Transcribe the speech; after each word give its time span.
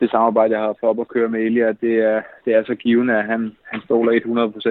det 0.00 0.10
samarbejde, 0.10 0.54
jeg 0.54 0.62
har 0.62 0.76
fået 0.80 0.90
op 0.90 1.00
at 1.00 1.08
køre 1.08 1.28
med 1.28 1.40
Elia, 1.40 1.72
det 1.84 1.94
er, 2.10 2.22
det 2.44 2.54
er 2.54 2.62
så 2.66 2.74
givende, 2.74 3.18
at 3.18 3.24
han, 3.24 3.56
han 3.72 3.80
stoler 3.84 4.12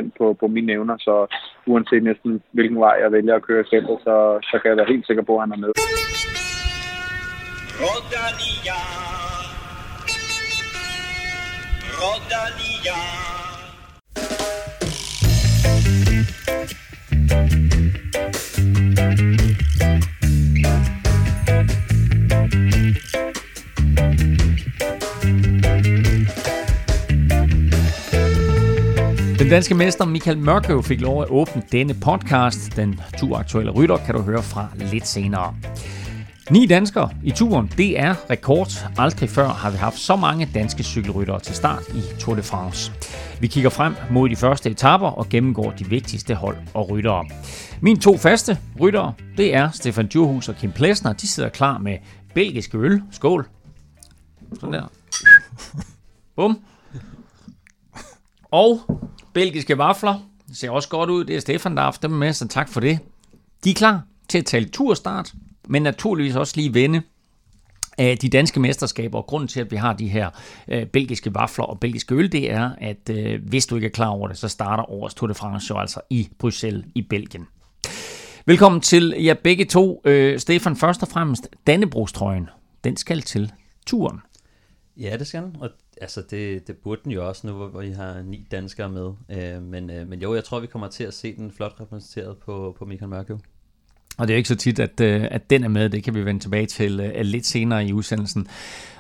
100% 0.08 0.10
på, 0.18 0.34
på 0.40 0.48
mine 0.48 0.72
evner, 0.72 0.98
så 0.98 1.36
uanset 1.66 2.04
næsten 2.04 2.42
hvilken 2.52 2.80
vej 2.80 2.96
jeg 3.02 3.12
vælger 3.12 3.36
at 3.36 3.46
køre 3.48 3.62
i 3.62 3.70
feltet, 3.74 3.98
så, 4.04 4.40
så 4.44 4.60
kan 4.62 4.70
jeg 4.70 4.78
være 4.78 4.94
helt 4.94 5.08
sikker 5.08 5.24
på, 5.24 5.36
at 5.36 5.42
han 5.42 5.52
er 5.52 5.58
med. 5.58 5.72
Rodania. 7.82 8.80
Rodania. 12.02 13.45
Den 29.46 29.52
danske 29.52 29.76
mester 29.76 30.06
Michael 30.06 30.38
Mørkøv 30.38 30.84
fik 30.84 31.02
lov 31.02 31.22
at 31.22 31.30
åbne 31.30 31.64
denne 31.72 31.94
podcast. 31.94 32.76
Den 32.76 33.00
turaktuelle 33.18 33.72
rytter 33.72 33.98
kan 33.98 34.16
du 34.16 34.22
høre 34.22 34.44
fra 34.44 34.68
lidt 34.78 35.08
senere. 35.08 35.56
Ni 36.50 36.66
danskere 36.66 37.10
i 37.24 37.32
turen, 37.32 37.72
det 37.78 38.00
er 38.00 38.16
rekord. 38.30 38.68
Aldrig 38.98 39.30
før 39.30 39.48
har 39.48 39.72
vi 39.72 39.78
haft 39.78 39.98
så 39.98 40.16
mange 40.16 40.50
danske 40.54 40.84
cykelryttere 40.84 41.40
til 41.40 41.56
start 41.56 41.84
i 41.90 42.02
Tour 42.20 42.36
de 42.36 42.44
France. 42.44 42.92
Vi 43.40 43.48
kigger 43.48 43.70
frem 43.70 43.96
mod 44.12 44.30
de 44.30 44.36
første 44.36 44.70
etaper 44.70 45.08
og 45.08 45.30
gennemgår 45.30 45.72
de 45.72 45.86
vigtigste 45.90 46.36
hold 46.36 46.58
og 46.74 46.90
ryttere. 46.90 47.26
Mine 47.82 48.00
to 48.00 48.18
faste 48.18 48.58
ryttere, 48.80 49.14
det 49.38 49.56
er 49.56 49.72
Stefan 49.72 50.08
Djurhus 50.08 50.50
og 50.50 50.56
Kim 50.56 50.72
Plesner. 50.72 51.14
De 51.14 51.28
sidder 51.28 51.50
klar 51.50 51.78
med 51.78 51.98
belgisk 52.34 52.76
øl. 52.76 53.02
Skål. 53.12 53.48
Sådan 54.60 54.74
der. 54.74 54.92
Bum. 56.36 56.60
Og 58.52 58.82
belgiske 59.36 59.78
vafler. 59.78 60.20
Det 60.48 60.58
ser 60.58 60.70
også 60.70 60.90
godt 60.90 61.10
ud. 61.10 61.26
Det 61.26 61.36
er 61.36 61.40
Stefan, 61.40 61.72
der 61.76 61.82
har 61.82 61.88
haft 61.88 62.02
dem 62.02 62.12
med, 62.12 62.34
så 62.34 62.48
tak 62.48 62.70
for 62.70 62.80
det. 62.80 63.00
De 63.64 63.70
er 63.70 63.74
klar 63.74 64.04
til 64.30 64.38
at 64.38 64.46
tale 64.46 64.70
turstart, 64.70 65.34
men 65.68 65.82
naturligvis 65.82 66.36
også 66.36 66.54
lige 66.56 66.74
vende 66.74 67.02
af 67.98 68.18
de 68.18 68.30
danske 68.30 68.60
mesterskaber. 68.60 69.18
Og 69.18 69.26
grunden 69.26 69.48
til, 69.48 69.60
at 69.60 69.72
vi 69.72 69.76
har 69.76 69.94
de 69.94 70.08
her 70.08 70.30
øh, 70.68 70.86
belgiske 70.86 71.36
vafler 71.36 71.66
og 71.66 71.80
belgiske 71.80 72.16
øl, 72.16 72.32
det 72.32 72.52
er, 72.52 72.72
at 72.78 73.10
øh, 73.10 73.48
hvis 73.48 73.66
du 73.66 73.76
ikke 73.76 73.86
er 73.86 73.92
klar 73.92 74.08
over 74.08 74.28
det, 74.28 74.38
så 74.38 74.48
starter 74.48 74.92
årets 74.92 75.16
Tour 75.16 75.28
de 75.28 75.34
France 75.34 75.68
jo 75.70 75.80
altså 75.80 76.00
i 76.10 76.30
Bruxelles 76.40 76.86
i 76.96 77.02
Belgien. 77.02 77.48
Velkommen 78.46 78.82
til 78.82 79.16
jer 79.18 79.34
begge 79.34 79.66
to. 79.66 80.02
Øh, 80.06 80.40
Stefan, 80.40 80.76
først 80.76 81.02
og 81.02 81.08
fremmest, 81.08 81.50
Dannebrogstrøjen, 81.68 82.50
den 82.84 82.98
skal 82.98 83.22
til 83.22 83.52
turen. 83.86 84.20
Ja, 84.98 85.18
det 85.20 85.28
skal 85.28 85.42
den, 85.42 85.56
og 85.60 85.70
altså 86.02 86.24
det, 86.30 86.68
det 86.68 86.78
burde 86.78 87.02
den 87.04 87.12
jo 87.12 87.28
også 87.28 87.48
nu, 87.48 87.54
hvor 87.54 87.82
I 87.82 87.92
har 87.92 88.22
ni 88.22 88.48
danskere 88.52 88.90
med. 88.90 89.12
Øh, 89.32 89.62
men, 89.64 89.90
øh, 89.90 90.08
men 90.08 90.22
jo, 90.22 90.36
jeg 90.36 90.44
tror, 90.44 90.60
vi 90.60 90.68
kommer 90.68 90.88
til 90.88 91.04
at 91.04 91.14
se 91.14 91.36
den 91.36 91.52
flot 91.52 91.76
repræsenteret 91.82 92.38
på, 92.38 92.76
på 92.80 92.86
Michael 92.86 93.10
Mørkøv. 93.10 93.40
Og 94.18 94.28
det 94.28 94.34
er 94.34 94.38
ikke 94.38 94.50
så 94.50 94.56
tit, 94.56 94.80
at, 94.80 95.02
øh, 95.02 95.28
at 95.32 95.50
den 95.50 95.64
er 95.64 95.68
med. 95.68 95.90
Det 95.90 96.04
kan 96.04 96.16
vi 96.16 96.26
vende 96.26 96.42
tilbage 96.42 96.66
til 96.66 97.00
uh, 97.00 97.22
lidt 97.22 97.46
senere 97.46 97.86
i 97.86 97.94
udsendelsen. 97.94 98.48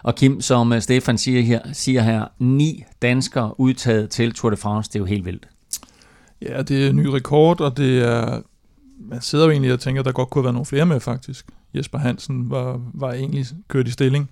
Og 0.03 0.15
Kim, 0.15 0.41
som 0.41 0.71
uh, 0.71 0.79
Stefan 0.79 1.17
siger 1.17 1.41
her, 1.41 1.73
siger 1.73 2.01
her, 2.01 2.25
ni 2.39 2.83
danskere 3.01 3.59
udtaget 3.59 4.09
til 4.09 4.33
Tour 4.33 4.49
de 4.49 4.57
France. 4.57 4.89
Det 4.89 4.95
er 4.95 4.99
jo 4.99 5.05
helt 5.05 5.25
vildt. 5.25 5.47
Ja, 6.41 6.61
det 6.61 6.85
er 6.85 6.89
en 6.89 6.95
ny 6.95 7.05
rekord, 7.05 7.61
og 7.61 7.77
det 7.77 7.99
er... 8.01 8.41
Man 8.99 9.21
sidder 9.21 9.45
jo 9.45 9.51
egentlig 9.51 9.73
og 9.73 9.79
tænker, 9.79 10.01
at 10.01 10.05
der 10.05 10.11
godt 10.11 10.29
kunne 10.29 10.39
have 10.41 10.45
været 10.45 10.53
nogle 10.53 10.65
flere 10.65 10.85
med, 10.85 10.99
faktisk. 10.99 11.45
Jesper 11.73 11.97
Hansen 11.97 12.49
var, 12.49 12.81
var 12.93 13.13
egentlig 13.13 13.45
kørt 13.67 13.87
i 13.87 13.91
stilling. 13.91 14.29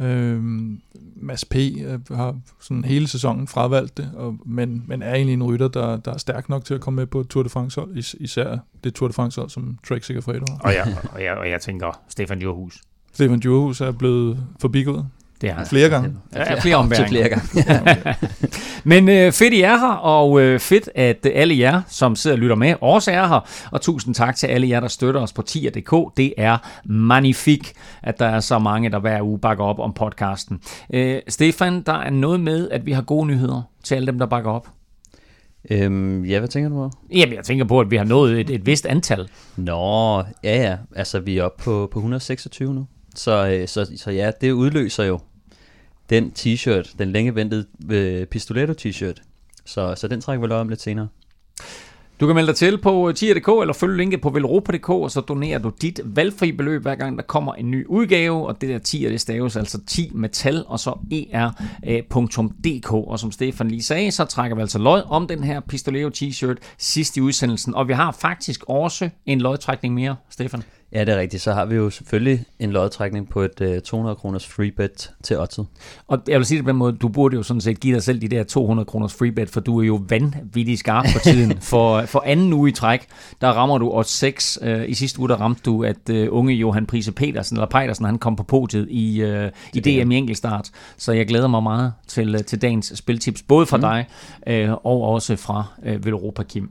Øhm, 0.00 0.80
Mads 1.16 1.44
P. 1.44 1.54
Øh, 1.56 2.00
har 2.10 2.36
sådan 2.60 2.84
hele 2.84 3.08
sæsonen 3.08 3.46
fravalgt 3.48 3.96
det, 3.96 4.10
og, 4.14 4.38
men, 4.46 4.84
men 4.86 5.02
er 5.02 5.14
egentlig 5.14 5.34
en 5.34 5.42
rytter, 5.42 5.68
der, 5.68 5.96
der 5.96 6.12
er 6.12 6.18
stærk 6.18 6.48
nok 6.48 6.64
til 6.64 6.74
at 6.74 6.80
komme 6.80 6.96
med 6.96 7.06
på 7.06 7.22
Tour 7.22 7.42
de 7.42 7.48
France 7.48 7.80
hold, 7.80 7.96
is, 7.96 8.16
især 8.20 8.58
det 8.84 8.94
Tour 8.94 9.08
de 9.08 9.14
France 9.14 9.40
hold, 9.40 9.50
som 9.50 9.78
Trek 9.88 10.04
Sikker 10.04 10.20
Fredo 10.20 10.44
har. 10.48 10.58
Og 10.58 10.74
jeg, 10.74 10.96
og, 11.12 11.22
jeg, 11.22 11.34
og 11.34 11.50
jeg 11.50 11.60
tænker, 11.60 12.00
Stefan 12.08 12.38
Djurhus. 12.38 12.80
Stefan 13.12 13.40
Djurhus 13.40 13.80
er 13.80 13.92
blevet 13.92 14.46
forbigået. 14.60 15.06
Det 15.44 15.60
er 15.60 15.64
Flere 15.64 15.88
gange. 15.88 16.12
Ja, 16.34 16.60
flere 16.60 16.76
omværinger. 16.76 17.08
flere 17.08 17.28
gange. 17.28 18.14
Men 18.84 19.08
øh, 19.08 19.32
fedt 19.32 19.54
I 19.54 19.60
er 19.60 19.78
her, 19.78 19.92
og 19.92 20.40
øh, 20.40 20.60
fedt 20.60 20.88
at 20.94 21.26
alle 21.34 21.58
jer, 21.58 21.82
som 21.88 22.16
sidder 22.16 22.36
og 22.36 22.40
lytter 22.40 22.56
med, 22.56 22.74
også 22.80 23.10
er 23.10 23.26
her. 23.26 23.48
Og 23.70 23.80
tusind 23.80 24.14
tak 24.14 24.36
til 24.36 24.46
alle 24.46 24.68
jer, 24.68 24.80
der 24.80 24.88
støtter 24.88 25.20
os 25.20 25.32
på 25.32 25.42
tier.dk. 25.42 26.16
Det 26.16 26.34
er 26.36 26.58
magnifik, 26.84 27.72
at 28.02 28.18
der 28.18 28.26
er 28.26 28.40
så 28.40 28.58
mange, 28.58 28.90
der 28.90 28.98
hver 28.98 29.22
uge 29.22 29.38
bakker 29.38 29.64
op 29.64 29.78
om 29.78 29.92
podcasten. 29.92 30.60
Øh, 30.94 31.20
Stefan, 31.28 31.82
der 31.82 31.92
er 31.92 32.10
noget 32.10 32.40
med, 32.40 32.70
at 32.70 32.86
vi 32.86 32.92
har 32.92 33.02
gode 33.02 33.26
nyheder 33.26 33.62
til 33.84 33.94
alle 33.94 34.06
dem, 34.06 34.18
der 34.18 34.26
bakker 34.26 34.50
op. 34.50 34.68
Øhm, 35.70 36.24
ja, 36.24 36.38
hvad 36.38 36.48
tænker 36.48 36.68
du 36.68 36.74
på? 36.74 36.90
Jamen, 37.12 37.34
jeg 37.34 37.44
tænker 37.44 37.64
på, 37.64 37.80
at 37.80 37.90
vi 37.90 37.96
har 37.96 38.04
nået 38.04 38.40
et, 38.40 38.50
et 38.50 38.66
vist 38.66 38.86
antal. 38.86 39.28
Nå, 39.56 40.22
ja 40.44 40.62
ja, 40.62 40.76
altså 40.96 41.20
vi 41.20 41.38
er 41.38 41.44
oppe 41.44 41.62
på, 41.62 41.88
på 41.92 41.98
126 41.98 42.74
nu. 42.74 42.86
Så, 43.14 43.48
øh, 43.48 43.68
så, 43.68 43.90
så 43.96 44.10
ja, 44.10 44.30
det 44.40 44.50
udløser 44.52 45.04
jo 45.04 45.18
den 46.10 46.32
t-shirt, 46.38 46.94
den 46.98 47.12
længe 47.12 47.34
ventede 47.34 47.66
øh, 47.90 48.26
Pistoletto 48.26 48.88
t-shirt. 48.88 49.22
Så, 49.64 49.94
så 49.96 50.08
den 50.08 50.20
trækker 50.20 50.46
vi 50.46 50.52
om 50.52 50.68
lidt 50.68 50.80
senere. 50.80 51.08
Du 52.20 52.26
kan 52.26 52.34
melde 52.34 52.46
dig 52.46 52.56
til 52.56 52.78
på 52.78 53.08
øh, 53.08 53.14
tier.dk 53.14 53.48
eller 53.48 53.74
følge 53.74 53.96
linket 53.96 54.20
på 54.20 54.30
velropa.dk, 54.30 54.90
og 54.90 55.10
så 55.10 55.20
donerer 55.20 55.58
du 55.58 55.72
dit 55.82 56.00
valgfri 56.04 56.52
beløb, 56.52 56.82
hver 56.82 56.94
gang 56.94 57.16
der 57.16 57.22
kommer 57.22 57.54
en 57.54 57.70
ny 57.70 57.86
udgave, 57.86 58.46
og 58.46 58.60
det 58.60 58.68
der 58.68 58.78
tier, 58.78 59.08
det 59.08 59.20
staves 59.20 59.56
altså 59.56 59.80
10 59.86 60.10
med 60.14 60.28
tal, 60.28 60.64
og 60.66 60.80
så 60.80 60.90
er.dk. 61.32 62.92
Øh, 62.92 62.98
og 62.98 63.18
som 63.18 63.32
Stefan 63.32 63.68
lige 63.68 63.82
sagde, 63.82 64.10
så 64.10 64.24
trækker 64.24 64.54
vi 64.54 64.60
altså 64.60 64.78
lod 64.78 65.02
om 65.06 65.26
den 65.26 65.44
her 65.44 65.60
Pistoleo 65.60 66.10
t-shirt 66.16 66.56
sidst 66.78 67.16
i 67.16 67.20
udsendelsen, 67.20 67.74
og 67.74 67.88
vi 67.88 67.92
har 67.92 68.12
faktisk 68.12 68.64
også 68.68 69.10
en 69.26 69.40
lodtrækning 69.40 69.94
mere, 69.94 70.16
Stefan. 70.30 70.62
Ja, 70.94 71.04
det 71.04 71.14
er 71.14 71.18
rigtigt. 71.18 71.42
Så 71.42 71.52
har 71.52 71.64
vi 71.64 71.74
jo 71.74 71.90
selvfølgelig 71.90 72.44
en 72.58 72.70
lodtrækning 72.70 73.28
på 73.28 73.40
et 73.40 73.60
uh, 73.60 73.78
200 73.78 74.16
kroners 74.16 74.46
free 74.46 74.70
bet 74.70 75.10
til 75.22 75.38
Otto. 75.38 75.64
Og 76.08 76.18
jeg 76.28 76.38
vil 76.38 76.46
sige 76.46 76.58
det 76.58 76.64
på 76.64 76.70
den 76.70 76.78
måde, 76.78 76.92
du 76.92 77.08
burde 77.08 77.36
jo 77.36 77.42
sådan 77.42 77.60
set 77.60 77.80
give 77.80 77.94
dig 77.94 78.02
selv 78.02 78.20
de 78.20 78.28
der 78.28 78.44
200 78.44 78.86
kroners 78.86 79.14
free 79.14 79.32
bet, 79.32 79.50
for 79.50 79.60
du 79.60 79.80
er 79.80 79.84
jo 79.84 80.02
vanvittig 80.08 80.78
skarp 80.78 81.04
på 81.12 81.18
tiden. 81.18 81.58
for, 81.72 82.02
for 82.02 82.22
anden 82.26 82.52
uge 82.52 82.68
i 82.68 82.72
træk, 82.72 83.06
der 83.40 83.48
rammer 83.48 83.78
du 83.78 83.90
odds 83.90 84.08
6. 84.08 84.58
Uh, 84.62 84.88
I 84.88 84.94
sidste 84.94 85.20
uge, 85.20 85.28
der 85.28 85.36
ramte 85.36 85.62
du, 85.64 85.84
at 85.84 86.10
uh, 86.10 86.26
unge 86.30 86.54
Johan 86.54 86.86
Prise 86.86 87.12
Petersen, 87.12 87.56
eller 87.56 87.66
Petersen, 87.66 88.04
han 88.04 88.18
kom 88.18 88.36
på 88.36 88.42
podiet 88.42 88.86
i, 88.90 89.24
uh, 89.24 89.48
i 89.74 89.80
DM 89.80 90.10
i 90.10 90.16
enkeltstart. 90.16 90.70
Så 90.96 91.12
jeg 91.12 91.26
glæder 91.26 91.48
mig 91.48 91.62
meget 91.62 91.92
til, 92.06 92.34
uh, 92.34 92.40
til 92.40 92.62
dagens 92.62 92.92
spiltips, 92.94 93.42
både 93.42 93.66
fra 93.66 93.76
mm. 93.76 93.80
dig 93.80 94.06
uh, 94.68 94.72
og 94.72 95.02
også 95.02 95.36
fra 95.36 95.64
uh, 95.86 96.06
Velropa 96.06 96.42
Kim. 96.42 96.70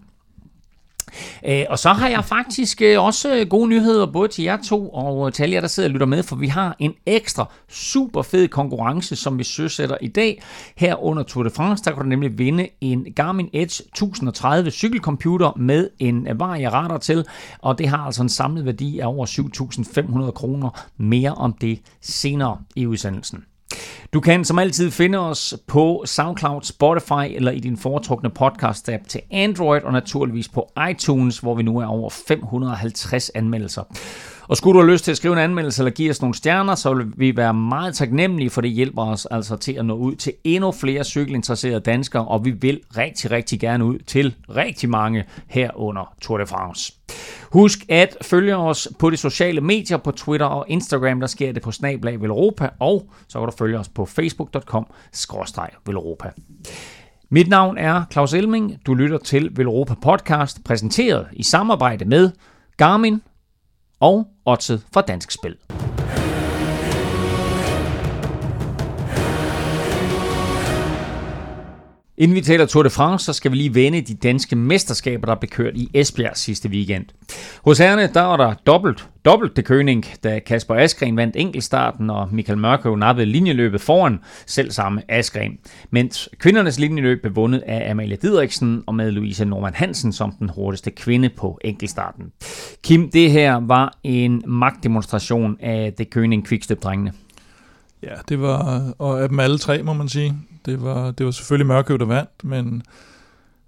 Øh, 1.48 1.66
og 1.70 1.80
så 1.80 1.90
har 1.90 2.10
jeg 2.10 2.26
faktisk 2.26 2.82
øh, 2.82 3.04
også 3.04 3.36
øh, 3.36 3.48
gode 3.48 3.70
nyheder 3.70 4.06
både 4.06 4.28
til 4.28 4.44
jer 4.44 4.58
to 4.58 4.90
og 4.90 5.28
øh, 5.28 5.34
til 5.34 5.44
alle 5.44 5.54
jer, 5.54 5.62
der 5.62 5.68
sidder 5.68 5.90
og 5.90 5.94
lytter 5.94 6.08
med, 6.08 6.24
for 6.24 6.36
vi 6.36 6.48
har 6.48 6.76
en 6.80 6.94
ekstra 7.06 7.52
super 7.70 8.22
fed 8.22 8.48
konkurrence, 8.48 9.16
som 9.16 9.40
vi 9.40 9.44
søsætter 9.44 9.98
i 10.02 10.08
dag. 10.08 10.44
Her 10.78 11.04
under 11.04 11.24
Tour 11.24 11.44
de 11.44 11.50
France, 11.50 11.84
der 11.84 11.92
kan 11.92 12.04
du 12.04 12.10
nemlig 12.10 12.38
vinde 12.38 12.68
en 12.82 13.06
Garmin 13.16 13.50
Edge 13.54 13.84
1030 13.84 14.72
cykelcomputer 14.72 15.58
med 15.58 15.90
en 16.00 16.28
øh, 16.28 16.40
varierator 16.40 16.98
til, 16.98 17.26
og 17.60 17.78
det 17.78 17.88
har 17.88 17.98
altså 17.98 18.22
en 18.22 18.30
samlet 18.30 18.66
værdi 18.66 19.00
af 19.00 19.08
over 19.08 19.26
7.500 20.26 20.32
kroner. 20.32 20.70
Mere 20.98 21.34
om 21.34 21.54
det 21.54 21.80
senere 22.02 22.58
i 22.76 22.86
udsendelsen. 22.86 23.44
Du 24.14 24.22
kan 24.22 24.46
som 24.46 24.60
altid 24.60 24.92
finde 24.92 25.20
os 25.20 25.56
på 25.68 26.04
SoundCloud, 26.06 26.62
Spotify 26.62 27.36
eller 27.36 27.52
i 27.52 27.60
din 27.60 27.78
foretrukne 27.78 28.30
podcast-app 28.30 29.08
til 29.08 29.22
Android 29.32 29.82
og 29.82 29.94
naturligvis 29.94 30.50
på 30.50 30.72
iTunes, 30.90 31.40
hvor 31.40 31.56
vi 31.56 31.64
nu 31.64 31.78
er 31.78 31.86
over 31.86 32.10
550 32.10 33.30
anmeldelser. 33.30 33.84
Og 34.48 34.58
skulle 34.58 34.80
du 34.80 34.86
have 34.86 34.92
lyst 34.92 35.04
til 35.04 35.12
at 35.12 35.18
skrive 35.18 35.34
en 35.34 35.40
anmeldelse 35.40 35.82
eller 35.82 35.92
give 35.92 36.10
os 36.10 36.22
nogle 36.22 36.36
stjerner, 36.36 36.76
så 36.76 36.94
vil 36.94 37.14
vi 37.18 37.38
være 37.38 37.54
meget 37.54 37.96
taknemmelige, 37.96 38.50
for 38.50 38.62
det 38.62 38.72
hjælper 38.72 39.06
os 39.06 39.26
altså 39.26 39.56
til 39.56 39.74
at 39.74 39.86
nå 39.86 39.96
ud 39.96 40.16
til 40.16 40.34
endnu 40.44 40.72
flere 40.72 41.04
cykelinteresserede 41.04 41.80
danskere, 41.80 42.26
og 42.26 42.46
vi 42.46 42.52
vil 42.52 42.80
rigtig, 42.98 43.32
rigtig 43.32 43.60
gerne 43.60 43.86
ud 43.86 44.00
til 44.00 44.36
rigtig 44.56 44.90
mange 44.90 45.24
her 45.48 45.72
under 45.76 46.14
Tour 46.22 46.38
de 46.38 46.46
France. 46.46 46.94
Husk 47.52 47.80
at 47.90 48.18
følge 48.22 48.56
os 48.56 48.88
på 49.00 49.10
de 49.10 49.18
sociale 49.18 49.62
medier, 49.62 49.98
på 49.98 50.12
Twitter 50.12 50.46
og 50.46 50.66
Instagram, 50.68 51.20
der 51.20 51.28
sker 51.28 51.52
det 51.52 51.62
på 51.62 51.72
Snablag 51.72 52.22
Velropa, 52.22 52.70
og 52.80 53.10
så 53.28 53.40
kan 53.40 53.46
du 53.46 53.54
følge 53.58 53.80
os 53.80 53.90
på 53.90 54.06
facebook.com 54.06 54.88
Velropa. 55.86 56.30
Mit 57.30 57.50
navn 57.50 57.78
er 57.78 58.04
Claus 58.12 58.34
Elming. 58.34 58.78
Du 58.86 58.94
lytter 58.94 59.18
til 59.18 59.50
Velropa 59.52 59.94
Podcast, 60.02 60.64
præsenteret 60.64 61.28
i 61.34 61.44
samarbejde 61.44 62.06
med 62.06 62.32
Garmin, 62.78 63.22
og 64.04 64.28
oddset 64.46 64.84
fra 64.94 65.02
Dansk 65.02 65.32
Spil. 65.32 65.58
Inden 72.24 72.36
vi 72.36 72.42
taler 72.42 72.66
Tour 72.66 72.84
de 72.84 72.90
France, 72.90 73.26
så 73.26 73.34
skal 73.34 73.52
vi 73.52 73.58
lige 73.58 73.76
vende 73.76 74.02
de 74.02 74.14
danske 74.14 74.56
mesterskaber, 74.56 75.26
der 75.26 75.36
blev 75.36 75.50
kørt 75.50 75.76
i 75.76 75.90
Esbjerg 75.94 76.38
sidste 76.38 76.70
weekend. 76.70 77.06
Hos 77.66 77.78
herrene, 77.78 78.10
der 78.14 78.22
var 78.22 78.38
der 78.38 78.54
dobbelt, 78.54 79.10
dobbelt 79.26 79.56
det 79.56 79.66
køning, 79.66 80.06
da 80.24 80.40
Kasper 80.40 80.76
Askren 80.76 81.18
vandt 81.18 81.36
enkeltstarten, 81.36 82.10
og 82.10 82.30
Michael 82.32 82.58
Mørkøv 82.58 82.96
nappede 82.96 83.26
linjeløbet 83.26 83.82
foran 83.82 84.20
selv 84.46 84.72
samme 84.72 85.02
Askren. 85.10 85.58
Mens 85.92 86.30
kvindernes 86.40 86.80
linjeløb 86.80 87.22
blev 87.22 87.36
vundet 87.36 87.64
af 87.68 87.92
Amalie 87.92 88.18
Didriksen 88.22 88.84
og 88.88 88.96
med 88.96 89.12
Louise 89.12 89.46
Norman 89.46 89.74
Hansen 89.74 90.14
som 90.14 90.32
den 90.40 90.50
hurtigste 90.50 90.92
kvinde 90.92 91.30
på 91.30 91.60
enkeltstarten. 91.64 92.26
Kim, 92.84 93.12
det 93.12 93.32
her 93.32 93.56
var 93.56 93.98
en 94.04 94.44
magtdemonstration 94.48 95.58
af 95.60 95.94
det 95.98 96.10
køning 96.10 96.48
Quickstep-drengene. 96.48 97.14
Ja, 98.04 98.16
det 98.30 98.42
var, 98.42 98.94
og 98.98 99.22
af 99.22 99.30
dem 99.30 99.40
alle 99.40 99.58
tre, 99.58 99.84
må 99.84 99.94
man 99.94 100.10
sige. 100.10 100.38
Det 100.66 100.84
var, 100.84 101.12
det 101.12 101.26
var 101.26 101.32
selvfølgelig 101.32 101.68
Mørkøv, 101.68 102.00
der 102.00 102.06
vandt, 102.06 102.44
men 102.44 102.84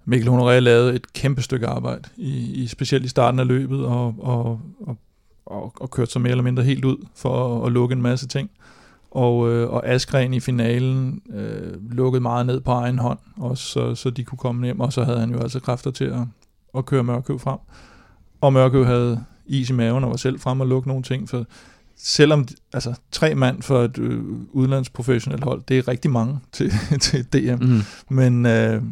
Mikkel 0.04 0.28
Honoré 0.28 0.58
lavede 0.58 0.94
et 0.94 1.12
kæmpe 1.12 1.42
stykke 1.42 1.66
arbejde, 1.66 2.08
i, 2.16 2.62
i 2.62 2.66
specielt 2.66 3.04
i 3.04 3.08
starten 3.08 3.40
af 3.40 3.46
løbet, 3.46 3.84
og, 3.84 4.14
og, 4.18 4.60
og, 4.86 4.96
og, 5.46 5.72
og 5.80 5.90
kørte 5.90 6.10
sig 6.10 6.20
mere 6.20 6.30
eller 6.30 6.44
mindre 6.44 6.62
helt 6.62 6.84
ud 6.84 7.06
for 7.14 7.60
at, 7.60 7.66
at 7.66 7.72
lukke 7.72 7.92
en 7.92 8.02
masse 8.02 8.28
ting. 8.28 8.50
Og, 9.10 9.50
øh, 9.50 9.70
og 9.70 9.86
Askren 9.86 10.34
i 10.34 10.40
finalen 10.40 11.22
øh, 11.34 11.92
lukkede 11.92 12.22
meget 12.22 12.46
ned 12.46 12.60
på 12.60 12.70
egen 12.70 12.98
hånd, 12.98 13.18
også, 13.36 13.64
så, 13.64 13.94
så 13.94 14.10
de 14.10 14.24
kunne 14.24 14.38
komme 14.38 14.64
hjem, 14.64 14.80
og 14.80 14.92
så 14.92 15.04
havde 15.04 15.20
han 15.20 15.30
jo 15.30 15.38
altså 15.38 15.60
kræfter 15.60 15.90
til 15.90 16.04
at, 16.04 16.22
at 16.76 16.86
køre 16.86 17.04
Mørkøv 17.04 17.38
frem. 17.38 17.58
Og 18.40 18.52
Mørkøv 18.52 18.84
havde 18.84 19.24
is 19.46 19.70
i 19.70 19.72
maven 19.72 20.04
og 20.04 20.10
var 20.10 20.16
selv 20.16 20.40
frem 20.40 20.60
og 20.60 20.66
lukke 20.66 20.88
nogle 20.88 21.02
ting, 21.02 21.28
for 21.28 21.46
selvom 21.96 22.46
altså, 22.72 22.94
tre 23.12 23.34
mand 23.34 23.62
for 23.62 23.82
et 23.82 23.98
øh, 23.98 24.20
udlandsprofessionelt 24.50 25.44
hold, 25.44 25.62
det 25.68 25.78
er 25.78 25.88
rigtig 25.88 26.10
mange 26.10 26.38
til, 26.52 26.72
til 27.00 27.24
DM, 27.24 27.64
mm. 27.64 27.80
men, 28.10 28.46
øh, 28.46 28.82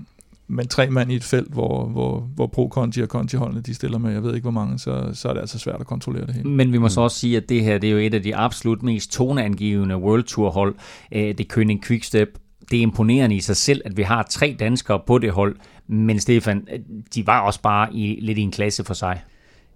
men 0.48 0.68
tre 0.68 0.90
mand 0.90 1.12
i 1.12 1.16
et 1.16 1.24
felt, 1.24 1.52
hvor, 1.52 1.86
hvor, 1.86 2.28
hvor 2.34 2.46
Pro-Conti 2.46 3.02
og 3.02 3.08
Conti-holdene 3.08 3.60
de 3.60 3.74
stiller 3.74 3.98
med, 3.98 4.12
jeg 4.12 4.22
ved 4.22 4.34
ikke 4.34 4.44
hvor 4.44 4.50
mange, 4.50 4.78
så, 4.78 5.10
så 5.12 5.28
er 5.28 5.32
det 5.32 5.40
altså 5.40 5.58
svært 5.58 5.80
at 5.80 5.86
kontrollere 5.86 6.26
det 6.26 6.34
hele. 6.34 6.48
Men 6.48 6.72
vi 6.72 6.78
må 6.78 6.88
så 6.88 7.00
også 7.00 7.18
sige, 7.18 7.36
at 7.36 7.48
det 7.48 7.64
her 7.64 7.78
det 7.78 7.88
er 7.88 7.92
jo 7.92 7.98
et 7.98 8.14
af 8.14 8.22
de 8.22 8.36
absolut 8.36 8.82
mest 8.82 9.12
toneangivende 9.12 9.96
World 9.96 10.24
Tour 10.24 10.50
hold, 10.50 10.74
øh, 11.12 11.34
det 11.38 11.52
König 11.52 11.80
Quickstep. 11.86 12.38
Det 12.70 12.78
er 12.78 12.82
imponerende 12.82 13.36
i 13.36 13.40
sig 13.40 13.56
selv, 13.56 13.82
at 13.84 13.96
vi 13.96 14.02
har 14.02 14.26
tre 14.30 14.56
danskere 14.58 15.00
på 15.06 15.18
det 15.18 15.30
hold, 15.30 15.56
men 15.86 16.20
Stefan, 16.20 16.66
de 17.14 17.26
var 17.26 17.40
også 17.40 17.62
bare 17.62 17.94
i, 17.94 18.18
lidt 18.20 18.38
i 18.38 18.42
en 18.42 18.50
klasse 18.50 18.84
for 18.84 18.94
sig. 18.94 19.20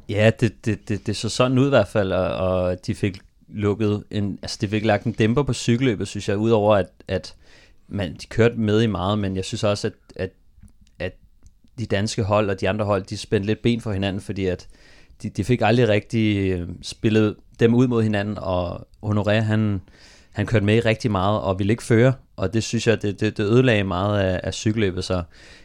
Ja, 0.09 0.31
det, 0.41 0.65
det, 0.65 0.89
det, 0.89 1.07
det 1.07 1.17
så 1.17 1.29
sådan 1.29 1.59
ud 1.59 1.67
i 1.67 1.69
hvert 1.69 1.89
fald, 1.89 2.13
og, 2.13 2.29
og 2.29 2.87
de 2.87 2.95
fik 2.95 3.19
lukket 3.49 4.05
en, 4.11 4.39
altså 4.43 4.59
det 4.61 4.71
fik 4.71 4.85
lagt 4.85 5.05
en 5.05 5.13
dæmper 5.13 5.43
på 5.43 5.53
cykelløbet, 5.53 6.09
synes 6.09 6.29
jeg, 6.29 6.37
udover 6.37 6.77
at, 6.77 6.87
at 7.09 7.35
man, 7.89 8.15
de 8.15 8.27
kørte 8.27 8.57
med 8.57 8.83
i 8.83 8.87
meget, 8.87 9.19
men 9.19 9.37
jeg 9.37 9.45
synes 9.45 9.65
også, 9.65 9.87
at, 9.87 9.93
at, 10.17 10.31
at 10.99 11.13
de 11.79 11.87
danske 11.87 12.23
hold 12.23 12.51
og 12.51 12.61
de 12.61 12.69
andre 12.69 12.85
hold, 12.85 13.03
de 13.03 13.17
spændte 13.17 13.47
lidt 13.47 13.63
ben 13.63 13.81
for 13.81 13.93
hinanden, 13.93 14.23
fordi 14.23 14.47
at 14.47 14.69
de, 15.23 15.31
de 15.31 15.45
fik 15.45 15.61
aldrig 15.63 15.89
rigtig 15.89 16.53
øh, 16.53 16.69
spillet 16.83 17.37
dem 17.61 17.75
ud 17.75 17.87
mod 17.87 18.03
hinanden, 18.03 18.39
og 18.39 18.89
Honoré, 19.05 19.33
han, 19.33 19.81
han 20.39 20.47
kørte 20.47 20.65
med 20.65 20.77
i 20.77 20.81
rigtig 20.81 21.11
meget, 21.11 21.41
og 21.41 21.59
ville 21.59 21.73
ikke 21.73 21.83
føre, 21.83 22.13
og 22.37 22.55
det 22.55 22.65
synes 22.65 22.87
jeg, 22.87 23.03
det, 23.03 23.21
det, 23.21 23.37
det 23.37 23.45
ødelagde 23.45 23.85
meget 23.85 24.21
af, 24.21 24.41
af 24.43 24.55
cykelløbet, 24.55 25.05
så 25.05 25.23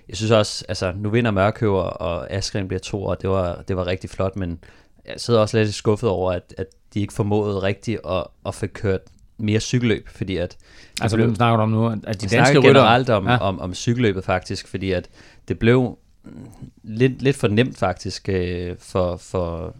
jeg 0.10 0.18
synes 0.18 0.32
også, 0.32 0.66
altså 0.70 0.94
nu 0.96 1.10
vinder 1.10 1.32
Mørkøver, 1.32 1.82
og 1.82 2.32
Askren 2.32 2.68
bliver 2.68 2.80
to, 2.80 3.04
og 3.04 3.22
det 3.22 3.30
var, 3.30 3.64
det 3.68 3.78
var 3.78 3.88
rigtig 3.88 4.10
flot, 4.10 4.36
men 4.36 4.60
jeg 5.06 5.14
sidder 5.18 5.40
også 5.40 5.58
lidt 5.58 5.74
skuffet 5.74 6.10
over, 6.10 6.32
at, 6.32 6.54
at 6.58 6.66
de 6.94 7.00
ikke 7.00 7.14
formåede 7.14 7.62
rigtigt 7.62 8.00
at, 8.10 8.24
at 8.46 8.56
få 8.56 8.68
kørt 8.68 9.00
mere 9.38 9.60
cykelløb, 9.60 10.10
fordi 10.10 10.38
at... 10.38 10.58
Altså, 11.02 11.18
blev, 11.18 11.36
snakker 11.36 11.58
du 11.58 11.64
om 11.64 11.70
nu, 11.70 11.88
at 11.88 12.22
de 12.22 12.28
danske 12.28 12.60
rytter... 12.60 12.70
generelt 12.70 13.10
om, 13.10 13.28
ja. 13.28 13.38
om, 13.38 13.60
om 13.60 13.74
cykelløbet 13.74 14.24
faktisk, 14.24 14.68
fordi 14.68 14.92
at 14.92 15.10
det 15.48 15.60
blev 15.60 15.98
lidt, 16.84 17.22
lidt 17.22 17.36
for 17.36 17.48
nemt 17.48 17.78
faktisk 17.78 18.30
øh, 18.30 18.76
for, 18.80 19.18
for, 19.18 19.76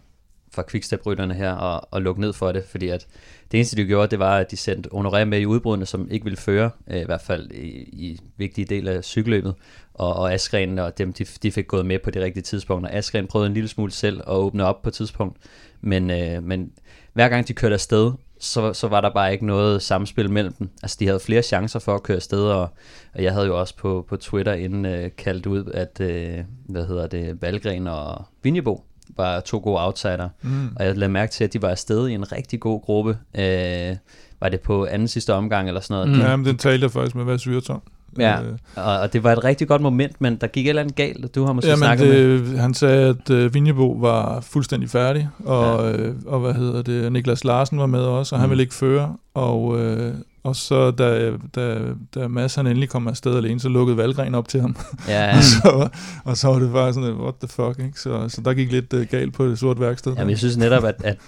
for 0.52 0.64
quickstep-rytterne 0.70 1.34
her 1.34 1.54
at, 1.54 1.80
at 1.92 2.02
lukke 2.02 2.20
ned 2.20 2.32
for 2.32 2.52
det, 2.52 2.64
fordi 2.70 2.88
at 2.88 3.06
det 3.52 3.58
eneste, 3.58 3.76
de 3.76 3.84
gjorde, 3.84 4.08
det 4.10 4.18
var, 4.18 4.38
at 4.38 4.50
de 4.50 4.56
sendte 4.56 4.90
Honoré 4.92 5.24
med 5.24 5.40
i 5.40 5.46
udbrudene, 5.46 5.86
som 5.86 6.10
ikke 6.10 6.24
ville 6.24 6.36
føre, 6.36 6.70
øh, 6.90 7.00
i 7.00 7.04
hvert 7.04 7.20
fald 7.20 7.50
i, 7.50 7.68
i 7.92 8.20
vigtige 8.36 8.64
dele 8.64 8.90
af 8.90 9.04
cykelløbet, 9.04 9.54
og, 9.94 10.16
og 10.16 10.32
Askren 10.32 10.78
og 10.78 10.98
dem, 10.98 11.12
de, 11.12 11.24
de 11.24 11.52
fik 11.52 11.66
gået 11.66 11.86
med 11.86 11.98
på 11.98 12.10
det 12.10 12.22
rigtige 12.22 12.42
tidspunkt, 12.42 12.86
og 12.86 12.92
Askren 12.92 13.26
prøvede 13.26 13.46
en 13.46 13.54
lille 13.54 13.68
smule 13.68 13.92
selv 13.92 14.20
at 14.20 14.32
åbne 14.32 14.64
op 14.64 14.82
på 14.82 14.88
et 14.88 14.94
tidspunkt, 14.94 15.36
men, 15.80 16.10
øh, 16.10 16.42
men 16.42 16.72
hver 17.12 17.28
gang 17.28 17.48
de 17.48 17.52
kørte 17.52 17.74
afsted, 17.74 18.12
så, 18.38 18.72
så 18.72 18.88
var 18.88 19.00
der 19.00 19.10
bare 19.10 19.32
ikke 19.32 19.46
noget 19.46 19.82
samspil 19.82 20.30
mellem 20.30 20.52
dem. 20.52 20.70
Altså, 20.82 20.96
de 21.00 21.06
havde 21.06 21.20
flere 21.20 21.42
chancer 21.42 21.78
for 21.78 21.94
at 21.94 22.02
køre 22.02 22.16
afsted, 22.16 22.42
og, 22.42 22.68
og 23.14 23.22
jeg 23.22 23.32
havde 23.32 23.46
jo 23.46 23.60
også 23.60 23.76
på, 23.76 24.06
på 24.08 24.16
Twitter 24.16 24.52
inden 24.52 24.86
øh, 24.86 25.10
kaldt 25.18 25.46
ud, 25.46 25.64
at, 25.74 26.00
øh, 26.00 26.38
hvad 26.68 26.86
hedder 26.86 27.06
det, 27.06 27.42
Valgren 27.42 27.86
og 27.86 28.24
Vinjebo 28.42 28.84
var 29.16 29.40
to 29.40 29.58
gode 29.58 29.84
outsider. 29.86 30.28
Mm. 30.42 30.68
Og 30.76 30.84
jeg 30.84 30.96
lagde 30.96 31.12
mærke 31.12 31.32
til, 31.32 31.44
at 31.44 31.52
de 31.52 31.62
var 31.62 31.68
afsted 31.68 32.08
i 32.08 32.12
en 32.14 32.32
rigtig 32.32 32.60
god 32.60 32.80
gruppe. 32.80 33.18
Øh, 33.38 33.96
var 34.40 34.48
det 34.48 34.60
på 34.60 34.86
anden 34.86 35.08
sidste 35.08 35.34
omgang 35.34 35.68
eller 35.68 35.80
sådan 35.80 35.94
noget? 35.94 36.18
Mm. 36.18 36.24
Ja, 36.24 36.36
men 36.36 36.46
den 36.46 36.56
talte 36.56 36.84
jeg 36.84 36.90
faktisk 36.90 37.14
med 37.14 37.24
Vas 37.24 37.48
Tom. 37.64 37.82
Ja, 38.18 38.42
øh. 38.42 38.52
og, 38.76 38.98
og 38.98 39.12
det 39.12 39.24
var 39.24 39.32
et 39.32 39.44
rigtig 39.44 39.68
godt 39.68 39.82
moment, 39.82 40.20
men 40.20 40.36
der 40.36 40.46
gik 40.46 40.66
et 40.66 40.68
eller 40.68 40.82
andet 40.82 40.96
galt, 40.96 41.24
og 41.24 41.34
du 41.34 41.44
har 41.44 41.52
måske 41.52 41.68
Jamen 41.68 41.78
snakket 41.78 42.14
det, 42.14 42.42
med... 42.42 42.58
Han 42.58 42.74
sagde, 42.74 43.08
at 43.08 43.30
uh, 43.30 43.54
Vinjebo 43.54 43.90
var 43.90 44.40
fuldstændig 44.40 44.90
færdig, 44.90 45.28
og, 45.44 45.84
ja. 45.84 45.92
øh, 45.92 46.14
og 46.26 46.40
hvad 46.40 46.54
hedder 46.54 46.82
det, 46.82 47.12
Niklas 47.12 47.44
Larsen 47.44 47.78
var 47.78 47.86
med 47.86 48.00
også, 48.00 48.34
og 48.34 48.38
mm. 48.38 48.40
han 48.40 48.50
ville 48.50 48.62
ikke 48.62 48.74
føre, 48.74 49.16
og, 49.34 49.80
øh, 49.80 50.14
og 50.44 50.56
så 50.56 50.90
da, 50.90 51.32
da, 51.54 51.78
da 52.14 52.28
Mads 52.28 52.54
han 52.54 52.66
endelig 52.66 52.88
kom 52.88 53.08
afsted 53.08 53.36
alene, 53.36 53.60
så 53.60 53.68
lukkede 53.68 53.96
Valgren 53.96 54.34
op 54.34 54.48
til 54.48 54.60
ham. 54.60 54.76
Ja, 55.08 55.24
ja. 55.24 55.36
og, 55.38 55.42
så, 55.42 55.88
og 56.24 56.36
så 56.36 56.48
var 56.48 56.58
det 56.58 56.72
bare 56.72 56.94
sådan, 56.94 57.14
what 57.14 57.34
the 57.40 57.48
fuck, 57.48 57.86
ikke? 57.86 58.00
Så, 58.00 58.28
så 58.28 58.40
der 58.40 58.54
gik 58.54 58.72
lidt 58.72 58.92
uh, 58.92 59.02
galt 59.02 59.34
på 59.34 59.46
det 59.46 59.58
sorte 59.58 59.80
værksted. 59.80 60.14
Jamen 60.16 60.30
jeg 60.30 60.38
synes 60.38 60.56
netop, 60.56 60.84
at, 60.84 60.94
at 61.04 61.18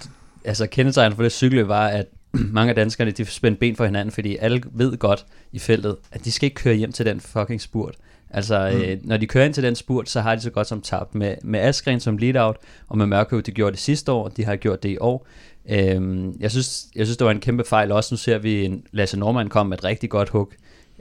altså 0.45 0.67
kendetegnet 0.67 1.15
for 1.15 1.23
det 1.23 1.31
cykle 1.31 1.67
var, 1.67 1.87
at 1.87 2.05
mange 2.57 2.69
af 2.69 2.75
danskerne, 2.75 3.11
de 3.11 3.25
spændte 3.25 3.59
ben 3.59 3.75
for 3.75 3.85
hinanden, 3.85 4.11
fordi 4.11 4.37
alle 4.39 4.61
ved 4.71 4.97
godt 4.97 5.25
i 5.51 5.59
feltet, 5.59 5.95
at 6.11 6.25
de 6.25 6.31
skal 6.31 6.45
ikke 6.45 6.55
køre 6.55 6.75
hjem 6.75 6.91
til 6.91 7.05
den 7.05 7.19
fucking 7.19 7.61
spurt. 7.61 7.95
Altså, 8.29 8.71
mm. 8.73 8.81
øh, 8.81 8.97
når 9.03 9.17
de 9.17 9.27
kører 9.27 9.45
ind 9.45 9.53
til 9.53 9.63
den 9.63 9.75
spurt, 9.75 10.09
så 10.09 10.21
har 10.21 10.35
de 10.35 10.41
så 10.41 10.49
godt 10.49 10.67
som 10.67 10.81
tabt 10.81 11.15
med, 11.15 11.35
med 11.43 11.59
Askren 11.59 11.99
som 11.99 12.17
lead-out, 12.17 12.55
og 12.87 12.97
med 12.97 13.05
Mørkøv, 13.05 13.41
de 13.41 13.51
gjorde 13.51 13.71
det 13.71 13.79
sidste 13.79 14.11
år, 14.11 14.27
de 14.27 14.45
har 14.45 14.55
gjort 14.55 14.83
det 14.83 14.89
i 14.89 14.97
år. 14.97 15.27
Øhm, 15.69 16.33
jeg, 16.39 16.51
synes, 16.51 16.85
jeg 16.95 17.05
synes, 17.05 17.17
det 17.17 17.25
var 17.25 17.31
en 17.31 17.39
kæmpe 17.39 17.63
fejl. 17.63 17.91
Også 17.91 18.13
nu 18.13 18.17
ser 18.17 18.37
vi, 18.37 18.65
en 18.65 18.83
Lasse 18.91 19.19
Norman 19.19 19.47
kom 19.47 19.67
med 19.67 19.77
et 19.77 19.83
rigtig 19.83 20.09
godt 20.09 20.29
hug 20.29 20.51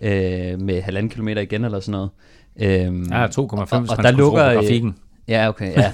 øh, 0.03 0.61
med 0.61 0.83
halvanden 0.83 1.11
kilometer 1.11 1.43
igen 1.43 1.65
eller 1.65 1.81
sådan 1.81 1.93
noget. 1.93 2.11
Øhm, 2.61 3.13
ja, 3.13 3.27
2,5, 3.27 3.39
og, 3.39 3.59
og 3.71 4.03
der 4.03 4.11
lukker 4.11 4.47
øh, 4.47 4.55
grafikken. 4.55 4.97
Ja, 5.29 5.49
okay. 5.49 5.77
Ja, 5.77 5.93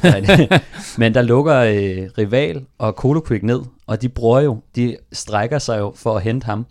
Men 0.98 1.14
der 1.14 1.22
lukker 1.22 1.56
øh, 1.56 2.08
Rival 2.18 2.64
og 2.78 2.92
Colo 2.92 3.20
Quick 3.26 3.42
ned, 3.42 3.60
og 3.86 4.02
de 4.02 4.08
bruger 4.08 4.40
jo, 4.40 4.60
de 4.76 4.96
strækker 5.12 5.58
sig 5.58 5.78
jo 5.78 5.92
for 5.96 6.16
at 6.16 6.22
hente 6.22 6.44
ham, 6.44 6.66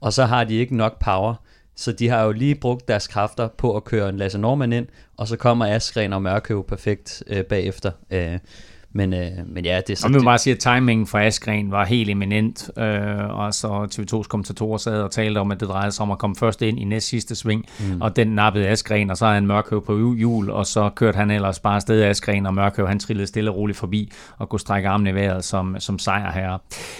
og 0.00 0.12
så 0.12 0.24
har 0.24 0.44
de 0.44 0.54
ikke 0.54 0.76
nok 0.76 1.04
power, 1.04 1.34
så 1.76 1.92
de 1.92 2.08
har 2.08 2.22
jo 2.22 2.32
lige 2.32 2.54
brugt 2.54 2.88
deres 2.88 3.06
kræfter 3.06 3.48
på 3.48 3.76
at 3.76 3.84
køre 3.84 4.08
en 4.08 4.16
Lasse 4.16 4.38
Norman 4.38 4.72
ind, 4.72 4.86
og 5.16 5.28
så 5.28 5.36
kommer 5.36 5.66
Askren 5.66 6.12
og 6.12 6.22
Mørkøv 6.22 6.66
perfekt 6.66 7.22
øh, 7.26 7.44
bagefter. 7.44 7.90
Øh, 8.10 8.38
men, 8.96 9.14
øh, 9.14 9.30
men 9.46 9.64
ja, 9.64 9.80
det 9.86 9.92
er 9.92 9.96
så... 9.96 10.06
Og 10.06 10.10
man 10.10 10.20
må 10.20 10.24
bare 10.24 10.38
sige, 10.38 10.54
at 10.54 10.58
timingen 10.58 11.06
for 11.06 11.18
Askren 11.18 11.70
var 11.70 11.84
helt 11.84 12.10
eminent, 12.10 12.70
øh, 12.78 13.38
og 13.38 13.54
så 13.54 13.88
TV2's 13.94 14.28
kommentatorer 14.28 14.78
sad 14.78 15.02
og 15.02 15.10
talte 15.10 15.38
om, 15.38 15.50
at 15.50 15.60
det 15.60 15.68
drejede 15.68 15.92
sig 15.92 16.02
om 16.02 16.10
at 16.10 16.18
komme 16.18 16.36
først 16.36 16.62
ind 16.62 16.78
i 16.78 16.84
næst 16.84 17.08
sidste 17.08 17.34
sving, 17.34 17.64
mm. 17.80 18.00
og 18.00 18.16
den 18.16 18.26
nappede 18.26 18.68
Askren, 18.68 19.10
og 19.10 19.16
så 19.16 19.24
havde 19.24 19.34
han 19.34 19.46
Mørkøv 19.46 19.84
på 19.84 20.14
hjul, 20.14 20.50
og 20.50 20.66
så 20.66 20.90
kørte 20.96 21.16
han 21.16 21.30
ellers 21.30 21.58
bare 21.58 21.74
afsted 21.74 22.00
af 22.00 22.08
Askren, 22.08 22.46
og 22.46 22.54
Mørkøv 22.54 22.86
han 22.86 22.98
trillede 22.98 23.26
stille 23.26 23.50
og 23.50 23.56
roligt 23.56 23.78
forbi, 23.78 24.12
og 24.38 24.48
kunne 24.48 24.60
strække 24.60 24.88
armen 24.88 25.06
i 25.06 25.14
vejret 25.14 25.44
som, 25.44 25.76
som 25.78 25.98
sejrherre. 25.98 26.58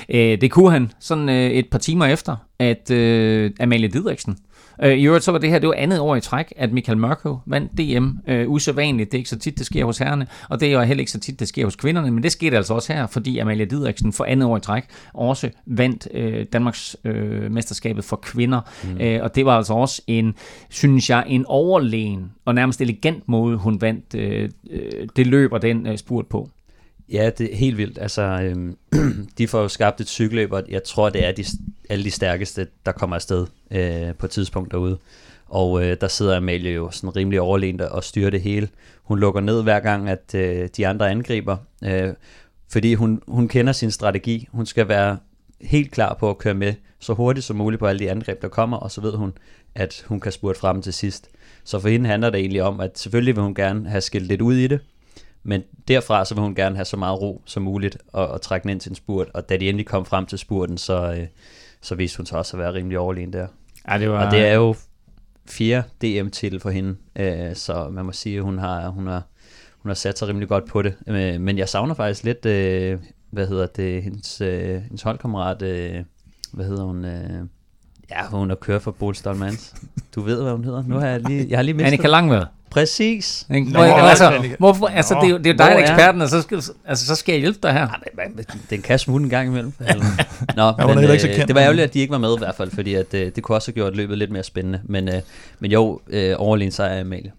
Øh, 0.09 0.41
det 0.41 0.51
kunne 0.51 0.71
han 0.71 0.93
sådan 1.01 1.29
øh, 1.29 1.51
et 1.51 1.67
par 1.71 1.79
timer 1.79 2.07
efter, 2.07 2.37
at 2.59 2.91
øh, 2.91 3.51
Amalie 3.61 3.89
Didriksen, 3.89 4.37
Øh, 4.83 4.93
I 4.93 5.07
øvrigt 5.07 5.25
så 5.25 5.33
var 5.33 5.39
det 5.39 5.51
her, 5.51 5.59
det 5.59 5.69
var 5.69 5.75
andet 5.79 6.01
år 6.01 6.17
i 6.17 6.21
træk, 6.21 6.53
at 6.57 6.73
Michael 6.73 6.99
Mørkøv 6.99 7.41
vandt 7.47 7.79
DM. 7.79 8.31
Øh, 8.33 8.51
usædvanligt, 8.51 9.13
det 9.13 9.19
er 9.19 9.21
ikke 9.21 9.31
så 9.31 9.39
tit, 9.39 9.59
det 9.59 9.67
sker 9.67 9.85
hos 9.85 9.99
herrerne, 9.99 10.27
og 10.49 10.61
det 10.61 10.69
er 10.69 10.73
jo 10.73 10.81
heller 10.81 11.01
ikke 11.01 11.13
så 11.13 11.21
tit, 11.21 11.41
det 11.41 11.49
sker 11.49 11.65
hos 11.65 11.77
kvinderne, 11.77 12.11
men 12.11 12.23
det 12.23 12.33
skete 12.33 12.57
altså 12.57 12.75
også 12.75 12.93
her, 12.93 13.07
fordi 13.07 13.39
Amalie 13.39 13.65
Didriksen 13.67 14.13
for 14.13 14.25
andet 14.25 14.49
år 14.49 14.57
i 14.57 14.61
træk 14.61 14.85
også 15.15 15.51
vandt 15.67 16.09
øh, 16.15 16.47
Danmarks 16.53 16.97
øh, 17.05 17.53
mesterskabet 17.53 18.05
for 18.05 18.17
kvinder. 18.17 18.61
Mm. 18.85 19.01
Øh, 19.01 19.23
og 19.23 19.35
det 19.35 19.47
var 19.47 19.57
altså 19.57 19.75
også 19.75 20.03
en, 20.07 20.35
synes 20.71 21.11
jeg, 21.11 21.25
en 21.27 21.45
overlegen 21.47 22.33
og 22.45 22.55
nærmest 22.55 22.81
elegant 22.81 23.29
måde, 23.29 23.57
hun 23.57 23.81
vandt 23.81 24.15
øh, 24.15 24.51
øh 24.71 25.09
det 25.17 25.27
løb 25.27 25.53
og 25.53 25.63
den 25.63 25.87
øh, 25.87 25.99
spurt 25.99 26.27
på. 26.27 26.51
Ja, 27.13 27.31
det 27.39 27.53
er 27.53 27.57
helt 27.57 27.77
vildt. 27.77 27.99
Altså, 27.99 28.23
øhm, 28.23 28.77
de 29.39 29.49
får 29.49 29.61
jo 29.61 29.69
skabt 29.69 30.01
et 30.01 30.09
cykelløb, 30.09 30.53
og 30.53 30.63
jeg 30.69 30.85
tror, 30.85 31.11
det 31.11 31.27
er 31.27 31.33
de, 31.33 31.45
alle 31.91 32.05
de 32.05 32.11
stærkeste, 32.11 32.67
der 32.87 32.93
kommer 32.93 33.17
afsted 33.17 33.47
øh, 33.71 34.15
på 34.15 34.27
et 34.27 34.31
tidspunkt 34.31 34.71
derude. 34.71 34.99
Og 35.47 35.85
øh, 35.85 35.97
der 36.01 36.09
sidder 36.09 36.37
Amalie 36.37 36.73
jo 36.73 36.91
sådan 36.91 37.17
rimelig 37.17 37.41
overlænt 37.41 37.81
og 37.81 38.05
styrer 38.05 38.31
det 38.31 38.41
hele. 38.41 38.69
Hun 39.03 39.19
lukker 39.19 39.41
ned 39.41 39.63
hver 39.63 39.81
gang, 39.81 40.09
at 40.09 40.35
øh, 40.35 40.69
de 40.77 40.87
andre 40.87 41.11
angriber, 41.11 41.57
øh, 41.85 42.13
fordi 42.73 42.95
hun, 42.95 43.23
hun 43.29 43.49
kender 43.49 43.73
sin 43.73 43.91
strategi. 43.91 44.49
Hun 44.53 44.67
skal 44.67 44.89
være 44.89 45.19
helt 45.61 45.91
klar 45.91 46.15
på 46.15 46.31
at 46.31 46.39
køre 46.39 46.55
med 46.55 46.75
så 46.99 47.13
hurtigt 47.13 47.47
som 47.47 47.57
muligt 47.57 47.81
på 47.81 47.87
alle 47.87 47.99
de 47.99 48.11
angreb, 48.11 48.43
der 48.43 48.49
kommer, 48.49 48.77
og 48.77 48.91
så 48.91 49.01
ved 49.01 49.13
hun, 49.13 49.33
at 49.75 50.05
hun 50.09 50.21
kan 50.21 50.33
spurte 50.33 50.61
frem 50.61 50.83
til 50.83 50.93
sidst. 50.93 51.29
Så 51.65 51.81
for 51.81 51.89
hende 51.89 52.09
handler 52.09 52.31
det 52.31 52.41
egentlig 52.41 52.63
om, 52.63 52.81
at 52.81 52.99
selvfølgelig 52.99 53.37
vil 53.37 53.43
hun 53.43 53.55
gerne 53.55 53.89
have 53.89 54.01
skilt 54.01 54.27
lidt 54.27 54.41
ud 54.41 54.55
i 54.55 54.67
det, 54.67 54.81
men 55.45 55.63
derfra 55.89 56.25
så 56.25 56.35
vil 56.35 56.43
hun 56.43 56.55
gerne 56.55 56.77
have 56.77 56.85
så 56.85 56.97
meget 56.97 57.21
ro 57.21 57.43
som 57.45 57.63
muligt 57.63 57.99
og, 58.13 58.29
og 58.29 58.41
trække 58.41 58.63
den 58.63 58.71
ind 58.71 58.81
til 58.81 58.91
en 58.91 58.97
spurt. 58.97 59.29
Og 59.35 59.49
da 59.49 59.57
de 59.57 59.69
endelig 59.69 59.87
kom 59.87 60.05
frem 60.05 60.27
til 60.27 60.39
spurten, 60.39 60.79
så, 60.79 61.13
øh, 61.13 61.27
så 61.81 61.95
viste 61.95 62.17
hun 62.17 62.27
sig 62.27 62.39
også 62.39 62.57
at 62.57 62.61
være 62.61 62.75
rimelig 62.75 62.99
overlegen 62.99 63.33
der. 63.33 63.47
Ja, 63.91 63.99
det 63.99 64.11
var... 64.11 64.27
Og 64.27 64.33
det 64.33 64.47
er 64.47 64.55
jo 64.55 64.75
fjerde 65.49 65.89
DM-titel 66.03 66.61
for 66.61 66.71
hende, 66.71 66.97
øh, 67.17 67.55
så 67.55 67.89
man 67.91 68.05
må 68.05 68.13
sige, 68.13 68.37
at 68.37 68.43
hun 68.43 68.59
har, 68.59 68.89
hun 68.89 69.07
har, 69.07 69.23
hun 69.79 69.91
har 69.91 69.95
sat 69.95 70.19
sig 70.19 70.29
rimelig 70.29 70.49
godt 70.49 70.67
på 70.67 70.83
det. 70.83 70.95
Øh, 71.07 71.41
men 71.41 71.59
jeg 71.59 71.69
savner 71.69 71.95
faktisk 71.95 72.25
lidt, 72.25 72.47
øh, 72.47 72.99
hvad 73.31 73.47
hedder 73.47 73.67
det, 73.67 74.03
hendes, 74.03 74.41
øh, 74.41 74.83
hendes 74.83 75.03
holdkammerat, 75.03 75.63
øh, 75.63 76.05
hvad 76.53 76.67
hedder 76.67 76.85
hun, 76.85 77.05
øh, 77.05 77.47
ja, 78.11 78.27
hun 78.27 78.51
er 78.51 78.55
kører 78.55 78.79
for 78.79 78.91
Bolstol 78.91 79.37
Mans. 79.37 79.75
Du 80.15 80.21
ved, 80.21 80.43
hvad 80.43 80.53
hun 80.53 80.65
hedder. 80.65 80.83
Nu 80.87 80.95
har 80.99 81.07
jeg 81.07 81.21
lige, 81.21 81.47
jeg 81.49 81.59
har 81.59 81.63
lige 81.63 81.75
mistet 81.75 81.87
Annika 81.87 82.09
Langvad. 82.09 82.47
Præcis. 82.75 83.47
Ikke? 83.55 83.71
Nå, 83.73 83.79
Hvor, 83.79 83.95
altså, 83.95 84.31
Annika. 84.31 84.55
hvorfor, 84.59 84.87
altså, 84.87 85.15
det, 85.15 85.27
er 85.27 85.31
jo- 85.31 85.39
det 85.39 85.47
er 85.47 85.51
jo 85.51 85.57
dig, 85.57 85.59
der 85.59 85.65
er 85.65 85.77
er- 85.77 85.81
eksperten, 85.81 86.21
og 86.21 86.29
så 86.29 86.43
skal, 86.43 86.63
altså, 86.87 87.07
så 87.07 87.15
skal 87.15 87.33
jeg 87.33 87.41
hjælpe 87.41 87.59
dig 87.63 87.73
her. 87.73 87.81
Ja, 87.81 88.23
men, 88.37 88.45
Den 88.71 88.83
kan 88.83 88.99
smutte 88.99 89.25
en 89.25 89.31
gang 89.31 89.49
imellem. 89.49 89.73
Eller- 89.81 90.05
Nå, 90.57 90.63
er 90.63 90.95
men, 90.95 91.05
øh, 91.05 91.21
kendt. 91.21 91.49
det 91.49 91.55
var 91.55 91.61
ærgerligt, 91.61 91.85
at 91.85 91.95
de 91.95 91.99
ikke 92.01 92.13
var 92.13 92.19
med 92.19 92.35
i 92.35 92.39
hvert 92.39 92.55
fald, 92.55 92.71
fordi 92.71 92.95
at, 92.95 93.15
øh, 93.15 93.31
det 93.37 93.43
kunne 93.43 93.57
også 93.57 93.69
have 93.69 93.75
gjort 93.75 93.97
løbet 93.97 94.19
lidt 94.19 94.31
mere 94.31 94.43
spændende. 94.43 94.81
Men, 94.85 95.09
øh, 95.09 95.15
men 95.61 95.71
jo, 95.73 96.01
øh, 96.09 96.35
overlegen 96.39 96.73
sejr 96.73 97.01
Amalie. 97.01 97.33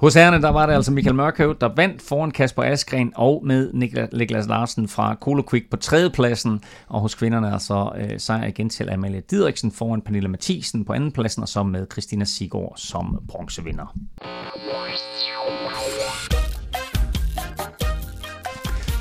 Hos 0.00 0.14
herrerne, 0.14 0.42
der 0.42 0.48
var 0.48 0.66
det 0.66 0.72
altså 0.72 0.92
Michael 0.92 1.14
Mørkøv, 1.14 1.56
der 1.60 1.68
vandt 1.76 2.02
foran 2.02 2.30
Kasper 2.30 2.62
Askren 2.62 3.12
og 3.16 3.42
med 3.46 3.72
Niklas 4.12 4.46
Larsen 4.48 4.88
fra 4.88 5.16
Cola 5.20 5.42
Quick 5.50 5.70
på 5.70 5.76
tredjepladsen. 5.76 6.60
Og 6.88 7.00
hos 7.00 7.14
kvinderne 7.14 7.52
altså 7.52 7.92
øh, 7.98 8.20
sejr 8.20 8.46
igen 8.46 8.70
til 8.70 8.90
Amalie 8.90 9.22
Didriksen 9.30 9.72
foran 9.72 10.02
Pernille 10.02 10.28
Mathisen 10.28 10.84
på 10.84 10.92
andenpladsen, 10.92 11.42
og 11.42 11.48
så 11.48 11.62
med 11.62 11.86
Christina 11.92 12.24
Sigård 12.24 12.72
som 12.76 13.22
bronzevinder. 13.28 13.96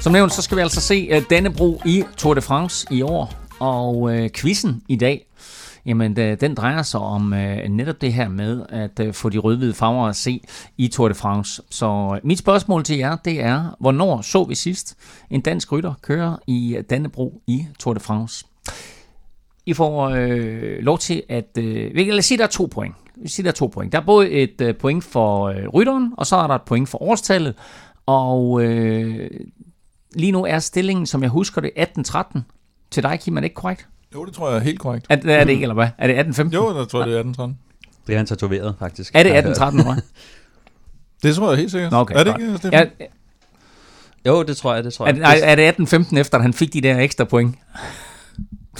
Som 0.01 0.11
nævnt, 0.13 0.31
så 0.31 0.41
skal 0.41 0.57
vi 0.57 0.61
altså 0.61 0.81
se 0.81 1.07
øh, 1.11 1.21
Dannebro 1.29 1.81
i 1.85 2.03
Tour 2.17 2.33
de 2.33 2.41
France 2.41 2.87
i 2.91 3.01
år. 3.01 3.33
Og 3.59 4.15
øh, 4.15 4.29
quizzen 4.35 4.81
i 4.87 4.95
dag, 4.95 5.26
jamen 5.87 6.19
øh, 6.19 6.41
den 6.41 6.55
drejer 6.55 6.81
sig 6.81 6.99
om 6.99 7.33
øh, 7.33 7.67
netop 7.69 8.01
det 8.01 8.13
her 8.13 8.29
med 8.29 8.65
at 8.69 8.99
øh, 8.99 9.13
få 9.13 9.29
de 9.29 9.37
rødhvide 9.37 9.73
farver 9.73 10.07
at 10.07 10.15
se 10.15 10.41
i 10.77 10.87
Tour 10.87 11.07
de 11.07 11.13
France. 11.13 11.61
Så 11.69 12.19
mit 12.23 12.39
spørgsmål 12.39 12.83
til 12.83 12.97
jer, 12.97 13.15
det 13.15 13.43
er, 13.43 13.75
hvornår 13.79 14.21
så 14.21 14.43
vi 14.43 14.55
sidst 14.55 14.97
en 15.29 15.41
dansk 15.41 15.71
rytter 15.71 15.93
køre 16.01 16.37
i 16.47 16.77
Dannebro 16.89 17.41
i 17.47 17.65
Tour 17.79 17.93
de 17.93 17.99
France? 17.99 18.45
I 19.65 19.73
får 19.73 20.09
øh, 20.09 20.79
lov 20.79 20.97
til 20.97 21.23
at... 21.29 21.57
Øh, 21.57 21.91
lad 21.95 22.17
os 22.17 22.25
sige, 22.25 22.37
der 22.37 22.43
er 22.43 22.47
to 22.47 22.65
point. 22.71 22.95
Vi 23.15 23.27
siger, 23.29 23.43
der 23.43 23.51
er 23.51 23.55
to 23.55 23.67
point. 23.67 23.91
Der 23.91 23.99
er 23.99 24.05
både 24.05 24.29
et 24.29 24.61
øh, 24.61 24.75
point 24.75 25.03
for 25.03 25.43
øh, 25.43 25.67
rytteren, 25.67 26.13
og 26.17 26.27
så 26.27 26.35
er 26.35 26.47
der 26.47 26.55
et 26.55 26.61
point 26.61 26.89
for 26.89 27.03
årstallet. 27.03 27.55
Og 28.05 28.63
øh, 28.63 29.29
lige 30.15 30.31
nu 30.31 30.45
er 30.45 30.59
stillingen, 30.59 31.05
som 31.05 31.21
jeg 31.21 31.29
husker 31.29 31.61
det, 31.61 31.71
18-13. 31.77 32.39
Til 32.91 33.03
dig, 33.03 33.19
Kim, 33.19 33.37
er 33.37 33.41
det 33.41 33.45
ikke 33.45 33.55
korrekt? 33.55 33.87
Jo, 34.15 34.25
det 34.25 34.33
tror 34.33 34.49
jeg 34.49 34.57
er 34.57 34.61
helt 34.63 34.79
korrekt. 34.79 35.05
Er, 35.09 35.15
er 35.25 35.43
det 35.43 35.51
ikke, 35.51 35.61
eller 35.61 35.73
hvad? 35.73 35.87
Er 35.97 36.23
det 36.23 36.39
18-15? 36.39 36.49
Jo, 36.53 36.69
der 36.73 36.85
tror 36.85 36.99
jeg, 36.99 37.07
det 37.07 37.15
er 37.15 37.19
18 37.19 37.33
13. 37.33 37.57
Det 38.07 38.13
er 38.13 38.17
han 38.17 38.25
tatoveret, 38.25 38.75
faktisk. 38.79 39.11
Er 39.15 39.23
det 39.23 39.31
har 39.31 39.35
jeg 39.35 39.43
hørt. 39.47 39.57
18-13, 39.57 39.83
tror 39.83 39.93
jeg? 39.93 40.01
Det 41.23 41.35
tror 41.35 41.49
jeg 41.49 41.57
helt 41.57 41.71
sikkert. 41.71 41.91
Nå, 41.91 41.97
okay, 41.97 42.15
er 42.15 42.23
det 42.23 42.33
godt. 42.33 42.41
ikke, 42.41 42.57
Stefan? 42.57 42.89
Ja, 42.99 43.05
Jo, 44.25 44.43
det 44.43 44.57
tror 44.57 44.75
jeg, 44.75 44.83
det 44.83 44.93
tror 44.93 45.05
er, 45.05 45.07
jeg. 45.09 45.15
det, 45.15 45.21
nej, 45.21 45.39
er 45.43 45.55
det 45.55 45.93
18-15 45.93 46.17
efter, 46.19 46.37
at 46.37 46.41
han 46.41 46.53
fik 46.53 46.73
de 46.73 46.81
der 46.81 46.99
ekstra 46.99 47.23
point? 47.23 47.55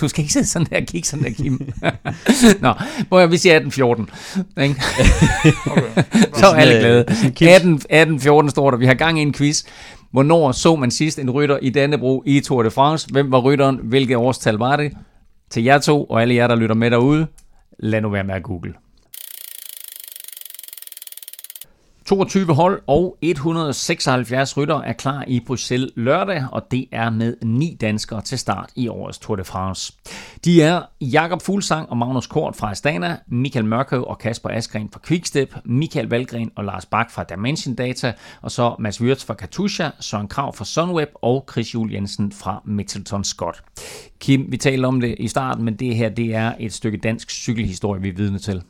Du 0.02 0.08
skal 0.08 0.22
ikke 0.22 0.34
sidde 0.34 0.46
sådan 0.48 0.68
der 0.72 0.78
og 0.78 0.84
kigge 0.88 1.08
sådan 1.08 1.24
der, 1.26 1.30
Kim. 1.32 1.74
Nå, 2.66 2.74
hvor 3.08 3.20
jeg, 3.20 3.32
vi 3.32 3.38
siger 3.38 3.60
18-14. 3.60 4.62
Ikke? 4.62 4.76
Okay. 5.72 6.04
Så 6.34 6.46
er 6.48 6.54
alle 6.56 6.80
glade. 6.80 7.06
Øh, 7.42 7.48
18, 7.50 7.82
18-14 8.46 8.50
står 8.50 8.72
der. 8.72 8.78
Vi 8.78 8.86
har 8.86 8.94
gang 8.94 9.20
i 9.20 9.22
en 9.22 9.34
quiz. 9.34 9.64
Hvornår 10.12 10.52
så 10.52 10.76
man 10.76 10.92
sidst 10.92 11.20
en 11.20 11.30
rytter 11.32 11.58
i 11.62 11.70
Dannebro 11.70 12.24
i 12.26 12.40
Tour 12.40 12.64
de 12.64 12.72
France? 12.72 13.08
Hvem 13.12 13.32
var 13.32 13.40
rytteren? 13.40 13.80
Hvilket 13.84 14.18
årstal 14.18 14.56
var 14.56 14.76
det? 14.76 14.92
Til 15.50 15.64
jer 15.64 15.80
to, 15.80 16.04
og 16.04 16.22
alle 16.22 16.36
jer, 16.36 16.48
der 16.48 16.56
lytter 16.56 16.76
med 16.76 16.92
derude, 16.92 17.28
lad 17.80 18.02
nu 18.02 18.10
være 18.10 18.24
med 18.24 18.36
at 18.36 18.44
google. 18.44 18.74
22 22.08 22.54
hold 22.54 22.82
og 22.88 23.18
176 23.22 24.58
rytter 24.58 24.82
er 24.82 24.94
klar 24.94 25.24
i 25.28 25.40
Bruxelles 25.40 25.92
lørdag, 25.96 26.46
og 26.52 26.72
det 26.72 26.86
er 26.92 27.10
med 27.10 27.36
ni 27.44 27.78
danskere 27.82 28.22
til 28.22 28.40
start 28.40 28.70
i 28.76 28.88
årets 28.88 29.20
Tour 29.20 29.36
de 29.36 29.44
France. 29.44 29.94
De 30.46 30.62
er 30.62 30.82
Jakob 31.02 31.42
Fuglsang 31.42 31.90
og 31.90 31.98
Magnus 31.98 32.28
Kort 32.28 32.56
fra 32.56 32.72
Astana, 32.72 33.18
Michael 33.28 33.66
Mørkøv 33.66 34.04
og 34.04 34.20
Kasper 34.20 34.50
Askren 34.50 34.90
fra 34.94 35.00
Quickstep, 35.08 35.56
Michael 35.66 36.10
Valgren 36.10 36.52
og 36.56 36.64
Lars 36.64 36.86
Bak 36.86 37.12
fra 37.12 37.24
Dimension 37.24 37.76
Data, 37.76 38.14
og 38.42 38.52
så 38.52 38.76
Mads 38.80 39.02
Wirtz 39.02 39.26
fra 39.26 39.34
Katusha, 39.34 39.90
Søren 40.00 40.28
Krav 40.28 40.56
fra 40.56 40.66
Sunweb 40.66 41.10
og 41.14 41.50
Chris 41.52 41.74
Juhl 41.74 41.94
Jensen 41.94 42.32
fra 42.32 42.62
Mitchelton 42.66 43.24
Scott. 43.24 43.64
Kim, 44.20 44.46
vi 44.50 44.58
talte 44.58 44.86
om 44.86 45.02
det 45.02 45.16
i 45.20 45.28
starten, 45.28 45.66
men 45.66 45.76
det 45.76 45.96
her 45.96 46.10
det 46.10 46.36
er 46.36 46.54
et 46.60 46.74
stykke 46.74 46.98
dansk 46.98 47.30
cykelhistorie, 47.30 48.02
vi 48.02 48.10
er 48.10 48.14
vidne 48.14 48.40
til. 48.40 48.62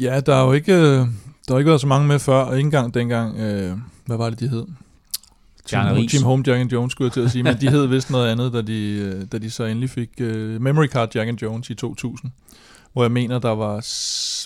Ja, 0.00 0.20
der 0.20 0.34
er 0.34 0.44
jo 0.44 0.52
ikke, 0.52 0.74
øh, 0.74 1.06
der 1.48 1.54
har 1.54 1.58
ikke 1.58 1.68
været 1.68 1.80
så 1.80 1.86
mange 1.86 2.08
med 2.08 2.18
før, 2.18 2.42
og 2.42 2.56
ikke 2.56 2.66
engang 2.66 2.94
dengang, 2.94 3.38
øh, 3.38 3.76
hvad 4.06 4.16
var 4.16 4.30
det, 4.30 4.40
de 4.40 4.48
hed? 4.48 4.66
Riis. 5.96 6.12
Team 6.12 6.24
Home 6.24 6.44
Jack 6.46 6.60
and 6.60 6.72
Jones, 6.72 6.92
skulle 6.92 7.06
jeg 7.06 7.12
til 7.12 7.20
at 7.20 7.30
sige, 7.30 7.42
men 7.42 7.60
de 7.60 7.70
hed 7.70 7.86
vist 7.86 8.10
noget 8.10 8.28
andet, 8.28 8.52
da 8.52 8.62
de, 8.62 8.90
øh, 8.90 9.26
da 9.32 9.38
de 9.38 9.50
så 9.50 9.64
endelig 9.64 9.90
fik 9.90 10.10
øh, 10.20 10.60
Memory 10.60 10.86
Card 10.86 11.14
Jack 11.14 11.28
and 11.28 11.42
Jones 11.42 11.70
i 11.70 11.74
2000, 11.74 12.30
hvor 12.92 13.04
jeg 13.04 13.12
mener, 13.12 13.38
der 13.38 13.50
var, 13.50 13.74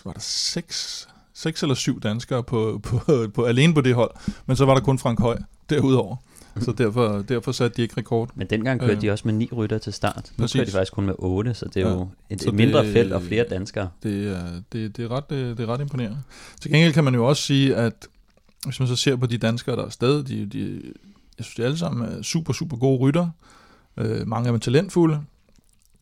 var 0.04 0.12
der 0.12 0.20
seks, 0.20 1.08
seks 1.34 1.62
eller 1.62 1.74
syv 1.74 2.00
danskere 2.00 2.42
på, 2.42 2.80
på, 2.82 3.00
på, 3.34 3.44
alene 3.44 3.74
på 3.74 3.80
det 3.80 3.94
hold, 3.94 4.10
men 4.46 4.56
så 4.56 4.64
var 4.64 4.74
der 4.74 4.80
kun 4.80 4.98
Frank 4.98 5.20
Høj 5.20 5.38
derudover. 5.70 6.16
Så 6.60 6.72
derfor, 6.72 7.24
derfor 7.28 7.52
satte 7.52 7.76
de 7.76 7.82
ikke 7.82 7.94
rekord. 7.96 8.30
Men 8.34 8.46
dengang 8.46 8.80
kørte 8.80 8.92
Øh. 8.92 9.00
de 9.02 9.10
også 9.10 9.22
med 9.28 9.34
ni 9.34 9.48
rytter 9.56 9.78
til 9.78 9.92
start. 9.92 10.32
Nu 10.36 10.42
Præcis. 10.42 10.54
kører 10.54 10.64
de 10.66 10.70
faktisk 10.72 10.92
kun 10.92 11.06
med 11.06 11.14
otte, 11.18 11.54
så 11.54 11.64
det 11.74 11.76
er 11.82 11.88
Ja. 11.88 11.94
jo 11.94 12.08
et, 12.30 12.42
et 12.46 12.54
mindre 12.54 12.84
det- 12.84 12.92
felt 12.92 13.12
og 13.12 13.22
flere 13.22 13.44
danskere. 13.50 13.88
Det 14.02 14.28
er, 14.36 14.42
det, 14.72 14.96
det, 14.96 15.04
er 15.04 15.10
ret, 15.10 15.30
det, 15.30 15.58
det 15.58 15.62
er 15.64 15.72
ret 15.72 15.80
imponerende. 15.80 16.18
Til 16.60 16.70
gengæld 16.70 16.92
kan 16.92 17.04
man 17.04 17.14
jo 17.14 17.26
også 17.28 17.42
sige, 17.42 17.76
at 17.76 18.08
hvis 18.64 18.80
man 18.80 18.88
så 18.88 18.96
ser 18.96 19.16
på 19.16 19.26
de 19.26 19.38
danskere, 19.38 19.76
der 19.76 19.82
er 19.82 19.86
afsted, 19.86 20.22
de, 20.24 20.46
de, 20.46 20.82
jeg 21.38 21.44
synes, 21.44 21.54
de 21.56 21.64
alle 21.64 21.78
sammen 21.78 22.08
er 22.08 22.22
super, 22.22 22.52
super 22.52 22.76
gode 22.76 22.98
rytter. 22.98 23.28
Øh, 23.96 24.28
mange 24.28 24.46
af 24.46 24.50
dem 24.50 24.54
er 24.54 24.58
talentfulde. 24.58 25.20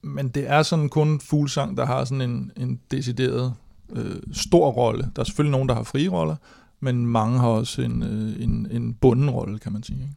Men 0.02 0.28
det 0.28 0.50
er 0.50 0.62
sådan 0.62 0.88
kun 0.88 1.20
Fuglsang, 1.20 1.76
der 1.76 1.86
har 1.86 2.04
sådan 2.04 2.30
en, 2.30 2.52
en 2.56 2.80
decideret 2.90 3.54
øh, 3.92 4.16
stor 4.32 4.70
rolle. 4.70 5.10
Der 5.16 5.20
er 5.20 5.24
selvfølgelig 5.24 5.50
nogen, 5.52 5.68
der 5.68 5.74
har 5.74 5.82
frie 5.82 6.08
roller, 6.08 6.36
men 6.80 7.06
mange 7.06 7.38
har 7.38 7.46
også 7.48 7.82
en, 7.82 8.02
øh, 8.02 8.42
en, 8.44 8.68
en 8.70 8.94
bunden 8.94 9.30
rolle, 9.30 9.58
kan 9.58 9.72
man 9.72 9.82
sige. 9.82 9.98
Ikke? 10.02 10.14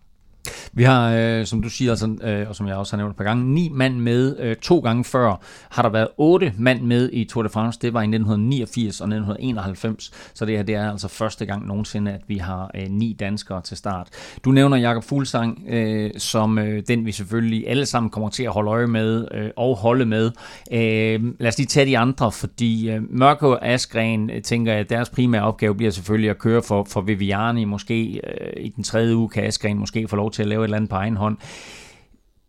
Vi 0.73 0.83
har, 0.83 1.13
øh, 1.15 1.45
som 1.45 1.61
du 1.61 1.69
siger, 1.69 1.91
altså, 1.91 2.17
øh, 2.23 2.49
og 2.49 2.55
som 2.55 2.67
jeg 2.67 2.75
også 2.75 2.93
har 2.93 2.97
nævnt 2.97 3.11
et 3.11 3.17
par 3.17 3.23
gange, 3.23 3.53
ni 3.53 3.69
mand 3.73 3.95
med. 3.95 4.39
Øh, 4.39 4.55
to 4.55 4.79
gange 4.79 5.03
før 5.03 5.41
har 5.69 5.81
der 5.81 5.89
været 5.89 6.07
otte 6.17 6.53
mand 6.57 6.81
med 6.81 7.09
i 7.13 7.23
Tour 7.23 7.43
de 7.43 7.49
France. 7.49 7.79
Det 7.81 7.93
var 7.93 8.01
i 8.01 8.03
1989 8.03 9.01
og 9.01 9.07
1991. 9.07 10.11
Så 10.33 10.45
det 10.45 10.57
her 10.57 10.63
det 10.63 10.75
er 10.75 10.91
altså 10.91 11.07
første 11.07 11.45
gang 11.45 11.67
nogensinde, 11.67 12.11
at 12.11 12.21
vi 12.27 12.37
har 12.37 12.71
øh, 12.75 12.89
ni 12.89 13.15
danskere 13.19 13.61
til 13.61 13.77
start. 13.77 14.07
Du 14.45 14.51
nævner 14.51 14.77
Jakob 14.77 15.03
Fuglsang 15.03 15.65
øh, 15.69 16.11
som 16.17 16.59
øh, 16.59 16.83
den, 16.87 17.05
vi 17.05 17.11
selvfølgelig 17.11 17.69
alle 17.69 17.85
sammen 17.85 18.09
kommer 18.09 18.29
til 18.29 18.43
at 18.43 18.51
holde 18.51 18.71
øje 18.71 18.87
med 18.87 19.27
øh, 19.31 19.49
og 19.55 19.77
holde 19.77 20.05
med. 20.05 20.31
Øh, 20.71 21.23
lad 21.39 21.47
os 21.47 21.57
lige 21.57 21.67
tage 21.67 21.85
de 21.85 21.97
andre, 21.97 22.31
fordi 22.31 22.89
øh, 22.89 23.01
Mørke 23.09 23.47
og 23.47 23.67
Askren, 23.67 24.29
øh, 24.29 24.41
tænker 24.41 24.71
jeg, 24.71 24.79
at 24.79 24.89
deres 24.89 25.09
primære 25.09 25.43
opgave 25.43 25.75
bliver 25.75 25.91
selvfølgelig 25.91 26.29
at 26.29 26.37
køre 26.37 26.61
for, 26.61 26.83
for 26.83 27.01
Viviani. 27.01 27.65
Måske 27.65 28.21
øh, 28.23 28.63
i 28.65 28.69
den 28.69 28.83
tredje 28.83 29.15
uge 29.15 29.29
kan 29.29 29.43
Askren 29.43 29.77
måske 29.77 30.07
få 30.07 30.15
lov 30.15 30.31
til 30.31 30.41
at 30.41 30.47
lave 30.47 30.58
et 30.61 30.63
eller 30.63 30.77
andet 30.77 30.89
på 30.89 30.95
egen 30.95 31.17
hånd. 31.17 31.37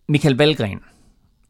Michael 0.08 0.36
Valgren, 0.36 0.78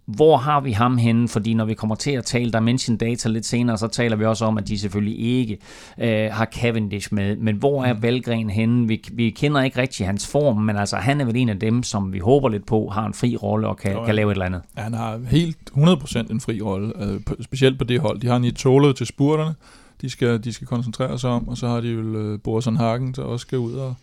hvor 0.06 0.36
har 0.36 0.60
vi 0.60 0.72
ham 0.72 0.98
henne? 0.98 1.28
Fordi 1.28 1.54
når 1.54 1.64
vi 1.64 1.74
kommer 1.74 1.94
til 1.94 2.10
at 2.10 2.24
tale 2.24 2.52
Dimension 2.52 2.96
Data 2.96 3.28
lidt 3.28 3.46
senere, 3.46 3.78
så 3.78 3.88
taler 3.88 4.16
vi 4.16 4.24
også 4.24 4.44
om, 4.44 4.58
at 4.58 4.68
de 4.68 4.78
selvfølgelig 4.78 5.20
ikke 5.20 5.58
øh, 5.98 6.32
har 6.32 6.44
Cavendish 6.44 7.14
med. 7.14 7.36
Men 7.36 7.56
hvor 7.56 7.84
er 7.84 7.94
Valgren 7.94 8.50
henne? 8.50 8.88
Vi, 8.88 9.04
vi 9.12 9.30
kender 9.30 9.62
ikke 9.62 9.80
rigtig 9.80 10.06
hans 10.06 10.26
form, 10.26 10.56
men 10.56 10.76
altså 10.76 10.96
han 10.96 11.20
er 11.20 11.24
vel 11.24 11.36
en 11.36 11.48
af 11.48 11.58
dem, 11.58 11.82
som 11.82 12.12
vi 12.12 12.18
håber 12.18 12.48
lidt 12.48 12.66
på, 12.66 12.88
har 12.88 13.06
en 13.06 13.14
fri 13.14 13.36
rolle 13.36 13.68
og 13.68 13.76
kan, 13.76 13.92
Jo, 13.92 13.98
ja. 13.98 14.04
kan 14.04 14.14
lave 14.14 14.30
et 14.30 14.34
eller 14.34 14.46
andet. 14.46 14.62
Ja, 14.76 14.82
han 14.82 14.94
har 14.94 15.20
helt 15.30 15.56
100% 15.76 16.30
en 16.30 16.40
fri 16.40 16.60
rolle, 16.60 16.92
øh, 17.04 17.20
på, 17.26 17.36
specielt 17.40 17.78
på 17.78 17.84
det 17.84 18.00
hold. 18.00 18.20
De 18.20 18.26
har 18.26 18.38
Nitolo 18.38 18.92
til 18.92 19.06
spurterne, 19.06 19.54
de 20.00 20.10
skal, 20.10 20.44
de 20.44 20.52
skal 20.52 20.66
koncentrere 20.66 21.18
sig 21.18 21.30
om, 21.30 21.48
og 21.48 21.56
så 21.56 21.68
har 21.68 21.80
de 21.80 21.88
jo 21.88 22.00
øh, 22.00 22.38
Borsen 22.44 22.76
Hagen, 22.76 23.12
der 23.12 23.22
også 23.22 23.42
skal 23.42 23.58
ud 23.58 23.72
og, 23.72 23.94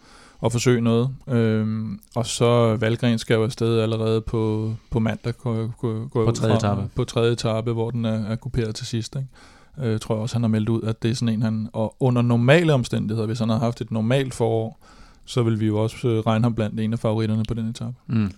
og 0.41 0.51
forsøge 0.51 0.81
noget. 0.81 1.09
Øhm, 1.27 1.99
og 2.15 2.25
så 2.25 2.75
Valgren 2.75 3.17
skal 3.19 3.33
jo 3.35 3.43
afsted 3.43 3.79
allerede 3.79 4.21
på, 4.21 4.73
på 4.91 4.99
mandag, 4.99 5.33
går, 5.37 5.53
går 5.77 6.19
jeg 6.19 6.27
På 6.27 6.31
tredje 6.31 6.59
fra. 6.59 6.71
etape. 6.71 6.89
På 6.95 7.03
tredje 7.03 7.31
etape, 7.31 7.73
hvor 7.73 7.91
den 7.91 8.05
er, 8.05 8.25
er 8.25 8.35
kuperet 8.35 8.75
til 8.75 8.87
sidst. 8.87 9.15
Ikke? 9.15 9.91
Øh, 9.91 9.99
tror 9.99 10.15
jeg 10.15 10.21
også, 10.21 10.35
han 10.35 10.43
har 10.43 10.47
meldt 10.49 10.69
ud, 10.69 10.81
at 10.81 11.03
det 11.03 11.11
er 11.11 11.15
sådan 11.15 11.33
en, 11.33 11.41
han... 11.41 11.69
Og 11.73 11.95
under 11.99 12.21
normale 12.21 12.73
omstændigheder, 12.73 13.27
hvis 13.27 13.39
han 13.39 13.49
har 13.49 13.59
haft 13.59 13.81
et 13.81 13.91
normalt 13.91 14.33
forår, 14.33 14.79
så 15.25 15.43
vil 15.43 15.59
vi 15.59 15.65
jo 15.65 15.83
også 15.83 16.07
øh, 16.07 16.19
regne 16.19 16.45
ham 16.45 16.55
blandt 16.55 16.79
en 16.79 16.93
af 16.93 16.99
favoritterne 16.99 17.43
på 17.47 17.53
den 17.53 17.69
etape. 17.69 17.93
Mm. 18.07 18.31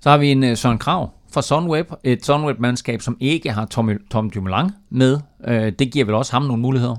Så 0.00 0.10
har 0.10 0.16
vi 0.18 0.30
en 0.32 0.42
uh, 0.42 0.56
Søren 0.56 0.78
Krav 0.78 1.10
fra 1.32 1.42
Sunweb. 1.42 1.92
Et 2.04 2.26
Sunweb-mandskab, 2.26 3.00
som 3.02 3.16
ikke 3.20 3.52
har 3.52 3.64
Tom, 3.66 3.90
Tom 4.10 4.30
Dumoulin 4.30 4.70
med. 4.90 5.20
Øh, 5.48 5.72
det 5.78 5.92
giver 5.92 6.04
vel 6.04 6.14
også 6.14 6.32
ham 6.32 6.42
nogle 6.42 6.62
muligheder? 6.62 6.96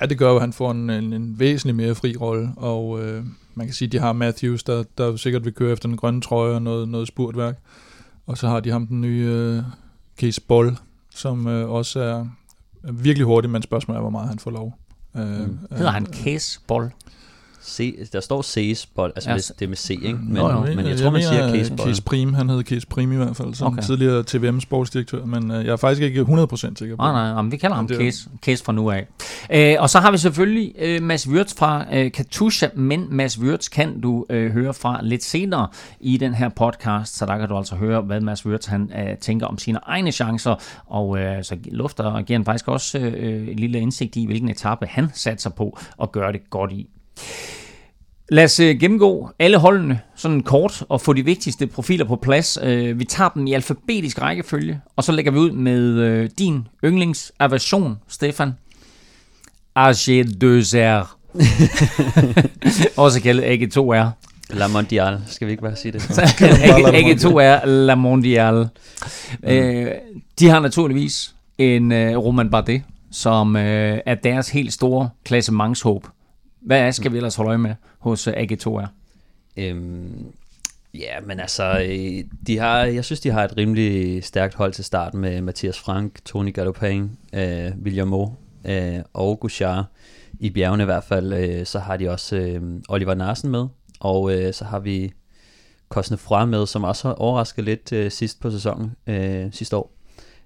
Ja, 0.00 0.06
det 0.06 0.18
gør 0.18 0.30
jo, 0.30 0.36
at 0.36 0.40
han 0.40 0.52
får 0.52 0.70
en, 0.70 0.90
en, 0.90 1.12
en 1.12 1.38
væsentlig 1.38 1.76
mere 1.76 1.94
fri 1.94 2.16
rolle, 2.16 2.52
og 2.56 3.04
øh, 3.04 3.24
man 3.54 3.66
kan 3.66 3.74
sige, 3.74 3.86
at 3.86 3.92
de 3.92 3.98
har 3.98 4.12
Matthews, 4.12 4.62
der, 4.62 4.84
der 4.98 5.16
sikkert 5.16 5.44
vil 5.44 5.52
køre 5.52 5.72
efter 5.72 5.88
den 5.88 5.96
grønne 5.96 6.20
trøje 6.20 6.54
og 6.54 6.62
noget, 6.62 6.88
noget 6.88 7.08
spurtværk. 7.08 7.58
Og 8.26 8.38
så 8.38 8.48
har 8.48 8.60
de 8.60 8.70
ham 8.70 8.86
den 8.86 9.00
nye 9.00 9.26
øh, 9.28 9.62
Case 10.20 10.40
Boll, 10.40 10.76
som 11.14 11.46
øh, 11.46 11.70
også 11.70 12.00
er, 12.00 12.26
er 12.84 12.92
virkelig 12.92 13.26
hurtig, 13.26 13.50
men 13.50 13.62
spørgsmålet 13.62 13.96
er, 13.98 14.00
hvor 14.00 14.10
meget 14.10 14.28
han 14.28 14.38
får 14.38 14.50
lov. 14.50 14.78
Øh, 15.16 15.40
mm. 15.40 15.58
Hedder 15.70 15.90
han 15.90 16.06
Case 16.06 16.60
Boll? 16.66 16.90
C, 17.64 18.08
der 18.12 18.20
står 18.20 18.42
C's 18.42 18.86
bold, 18.94 19.12
altså 19.16 19.30
ja. 19.30 19.36
med, 19.36 19.54
det 19.58 19.64
er 19.64 19.68
med 19.68 19.76
C, 19.76 19.90
ikke? 19.90 20.12
Men, 20.12 20.34
Nå, 20.34 20.60
men 20.60 20.78
jeg, 20.78 20.86
jeg 20.86 20.98
tror, 20.98 21.10
man 21.10 21.22
siger 21.22 21.54
Case 21.54 21.74
bold. 21.76 21.88
Case 21.88 22.02
Prim, 22.02 22.34
han 22.34 22.48
hed 22.48 22.62
Case 22.62 22.86
Prim 22.86 23.12
i 23.12 23.16
hvert 23.16 23.36
fald, 23.36 23.54
som 23.54 23.72
okay. 23.72 23.82
tidligere 23.82 24.24
TVM 24.26 24.60
sportsdirektør, 24.60 25.24
men 25.24 25.50
uh, 25.50 25.56
jeg 25.56 25.72
er 25.72 25.76
faktisk 25.76 26.02
ikke 26.02 26.20
100% 26.20 26.56
sikker 26.56 26.96
på 26.96 27.02
Nej, 27.02 27.12
nej, 27.12 27.42
nej, 27.42 27.50
vi 27.50 27.56
kalder 27.56 27.76
ham 27.76 27.88
Case, 27.88 28.28
Case 28.42 28.64
fra 28.64 28.72
nu 28.72 28.90
af. 28.90 29.06
Uh, 29.76 29.82
og 29.82 29.90
så 29.90 30.00
har 30.00 30.10
vi 30.10 30.18
selvfølgelig 30.18 30.74
uh, 30.82 31.02
Mads 31.02 31.28
Wirtz 31.28 31.54
fra 31.54 31.84
uh, 31.92 32.12
Katusha, 32.12 32.68
men 32.74 33.06
Mads 33.10 33.38
Wirtz 33.38 33.68
kan 33.68 34.00
du 34.00 34.26
uh, 34.30 34.36
høre 34.36 34.74
fra 34.74 35.00
lidt 35.02 35.24
senere 35.24 35.68
i 36.00 36.16
den 36.16 36.34
her 36.34 36.48
podcast, 36.48 37.16
så 37.16 37.26
der 37.26 37.38
kan 37.38 37.48
du 37.48 37.56
altså 37.56 37.74
høre, 37.74 38.00
hvad 38.00 38.20
Mads 38.20 38.46
Wirtz 38.46 38.66
han 38.66 38.90
uh, 38.94 39.18
tænker 39.20 39.46
om 39.46 39.58
sine 39.58 39.78
egne 39.82 40.12
chancer, 40.12 40.54
og 40.86 41.08
uh, 41.08 41.18
så 41.42 41.56
lufter 41.64 42.04
og 42.04 42.24
giver 42.24 42.38
han 42.38 42.44
faktisk 42.44 42.68
også 42.68 42.98
uh, 42.98 43.04
en 43.48 43.58
lille 43.58 43.80
indsigt 43.80 44.16
i, 44.16 44.26
hvilken 44.26 44.48
etape 44.48 44.86
han 44.86 45.08
satser 45.14 45.50
på 45.50 45.78
og 45.96 46.12
gør 46.12 46.32
det 46.32 46.50
godt 46.50 46.72
i. 46.72 46.88
Lad 48.32 48.44
os 48.44 48.60
øh, 48.60 48.80
gennemgå 48.80 49.30
alle 49.38 49.58
holdene 49.58 50.00
sådan 50.16 50.42
kort 50.42 50.84
og 50.88 51.00
få 51.00 51.12
de 51.12 51.24
vigtigste 51.24 51.66
profiler 51.66 52.04
på 52.04 52.16
plads. 52.16 52.58
Øh, 52.62 52.98
vi 52.98 53.04
tager 53.04 53.30
dem 53.30 53.46
i 53.46 53.52
alfabetisk 53.52 54.22
rækkefølge, 54.22 54.80
og 54.96 55.04
så 55.04 55.12
lægger 55.12 55.32
vi 55.32 55.38
ud 55.38 55.50
med 55.50 55.80
øh, 55.80 56.30
din 56.38 56.68
yndlingsaversion, 56.84 57.98
Stefan. 58.08 58.52
AG2R. 59.78 61.06
Også 63.04 63.20
kaldet 63.22 63.42
AG2R. 63.42 64.06
La 64.50 64.66
Mondiale, 64.68 65.20
skal 65.26 65.46
vi 65.46 65.52
ikke 65.52 65.62
bare 65.62 65.76
sige 65.76 65.92
det? 65.92 66.02
AG2R 66.98 67.66
La 67.66 67.94
Mondiale. 67.94 68.68
Mm. 69.42 69.88
de 70.38 70.48
har 70.48 70.60
naturligvis 70.60 71.34
en 71.58 72.16
Roman 72.16 72.50
Bardet, 72.50 72.82
som 73.10 73.56
er 73.56 74.14
deres 74.14 74.48
helt 74.48 74.72
store 74.72 75.08
klassemangshåb. 75.24 76.06
Hvad 76.62 76.92
skal 76.92 77.12
vi 77.12 77.16
ellers 77.16 77.34
holde 77.34 77.48
øje 77.48 77.58
med 77.58 77.74
hos 77.98 78.26
øh, 78.26 78.34
AG2R? 78.34 78.86
Øhm, 79.56 80.32
ja, 80.94 81.20
men 81.26 81.40
altså, 81.40 81.86
øh, 81.88 82.24
de 82.46 82.58
har, 82.58 82.78
jeg 82.84 83.04
synes, 83.04 83.20
de 83.20 83.30
har 83.30 83.44
et 83.44 83.56
rimelig 83.56 84.24
stærkt 84.24 84.54
hold 84.54 84.72
til 84.72 84.84
start 84.84 85.14
med 85.14 85.40
Mathias 85.40 85.78
Frank, 85.78 86.24
Tony 86.24 86.54
Galopin, 86.54 87.10
øh, 87.32 87.70
William 87.82 88.08
Mo 88.08 88.28
øh, 88.64 88.98
og 89.12 89.40
Gouchard. 89.40 89.84
I 90.40 90.50
bjergene 90.50 90.82
i 90.82 90.86
hvert 90.86 91.04
fald, 91.04 91.32
øh, 91.32 91.66
så 91.66 91.78
har 91.78 91.96
de 91.96 92.10
også 92.10 92.36
øh, 92.36 92.62
Oliver 92.88 93.14
Narsen 93.14 93.50
med, 93.50 93.66
og 94.00 94.34
øh, 94.34 94.54
så 94.54 94.64
har 94.64 94.78
vi 94.78 95.12
Kosne 95.88 96.16
Fra 96.16 96.44
med, 96.44 96.66
som 96.66 96.84
også 96.84 97.08
har 97.08 97.14
overrasket 97.14 97.64
lidt 97.64 97.92
øh, 97.92 98.10
sidst 98.10 98.40
på 98.40 98.50
sæsonen, 98.50 98.96
øh, 99.06 99.52
sidste 99.52 99.76
år. 99.76 99.92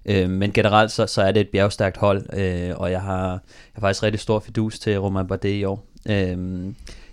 Øh, 0.05 0.29
men 0.29 0.51
generelt 0.51 0.91
så, 0.91 1.07
så 1.07 1.21
er 1.21 1.31
det 1.31 1.41
et 1.41 1.49
bjergstærkt 1.49 1.97
hold, 1.97 2.25
øh, 2.33 2.73
og 2.77 2.91
jeg 2.91 3.01
har, 3.01 3.29
jeg 3.31 3.39
har 3.73 3.81
faktisk 3.81 4.03
rigtig 4.03 4.19
stor 4.19 4.39
fidus 4.39 4.79
til 4.79 4.99
Romain 4.99 5.27
Bardet 5.27 5.49
i 5.49 5.63
år. 5.63 5.85
Øh, 6.09 6.65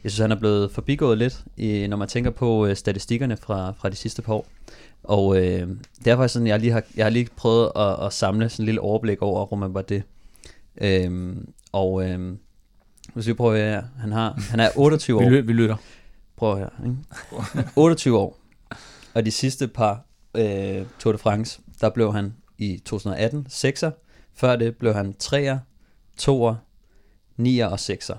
jeg 0.04 0.10
synes, 0.10 0.18
han 0.18 0.32
er 0.32 0.38
blevet 0.38 0.70
forbigået 0.70 1.18
lidt, 1.18 1.44
i, 1.56 1.86
når 1.86 1.96
man 1.96 2.08
tænker 2.08 2.30
på 2.30 2.66
øh, 2.66 2.76
statistikkerne 2.76 3.36
fra, 3.36 3.72
fra 3.72 3.90
de 3.90 3.96
sidste 3.96 4.22
par 4.22 4.34
år. 4.34 4.46
Og 5.02 5.44
øh, 5.44 5.68
derfor 6.04 6.26
sådan, 6.26 6.46
jeg 6.46 6.60
lige 6.60 6.72
har, 6.72 6.82
jeg 6.96 7.04
har 7.04 7.10
lige 7.10 7.28
prøvet 7.36 7.72
at, 7.76 8.06
at 8.06 8.12
samle 8.12 8.48
sådan 8.48 8.62
en 8.62 8.66
lille 8.66 8.80
overblik 8.80 9.22
over 9.22 9.44
Romain 9.44 9.72
Bardet. 9.72 10.02
Øh, 10.80 11.36
og 11.72 12.10
øh, 12.10 12.36
hvis 13.14 13.26
vi 13.26 13.34
prøver 13.34 13.56
her, 13.56 13.82
han, 13.98 14.12
har, 14.12 14.40
han 14.50 14.60
er 14.60 14.70
28 14.76 15.16
år. 15.24 15.30
vi, 15.30 15.40
vi 15.40 15.52
lytter. 15.52 15.76
Prøv 16.36 16.58
her. 16.58 16.68
Ikke? 16.84 17.70
28 17.76 18.18
år. 18.18 18.38
Og 19.14 19.26
de 19.26 19.30
sidste 19.30 19.68
par 19.68 20.04
øh, 20.34 20.86
Tour 20.98 21.12
de 21.12 21.18
France, 21.18 21.60
der 21.80 21.90
blev 21.90 22.12
han 22.12 22.34
i 22.58 22.82
2018 22.84 23.46
6'er. 23.50 23.90
Før 24.34 24.56
det 24.56 24.76
blev 24.76 24.94
han 24.94 25.14
3'er, 25.22 25.56
2'er, 26.20 26.54
9'er 27.40 27.64
og 27.64 27.78
6'er. 27.80 28.16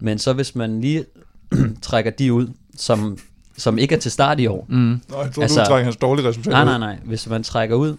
Men 0.00 0.18
så 0.18 0.32
hvis 0.32 0.54
man 0.54 0.80
lige 0.80 1.04
trækker 1.82 2.10
de 2.10 2.32
ud, 2.32 2.48
som, 2.76 3.18
som 3.56 3.78
ikke 3.78 3.94
er 3.94 3.98
til 3.98 4.10
start 4.10 4.40
i 4.40 4.46
år. 4.46 4.66
Mm. 4.68 4.76
Nå, 4.76 5.22
jeg 5.22 5.32
tror, 5.32 5.42
altså, 5.42 5.60
du 5.60 5.66
trækker 5.66 5.84
hans 5.84 5.96
dårlige 5.96 6.28
resultat 6.28 6.52
Nej, 6.52 6.64
nej, 6.64 6.78
nej. 6.78 6.98
Hvis 7.04 7.28
man 7.28 7.42
trækker 7.42 7.76
ud, 7.76 7.90
øh, 7.90 7.96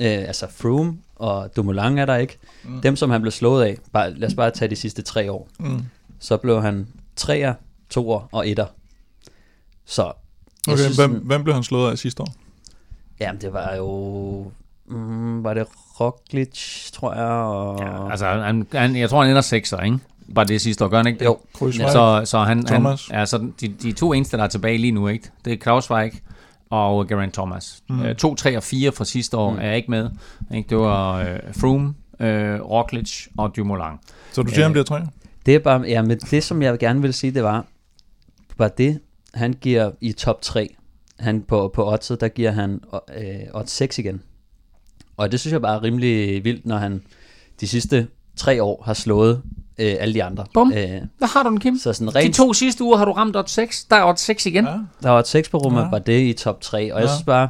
altså 0.00 0.46
Froome 0.50 0.98
og 1.16 1.56
Dumoulin 1.56 1.98
er 1.98 2.06
der 2.06 2.16
ikke. 2.16 2.38
Mm. 2.64 2.80
Dem, 2.80 2.96
som 2.96 3.10
han 3.10 3.20
blev 3.20 3.32
slået 3.32 3.64
af, 3.64 3.78
bare, 3.92 4.14
lad 4.14 4.28
os 4.28 4.34
bare 4.34 4.50
tage 4.50 4.68
de 4.68 4.76
sidste 4.76 5.02
tre 5.02 5.32
år. 5.32 5.48
Mm. 5.58 5.82
Så 6.18 6.36
blev 6.36 6.62
han 6.62 6.86
3'er, 7.20 7.52
2'er 7.94 8.28
og 8.32 8.46
1'er. 8.46 8.66
Så 9.86 10.12
Okay, 10.68 10.78
synes, 10.78 10.96
hvem, 10.96 11.10
hvem 11.10 11.42
blev 11.42 11.54
han 11.54 11.62
slået 11.62 11.90
af 11.90 11.98
sidste 11.98 12.22
år? 12.22 12.34
Jamen, 13.20 13.40
det 13.40 13.52
var 13.52 13.74
jo... 13.74 14.50
Mm, 14.86 15.44
var 15.44 15.54
det 15.54 15.66
Roglic, 16.00 16.90
tror 16.92 17.14
jeg? 17.14 17.24
Og... 17.24 17.78
Ja, 17.80 18.10
altså, 18.10 18.26
han, 18.26 18.66
han, 18.72 18.96
jeg 18.96 19.10
tror, 19.10 19.20
han 19.22 19.30
ender 19.30 19.42
6'er, 19.42 19.84
ikke? 19.84 19.98
Var 20.30 20.44
det 20.44 20.60
sidste 20.60 20.84
år, 20.84 20.88
gør 20.88 20.96
han 20.96 21.06
ikke 21.06 21.18
det? 21.18 21.24
Jo. 21.24 21.38
Så, 21.72 22.22
så 22.24 22.38
han, 22.38 22.66
han, 22.68 22.98
ja, 23.10 23.26
så 23.26 23.50
de, 23.60 23.68
de 23.68 23.92
to 23.92 24.12
eneste, 24.12 24.36
der 24.36 24.42
er 24.42 24.48
tilbage 24.48 24.78
lige 24.78 24.92
nu, 24.92 25.08
ikke? 25.08 25.30
det 25.44 25.52
er 25.52 25.56
Krausweig 25.56 26.12
og 26.70 27.08
Geraint 27.08 27.34
Thomas. 27.34 27.82
Mm. 27.88 28.00
Uh, 28.00 28.12
to, 28.12 28.34
tre 28.34 28.56
og 28.56 28.62
fire 28.62 28.92
fra 28.92 29.04
sidste 29.04 29.36
år 29.36 29.52
mm. 29.52 29.58
er 29.60 29.72
ikke 29.72 29.90
med. 29.90 30.10
Ikke? 30.54 30.68
Det 30.68 30.78
var 30.78 31.20
uh, 31.20 31.54
Froome, 31.60 31.94
uh, 32.20 32.70
Roglic 32.70 33.26
og 33.36 33.56
Dumoulin. 33.56 33.96
Så 34.32 34.42
du 34.42 34.50
siger, 34.50 34.62
han 34.62 34.72
bliver 34.72 34.84
tre? 34.84 35.00
Det 35.46 35.54
er 35.54 35.58
bare, 35.58 35.82
ja, 35.88 36.02
men 36.02 36.18
det 36.18 36.44
som 36.44 36.62
jeg 36.62 36.78
gerne 36.78 37.02
vil 37.02 37.14
sige, 37.14 37.30
det 37.30 37.42
var, 37.42 37.66
var 38.58 38.68
det, 38.68 39.00
han 39.34 39.52
giver 39.52 39.90
i 40.00 40.12
top 40.12 40.42
3. 40.42 40.74
Han 41.18 41.42
på, 41.42 41.70
på 41.74 41.92
oddset, 41.92 42.20
der 42.20 42.28
giver 42.28 42.50
han 42.50 42.80
øh, 43.16 43.34
odds 43.54 43.70
6 43.70 43.98
igen. 43.98 44.22
Og 45.16 45.32
det 45.32 45.40
synes 45.40 45.52
jeg 45.52 45.62
bare 45.62 45.76
er 45.76 45.82
rimelig 45.82 46.44
vildt, 46.44 46.66
når 46.66 46.76
han 46.76 47.02
de 47.60 47.68
sidste 47.68 48.06
tre 48.36 48.62
år 48.62 48.82
har 48.86 48.94
slået 48.94 49.42
øh, 49.80 49.96
alle 50.00 50.14
de 50.14 50.24
andre. 50.24 50.44
Bum. 50.54 50.72
Øh, 50.72 50.88
Hvad 51.18 51.28
har 51.28 51.42
du 51.42 51.48
den, 51.48 51.60
Kim? 51.60 51.78
Så 51.78 51.92
sådan 51.92 52.14
rent... 52.16 52.26
De 52.26 52.42
to 52.42 52.52
sidste 52.52 52.84
uger 52.84 52.96
har 52.96 53.04
du 53.04 53.12
ramt 53.12 53.36
8 53.36 53.50
6. 53.50 53.84
Der 53.84 53.96
er 53.96 54.04
8 54.04 54.22
6 54.22 54.46
igen. 54.46 54.64
Ja. 54.64 54.74
Der 55.02 55.10
var 55.10 55.22
6 55.22 55.48
på 55.48 55.58
rummet, 55.58 55.82
ja. 55.82 55.90
var 55.90 55.98
det 55.98 56.20
i 56.20 56.32
top 56.32 56.60
3. 56.60 56.76
Og 56.76 56.82
ja. 56.82 56.96
jeg 56.96 57.08
synes 57.08 57.24
bare, 57.24 57.48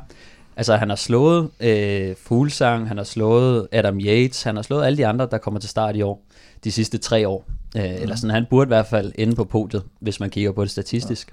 altså 0.57 0.77
han 0.77 0.89
har 0.89 0.97
slået 0.97 1.51
øh, 1.61 2.15
Fuglsang, 2.23 2.89
han 2.89 2.97
har 2.97 3.05
slået 3.05 3.69
Adam 3.73 4.01
Yates, 4.01 4.43
han 4.43 4.57
har 4.57 4.63
slået 4.63 4.85
alle 4.85 4.97
de 4.97 5.07
andre, 5.07 5.29
der 5.31 5.39
kommer 5.39 5.61
til 5.61 5.71
start 5.71 5.97
i 5.97 6.03
år. 6.03 6.23
De 6.65 6.73
sidste 6.73 6.99
tre 6.99 7.29
år. 7.29 7.45
Øh, 7.77 7.83
ja. 7.83 7.95
Eller 7.95 8.17
sådan, 8.17 8.31
han 8.31 8.47
burde 8.51 8.67
i 8.67 8.73
hvert 8.73 8.87
fald 8.87 9.13
ende 9.19 9.37
på 9.37 9.45
podiet, 9.45 9.83
hvis 10.01 10.21
man 10.21 10.31
kigger 10.31 10.53
på 10.53 10.63
det 10.63 10.71
statistisk. 10.71 11.33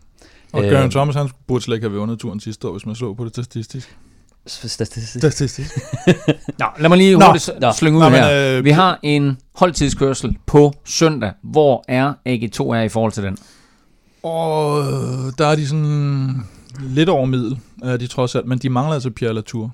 Ja. 0.54 0.58
Og 0.58 0.66
øh, 0.66 0.92
Thomas, 0.92 1.16
han 1.16 1.30
burde 1.48 1.64
slet 1.64 1.76
ikke 1.76 1.90
have 1.90 2.00
vundet 2.00 2.20
turen 2.20 2.40
sidste 2.40 2.68
år, 2.68 2.72
hvis 2.72 2.86
man 2.86 2.96
så 2.96 3.14
på 3.14 3.24
det 3.26 3.34
statistisk. 3.34 3.98
Statistisk. 4.48 5.18
Statistisk. 5.18 5.78
Nå, 6.60 6.66
lad 6.80 6.90
mig 6.90 6.98
lige 6.98 7.16
hurtigt 7.16 7.50
slynge 7.76 7.98
ud 7.98 8.04
Nå, 8.04 8.10
her. 8.10 8.58
øh, 8.58 8.66
Vi 8.66 8.70
har 8.72 9.00
en 9.04 9.38
holdtidskørsel 9.56 10.38
på 10.46 10.74
søndag. 10.86 11.32
Hvor 11.44 11.84
er 11.88 12.14
AG2 12.30 12.74
er 12.76 12.82
i 12.82 12.90
forhold 12.90 13.12
til 13.12 13.24
den? 13.24 13.38
Og 14.24 14.84
der 15.38 15.48
er 15.48 15.56
de 15.56 15.68
sådan 15.68 16.36
lidt 16.82 17.10
over 17.10 17.26
middel, 17.26 17.58
er 17.84 17.98
de 17.98 18.08
trods 18.08 18.36
alt, 18.36 18.46
men 18.48 18.58
de 18.58 18.70
mangler 18.70 18.94
altså 18.94 19.10
Pierre 19.10 19.34
Latour. 19.34 19.72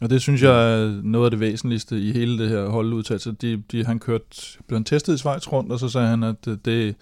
Og 0.00 0.10
det 0.10 0.22
synes 0.22 0.42
jeg 0.42 0.74
er 0.74 1.00
noget 1.02 1.26
af 1.26 1.30
det 1.30 1.40
væsentligste 1.40 2.00
i 2.00 2.12
hele 2.12 2.38
det 2.38 2.48
her 2.48 2.68
holdudtagelse. 2.68 3.32
De, 3.32 3.62
de, 3.72 3.84
han 3.84 3.98
kørt, 3.98 4.58
blev 4.66 4.76
han 4.76 4.84
testet 4.84 5.14
i 5.14 5.18
Schweiz 5.18 5.48
rundt, 5.52 5.72
og 5.72 5.78
så 5.78 5.88
sagde 5.88 6.08
han, 6.08 6.22
at 6.22 6.48
det, 6.64 6.94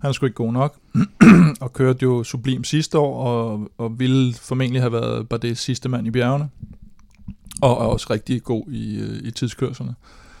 han 0.00 0.14
skulle 0.14 0.28
ikke 0.28 0.36
god 0.36 0.52
nok. 0.52 0.76
og 1.60 1.72
kørte 1.72 2.02
jo 2.02 2.24
sublim 2.24 2.64
sidste 2.64 2.98
år, 2.98 3.24
og, 3.24 3.70
og 3.78 3.98
ville 3.98 4.34
formentlig 4.34 4.82
have 4.82 4.92
været 4.92 5.28
bare 5.28 5.40
det 5.40 5.58
sidste 5.58 5.88
mand 5.88 6.06
i 6.06 6.10
bjergene. 6.10 6.48
Og 7.62 7.70
er 7.70 7.74
også 7.74 8.06
rigtig 8.10 8.42
god 8.42 8.68
i, 8.68 9.00
øh, 9.00 9.18
i 9.22 9.30
tidskørslerne. 9.30 9.94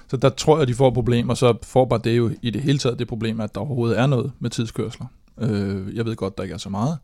Så 0.08 0.16
der 0.16 0.28
tror 0.28 0.58
jeg, 0.58 0.68
de 0.68 0.74
får 0.74 0.90
problemer, 0.90 1.34
så 1.34 1.54
får 1.62 1.84
bare 1.84 2.00
det 2.04 2.16
jo 2.16 2.30
i 2.42 2.50
det 2.50 2.62
hele 2.62 2.78
taget 2.78 2.98
det 2.98 3.08
problem, 3.08 3.40
at 3.40 3.54
der 3.54 3.60
overhovedet 3.60 3.98
er 3.98 4.06
noget 4.06 4.32
med 4.38 4.50
tidskørsler. 4.50 5.06
Øh, 5.40 5.96
jeg 5.96 6.04
ved 6.04 6.16
godt, 6.16 6.36
der 6.36 6.42
ikke 6.42 6.54
er 6.54 6.58
så 6.58 6.68
meget, 6.68 6.98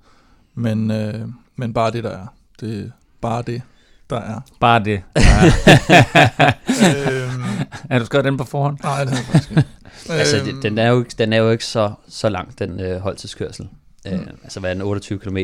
men, 0.54 0.90
øh, 0.90 1.28
men 1.56 1.72
bare 1.72 1.90
det, 1.90 2.04
der 2.04 2.10
er. 2.10 2.26
Det 2.60 2.92
bare 3.20 3.42
det, 3.42 3.62
der 4.12 4.20
er. 4.20 4.40
Bare 4.60 4.84
det. 4.84 4.92
øhm, 6.86 7.42
er 7.90 7.98
du 7.98 8.04
skrevet 8.04 8.24
den 8.24 8.36
på 8.36 8.44
forhånd? 8.44 8.78
Nej, 8.82 9.04
det 9.04 9.12
er 9.12 9.16
faktisk 9.16 9.50
ikke. 9.50 9.64
altså, 10.10 10.36
øhm. 10.36 10.62
den 10.62 10.78
er 10.78 10.88
jo, 10.88 11.04
den 11.18 11.32
er 11.32 11.36
jo 11.36 11.50
ikke 11.50 11.64
så, 11.64 11.92
så 12.08 12.28
lang, 12.28 12.58
den 12.58 12.80
øh, 12.80 13.00
holdtidskørsel. 13.00 13.68
Mm. 14.04 14.12
Øh, 14.12 14.20
altså, 14.42 14.60
hvad 14.60 14.70
er 14.70 14.74
den, 14.74 14.82
28 14.82 15.18
km? 15.18 15.36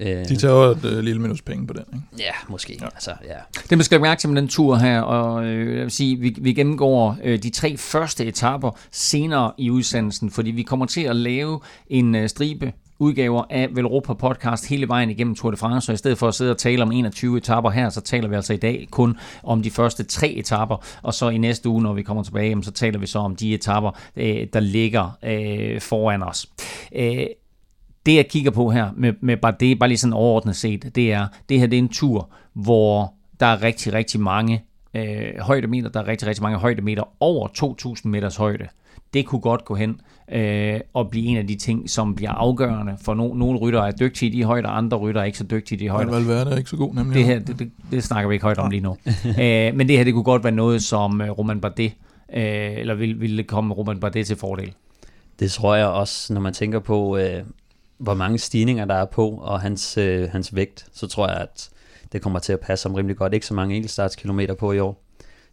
Øh, 0.00 0.28
De 0.28 0.36
tager 0.36 0.54
jo 0.54 0.70
et 0.70 0.84
øh, 0.84 0.98
lille 0.98 1.22
minus 1.22 1.42
penge 1.42 1.66
på 1.66 1.72
den, 1.72 1.84
ikke? 1.94 2.06
Ja, 2.18 2.32
måske. 2.48 2.78
Ja. 2.80 2.84
Altså, 2.84 3.10
ja. 3.24 3.60
Det 3.70 3.78
man 3.78 3.84
skal 3.84 4.00
mærke 4.00 4.20
til 4.20 4.28
med 4.28 4.42
den 4.42 4.48
tur 4.48 4.76
her, 4.76 5.00
og 5.00 5.44
øh, 5.44 5.76
jeg 5.76 5.82
vil 5.82 5.90
sige, 5.90 6.16
vi, 6.16 6.36
vi 6.40 6.52
gennemgår 6.52 7.18
øh, 7.24 7.42
de 7.42 7.50
tre 7.50 7.76
første 7.76 8.24
etapper 8.24 8.78
senere 8.90 9.52
i 9.58 9.70
udsendelsen, 9.70 10.30
fordi 10.30 10.50
vi 10.50 10.62
kommer 10.62 10.86
til 10.86 11.00
at 11.00 11.16
lave 11.16 11.60
en 11.86 12.14
øh, 12.14 12.28
stribe 12.28 12.72
udgaver 12.98 13.44
af 13.50 13.68
Velropa 13.72 14.12
Podcast 14.12 14.68
hele 14.68 14.88
vejen 14.88 15.10
igennem 15.10 15.34
Tour 15.34 15.50
de 15.50 15.56
France, 15.56 15.86
så 15.86 15.92
i 15.92 15.96
stedet 15.96 16.18
for 16.18 16.28
at 16.28 16.34
sidde 16.34 16.50
og 16.50 16.58
tale 16.58 16.82
om 16.82 16.92
21 16.92 17.36
etaper 17.36 17.70
her, 17.70 17.90
så 17.90 18.00
taler 18.00 18.28
vi 18.28 18.34
altså 18.34 18.52
i 18.52 18.56
dag 18.56 18.88
kun 18.90 19.16
om 19.42 19.62
de 19.62 19.70
første 19.70 20.04
tre 20.04 20.28
etaper, 20.28 20.84
og 21.02 21.14
så 21.14 21.28
i 21.28 21.38
næste 21.38 21.68
uge, 21.68 21.82
når 21.82 21.92
vi 21.92 22.02
kommer 22.02 22.22
tilbage, 22.22 22.64
så 22.64 22.70
taler 22.70 22.98
vi 22.98 23.06
så 23.06 23.18
om 23.18 23.36
de 23.36 23.54
etaper, 23.54 23.90
øh, 24.16 24.46
der 24.52 24.60
ligger 24.60 25.18
øh, 25.22 25.80
foran 25.80 26.22
os. 26.22 26.46
Øh, 26.94 27.26
det 28.06 28.16
jeg 28.16 28.28
kigger 28.28 28.50
på 28.50 28.70
her 28.70 28.90
med, 28.96 29.12
med 29.20 29.36
bare 29.36 29.54
det, 29.60 29.78
bare 29.78 29.88
lige 29.88 29.98
sådan 29.98 30.12
overordnet 30.12 30.56
set, 30.56 30.94
det 30.94 31.12
er, 31.12 31.26
det 31.48 31.60
her 31.60 31.66
det 31.66 31.76
er 31.76 31.82
en 31.82 31.88
tur, 31.88 32.30
hvor 32.52 33.14
der 33.40 33.46
er 33.46 33.62
rigtig, 33.62 33.92
rigtig 33.92 34.20
mange 34.20 34.64
øh, 34.94 35.38
højdemeter, 35.38 35.88
der 35.88 36.00
er 36.00 36.06
rigtig, 36.06 36.28
rigtig 36.28 36.42
mange 36.42 36.58
højdemeter 36.58 37.02
over 37.20 37.48
2.000 37.98 38.08
meters 38.08 38.36
højde. 38.36 38.68
Det 39.14 39.26
kunne 39.26 39.40
godt 39.40 39.64
gå 39.64 39.74
hen 39.74 40.00
øh, 40.32 40.80
og 40.94 41.10
blive 41.10 41.26
en 41.26 41.36
af 41.36 41.46
de 41.46 41.56
ting, 41.56 41.90
som 41.90 42.14
bliver 42.14 42.30
afgørende, 42.30 42.96
for 43.02 43.14
no, 43.14 43.34
nogle 43.34 43.58
rytter 43.58 43.82
er 43.82 43.90
dygtige 43.90 44.30
i 44.32 44.36
de 44.36 44.44
højder, 44.44 44.68
andre 44.68 44.96
rytter 44.96 45.20
er 45.20 45.24
ikke 45.24 45.38
så 45.38 45.44
dygtige 45.44 45.78
i 45.78 45.84
de 45.84 45.88
højder. 45.88 46.12
Men 46.12 46.28
Valverde 46.28 46.50
er 46.50 46.56
ikke 46.56 46.70
så 46.70 46.76
god, 46.76 46.94
nemlig. 46.94 47.14
Det 47.14 47.24
her, 47.24 47.38
det, 47.38 47.58
det, 47.58 47.70
det 47.90 48.04
snakker 48.04 48.28
vi 48.28 48.34
ikke 48.34 48.44
højt 48.44 48.58
om 48.58 48.70
lige 48.70 48.80
nu. 48.80 48.96
øh, 49.40 49.74
men 49.76 49.88
det 49.88 49.96
her, 49.96 50.04
det 50.04 50.12
kunne 50.14 50.24
godt 50.24 50.44
være 50.44 50.52
noget, 50.52 50.82
som 50.82 51.20
øh, 51.20 51.30
Roman 51.30 51.60
Bardet, 51.60 51.92
øh, 52.34 52.78
eller 52.78 52.94
ville, 52.94 53.18
ville 53.18 53.42
komme 53.42 53.74
Roman 53.74 54.00
Bardet 54.00 54.26
til 54.26 54.36
fordel. 54.36 54.72
Det 55.40 55.50
tror 55.50 55.74
jeg 55.74 55.86
også, 55.86 56.32
når 56.32 56.40
man 56.40 56.52
tænker 56.52 56.78
på, 56.78 57.16
øh, 57.16 57.42
hvor 57.98 58.14
mange 58.14 58.38
stigninger 58.38 58.84
der 58.84 58.94
er 58.94 59.04
på, 59.04 59.28
og 59.30 59.60
hans, 59.60 59.98
øh, 59.98 60.28
hans 60.30 60.54
vægt, 60.54 60.86
så 60.92 61.06
tror 61.06 61.28
jeg, 61.28 61.36
at 61.36 61.70
det 62.12 62.22
kommer 62.22 62.38
til 62.38 62.52
at 62.52 62.60
passe 62.60 62.88
ham 62.88 62.94
rimelig 62.94 63.16
godt. 63.16 63.34
Ikke 63.34 63.46
så 63.46 63.54
mange 63.54 63.76
enkeltstartskilometer 63.76 64.54
på 64.54 64.72
i 64.72 64.78
år. 64.78 65.00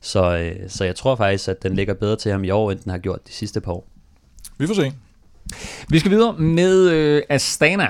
Så, 0.02 0.38
øh, 0.38 0.70
så 0.70 0.86
jeg 0.86 0.96
tror 0.96 1.16
faktisk, 1.16 1.50
at 1.50 1.64
den 1.64 1.76
ligger 1.76 1.94
bedre 1.94 2.16
til 2.16 2.32
ham 2.32 2.44
i 2.44 2.50
år, 2.50 2.72
end 2.72 2.80
den 2.80 2.92
har 2.92 2.98
gjort 2.98 3.28
de 3.28 3.34
sidste 3.34 3.62
par 3.62 3.72
år. 3.72 3.88
Vi 4.62 4.68
får 4.68 4.74
se. 4.74 4.94
Vi 5.90 6.00
skal 6.00 6.12
videre 6.12 6.38
med 6.38 6.90
øh, 6.90 7.22
Astana, 7.30 7.88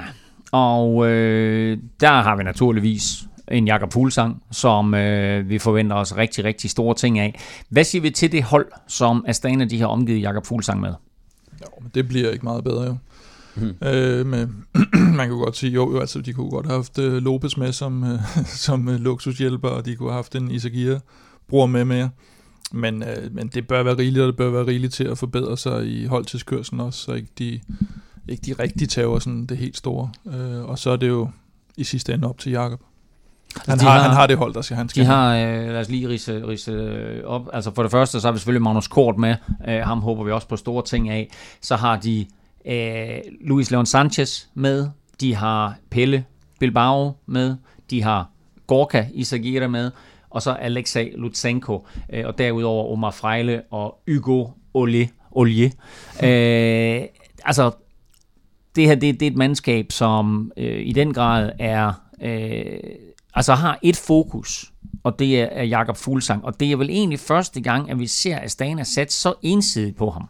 og 0.52 1.08
øh, 1.08 1.78
der 2.00 2.22
har 2.22 2.36
vi 2.36 2.44
naturligvis 2.44 3.24
en 3.52 3.68
Jakob 3.68 3.94
Fuglsang, 3.94 4.44
som 4.52 4.94
øh, 4.94 5.50
vi 5.50 5.60
forventer 5.60 5.96
os 5.96 6.18
rigtig, 6.18 6.44
rigtig 6.44 6.70
store 6.70 6.96
ting 6.96 7.20
af. 7.20 7.40
Hvad 7.70 7.84
siger 7.84 8.02
vi 8.02 8.10
til 8.10 8.32
det 8.32 8.44
hold, 8.44 8.66
som 8.88 9.26
Astana 9.28 9.66
de 9.66 9.80
har 9.80 9.88
omgivet 9.88 10.22
Jakob 10.22 10.46
Fuglsang 10.46 10.82
med? 10.82 10.94
Jo, 11.62 11.68
men 11.82 11.92
det 11.96 12.08
bliver 12.08 12.32
ikke 12.32 12.46
meget 12.46 12.64
bedre 12.64 12.84
jo. 12.84 12.96
Mm. 13.56 13.88
Øh, 13.88 14.26
med, 14.26 14.48
man 15.18 15.28
kan 15.28 15.38
godt 15.38 15.58
sige, 15.58 15.72
jo, 15.72 15.92
jo, 15.94 16.00
altså 16.00 16.22
de 16.22 16.34
kunne 16.34 16.50
godt 16.50 16.66
have 16.66 16.78
haft 16.78 16.98
uh, 16.98 17.14
Lopez 17.14 17.58
med 17.58 17.72
som, 17.72 18.04
uh, 18.04 18.46
som 18.66 18.88
uh, 18.88 18.94
luksushjælper, 18.94 19.70
og 19.70 19.86
de 19.86 19.96
kunne 19.96 20.10
have 20.10 20.16
haft 20.16 20.36
en 20.36 20.52
Isagir 20.52 21.00
bruger 21.48 21.66
med 21.66 21.86
mere. 21.86 22.10
Men, 22.72 23.04
uh, 23.04 23.36
men 23.36 23.48
det 23.48 23.68
bør 23.68 23.84
være 23.84 23.98
rigeligt, 23.98 24.22
og 24.22 24.28
det 24.28 24.36
bør 24.36 24.50
være 24.50 24.68
rigeligt 24.68 24.94
til 24.94 25.04
at 25.04 25.18
forbedre 25.18 25.58
sig 25.58 25.88
i 25.88 26.06
holdtidskørselen 26.06 26.80
også, 26.80 27.00
så 27.00 27.14
ikke 27.14 27.32
de, 27.40 27.60
ikke 28.28 28.42
de 28.46 28.64
rigtig 28.64 28.90
tager 28.90 29.20
sådan 29.20 29.46
det 29.46 29.58
helt 29.58 29.78
store. 29.78 30.10
Uh, 30.24 30.70
og 30.70 30.80
så 30.80 30.90
er 30.90 30.96
det 30.96 31.08
jo 31.08 31.30
i 31.78 31.84
sidste 31.84 32.14
ende 32.14 32.28
op 32.28 32.38
til 32.38 32.52
Jakob. 32.52 32.82
Han, 33.68 33.80
har, 33.80 33.90
har, 33.90 34.00
han 34.02 34.12
har 34.12 34.28
det 34.28 34.38
hold, 34.38 34.54
der 34.54 34.62
skal 34.62 34.78
han 34.78 34.90
skal 34.90 35.04
De 35.04 35.08
har, 35.08 35.36
øh, 35.36 35.68
lad 35.68 35.80
os 35.80 35.90
lige 35.90 36.10
rise, 36.10 36.48
rise 36.48 37.26
op. 37.26 37.50
Altså 37.54 37.72
for 37.76 37.82
det 37.82 37.92
første, 37.92 38.22
så 38.22 38.28
har 38.28 38.32
vi 38.32 38.40
selvfølgelig 38.40 38.62
Magnus 38.62 38.88
Kort 38.88 39.18
med. 39.18 39.36
Uh, 39.68 39.74
ham 39.74 40.02
håber 40.02 40.24
vi 40.24 40.32
også 40.32 40.48
på 40.48 40.56
store 40.56 40.84
ting 40.84 41.10
af. 41.10 41.30
Så 41.62 41.76
har 41.76 41.98
de 41.98 42.26
øh, 42.66 43.18
Luis 43.42 43.72
Leon 43.72 43.86
Sanchez 43.86 44.46
med, 44.54 44.90
de 45.22 45.36
har 45.36 45.76
Pelle 45.90 46.26
Bilbao 46.60 47.16
med, 47.26 47.56
de 47.90 48.04
har 48.04 48.30
Gorka 48.68 49.06
Isagira 49.14 49.68
med, 49.68 49.92
og 50.32 50.42
så 50.42 50.52
Alexei 50.52 51.12
Lutsenko, 51.16 51.88
øh, 52.14 52.28
og 52.28 52.38
derudover 52.38 52.94
Omar 52.94 53.12
Frejle 53.12 53.62
og 53.72 54.00
Hugo 54.08 54.48
Olje. 54.74 55.10
Olje. 55.32 55.72
øh, 56.24 57.08
altså, 57.46 57.72
det 58.76 58.88
her 58.88 58.96
det, 58.96 59.20
det 59.20 59.26
er 59.26 59.32
et 59.32 59.38
mandskab, 59.38 59.92
som 59.92 60.52
øh, 60.58 60.86
i 60.86 60.92
den 60.92 61.14
grad 61.14 61.52
er, 61.60 61.94
øh, 62.22 62.80
altså 63.34 63.54
har 63.54 63.80
et 63.82 63.98
fokus, 63.98 64.74
og 65.04 65.20
det 65.20 65.42
er, 65.42 65.64
Jakob 65.64 65.98
Fuglsang, 65.98 66.46
og 66.46 66.60
det 66.60 66.72
er 66.72 66.76
vel 66.76 66.90
egentlig 66.90 67.20
første 67.20 67.62
gang, 67.62 67.92
at 67.92 68.00
vi 68.00 68.08
ser 68.08 68.40
Astana 68.40 68.84
sat 68.84 69.12
så 69.12 69.34
ensidigt 69.42 69.98
på 69.98 70.10
ham. 70.10 70.30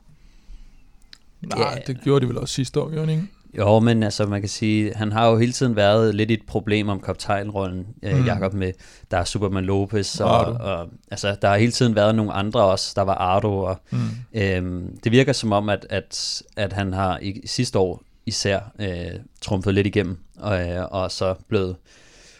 Nej, 1.42 1.74
ja. 1.88 1.94
det 1.94 2.04
gjorde 2.04 2.26
de 2.26 2.30
vel 2.30 2.38
også 2.38 2.56
sidste 2.56 2.82
år, 2.82 2.92
gjorde 2.92 3.12
ikke? 3.12 3.28
Jo, 3.58 3.80
men 3.80 4.04
altså 4.04 4.26
man 4.26 4.42
kan 4.42 4.50
sige, 4.50 4.94
han 4.96 5.12
har 5.12 5.30
jo 5.30 5.38
hele 5.38 5.52
tiden 5.52 5.76
været 5.76 6.16
lidt 6.16 6.32
et 6.32 6.42
problem 6.48 6.90
om 6.90 7.00
kaptajnrollen, 7.00 7.88
øh, 8.04 8.18
mm. 8.18 8.26
Jakob 8.26 8.54
med, 8.54 8.74
der 9.12 9.18
er 9.18 9.24
Superman 9.24 9.66
Lopez, 9.66 10.20
og, 10.20 10.46
og, 10.46 10.90
altså 11.12 11.36
der 11.42 11.48
har 11.48 11.58
hele 11.58 11.72
tiden 11.72 11.96
været 11.96 12.16
nogle 12.16 12.34
andre 12.34 12.62
også, 12.64 12.94
der 12.96 13.02
var 13.02 13.16
Ardo, 13.16 13.58
og 13.58 13.82
mm. 13.92 14.00
øhm, 14.34 14.98
det 15.04 15.12
virker 15.12 15.34
som 15.34 15.52
om, 15.52 15.70
at, 15.70 15.88
at, 15.90 16.42
at 16.56 16.74
han 16.74 16.94
har 16.94 17.20
i, 17.22 17.42
sidste 17.46 17.80
år 17.80 18.04
især 18.26 18.60
øh, 18.80 19.20
trumfet 19.42 19.74
lidt 19.74 19.88
igennem, 19.88 20.18
og, 20.38 20.70
øh, 20.70 20.86
og 20.92 21.12
så 21.12 21.36
blevet 21.48 21.76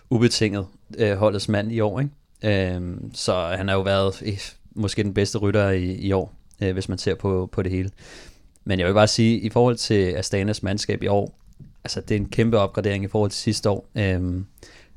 ubetinget 0.10 0.66
øh, 0.98 1.18
holdets 1.18 1.50
mand 1.50 1.72
i 1.72 1.80
år, 1.80 2.00
ikke? 2.00 2.74
Øhm, 2.74 3.12
så 3.14 3.54
han 3.58 3.68
har 3.68 3.76
jo 3.76 3.82
været 3.82 4.22
øh, 4.26 4.38
måske 4.76 5.04
den 5.04 5.14
bedste 5.14 5.38
rytter 5.38 5.70
i, 5.70 5.94
i 5.94 6.12
år, 6.12 6.34
øh, 6.62 6.74
hvis 6.74 6.90
man 6.90 6.98
ser 6.98 7.16
på, 7.16 7.50
på 7.52 7.62
det 7.62 7.72
hele. 7.72 7.90
Men 8.66 8.80
jeg 8.80 8.88
vil 8.88 8.94
bare 8.94 9.08
sige, 9.08 9.40
i 9.40 9.50
forhold 9.50 9.76
til 9.76 10.14
Astanas 10.14 10.64
mandskab 10.64 11.04
i 11.04 11.08
år, 11.08 11.40
altså 11.84 12.02
det 12.02 12.12
er 12.12 12.20
en 12.20 12.30
kæmpe 12.30 12.58
opgradering 12.58 13.04
i 13.04 13.08
forhold 13.08 13.32
til 13.32 13.40
sidste 13.40 13.70
år, 13.70 13.90
øhm, 13.96 14.46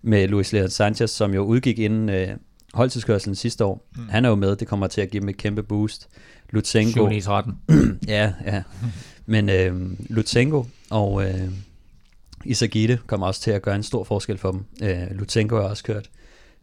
med 0.02 0.28
Luis 0.28 0.52
Leon 0.52 0.70
Sanchez, 0.70 1.10
som 1.10 1.34
jo 1.34 1.42
udgik 1.42 1.78
inden 1.78 2.08
øh, 2.08 2.28
holdtidskørselen 2.74 3.34
sidste 3.34 3.64
år. 3.64 3.86
Mm. 3.96 4.08
Han 4.08 4.24
er 4.24 4.28
jo 4.28 4.34
med, 4.34 4.56
det 4.56 4.68
kommer 4.68 4.86
til 4.86 5.00
at 5.00 5.10
give 5.10 5.20
dem 5.20 5.28
et 5.28 5.36
kæmpe 5.36 5.62
boost. 5.62 6.08
Lutsenko. 6.50 7.10
13. 7.20 7.54
ja, 8.08 8.32
ja. 8.46 8.62
Men 9.26 9.48
øh, 9.48 9.90
Lutsenko 10.08 10.66
og 10.90 11.24
øh, 11.24 11.48
Isagite 12.44 12.98
kommer 13.06 13.26
også 13.26 13.40
til 13.40 13.50
at 13.50 13.62
gøre 13.62 13.76
en 13.76 13.82
stor 13.82 14.04
forskel 14.04 14.38
for 14.38 14.52
dem. 14.52 14.64
Øh, 14.82 15.18
Lutsenko 15.18 15.56
har 15.56 15.62
også 15.62 15.84
kørt 15.84 16.10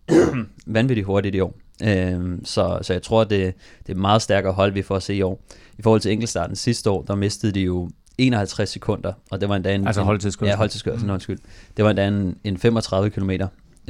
vanvittigt 0.66 1.06
hurtigt 1.06 1.36
i 1.36 1.40
år. 1.40 1.56
Øh, 1.84 2.38
så, 2.44 2.80
så 2.82 2.94
jeg 2.94 3.02
tror, 3.02 3.24
det, 3.24 3.54
det 3.88 3.94
er 3.94 4.00
meget 4.00 4.22
stærkere 4.22 4.54
hold, 4.54 4.74
vi 4.74 4.82
får 4.82 4.96
at 4.96 5.04
se 5.04 5.16
i 5.16 5.22
år. 5.22 5.42
I 5.78 5.82
forhold 5.82 6.02
til 6.02 6.12
enkeltstarten 6.12 6.56
sidste 6.56 6.90
år, 6.90 7.02
der 7.02 7.16
mistede 7.16 7.52
de 7.52 7.62
jo 7.62 7.90
51 8.18 8.70
sekunder, 8.70 9.14
og 9.32 9.42
det 9.42 9.50
var 9.50 9.56
endda 9.56 9.76
en... 9.76 9.88
Altså 9.88 10.02
holdtidskørsel. 10.02 10.50
Ja, 10.50 10.58
holdtidskørsel, 10.58 11.06
mm. 11.06 11.14
undskyld. 11.14 11.40
Det 11.78 11.86
var 11.86 11.90
endda 11.90 12.08
en, 12.08 12.38
en 12.44 12.58
35 12.58 13.10
km. 13.10 13.32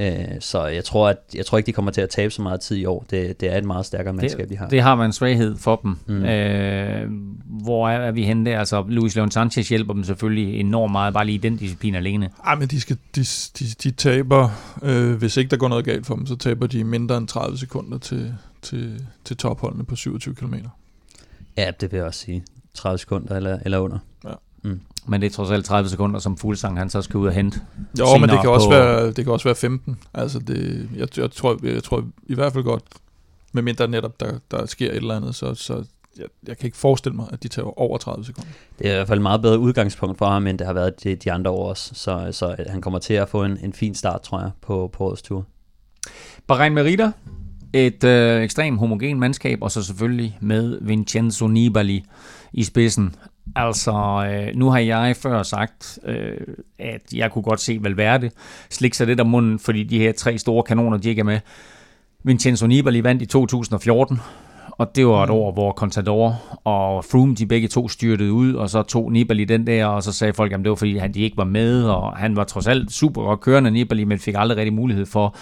Øh, 0.02 0.28
så 0.40 0.66
jeg 0.66 0.84
tror, 0.84 1.10
at, 1.10 1.18
jeg 1.36 1.46
tror 1.46 1.58
ikke, 1.58 1.68
de 1.68 1.74
kommer 1.74 1.92
til 1.92 2.02
at 2.02 2.10
tabe 2.10 2.32
så 2.32 2.42
meget 2.42 2.62
tid 2.62 2.78
i 2.78 2.86
år. 2.86 3.06
Det, 3.10 3.42
det 3.42 3.54
er 3.54 3.58
et 3.58 3.66
meget 3.66 3.86
stærkere 3.86 4.14
mandskab, 4.14 4.50
de 4.50 4.58
har. 4.58 4.68
Det 4.68 4.82
har 4.82 4.96
været 4.96 5.06
en 5.06 5.14
svaghed 5.14 5.58
for 5.58 5.76
dem. 5.84 5.98
Mm. 6.08 6.26
Øh, 6.26 7.10
hvor 7.46 7.90
er, 7.90 7.98
er 7.98 8.12
vi 8.12 8.24
henne 8.24 8.50
der? 8.50 8.60
Altså, 8.60 8.86
Luis 8.88 9.16
Leon 9.16 9.32
Sanchez 9.32 9.70
hjælper 9.70 9.94
dem 9.94 10.04
selvfølgelig 10.04 10.60
enormt 10.60 10.92
meget, 10.92 11.14
bare 11.14 11.26
lige 11.26 11.36
i 11.36 11.38
den 11.38 11.58
disciplin 11.58 11.96
alene. 11.96 12.30
Ej, 12.46 12.56
men 12.56 12.68
de, 12.68 12.82
skal, 12.82 12.98
de, 13.16 13.24
de, 13.60 13.66
de 13.84 13.92
taber, 13.92 14.50
øh, 14.84 15.14
hvis 15.14 15.38
ikke 15.38 15.50
der 15.50 15.58
går 15.58 15.68
noget 15.68 15.86
galt 15.86 16.06
for 16.06 16.16
dem, 16.16 16.26
så 16.26 16.36
taber 16.36 16.68
de 16.68 16.84
mindre 16.84 17.18
end 17.18 17.28
30 17.28 17.58
sekunder 17.58 17.98
til, 17.98 18.34
til, 18.62 19.06
til 19.26 19.38
topholdene 19.38 19.84
på 19.86 19.96
27 19.96 20.36
km. 20.36 20.54
Ja, 21.58 21.72
det 21.82 21.92
vil 21.92 21.98
jeg 21.98 22.06
også 22.06 22.20
sige. 22.20 22.44
30 22.74 22.98
sekunder 22.98 23.36
eller, 23.36 23.60
eller 23.66 23.80
under. 23.80 23.98
Mm. 24.63 24.82
Men 25.06 25.21
det 25.21 25.28
er 25.28 25.32
trods 25.32 25.52
alt 25.52 25.65
30 25.65 25.89
sekunder, 25.89 26.19
som 26.19 26.38
Fuglsang 26.38 26.78
han 26.78 26.89
så 26.89 27.02
skal 27.02 27.17
ud 27.17 27.28
og 27.28 27.34
hente. 27.34 27.62
Jo, 28.00 28.17
men 28.17 28.30
det 28.30 28.39
kan, 28.41 28.50
også 28.50 28.67
på... 28.67 28.74
være, 28.74 29.08
det 29.08 29.24
kan 29.26 29.34
også 29.34 29.47
være 29.47 29.56
15. 29.56 30.00
Altså 30.13 30.39
det, 30.39 30.89
jeg, 30.95 31.17
jeg, 31.17 31.32
tror, 31.32 31.60
jeg 31.63 31.84
tror 31.84 32.04
i 32.28 32.36
hvert 32.36 32.54
fald 32.54 32.63
godt, 32.63 32.84
med 33.54 33.63
mindre 33.63 33.88
netop 33.88 34.19
der, 34.19 34.34
der 34.52 34.65
sker 34.65 34.89
et 34.89 34.95
eller 34.95 35.15
andet, 35.15 35.36
så, 35.36 35.56
så 35.56 35.84
jeg, 36.17 36.28
jeg 36.47 36.58
kan 36.58 36.67
ikke 36.67 36.78
forestille 36.78 37.15
mig, 37.15 37.26
at 37.32 37.43
de 37.43 37.47
tager 37.47 37.80
over 37.80 37.97
30 37.97 38.26
sekunder. 38.26 38.50
Det 38.80 38.88
er 38.88 38.91
i 38.91 38.95
hvert 38.95 39.08
fald 39.08 39.19
et 39.19 39.24
meget 39.24 39.41
bedre 39.41 39.60
udgangspunkt 39.60 40.17
for 40.17 40.26
ham, 40.26 40.47
end 40.47 40.60
det 40.60 40.67
har 40.67 40.74
været 40.74 41.04
de, 41.04 41.15
de 41.15 41.32
andre 41.32 41.52
år 41.52 41.69
også. 41.69 41.91
Så, 41.95 42.28
så 42.32 42.56
han 42.69 42.82
kommer 42.82 43.00
til 43.00 43.13
at 43.13 43.30
få 43.30 43.43
en, 43.43 43.58
en 43.63 43.74
fin 43.74 43.95
start, 43.95 44.21
tror 44.21 44.39
jeg, 44.39 44.52
på, 44.62 44.89
på 44.93 45.04
årets 45.04 45.21
tur. 45.21 45.45
Bahrain 46.47 46.74
Merida, 46.74 47.12
et 47.74 48.04
øh, 48.04 48.43
ekstremt 48.43 48.80
homogen 48.80 49.19
mandskab, 49.19 49.62
og 49.62 49.71
så 49.71 49.84
selvfølgelig 49.84 50.38
med 50.41 50.78
Vincenzo 50.82 51.47
Nibali 51.47 52.06
i 52.54 52.64
spidsen. 52.64 53.16
Altså, 53.56 53.92
øh, 54.32 54.56
nu 54.56 54.70
har 54.70 54.80
jeg 54.80 55.16
før 55.16 55.44
sagt, 55.44 56.00
øh, 56.06 56.38
at 56.80 57.14
jeg 57.14 57.32
kunne 57.32 57.44
godt 57.44 57.62
se 57.62 57.80
Valverde 57.82 58.32
slikke 58.70 58.98
sig 58.98 59.08
lidt 59.08 59.20
om 59.20 59.28
munden, 59.28 59.60
fordi 59.60 59.84
de 59.84 60.00
her 60.00 60.12
tre 60.12 60.38
store 60.38 60.64
kanoner, 60.64 60.98
de 60.98 61.10
ikke 61.10 61.20
er 61.20 61.24
med. 61.24 61.40
Vincenzo 62.24 62.68
Nibali 62.68 63.04
vandt 63.04 63.22
i 63.22 63.26
2014, 63.26 64.20
og 64.82 64.96
det 64.96 65.08
var 65.08 65.24
et 65.24 65.30
mm. 65.30 65.36
år, 65.36 65.52
hvor 65.52 65.72
Contador 65.72 66.60
og 66.63 67.06
Froome, 67.06 67.36
de 67.36 67.46
begge 67.46 67.67
to 67.67 67.88
styrtede 67.88 68.32
ud, 68.32 68.54
og 68.54 68.70
så 68.70 68.84
tog 68.84 69.12
Nibali 69.12 69.46
den 69.46 69.67
der, 69.67 69.86
og 69.86 70.04
så 70.04 70.12
sagde 70.12 70.34
folk, 70.34 70.52
at 70.52 70.60
det 70.60 70.70
var 70.70 70.76
fordi, 70.76 70.98
han 70.98 71.13
de 71.13 71.22
ikke 71.22 71.38
var 71.38 71.44
med, 71.44 71.84
og 71.84 72.17
han 72.17 72.36
var 72.36 72.44
trods 72.44 72.67
alt 72.67 72.91
super 72.91 73.22
godt 73.22 73.39
kørende 73.39 73.72
Nibali, 73.72 74.04
men 74.04 74.20
fik 74.20 74.36
aldrig 74.38 74.58
rigtig 74.58 74.74
mulighed 74.74 75.06
for 75.06 75.36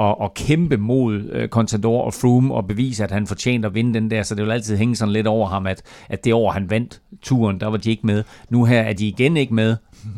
at, 0.00 0.14
at 0.22 0.34
kæmpe 0.34 0.76
mod 0.76 1.14
uh, 1.14 1.48
Contador 1.48 2.02
og 2.02 2.14
Froome, 2.14 2.54
og 2.54 2.66
bevise, 2.66 3.04
at 3.04 3.10
han 3.10 3.26
fortjente 3.26 3.66
at 3.66 3.74
vinde 3.74 3.94
den 3.94 4.10
der, 4.10 4.22
så 4.22 4.34
det 4.34 4.44
vil 4.44 4.50
altid 4.50 4.76
hænge 4.76 4.96
sådan 4.96 5.12
lidt 5.12 5.26
over 5.26 5.48
ham, 5.48 5.66
at, 5.66 5.82
at 6.08 6.24
det 6.24 6.34
år, 6.34 6.50
han 6.50 6.70
vandt 6.70 7.00
turen, 7.22 7.60
der 7.60 7.66
var 7.66 7.76
de 7.76 7.90
ikke 7.90 8.06
med. 8.06 8.24
Nu 8.50 8.64
her 8.64 8.80
er 8.80 8.92
de 8.92 9.08
igen 9.08 9.36
ikke 9.36 9.54
med, 9.54 9.76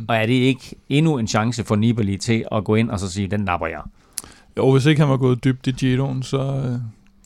og 0.08 0.16
er 0.16 0.26
det 0.26 0.32
ikke 0.32 0.74
endnu 0.88 1.18
en 1.18 1.26
chance 1.26 1.64
for 1.64 1.76
Nibali 1.76 2.16
til 2.16 2.44
at 2.52 2.64
gå 2.64 2.74
ind 2.74 2.90
og 2.90 3.00
så 3.00 3.10
sige, 3.10 3.28
den 3.28 3.40
napper 3.40 3.66
jeg? 3.66 3.80
Jo, 4.56 4.72
hvis 4.72 4.86
ikke 4.86 5.00
han 5.00 5.10
var 5.10 5.16
gået 5.16 5.44
dybt 5.44 5.66
i 5.66 5.70
Giroen, 5.70 6.22
så, 6.22 6.38
øh, 6.38 6.78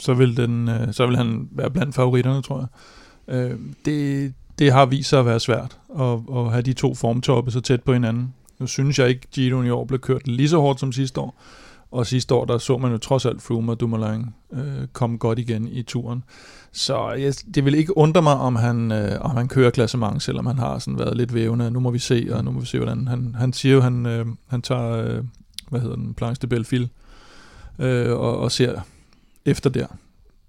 så 0.03 0.15
vil, 0.15 0.37
den, 0.37 0.69
øh, 0.69 0.93
så 0.93 1.07
vil 1.07 1.17
han 1.17 1.49
være 1.53 1.71
blandt 1.71 1.95
favoritterne, 1.95 2.43
tror 2.43 2.59
jeg. 2.59 2.69
Øh, 3.35 3.59
det, 3.85 4.35
det 4.59 4.73
har 4.73 4.87
vist 4.87 5.09
sig 5.09 5.21
at 5.21 5.27
være 5.27 5.41
svært 5.41 5.79
at, 6.01 6.19
at 6.37 6.51
have 6.51 6.63
de 6.63 6.73
to 6.73 6.95
formtoppe 6.95 7.51
så 7.51 7.61
tæt 7.61 7.83
på 7.83 7.93
hinanden. 7.93 8.35
Nu 8.59 8.67
synes 8.67 8.99
jeg 8.99 9.09
ikke, 9.09 9.27
Gino 9.35 9.63
i 9.63 9.71
år 9.71 9.85
blev 9.85 10.01
kørt 10.01 10.29
lige 10.29 10.49
så 10.49 10.59
hårdt 10.59 10.81
som 10.81 10.93
sidste 10.93 11.21
år. 11.21 11.35
Og 11.91 12.07
sidste 12.07 12.35
år, 12.35 12.45
der 12.45 12.59
så 12.59 12.79
man 12.79 12.93
jo 12.93 12.99
trods 12.99 13.27
alt 13.27 13.43
Froome 13.43 13.73
og 13.73 13.81
Dumoulin 13.81 14.27
øh, 14.53 14.87
komme 14.93 15.17
godt 15.17 15.39
igen 15.39 15.69
i 15.69 15.83
turen. 15.83 16.25
Så 16.73 17.11
jeg, 17.11 17.35
det 17.55 17.65
vil 17.65 17.75
ikke 17.75 17.97
undre 17.97 18.23
mig, 18.23 18.35
om 18.35 18.57
han, 18.57 18.93
øh, 18.93 19.21
om 19.21 19.37
han 19.37 19.49
kører 19.49 19.71
klassement, 19.71 20.23
selvom 20.23 20.47
han 20.47 20.59
har 20.59 20.79
sådan 20.79 20.99
været 20.99 21.17
lidt 21.17 21.35
vævende. 21.35 21.71
Nu 21.71 21.81
må 21.81 21.91
vi 21.91 21.99
se, 21.99 22.29
og 22.33 22.45
nu 22.45 22.51
må 22.51 22.61
vi 22.61 22.67
se, 22.67 22.79
hvordan 22.79 23.09
han, 23.09 23.35
han 23.39 23.53
siger 23.53 23.75
jo, 23.75 23.81
han, 23.81 24.07
øh, 24.07 24.27
han 24.47 24.63
tager, 24.63 24.91
øh, 24.91 25.25
hvad 25.71 25.81
hedder 25.81 25.97
den, 25.97 26.15
Planche 26.15 26.43
de 26.43 26.47
Belleville, 26.47 26.89
øh, 27.79 28.13
og, 28.13 28.39
og 28.39 28.53
ser 28.53 28.81
efter 29.47 29.71
der 29.71 29.87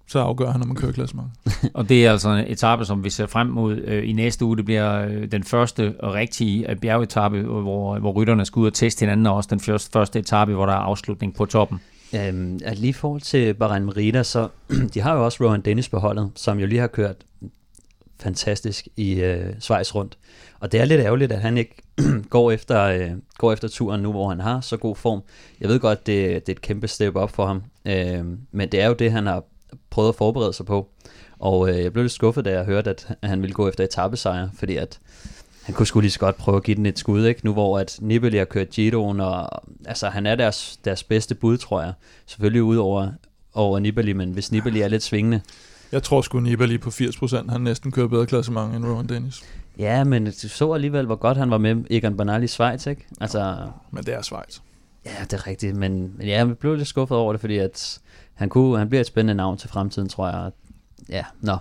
så 0.06 0.18
afgør 0.18 0.50
han, 0.50 0.62
om 0.62 0.68
man 0.68 0.76
kører 0.76 0.92
klassement. 0.92 1.28
og 1.74 1.88
det 1.88 2.06
er 2.06 2.12
altså 2.12 2.28
en 2.28 2.44
etape, 2.46 2.84
som 2.84 3.04
vi 3.04 3.10
ser 3.10 3.26
frem 3.26 3.46
mod 3.46 3.76
øh, 3.76 4.08
i 4.08 4.12
næste 4.12 4.44
uge. 4.44 4.56
Det 4.56 4.64
bliver 4.64 5.06
øh, 5.06 5.30
den 5.32 5.44
første 5.44 5.94
rigtige 6.02 6.70
øh, 6.70 6.76
bjergetappe, 6.76 7.42
hvor, 7.42 7.98
hvor 7.98 8.12
rytterne 8.12 8.44
skal 8.44 8.60
ud 8.60 8.66
og 8.66 8.74
teste 8.74 9.00
hinanden, 9.00 9.26
og 9.26 9.34
også 9.34 9.48
den 9.50 9.60
første, 9.60 9.90
første 9.92 10.18
etape, 10.18 10.54
hvor 10.54 10.66
der 10.66 10.72
er 10.72 10.76
afslutning 10.76 11.34
på 11.34 11.46
toppen. 11.46 11.80
Øhm, 12.14 12.60
at 12.64 12.78
lige 12.78 12.88
i 12.88 12.92
forhold 12.92 13.20
til 13.20 13.54
Bahrain 13.54 13.84
Merida, 13.84 14.22
så 14.22 14.48
de 14.94 15.00
har 15.00 15.14
jo 15.14 15.24
også 15.24 15.44
Rowan 15.44 15.60
Dennis 15.60 15.88
på 15.88 15.98
holdet, 15.98 16.30
som 16.34 16.58
jo 16.58 16.66
lige 16.66 16.80
har 16.80 16.86
kørt 16.86 17.16
fantastisk 18.20 18.88
i 18.96 19.14
øh, 19.14 19.46
Schweiz 19.60 19.94
rundt. 19.94 20.18
Og 20.60 20.72
det 20.72 20.80
er 20.80 20.84
lidt 20.84 21.00
ærgerligt, 21.00 21.32
at 21.32 21.40
han 21.40 21.58
ikke 21.58 21.82
går, 22.30 22.50
efter, 22.50 22.82
øh, 22.82 23.10
går 23.38 23.52
efter 23.52 23.68
turen 23.68 24.02
nu, 24.02 24.10
hvor 24.10 24.28
han 24.28 24.40
har 24.40 24.60
så 24.60 24.76
god 24.76 24.96
form. 24.96 25.22
Jeg 25.60 25.68
ved 25.68 25.80
godt, 25.80 26.06
det, 26.06 26.46
det 26.46 26.52
er 26.52 26.56
et 26.56 26.60
kæmpe 26.60 26.88
step 26.88 27.16
op 27.16 27.30
for 27.30 27.46
ham, 27.46 27.62
øh, 27.84 28.24
men 28.52 28.68
det 28.72 28.80
er 28.80 28.86
jo 28.86 28.94
det, 28.94 29.12
han 29.12 29.26
har 29.26 29.44
prøvet 29.90 30.08
at 30.08 30.14
forberede 30.14 30.52
sig 30.52 30.66
på. 30.66 30.88
Og 31.38 31.68
øh, 31.70 31.82
jeg 31.82 31.92
blev 31.92 32.02
lidt 32.02 32.12
skuffet, 32.12 32.44
da 32.44 32.50
jeg 32.50 32.64
hørte, 32.64 32.90
at 32.90 33.06
han 33.22 33.42
ville 33.42 33.54
gå 33.54 33.68
efter 33.68 33.84
etappesejr, 33.84 34.48
fordi 34.58 34.76
at 34.76 34.98
han 35.62 35.74
kunne 35.74 35.86
sgu 35.86 36.00
lige 36.00 36.10
så 36.10 36.18
godt 36.18 36.36
prøve 36.36 36.56
at 36.56 36.62
give 36.62 36.74
den 36.74 36.86
et 36.86 36.98
skud, 36.98 37.26
ikke? 37.26 37.40
Nu 37.44 37.52
hvor 37.52 37.78
at 37.78 37.98
Nibali 38.00 38.38
har 38.38 38.44
kørt 38.44 38.70
Giroen, 38.70 39.20
og 39.20 39.62
altså, 39.84 40.08
han 40.08 40.26
er 40.26 40.34
deres, 40.34 40.80
deres 40.84 41.02
bedste 41.02 41.34
bud, 41.34 41.56
tror 41.56 41.82
jeg. 41.82 41.92
Selvfølgelig 42.26 42.62
ud 42.62 42.76
over, 42.76 43.08
over 43.54 43.78
Nibali, 43.78 44.12
men 44.12 44.30
hvis 44.30 44.52
Nibali 44.52 44.80
er 44.80 44.88
lidt 44.88 45.02
svingende. 45.02 45.40
Jeg 45.92 46.02
tror 46.02 46.22
sgu 46.22 46.40
Nibali 46.40 46.78
på 46.78 46.90
80%, 46.90 47.50
han 47.50 47.60
næsten 47.60 47.92
kører 47.92 48.08
bedre 48.08 48.26
klassement 48.26 48.74
end 48.74 48.84
Rowan 48.84 49.06
Dennis. 49.06 49.42
Ja, 49.78 50.04
men 50.04 50.24
du 50.24 50.48
så 50.48 50.72
alligevel, 50.72 51.06
hvor 51.06 51.16
godt 51.16 51.38
han 51.38 51.50
var 51.50 51.58
med 51.58 51.84
Egan 51.90 52.16
Bernal 52.16 52.42
i 52.42 52.46
Schweiz, 52.46 52.86
ikke? 52.86 53.06
Altså, 53.20 53.56
men 53.90 54.04
det 54.04 54.14
er 54.14 54.22
Schweiz. 54.22 54.58
Ja, 55.06 55.24
det 55.24 55.32
er 55.32 55.46
rigtigt, 55.46 55.76
men, 55.76 56.12
men 56.16 56.26
ja, 56.26 56.36
jeg 56.36 56.58
blev 56.58 56.74
lidt 56.74 56.88
skuffet 56.88 57.18
over 57.18 57.32
det, 57.32 57.40
fordi 57.40 57.58
at 57.58 58.00
han, 58.34 58.48
kunne, 58.48 58.78
han 58.78 58.88
bliver 58.88 59.00
et 59.00 59.06
spændende 59.06 59.34
navn 59.34 59.58
til 59.58 59.68
fremtiden, 59.68 60.08
tror 60.08 60.28
jeg. 60.28 60.50
Ja, 61.08 61.24
nå. 61.40 61.56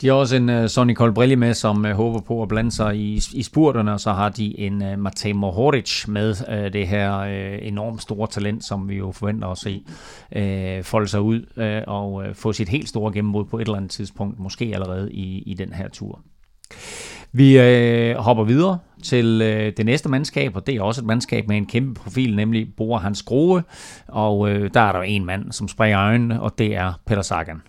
De 0.00 0.06
har 0.06 0.14
også 0.14 0.36
en 0.36 0.48
uh, 0.48 0.66
Sonny 0.66 0.94
Colbrelli 0.94 1.34
med, 1.34 1.54
som 1.54 1.84
uh, 1.84 1.90
håber 1.90 2.20
på 2.20 2.42
at 2.42 2.48
blande 2.48 2.70
sig 2.70 2.96
i, 2.96 3.20
i 3.34 3.42
spurterne, 3.42 3.92
og 3.92 4.00
så 4.00 4.12
har 4.12 4.28
de 4.28 4.60
en 4.60 4.82
uh, 4.82 4.98
Matej 4.98 5.32
Mohoric 5.32 6.08
med, 6.08 6.30
uh, 6.48 6.72
det 6.72 6.88
her 6.88 7.20
uh, 7.20 7.66
enormt 7.66 8.02
store 8.02 8.28
talent, 8.28 8.64
som 8.64 8.88
vi 8.88 8.96
jo 8.96 9.12
forventer 9.12 9.48
at 9.48 9.58
se 9.58 9.82
uh, 10.36 10.84
folde 10.84 11.08
sig 11.08 11.20
ud 11.20 11.40
uh, 11.56 11.94
og 11.94 12.12
uh, 12.12 12.24
få 12.34 12.52
sit 12.52 12.68
helt 12.68 12.88
store 12.88 13.12
gennembrud 13.12 13.44
på 13.44 13.58
et 13.58 13.62
eller 13.62 13.76
andet 13.76 13.90
tidspunkt, 13.90 14.38
måske 14.38 14.70
allerede 14.74 15.12
i, 15.12 15.42
i 15.42 15.54
den 15.54 15.72
her 15.72 15.88
tur. 15.88 16.20
Vi 17.32 17.58
øh, 17.58 18.16
hopper 18.16 18.44
videre 18.44 18.78
til 19.02 19.42
øh, 19.42 19.72
det 19.76 19.86
næste 19.86 20.08
mandskab, 20.08 20.56
og 20.56 20.66
det 20.66 20.76
er 20.76 20.82
også 20.82 21.00
et 21.00 21.06
mandskab 21.06 21.48
med 21.48 21.56
en 21.56 21.66
kæmpe 21.66 22.00
profil, 22.00 22.36
nemlig 22.36 22.68
Bora 22.76 23.00
Hans 23.00 23.22
Grohe. 23.22 23.62
Og 24.08 24.50
øh, 24.50 24.70
der 24.74 24.80
er 24.80 24.92
der 24.92 25.02
en 25.02 25.24
mand, 25.24 25.52
som 25.52 25.68
springer 25.68 26.00
øjnene, 26.00 26.42
og 26.42 26.58
det 26.58 26.76
er 26.76 26.92
Peter 27.06 27.22
Sagan. 27.22 27.62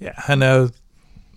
Ja, 0.00 0.10
han 0.14 0.42
er 0.42 0.68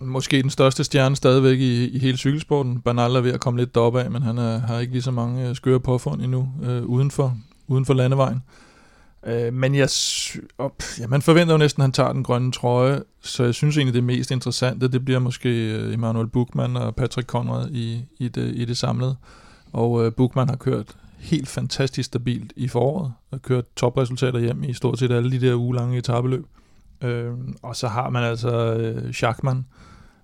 måske 0.00 0.42
den 0.42 0.50
største 0.50 0.84
stjerne 0.84 1.16
stadigvæk 1.16 1.58
i, 1.58 1.88
i 1.88 1.98
hele 1.98 2.18
cykelsporten. 2.18 2.80
Bernal 2.80 3.16
er 3.16 3.20
ved 3.20 3.32
at 3.32 3.40
komme 3.40 3.60
lidt 3.60 3.74
deroppe 3.74 4.02
af, 4.02 4.10
men 4.10 4.22
han 4.22 4.38
er, 4.38 4.58
har 4.58 4.78
ikke 4.78 4.92
lige 4.92 5.02
så 5.02 5.10
mange 5.10 5.48
øh, 5.48 5.56
skøre 5.56 5.80
påfund 5.80 6.22
endnu 6.22 6.48
øh, 6.62 6.82
uden, 6.82 7.10
for, 7.10 7.36
uden 7.68 7.84
for 7.84 7.94
landevejen. 7.94 8.36
Øh, 8.36 8.71
men 9.52 9.74
jeg, 9.74 9.88
op, 10.58 10.82
ja, 11.00 11.06
man 11.06 11.22
forventer 11.22 11.54
jo 11.54 11.58
næsten, 11.58 11.82
at 11.82 11.84
han 11.84 11.92
tager 11.92 12.12
den 12.12 12.24
grønne 12.24 12.52
trøje, 12.52 13.02
så 13.22 13.44
jeg 13.44 13.54
synes 13.54 13.76
egentlig, 13.76 13.94
det 13.94 14.04
mest 14.04 14.30
interessante, 14.30 14.88
det 14.88 15.04
bliver 15.04 15.20
måske 15.20 15.48
uh, 15.86 15.94
Emanuel 15.94 16.26
Buchmann 16.26 16.76
og 16.76 16.94
Patrick 16.94 17.28
Conrad 17.28 17.70
i, 17.70 18.04
i, 18.18 18.28
det, 18.28 18.54
i 18.54 18.64
det 18.64 18.76
samlede. 18.76 19.16
Og 19.72 19.90
uh, 19.90 20.12
Buchmann 20.12 20.48
har 20.48 20.56
kørt 20.56 20.86
helt 21.18 21.48
fantastisk 21.48 22.06
stabilt 22.06 22.52
i 22.56 22.68
foråret, 22.68 23.12
og 23.30 23.42
kørt 23.42 23.64
topresultater 23.76 24.38
hjem 24.38 24.64
i 24.64 24.72
stort 24.72 24.98
set 24.98 25.10
alle 25.10 25.30
de 25.30 25.40
der 25.40 25.54
ugelange 25.54 25.98
etabeløb. 25.98 26.44
Uh, 27.04 27.10
og 27.62 27.76
så 27.76 27.88
har 27.88 28.10
man 28.10 28.24
altså 28.24 28.74
uh, 29.06 29.12
Schachmann, 29.12 29.66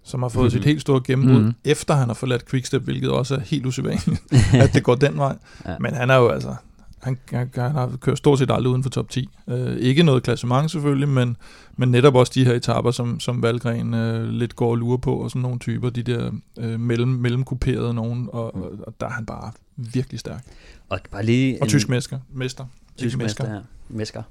som 0.03 0.23
har 0.23 0.29
fået 0.29 0.43
mm-hmm. 0.43 0.51
sit 0.51 0.65
helt 0.65 0.81
store 0.81 1.01
gennembrud, 1.07 1.39
mm-hmm. 1.39 1.55
efter 1.65 1.95
han 1.95 2.09
har 2.09 2.15
forladt 2.15 2.51
Quickstep, 2.51 2.83
hvilket 2.83 3.11
også 3.11 3.35
er 3.35 3.41
helt 3.41 3.67
usædvanligt, 3.67 4.23
at 4.63 4.75
det 4.75 4.85
går 4.85 4.95
den 4.95 5.19
vej. 5.19 5.37
ja. 5.67 5.77
Men 5.81 5.95
han 5.95 6.11
er 6.11 6.17
jo 6.17 6.29
altså, 6.29 6.55
han, 7.03 7.19
han, 7.33 7.51
han 7.55 7.73
har 7.73 7.97
kørt 8.01 8.19
stort 8.19 8.39
set 8.39 8.51
aldrig 8.51 8.71
uden 8.71 8.83
for 8.83 8.91
top 8.91 9.11
10. 9.11 9.29
Øh, 9.49 9.77
ikke 9.77 10.03
noget 10.03 10.23
klassement 10.23 10.71
selvfølgelig, 10.71 11.09
men, 11.09 11.37
men 11.77 11.91
netop 11.91 12.15
også 12.15 12.33
de 12.35 12.45
her 12.45 12.53
etaper, 12.53 12.91
som, 12.91 13.21
som 13.21 13.43
Valgren 13.43 13.95
øh, 13.95 14.29
lidt 14.29 14.57
går 14.57 14.71
og 14.71 14.77
lurer 14.77 14.97
på, 14.97 15.15
og 15.15 15.31
sådan 15.31 15.43
nogle 15.43 15.59
typer, 15.59 15.91
de 15.91 16.03
der 16.03 16.31
øh, 16.59 16.81
mellem, 16.81 17.09
mellemkuperede 17.09 17.95
nogen, 17.95 18.29
og, 18.33 18.55
og, 18.55 18.73
og 18.87 18.95
der 19.01 19.07
er 19.07 19.11
han 19.11 19.27
bare 19.27 19.53
virkelig 19.77 20.21
stærk. 20.21 20.45
Og 20.89 21.01
bare 21.11 21.25
lige... 21.25 21.59
Og 21.63 21.69
tysk 21.69 21.89
mester. 21.89 22.19
mester. 22.33 22.65
Tysk 22.97 23.19
mester, 23.19 23.55
ja. 23.55 23.61
Mesker. 23.89 24.23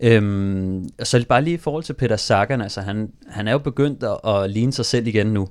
Øhm, 0.00 0.88
så 1.02 1.24
bare 1.28 1.42
lige 1.42 1.54
i 1.54 1.58
forhold 1.58 1.84
til 1.84 1.92
Peter 1.92 2.16
Sagan, 2.16 2.60
altså 2.60 2.80
han, 2.80 3.12
han 3.28 3.48
er 3.48 3.52
jo 3.52 3.58
begyndt 3.58 4.02
at, 4.02 4.34
at 4.34 4.50
ligne 4.50 4.72
sig 4.72 4.84
selv 4.84 5.06
igen 5.06 5.26
nu. 5.26 5.48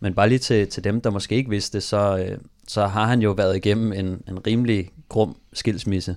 Men 0.00 0.14
bare 0.14 0.28
lige 0.28 0.38
til, 0.38 0.68
til 0.68 0.84
dem, 0.84 1.00
der 1.00 1.10
måske 1.10 1.34
ikke 1.34 1.50
vidste 1.50 1.80
så, 1.80 2.18
øh, 2.18 2.38
så 2.68 2.86
har 2.86 3.06
han 3.06 3.22
jo 3.22 3.30
været 3.30 3.56
igennem 3.56 3.92
en, 3.92 4.06
en 4.28 4.46
rimelig 4.46 4.90
grum 5.08 5.36
skilsmisse. 5.52 6.16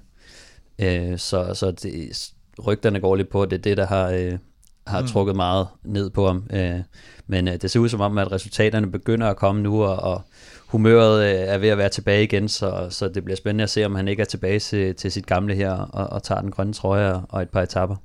Øh, 0.79 1.17
så 1.17 1.53
så 1.53 1.71
det, 1.71 2.31
rygterne 2.67 2.99
går 2.99 3.15
lidt 3.15 3.29
på, 3.29 3.43
at 3.43 3.49
det 3.49 3.57
er 3.57 3.61
det, 3.61 3.77
der 3.77 3.85
har, 3.85 4.09
øh, 4.09 4.37
har 4.87 5.01
mm. 5.01 5.07
trukket 5.07 5.35
meget 5.35 5.67
ned 5.83 6.09
på 6.09 6.27
ham. 6.27 6.43
Øh, 6.53 6.79
men 7.27 7.47
øh, 7.47 7.61
det 7.61 7.71
ser 7.71 7.79
ud 7.79 7.89
som 7.89 8.01
om, 8.01 8.17
at 8.17 8.31
resultaterne 8.31 8.91
begynder 8.91 9.27
at 9.27 9.37
komme 9.37 9.61
nu, 9.61 9.83
og, 9.83 9.95
og 9.95 10.21
humøret 10.67 11.23
øh, 11.23 11.53
er 11.53 11.57
ved 11.57 11.69
at 11.69 11.77
være 11.77 11.89
tilbage 11.89 12.23
igen, 12.23 12.49
så, 12.49 12.87
så 12.89 13.07
det 13.07 13.23
bliver 13.23 13.37
spændende 13.37 13.63
at 13.63 13.69
se, 13.69 13.85
om 13.85 13.95
han 13.95 14.07
ikke 14.07 14.21
er 14.21 14.25
tilbage 14.25 14.59
til, 14.59 14.95
til 14.95 15.11
sit 15.11 15.25
gamle 15.25 15.55
her, 15.55 15.71
og, 15.71 16.07
og 16.07 16.23
tager 16.23 16.41
den 16.41 16.51
grønne 16.51 16.73
trøje 16.73 17.21
og 17.29 17.41
et 17.41 17.49
par 17.49 17.61
etapper. 17.61 17.95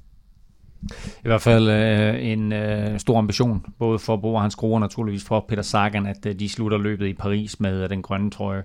I 1.24 1.28
hvert 1.28 1.42
fald 1.42 1.68
øh, 1.68 2.26
en 2.32 2.52
øh, 2.52 2.98
stor 2.98 3.18
ambition, 3.18 3.66
både 3.78 3.98
for 3.98 4.16
Bo 4.16 4.34
og 4.34 4.40
hans 4.42 4.52
skruer 4.52 4.80
naturligvis 4.80 5.24
for 5.24 5.44
Peter 5.48 5.62
Sagan, 5.62 6.06
at 6.06 6.26
øh, 6.26 6.34
de 6.34 6.48
slutter 6.48 6.78
løbet 6.78 7.06
i 7.06 7.12
Paris 7.12 7.60
med 7.60 7.82
øh, 7.82 7.90
den 7.90 8.02
grønne 8.02 8.30
trøje. 8.30 8.62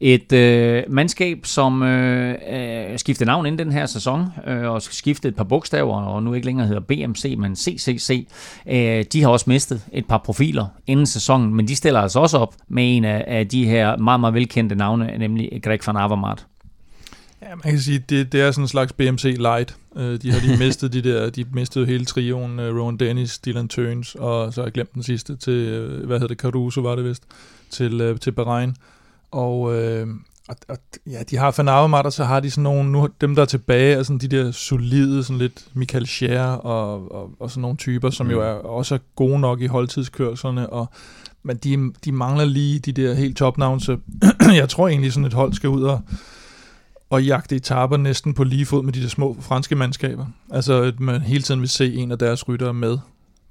Et 0.00 0.32
øh, 0.32 0.82
mandskab, 0.88 1.46
som 1.46 1.82
øh, 1.82 2.34
øh, 2.50 2.98
skiftede 2.98 3.26
navn 3.26 3.46
inden 3.46 3.66
den 3.66 3.72
her 3.72 3.86
sæson, 3.86 4.26
øh, 4.46 4.70
og 4.70 4.82
skiftede 4.82 5.30
et 5.30 5.36
par 5.36 5.44
bogstaver, 5.44 6.02
og 6.02 6.22
nu 6.22 6.34
ikke 6.34 6.46
længere 6.46 6.66
hedder 6.66 6.80
BMC, 6.80 7.34
men 7.38 7.56
CCC. 7.56 8.28
Øh, 8.68 9.04
de 9.12 9.22
har 9.22 9.28
også 9.28 9.44
mistet 9.48 9.82
et 9.92 10.06
par 10.06 10.18
profiler 10.18 10.66
inden 10.86 11.06
sæsonen, 11.06 11.54
men 11.54 11.68
de 11.68 11.76
stiller 11.76 12.00
altså 12.00 12.20
også 12.20 12.38
op 12.38 12.54
med 12.68 12.96
en 12.96 13.04
af, 13.04 13.24
af 13.26 13.48
de 13.48 13.66
her 13.66 13.96
meget, 13.96 14.20
meget 14.20 14.34
velkendte 14.34 14.74
navne, 14.74 15.18
nemlig 15.18 15.60
Greg 15.62 15.80
van 15.86 15.96
Avermaet. 15.96 16.46
Ja, 17.42 17.48
man 17.48 17.62
kan 17.62 17.80
sige, 17.80 17.98
det, 17.98 18.32
det 18.32 18.40
er 18.40 18.50
sådan 18.50 18.64
en 18.64 18.68
slags 18.68 18.92
BMC 18.92 19.36
light. 19.38 19.76
Uh, 19.90 20.02
de 20.02 20.32
har 20.32 20.40
lige 20.40 20.58
mistet 20.64 20.92
de 20.92 21.02
der, 21.02 21.30
de 21.30 21.44
mistede 21.52 21.86
hele 21.86 22.04
trioen, 22.04 22.58
uh, 22.58 22.64
Rowan 22.64 22.96
Dennis, 22.96 23.38
Dylan 23.38 23.68
Turns, 23.68 24.14
og 24.14 24.52
så 24.52 24.60
har 24.60 24.66
jeg 24.66 24.72
glemt 24.72 24.94
den 24.94 25.02
sidste 25.02 25.36
til, 25.36 25.80
uh, 25.80 26.06
hvad 26.06 26.18
hedder 26.18 26.34
det, 26.34 26.38
Caruso 26.38 26.80
var 26.80 26.96
det 26.96 27.04
vist, 27.04 27.22
til, 27.70 28.10
uh, 28.10 28.18
til 28.18 28.32
Bahrain. 28.32 28.76
Og, 29.30 29.60
uh, 29.60 30.08
og, 30.48 30.56
og, 30.68 30.78
ja, 31.06 31.22
de 31.30 31.36
har 31.36 31.54
Van 31.56 31.68
Avermaet, 31.68 32.06
og 32.06 32.12
så 32.12 32.24
har 32.24 32.40
de 32.40 32.50
sådan 32.50 32.62
nogle, 32.62 32.90
nu 32.90 33.08
dem 33.20 33.34
der 33.34 33.42
er 33.42 33.46
tilbage, 33.46 33.94
er 33.94 34.02
sådan 34.02 34.18
de 34.18 34.28
der 34.28 34.50
solide, 34.50 35.24
sådan 35.24 35.38
lidt 35.38 35.64
Michael 35.74 36.06
Scher 36.06 36.42
og, 36.42 37.12
og, 37.12 37.30
og 37.40 37.50
sådan 37.50 37.60
nogle 37.60 37.76
typer, 37.76 38.10
som 38.10 38.26
mm. 38.26 38.32
jo 38.32 38.40
er 38.40 38.52
også 38.52 38.94
er 38.94 38.98
gode 39.16 39.40
nok 39.40 39.60
i 39.60 39.66
holdtidskørslerne, 39.66 40.70
og 40.70 40.86
men 41.42 41.56
de, 41.56 41.92
de 42.04 42.12
mangler 42.12 42.44
lige 42.44 42.78
de 42.78 42.92
der 42.92 43.14
helt 43.14 43.36
topnavne, 43.36 43.80
så 43.80 43.98
jeg 44.54 44.68
tror 44.68 44.88
egentlig 44.88 45.12
sådan 45.12 45.24
et 45.24 45.32
hold 45.32 45.52
skal 45.52 45.68
ud 45.68 45.82
og 45.82 46.00
og 47.10 47.24
jagte 47.24 47.56
etaper 47.56 47.96
næsten 47.96 48.34
på 48.34 48.44
lige 48.44 48.66
fod 48.66 48.82
med 48.82 48.92
de 48.92 49.02
der 49.02 49.08
små 49.08 49.36
franske 49.40 49.76
mandskaber. 49.76 50.26
Altså, 50.52 50.82
at 50.82 51.00
man 51.00 51.20
hele 51.20 51.42
tiden 51.42 51.60
vil 51.60 51.68
se 51.68 51.94
en 51.94 52.12
af 52.12 52.18
deres 52.18 52.48
ryttere 52.48 52.74
med. 52.74 52.98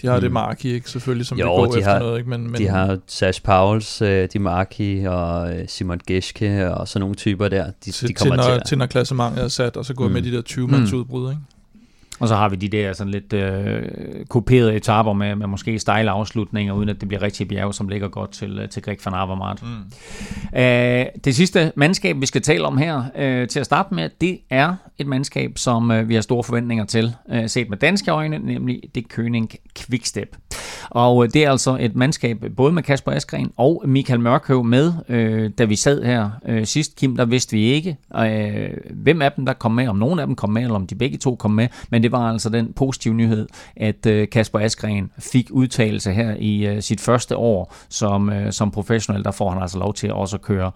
De 0.02 0.08
har 0.08 0.16
mm. 0.16 0.22
det 0.22 0.32
Marki, 0.32 0.74
ikke? 0.74 0.90
Selvfølgelig, 0.90 1.26
som 1.26 1.38
jo, 1.38 1.46
det 1.46 1.56
går 1.56 1.66
de 1.66 1.78
efter 1.78 1.92
har, 1.92 2.00
noget, 2.00 2.18
ikke? 2.18 2.30
Men, 2.30 2.52
men, 2.52 2.62
de 2.62 2.68
har 2.68 3.00
Sash 3.08 3.42
Pauls, 3.42 4.02
uh, 4.02 4.08
de 4.08 4.40
Marki 4.40 5.04
og 5.04 5.50
uh, 5.50 5.56
Simon 5.68 6.00
Geschke 6.08 6.74
og 6.74 6.88
sådan 6.88 7.00
nogle 7.00 7.16
typer 7.16 7.48
der. 7.48 7.72
De, 7.86 7.92
til, 7.92 8.08
de 8.08 8.14
kommer 8.14 8.44
til, 8.44 8.54
når, 8.54 8.60
til, 8.60 8.78
når 8.78 8.86
klassementet 8.86 9.44
er 9.44 9.48
sat, 9.48 9.78
og 9.78 9.86
så 9.86 9.94
går 9.94 10.08
mm. 10.08 10.14
med 10.14 10.22
de 10.22 10.32
der 10.32 10.42
20-mands 10.50 10.92
mm. 10.92 10.98
udbrud, 10.98 11.30
ikke? 11.30 11.42
Og 12.20 12.28
så 12.28 12.36
har 12.36 12.50
vi 12.50 12.56
de 12.56 12.68
der 12.68 12.94
sådan 12.94 13.12
lidt 13.12 13.34
øh, 13.34 13.82
kuperede 14.30 14.76
etaper 14.76 15.14
med, 15.14 15.36
med 15.36 15.48
måske 15.48 15.80
stejle 15.80 16.12
afslutninger, 16.12 16.74
uden 16.74 16.90
at 16.90 17.02
det 17.02 17.08
bliver 17.08 17.22
rigtig 17.22 17.48
bjerg, 17.48 17.74
som 17.74 17.88
ligger 17.88 18.08
godt 18.08 18.32
til, 18.32 18.60
øh, 18.60 18.70
til 18.70 18.82
Greg 18.82 18.98
van 19.06 19.14
Avermaet. 19.14 19.64
Mm. 19.64 20.60
Øh, 20.60 21.06
det 21.26 21.36
sidste 21.36 21.72
mandskab, 21.76 22.22
vi 22.22 22.26
skal 22.26 22.42
tale 22.42 22.66
om 22.66 22.78
her 22.78 23.04
øh, 23.18 23.48
til 23.48 23.60
at 23.60 23.66
starte 23.66 23.94
med, 23.94 24.10
det 24.22 24.40
er 24.50 24.76
et 24.98 25.08
mandskab, 25.08 25.58
som 25.58 25.92
øh, 25.92 26.10
vi 26.10 26.14
har 26.14 26.22
store 26.22 26.44
forventninger 26.44 26.86
til, 26.86 27.16
øh, 27.30 27.50
set 27.50 27.70
med 27.70 27.78
danske 27.78 28.12
øjne, 28.12 28.38
nemlig 28.38 28.82
det 28.96 29.04
König 29.14 29.48
Quickstep. 29.78 30.36
Og 30.90 31.24
øh, 31.24 31.30
det 31.34 31.46
er 31.46 31.52
altså 31.52 31.78
et 31.80 31.96
mandskab, 31.96 32.46
både 32.58 32.74
med 32.74 32.84
Kasper 32.84 33.12
Askren 33.12 33.52
og 33.58 33.84
Michael 33.86 34.20
Mørkøv 34.20 34.64
med. 34.64 34.94
Øh, 35.10 35.52
da 35.58 35.64
vi 35.64 35.76
sad 35.76 36.04
her 36.04 36.30
øh, 36.48 36.66
sidst, 36.66 36.96
Kim, 36.96 37.16
der 37.16 37.26
vidste 37.26 37.56
vi 37.56 37.64
ikke, 37.64 37.98
øh, 38.20 38.70
hvem 38.90 39.22
af 39.22 39.32
dem 39.32 39.46
der 39.46 39.54
kom 39.54 39.72
med, 39.72 39.88
om 39.88 39.96
nogen 39.96 40.20
af 40.20 40.28
dem 40.28 40.36
kom 40.36 40.50
med, 40.50 40.62
eller 40.62 40.76
om 40.76 40.88
de 40.88 40.96
begge 40.96 41.18
to 41.18 41.36
kom 41.36 41.52
med. 41.52 41.68
Men 41.90 42.04
det 42.08 42.12
var 42.12 42.32
altså 42.32 42.50
den 42.50 42.74
positive 42.74 43.14
nyhed, 43.14 43.48
at 43.76 44.06
øh, 44.06 44.30
Kasper 44.30 44.60
Askren 44.60 45.12
fik 45.20 45.48
udtalelse 45.52 46.12
her 46.12 46.36
i 46.40 46.66
øh, 46.66 46.82
sit 46.82 47.02
første 47.02 47.36
år 47.36 47.76
som, 47.90 48.30
øh, 48.30 48.52
som 48.52 48.72
professionel. 48.72 49.24
Der 49.24 49.32
får 49.32 49.50
han 49.50 49.62
altså 49.62 49.80
lov 49.80 49.94
til 49.94 50.14
også 50.14 50.36
at 50.36 50.42
køre 50.42 50.72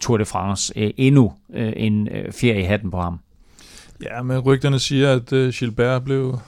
Tour 0.00 0.18
de 0.18 0.24
France. 0.24 0.72
Endnu 0.76 1.32
en 1.76 2.08
ferie 2.30 2.60
i 2.60 2.64
hatten 2.64 2.90
på 2.90 3.00
ham. 3.00 3.20
Ja, 4.02 4.22
men 4.22 4.38
rygterne 4.38 4.78
siger, 4.78 5.12
at 5.12 5.54
Gilbert 5.54 6.04
blev, 6.04 6.38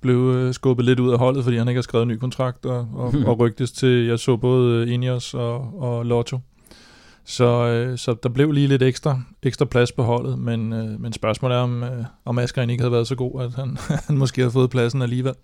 blev 0.00 0.52
skubbet 0.52 0.84
lidt 0.84 1.00
ud 1.00 1.12
af 1.12 1.18
holdet, 1.18 1.44
fordi 1.44 1.56
han 1.56 1.68
ikke 1.68 1.78
har 1.78 1.82
skrevet 1.82 2.02
en 2.02 2.08
ny 2.08 2.16
kontrakt, 2.16 2.66
og, 2.66 2.88
og, 2.94 3.14
og 3.26 3.38
rygtes 3.38 3.72
til, 3.72 4.06
jeg 4.06 4.18
så 4.18 4.36
både 4.36 4.92
Ineos 4.92 5.34
og, 5.34 5.82
og 5.82 6.06
Lotto. 6.06 6.38
Så, 7.24 7.66
øh, 7.66 7.98
så 7.98 8.14
der 8.22 8.28
blev 8.28 8.52
lige 8.52 8.66
lidt 8.66 8.82
ekstra, 8.82 9.20
ekstra 9.42 9.64
plads 9.64 9.92
på 9.92 10.02
holdet, 10.02 10.38
men, 10.38 10.72
øh, 10.72 11.00
men 11.00 11.12
spørgsmålet 11.12 11.56
er, 11.56 11.60
om, 11.60 11.82
øh, 11.82 12.04
om 12.24 12.38
Askren 12.38 12.70
ikke 12.70 12.82
havde 12.82 12.92
været 12.92 13.06
så 13.06 13.14
god, 13.14 13.42
at 13.42 13.54
han, 13.54 13.78
han 14.06 14.16
måske 14.16 14.40
havde 14.40 14.52
fået 14.52 14.70
pladsen 14.70 15.02
alligevel. 15.02 15.34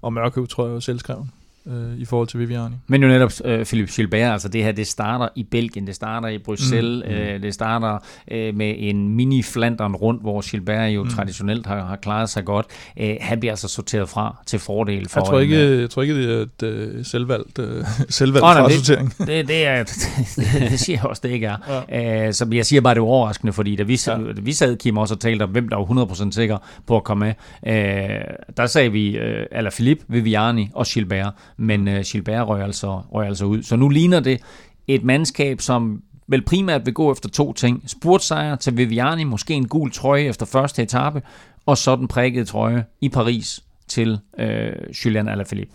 Og 0.00 0.12
Mørkøv 0.12 0.46
tror 0.46 0.66
jeg 0.66 0.74
jo 0.74 0.80
selvskreven 0.80 1.30
øh, 1.68 1.98
i 1.98 2.04
forhold 2.04 2.28
til 2.28 2.40
Viviani. 2.40 2.74
Men 2.86 3.02
jo 3.02 3.08
netop 3.08 3.32
øh, 3.44 3.64
Philip 3.64 3.90
Gilbert, 3.90 4.32
altså 4.32 4.48
det 4.48 4.64
her, 4.64 4.72
det 4.72 4.86
starter 4.86 5.28
i 5.34 5.42
Belgien, 5.42 5.86
det 5.86 5.94
starter 5.94 6.28
i 6.28 6.38
Bruxelles, 6.38 7.04
mm, 7.06 7.12
mm. 7.12 7.18
Øh, 7.18 7.42
det 7.42 7.54
starter 7.54 7.98
øh, 8.30 8.54
med 8.54 8.74
en 8.78 9.08
mini 9.08 9.42
Flandern 9.42 9.94
rundt, 9.94 10.22
hvor 10.22 10.50
Gilbert 10.50 10.90
jo 10.90 11.02
mm. 11.02 11.10
traditionelt 11.10 11.66
har, 11.66 11.84
har 11.84 11.96
klaret 11.96 12.30
sig 12.30 12.44
godt. 12.44 12.66
Øh, 13.00 13.16
han 13.20 13.40
bliver 13.40 13.52
altså 13.52 13.68
sorteret 13.68 14.08
fra 14.08 14.36
til 14.46 14.58
fordel 14.58 15.08
for 15.08 15.20
jeg 15.20 15.26
tror 15.26 15.40
ikke, 15.40 15.66
en, 15.66 15.72
øh, 15.72 15.80
Jeg 15.80 15.90
tror 15.90 16.02
ikke, 16.02 16.22
det 16.22 16.38
er 16.38 16.42
et 16.42 16.62
øh, 16.62 17.04
selvvalgt, 17.04 17.58
øh, 17.58 17.84
selvvalgt 18.08 18.44
oh, 18.44 18.52
frasortering. 18.52 19.14
Det, 19.18 19.26
det, 19.26 19.48
det, 19.48 19.66
er, 19.66 19.78
det, 19.84 20.70
det 20.70 20.80
siger 20.80 20.98
jeg 20.98 21.06
også, 21.06 21.20
det 21.24 21.30
ikke 21.30 21.46
er. 21.46 21.84
Ja. 21.90 22.26
Øh, 22.26 22.32
så 22.32 22.48
jeg 22.52 22.66
siger 22.66 22.80
bare, 22.80 22.94
det 22.94 23.00
er 23.00 23.04
overraskende, 23.04 23.52
fordi 23.52 23.76
da 23.76 23.82
vi, 23.82 23.98
ja. 24.06 24.16
vi 24.42 24.52
sad, 24.52 24.76
Kim, 24.76 24.96
også 24.96 25.14
og 25.14 25.20
talte 25.20 25.42
om, 25.42 25.50
hvem 25.50 25.68
der 25.68 25.76
var 25.76 25.84
100% 25.84 26.30
sikker 26.30 26.58
på 26.86 26.96
at 26.96 27.04
komme 27.04 27.26
med, 27.26 27.34
øh, 27.74 28.20
der 28.56 28.66
sagde 28.66 28.92
vi, 28.92 29.16
øh, 29.16 29.46
eller 29.52 29.70
Philippe, 29.70 30.04
Viviani 30.08 30.70
og 30.74 30.86
Gilbert, 30.86 31.32
men 31.58 31.88
øh, 31.88 32.04
Gilbert 32.06 32.48
røg 32.48 32.62
altså, 32.62 33.00
røg 33.12 33.26
altså 33.26 33.44
ud. 33.44 33.62
Så 33.62 33.76
nu 33.76 33.88
ligner 33.88 34.20
det 34.20 34.40
et 34.86 35.04
mandskab, 35.04 35.60
som 35.60 36.02
vel 36.28 36.44
primært 36.44 36.86
vil 36.86 36.94
gå 36.94 37.12
efter 37.12 37.28
to 37.28 37.52
ting. 37.52 37.82
Spurtsejr 37.86 38.56
til 38.56 38.76
Viviani, 38.76 39.24
måske 39.24 39.54
en 39.54 39.68
gul 39.68 39.92
trøje 39.92 40.22
efter 40.22 40.46
første 40.46 40.82
etape, 40.82 41.22
og 41.66 41.78
så 41.78 41.96
den 41.96 42.08
prikkede 42.08 42.44
trøje 42.44 42.84
i 43.00 43.08
Paris 43.08 43.60
til 43.88 44.18
øh, 44.38 44.72
Julian 45.04 45.28
Alaphilippe. 45.28 45.74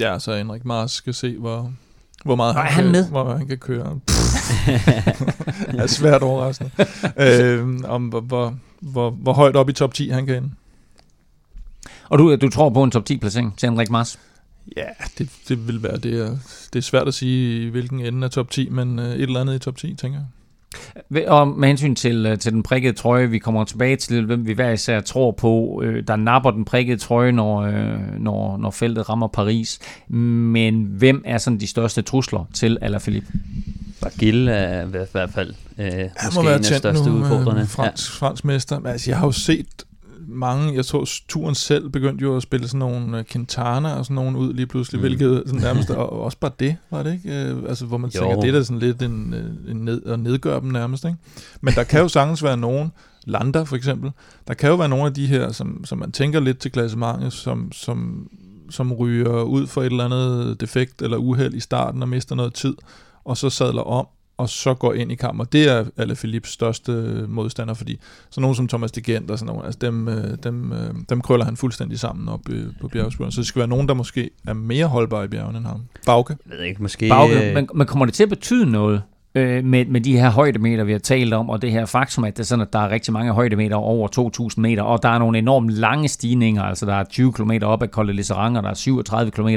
Ja, 0.00 0.18
så 0.18 0.36
Henrik 0.36 0.64
Mars 0.64 0.92
skal 0.92 1.14
se, 1.14 1.38
hvor, 1.38 1.72
hvor 2.24 2.36
meget 2.36 2.54
han, 2.54 2.64
han, 2.64 2.84
kan, 2.84 2.92
med? 2.92 3.08
hvor 3.08 3.36
han 3.36 3.46
kan 3.46 3.58
køre. 3.58 3.98
det 5.72 5.80
er 5.80 5.86
svært 6.00 6.22
overraskende. 6.22 6.70
øh, 7.16 7.80
om 7.84 8.06
hvor, 8.06 8.20
hvor, 8.20 8.54
hvor, 8.80 9.10
hvor 9.10 9.32
højt 9.32 9.56
op 9.56 9.68
i 9.68 9.72
top 9.72 9.94
10 9.94 10.08
han 10.08 10.26
kan 10.26 10.36
ende. 10.36 10.50
Og 12.08 12.18
du, 12.18 12.36
du 12.36 12.48
tror 12.48 12.70
på 12.70 12.82
en 12.82 12.90
top 12.90 13.04
10 13.04 13.18
placering 13.18 13.58
til 13.58 13.68
Henrik 13.68 13.90
Mars? 13.90 14.18
Ja, 14.76 14.86
det, 15.18 15.30
det 15.48 15.68
vil 15.68 15.82
være 15.82 15.96
det. 15.96 16.40
Det 16.72 16.78
er 16.78 16.82
svært 16.82 17.08
at 17.08 17.14
sige, 17.14 17.70
hvilken 17.70 18.00
ende 18.00 18.24
af 18.24 18.30
top 18.30 18.50
10, 18.50 18.68
men 18.68 18.98
øh, 18.98 19.14
et 19.14 19.22
eller 19.22 19.40
andet 19.40 19.54
i 19.54 19.58
top 19.58 19.76
10, 19.76 19.94
tænker 19.94 20.18
jeg. 20.18 20.26
Og 21.28 21.48
med 21.48 21.68
hensyn 21.68 21.94
til, 21.94 22.26
øh, 22.26 22.38
til 22.38 22.52
den 22.52 22.62
prikkede 22.62 22.92
trøje, 22.92 23.30
vi 23.30 23.38
kommer 23.38 23.64
tilbage 23.64 23.96
til, 23.96 24.24
hvem 24.24 24.46
vi 24.46 24.52
hver 24.52 24.70
især 24.70 25.00
tror 25.00 25.30
på, 25.30 25.82
øh, 25.84 26.04
der 26.08 26.16
napper 26.16 26.50
den 26.50 26.64
prikkede 26.64 26.98
trøje, 26.98 27.32
når, 27.32 27.70
når, 28.18 28.56
når 28.56 28.70
feltet 28.70 29.08
rammer 29.08 29.28
Paris. 29.28 29.78
Men 30.08 30.84
hvem 30.84 31.22
er 31.24 31.38
sådan 31.38 31.60
de 31.60 31.66
største 31.66 32.02
trusler 32.02 32.48
til 32.54 32.78
Alaphilippe? 32.80 33.28
Bagil 34.00 34.48
er 34.48 34.86
i 34.86 35.06
hvert 35.12 35.30
fald 35.30 35.54
øh, 35.78 35.86
måske 36.24 36.40
en 36.40 36.46
af 36.46 36.58
de 36.60 36.74
største 36.74 37.10
udfordrende. 37.10 37.66
Fransk, 37.66 38.22
ja. 38.22 38.26
fransk 38.26 38.44
mester. 38.44 38.86
Altså, 38.86 39.10
jeg 39.10 39.18
har 39.18 39.26
jo 39.26 39.32
set 39.32 39.84
mange, 40.26 40.74
jeg 40.74 40.86
tror 40.86 41.08
turen 41.28 41.54
selv 41.54 41.88
begyndte 41.88 42.22
jo 42.22 42.36
at 42.36 42.42
spille 42.42 42.68
sådan 42.68 42.78
nogle 42.78 43.18
uh, 43.18 43.24
Quintana 43.24 43.94
og 43.94 44.04
sådan 44.04 44.14
nogle 44.14 44.38
ud 44.38 44.54
lige 44.54 44.66
pludselig, 44.66 45.00
mm. 45.00 45.06
hvilket 45.06 45.42
sådan 45.46 45.60
nærmest, 45.60 45.90
og 45.90 46.22
også 46.22 46.38
bare 46.38 46.50
det, 46.60 46.76
var 46.90 47.02
det 47.02 47.12
ikke? 47.12 47.54
Uh, 47.54 47.68
altså, 47.68 47.86
hvor 47.86 47.96
man 47.96 48.10
jo. 48.10 48.20
tænker, 48.20 48.40
det 48.40 48.48
er 48.48 48.52
da 48.52 48.62
sådan 48.62 48.78
lidt 48.78 49.02
en, 49.02 49.34
øh, 49.34 49.70
en 49.70 49.76
ned, 49.76 50.02
at 50.06 50.20
nedgøre 50.20 50.60
dem 50.60 50.68
nærmest, 50.68 51.04
ikke? 51.04 51.16
Men 51.60 51.74
der 51.74 51.84
kan 51.84 52.00
jo 52.00 52.08
sagtens 52.08 52.42
være 52.42 52.56
nogen, 52.56 52.92
Landa 53.26 53.62
for 53.62 53.76
eksempel, 53.76 54.10
der 54.48 54.54
kan 54.54 54.70
jo 54.70 54.76
være 54.76 54.88
nogle 54.88 55.06
af 55.06 55.14
de 55.14 55.26
her, 55.26 55.52
som, 55.52 55.84
som 55.84 55.98
man 55.98 56.12
tænker 56.12 56.40
lidt 56.40 56.58
til 56.58 56.72
klassementet, 56.72 57.32
som, 57.32 57.72
som, 57.72 58.28
som 58.70 58.92
ryger 58.92 59.42
ud 59.42 59.66
for 59.66 59.80
et 59.82 59.86
eller 59.86 60.04
andet 60.04 60.60
defekt 60.60 61.02
eller 61.02 61.16
uheld 61.16 61.54
i 61.54 61.60
starten 61.60 62.02
og 62.02 62.08
mister 62.08 62.34
noget 62.34 62.54
tid, 62.54 62.74
og 63.24 63.36
så 63.36 63.50
sadler 63.50 63.82
om 63.82 64.06
og 64.36 64.48
så 64.48 64.74
går 64.74 64.92
ind 64.92 65.12
i 65.12 65.14
kampen, 65.14 65.40
og 65.40 65.52
det 65.52 65.68
er 65.68 65.84
alle 65.96 66.14
Philips 66.14 66.50
største 66.50 66.92
modstander, 67.28 67.74
fordi 67.74 68.00
så 68.30 68.40
nogen 68.40 68.56
som 68.56 68.68
Thomas 68.68 68.92
de 68.92 69.02
Gent 69.02 69.30
og 69.30 69.38
sådan 69.38 69.52
nogle, 69.52 69.64
altså 69.64 69.78
dem, 69.80 70.08
øh, 70.08 70.38
dem, 70.42 70.72
øh, 70.72 70.94
dem 71.08 71.20
krøller 71.20 71.44
han 71.44 71.56
fuldstændig 71.56 71.98
sammen 71.98 72.28
op 72.28 72.48
øh, 72.50 72.66
på 72.80 72.88
bjergspurten. 72.88 73.32
Så 73.32 73.40
det 73.40 73.46
skal 73.46 73.58
være 73.58 73.68
nogen, 73.68 73.88
der 73.88 73.94
måske 73.94 74.30
er 74.46 74.52
mere 74.52 74.86
holdbare 74.86 75.24
i 75.24 75.28
bjergene 75.28 75.58
end 75.58 75.66
ham. 75.66 75.80
Bauke? 76.06 76.36
Jeg 76.50 76.58
ved 76.58 76.64
ikke, 76.64 76.82
måske... 76.82 77.08
Bauke, 77.08 77.52
men, 77.54 77.68
men 77.74 77.86
kommer 77.86 78.04
det 78.04 78.14
til 78.14 78.22
at 78.22 78.28
betyde 78.28 78.70
noget 78.70 79.02
øh, 79.34 79.64
med, 79.64 79.86
med 79.86 80.00
de 80.00 80.18
her 80.18 80.30
højdemeter, 80.30 80.84
vi 80.84 80.92
har 80.92 80.98
talt 80.98 81.34
om, 81.34 81.50
og 81.50 81.62
det 81.62 81.72
her 81.72 81.86
faktum, 81.86 82.24
at 82.24 82.36
det 82.36 82.42
er 82.42 82.46
sådan, 82.46 82.62
at 82.62 82.72
der 82.72 82.78
er 82.78 82.90
rigtig 82.90 83.12
mange 83.12 83.32
højdemeter 83.32 83.76
over 83.76 84.08
2.000 84.54 84.60
meter, 84.60 84.82
og 84.82 85.02
der 85.02 85.08
er 85.08 85.18
nogle 85.18 85.38
enormt 85.38 85.70
lange 85.70 86.08
stigninger, 86.08 86.62
altså 86.62 86.86
der 86.86 86.94
er 86.94 87.04
20 87.04 87.32
km 87.32 87.50
op 87.62 87.82
ad 87.82 87.88
Col 87.88 88.08
de 88.08 88.12
Liserang, 88.12 88.56
og 88.56 88.62
der 88.62 88.70
er 88.70 88.74
37 88.74 89.30
km 89.30 89.48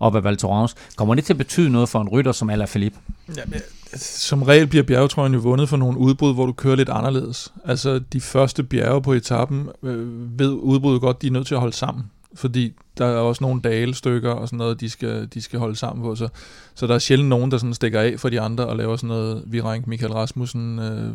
op 0.00 0.16
ad 0.16 0.20
Val 0.20 0.36
Thorens. 0.36 0.74
Kommer 0.96 1.14
det 1.14 1.24
til 1.24 1.32
at 1.32 1.38
betyde 1.38 1.70
noget 1.70 1.88
for 1.88 2.00
en 2.00 2.08
rytter 2.08 2.32
som 2.32 2.50
Alaphilippe? 2.50 2.98
Ja, 3.36 3.42
men 3.46 3.60
som 3.96 4.42
regel 4.42 4.66
bliver 4.66 4.82
bjergetrøjen 4.82 5.34
jo 5.34 5.40
vundet 5.40 5.68
for 5.68 5.76
nogle 5.76 5.98
udbrud, 5.98 6.34
hvor 6.34 6.46
du 6.46 6.52
kører 6.52 6.76
lidt 6.76 6.88
anderledes. 6.88 7.52
Altså 7.64 7.98
de 7.98 8.20
første 8.20 8.62
bjerge 8.62 9.02
på 9.02 9.12
etappen 9.12 9.68
øh, 9.82 10.38
ved 10.38 10.48
udbruddet 10.48 11.00
godt, 11.00 11.22
de 11.22 11.26
er 11.26 11.30
nødt 11.30 11.46
til 11.46 11.54
at 11.54 11.60
holde 11.60 11.76
sammen. 11.76 12.04
Fordi 12.34 12.72
der 12.98 13.06
er 13.06 13.16
også 13.16 13.44
nogle 13.44 13.60
dalestykker 13.60 14.30
og 14.30 14.48
sådan 14.48 14.56
noget, 14.56 14.80
de 14.80 14.90
skal, 14.90 15.28
de 15.34 15.42
skal 15.42 15.58
holde 15.58 15.76
sammen 15.76 16.02
på. 16.02 16.14
Så, 16.14 16.28
så 16.74 16.86
der 16.86 16.94
er 16.94 16.98
sjældent 16.98 17.28
nogen, 17.28 17.50
der 17.50 17.58
sådan 17.58 17.74
stikker 17.74 18.00
af 18.00 18.14
for 18.18 18.28
de 18.28 18.40
andre 18.40 18.66
og 18.66 18.76
laver 18.76 18.96
sådan 18.96 19.08
noget 19.08 19.42
Virenk 19.46 19.86
Michael 19.86 20.12
Rasmussen 20.12 20.78
øh. 20.78 21.10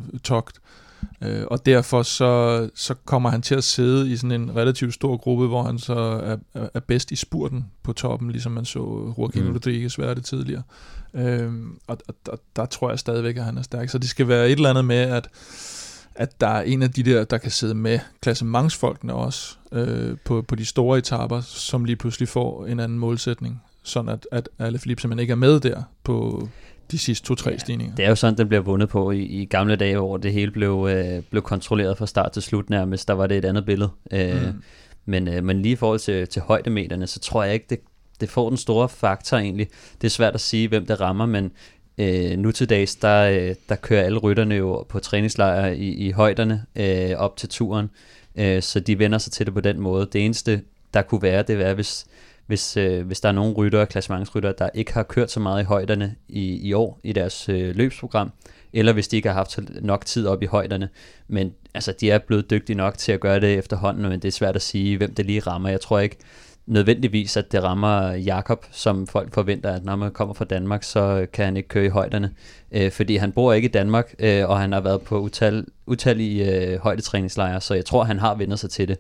Øh, 1.22 1.44
og 1.48 1.66
derfor 1.66 2.04
så, 2.04 2.70
så 2.76 2.96
kommer 3.06 3.30
han 3.30 3.42
til 3.42 3.56
at 3.56 3.64
sidde 3.64 4.12
i 4.12 4.16
sådan 4.16 4.42
en 4.42 4.56
relativt 4.56 4.94
stor 4.94 5.18
gruppe, 5.18 5.48
hvor 5.48 5.64
han 5.64 5.80
så 5.80 5.94
er, 5.94 6.38
er 6.74 6.80
bedst 6.80 7.12
i 7.12 7.16
spurten 7.16 7.66
på 7.84 7.94
toppen, 7.94 8.32
ligesom 8.32 8.52
man 8.52 8.66
så 8.66 8.80
Joaquin 9.18 9.44
mm. 9.44 9.54
Rodriguez 9.54 10.00
være 10.00 10.16
det 10.16 10.26
tidligere. 10.26 10.62
Øh, 10.62 10.97
og, 11.88 11.98
og, 12.08 12.16
og 12.28 12.40
der 12.56 12.66
tror 12.66 12.90
jeg 12.90 13.00
stadigvæk, 13.00 13.38
at 13.38 13.44
han 13.44 13.58
er 13.58 13.62
stærk. 13.62 13.90
Så 13.90 13.98
det 13.98 14.10
skal 14.10 14.28
være 14.28 14.46
et 14.46 14.52
eller 14.52 14.70
andet 14.70 14.86
med, 14.86 14.98
at 14.98 15.30
at 16.18 16.42
der 16.42 16.48
er 16.48 16.62
en 16.62 16.82
af 16.82 16.92
de 16.92 17.04
der, 17.04 17.24
der 17.24 17.38
kan 17.38 17.52
sidde 17.52 17.76
med 17.76 18.00
klassementsfolkene 18.22 19.14
også 19.14 19.56
øh, 19.72 20.18
på, 20.26 20.42
på 20.42 20.56
de 20.56 20.66
store 20.66 20.98
etaper, 20.98 21.42
som 21.42 21.86
lige 21.86 21.96
pludselig 21.96 22.30
får 22.30 22.66
en 22.66 22.80
anden 22.80 23.00
målsætning, 23.00 23.62
sådan 23.84 24.10
at, 24.10 24.28
at 24.32 24.50
alle 24.60 24.80
Philippe 24.80 25.02
simpelthen 25.02 25.22
ikke 25.22 25.32
er 25.32 25.36
med 25.36 25.60
der 25.60 25.84
på 26.04 26.48
de 26.92 26.98
sidste 26.98 27.28
to-tre 27.28 27.52
ja, 27.52 27.58
stigninger. 27.58 27.96
Det 27.96 28.06
er 28.06 28.10
jo 28.10 28.16
sådan, 28.16 28.38
den 28.38 28.48
bliver 28.48 28.62
vundet 28.62 28.90
på 28.90 29.12
i, 29.12 29.22
i 29.22 29.46
gamle 29.46 29.76
dage, 29.76 29.98
hvor 29.98 30.18
det 30.18 30.34
hele 30.34 30.52
blev, 30.52 30.88
øh, 30.92 31.24
blev 31.30 31.42
kontrolleret 31.42 31.98
fra 31.98 32.08
start 32.08 32.32
til 32.32 32.42
slut 32.42 32.70
nærmest. 32.70 33.08
Der 33.08 33.14
var 33.14 33.28
det 33.28 33.38
et 33.38 33.46
andet 33.46 33.66
billede. 33.66 33.90
Øh, 34.12 34.46
mm. 34.46 34.62
men, 35.06 35.28
øh, 35.28 35.44
men 35.44 35.62
lige 35.62 35.72
i 35.72 35.76
forhold 35.76 36.00
til, 36.00 36.28
til 36.28 36.42
højdemeterne, 36.42 37.08
så 37.08 37.20
tror 37.20 37.44
jeg 37.44 37.54
ikke, 37.54 37.66
det, 37.70 37.80
det 38.22 38.30
får 38.30 38.50
den 38.50 38.58
store 38.58 38.90
faktor 38.90 39.38
egentlig. 39.38 39.68
Det 40.02 40.08
er 40.08 40.12
svært 40.12 40.34
at 40.34 40.42
sige, 40.42 40.68
hvem 40.68 40.86
det 40.86 41.02
rammer, 41.02 41.26
men 41.26 41.52
øh, 41.98 42.38
nu 42.38 42.52
til 42.52 42.70
dags, 42.70 42.96
der, 42.96 43.30
øh, 43.30 43.56
der 43.70 43.76
kører 43.76 44.04
alle 44.04 44.20
rytterne 44.20 44.56
jo 44.56 44.86
på 44.90 45.00
træningslejre 45.00 45.78
i, 45.78 46.08
i 46.08 46.12
højderne 46.12 46.66
øh, 46.76 47.12
op 47.18 47.38
til 47.38 47.50
turen, 47.50 47.90
øh, 48.36 48.62
så 48.62 48.80
de 48.80 49.00
vender 49.00 49.18
sig 49.18 49.34
til 49.34 49.46
det 49.46 49.54
på 49.54 49.62
den 49.62 49.80
måde. 49.80 50.10
Det 50.14 50.26
eneste, 50.26 50.62
der 50.94 51.02
kunne 51.02 51.22
være, 51.22 51.44
det 51.44 51.62
er, 51.62 51.74
hvis, 51.74 52.06
hvis, 52.46 52.78
øh, 52.78 53.08
hvis 53.08 53.20
der 53.20 53.30
er 53.30 53.34
nogle 53.34 53.54
ryttere, 53.54 53.86
klassementsryttere, 53.86 54.54
der 54.58 54.70
ikke 54.74 54.94
har 54.94 55.04
kørt 55.04 55.32
så 55.32 55.40
meget 55.40 55.62
i 55.62 55.66
højderne 55.66 56.16
i, 56.28 56.68
i 56.68 56.74
år 56.74 57.00
i 57.04 57.14
deres 57.14 57.50
øh, 57.50 57.76
løbsprogram, 57.76 58.32
eller 58.74 58.94
hvis 58.94 59.08
de 59.08 59.16
ikke 59.16 59.30
har 59.30 59.36
haft 59.36 59.60
nok 59.82 60.06
tid 60.06 60.28
op 60.28 60.44
i 60.44 60.46
højderne. 60.46 60.90
Men 61.28 61.54
altså, 61.74 61.94
de 62.00 62.12
er 62.12 62.18
blevet 62.18 62.50
dygtige 62.50 62.78
nok 62.78 62.98
til 62.98 63.12
at 63.12 63.20
gøre 63.20 63.40
det 63.40 63.54
efterhånden, 63.54 64.10
men 64.10 64.20
det 64.20 64.28
er 64.28 64.32
svært 64.32 64.56
at 64.56 64.62
sige, 64.62 64.98
hvem 64.98 65.14
det 65.14 65.26
lige 65.26 65.40
rammer. 65.40 65.70
Jeg 65.70 65.82
tror 65.82 66.00
ikke, 66.00 66.18
nødvendigvis, 66.68 67.38
at 67.38 67.52
det 67.52 67.64
rammer 67.64 68.12
Jakob, 68.12 68.66
som 68.72 69.08
folk 69.08 69.34
forventer, 69.34 69.74
at 69.74 69.86
når 69.86 69.96
man 69.96 70.12
kommer 70.12 70.34
fra 70.34 70.46
Danmark, 70.46 70.84
så 70.84 71.28
kan 71.34 71.46
han 71.46 71.58
ikke 71.58 71.70
køre 71.70 71.86
i 71.86 71.90
højderne. 71.90 72.32
Øh, 72.72 72.92
fordi 72.92 73.16
han 73.16 73.32
bor 73.32 73.54
ikke 73.54 73.68
i 73.68 73.72
Danmark, 73.72 74.16
øh, 74.20 74.50
og 74.50 74.60
han 74.60 74.72
har 74.72 74.82
været 74.82 75.02
på 75.02 75.20
utal, 75.20 75.66
utallige 75.86 76.56
øh, 76.56 76.80
højdetræningslejre, 76.80 77.62
så 77.62 77.74
jeg 77.74 77.86
tror, 77.86 78.04
han 78.04 78.20
har 78.20 78.36
vendt 78.36 78.60
sig 78.60 78.70
til 78.70 78.88
det. 78.88 78.98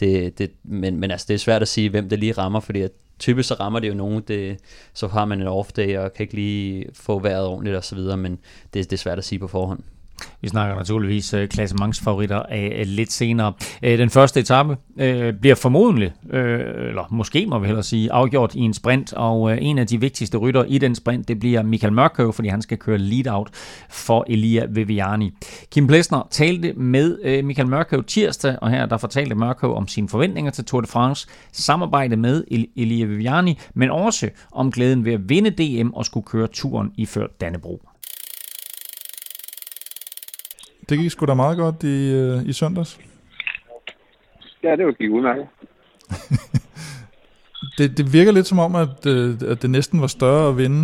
det, 0.00 0.38
det 0.38 0.50
men, 0.64 1.00
men 1.00 1.10
altså, 1.10 1.26
det 1.28 1.34
er 1.34 1.38
svært 1.38 1.62
at 1.62 1.68
sige, 1.68 1.90
hvem 1.90 2.08
det 2.08 2.18
lige 2.18 2.32
rammer, 2.32 2.60
fordi 2.60 2.80
at 2.80 2.90
typisk 3.18 3.48
så 3.48 3.54
rammer 3.54 3.80
det 3.80 3.88
jo 3.88 3.94
nogen, 3.94 4.22
det, 4.28 4.58
så 4.94 5.08
har 5.08 5.24
man 5.24 5.40
en 5.40 5.46
off 5.46 5.72
day, 5.72 5.98
og 5.98 6.12
kan 6.12 6.24
ikke 6.24 6.34
lige 6.34 6.86
få 6.92 7.18
vejret 7.18 7.46
ordentligt 7.46 7.76
og 7.76 7.84
så 7.84 7.94
videre, 7.94 8.16
men 8.16 8.38
det, 8.74 8.90
det 8.90 8.92
er 8.92 8.96
svært 8.96 9.18
at 9.18 9.24
sige 9.24 9.38
på 9.38 9.48
forhånd. 9.48 9.82
Vi 10.40 10.48
snakker 10.48 10.76
naturligvis 10.76 11.34
uh, 11.34 11.44
klassementsfavoritter 11.44 12.42
af 12.42 12.76
uh, 12.80 12.86
lidt 12.86 13.12
senere. 13.12 13.52
Uh, 13.82 13.88
den 13.88 14.10
første 14.10 14.40
etape 14.40 14.70
uh, 14.70 15.40
bliver 15.40 15.54
formodentlig, 15.54 16.12
uh, 16.24 16.30
eller 16.32 17.06
måske 17.10 17.46
må 17.46 17.58
vi 17.58 17.66
hellere 17.66 17.82
sige, 17.82 18.12
afgjort 18.12 18.54
i 18.54 18.60
en 18.60 18.74
sprint, 18.74 19.12
og 19.12 19.40
uh, 19.40 19.56
en 19.60 19.78
af 19.78 19.86
de 19.86 20.00
vigtigste 20.00 20.38
rytter 20.38 20.64
i 20.64 20.78
den 20.78 20.94
sprint, 20.94 21.28
det 21.28 21.40
bliver 21.40 21.62
Michael 21.62 21.92
Mørkøv, 21.92 22.32
fordi 22.32 22.48
han 22.48 22.62
skal 22.62 22.78
køre 22.78 22.98
lead-out 22.98 23.48
for 23.90 24.24
Elia 24.28 24.66
Viviani. 24.70 25.30
Kim 25.70 25.86
Plesner 25.86 26.28
talte 26.30 26.72
med 26.72 27.18
uh, 27.38 27.46
Michael 27.46 27.68
Mørkøv 27.68 28.04
tirsdag, 28.04 28.56
og 28.62 28.70
her 28.70 28.86
der 28.86 28.96
fortalte 28.96 29.34
Mørkøv 29.34 29.74
om 29.74 29.88
sine 29.88 30.08
forventninger 30.08 30.50
til 30.50 30.64
Tour 30.64 30.80
de 30.80 30.86
France, 30.86 31.28
samarbejde 31.52 32.16
med 32.16 32.44
Elia 32.76 33.04
Viviani, 33.04 33.58
men 33.74 33.90
også 33.90 34.28
om 34.52 34.72
glæden 34.72 35.04
ved 35.04 35.12
at 35.12 35.28
vinde 35.28 35.50
DM 35.50 35.90
og 35.92 36.06
skulle 36.06 36.26
køre 36.26 36.46
turen 36.46 36.92
i 36.96 37.06
før 37.06 37.26
Dannebro. 37.40 37.89
Det 40.90 40.98
gik 40.98 41.10
sgu 41.10 41.26
da 41.26 41.34
meget 41.34 41.58
godt 41.58 41.82
i, 41.82 42.14
øh, 42.20 42.48
i 42.50 42.52
søndags. 42.52 43.00
Ja, 44.62 44.76
det 44.76 44.86
var 44.86 44.92
gik 44.92 45.10
udmærket. 45.10 45.46
det, 47.78 47.98
det 47.98 48.12
virker 48.12 48.32
lidt 48.32 48.46
som 48.46 48.58
om, 48.58 48.74
at, 48.74 49.06
øh, 49.06 49.50
at 49.52 49.62
det 49.62 49.70
næsten 49.70 50.00
var 50.00 50.06
større 50.06 50.48
at 50.48 50.56
vinde 50.56 50.82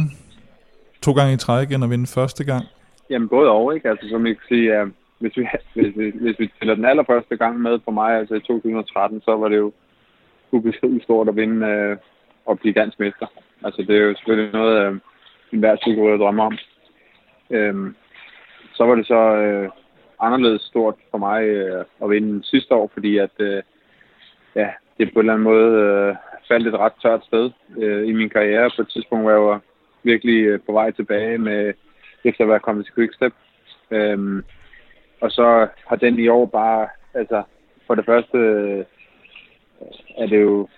to 1.02 1.12
gange 1.12 1.34
i 1.34 1.36
træk, 1.36 1.72
end 1.72 1.84
at 1.84 1.90
vinde 1.90 2.07
første 2.07 2.44
gang. 2.44 2.64
Jamen 3.11 3.28
både 3.28 3.50
og, 3.50 3.74
ikke? 3.74 3.90
Altså 3.90 4.09
som 4.09 4.26
jeg 4.26 4.36
kan 4.36 4.48
sige, 4.48 4.82
uh, 4.82 4.88
hvis, 5.18 5.36
vi, 5.36 5.48
hvis, 5.74 5.92
vi, 5.96 6.12
hvis 6.20 6.38
vi 6.38 6.52
tæller 6.59 6.74
den 6.74 6.84
allerførste 6.84 7.36
gang 7.36 7.61
med 7.61 7.78
for 7.84 7.92
mig, 7.92 8.18
altså 8.18 8.34
i 8.34 8.40
2013, 8.40 9.20
så 9.20 9.36
var 9.36 9.48
det 9.48 9.57
jo 9.57 9.72
ubeskriveligt 10.50 11.04
stort 11.04 11.28
at 11.28 11.36
vinde 11.36 11.61
uh, 11.66 11.96
og 12.46 12.59
blive 12.59 12.74
dansk 12.74 13.00
mester. 13.00 13.26
Altså 13.64 13.82
det 13.82 13.96
er 13.96 14.04
jo 14.04 14.14
selvfølgelig 14.14 14.52
noget, 14.52 14.90
uh, 14.90 14.98
enhver 15.52 15.76
cykelrytter 15.76 16.18
drømmer 16.18 16.44
om. 16.44 16.59
Uh, 17.50 17.92
så 18.74 18.84
var 18.84 18.94
det 18.94 19.07
så 19.07 19.20
uh, 19.46 19.86
anderledes 20.20 20.62
stort 20.62 20.94
for 21.10 21.18
mig 21.18 21.42
øh, 21.42 21.84
at 22.02 22.10
vinde 22.10 22.44
sidste 22.44 22.74
år, 22.74 22.90
fordi 22.94 23.18
at 23.18 23.30
øh, 23.38 23.62
ja, 24.54 24.68
det 24.98 25.12
på 25.12 25.20
en 25.20 25.24
eller 25.24 25.32
anden 25.32 25.44
måde 25.44 25.80
øh, 25.82 26.14
faldt 26.48 26.66
et 26.66 26.78
ret 26.78 26.92
tørt 27.02 27.24
sted 27.24 27.50
øh, 27.78 28.08
i 28.08 28.12
min 28.12 28.28
karriere 28.28 28.70
på 28.76 28.82
et 28.82 28.88
tidspunkt, 28.88 29.24
hvor 29.24 29.30
jeg 29.30 29.40
var 29.40 29.60
virkelig 30.02 30.44
øh, 30.44 30.60
på 30.66 30.72
vej 30.72 30.90
tilbage 30.90 31.38
med 31.38 31.74
efter 32.24 32.44
at 32.44 32.50
være 32.50 32.60
kommet 32.60 32.84
til 32.84 32.94
Quickstep. 32.94 33.32
Øhm, 33.90 34.44
og 35.20 35.30
så 35.30 35.68
har 35.86 35.96
den 35.96 36.18
i 36.18 36.28
år 36.28 36.46
bare, 36.46 36.88
altså 37.14 37.42
for 37.86 37.94
det 37.94 38.04
første 38.04 38.38
øh, 38.38 38.84
er 40.18 40.26
det 40.26 40.42
jo 40.42 40.68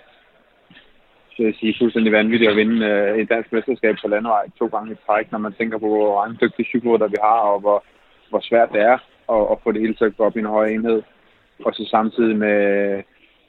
så 1.36 1.42
jeg 1.42 1.54
sige, 1.60 1.74
fuldstændig 1.78 2.12
vanvittigt 2.12 2.50
at 2.50 2.56
vinde 2.56 2.86
øh, 2.86 3.18
et 3.18 3.28
dansk 3.28 3.52
mesterskab 3.52 3.96
på 4.02 4.08
landevej 4.08 4.46
to 4.58 4.66
gange 4.66 4.92
i 4.92 4.96
træk, 5.06 5.32
når 5.32 5.38
man 5.38 5.52
tænker 5.52 5.78
på, 5.78 5.88
hvor 5.88 6.20
mange 6.20 6.38
dygtige 6.42 6.66
cykelrytter 6.66 7.08
vi 7.08 7.16
har, 7.22 7.38
og 7.52 7.60
hvor, 7.60 7.84
hvor 8.30 8.40
svært 8.40 8.72
det 8.72 8.80
er 8.80 8.98
og, 9.28 9.50
og 9.50 9.60
få 9.62 9.72
det 9.72 9.80
hele 9.80 9.94
til 9.94 10.04
at 10.04 10.16
gå 10.16 10.24
op 10.24 10.36
i 10.36 10.38
en 10.38 10.54
høj 10.56 10.66
enhed. 10.66 11.02
Og 11.64 11.74
så 11.74 11.86
samtidig 11.90 12.36
med, 12.36 12.62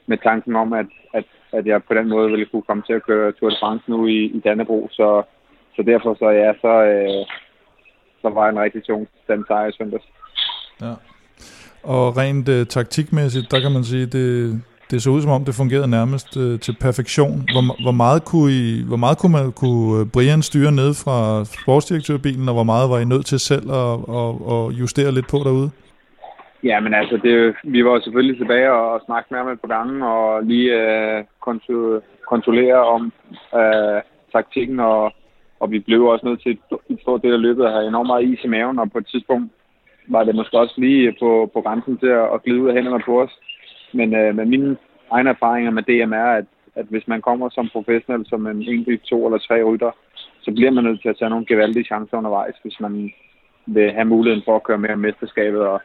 med 0.06 0.18
tanken 0.18 0.56
om, 0.56 0.72
at, 0.72 0.86
at, 1.14 1.24
at 1.52 1.66
jeg 1.66 1.84
på 1.84 1.94
den 1.94 2.08
måde 2.08 2.30
ville 2.30 2.46
kunne 2.46 2.62
komme 2.62 2.82
til 2.86 2.92
at 2.92 3.06
køre 3.06 3.32
Tour 3.32 3.50
de 3.50 3.56
France 3.60 3.84
nu 3.90 4.06
i, 4.06 4.18
i 4.24 4.40
Dannebro. 4.44 4.88
Så, 4.90 5.22
så 5.76 5.82
derfor 5.82 6.14
så 6.14 6.28
ja, 6.28 6.52
så, 6.60 6.72
øh, 6.92 7.26
så 8.22 8.28
var 8.28 8.44
jeg 8.44 8.52
en 8.52 8.60
rigtig 8.60 8.84
tung 8.84 9.08
den 9.28 9.44
sejr 9.48 9.68
i 9.68 9.72
søndags. 9.72 10.04
Ja. 10.80 10.94
Og 11.82 12.16
rent 12.16 12.48
øh, 12.48 12.66
taktikmæssigt, 12.66 13.50
der 13.50 13.60
kan 13.60 13.72
man 13.72 13.84
sige, 13.84 14.06
det, 14.06 14.62
det 14.90 15.02
så 15.02 15.10
ud 15.10 15.20
som 15.22 15.30
om, 15.30 15.44
det 15.44 15.54
fungerede 15.54 15.90
nærmest 15.98 16.36
øh, 16.36 16.60
til 16.60 16.74
perfektion. 16.80 17.36
Hvor, 17.54 17.82
hvor, 17.84 17.96
meget 18.02 18.24
kunne 18.30 18.50
I, 18.52 18.84
hvor 18.90 19.00
meget 19.04 19.18
kunne, 19.18 19.34
man, 19.38 19.52
kunne 19.62 20.00
øh, 20.00 20.06
Brian 20.14 20.42
styre 20.42 20.72
ned 20.80 20.90
fra 21.04 21.18
sportsdirektørbilen, 21.44 22.48
og 22.48 22.54
hvor 22.54 22.68
meget 22.72 22.90
var 22.90 22.98
I 22.98 23.04
nødt 23.04 23.26
til 23.26 23.40
selv 23.50 23.66
at, 23.82 23.92
at, 24.20 24.30
at 24.54 24.62
justere 24.80 25.12
lidt 25.12 25.28
på 25.30 25.38
derude? 25.46 25.70
Ja, 26.64 26.80
men 26.80 26.94
altså, 26.94 27.16
det, 27.24 27.34
vi 27.64 27.84
var 27.84 28.00
selvfølgelig 28.00 28.38
tilbage 28.38 28.72
og, 28.72 28.92
og 28.92 29.02
snakke 29.06 29.26
med 29.30 29.38
ham 29.38 29.48
et 29.48 29.60
par 29.60 29.74
gange, 29.76 30.06
og 30.06 30.42
lige 30.44 30.70
øh, 30.82 31.24
kontrollere 32.28 32.80
om 32.94 33.12
øh, 33.60 34.00
taktikken, 34.32 34.80
og, 34.80 35.12
og 35.60 35.70
vi 35.70 35.78
blev 35.78 36.04
også 36.04 36.26
nødt 36.26 36.42
til 36.42 36.52
et, 36.90 37.00
stor 37.02 37.16
del 37.18 37.32
af 37.32 37.40
løbet 37.40 37.64
at 37.64 37.72
have 37.72 37.88
enormt 37.88 38.06
meget 38.06 38.24
is 38.24 38.44
i 38.44 38.48
maven, 38.48 38.78
og 38.78 38.92
på 38.92 38.98
et 38.98 39.06
tidspunkt 39.06 39.52
var 40.08 40.24
det 40.24 40.34
måske 40.34 40.58
også 40.58 40.74
lige 40.76 41.16
på, 41.20 41.50
på 41.54 41.60
grænsen 41.60 41.98
til 41.98 42.06
at, 42.06 42.26
at 42.34 42.42
glide 42.42 42.62
ud 42.62 42.68
af 42.68 42.74
hænderne 42.74 43.02
på 43.06 43.22
os. 43.22 43.30
Men 43.92 44.14
øh, 44.14 44.36
med 44.36 44.44
mine 44.44 44.76
egne 45.10 45.30
erfaringer 45.30 45.70
med 45.70 45.82
DM 45.82 46.12
er, 46.12 46.30
at, 46.40 46.44
at 46.74 46.86
hvis 46.88 47.08
man 47.08 47.22
kommer 47.22 47.48
som 47.50 47.68
professionel, 47.72 48.26
som 48.26 48.46
en 48.46 48.62
enkelt, 48.62 49.02
to 49.02 49.26
eller 49.26 49.38
tre 49.38 49.62
rytter, 49.62 49.90
så 50.40 50.52
bliver 50.52 50.70
man 50.70 50.84
nødt 50.84 51.02
til 51.02 51.08
at 51.08 51.16
tage 51.18 51.30
nogle 51.30 51.46
gevaldige 51.46 51.84
chancer 51.84 52.16
undervejs, 52.16 52.54
hvis 52.62 52.80
man 52.80 53.12
vil 53.66 53.92
have 53.92 54.04
muligheden 54.04 54.44
for 54.44 54.56
at 54.56 54.62
køre 54.62 54.78
mere 54.78 54.96
mesterskabet. 54.96 55.60
Og, 55.60 55.80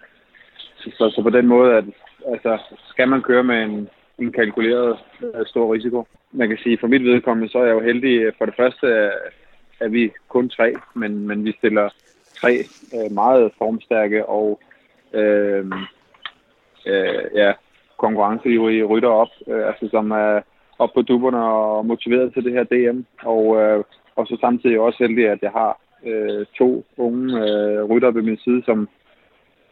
så, 0.77 0.89
så, 0.97 1.09
så 1.09 1.21
på 1.21 1.29
den 1.29 1.47
måde, 1.47 1.77
at, 1.77 1.85
altså, 2.33 2.57
skal 2.89 3.07
man 3.09 3.21
køre 3.21 3.43
med 3.43 3.63
en, 3.63 3.89
en 4.19 4.31
kalkuleret 4.31 4.97
uh, 5.21 5.45
stor 5.45 5.73
risiko. 5.73 6.07
Man 6.31 6.49
kan 6.49 6.57
sige, 6.57 6.77
for 6.77 6.87
mit 6.87 7.03
vedkommende, 7.03 7.51
så 7.51 7.57
er 7.57 7.65
jeg 7.65 7.73
jo 7.73 7.79
heldig. 7.79 8.21
Øh, 8.21 8.33
for 8.37 8.45
det 8.45 8.55
første 8.57 8.87
øh, 8.87 9.11
er 9.79 9.87
vi 9.87 10.11
kun 10.27 10.49
tre, 10.49 10.73
men, 10.93 11.27
men 11.27 11.45
vi 11.45 11.55
stiller 11.57 11.89
tre 12.35 12.53
uh, 12.93 13.11
meget 13.11 13.51
formstærke 13.57 14.25
og 14.25 14.59
uh, 15.13 15.65
uh, 16.85 17.25
ja, 17.35 17.53
konkurrenceivrige 17.97 18.83
rytter 18.83 19.09
op, 19.09 19.27
øh, 19.47 19.67
altså 19.67 19.87
som 19.91 20.11
er 20.11 20.41
op 20.79 20.89
på 20.93 21.01
duberne 21.01 21.43
og 21.43 21.85
motiveret 21.85 22.33
til 22.33 22.43
det 22.43 22.53
her 22.53 22.63
DM. 22.63 22.99
Og, 23.23 23.61
øh, 23.61 23.83
og 24.15 24.27
så 24.27 24.37
samtidig 24.41 24.79
også 24.79 24.97
heldig, 25.03 25.29
at 25.29 25.39
jeg 25.41 25.51
har 25.51 25.79
øh, 26.05 26.45
to 26.57 26.85
unge 26.97 27.25
øh, 27.43 27.83
rytter 27.83 28.11
ved 28.11 28.21
min 28.21 28.37
side, 28.37 28.63
som, 28.65 28.89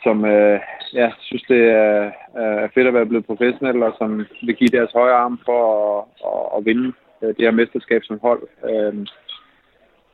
som 0.03 0.25
øh, 0.25 0.59
ja, 0.93 1.11
synes, 1.19 1.43
det 1.43 1.61
er, 1.69 2.11
er 2.35 2.67
fedt 2.73 2.87
at 2.87 2.93
være 2.93 3.05
blevet 3.05 3.25
professionel, 3.25 3.83
og 3.83 3.93
som 3.97 4.25
vil 4.45 4.55
give 4.55 4.69
deres 4.69 4.91
højre 4.91 5.15
arm 5.15 5.39
for 5.45 5.61
at, 5.99 6.05
at, 6.25 6.57
at 6.57 6.65
vinde 6.65 6.93
øh, 7.21 7.27
det 7.27 7.39
her 7.39 7.51
mesterskab 7.51 8.01
som 8.03 8.19
hold. 8.21 8.41
Øh, 8.69 9.07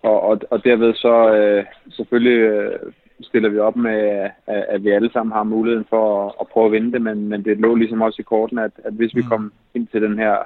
og, 0.04 0.22
og, 0.22 0.42
og 0.50 0.64
derved 0.64 0.94
så 0.94 1.34
øh, 1.36 1.66
selvfølgelig 1.90 2.40
øh, 2.40 2.80
stiller 3.22 3.50
vi 3.50 3.60
op 3.60 3.76
med, 3.76 4.30
at, 4.48 4.84
vi 4.84 4.90
alle 4.90 5.12
sammen 5.12 5.34
har 5.34 5.44
muligheden 5.44 5.86
for 5.90 6.26
at, 6.26 6.34
at 6.42 6.48
prøve 6.48 6.66
at 6.66 6.72
vinde 6.72 6.92
det, 6.92 7.02
men, 7.02 7.30
men 7.30 7.46
det 7.46 7.58
lå 7.58 7.76
ligesom 7.76 8.02
også 8.02 8.22
i 8.22 8.30
korten, 8.30 8.58
at, 8.58 8.72
at 8.84 8.94
hvis 8.94 9.16
vi 9.16 9.22
mm. 9.22 9.28
kom 9.28 9.54
ind 9.74 9.88
til 9.88 10.02
den 10.02 10.20
her 10.20 10.38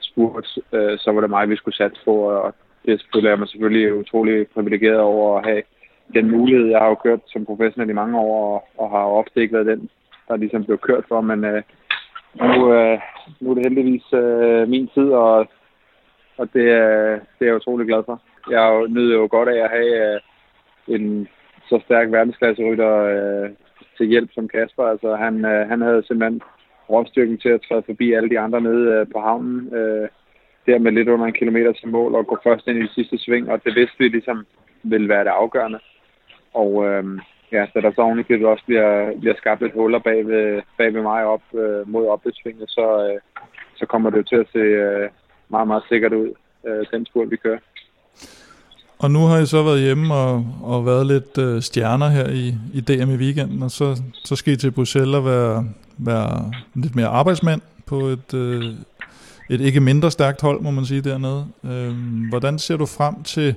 spurt, 0.00 0.58
øh, 0.72 0.98
så 0.98 1.12
var 1.12 1.20
det 1.20 1.30
mig, 1.30 1.50
vi 1.50 1.56
skulle 1.56 1.76
satse 1.76 2.00
på, 2.04 2.14
og 2.14 2.54
det 2.86 3.06
føler 3.14 3.30
jeg 3.30 3.38
mig 3.38 3.48
selvfølgelig 3.48 3.94
utrolig 3.94 4.46
privilegeret 4.48 5.00
over 5.00 5.38
at 5.38 5.44
have 5.44 5.62
den 6.14 6.30
mulighed. 6.30 6.66
Jeg 6.66 6.78
har 6.78 6.88
jo 6.88 6.94
kørt 6.94 7.20
som 7.26 7.46
professionel 7.46 7.90
i 7.90 8.00
mange 8.02 8.18
år, 8.18 8.54
og, 8.54 8.68
og 8.78 8.90
har 8.90 9.04
ofte 9.04 9.40
ikke 9.40 9.54
været 9.54 9.66
den, 9.66 9.90
der 10.28 10.36
ligesom 10.36 10.64
blev 10.64 10.78
kørt 10.78 11.04
for, 11.08 11.20
men 11.20 11.44
øh, 11.44 11.62
nu, 12.34 12.72
øh, 12.72 12.98
nu 13.40 13.50
er 13.50 13.54
det 13.54 13.66
heldigvis 13.66 14.12
øh, 14.12 14.68
min 14.68 14.88
tid, 14.94 15.10
og, 15.10 15.46
og 16.38 16.48
det, 16.52 16.60
øh, 16.60 17.20
det 17.38 17.40
er 17.40 17.46
jeg 17.46 17.56
utrolig 17.56 17.86
glad 17.86 18.02
for. 18.06 18.20
Jeg 18.50 18.88
nyder 18.88 19.14
jo 19.14 19.28
godt 19.30 19.48
af 19.48 19.64
at 19.64 19.70
have 19.70 20.14
øh, 20.14 20.20
en 20.88 21.28
så 21.68 21.80
stærk 21.84 22.12
verdensklasserytter 22.12 22.92
øh, 23.14 23.50
til 23.96 24.06
hjælp 24.06 24.30
som 24.32 24.48
Kasper. 24.48 24.84
Altså, 24.84 25.14
han, 25.14 25.44
øh, 25.44 25.68
han 25.68 25.80
havde 25.80 26.02
simpelthen 26.06 26.40
råstyrken 26.90 27.38
til 27.38 27.48
at 27.48 27.62
træde 27.68 27.82
forbi 27.86 28.12
alle 28.12 28.30
de 28.30 28.38
andre 28.38 28.60
nede 28.60 28.92
øh, 28.92 29.06
på 29.12 29.20
havnen. 29.20 29.74
Øh, 29.74 30.08
der 30.66 30.78
med 30.78 30.92
lidt 30.92 31.08
under 31.08 31.26
en 31.26 31.40
kilometer 31.40 31.72
til 31.72 31.88
mål 31.88 32.14
og 32.14 32.26
gå 32.26 32.38
først 32.44 32.66
ind 32.66 32.78
i 32.78 32.82
det 32.82 32.90
sidste 32.90 33.18
sving, 33.18 33.50
og 33.50 33.64
det 33.64 33.74
vidste 33.76 33.98
vi 33.98 34.08
ligesom 34.08 34.46
ville 34.82 35.08
være 35.08 35.24
det 35.24 35.30
afgørende. 35.30 35.78
Og 36.54 36.86
øh, 36.86 37.04
ja, 37.52 37.66
så 37.72 37.80
der 37.80 37.92
så 37.92 38.00
ovenikøbet 38.00 38.46
også 38.46 38.64
bliver, 38.66 39.18
bliver 39.20 39.34
skabt 39.36 39.62
et 39.62 39.72
huller 39.72 39.98
bag 39.98 40.26
ved, 40.26 40.62
bag 40.78 40.94
ved 40.94 41.02
mig 41.02 41.24
op 41.24 41.42
øh, 41.54 41.88
mod 41.88 42.06
opløbsvinget, 42.06 42.70
så, 42.70 42.86
øh, 43.06 43.20
så 43.76 43.86
kommer 43.86 44.10
det 44.10 44.18
jo 44.18 44.22
til 44.22 44.36
at 44.36 44.48
se 44.52 44.58
øh, 44.58 45.08
meget, 45.48 45.68
meget 45.68 45.82
sikkert 45.88 46.12
ud, 46.12 46.32
øh, 46.66 46.86
den 46.92 47.06
spurt 47.06 47.30
vi 47.30 47.36
kører. 47.36 47.58
Og 48.98 49.10
nu 49.10 49.26
har 49.26 49.38
I 49.38 49.46
så 49.46 49.62
været 49.62 49.80
hjemme 49.80 50.14
og, 50.14 50.46
og 50.62 50.86
været 50.86 51.06
lidt 51.06 51.38
øh, 51.38 51.62
stjerner 51.62 52.08
her 52.08 52.28
i, 52.28 52.54
i 52.72 52.80
DM 52.80 53.10
i 53.10 53.16
weekenden, 53.16 53.62
og 53.62 53.70
så, 53.70 54.02
så 54.24 54.36
skal 54.36 54.52
I 54.52 54.56
til 54.56 54.70
Bruxelles 54.70 55.14
og 55.14 55.24
være, 55.24 55.64
være 55.98 56.52
lidt 56.74 56.96
mere 56.96 57.06
arbejdsmand 57.06 57.60
på 57.86 58.06
et, 58.06 58.34
øh, 58.34 58.64
et 59.50 59.60
ikke 59.60 59.80
mindre 59.80 60.10
stærkt 60.10 60.40
hold, 60.40 60.60
må 60.60 60.70
man 60.70 60.86
sige 60.86 61.00
dernede. 61.00 61.46
Øh, 61.64 61.94
hvordan 62.28 62.58
ser 62.58 62.76
du 62.76 62.86
frem 62.86 63.22
til, 63.22 63.54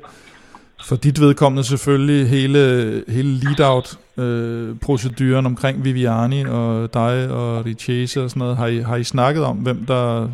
for 0.84 0.96
dit 0.96 1.22
vedkommende 1.22 1.64
selvfølgelig, 1.64 2.30
hele, 2.30 3.04
hele 3.08 3.34
lead-out-proceduren 3.34 5.46
øh, 5.46 5.52
omkring 5.52 5.84
Viviani 5.84 6.46
og 6.46 6.94
dig 6.94 7.30
og 7.30 7.66
Richese 7.66 8.24
og 8.24 8.30
sådan 8.30 8.40
noget? 8.40 8.58
Har 8.58 8.68
I, 8.68 8.80
har 8.80 8.96
I 8.96 9.04
snakket 9.04 9.44
om, 9.44 9.58
hvem 9.58 9.86
der 9.86 10.30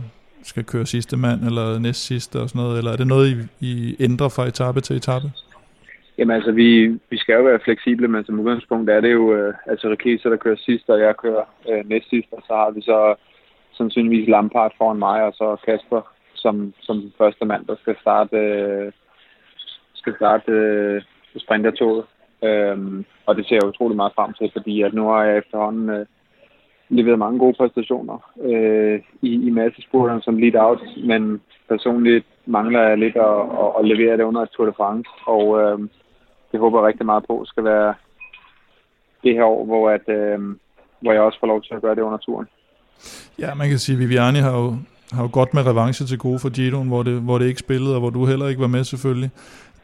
skal 0.48 0.64
køre 0.64 0.86
sidste 0.86 1.18
mand 1.18 1.40
eller 1.50 1.80
næst 1.80 2.02
sidste 2.06 2.36
og 2.42 2.50
sådan 2.50 2.62
noget, 2.62 2.78
eller 2.78 2.92
er 2.92 2.98
det 2.98 3.08
noget, 3.08 3.28
I, 3.32 3.36
I 3.72 3.96
ændrer 4.00 4.30
fra 4.36 4.48
etape 4.52 4.82
til 4.82 4.96
etape? 4.96 5.28
Jamen 6.18 6.36
altså, 6.36 6.52
vi, 6.52 6.88
vi 7.10 7.18
skal 7.18 7.36
jo 7.36 7.44
være 7.44 7.66
fleksible, 7.66 8.08
men 8.08 8.26
som 8.26 8.40
udgangspunkt 8.40 8.90
er 8.90 9.02
det 9.02 9.12
jo, 9.14 9.34
øh, 9.36 9.54
altså 9.66 9.90
Rikisa, 9.90 10.30
der 10.30 10.36
kører 10.36 10.66
sidst, 10.66 10.90
og 10.90 11.00
jeg 11.00 11.18
kører 11.18 11.44
øh, 11.70 11.90
næst 11.90 12.10
sidst, 12.10 12.30
og 12.32 12.42
så 12.48 12.54
har 12.54 12.72
vi 12.72 12.82
så 12.82 13.16
sandsynligvis 13.78 14.30
Lampard 14.30 14.72
foran 14.78 15.00
mig, 15.00 15.24
og 15.24 15.34
så 15.34 15.56
Kasper 15.66 16.02
som, 16.36 16.74
som 16.82 17.12
første 17.18 17.46
mand, 17.46 17.66
der 17.66 17.76
skal 17.82 17.96
starte, 18.02 18.38
øh, 18.38 18.92
skal 19.94 20.16
starte 20.16 20.52
øh, 20.52 21.02
sprintertoget. 21.38 22.06
Øhm, 22.44 23.06
og 23.26 23.36
det 23.36 23.46
ser 23.46 23.56
jeg 23.56 23.66
utrolig 23.66 23.96
meget 23.98 24.14
frem 24.16 24.34
til, 24.34 24.50
fordi 24.54 24.82
at 24.82 24.94
nu 24.94 25.08
har 25.08 25.24
jeg 25.24 25.38
efterhånden 25.38 25.90
øh, 25.90 26.06
leveret 26.90 27.20
mange 27.20 27.40
gode 27.40 27.54
præstationer 27.58 28.32
øh, 28.42 29.00
i, 29.22 29.48
i 29.48 29.50
massespurterne 29.50 30.22
som 30.22 30.38
lead 30.38 30.56
out, 30.56 30.82
men 31.06 31.42
personligt 31.70 32.26
mangler 32.46 32.82
jeg 32.82 32.98
lidt 32.98 33.16
at, 33.16 33.40
at, 33.64 33.70
at 33.80 33.86
levere 33.86 34.18
det 34.18 34.24
under 34.24 34.46
Tour 34.46 34.66
de 34.66 34.74
France, 34.78 35.10
og 35.26 35.62
øh, 35.62 35.80
det 36.52 36.60
håber 36.60 36.80
jeg 36.80 36.88
rigtig 36.88 37.06
meget 37.06 37.24
på 37.28 37.46
skal 37.46 37.64
være 37.64 37.94
det 39.24 39.34
her 39.34 39.44
år, 39.44 39.66
hvor, 39.66 39.90
at, 39.90 40.10
øh, 40.10 40.40
hvor 41.02 41.12
jeg 41.12 41.22
også 41.22 41.40
får 41.40 41.48
lov 41.48 41.62
til 41.62 41.74
at 41.74 41.82
gøre 41.82 41.96
det 41.96 42.02
under 42.02 42.18
turen. 42.18 42.48
Ja, 43.40 43.54
man 43.54 43.70
kan 43.70 43.78
sige, 43.78 43.94
at 43.94 44.00
Viviani 44.00 44.40
har 44.40 44.58
jo, 44.62 44.76
har 45.12 45.24
jo 45.24 45.30
godt 45.34 45.54
med 45.54 45.66
revanche 45.66 46.06
til 46.06 46.18
gode 46.18 46.40
for 46.40 46.50
Giroen, 46.50 46.88
hvor 46.88 47.04
det, 47.04 47.22
hvor 47.22 47.38
det 47.38 47.48
ikke 47.48 47.60
spillede, 47.60 47.96
og 47.96 48.00
hvor 48.00 48.10
du 48.10 48.26
heller 48.26 48.48
ikke 48.48 48.62
var 48.62 48.68
med 48.68 48.84
selvfølgelig. 48.84 49.30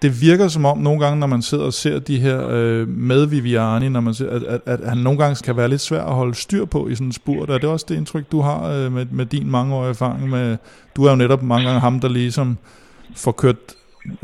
Det 0.03 0.11
virker 0.27 0.47
som 0.47 0.65
om 0.65 0.77
nogle 0.77 0.99
gange, 1.03 1.19
når 1.19 1.27
man 1.27 1.41
sidder 1.41 1.65
og 1.65 1.73
ser 1.73 1.99
de 1.99 2.17
her 2.25 2.37
øh, 2.49 2.87
med 2.87 3.21
Viviani, 3.33 3.89
når 3.89 3.99
man 3.99 4.13
ser, 4.13 4.29
at, 4.29 4.43
at, 4.43 4.61
at 4.65 4.79
han 4.89 4.97
nogle 4.97 5.19
gange 5.19 5.35
kan 5.45 5.57
være 5.57 5.67
lidt 5.67 5.81
svær 5.81 6.03
at 6.03 6.15
holde 6.21 6.35
styr 6.35 6.65
på 6.65 6.87
i 6.87 6.95
sådan 6.95 7.07
en 7.07 7.11
spurt. 7.21 7.49
Er 7.49 7.57
det 7.57 7.69
også 7.69 7.85
det 7.89 7.97
indtryk, 7.97 8.25
du 8.31 8.39
har 8.41 8.59
øh, 8.73 8.91
med, 8.91 9.05
med 9.11 9.25
din 9.25 9.51
mangeårige 9.51 9.89
erfaring? 9.89 10.29
Med, 10.29 10.57
du 10.95 11.03
er 11.05 11.09
jo 11.09 11.15
netop 11.15 11.43
mange 11.43 11.65
gange 11.65 11.79
ham, 11.79 11.99
der 11.99 12.09
ligesom 12.09 12.57
får 13.15 13.31
kørt 13.31 13.61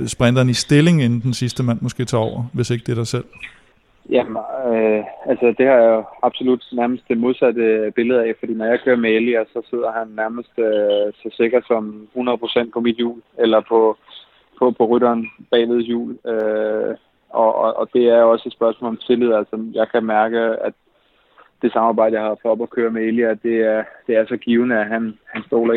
sprinteren 0.07 0.49
i 0.49 0.53
stilling, 0.53 1.03
inden 1.03 1.19
den 1.19 1.34
sidste 1.34 1.63
mand 1.63 1.80
måske 1.82 2.05
tager 2.05 2.23
over, 2.23 2.43
hvis 2.53 2.69
ikke 2.69 2.84
det 2.86 2.91
er 2.91 2.95
dig 2.95 3.07
selv. 3.07 3.25
Jamen, 4.09 4.38
øh, 4.67 5.03
altså 5.25 5.45
det 5.57 5.65
har 5.67 5.77
jeg 5.84 5.91
jo 5.97 6.03
absolut 6.23 6.63
nærmest 6.71 7.03
det 7.07 7.17
modsatte 7.17 7.91
billede 7.95 8.23
af, 8.23 8.34
fordi 8.39 8.53
når 8.53 8.65
jeg 8.65 8.80
kører 8.84 8.97
med 8.97 9.09
Elias, 9.09 9.47
så 9.53 9.61
sidder 9.69 9.91
han 9.91 10.07
nærmest 10.07 10.53
øh, 10.57 11.13
så 11.21 11.30
sikker 11.38 11.61
som 11.67 12.07
100% 12.15 12.69
på 12.73 12.80
mit 12.80 12.95
hjul, 12.95 13.21
eller 13.38 13.61
på, 13.69 13.97
på, 14.60 14.72
på 14.72 14.86
rytteren 14.86 15.32
bagved 15.51 15.82
hjul. 15.82 16.18
Øh, 16.26 16.95
og, 17.30 17.55
og, 17.55 17.78
og 17.78 17.89
det 17.93 18.05
er 18.10 18.22
også 18.22 18.43
et 18.47 18.53
spørgsmål 18.53 18.89
om 18.89 18.97
tillid. 19.07 19.34
Altså, 19.34 19.66
jeg 19.74 19.88
kan 19.91 20.03
mærke, 20.05 20.39
at 20.39 20.74
det 21.62 21.74
samarbejde, 21.74 22.16
jeg 22.16 22.24
har 22.24 22.38
fået 22.41 22.51
op 22.51 22.62
at 22.62 22.70
køre 22.70 22.91
med 22.91 23.01
Elia, 23.01 23.34
det 23.34 23.55
er, 23.74 23.84
det 24.07 24.16
er 24.16 24.26
så 24.26 24.38
givende, 24.38 24.80
at 24.80 24.88
han, 24.88 25.18
han 25.26 25.43
stoler 25.43 25.74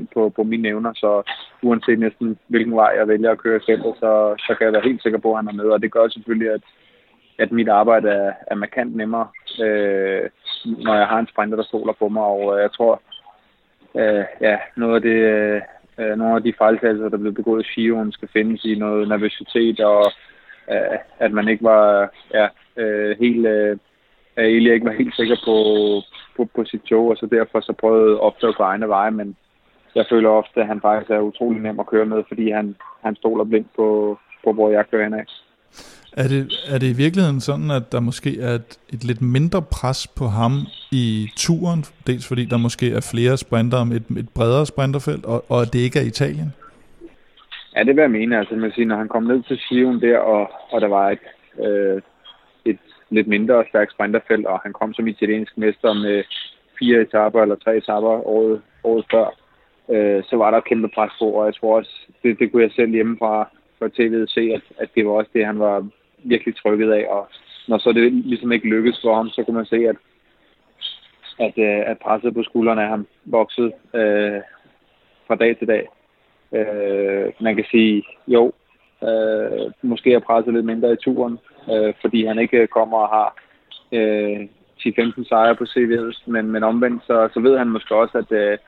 100% 0.00 0.06
på, 0.14 0.28
på 0.36 0.42
mine 0.42 0.68
evner, 0.68 0.92
så 0.94 1.22
uanset 1.62 1.98
næsten 1.98 2.38
hvilken 2.46 2.76
vej 2.76 2.92
jeg 2.96 3.08
vælger 3.08 3.30
at 3.30 3.38
køre 3.38 3.56
i 3.56 3.66
feltet, 3.66 3.94
så, 3.98 4.34
så 4.38 4.54
kan 4.54 4.64
jeg 4.64 4.72
være 4.72 4.88
helt 4.88 5.02
sikker 5.02 5.18
på, 5.18 5.30
at 5.32 5.38
han 5.38 5.48
er 5.48 5.62
med, 5.62 5.64
og 5.64 5.82
det 5.82 5.92
gør 5.92 6.08
selvfølgelig, 6.08 6.50
at 6.50 6.62
at 7.38 7.52
mit 7.52 7.68
arbejde 7.68 8.08
er, 8.08 8.32
er 8.46 8.54
markant 8.54 8.96
nemmere, 8.96 9.28
øh, 9.62 10.30
når 10.64 10.94
jeg 10.94 11.06
har 11.06 11.18
en 11.18 11.28
sprinter, 11.32 11.56
der 11.56 11.64
stoler 11.64 11.92
på 11.92 12.08
mig. 12.08 12.22
Og 12.22 12.56
øh, 12.56 12.62
jeg 12.62 12.72
tror, 12.72 13.02
øh, 13.94 14.24
ja, 14.40 14.56
noget 14.76 14.94
af 14.94 15.02
det, 15.02 15.18
øh, 15.34 15.60
øh, 16.02 16.18
nogle 16.18 16.36
af 16.36 16.42
de 16.42 16.52
fejltagelser, 16.58 17.08
der 17.08 17.16
blev 17.16 17.34
begået 17.34 17.66
i 17.66 17.72
Giroen, 17.74 18.12
skal 18.12 18.28
findes 18.32 18.64
i 18.64 18.74
noget 18.74 19.08
nervøsitet, 19.08 19.80
og 19.80 20.12
øh, 20.72 20.98
at 21.18 21.32
man 21.32 21.48
ikke 21.48 21.64
var 21.64 22.10
ja, 22.34 22.48
øh, 22.76 23.18
helt... 23.18 23.46
Øh, 23.46 23.76
at 24.36 24.44
Elia 24.44 24.72
ikke 24.74 24.86
var 24.86 24.92
helt 24.92 25.16
sikker 25.16 25.36
på, 25.44 25.56
på, 26.36 26.50
på 26.54 26.64
sit 26.64 26.82
tog, 26.82 27.08
og 27.08 27.16
så 27.16 27.26
derfor 27.26 27.60
så 27.60 27.72
prøvede 27.72 28.20
ofte 28.20 28.46
at 28.46 28.56
gå 28.56 28.62
egne 28.62 28.88
veje, 28.88 29.10
men 29.10 29.36
jeg 29.94 30.06
føler 30.10 30.28
ofte, 30.28 30.60
at 30.60 30.66
han 30.66 30.80
faktisk 30.80 31.10
er 31.10 31.20
utrolig 31.20 31.62
nem 31.62 31.80
at 31.80 31.86
køre 31.86 32.06
med, 32.06 32.22
fordi 32.28 32.50
han, 32.50 32.76
han 33.04 33.16
stoler 33.16 33.44
blindt 33.44 33.68
på, 33.76 34.18
på, 34.44 34.52
hvor 34.52 34.70
jeg 34.70 34.90
kører 34.90 35.16
af. 35.16 35.24
Er 36.16 36.28
det, 36.28 36.52
er 36.68 36.78
det 36.78 36.86
i 36.86 36.96
virkeligheden 36.96 37.40
sådan, 37.40 37.70
at 37.70 37.92
der 37.92 38.00
måske 38.00 38.40
er 38.40 38.54
et, 38.54 38.78
et 38.94 39.04
lidt 39.04 39.22
mindre 39.22 39.62
pres 39.62 40.06
på 40.18 40.24
ham 40.24 40.52
i 40.92 41.28
turen, 41.36 41.84
dels 42.06 42.28
fordi 42.28 42.44
der 42.44 42.56
måske 42.56 42.92
er 42.92 43.10
flere 43.12 43.36
sprinter 43.36 43.78
om 43.78 43.92
et, 43.92 44.06
et 44.18 44.28
bredere 44.34 44.66
sprinterfelt, 44.66 45.24
og, 45.24 45.44
og 45.48 45.62
at 45.62 45.72
det 45.72 45.78
ikke 45.78 45.98
er 45.98 46.04
Italien? 46.04 46.54
Ja, 47.76 47.80
det 47.84 47.96
vil 47.96 48.02
jeg 48.02 48.10
mene. 48.10 48.38
Altså, 48.38 48.54
man 48.54 48.72
siger, 48.72 48.86
når 48.86 48.96
han 48.96 49.08
kom 49.08 49.22
ned 49.22 49.42
til 49.42 49.58
Sion 49.58 50.00
der, 50.00 50.18
og, 50.18 50.50
og 50.70 50.80
der 50.80 50.88
var 50.88 51.10
et, 51.10 51.24
øh, 51.66 52.02
et 52.64 52.78
lidt 53.10 53.26
mindre 53.26 53.64
stærkt 53.68 53.92
sprinterfelt, 53.92 54.46
og 54.46 54.60
han 54.60 54.72
kom 54.72 54.94
som 54.94 55.06
italiensk 55.06 55.58
mester 55.58 55.92
med 55.92 56.22
fire 56.78 57.00
etaper 57.00 57.42
eller 57.42 57.56
tre 57.56 57.76
etaper 57.76 58.26
året, 58.26 58.60
året 58.84 59.04
før, 59.10 59.26
øh, 59.94 60.22
så 60.28 60.36
var 60.36 60.50
der 60.50 60.58
et 60.58 60.64
kæmpe 60.64 60.88
pres 60.94 61.12
på, 61.18 61.24
og 61.24 61.46
jeg 61.46 61.54
tror 61.54 61.76
også, 61.76 61.94
det, 62.22 62.38
det 62.38 62.52
kunne 62.52 62.62
jeg 62.62 62.72
selv 62.76 62.90
hjemmefra 62.90 63.48
fra 63.78 63.86
tv'et 63.86 64.26
se, 64.26 64.40
at, 64.40 64.62
at 64.78 64.88
det 64.94 65.06
var 65.06 65.12
også 65.12 65.30
det, 65.34 65.46
han 65.46 65.58
var 65.58 65.86
virkelig 66.24 66.56
trykket 66.56 66.92
af, 66.92 67.06
og 67.08 67.28
når 67.68 67.78
så 67.78 67.92
det 67.92 68.12
ligesom 68.12 68.52
ikke 68.52 68.68
lykkedes 68.68 69.00
for 69.02 69.14
ham, 69.14 69.28
så 69.28 69.42
kunne 69.42 69.56
man 69.56 69.66
se, 69.66 69.76
at, 69.76 69.96
at, 71.38 71.54
øh, 71.58 71.90
at 71.90 71.98
presset 71.98 72.34
på 72.34 72.42
skuldrene 72.42 72.82
af 72.82 72.88
ham 72.88 73.06
voksede 73.24 73.72
øh, 73.94 74.40
fra 75.26 75.34
dag 75.34 75.58
til 75.58 75.68
dag. 75.68 75.88
Øh, 76.52 77.32
man 77.40 77.56
kan 77.56 77.64
sige, 77.70 78.04
jo, 78.28 78.52
øh, 79.02 79.72
måske 79.82 80.14
er 80.14 80.18
presset 80.18 80.54
lidt 80.54 80.66
mindre 80.66 80.92
i 80.92 80.96
turen, 80.96 81.38
øh, 81.72 81.94
fordi 82.00 82.26
han 82.26 82.38
ikke 82.38 82.66
kommer 82.66 82.98
og 82.98 83.08
har 83.08 83.36
øh, 83.92 84.40
10-15 84.80 85.28
sejre 85.28 85.56
på 85.56 85.64
CV'et, 85.64 86.22
men, 86.26 86.50
men 86.50 86.62
omvendt, 86.62 87.02
så, 87.06 87.28
så 87.34 87.40
ved 87.40 87.58
han 87.58 87.68
måske 87.68 87.94
også, 87.94 88.18
at 88.18 88.32
øh, 88.32 88.58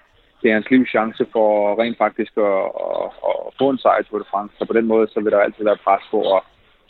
det 0.43 0.51
er 0.51 0.55
hans 0.55 0.71
livs 0.71 0.91
chance 0.91 1.27
for 1.33 1.81
rent 1.83 1.99
faktisk 1.99 2.33
at, 2.37 2.65
at, 2.91 3.07
at 3.29 3.55
få 3.59 3.71
en 3.71 3.79
sejr 3.79 4.01
i 4.01 4.05
Tour 4.05 4.19
de 4.19 4.25
France. 4.31 4.55
Så 4.59 4.65
på 4.65 4.73
den 4.73 4.87
måde, 4.87 5.07
så 5.09 5.21
vil 5.21 5.33
der 5.33 5.39
altid 5.39 5.65
være 5.65 5.85
pres 5.85 6.05
på, 6.11 6.21
og 6.21 6.45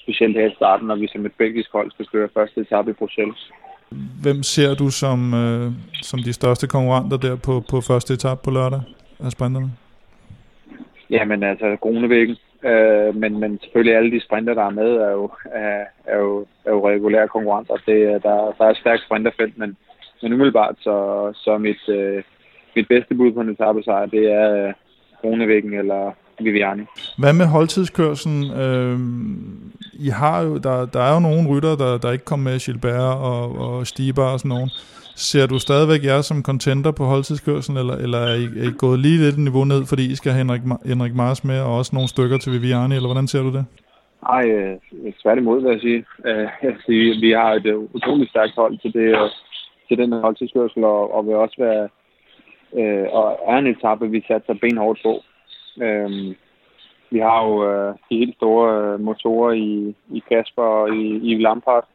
specielt 0.04 0.36
her 0.40 0.46
i 0.50 0.54
starten, 0.60 0.86
når 0.86 0.96
vi 1.02 1.06
som 1.12 1.26
et 1.26 1.36
belgisk 1.42 1.70
hold 1.72 1.90
skal 1.90 2.06
køre 2.12 2.34
første 2.36 2.60
etape 2.60 2.90
i 2.90 2.98
Bruxelles. 3.00 3.40
Hvem 4.22 4.42
ser 4.42 4.74
du 4.74 4.86
som, 4.90 5.34
øh, 5.34 5.72
som 6.02 6.18
de 6.26 6.32
største 6.32 6.66
konkurrenter 6.66 7.16
der 7.16 7.36
på, 7.46 7.54
på 7.70 7.76
første 7.80 8.14
etape 8.14 8.40
på 8.44 8.50
lørdag 8.50 8.82
af 9.24 9.30
sprinterne? 9.30 9.70
Jamen 11.10 11.42
altså, 11.42 11.76
Grunevæggen. 11.80 12.36
Øh, 12.70 13.16
men, 13.16 13.40
men 13.40 13.58
selvfølgelig 13.62 13.96
alle 13.96 14.10
de 14.10 14.24
sprinter, 14.26 14.54
der 14.54 14.64
er 14.66 14.70
med, 14.80 14.90
er 15.08 15.10
jo, 15.10 15.30
er, 15.44 15.84
er 16.04 16.18
jo, 16.18 16.46
er 16.64 16.70
jo 16.70 16.88
regulære 16.88 17.28
konkurrenter. 17.28 17.74
Det, 17.74 18.22
der, 18.22 18.54
der 18.58 18.64
er 18.64 18.70
et 18.70 18.76
stærkt 18.76 19.02
sprinterfelt, 19.06 19.58
men, 19.58 19.76
men 20.22 20.32
umiddelbart 20.32 20.76
så, 20.80 20.96
så 21.34 21.58
mit, 21.58 21.88
øh, 21.88 22.22
mit 22.76 22.88
bedste 22.88 23.14
bud 23.14 23.32
på 23.32 23.40
en 23.40 23.48
etappesejr, 23.48 24.06
det 24.06 24.32
er 24.32 24.72
Grunevæggen 25.20 25.74
eller 25.74 26.12
Viviani. 26.40 26.82
Hvad 27.18 27.32
med 27.32 27.46
holdtidskørselen? 27.46 28.42
Øh, 28.62 28.98
I 30.06 30.08
har 30.08 30.42
jo, 30.42 30.58
der, 30.58 30.86
der 30.86 31.00
er 31.00 31.14
jo 31.14 31.20
nogle 31.20 31.48
rytter, 31.50 31.76
der, 31.76 31.98
der 31.98 32.12
ikke 32.12 32.24
kom 32.24 32.38
med, 32.38 32.58
Gilbert 32.64 33.16
og, 33.30 33.58
og 33.58 33.86
Stibar 33.86 34.32
og 34.32 34.38
sådan 34.38 34.48
nogen. 34.48 34.70
Ser 35.16 35.46
du 35.46 35.58
stadigvæk 35.58 36.04
jer 36.04 36.20
som 36.20 36.42
contenter 36.42 36.92
på 36.92 37.04
holdtidskørselen, 37.04 37.78
eller, 37.78 37.96
eller 38.04 38.18
er, 38.18 38.34
I, 38.34 38.44
er 38.44 38.68
I 38.70 38.72
gået 38.78 38.98
lige 38.98 39.18
lidt 39.18 39.38
niveau 39.38 39.64
ned, 39.64 39.86
fordi 39.86 40.04
I 40.12 40.14
skal 40.14 40.32
have 40.32 40.42
Henrik, 40.42 40.62
Henrik 40.86 41.14
Mars 41.14 41.44
med, 41.44 41.60
og 41.60 41.78
også 41.78 41.90
nogle 41.94 42.08
stykker 42.08 42.38
til 42.38 42.52
Viviani, 42.52 42.94
eller 42.94 43.08
hvordan 43.08 43.26
ser 43.26 43.42
du 43.42 43.52
det? 43.52 43.64
Nej, 44.30 44.44
øh, 44.50 44.76
tværtimod 45.22 45.62
vil 45.62 45.70
jeg 45.70 45.80
sige. 45.80 46.04
Øh, 46.26 46.48
jeg 46.62 46.76
sige. 46.86 47.20
Vi 47.20 47.30
har 47.30 47.50
et 47.52 47.66
utroligt 47.96 48.30
stærkt 48.30 48.54
hold 48.56 48.78
til, 48.78 48.92
det, 48.92 49.08
til 49.88 49.98
den 49.98 50.12
holdtidskørsel, 50.12 50.84
og, 50.84 51.14
og 51.14 51.26
vil 51.26 51.34
også 51.34 51.56
være 51.58 51.88
øh, 52.78 53.06
og 53.18 53.26
er 53.46 53.56
en 53.58 53.66
etape, 53.66 54.10
vi 54.10 54.24
satser 54.28 54.54
benhårdt 54.54 55.00
på. 55.02 55.22
Øh, 55.82 56.34
vi 57.10 57.18
har 57.18 57.46
jo 57.46 57.70
øh, 57.70 57.94
de 58.10 58.18
helt 58.18 58.36
store 58.36 58.92
øh, 58.92 59.00
motorer 59.00 59.52
i, 59.52 59.94
i 60.10 60.22
Kasper 60.28 60.62
og 60.62 60.94
i, 60.94 61.32
i 61.32 61.42
Lampard, 61.42 61.88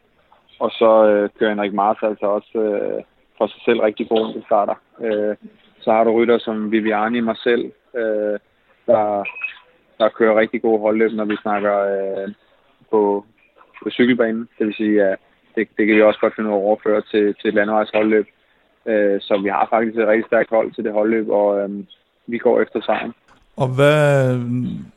og 0.59 0.71
så 0.71 1.07
øh, 1.07 1.30
kører 1.39 1.49
Henrik 1.49 1.73
Mars 1.73 1.97
altså 2.01 2.25
også 2.25 2.57
øh, 2.59 3.03
for 3.38 3.47
sig 3.47 3.61
selv 3.65 3.80
rigtig 3.80 4.09
god 4.09 4.34
til 4.34 4.43
starter. 4.45 4.75
Øh, 5.01 5.36
så 5.80 5.91
har 5.91 6.03
du 6.03 6.11
rytter 6.11 6.38
som 6.39 6.71
Viviani, 6.71 7.19
mig 7.19 7.38
selv, 7.38 7.71
øh, 7.95 8.39
der, 8.86 9.23
der 9.97 10.09
kører 10.09 10.39
rigtig 10.39 10.61
gode 10.61 10.80
holdløb, 10.80 11.11
når 11.11 11.25
vi 11.25 11.36
snakker 11.41 11.75
øh, 11.80 12.34
på, 12.91 13.25
på 13.84 13.89
cykelbanen. 13.89 14.49
Det 14.59 14.67
vil 14.67 14.75
sige, 14.75 15.03
at 15.03 15.19
det, 15.55 15.67
det 15.77 15.88
kan 15.88 15.95
vi 15.95 16.01
også 16.01 16.19
godt 16.19 16.36
finde 16.36 16.49
ud 16.49 16.55
af 16.55 16.59
at 16.59 16.63
overføre 16.63 17.01
til, 17.01 17.36
til 17.36 17.47
et 17.47 17.53
landevejsholdløb. 17.53 18.27
Øh, 18.86 19.21
så 19.21 19.38
vi 19.43 19.49
har 19.49 19.67
faktisk 19.69 19.97
et 19.97 20.07
rigtig 20.07 20.25
stærkt 20.25 20.49
hold 20.49 20.71
til 20.71 20.84
det 20.84 20.93
holdløb, 20.93 21.30
og 21.30 21.59
øh, 21.59 21.69
vi 22.27 22.38
går 22.38 22.61
efter 22.61 22.82
sejren. 22.82 23.13
Og 23.64 23.68
hvad, 23.78 24.38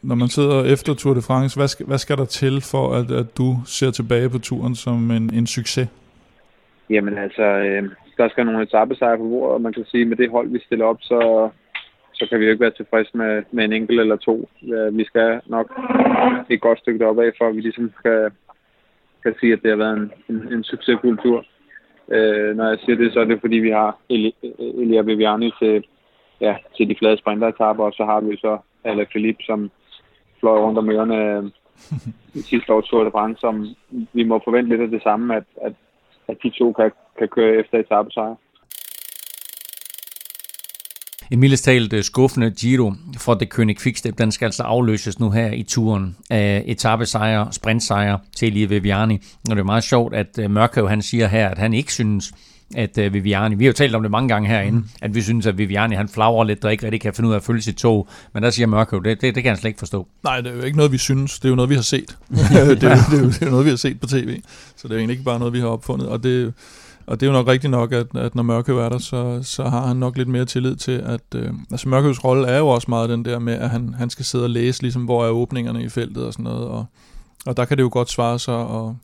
når 0.03 0.15
man 0.15 0.29
sidder 0.29 0.73
efter 0.75 0.95
Tour 0.95 1.15
de 1.15 1.23
France, 1.29 1.59
hvad 1.59 1.69
skal, 1.69 1.87
hvad 1.87 1.99
skal 1.99 2.17
der 2.17 2.25
til 2.25 2.55
for, 2.73 2.85
at, 2.99 3.11
at 3.11 3.39
du 3.39 3.49
ser 3.67 3.91
tilbage 3.91 4.29
på 4.31 4.39
turen 4.39 4.75
som 4.75 5.11
en, 5.11 5.35
en 5.35 5.47
succes? 5.47 5.89
Jamen 6.91 7.19
altså, 7.19 7.43
øh, 7.43 7.83
der 8.17 8.29
skal 8.29 8.47
nogle 8.47 8.63
etappesejre 8.63 9.19
på 9.19 9.23
bordet, 9.23 9.55
og 9.55 9.61
man 9.61 9.73
kan 9.73 9.85
sige, 9.85 10.03
at 10.03 10.09
med 10.09 10.17
det 10.17 10.31
hold, 10.31 10.49
vi 10.49 10.61
stiller 10.67 10.85
op, 10.85 10.99
så, 11.01 11.49
så 12.15 12.27
kan 12.29 12.41
vi 12.41 12.45
jo 12.45 12.51
ikke 12.51 12.61
være 12.61 12.79
tilfredse 12.81 13.17
med, 13.17 13.43
med 13.51 13.65
en 13.65 13.73
enkelt 13.73 14.01
eller 14.01 14.17
to. 14.17 14.49
Vi 14.93 15.05
skal 15.05 15.41
nok 15.47 15.67
et 16.51 16.61
godt 16.61 16.79
stykke 16.79 16.99
deroppe 16.99 17.25
af, 17.27 17.31
for 17.39 17.49
at 17.49 17.57
vi 17.57 17.61
ligesom 17.61 17.93
kan, 18.03 18.31
kan 19.23 19.35
sige, 19.41 19.53
at 19.53 19.63
det 19.63 19.71
har 19.71 19.77
været 19.77 19.97
en, 19.97 20.13
en, 20.29 20.53
en 20.53 20.65
succesfuld 20.65 21.19
tur. 21.23 21.45
Øh, 22.09 22.57
når 22.57 22.69
jeg 22.69 22.79
siger 22.85 22.97
det, 22.97 23.13
så 23.13 23.21
er 23.21 23.25
det 23.25 23.41
fordi, 23.41 23.57
vi 23.57 23.71
har 23.71 23.99
Elia 24.59 25.03
Viviani 25.03 25.51
til, 25.63 25.85
ja, 26.43 26.55
til 26.77 26.89
de 26.89 26.97
flade 26.99 27.19
sprinteretapper, 27.19 27.85
og 27.85 27.93
så 27.93 28.05
har 28.05 28.21
vi 28.21 28.37
så 28.37 28.59
Alain 28.85 29.07
Philippe, 29.11 29.43
som 29.43 29.71
fløj 30.41 30.59
rundt 30.59 30.79
om 30.79 30.91
ørerne 30.91 31.19
øh, 31.31 31.45
sidste 32.51 32.73
år 32.73 32.81
Tour 32.81 33.05
de 33.05 33.11
France, 33.11 33.41
som 33.41 33.55
vi 34.13 34.23
må 34.25 34.41
forvente 34.45 34.71
lidt 34.71 34.81
af 34.81 34.89
det 34.89 35.03
samme, 35.03 35.37
at, 35.37 35.45
at, 35.67 35.73
at 36.29 36.37
de 36.43 36.51
to 36.51 36.73
kan, 36.73 36.91
kan 37.19 37.29
køre 37.29 37.61
efter 37.61 37.79
etappesejr. 37.79 38.35
En 41.33 41.41
mildest 41.41 41.65
talt 41.65 41.93
øh, 41.93 42.03
skuffende 42.03 42.51
Giro 42.51 42.93
for 43.19 43.35
det 43.35 43.49
König 43.55 43.83
Quickstep, 43.83 44.19
den 44.19 44.33
skal 44.33 44.47
altså 44.47 44.63
afløses 44.63 45.21
nu 45.21 45.31
her 45.31 45.53
i 45.53 45.63
turen 45.63 46.17
af 46.31 46.63
etappesejre, 46.67 47.53
sprintsejre 47.53 48.19
til 48.37 48.49
Elia 48.49 48.67
Viviani. 48.67 49.15
Og 49.51 49.57
det 49.57 49.59
er 49.59 49.65
meget 49.65 49.85
sjovt, 49.85 50.15
at 50.15 50.39
øh, 50.39 50.51
Mørkøv 50.51 50.89
han 50.89 51.03
siger 51.03 51.27
her, 51.27 51.49
at 51.49 51.59
han 51.59 51.75
ikke 51.75 51.93
synes, 51.93 52.33
at 52.77 52.99
uh, 52.99 53.15
Viviani, 53.15 53.55
vi 53.55 53.65
har 53.65 53.69
jo 53.69 53.73
talt 53.73 53.95
om 53.95 54.03
det 54.03 54.11
mange 54.11 54.29
gange 54.29 54.49
herinde, 54.49 54.79
mm. 54.79 54.89
at 55.03 55.15
vi 55.15 55.23
synes, 55.23 55.47
at 55.47 55.59
Viviani 55.59 55.95
han 55.95 56.09
flagrer 56.09 56.45
lidt, 56.45 56.63
der 56.63 56.71
ikke 56.71 56.85
rigtig 56.85 57.01
kan 57.01 57.15
finde 57.15 57.29
ud 57.29 57.35
af 57.35 57.39
at 57.39 57.45
følge 57.45 57.63
sit 57.63 57.77
tog. 57.77 58.09
Men 58.35 58.43
der 58.43 58.51
siger 58.51 58.67
Mørkøv, 58.67 59.05
det, 59.05 59.21
det, 59.21 59.35
det 59.35 59.43
kan 59.43 59.51
han 59.51 59.57
slet 59.57 59.69
ikke 59.69 59.79
forstå. 59.79 60.09
Nej, 60.25 60.41
det 60.41 60.53
er 60.53 60.57
jo 60.57 60.63
ikke 60.63 60.77
noget, 60.77 60.93
vi 60.93 60.99
synes. 60.99 61.39
Det 61.39 61.45
er 61.45 61.49
jo 61.49 61.55
noget, 61.55 61.69
vi 61.69 61.75
har 61.75 61.83
set. 61.83 62.17
det, 62.31 62.59
er, 62.61 62.67
jo, 62.67 62.75
det, 62.75 62.83
er 62.83 63.19
jo, 63.19 63.27
det 63.27 63.43
er 63.43 63.47
jo 63.47 63.51
noget, 63.51 63.65
vi 63.65 63.71
har 63.71 63.77
set 63.77 64.01
på 64.01 64.07
tv. 64.07 64.41
Så 64.77 64.89
det 64.89 64.91
er 64.91 64.95
jo 64.95 64.99
egentlig 64.99 65.15
ikke 65.15 65.25
bare 65.25 65.39
noget, 65.39 65.55
vi 65.55 65.61
har 65.61 65.67
opfundet. 65.67 66.09
Og 66.09 66.23
det, 66.23 66.55
og 67.07 67.21
det 67.21 67.27
er 67.27 67.31
jo 67.31 67.39
nok 67.39 67.47
rigtigt 67.47 67.71
nok, 67.71 67.93
at, 67.93 68.07
at 68.15 68.35
når 68.35 68.43
Mørkøv 68.43 68.79
er 68.79 68.89
der, 68.89 68.99
så, 68.99 69.41
så 69.43 69.65
har 69.65 69.87
han 69.87 69.97
nok 69.97 70.17
lidt 70.17 70.29
mere 70.29 70.45
tillid 70.45 70.77
til, 70.77 70.93
at... 70.93 71.21
Øh, 71.35 71.51
altså 71.71 71.89
Mørkøvs 71.89 72.25
rolle 72.25 72.49
er 72.49 72.59
jo 72.59 72.69
også 72.69 72.87
meget 72.89 73.11
den 73.11 73.25
der 73.25 73.39
med, 73.39 73.55
at 73.55 73.71
han, 73.71 73.95
han 73.95 74.11
skal 74.11 74.25
sidde 74.25 74.45
og 74.45 74.51
læse, 74.51 74.83
ligesom 74.83 75.05
hvor 75.05 75.25
er 75.25 75.31
åbningerne 75.31 75.83
i 75.83 75.89
feltet 75.89 76.25
og 76.27 76.33
sådan 76.33 76.45
noget. 76.45 76.69
Og, 76.69 76.87
og 77.47 77.57
der 77.57 77.65
kan 77.65 77.77
det 77.77 77.83
jo 77.83 77.91
godt 77.93 78.11
svare 78.11 78.39
sig 78.39 78.61
at, 78.61 78.95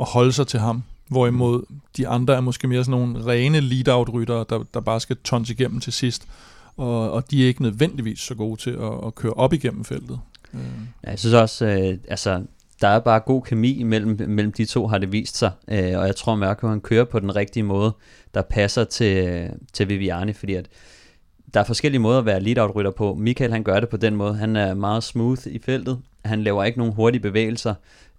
at 0.00 0.06
holde 0.08 0.32
sig 0.32 0.46
til 0.46 0.60
ham. 0.60 0.82
Hvorimod 1.08 1.62
de 1.96 2.08
andre 2.08 2.34
er 2.34 2.40
måske 2.40 2.68
mere 2.68 2.84
sådan 2.84 3.00
nogle 3.00 3.26
rene 3.26 3.60
lead-out-ryttere, 3.60 4.44
der, 4.50 4.64
der 4.74 4.80
bare 4.80 5.00
skal 5.00 5.16
tons 5.24 5.50
igennem 5.50 5.80
til 5.80 5.92
sidst. 5.92 6.28
Og, 6.76 7.12
og 7.12 7.30
de 7.30 7.42
er 7.42 7.46
ikke 7.46 7.62
nødvendigvis 7.62 8.20
så 8.20 8.34
gode 8.34 8.60
til 8.60 8.70
at, 8.70 9.06
at 9.06 9.14
køre 9.14 9.32
op 9.32 9.52
igennem 9.52 9.84
feltet. 9.84 10.20
Øh. 10.54 10.60
Ja, 11.04 11.10
jeg 11.10 11.18
synes 11.18 11.34
også, 11.34 11.66
øh, 11.66 11.98
altså 12.08 12.42
der 12.80 12.88
er 12.88 12.98
bare 12.98 13.20
god 13.20 13.42
kemi 13.42 13.82
mellem, 13.82 14.20
mellem 14.28 14.52
de 14.52 14.64
to, 14.64 14.86
har 14.86 14.98
det 14.98 15.12
vist 15.12 15.36
sig. 15.36 15.50
Øh, 15.68 15.98
og 15.98 16.06
jeg 16.06 16.16
tror, 16.16 16.34
Mørko 16.34 16.68
han 16.68 16.80
kører 16.80 17.04
på 17.04 17.20
den 17.20 17.36
rigtige 17.36 17.62
måde, 17.62 17.92
der 18.34 18.42
passer 18.42 18.84
til, 18.84 19.48
til 19.72 19.88
Viviani, 19.88 20.32
fordi 20.32 20.54
at 20.54 20.68
der 21.54 21.60
er 21.60 21.64
forskellige 21.64 22.00
måder 22.00 22.18
at 22.18 22.26
være 22.26 22.40
lead-out-rytter 22.40 22.90
på. 22.90 23.14
Michael 23.14 23.52
han 23.52 23.62
gør 23.62 23.80
det 23.80 23.88
på 23.88 23.96
den 23.96 24.16
måde. 24.16 24.34
Han 24.34 24.56
er 24.56 24.74
meget 24.74 25.04
smooth 25.04 25.46
i 25.46 25.58
feltet. 25.58 25.98
Han 26.24 26.42
laver 26.42 26.64
ikke 26.64 26.78
nogen 26.78 26.94
hurtige 26.94 27.22
bevægelser. 27.22 27.74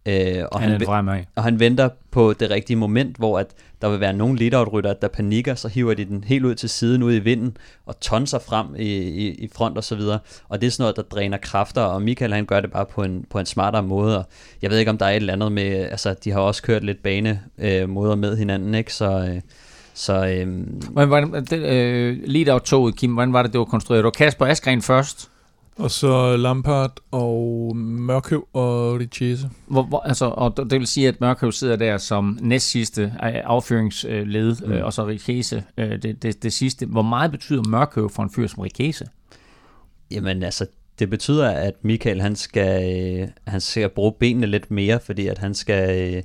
Øh, 0.06 0.44
og, 0.52 0.60
han, 0.62 0.82
han 0.88 1.26
og 1.36 1.44
han 1.44 1.60
venter 1.60 1.90
på 2.12 2.34
det 2.34 2.50
rigtige 2.50 2.78
moment, 2.78 3.18
hvor 3.18 3.40
at 3.40 3.48
der 3.82 3.90
vil 3.90 4.00
være 4.00 4.14
nogle 4.14 4.40
lead-out-rytter, 4.40 4.94
der 4.94 5.08
panikker, 5.08 5.56
så 5.56 5.68
hiver 5.68 5.94
de 5.94 6.06
den 6.06 6.24
helt 6.24 6.46
ud 6.46 6.56
til 6.56 6.70
siden, 6.70 7.04
ud 7.04 7.14
i 7.14 7.20
vinden, 7.20 7.58
og 7.86 8.00
tonser 8.00 8.40
frem 8.40 8.68
i, 8.76 8.94
i, 8.98 9.30
i 9.30 9.50
front 9.56 9.78
og 9.78 9.84
så 9.84 9.96
videre. 9.96 10.20
Og 10.50 10.62
det 10.62 10.68
er 10.68 10.72
sådan 10.72 10.84
noget, 10.84 10.96
der 10.96 11.02
dræner 11.02 11.38
kræfter, 11.38 11.82
og 11.82 12.02
Michael 12.02 12.34
han 12.34 12.46
gør 12.46 12.60
det 12.60 12.72
bare 12.72 12.86
på 12.86 13.04
en, 13.04 13.26
på 13.30 13.40
en 13.40 13.46
smartere 13.46 13.84
måde. 13.84 14.18
Og 14.18 14.26
jeg 14.62 14.72
ved 14.72 14.78
ikke, 14.78 14.92
om 14.92 14.98
der 14.98 15.06
er 15.06 15.10
et 15.10 15.16
eller 15.16 15.34
andet 15.34 15.52
med, 15.52 15.72
altså 15.72 16.16
de 16.24 16.32
har 16.32 16.40
også 16.40 16.64
kørt 16.64 16.84
lidt 16.84 17.04
bane 17.04 17.42
øh, 17.58 17.90
måder 17.90 18.16
med 18.16 18.38
hinanden, 18.38 18.76
ikke? 18.76 18.94
Så... 18.94 19.28
Øh, 19.30 19.42
så, 19.98 20.28
øhm, 20.28 20.82
hvordan 20.92 21.32
var 21.32 21.40
det, 21.40 21.60
øh, 21.60 22.18
lead-out-toget, 22.26 22.96
Kim, 22.96 23.14
hvordan 23.14 23.34
var 23.34 23.42
det, 23.44 23.54
det 23.54 23.60
var 23.60 23.66
konstrueret? 23.66 24.00
Det 24.00 24.06
var 24.06 24.12
Kasper 24.12 24.46
Askren 24.46 24.82
først, 24.82 25.30
og 25.80 25.92
så 25.92 26.38
Lampard 26.38 27.00
og 27.12 27.76
Mørkøv 27.78 28.48
og 28.54 29.00
Richese. 29.00 29.50
Hvor, 29.68 29.84
hvor, 29.84 30.00
altså, 30.00 30.26
og 30.26 30.58
det 30.58 30.72
vil 30.72 30.88
sige, 30.88 31.08
at 31.08 31.22
Mørkøv 31.22 31.52
sidder 31.52 31.76
der 31.76 31.98
som 31.98 32.38
næst 32.42 32.70
sidste 32.70 33.14
afføringsled, 33.22 34.56
mm. 34.66 34.72
øh, 34.72 34.86
og 34.86 34.94
så 34.94 35.08
Richese 35.08 35.64
øh, 35.78 36.02
det, 36.02 36.24
det, 36.24 36.44
det 36.44 36.54
sidste. 36.54 36.86
Hvor 36.86 37.02
meget 37.02 37.32
betyder 37.32 37.64
Mørkøv 37.70 38.10
for 38.10 38.24
en 38.24 38.30
fyr 38.30 38.48
som 38.48 38.60
Richese? 38.60 39.06
Jamen 40.12 40.44
altså, 40.44 40.66
det 41.00 41.10
betyder, 41.10 41.50
at 41.50 41.74
Michael 41.82 42.22
han 42.22 42.36
skal, 42.36 42.96
øh, 43.22 43.28
han 43.48 43.62
skal 43.62 43.90
bruge 43.90 44.14
benene 44.20 44.48
lidt 44.48 44.72
mere, 44.72 45.00
fordi 45.00 45.28
at 45.28 45.38
han 45.38 45.54
skal, 45.54 46.14
øh, 46.16 46.24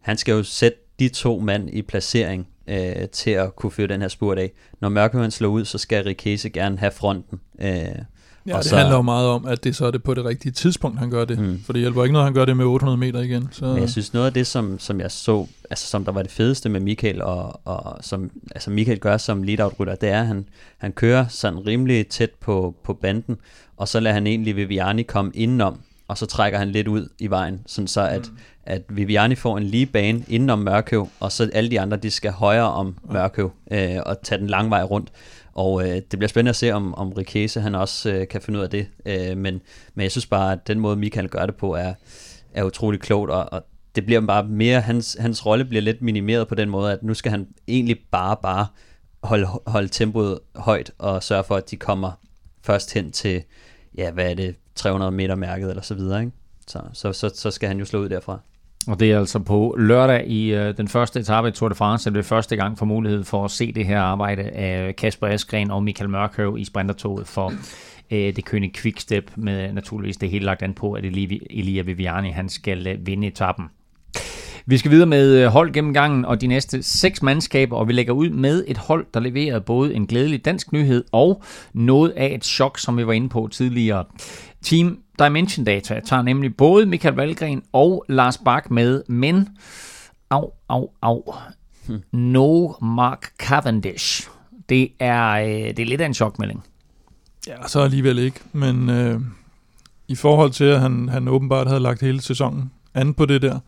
han 0.00 0.16
skal 0.16 0.32
jo 0.32 0.42
sætte 0.42 0.78
de 0.98 1.08
to 1.08 1.40
mand 1.40 1.70
i 1.72 1.82
placering 1.82 2.48
øh, 2.66 3.08
til 3.12 3.30
at 3.30 3.56
kunne 3.56 3.70
føre 3.70 3.86
den 3.86 4.00
her 4.00 4.08
spurt 4.08 4.38
af. 4.38 4.52
Når 4.80 4.88
Mørkøv 4.88 5.20
han 5.20 5.30
slår 5.30 5.48
ud, 5.48 5.64
så 5.64 5.78
skal 5.78 6.04
Rikese 6.04 6.50
gerne 6.50 6.78
have 6.78 6.92
fronten. 6.92 7.40
Øh, 7.60 8.02
Ja, 8.48 8.56
og 8.56 8.62
det 8.62 8.70
så, 8.70 8.76
handler 8.76 8.96
jo 8.96 9.02
meget 9.02 9.28
om, 9.28 9.46
at 9.46 9.64
det 9.64 9.76
så 9.76 9.86
er 9.86 9.90
det 9.90 10.02
på 10.02 10.14
det 10.14 10.24
rigtige 10.24 10.52
tidspunkt, 10.52 10.98
han 10.98 11.10
gør 11.10 11.24
det. 11.24 11.38
Mm. 11.38 11.62
For 11.64 11.72
det 11.72 11.80
hjælper 11.80 12.02
ikke 12.02 12.12
noget, 12.12 12.26
han 12.26 12.34
gør 12.34 12.44
det 12.44 12.56
med 12.56 12.64
800 12.64 12.96
meter 12.98 13.20
igen. 13.20 13.48
Så. 13.52 13.64
Men 13.66 13.78
jeg 13.78 13.90
synes 13.90 14.12
noget 14.12 14.26
af 14.26 14.32
det, 14.32 14.46
som, 14.46 14.78
som 14.78 15.00
jeg 15.00 15.10
så, 15.10 15.46
altså 15.70 15.86
som 15.86 16.04
der 16.04 16.12
var 16.12 16.22
det 16.22 16.30
fedeste 16.30 16.68
med 16.68 16.80
Michael, 16.80 17.22
og, 17.22 17.60
og 17.64 17.98
som 18.00 18.30
altså 18.50 18.70
Michael 18.70 18.98
gør 18.98 19.16
som 19.16 19.42
lead-out-rytter, 19.42 19.94
det 19.94 20.08
er, 20.08 20.20
at 20.20 20.26
han, 20.26 20.46
han 20.78 20.92
kører 20.92 21.26
sådan 21.28 21.66
rimelig 21.66 22.06
tæt 22.06 22.30
på, 22.30 22.74
på 22.84 22.92
banden, 22.92 23.36
og 23.76 23.88
så 23.88 24.00
lader 24.00 24.14
han 24.14 24.26
egentlig 24.26 24.56
Viviani 24.56 25.02
komme 25.02 25.30
indenom, 25.34 25.80
og 26.08 26.18
så 26.18 26.26
trækker 26.26 26.58
han 26.58 26.68
lidt 26.68 26.88
ud 26.88 27.08
i 27.18 27.26
vejen, 27.26 27.60
sådan 27.66 27.88
så 27.88 28.00
at, 28.00 28.28
mm. 28.30 28.38
at 28.66 28.82
Viviani 28.88 29.34
får 29.34 29.58
en 29.58 29.64
lige 29.64 29.86
bane 29.86 30.24
indenom 30.28 30.58
Mørkøv, 30.58 31.08
og 31.20 31.32
så 31.32 31.50
alle 31.52 31.70
de 31.70 31.80
andre, 31.80 31.96
de 31.96 32.10
skal 32.10 32.30
højere 32.30 32.72
om 32.72 32.96
Mørkøv, 33.12 33.52
øh, 33.70 33.96
og 34.06 34.22
tage 34.22 34.40
den 34.40 34.46
lange 34.46 34.70
vej 34.70 34.82
rundt. 34.82 35.08
Og 35.58 35.82
øh, 35.82 35.94
det 35.94 36.18
bliver 36.18 36.28
spændende 36.28 36.50
at 36.50 36.56
se, 36.56 36.70
om, 36.70 36.94
om 36.94 37.12
Rikese 37.12 37.60
han 37.60 37.74
også 37.74 38.10
øh, 38.10 38.28
kan 38.28 38.40
finde 38.40 38.58
ud 38.58 38.64
af 38.64 38.70
det. 38.70 38.88
Øh, 39.06 39.36
men, 39.36 39.60
men 39.94 40.02
jeg 40.02 40.10
synes 40.10 40.26
bare, 40.26 40.52
at 40.52 40.66
den 40.66 40.80
måde, 40.80 40.96
Michael 40.96 41.28
gør 41.28 41.46
det 41.46 41.56
på, 41.56 41.74
er, 41.74 41.94
er 42.54 42.64
utrolig 42.64 43.00
klogt, 43.00 43.30
og, 43.30 43.52
og 43.52 43.62
det 43.94 44.06
bliver 44.06 44.20
bare 44.20 44.44
mere, 44.44 44.80
hans, 44.80 45.16
hans 45.20 45.46
rolle 45.46 45.64
bliver 45.64 45.82
lidt 45.82 46.02
minimeret 46.02 46.48
på 46.48 46.54
den 46.54 46.70
måde, 46.70 46.92
at 46.92 47.02
nu 47.02 47.14
skal 47.14 47.30
han 47.30 47.48
egentlig 47.68 47.98
bare, 48.10 48.36
bare 48.42 48.66
holde, 49.22 49.46
holde 49.66 49.88
tempoet 49.88 50.38
højt, 50.56 50.90
og 50.98 51.22
sørge 51.22 51.44
for, 51.44 51.56
at 51.56 51.70
de 51.70 51.76
kommer 51.76 52.12
først 52.62 52.94
hen 52.94 53.12
til, 53.12 53.42
ja, 53.96 54.10
hvad 54.10 54.30
er 54.30 54.34
det, 54.34 54.56
300 54.74 55.12
meter 55.12 55.34
mærket, 55.34 55.70
eller 55.70 55.82
så 55.82 55.94
videre, 55.94 56.20
ikke? 56.20 56.32
Så, 56.66 56.80
så, 56.92 57.12
så, 57.12 57.30
så 57.34 57.50
skal 57.50 57.68
han 57.68 57.78
jo 57.78 57.84
slå 57.84 58.00
ud 58.00 58.08
derfra. 58.08 58.40
Og 58.88 59.00
det 59.00 59.12
er 59.12 59.18
altså 59.18 59.38
på 59.38 59.76
lørdag 59.78 60.26
i 60.26 60.54
øh, 60.54 60.76
den 60.76 60.88
første 60.88 61.20
etape 61.20 61.48
i 61.48 61.50
Tour 61.50 61.68
de 61.68 61.74
France, 61.74 62.10
at 62.10 62.14
det 62.14 62.20
er 62.20 62.24
første 62.24 62.56
gang 62.56 62.78
for 62.78 62.86
mulighed 62.86 63.24
for 63.24 63.44
at 63.44 63.50
se 63.50 63.72
det 63.72 63.86
her 63.86 64.00
arbejde 64.00 64.42
af 64.42 64.96
Kasper 64.96 65.26
Askren 65.26 65.70
og 65.70 65.82
Michael 65.82 66.10
Mørkøv 66.10 66.58
i 66.58 66.64
sprintertoget 66.64 67.26
for 67.26 67.52
øh, 68.10 68.36
det 68.36 68.44
kønne 68.44 68.70
Quickstep, 68.74 69.30
med 69.36 69.72
naturligvis 69.72 70.16
det 70.16 70.30
hele 70.30 70.44
lagt 70.44 70.62
an 70.62 70.74
på, 70.74 70.92
at 70.92 71.04
Elia 71.04 71.82
Viviani 71.82 72.30
han 72.30 72.48
skal 72.48 72.86
øh, 72.86 73.06
vinde 73.06 73.26
etappen. 73.26 73.64
Vi 74.70 74.78
skal 74.78 74.90
videre 74.90 75.06
med 75.06 75.36
øh, 75.36 75.46
hold 75.46 75.72
gennemgangen 75.72 76.24
og 76.24 76.40
de 76.40 76.46
næste 76.46 76.82
seks 76.82 77.22
mandskaber, 77.22 77.76
og 77.76 77.88
vi 77.88 77.92
lægger 77.92 78.12
ud 78.12 78.30
med 78.30 78.64
et 78.66 78.78
hold, 78.78 79.06
der 79.14 79.20
leverer 79.20 79.58
både 79.58 79.94
en 79.94 80.06
glædelig 80.06 80.44
dansk 80.44 80.72
nyhed 80.72 81.04
og 81.12 81.42
noget 81.72 82.10
af 82.10 82.34
et 82.34 82.44
chok, 82.44 82.78
som 82.78 82.96
vi 82.96 83.06
var 83.06 83.12
inde 83.12 83.28
på 83.28 83.48
tidligere. 83.52 84.04
Team 84.62 84.98
Dimension 85.18 85.64
Data 85.64 86.00
tager 86.06 86.22
nemlig 86.22 86.56
både 86.56 86.86
Michael 86.86 87.14
Valgren 87.14 87.62
og 87.72 88.04
Lars 88.08 88.38
Bak 88.38 88.70
med, 88.70 89.02
men 89.08 89.48
au, 90.30 90.50
au, 90.68 90.90
au. 91.02 91.34
Hmm. 91.86 92.02
No 92.12 92.72
Mark 92.82 93.32
Cavendish. 93.38 94.28
Det 94.68 94.88
er, 94.98 95.30
øh, 95.30 95.48
det 95.48 95.78
er 95.78 95.86
lidt 95.86 96.00
af 96.00 96.06
en 96.06 96.14
chokmelding. 96.14 96.64
Ja, 97.46 97.68
så 97.68 97.80
alligevel 97.80 98.18
ikke, 98.18 98.40
men 98.52 98.90
øh, 98.90 99.20
i 100.08 100.14
forhold 100.14 100.50
til, 100.50 100.64
at 100.64 100.80
han, 100.80 101.08
han 101.08 101.28
åbenbart 101.28 101.66
havde 101.66 101.80
lagt 101.80 102.00
hele 102.00 102.20
sæsonen 102.20 102.70
an 102.94 103.14
på 103.14 103.26
det 103.26 103.42
der, 103.42 103.58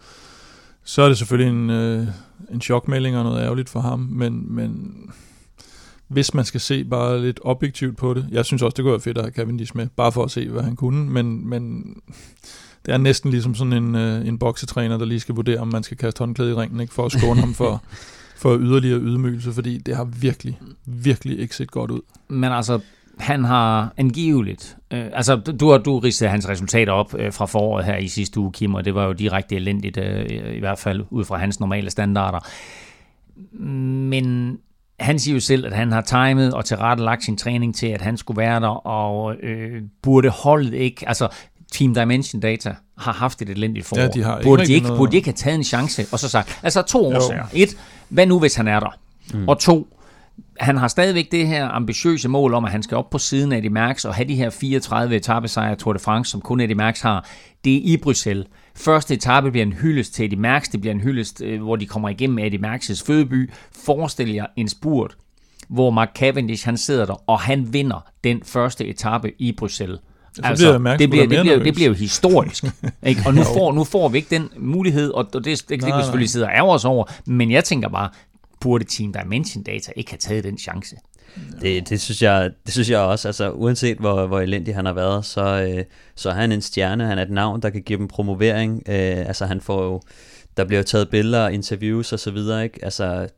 så 0.90 1.02
er 1.02 1.08
det 1.08 1.18
selvfølgelig 1.18 1.52
en, 1.52 1.70
øh, 1.70 2.06
en 2.50 2.60
chokmelding 2.60 3.16
og 3.16 3.24
noget 3.24 3.42
ærgerligt 3.42 3.68
for 3.68 3.80
ham, 3.80 3.98
men, 3.98 4.54
men 4.54 4.94
hvis 6.08 6.34
man 6.34 6.44
skal 6.44 6.60
se 6.60 6.84
bare 6.84 7.22
lidt 7.22 7.40
objektivt 7.42 7.96
på 7.96 8.14
det. 8.14 8.26
Jeg 8.30 8.44
synes 8.44 8.62
også, 8.62 8.74
det 8.76 8.82
kunne 8.82 8.92
være 8.92 9.00
fedt 9.00 9.18
at 9.18 9.24
have 9.24 9.32
Cavendish 9.32 9.76
med, 9.76 9.86
bare 9.96 10.12
for 10.12 10.24
at 10.24 10.30
se, 10.30 10.48
hvad 10.48 10.62
han 10.62 10.76
kunne, 10.76 11.10
men, 11.10 11.48
men 11.48 11.94
det 12.86 12.94
er 12.94 12.98
næsten 12.98 13.30
ligesom 13.30 13.54
sådan 13.54 13.72
en, 13.72 13.94
øh, 13.94 14.26
en 14.26 14.38
boksetræner, 14.38 14.98
der 14.98 15.04
lige 15.04 15.20
skal 15.20 15.34
vurdere, 15.34 15.58
om 15.58 15.68
man 15.68 15.82
skal 15.82 15.96
kaste 15.96 16.18
håndklæde 16.18 16.50
i 16.50 16.54
ringen, 16.54 16.80
ikke, 16.80 16.94
for 16.94 17.06
at 17.06 17.12
skåne 17.12 17.40
ham 17.40 17.54
for, 17.54 17.82
for 18.42 18.58
yderligere 18.58 19.00
ydmygelse, 19.00 19.52
fordi 19.52 19.78
det 19.78 19.96
har 19.96 20.04
virkelig, 20.04 20.60
virkelig 20.86 21.38
ikke 21.38 21.56
set 21.56 21.70
godt 21.70 21.90
ud. 21.90 22.00
Men 22.28 22.52
altså, 22.52 22.80
han 23.20 23.44
har 23.44 23.92
angiveligt, 23.96 24.76
øh, 24.90 25.06
altså 25.12 25.36
du 25.36 25.70
har 25.70 25.78
du 25.78 25.98
ridset 25.98 26.30
hans 26.30 26.48
resultater 26.48 26.92
op 26.92 27.14
øh, 27.18 27.32
fra 27.32 27.46
foråret 27.46 27.84
her 27.84 27.96
i 27.96 28.08
sidste 28.08 28.40
uge, 28.40 28.52
Kim, 28.52 28.74
og 28.74 28.84
det 28.84 28.94
var 28.94 29.06
jo 29.06 29.12
direkte 29.12 29.56
elendigt, 29.56 29.96
øh, 29.96 30.54
i 30.54 30.58
hvert 30.58 30.78
fald 30.78 31.04
ud 31.10 31.24
fra 31.24 31.36
hans 31.36 31.60
normale 31.60 31.90
standarder. 31.90 32.38
Men 34.08 34.58
han 35.00 35.18
siger 35.18 35.34
jo 35.34 35.40
selv, 35.40 35.66
at 35.66 35.72
han 35.72 35.92
har 35.92 36.00
timet 36.00 36.54
og 36.54 36.64
tilrettelagt 36.64 37.24
sin 37.24 37.36
træning 37.36 37.74
til, 37.74 37.86
at 37.86 38.00
han 38.00 38.16
skulle 38.16 38.38
være 38.38 38.60
der, 38.60 38.86
og 38.86 39.34
øh, 39.42 39.82
burde 40.02 40.28
holdet 40.28 40.74
ikke, 40.74 41.08
altså 41.08 41.28
Team 41.72 41.94
Dimension 41.94 42.40
Data 42.40 42.74
har 42.98 43.12
haft 43.12 43.42
et 43.42 43.48
elendigt 43.48 43.86
forår. 43.86 44.00
Ja, 44.00 44.08
de 44.08 44.22
har 44.22 44.40
burde, 44.42 44.66
de 44.66 44.72
ikke, 44.72 44.86
noget... 44.86 44.98
burde 44.98 45.12
de 45.12 45.16
ikke 45.16 45.28
have 45.28 45.34
taget 45.34 45.54
en 45.54 45.64
chance, 45.64 46.06
og 46.12 46.18
så 46.18 46.28
sagt, 46.28 46.60
altså 46.62 46.82
to 46.82 47.06
årsager. 47.06 47.44
Et, 47.54 47.76
hvad 48.08 48.26
nu 48.26 48.38
hvis 48.38 48.54
han 48.54 48.68
er 48.68 48.80
der? 48.80 48.98
Mm. 49.34 49.48
Og 49.48 49.58
to, 49.58 49.88
han 50.60 50.76
har 50.76 50.88
stadigvæk 50.88 51.32
det 51.32 51.46
her 51.46 51.68
ambitiøse 51.68 52.28
mål 52.28 52.54
om, 52.54 52.64
at 52.64 52.70
han 52.70 52.82
skal 52.82 52.96
op 52.96 53.10
på 53.10 53.18
siden 53.18 53.52
af 53.52 53.56
Eddie 53.56 53.70
Merckx 53.70 54.04
og 54.04 54.14
have 54.14 54.28
de 54.28 54.34
her 54.34 54.50
34 54.50 55.16
etappesejre 55.16 55.76
Tour 55.76 55.92
de 55.92 55.98
France, 55.98 56.30
som 56.30 56.40
kun 56.40 56.60
Eddie 56.60 56.74
Merckx 56.74 57.00
har. 57.00 57.28
Det 57.64 57.76
er 57.76 57.80
i 57.84 57.96
Bruxelles. 57.96 58.46
Første 58.76 59.14
etape 59.14 59.50
bliver 59.50 59.66
en 59.66 59.72
hyldest 59.72 60.14
til 60.14 60.24
Eddie 60.24 60.38
Merckx. 60.38 60.68
Det 60.68 60.80
bliver 60.80 60.94
en 60.94 61.00
hyldest, 61.00 61.42
øh, 61.42 61.62
hvor 61.62 61.76
de 61.76 61.86
kommer 61.86 62.08
igennem 62.08 62.38
Eddie 62.38 62.58
Merckx' 62.58 63.04
fødeby. 63.06 63.50
Forestil 63.84 64.32
jer 64.32 64.46
en 64.56 64.68
spurt, 64.68 65.16
hvor 65.68 65.90
Mark 65.90 66.10
Cavendish 66.14 66.64
han 66.64 66.76
sidder 66.76 67.06
der, 67.06 67.30
og 67.30 67.40
han 67.40 67.72
vinder 67.72 68.06
den 68.24 68.42
første 68.44 68.86
etape 68.86 69.32
i 69.38 69.52
Bruxelles. 69.52 70.00
Altså, 70.42 70.72
det, 70.72 70.80
bliver 70.80 70.96
det, 70.96 71.10
bliver, 71.10 71.26
det, 71.26 71.40
bliver, 71.40 71.62
det 71.62 71.74
bliver 71.74 71.88
jo 71.88 71.94
historisk. 71.94 72.64
ikke? 73.02 73.22
Og 73.26 73.34
nu 73.34 73.42
får, 73.42 73.72
nu 73.72 73.84
får 73.84 74.08
vi 74.08 74.18
ikke 74.18 74.36
den 74.36 74.48
mulighed, 74.58 75.10
og 75.10 75.28
det, 75.32 75.44
det, 75.44 75.68
det 75.68 75.82
kan 75.82 75.98
vi 75.98 76.02
selvfølgelig 76.02 76.30
sidde 76.30 76.46
og 76.46 76.52
ærge 76.52 76.72
os 76.72 76.84
over, 76.84 77.04
men 77.26 77.50
jeg 77.50 77.64
tænker 77.64 77.88
bare, 77.88 78.08
burde 78.60 78.84
Team 78.84 79.12
Dimension 79.12 79.62
Data 79.62 79.92
ikke 79.96 80.10
have 80.10 80.18
taget 80.18 80.44
den 80.44 80.58
chance? 80.58 80.96
Det, 81.60 81.88
det, 81.88 82.00
synes 82.00 82.22
jeg, 82.22 82.50
det 82.64 82.72
synes 82.72 82.90
jeg 82.90 82.98
også, 82.98 83.28
altså 83.28 83.50
uanset 83.50 83.98
hvor, 83.98 84.26
hvor 84.26 84.40
elendig 84.40 84.74
han 84.74 84.86
har 84.86 84.92
været, 84.92 85.24
så, 85.24 85.42
øh, 85.42 85.84
så 86.14 86.30
er 86.30 86.34
han 86.34 86.52
en 86.52 86.62
stjerne, 86.62 87.06
han 87.06 87.18
er 87.18 87.22
et 87.22 87.30
navn, 87.30 87.62
der 87.62 87.70
kan 87.70 87.82
give 87.82 87.98
dem 87.98 88.08
promovering, 88.08 88.82
øh, 88.88 89.18
altså 89.18 89.46
han 89.46 89.60
får 89.60 89.84
jo, 89.84 90.00
der 90.56 90.64
bliver 90.64 90.78
jo 90.78 90.84
taget 90.84 91.10
billeder, 91.10 91.48
interviews 91.48 92.12
og 92.12 92.18
så 92.18 92.30
videre, 92.30 92.64
ikke? 92.64 92.84
Altså 92.84 93.28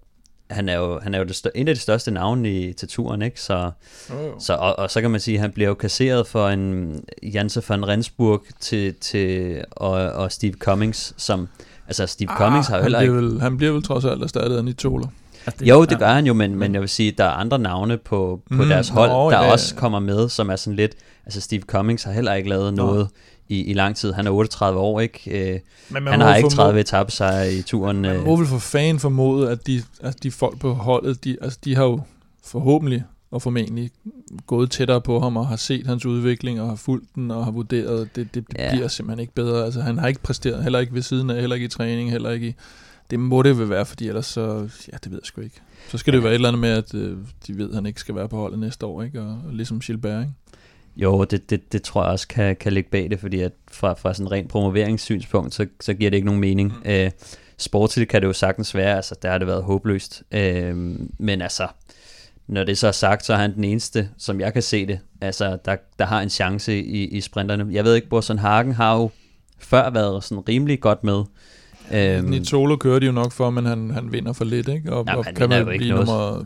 han 0.51 0.69
er 0.69 0.77
jo, 0.77 1.01
han 1.01 1.15
er 1.15 1.19
jo 1.19 1.25
det 1.25 1.37
stør, 1.37 1.51
en 1.55 1.69
af 1.69 1.75
de 1.75 1.81
største 1.81 2.11
navne 2.11 2.51
i, 2.51 2.73
til 2.73 2.89
turen, 2.89 3.23
ikke? 3.23 3.41
Så, 3.41 3.71
oh. 4.11 4.17
så, 4.39 4.55
og, 4.55 4.79
og, 4.79 4.91
så 4.91 5.01
kan 5.01 5.11
man 5.11 5.21
sige, 5.21 5.35
at 5.35 5.41
han 5.41 5.53
bliver 5.53 5.69
jo 5.69 5.75
kasseret 5.75 6.27
for 6.27 6.49
en 6.49 7.05
Janse 7.23 7.63
van 7.69 7.89
Rensburg 7.89 8.43
til, 8.61 8.95
til, 8.95 9.65
og, 9.71 9.93
og 9.93 10.33
Steve 10.33 10.53
Cummings, 10.53 11.15
som, 11.17 11.49
altså 11.87 12.07
Steve 12.07 12.31
ah, 12.31 12.37
Cummings 12.37 12.69
har 12.69 12.77
jo 12.77 12.83
heller 12.83 13.01
ikke... 13.01 13.15
Vel, 13.15 13.41
han 13.41 13.57
bliver 13.57 13.73
vel 13.73 13.83
trods 13.83 14.05
alt 14.05 14.23
erstattet 14.23 14.57
af 14.57 14.65
Nitola. 14.65 15.07
Altså 15.47 15.59
det, 15.59 15.69
jo, 15.69 15.85
det 15.85 15.99
gør 15.99 16.13
han 16.13 16.27
jo, 16.27 16.35
men, 16.35 16.57
men 16.57 16.73
jeg 16.73 16.81
vil 16.81 16.89
sige, 16.89 17.13
der 17.19 17.25
er 17.25 17.31
andre 17.31 17.59
navne 17.59 17.99
på, 17.99 18.41
på 18.51 18.63
mm, 18.63 18.69
deres 18.69 18.89
hold, 18.89 19.11
nå, 19.11 19.31
der 19.31 19.43
ja, 19.43 19.53
også 19.53 19.75
kommer 19.75 19.99
med, 19.99 20.29
som 20.29 20.51
er 20.51 20.57
sådan 20.57 20.77
lidt... 20.77 20.95
Altså 21.25 21.41
Steve 21.41 21.63
Cummings 21.63 22.03
har 22.03 22.13
heller 22.13 22.35
ikke 22.35 22.49
lavet 22.49 22.75
nå. 22.75 22.87
noget 22.87 23.09
i, 23.49 23.65
i 23.65 23.73
lang 23.73 23.97
tid. 23.97 24.13
Han 24.13 24.27
er 24.27 24.31
38 24.31 24.79
år, 24.79 25.01
ikke? 25.01 25.53
Øh, 25.53 25.61
men 25.89 26.07
han 26.07 26.21
har 26.21 26.37
ikke 26.37 26.49
30 26.49 26.81
etappesejre 26.81 27.53
i 27.53 27.63
turen. 27.63 28.03
Man 28.03 28.25
må 28.25 28.33
øh. 28.33 28.39
vel 28.39 28.47
for 28.47 28.59
fan 28.59 28.99
formode, 28.99 29.51
at 29.51 29.67
de, 29.67 29.83
at 30.01 30.23
de 30.23 30.31
folk 30.31 30.59
på 30.59 30.73
holdet, 30.73 31.25
de, 31.25 31.37
altså 31.43 31.59
de 31.65 31.77
har 31.77 31.85
jo 31.85 32.01
forhåbentlig 32.45 33.05
og 33.33 33.43
formentlig 33.43 33.91
gået 34.47 34.71
tættere 34.71 35.01
på 35.01 35.21
ham 35.21 35.37
og 35.37 35.47
har 35.47 35.57
set 35.57 35.87
hans 35.87 36.07
udvikling 36.07 36.61
og 36.61 36.69
har 36.69 36.77
fulgt 36.77 37.15
den 37.15 37.31
og 37.31 37.45
har 37.45 37.51
vurderet, 37.51 38.17
det, 38.17 38.35
det 38.35 38.45
ja. 38.59 38.71
bliver 38.73 38.89
simpelthen 38.89 39.21
ikke 39.21 39.35
bedre. 39.35 39.65
Altså 39.65 39.81
han 39.81 39.99
har 39.99 40.09
ikke 40.09 40.21
præsteret, 40.21 40.63
heller 40.63 40.79
ikke 40.79 40.95
ved 40.95 41.03
siden 41.03 41.31
af, 41.31 41.41
heller 41.41 41.57
ikke 41.57 41.67
i 41.67 41.69
træning, 41.69 42.11
heller 42.11 42.31
ikke 42.31 42.49
i... 42.49 42.55
Det 43.11 43.21
må 43.21 43.43
det 43.43 43.59
vel 43.59 43.71
være, 43.71 43.87
fordi 43.87 44.09
ellers 44.09 44.27
så... 44.27 44.69
Ja, 44.93 44.97
det 45.05 45.13
ved 45.13 45.19
jeg 45.23 45.27
sgu 45.27 45.41
ikke. 45.41 45.61
Så 45.89 45.99
skal 45.99 46.13
det 46.13 46.19
jo 46.19 46.23
være 46.23 46.33
et 46.33 46.35
eller 46.35 46.49
andet 46.49 46.61
med, 46.61 46.71
at 46.71 46.95
øh, 46.95 47.17
de 47.47 47.59
ved, 47.59 47.69
at 47.69 47.75
han 47.75 47.87
ikke 47.87 48.01
skal 48.01 48.15
være 48.15 48.29
på 48.29 48.37
holdet 48.37 48.59
næste 48.59 48.87
år, 48.87 49.03
ikke? 49.03 49.21
Og, 49.21 49.39
og 49.47 49.53
ligesom 49.53 49.81
Gilbert, 49.81 50.21
ikke? 50.21 50.33
Jo, 50.97 51.25
det, 51.25 51.51
det, 51.51 51.73
det 51.73 51.83
tror 51.83 52.03
jeg 52.03 52.13
også 52.13 52.29
kan, 52.29 52.57
kan 52.57 52.73
ligge 52.73 52.91
bag 52.91 53.11
det, 53.11 53.21
fordi 53.21 53.41
at 53.41 53.53
fra, 53.71 53.93
fra 53.93 54.15
sådan 54.15 54.27
en 54.27 54.33
ren 54.33 54.49
promoveringssynspunkt, 54.49 55.55
så, 55.55 55.67
så 55.81 55.95
giver 55.95 56.11
det 56.11 56.17
ikke 56.17 56.27
nogen 56.27 56.41
mening. 56.41 56.73
Mm. 56.85 56.91
Øh, 56.91 57.11
sportsligt 57.59 58.11
kan 58.11 58.23
det 58.23 58.29
jo 58.29 58.33
sagtens 58.33 58.75
være, 58.75 58.97
altså 58.97 59.15
der 59.23 59.31
har 59.31 59.39
det 59.39 59.47
været 59.47 59.63
håbløst. 59.63 60.23
Øh, 60.33 60.77
men 61.19 61.43
altså, 61.43 61.69
når 62.47 62.65
det 62.65 62.79
så 62.79 62.89
er 62.89 62.93
sagt, 62.93 63.25
så 63.25 63.33
er 63.33 63.37
han 63.39 63.55
den 63.55 63.65
eneste, 63.65 64.09
som 64.19 64.41
jeg 64.41 64.53
kan 64.53 64.63
se 64.63 64.87
det, 64.87 64.99
altså 65.21 65.59
der, 65.65 65.77
der 65.99 66.05
har 66.05 66.21
en 66.21 66.31
chance 66.31 66.83
i, 66.83 67.05
i 67.05 67.21
sprinterne. 67.21 67.67
Jeg 67.71 67.85
ved 67.85 67.95
ikke, 67.95 68.09
Borsen 68.09 68.39
Hagen 68.39 68.73
har 68.73 68.97
jo 68.97 69.11
før 69.59 69.91
været 69.91 70.25
sådan 70.25 70.49
rimelig 70.49 70.81
godt 70.81 71.05
med. 71.05 71.23
Øhm, 71.93 72.45
solo 72.45 72.77
kører 72.77 72.99
de 72.99 73.07
jo 73.07 73.13
nok 73.13 73.33
for, 73.33 73.51
men 73.51 73.67
han, 73.67 73.91
han 73.91 74.13
vinder 74.13 74.33
for 74.33 74.45
lidt, 74.45 74.69
ikke? 74.69 74.93
Og, 74.93 75.05
Jamen, 75.09 75.19
og 75.19 75.35
kan 75.35 75.49
man 75.49 75.67
blive 75.67 75.95
nummer 75.97 76.45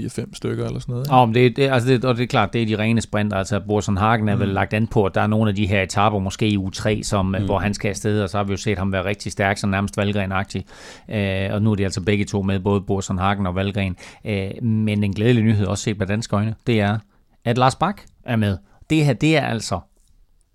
4-5 0.00 0.24
stykker 0.32 0.66
eller 0.66 0.80
sådan 0.80 0.92
noget. 0.92 1.06
Ikke? 1.06 1.14
Oh, 1.14 1.28
men 1.28 1.34
det, 1.34 1.56
det, 1.56 1.70
altså 1.70 1.88
det, 1.88 2.04
og 2.04 2.16
det 2.16 2.22
er 2.22 2.26
klart, 2.26 2.52
det 2.52 2.62
er 2.62 2.66
de 2.66 2.78
rene 2.78 3.00
sprinter. 3.00 3.36
Altså 3.36 3.60
Borsen 3.60 3.96
Hagen 3.96 4.28
er 4.28 4.34
mm. 4.34 4.40
vel 4.40 4.48
lagt 4.48 4.74
an 4.74 4.86
på, 4.86 5.04
at 5.04 5.14
der 5.14 5.20
er 5.20 5.26
nogle 5.26 5.48
af 5.48 5.54
de 5.54 5.66
her 5.66 5.82
etaper, 5.82 6.18
måske 6.18 6.48
i 6.48 6.56
U3, 6.56 7.02
som, 7.02 7.26
mm. 7.26 7.44
hvor 7.44 7.58
han 7.58 7.74
skal 7.74 7.88
afsted, 7.88 8.22
og 8.22 8.30
så 8.30 8.36
har 8.36 8.44
vi 8.44 8.50
jo 8.50 8.56
set 8.56 8.78
ham 8.78 8.92
være 8.92 9.04
rigtig 9.04 9.32
stærk, 9.32 9.58
så 9.58 9.66
nærmest 9.66 9.96
valgrenagtig. 9.96 10.64
Øh, 11.10 11.48
og 11.52 11.62
nu 11.62 11.70
er 11.70 11.74
de 11.74 11.84
altså 11.84 12.00
begge 12.00 12.24
to 12.24 12.42
med, 12.42 12.60
både 12.60 12.80
Borsen 12.80 13.18
Hagen 13.18 13.46
og 13.46 13.54
Valgren. 13.54 13.96
Øh, 14.24 14.62
men 14.62 15.04
en 15.04 15.12
glædelig 15.12 15.44
nyhed, 15.44 15.66
også 15.66 15.84
set 15.84 15.98
med 15.98 16.06
danske 16.06 16.36
øjne, 16.36 16.54
det 16.66 16.80
er, 16.80 16.98
at 17.44 17.58
Lars 17.58 17.74
Bak 17.74 18.02
er 18.24 18.36
med. 18.36 18.58
Det 18.90 19.04
her, 19.04 19.12
det 19.12 19.36
er 19.36 19.46
altså, 19.46 19.80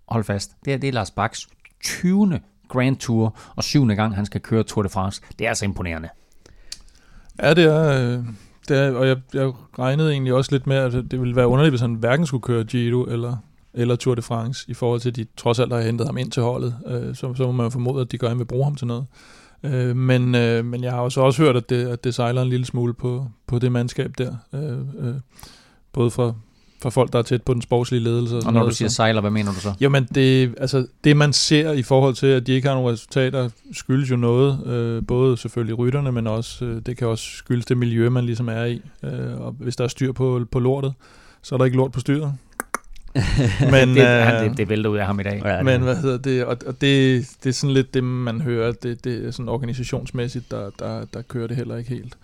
hold 0.08 0.24
fast, 0.24 0.52
det, 0.66 0.74
her, 0.74 0.78
det 0.78 0.88
er 0.88 0.94
Lars 0.94 1.12
Baks 1.12 1.48
20. 1.84 2.40
Grand 2.72 2.98
Tour, 2.98 3.38
og 3.56 3.64
syvende 3.64 3.96
gang, 3.96 4.16
han 4.16 4.26
skal 4.26 4.42
køre 4.42 4.64
Tour 4.64 4.84
de 4.84 4.90
France. 4.90 5.22
Det 5.40 5.46
er 5.46 5.50
altså 5.50 5.66
imponerende. 5.66 6.10
Ja, 7.42 7.54
det 7.54 7.66
er, 7.66 8.18
øh, 8.18 8.26
det 8.70 8.78
er, 8.78 8.92
og 8.92 9.08
jeg, 9.08 9.18
jeg 9.34 9.52
regnede 9.80 10.12
egentlig 10.12 10.34
også 10.34 10.52
lidt 10.52 10.68
med, 10.68 10.76
at 10.76 10.94
det 10.94 11.20
ville 11.20 11.36
være 11.36 11.48
underligt, 11.48 11.72
hvis 11.72 11.82
han 11.82 11.94
hverken 11.94 12.26
skulle 12.26 12.42
køre 12.42 12.64
Giro 12.64 13.04
eller, 13.04 13.38
eller 13.74 13.96
Tour 13.96 14.16
de 14.16 14.22
France, 14.22 14.66
i 14.68 14.74
forhold 14.74 15.00
til, 15.00 15.10
at 15.10 15.16
de 15.16 15.26
trods 15.38 15.60
alt 15.60 15.74
har 15.74 15.82
hentet 15.82 16.08
ham 16.08 16.18
ind 16.18 16.32
til 16.32 16.44
holdet. 16.44 16.76
Øh, 16.88 17.16
så, 17.16 17.34
så 17.34 17.46
må 17.46 17.52
man 17.52 17.72
formode, 17.72 18.02
at 18.02 18.12
de 18.12 18.18
gerne 18.18 18.38
vil 18.38 18.46
bruge 18.46 18.64
ham 18.64 18.76
til 18.76 18.88
noget. 18.88 19.06
Øh, 19.64 19.96
men, 19.96 20.36
øh, 20.36 20.66
men 20.66 20.84
jeg 20.84 20.92
har 20.92 21.00
også, 21.00 21.22
også 21.22 21.44
hørt, 21.44 21.56
at 21.56 21.70
det, 21.70 21.88
at 21.88 22.04
det 22.04 22.16
sejler 22.16 22.42
en 22.42 22.50
lille 22.50 22.66
smule 22.66 22.94
på, 22.94 23.26
på 23.48 23.60
det 23.60 23.72
mandskab 23.72 24.12
der. 24.18 24.36
Øh, 24.54 25.08
øh, 25.08 25.16
både 25.94 26.12
fra, 26.12 26.34
for 26.82 26.90
folk, 26.90 27.14
der 27.14 27.20
er 27.20 27.24
tæt 27.24 27.44
på 27.44 27.54
den 27.54 27.62
sportslige 27.62 28.04
ledelse. 28.04 28.36
Og, 28.36 28.44
og 28.46 28.54
når 28.54 28.60
noget, 28.60 28.72
du 28.72 28.76
siger 28.76 28.90
så. 28.90 28.96
sejler, 28.96 29.22
hvad 29.22 29.32
mener 29.32 29.52
du 29.52 29.60
så? 29.60 29.74
Jamen, 29.80 30.08
det, 30.16 30.56
altså, 30.58 30.88
det 31.04 31.18
man 31.18 31.34
ser 31.34 31.72
i 31.72 31.84
forhold 31.84 32.16
til, 32.16 32.28
at 32.28 32.48
de 32.48 32.54
ikke 32.54 32.68
har 32.68 32.76
nogle 32.76 32.92
resultater, 32.92 33.50
skyldes 33.74 34.12
jo 34.12 34.16
noget. 34.16 34.68
Øh, 34.68 35.04
både 35.08 35.38
selvfølgelig 35.38 35.78
rytterne, 35.78 36.12
men 36.12 36.28
også, 36.28 36.66
øh, 36.66 36.82
det 36.86 36.98
kan 36.98 37.08
også 37.08 37.26
skyldes 37.26 37.66
det 37.66 37.78
miljø, 37.78 38.10
man 38.10 38.26
ligesom 38.26 38.50
er 38.50 38.64
i. 38.64 38.82
Øh, 39.04 39.42
og 39.42 39.56
hvis 39.60 39.76
der 39.76 39.84
er 39.84 39.88
styr 39.88 40.12
på, 40.12 40.46
på 40.52 40.60
lortet, 40.60 40.94
så 41.42 41.56
er 41.56 41.58
der 41.58 41.66
ikke 41.66 41.78
lort 41.78 41.92
på 41.92 42.00
styret. 42.00 42.34
men, 43.72 43.90
det, 43.90 44.08
øh, 44.08 44.50
det, 44.50 44.58
det 44.58 44.70
vælter 44.70 44.90
ud 44.90 44.98
af 44.98 45.06
ham 45.06 45.20
i 45.20 45.24
dag. 45.24 45.42
Ja, 45.46 45.64
men 45.64 45.82
hvad 45.82 45.96
hedder 45.96 46.18
det? 46.18 46.46
Og, 46.46 46.58
og 46.66 46.82
det, 46.82 47.28
det 47.44 47.50
er 47.50 47.54
sådan 47.54 47.74
lidt 47.74 47.94
det, 47.94 48.04
man 48.04 48.42
hører. 48.42 48.72
Det, 48.72 49.04
det 49.04 49.28
er 49.28 49.32
sådan 49.32 49.50
organisationsmæssigt, 49.50 50.52
der, 50.52 50.70
der, 50.80 51.06
der 51.14 51.22
kører 51.22 51.48
det 51.48 51.58
heller 51.58 51.78
ikke 51.78 51.90
helt. 51.90 52.18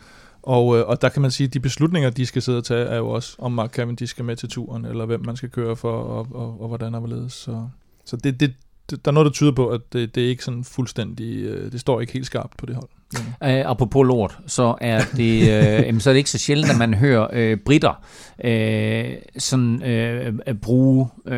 Og, 0.48 0.78
øh, 0.78 0.88
og 0.88 1.02
der 1.02 1.10
kan 1.10 1.22
man 1.22 1.32
sige, 1.32 1.48
at 1.48 1.54
de 1.54 1.60
beslutninger, 1.60 2.10
de 2.10 2.26
skal 2.26 2.42
sidde 2.42 2.58
og 2.58 2.64
tage, 2.64 2.86
er 2.86 2.98
jo 2.98 3.10
også, 3.10 3.36
om 3.40 3.52
Mark 3.52 3.72
Cavendish 3.72 4.12
skal 4.12 4.26
med 4.26 4.36
til 4.36 4.50
turen, 4.50 4.86
eller 4.86 5.06
hvem 5.06 5.26
man 5.26 5.36
skal 5.36 5.50
køre 5.50 5.76
for, 5.76 5.92
og, 5.92 6.28
og, 6.32 6.62
og 6.62 6.68
hvordan 6.68 6.94
og 6.96 7.00
hvorledes. 7.00 7.34
Så, 7.34 7.68
så 8.06 8.18
det, 8.18 8.40
det, 8.40 8.54
det, 8.90 9.06
der 9.06 9.12
er 9.12 9.14
noget, 9.14 9.26
der 9.26 9.32
tyder 9.32 9.52
på, 9.52 9.68
at 9.68 9.82
det, 9.94 10.16
det 10.16 10.26
er 10.26 10.30
ikke 10.30 10.44
sådan 10.44 10.64
fuldstændig, 10.64 11.38
øh, 11.38 11.72
det 11.72 11.80
står 11.80 12.02
ikke 12.02 12.14
helt 12.14 12.26
skarpt 12.26 12.58
på 12.58 12.66
det 12.66 12.76
hold. 12.76 12.90
Ja. 13.42 13.64
Uh, 13.64 13.72
apropos 13.72 14.08
lort, 14.08 14.40
så 14.48 14.76
er 14.82 15.04
det, 15.18 15.42
uh, 15.42 15.48
jamen, 15.88 16.02
så 16.02 16.10
er 16.10 16.14
det 16.14 16.18
ikke 16.18 16.30
så 16.30 16.38
sjældent, 16.38 16.72
at 16.72 16.78
man 16.78 16.94
hører 16.94 17.54
uh, 17.54 17.60
britter 17.60 18.04
uh, 18.46 19.18
sådan 19.38 19.82
uh, 20.48 20.56
bruge, 20.56 21.08
uh, 21.26 21.34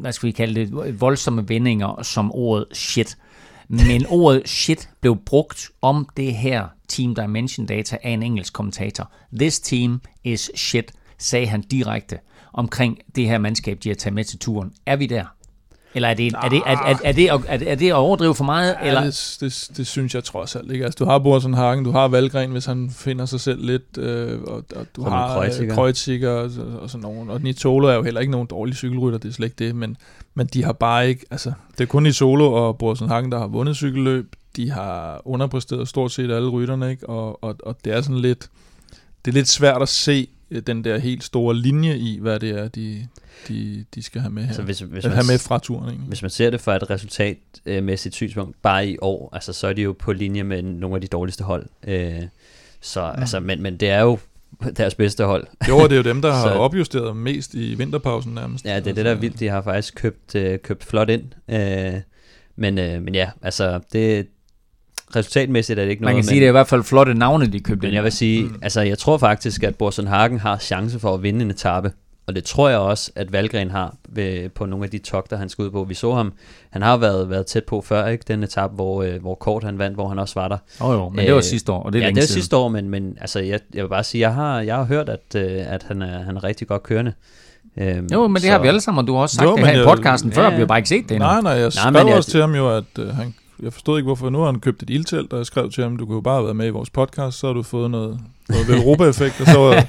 hvad 0.00 0.12
skal 0.12 0.26
vi 0.26 0.32
kalde 0.32 0.60
det, 0.60 1.00
voldsomme 1.00 1.48
vendinger 1.48 2.02
som 2.02 2.32
ordet 2.34 2.66
shit. 2.72 3.18
Men 3.68 4.06
ordet 4.06 4.48
shit 4.48 4.88
blev 5.00 5.16
brugt 5.26 5.70
om 5.82 6.08
det 6.16 6.34
her 6.34 6.66
Team 6.88 7.14
Dimension 7.14 7.66
Data 7.66 7.98
af 8.02 8.10
en 8.10 8.22
engelsk 8.22 8.52
kommentator. 8.52 9.12
This 9.38 9.60
team 9.60 10.00
is 10.24 10.50
shit, 10.54 10.92
sagde 11.18 11.46
han 11.46 11.60
direkte 11.60 12.18
omkring 12.52 12.98
det 13.14 13.26
her 13.26 13.38
mandskab, 13.38 13.78
de 13.84 13.88
har 13.88 13.96
taget 13.96 14.14
med 14.14 14.24
til 14.24 14.38
turen. 14.38 14.72
Er 14.86 14.96
vi 14.96 15.06
der? 15.06 15.24
Eller 15.94 16.08
er 16.08 16.14
det, 16.14 16.34
er 16.42 16.48
det, 16.48 16.62
er, 16.66 16.70
er, 16.70 16.96
er, 17.04 17.12
det, 17.12 17.28
er, 17.28 17.38
er 17.48 17.74
det 17.74 17.88
at 17.88 17.94
overdrive 17.94 18.34
for 18.34 18.44
meget? 18.44 18.76
Ja, 18.82 18.88
eller? 18.88 19.00
Det, 19.00 19.36
det, 19.40 19.70
det 19.76 19.86
synes 19.86 20.14
jeg 20.14 20.24
trods 20.24 20.56
alt 20.56 20.72
ikke. 20.72 20.84
Altså, 20.84 21.04
du 21.04 21.10
har 21.10 21.18
Borsen 21.18 21.54
Hagen, 21.54 21.84
du 21.84 21.90
har 21.90 22.08
Valgren, 22.08 22.50
hvis 22.50 22.64
han 22.64 22.90
finder 22.90 23.26
sig 23.26 23.40
selv 23.40 23.66
lidt, 23.66 23.98
øh, 23.98 24.40
og, 24.42 24.64
og 24.76 24.86
du 24.96 25.02
har 25.02 25.48
Kreuziger 25.70 26.30
og, 26.30 26.50
og 26.80 26.90
sådan 26.90 27.02
nogen. 27.02 27.30
Og 27.30 27.40
Nitolo 27.40 27.88
er 27.88 27.94
jo 27.94 28.02
heller 28.02 28.20
ikke 28.20 28.30
nogen 28.30 28.46
dårlig 28.46 28.74
cykelrytter, 28.74 29.18
det 29.18 29.28
er 29.28 29.32
slet 29.32 29.46
ikke 29.46 29.64
det, 29.64 29.74
men, 29.76 29.96
men 30.34 30.46
de 30.46 30.64
har 30.64 30.72
bare 30.72 31.08
ikke, 31.08 31.26
altså, 31.30 31.52
det 31.78 31.80
er 31.80 31.88
kun 31.88 32.02
Nitolo 32.02 32.52
og 32.52 32.78
Borsen 32.78 33.08
Hagen, 33.08 33.32
der 33.32 33.38
har 33.38 33.46
vundet 33.46 33.76
cykelløb. 33.76 34.36
De 34.56 34.70
har 34.70 35.22
underpræsteret 35.24 35.88
stort 35.88 36.12
set 36.12 36.30
alle 36.30 36.48
rytterne, 36.48 36.90
ikke? 36.90 37.08
Og, 37.08 37.44
og, 37.44 37.56
og 37.62 37.76
det 37.84 37.92
er 37.92 38.00
sådan 38.00 38.18
lidt, 38.18 38.48
det 39.24 39.30
er 39.30 39.34
lidt 39.34 39.48
svært 39.48 39.82
at 39.82 39.88
se 39.88 40.12
øh, 40.12 40.33
den 40.66 40.84
der 40.84 40.98
helt 40.98 41.24
store 41.24 41.56
linje 41.56 41.96
i, 41.96 42.18
hvad 42.20 42.40
det 42.40 42.50
er, 42.50 42.68
de, 42.68 43.06
de, 43.48 43.84
de 43.94 44.02
skal 44.02 44.20
have 44.20 44.32
med 44.32 44.42
her. 44.42 44.48
Altså 44.48 44.62
hvis, 44.62 44.80
hvis 44.80 45.04
man, 45.04 45.12
have 45.12 45.26
med 45.26 45.38
fra 45.38 45.58
turen. 45.58 45.92
Ikke? 45.92 46.04
Hvis 46.04 46.22
man 46.22 46.30
ser 46.30 46.50
det 46.50 46.60
fra 46.60 46.76
et 46.76 46.90
resultatmæssigt 46.90 48.14
synspunkt, 48.14 48.62
bare 48.62 48.88
i 48.88 48.96
år, 49.00 49.28
altså, 49.32 49.52
så 49.52 49.66
er 49.66 49.72
de 49.72 49.82
jo 49.82 49.92
på 49.98 50.12
linje 50.12 50.42
med 50.42 50.62
nogle 50.62 50.94
af 50.94 51.00
de 51.00 51.06
dårligste 51.06 51.44
hold. 51.44 51.66
Øh, 51.86 52.22
så, 52.80 53.12
mm. 53.14 53.20
altså, 53.20 53.40
men, 53.40 53.62
men 53.62 53.76
det 53.76 53.90
er 53.90 54.00
jo 54.00 54.18
deres 54.76 54.94
bedste 54.94 55.24
hold. 55.24 55.46
Jo, 55.68 55.82
det 55.82 55.92
er 55.92 55.96
jo 55.96 56.02
dem, 56.02 56.22
der 56.22 56.32
har 56.42 56.50
opjusteret 56.50 57.16
mest 57.16 57.54
i 57.54 57.74
vinterpausen 57.74 58.34
nærmest. 58.34 58.64
Ja, 58.64 58.68
det 58.68 58.72
er 58.72 58.76
altså, 58.76 58.92
det, 58.92 59.04
der 59.04 59.10
er 59.10 59.14
vildt. 59.14 59.40
De 59.40 59.48
har 59.48 59.62
faktisk 59.62 59.94
købt, 59.94 60.34
øh, 60.34 60.58
købt 60.58 60.84
flot 60.84 61.10
ind. 61.10 61.24
Øh, 61.48 62.00
men, 62.56 62.78
øh, 62.78 63.02
men 63.02 63.14
ja, 63.14 63.30
altså, 63.42 63.80
det, 63.92 64.26
resultatmæssigt 65.16 65.78
er 65.78 65.84
det 65.84 65.90
ikke 65.90 66.02
noget. 66.02 66.14
Man 66.14 66.22
kan 66.22 66.26
men, 66.26 66.28
sige, 66.28 66.40
det 66.40 66.46
er 66.46 66.50
i 66.50 66.52
hvert 66.52 66.68
fald 66.68 66.82
flotte 66.82 67.14
navne, 67.14 67.46
de 67.46 67.60
købte. 67.60 67.86
Men 67.86 67.94
jeg 67.94 68.04
vil 68.04 68.12
sige, 68.12 68.44
mm. 68.44 68.58
altså 68.62 68.80
jeg 68.80 68.98
tror 68.98 69.18
faktisk, 69.18 69.62
at 69.62 69.74
Borsen 69.74 70.06
Hagen 70.06 70.38
har 70.38 70.58
chance 70.58 71.00
for 71.00 71.14
at 71.14 71.22
vinde 71.22 71.44
en 71.44 71.50
etape. 71.50 71.92
Og 72.26 72.34
det 72.34 72.44
tror 72.44 72.68
jeg 72.68 72.78
også, 72.78 73.10
at 73.16 73.32
Valgren 73.32 73.70
har 73.70 73.94
ved, 74.08 74.48
på 74.48 74.66
nogle 74.66 74.84
af 74.84 74.90
de 74.90 74.98
togter, 74.98 75.36
han 75.36 75.48
skal 75.48 75.64
ud 75.64 75.70
på. 75.70 75.84
Vi 75.84 75.94
så 75.94 76.14
ham, 76.14 76.32
han 76.70 76.82
har 76.82 76.96
været, 76.96 77.30
været 77.30 77.46
tæt 77.46 77.64
på 77.64 77.80
før, 77.80 78.06
ikke? 78.06 78.24
Den 78.28 78.42
etape, 78.42 78.74
hvor, 78.74 79.02
øh, 79.02 79.20
hvor 79.20 79.34
Kort 79.34 79.64
han 79.64 79.78
vandt, 79.78 79.96
hvor 79.96 80.08
han 80.08 80.18
også 80.18 80.40
var 80.40 80.48
der. 80.48 80.58
Oh, 80.80 80.94
jo, 80.94 81.08
men 81.08 81.18
det 81.18 81.30
var 81.30 81.36
øh, 81.36 81.42
sidste 81.42 81.72
år, 81.72 81.82
og 81.82 81.92
det 81.92 81.98
er 81.98 82.02
Ja, 82.02 82.08
det 82.08 82.16
var 82.16 82.22
siden. 82.22 82.34
sidste 82.34 82.56
år, 82.56 82.68
men, 82.68 82.88
men 82.88 83.16
altså, 83.20 83.40
jeg, 83.40 83.60
jeg 83.74 83.82
vil 83.82 83.88
bare 83.88 84.04
sige, 84.04 84.20
jeg 84.20 84.34
har, 84.34 84.60
jeg 84.60 84.76
har 84.76 84.84
hørt, 84.84 85.08
at, 85.08 85.34
øh, 85.36 85.72
at 85.72 85.82
han, 85.88 86.02
er, 86.02 86.22
han 86.22 86.36
er 86.36 86.44
rigtig 86.44 86.68
godt 86.68 86.82
kørende. 86.82 87.12
Øhm, 87.78 88.08
jo, 88.12 88.26
men 88.26 88.34
det 88.34 88.42
så, 88.42 88.50
har 88.50 88.58
vi 88.58 88.68
alle 88.68 88.80
sammen, 88.80 89.02
og 89.02 89.06
du 89.06 89.14
har 89.14 89.20
også 89.20 89.36
sagt 89.36 89.46
jo, 89.46 89.56
det 89.56 89.66
her 89.66 89.82
i 89.82 89.84
podcasten 89.84 90.30
ja, 90.30 90.36
før, 90.36 90.50
vi 90.50 90.56
har 90.56 90.66
bare 90.66 90.78
ikke 90.78 90.88
set 90.88 91.08
det 91.08 91.14
endnu. 91.14 91.28
Nej, 91.28 91.40
nej, 91.40 91.52
jeg 91.52 91.72
skrev 91.72 91.92
nej, 91.92 92.02
også 92.02 92.14
jeg, 92.14 92.24
til 92.24 92.40
ham 92.40 92.54
jo, 92.54 92.76
at 92.76 92.98
uh, 92.98 93.08
han 93.08 93.34
jeg 93.62 93.72
forstod 93.72 93.98
ikke, 93.98 94.06
hvorfor. 94.06 94.30
Nu 94.30 94.38
har 94.38 94.46
han 94.46 94.60
købt 94.60 94.82
et 94.82 94.90
ildtelt, 94.90 95.32
og 95.32 95.38
jeg 95.38 95.46
skrev 95.46 95.70
til 95.70 95.82
ham, 95.82 95.96
du 95.96 96.06
kunne 96.06 96.14
jo 96.14 96.20
bare 96.20 96.44
være 96.44 96.54
med 96.54 96.66
i 96.66 96.70
vores 96.70 96.90
podcast, 96.90 97.38
så 97.38 97.46
har 97.46 97.54
du 97.54 97.62
fået 97.62 97.90
noget, 97.90 98.20
noget 98.48 98.68
Europa-effekt, 98.68 99.40
og 99.40 99.46
så 99.46 99.58
var, 99.58 99.86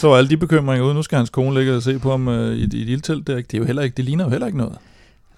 så 0.00 0.08
var 0.08 0.16
alle 0.16 0.30
de 0.30 0.36
bekymringer 0.36 0.86
ude. 0.86 0.94
Nu 0.94 1.02
skal 1.02 1.16
hans 1.16 1.30
kone 1.30 1.58
ligge 1.58 1.76
og 1.76 1.82
se 1.82 1.98
på 1.98 2.10
ham 2.10 2.28
uh, 2.28 2.34
i, 2.34 2.60
i 2.60 2.64
et 2.64 2.88
ildtelt. 2.88 3.26
Det, 3.26 3.32
er, 3.32 3.36
det 3.36 3.54
er 3.54 3.58
jo 3.58 3.64
heller 3.64 3.82
ikke, 3.82 3.96
det 3.96 4.04
ligner 4.04 4.24
jo 4.24 4.30
heller 4.30 4.46
ikke 4.46 4.58
noget. 4.58 4.76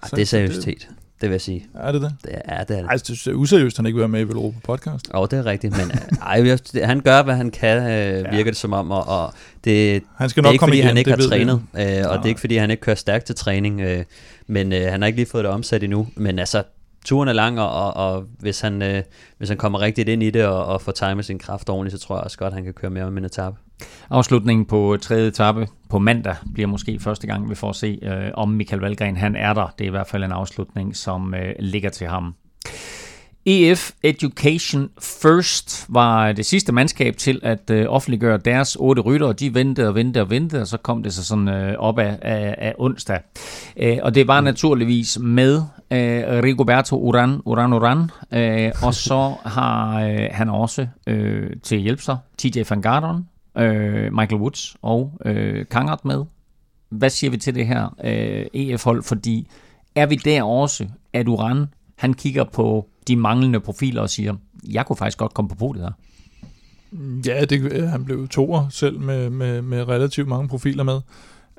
Ej, 0.03 0.09
det 0.09 0.21
er 0.21 0.25
seriøsitet. 0.25 0.87
Det 1.21 1.29
vil 1.29 1.33
jeg 1.33 1.41
sige. 1.41 1.67
Er 1.73 1.91
det 1.91 2.01
det? 2.01 2.15
Det 2.23 2.31
er 2.45 2.63
det. 2.63 2.77
Er 2.77 2.81
det. 2.81 2.85
Ej, 2.89 2.95
det 2.95 3.27
er 3.27 3.33
useriøst, 3.33 3.77
han 3.77 3.85
ikke 3.85 3.95
vil 3.95 4.01
være 4.01 4.09
med 4.09 4.21
i 4.21 4.23
Velropa 4.23 4.57
podcast. 4.63 5.09
Og 5.09 5.31
det 5.31 5.39
er 5.39 5.45
rigtigt, 5.45 5.77
men 5.77 5.91
øh, 5.91 6.17
ej, 6.21 6.85
han 6.85 7.01
gør, 7.01 7.23
hvad 7.23 7.35
han 7.35 7.51
kan, 7.51 7.77
øh, 7.77 8.31
virker 8.31 8.51
det 8.51 8.57
som 8.57 8.73
om, 8.73 8.91
og, 8.91 9.07
og 9.07 9.33
det, 9.63 10.03
Han 10.15 10.29
skal 10.29 10.43
det 10.43 10.47
er 10.47 10.49
nok 10.49 10.53
ikke 10.53 10.59
komme 10.59 10.71
fordi, 10.71 10.77
igen, 10.77 10.87
han 10.87 10.97
ikke 10.97 11.11
det 11.11 11.21
har 11.21 11.29
trænet, 11.29 11.53
øh, 11.53 11.81
og 11.81 11.85
det 11.85 12.03
Nej. 12.03 12.15
er 12.15 12.25
ikke 12.25 12.39
fordi, 12.39 12.55
han 12.55 12.71
ikke 12.71 12.81
kører 12.81 12.95
stærkt 12.95 13.25
til 13.25 13.35
træning, 13.35 13.81
øh, 13.81 14.03
men 14.47 14.73
øh, 14.73 14.91
han 14.91 15.01
har 15.01 15.07
ikke 15.07 15.19
lige 15.19 15.29
fået 15.29 15.43
det 15.43 15.51
omsat 15.51 15.83
endnu. 15.83 16.07
Men 16.15 16.39
altså, 16.39 16.63
turen 17.05 17.29
er 17.29 17.33
lang, 17.33 17.59
og, 17.59 17.71
og, 17.71 17.93
og 17.93 18.25
hvis, 18.39 18.61
han, 18.61 18.81
øh, 18.81 19.03
hvis 19.37 19.49
han 19.49 19.57
kommer 19.57 19.81
rigtigt 19.81 20.09
ind 20.09 20.23
i 20.23 20.29
det, 20.29 20.45
og, 20.45 20.65
og 20.65 20.81
får 20.81 20.91
timet 20.91 21.25
sin 21.25 21.39
kraft 21.39 21.69
ordentligt, 21.69 22.01
så 22.01 22.07
tror 22.07 22.15
jeg 22.15 22.23
også 22.23 22.37
godt, 22.37 22.53
han 22.53 22.63
kan 22.63 22.73
køre 22.73 22.91
mere 22.91 23.03
om 23.03 23.17
en 23.17 23.25
etape. 23.25 23.57
Afslutningen 24.09 24.65
på 24.65 24.97
tredje 25.01 25.27
etape 25.27 25.67
på 25.89 25.99
mandag 25.99 26.35
bliver 26.53 26.67
måske 26.67 26.99
første 26.99 27.27
gang, 27.27 27.49
vi 27.49 27.55
får 27.55 27.71
se, 27.71 27.99
øh, 28.01 28.31
om 28.33 28.49
Michael 28.49 28.81
Valgren 28.81 29.17
han 29.17 29.35
er 29.35 29.53
der. 29.53 29.73
Det 29.77 29.83
er 29.83 29.87
i 29.87 29.91
hvert 29.91 30.07
fald 30.07 30.23
en 30.23 30.31
afslutning, 30.31 30.95
som 30.95 31.33
øh, 31.33 31.53
ligger 31.59 31.89
til 31.89 32.07
ham. 32.07 32.35
EF 33.49 33.91
Education 34.03 34.89
First 35.01 35.85
var 35.89 36.31
det 36.31 36.45
sidste 36.45 36.71
mandskab 36.71 37.17
til 37.17 37.39
at 37.43 37.69
øh, 37.69 37.85
offentliggøre 37.89 38.37
deres 38.37 38.75
otte 38.79 39.01
ryttere. 39.01 39.33
De 39.33 39.53
ventede 39.53 39.87
og 39.87 39.95
ventede 39.95 40.23
og 40.23 40.29
ventede, 40.29 40.61
og 40.61 40.67
så 40.67 40.77
kom 40.77 41.03
det 41.03 41.13
så 41.13 41.25
sådan 41.25 41.47
øh, 41.47 41.75
op 41.77 41.99
af, 41.99 42.17
af, 42.21 42.55
af 42.57 42.73
onsdag. 42.77 43.19
Øh, 43.77 43.97
og 44.03 44.15
det 44.15 44.27
var 44.27 44.41
naturligvis 44.41 45.19
med 45.19 45.55
øh, 45.91 46.43
Rigoberto 46.43 46.97
Uran, 46.97 47.41
Uran 47.45 47.73
Uran, 47.73 48.09
øh, 48.33 48.71
og 48.83 48.93
så 48.93 49.33
har 49.57 50.01
øh, 50.01 50.27
han 50.31 50.49
også 50.49 50.87
øh, 51.07 51.49
til 51.63 51.75
at 51.75 51.81
hjælpe 51.81 52.01
sig 52.01 52.17
TJ 52.37 52.61
Van 52.69 52.81
Garderen, 52.81 53.27
øh, 53.57 54.13
Michael 54.13 54.41
Woods 54.41 54.75
og 54.81 55.11
øh, 55.25 55.65
Kangert 55.71 56.05
med. 56.05 56.25
Hvad 56.89 57.09
siger 57.09 57.31
vi 57.31 57.37
til 57.37 57.55
det 57.55 57.67
her 57.67 57.95
øh, 58.03 58.45
EF-hold? 58.53 59.03
Fordi 59.03 59.47
er 59.95 60.05
vi 60.05 60.15
der 60.15 60.43
også, 60.43 60.87
at 61.13 61.27
Uran 61.27 61.65
han 61.95 62.13
kigger 62.13 62.43
på 62.43 62.89
de 63.09 63.15
manglende 63.15 63.59
profiler 63.59 64.01
og 64.01 64.09
siger, 64.09 64.35
jeg 64.71 64.85
kunne 64.85 64.95
faktisk 64.95 65.17
godt 65.17 65.33
komme 65.33 65.49
på 65.49 65.55
podiet 65.55 65.83
her. 65.83 65.91
Ja, 67.25 67.45
det, 67.45 67.71
øh, 67.71 67.83
han 67.83 68.05
blev 68.05 68.27
toer 68.27 68.67
selv 68.69 68.99
med, 68.99 69.29
med, 69.29 69.61
med 69.61 69.87
relativt 69.87 70.27
mange 70.27 70.47
profiler 70.47 70.83
med. 70.83 71.01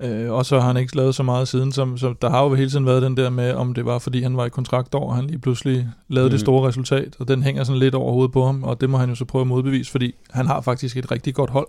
Øh, 0.01 0.31
og 0.31 0.47
så 0.47 0.61
har 0.61 0.67
han 0.67 0.77
ikke 0.77 0.97
lavet 0.97 1.15
så 1.15 1.23
meget 1.23 1.49
siden, 1.49 1.73
som, 1.73 1.99
som 1.99 2.17
der 2.23 2.31
har 2.31 2.43
jo 2.43 2.55
hele 2.55 2.71
tiden 2.71 2.87
været 2.87 3.03
den 3.03 3.17
der 3.17 3.31
med, 3.31 3.53
om 3.53 3.75
det 3.75 3.85
var 3.85 3.99
fordi 3.99 4.23
han 4.23 4.37
var 4.37 4.47
i 4.47 4.49
kontraktår, 4.49 5.09
og 5.09 5.17
han 5.17 5.27
lige 5.27 5.39
pludselig 5.39 5.89
lavede 6.09 6.29
mm. 6.29 6.31
det 6.31 6.41
store 6.41 6.69
resultat, 6.69 7.17
og 7.19 7.29
den 7.29 7.43
hænger 7.43 7.65
sådan 7.65 7.79
lidt 7.79 7.95
over 7.95 8.13
hovedet 8.13 8.33
på 8.33 8.47
ham, 8.47 8.65
og 8.65 8.81
det 8.81 8.91
må 8.91 8.99
han 8.99 9.09
jo 9.09 9.15
så 9.15 9.25
prøve 9.25 9.41
at 9.41 9.47
modbevise, 9.47 9.91
fordi 9.91 10.15
han 10.31 10.47
har 10.47 10.61
faktisk 10.61 10.97
et 10.97 11.11
rigtig 11.11 11.35
godt 11.35 11.51
hold. 11.51 11.69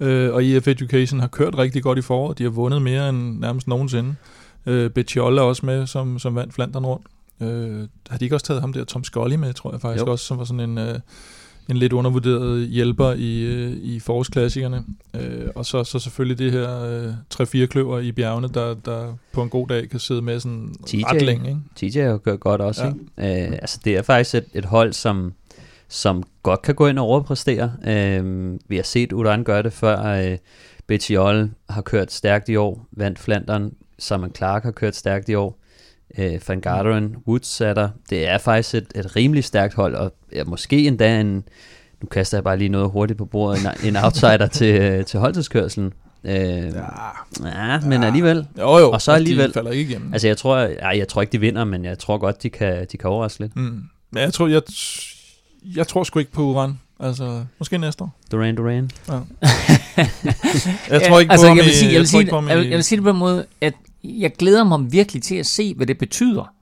Øh, 0.00 0.34
og 0.34 0.44
EF 0.44 0.68
Education 0.68 1.20
har 1.20 1.28
kørt 1.28 1.58
rigtig 1.58 1.82
godt 1.82 1.98
i 1.98 2.02
foråret, 2.02 2.38
de 2.38 2.42
har 2.42 2.50
vundet 2.50 2.82
mere 2.82 3.08
end 3.08 3.38
nærmest 3.38 3.68
nogensinde. 3.68 4.14
Øh, 4.66 4.90
Betjold 4.90 5.38
er 5.38 5.42
også 5.42 5.66
med, 5.66 5.86
som, 5.86 6.18
som 6.18 6.34
vandt 6.34 6.54
Flandern 6.54 6.86
rundt. 6.86 7.06
Øh, 7.42 7.88
har 8.10 8.18
de 8.18 8.24
ikke 8.24 8.36
også 8.36 8.46
taget 8.46 8.60
ham 8.60 8.72
der 8.72 8.84
Tom 8.84 9.04
Scully 9.04 9.34
med, 9.34 9.52
tror 9.52 9.72
jeg 9.72 9.80
faktisk 9.80 10.06
Jo. 10.06 10.12
også, 10.12 10.24
som 10.24 10.38
var 10.38 10.44
sådan 10.44 10.70
en... 10.70 10.78
Øh, 10.78 10.98
en 11.68 11.76
lidt 11.76 11.92
undervurderet 11.92 12.68
hjælper 12.68 13.12
i, 13.12 13.42
øh, 13.42 13.70
i 13.70 14.00
forårsklassikerne. 14.00 14.84
Øh, 15.14 15.48
og 15.54 15.66
så, 15.66 15.84
så 15.84 15.98
selvfølgelig 15.98 16.38
det 16.38 16.52
her 16.52 16.82
øh, 16.82 17.12
3-4 17.64 17.66
kløver 17.66 17.98
i 17.98 18.12
bjergene, 18.12 18.48
der, 18.54 18.74
der 18.74 19.14
på 19.32 19.42
en 19.42 19.48
god 19.48 19.68
dag 19.68 19.88
kan 19.88 20.00
sidde 20.00 20.22
med 20.22 20.40
sådan 20.40 20.74
TJ. 20.86 21.02
ret 21.04 21.22
længe. 21.22 21.48
Ikke? 21.48 21.90
TJ 21.90 22.18
gjort 22.24 22.40
godt 22.40 22.60
også, 22.60 22.84
ja. 22.84 22.88
ikke? 23.22 23.44
Øh, 23.46 23.52
altså, 23.52 23.80
det 23.84 23.96
er 23.96 24.02
faktisk 24.02 24.34
et, 24.34 24.44
et 24.54 24.64
hold, 24.64 24.92
som, 24.92 25.32
som 25.88 26.22
godt 26.42 26.62
kan 26.62 26.74
gå 26.74 26.86
ind 26.86 26.98
og 26.98 27.06
overpræstere. 27.06 27.72
Øh, 27.86 28.52
vi 28.68 28.76
har 28.76 28.82
set 28.82 29.12
Uran 29.12 29.44
gøre 29.44 29.62
det 29.62 29.72
før. 29.72 30.02
Øh, 30.04 30.38
Bettiol 30.86 31.50
har 31.68 31.82
kørt 31.82 32.12
stærkt 32.12 32.48
i 32.48 32.56
år, 32.56 32.86
vandt 32.92 33.18
Flandern. 33.18 33.72
Simon 33.98 34.34
Clark 34.36 34.62
har 34.64 34.70
kørt 34.70 34.96
stærkt 34.96 35.28
i 35.28 35.34
år. 35.34 35.61
Øh, 36.18 36.40
Van 36.48 36.60
Garderen, 36.60 37.16
Woods 37.28 37.60
er 37.60 37.74
der. 37.74 37.88
Det 38.10 38.28
er 38.28 38.38
faktisk 38.38 38.74
et, 38.74 38.86
et 38.94 39.16
rimelig 39.16 39.44
stærkt 39.44 39.74
hold, 39.74 39.94
og 39.94 40.14
ja, 40.32 40.44
måske 40.44 40.86
endda 40.86 41.20
en, 41.20 41.34
nu 42.02 42.06
kaster 42.10 42.36
jeg 42.36 42.44
bare 42.44 42.56
lige 42.58 42.68
noget 42.68 42.90
hurtigt 42.90 43.18
på 43.18 43.24
bordet, 43.24 43.60
en, 43.82 43.88
en 43.88 43.96
outsider 43.96 44.46
til, 44.58 44.74
øh, 44.80 45.04
til 45.04 45.20
holdtidskørselen. 45.20 45.92
Øh, 46.24 46.34
ja. 46.34 46.62
ja, 47.44 47.80
men 47.80 48.02
alligevel. 48.02 48.46
Jo 48.58 48.78
jo, 48.78 48.90
Og 48.90 49.02
så 49.02 49.12
alligevel- 49.12 49.48
de 49.48 49.52
falder 49.54 49.70
ikke 49.70 49.90
igennem. 49.90 50.12
Altså 50.12 50.26
jeg 50.28 50.36
tror, 50.36 50.56
jeg, 50.58 50.94
jeg 50.96 51.08
tror 51.08 51.20
ikke, 51.22 51.32
de 51.32 51.40
vinder, 51.40 51.64
men 51.64 51.84
jeg 51.84 51.98
tror 51.98 52.18
godt, 52.18 52.42
de 52.42 52.50
kan, 52.50 52.86
de 52.92 52.96
kan 52.96 53.10
overraske 53.10 53.40
lidt. 53.40 53.56
Mm. 53.56 53.82
Men 54.10 54.22
jeg 54.22 54.32
tror, 54.32 54.46
jeg, 54.48 54.62
jeg 55.76 55.86
tror 55.88 56.04
sgu 56.04 56.18
ikke 56.18 56.32
på 56.32 56.42
Uran. 56.42 56.78
Altså, 57.00 57.44
måske 57.58 57.78
næste 57.78 58.04
år. 58.04 58.18
Duran 58.32 58.56
Duran. 58.56 58.90
Jeg 60.90 61.02
tror 61.08 61.20
ikke 61.20 61.32
altså, 61.32 61.46
på 61.46 61.48
ham 61.48 61.56
jeg 61.56 61.64
vil 61.64 61.72
sige, 61.74 61.92
jeg 61.92 61.98
vil 62.00 62.06
tror 62.06 62.10
sige, 62.10 62.20
ikke 62.20 62.30
på 62.30 62.36
ham 62.36 62.48
jeg 62.48 62.58
vil, 62.58 62.66
i- 62.66 62.70
jeg 62.70 62.76
vil 62.76 62.84
sige 62.84 62.96
det 62.96 63.04
på 63.04 63.10
en 63.10 63.16
måde, 63.16 63.46
at 63.60 63.74
jeg 64.04 64.32
glæder 64.32 64.64
mig 64.64 64.92
virkelig 64.92 65.22
til 65.22 65.36
at 65.36 65.46
se, 65.46 65.74
hvad 65.74 65.86
det 65.86 65.98
betyder, 65.98 66.52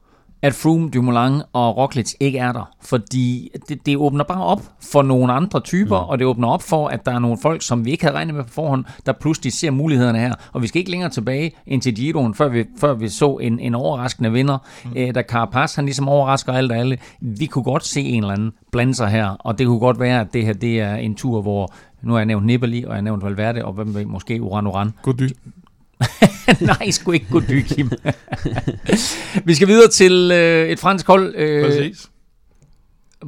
at 0.43 0.55
Froome, 0.55 0.91
Dumoulin 0.91 1.43
og 1.53 1.77
Roglic 1.77 2.13
ikke 2.21 2.39
er 2.39 2.53
der. 2.53 2.71
Fordi 2.83 3.51
det, 3.69 3.87
det 3.87 3.97
åbner 3.97 4.25
bare 4.25 4.45
op 4.45 4.63
for 4.83 5.03
nogle 5.03 5.33
andre 5.33 5.61
typer, 5.61 6.01
mm. 6.01 6.09
og 6.09 6.19
det 6.19 6.27
åbner 6.27 6.49
op 6.49 6.63
for, 6.63 6.89
at 6.89 7.07
der 7.07 7.13
er 7.13 7.19
nogle 7.19 7.39
folk, 7.43 7.63
som 7.63 7.85
vi 7.85 7.91
ikke 7.91 8.05
havde 8.05 8.17
regnet 8.17 8.35
med 8.35 8.45
på 8.45 8.51
forhånd, 8.51 8.85
der 9.07 9.13
pludselig 9.13 9.53
ser 9.53 9.71
mulighederne 9.71 10.19
her. 10.19 10.35
Og 10.53 10.63
vi 10.63 10.67
skal 10.67 10.79
ikke 10.79 10.91
længere 10.91 11.11
tilbage 11.11 11.53
ind 11.67 11.83
til 11.83 11.95
Giroen, 11.95 12.35
før 12.35 12.49
vi, 12.49 12.65
før 12.81 12.95
vi 12.95 13.09
så 13.09 13.37
en, 13.37 13.59
en 13.59 13.75
overraskende 13.75 14.33
vinder, 14.33 14.59
mm. 14.85 14.91
øh, 14.97 15.15
da 15.15 15.23
Carapaz, 15.23 15.75
han 15.75 15.85
ligesom 15.85 16.09
overrasker 16.09 16.53
alt 16.53 16.73
og 16.73 16.79
alle. 16.79 16.99
Vi 17.21 17.47
kunne 17.47 17.65
godt 17.65 17.87
se 17.87 18.01
en 18.01 18.23
eller 18.23 18.35
anden 18.35 18.53
blande 18.73 18.95
sig 18.95 19.09
her, 19.09 19.27
og 19.29 19.59
det 19.59 19.67
kunne 19.67 19.81
godt 19.81 20.01
være, 20.01 20.21
at 20.21 20.33
det 20.33 20.47
her 20.47 20.53
det 20.53 20.81
er 20.81 20.95
en 20.95 21.15
tur, 21.15 21.43
hvor 21.43 21.73
nu 22.03 22.13
har 22.13 22.19
jeg 22.19 22.27
nævnt 22.27 22.47
Nibali, 22.47 22.85
og 22.85 22.89
jeg 22.89 22.97
har 22.97 23.03
nævnt 23.03 23.25
Valverde, 23.25 23.65
og 23.65 23.73
hvem 23.73 23.95
ved, 23.95 24.05
måske 24.05 24.43
Uran 24.43 24.67
Uran. 24.67 24.91
God 25.03 25.15
dy. 25.15 25.29
Nej, 26.61 26.91
sgu 26.91 27.13
ikke 27.13 27.27
gå 27.31 27.41
dyk, 27.41 27.65
Kim. 27.65 27.91
Vi 29.47 29.55
skal 29.55 29.69
videre 29.69 29.89
til 29.89 30.31
øh, 30.33 30.69
et 30.69 30.79
fransk 30.79 31.07
hold. 31.07 31.35
Øh, 31.37 31.65
Præcis. 31.65 32.11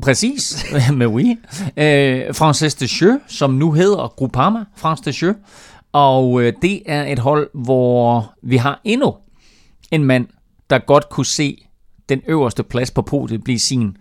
Præcis, 0.03 0.67
med 0.99 1.07
oui. 1.07 1.37
Øh, 1.77 2.35
Frances 2.35 2.75
Descheux, 2.75 3.21
som 3.27 3.51
nu 3.51 3.73
hedder 3.73 4.09
Groupama 4.17 4.65
France 4.77 5.03
Descheux. 5.05 5.37
Og 5.93 6.43
øh, 6.43 6.53
det 6.63 6.83
er 6.87 7.05
et 7.13 7.19
hold, 7.19 7.51
hvor 7.55 8.35
vi 8.43 8.57
har 8.57 8.81
endnu 8.85 9.15
en 9.91 10.05
mand, 10.05 10.27
der 10.71 10.79
godt 10.79 11.09
kunne 11.09 11.27
se 11.27 11.67
den 12.09 12.21
øverste 12.29 12.63
plads 12.63 12.91
på 12.91 13.03
podiet 13.03 13.45
blive 13.45 13.59
sin, 13.59 13.97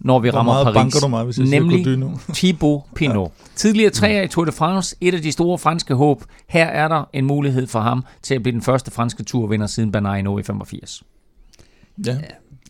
når 0.00 0.18
vi 0.18 0.28
Hvor 0.30 0.38
rammer 0.38 0.52
meget 0.52 0.64
Paris. 0.64 0.76
banker 0.76 1.00
du 1.00 1.08
mig, 1.08 1.24
hvis 1.24 1.38
jeg 1.38 1.46
nemlig? 1.46 1.86
Thibaut 2.34 2.82
Pinot. 2.94 3.32
Ja. 3.38 3.44
Tidligere 3.56 3.90
træer 3.90 4.22
i 4.22 4.28
Tour 4.28 4.44
de 4.44 4.52
France, 4.52 4.96
et 5.00 5.14
af 5.14 5.22
de 5.22 5.32
store 5.32 5.58
franske 5.58 5.94
håb. 5.94 6.22
Her 6.48 6.64
er 6.64 6.88
der 6.88 7.08
en 7.12 7.24
mulighed 7.24 7.66
for 7.66 7.80
ham 7.80 8.04
til 8.22 8.34
at 8.34 8.42
blive 8.42 8.52
den 8.52 8.62
første 8.62 8.90
franske 8.90 9.22
turvinder 9.22 9.66
siden 9.66 9.92
Bernard 9.92 10.18
i 10.40 10.42
85. 10.42 11.02
Ja. 12.06 12.16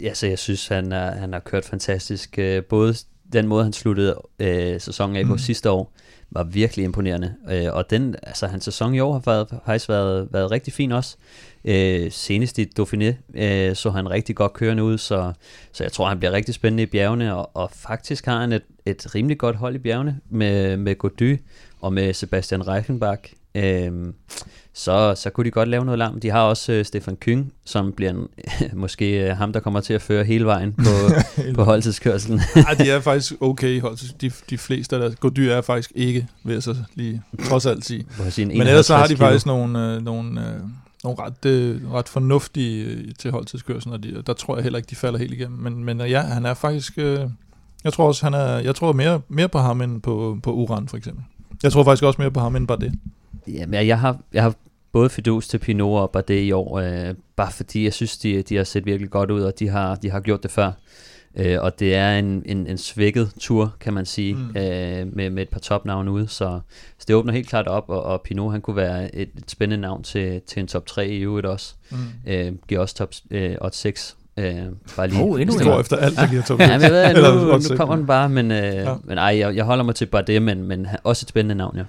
Ja, 0.02 0.14
så 0.14 0.26
jeg 0.26 0.38
synes, 0.38 0.68
han, 0.68 0.92
er, 0.92 1.10
han 1.10 1.32
har 1.32 1.40
kørt 1.40 1.64
fantastisk. 1.64 2.38
Øh, 2.38 2.62
både 2.62 2.94
den 3.32 3.46
måde, 3.48 3.62
han 3.64 3.72
sluttede 3.72 4.14
øh, 4.38 4.80
sæsonen 4.80 5.16
af 5.16 5.24
på 5.26 5.32
Mm. 5.32 5.38
sidste 5.38 5.70
år, 5.70 5.92
var 6.30 6.44
virkelig 6.44 6.84
imponerende. 6.84 7.34
Øh, 7.50 7.66
og 7.72 7.90
den, 7.90 8.14
altså, 8.22 8.46
hans 8.46 8.64
sæson 8.64 8.94
i 8.94 9.00
år 9.00 9.12
har 9.12 9.22
været, 9.26 9.48
faktisk 9.66 9.88
været, 9.88 10.28
været 10.32 10.50
rigtig 10.50 10.72
fin 10.72 10.92
også. 10.92 11.16
Øh, 11.64 12.12
senest 12.12 12.58
i 12.58 12.70
Dauphiné 12.80 13.40
øh, 13.42 13.76
så 13.76 13.90
han 13.90 14.10
rigtig 14.10 14.36
godt 14.36 14.52
kørende 14.52 14.82
ud, 14.82 14.98
så, 14.98 15.32
så 15.72 15.84
jeg 15.84 15.92
tror, 15.92 16.08
han 16.08 16.18
bliver 16.18 16.32
rigtig 16.32 16.54
spændende 16.54 16.82
i 16.82 16.86
bjergene, 16.86 17.36
og, 17.36 17.50
og 17.54 17.70
faktisk 17.72 18.26
har 18.26 18.40
han 18.40 18.52
et, 18.52 18.62
et 18.86 19.14
rimelig 19.14 19.38
godt 19.38 19.56
hold 19.56 19.74
i 19.74 19.78
bjergene 19.78 20.20
med, 20.30 20.76
med 20.76 20.98
Gody 20.98 21.40
og 21.80 21.92
med 21.92 22.14
Sebastian 22.14 22.68
Reichenbach. 22.68 23.32
Øh, 23.54 23.92
så, 24.76 25.14
så 25.16 25.30
kunne 25.30 25.44
de 25.44 25.50
godt 25.50 25.68
lave 25.68 25.84
noget 25.84 25.98
langt. 25.98 26.22
De 26.22 26.30
har 26.30 26.40
også 26.40 26.72
øh, 26.72 26.84
Stefan 26.84 27.16
Kyng, 27.16 27.52
som 27.64 27.92
bliver 27.92 28.10
en, 28.10 28.28
måske 28.82 29.28
øh, 29.28 29.36
ham, 29.36 29.52
der 29.52 29.60
kommer 29.60 29.80
til 29.80 29.94
at 29.94 30.02
føre 30.02 30.24
hele 30.24 30.44
vejen 30.44 30.72
på, 30.72 30.84
på 31.54 31.64
holdtidskørselen. 31.64 32.40
Ej, 32.66 32.74
de 32.74 32.90
er 32.90 33.00
faktisk 33.00 33.32
okay 33.40 33.68
i 33.68 33.78
hold. 33.78 34.18
De, 34.20 34.30
de 34.50 34.58
fleste 34.58 34.96
af 34.96 35.00
deres 35.00 35.16
Gody 35.16 35.38
er 35.38 35.60
faktisk 35.60 35.92
ikke, 35.94 36.26
vil 36.44 36.52
jeg 36.52 36.62
så 36.62 36.76
lige 36.94 37.22
trods 37.48 37.66
alt 37.66 37.84
sige. 37.84 38.06
sin 38.30 38.48
Men 38.48 38.60
ellers 38.60 38.86
så 38.86 38.96
har 38.96 39.06
de 39.06 39.12
51 39.12 39.18
kilo. 39.18 39.26
faktisk 39.28 39.46
nogle, 39.46 39.94
øh, 39.94 40.02
nogle, 40.02 40.40
øh, 40.40 40.60
nogle 41.04 41.18
ret, 41.18 41.44
øh, 41.46 41.92
ret 41.92 42.08
fornuftige 42.08 42.84
øh, 42.84 43.14
til 43.18 43.30
holdtidskørselen, 43.30 43.92
og 43.94 44.02
de, 44.02 44.22
der 44.26 44.32
tror 44.32 44.56
jeg 44.56 44.62
heller 44.62 44.76
ikke, 44.76 44.90
de 44.90 44.96
falder 44.96 45.18
helt 45.18 45.32
igennem. 45.32 45.58
Men, 45.58 45.84
men 45.84 46.00
øh, 46.00 46.10
ja, 46.10 46.20
han 46.20 46.46
er 46.46 46.54
faktisk... 46.54 46.92
Øh, 46.96 47.20
jeg 47.84 47.92
tror 47.92 48.06
også, 48.06 48.26
han 48.26 48.34
er, 48.34 48.58
jeg 48.58 48.74
tror 48.74 48.92
mere, 48.92 49.20
mere 49.28 49.48
på 49.48 49.58
ham 49.58 49.80
end 49.80 50.02
på, 50.02 50.38
på 50.42 50.52
Uran, 50.52 50.88
for 50.88 50.96
eksempel. 50.96 51.24
Jeg 51.62 51.72
tror 51.72 51.84
faktisk 51.84 52.02
også 52.02 52.22
mere 52.22 52.30
på 52.30 52.40
ham 52.40 52.56
end 52.56 52.66
bare 52.66 52.78
det. 52.78 52.92
Jamen, 53.48 53.86
jeg 53.86 54.00
har, 54.00 54.18
jeg 54.32 54.42
har 54.42 54.54
både 54.92 55.10
fidus 55.10 55.48
til 55.48 55.58
Pinot 55.58 56.00
og 56.00 56.10
Bardet 56.10 56.42
i 56.42 56.52
år, 56.52 56.78
øh, 56.78 57.14
bare 57.36 57.52
fordi 57.52 57.84
jeg 57.84 57.92
synes, 57.92 58.18
de, 58.18 58.42
de 58.42 58.56
har 58.56 58.64
set 58.64 58.86
virkelig 58.86 59.10
godt 59.10 59.30
ud, 59.30 59.40
og 59.42 59.58
de 59.58 59.68
har, 59.68 59.94
de 59.94 60.10
har 60.10 60.20
gjort 60.20 60.42
det 60.42 60.50
før. 60.50 60.72
Øh, 61.38 61.56
og 61.60 61.78
det 61.80 61.94
er 61.94 62.18
en, 62.18 62.42
en, 62.46 62.66
en 62.66 62.78
svækket 62.78 63.30
tur, 63.40 63.74
kan 63.80 63.94
man 63.94 64.06
sige, 64.06 64.34
Mm. 64.34 64.56
øh, 64.56 65.16
med, 65.16 65.30
med 65.30 65.42
et 65.42 65.48
par 65.48 65.60
topnavne 65.60 66.10
ude, 66.10 66.28
så, 66.28 66.60
så 66.98 67.04
det 67.08 67.16
åbner 67.16 67.32
helt 67.32 67.48
klart 67.48 67.66
op, 67.68 67.84
og, 67.88 68.02
og 68.02 68.20
Pinot 68.22 68.52
han 68.52 68.60
kunne 68.60 68.76
være 68.76 69.14
et, 69.16 69.28
et 69.38 69.50
spændende 69.50 69.80
navn 69.82 70.02
til, 70.02 70.40
til 70.46 70.60
en 70.60 70.66
top 70.66 70.86
3 70.86 71.08
i 71.08 71.18
øvrigt 71.20 71.46
også. 71.46 71.74
Mm. 71.90 71.96
Øh, 72.26 72.52
giver 72.68 72.80
også 72.80 72.94
top 72.94 73.10
øh, 73.30 73.54
odds 73.60 73.76
6. 73.76 74.16
Øh, 74.38 74.54
bare 74.96 75.08
lige. 75.08 75.22
Oh, 75.22 75.40
endnu 75.40 75.54
Det 75.54 75.60
en. 75.62 75.68
går 75.72 75.80
efter 75.80 75.96
alt, 75.96 76.16
der 76.16 76.26
giver 76.30 76.42
top 76.42 76.60
Ja, 76.60 76.72
men 76.78 76.82
jeg 76.82 76.90
ved, 76.90 77.14
nu, 77.44 77.58
nu 77.70 77.76
kommer 77.76 77.96
den 77.96 78.06
bare, 78.06 78.28
men, 78.28 78.50
øh, 78.50 78.58
Ja. 78.58 78.94
men 79.04 79.18
ej, 79.18 79.38
jeg, 79.38 79.56
jeg 79.56 79.64
holder 79.64 79.84
mig 79.84 79.94
til 79.94 80.06
Bardet, 80.06 80.42
men, 80.42 80.62
men 80.62 80.86
han- 80.86 80.98
også 81.04 81.24
et 81.24 81.28
spændende 81.28 81.54
navn, 81.54 81.76
ja. 81.76 81.82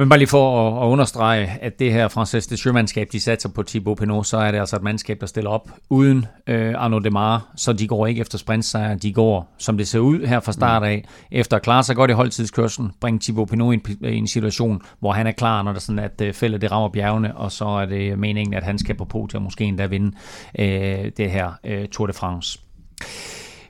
Men 0.00 0.08
bare 0.08 0.18
lige 0.18 0.28
for 0.28 0.68
at, 0.68 0.82
at 0.82 0.92
understrege, 0.92 1.46
at 1.60 1.78
det 1.78 1.92
her 1.92 2.08
Frances 2.08 2.46
de 2.46 2.72
mandskab 2.72 3.08
de 3.12 3.20
satser 3.20 3.48
på 3.48 3.62
Thibaut 3.62 3.98
Pinot, 3.98 4.26
så 4.26 4.36
er 4.36 4.50
det 4.50 4.58
altså 4.58 4.76
et 4.76 4.82
mandskab, 4.82 5.20
der 5.20 5.26
stiller 5.26 5.50
op 5.50 5.70
uden 5.90 6.26
øh, 6.46 6.74
Arnaud 6.76 7.00
Demar, 7.00 7.52
så 7.56 7.72
de 7.72 7.88
går 7.88 8.06
ikke 8.06 8.20
efter 8.20 8.38
sprintsejr, 8.38 8.94
de 8.94 9.12
går, 9.12 9.54
som 9.58 9.76
det 9.76 9.88
ser 9.88 9.98
ud 9.98 10.26
her 10.26 10.40
fra 10.40 10.52
start 10.52 10.82
af, 10.82 11.04
efter 11.30 11.56
at 11.56 11.62
klare 11.62 11.82
sig 11.82 11.96
godt 11.96 12.10
i 12.10 12.14
holdtidskørselen, 12.14 12.92
bringe 13.00 13.20
Thibaut 13.20 13.48
Pinot 13.48 13.74
i 13.74 13.76
en, 13.76 14.10
i 14.12 14.16
en 14.16 14.26
situation, 14.26 14.82
hvor 15.00 15.12
han 15.12 15.26
er 15.26 15.32
klar, 15.32 15.62
når 15.62 15.72
der 15.72 15.80
sådan, 15.80 15.98
at 15.98 16.20
øh, 16.20 16.34
fældet 16.34 16.60
det 16.60 16.72
rammer 16.72 16.88
bjergene, 16.88 17.36
og 17.36 17.52
så 17.52 17.64
er 17.64 17.86
det 17.86 18.18
meningen, 18.18 18.54
at 18.54 18.62
han 18.62 18.78
skal 18.78 18.94
på 18.94 19.04
podium 19.04 19.42
og 19.42 19.44
måske 19.44 19.64
endda 19.64 19.86
vinde 19.86 20.16
øh, 20.58 21.12
det 21.16 21.30
her 21.30 21.52
øh, 21.64 21.88
Tour 21.88 22.06
de 22.06 22.12
France. 22.12 22.60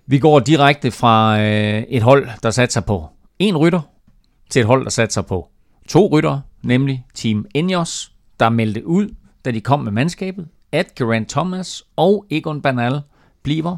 Vi 0.07 0.19
går 0.19 0.39
direkte 0.39 0.91
fra 0.91 1.41
øh, 1.41 1.83
et 1.89 2.03
hold, 2.03 2.29
der 2.43 2.51
satser 2.51 2.81
på 2.81 3.09
en 3.39 3.57
rytter, 3.57 3.81
til 4.51 4.61
et 4.61 4.67
hold, 4.67 4.85
der 4.85 4.91
satser 4.91 5.23
på 5.23 5.49
to 5.91 6.09
ryttere, 6.13 6.43
nemlig 6.63 7.05
Team 7.15 7.47
Ineos, 7.55 8.13
der 8.41 8.49
meldte 8.49 8.87
ud, 8.87 9.15
da 9.45 9.51
de 9.51 9.61
kom 9.61 9.81
med 9.81 9.93
mandskabet, 9.93 10.49
at 10.73 10.95
Geraint 10.95 11.29
Thomas 11.29 11.83
og 11.97 12.27
Egon 12.31 12.63
Bernal 12.63 13.01
bliver 13.43 13.77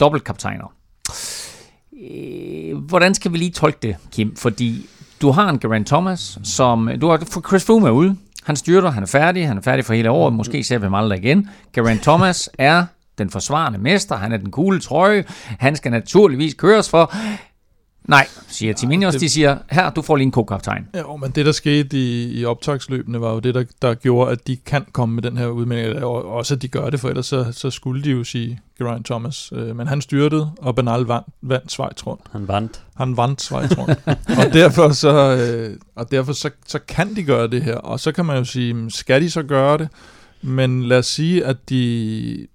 dobbeltkaptajner. 0.00 0.72
Øh, 2.10 2.76
hvordan 2.76 3.14
skal 3.14 3.32
vi 3.32 3.38
lige 3.38 3.50
tolke 3.50 3.78
det, 3.82 3.96
Kim? 4.12 4.36
Fordi 4.36 4.86
du 5.22 5.30
har 5.30 5.48
en 5.48 5.58
Geraint 5.58 5.86
Thomas, 5.86 6.38
som... 6.42 6.90
Du 7.00 7.08
har 7.08 7.40
Chris 7.48 7.64
Froome 7.64 7.86
er 7.86 7.90
ude. 7.90 8.16
Han 8.44 8.56
styrter, 8.56 8.90
han 8.90 9.02
er 9.02 9.06
færdig, 9.06 9.48
han 9.48 9.58
er 9.58 9.62
færdig 9.62 9.84
for 9.84 9.94
hele 9.94 10.10
året, 10.10 10.32
måske 10.32 10.64
ser 10.64 10.78
vi 10.78 10.84
ham 10.84 10.94
aldrig 10.94 11.18
igen. 11.18 11.48
Geraint 11.72 12.02
Thomas 12.02 12.50
er 12.58 12.84
den 13.18 13.30
forsvarende 13.30 13.78
mester, 13.78 14.16
han 14.16 14.32
er 14.32 14.36
den 14.36 14.50
gule 14.50 14.80
trøje, 14.80 15.24
han 15.58 15.76
skal 15.76 15.90
naturligvis 15.90 16.54
køres 16.54 16.90
for. 16.90 17.14
Nej, 18.04 18.26
siger 18.48 18.74
Timinios. 18.74 19.14
De 19.14 19.28
siger, 19.28 19.58
her, 19.70 19.90
du 19.90 20.02
får 20.02 20.16
lige 20.16 20.26
en 20.26 20.32
co-kaptajn. 20.32 20.88
Ja, 20.94 21.16
men 21.16 21.30
det, 21.30 21.46
der 21.46 21.52
skete 21.52 21.96
i, 21.96 22.40
i 22.40 22.44
optagsløbene, 22.44 23.20
var 23.20 23.32
jo 23.32 23.38
det, 23.38 23.54
der, 23.54 23.64
der 23.82 23.94
gjorde, 23.94 24.32
at 24.32 24.46
de 24.46 24.56
kan 24.56 24.86
komme 24.92 25.14
med 25.14 25.22
den 25.22 25.36
her 25.36 25.46
udmelding. 25.46 26.04
Og 26.04 26.24
også, 26.24 26.54
at 26.54 26.62
de 26.62 26.68
gør 26.68 26.90
det, 26.90 27.00
for 27.00 27.08
ellers 27.08 27.26
så, 27.26 27.52
så 27.52 27.70
skulle 27.70 28.04
de 28.04 28.10
jo 28.10 28.24
sige 28.24 28.60
Geraint 28.78 29.06
Thomas. 29.06 29.52
Øh, 29.54 29.76
men 29.76 29.86
han 29.86 30.00
styrtede, 30.00 30.50
og 30.58 30.74
Bernal 30.74 31.00
vandt, 31.00 31.26
vandt 31.42 31.72
Schweiz 31.72 32.06
rundt. 32.06 32.22
Han 32.32 32.48
vandt. 32.48 32.82
Han 32.96 33.16
vandt 33.16 33.42
Schweiz 33.42 33.78
rundt. 33.78 34.00
og 34.46 34.52
derfor, 34.52 34.88
så, 34.88 35.36
øh, 35.36 35.76
og 35.94 36.10
derfor 36.10 36.32
så, 36.32 36.50
så 36.66 36.78
kan 36.88 37.16
de 37.16 37.22
gøre 37.22 37.48
det 37.48 37.62
her. 37.62 37.76
Og 37.76 38.00
så 38.00 38.12
kan 38.12 38.24
man 38.24 38.36
jo 38.36 38.44
sige, 38.44 38.90
skal 38.90 39.22
de 39.22 39.30
så 39.30 39.42
gøre 39.42 39.78
det? 39.78 39.88
Men 40.42 40.82
lad 40.82 40.98
os 40.98 41.06
sige, 41.06 41.44
at 41.44 41.68
de 41.68 42.46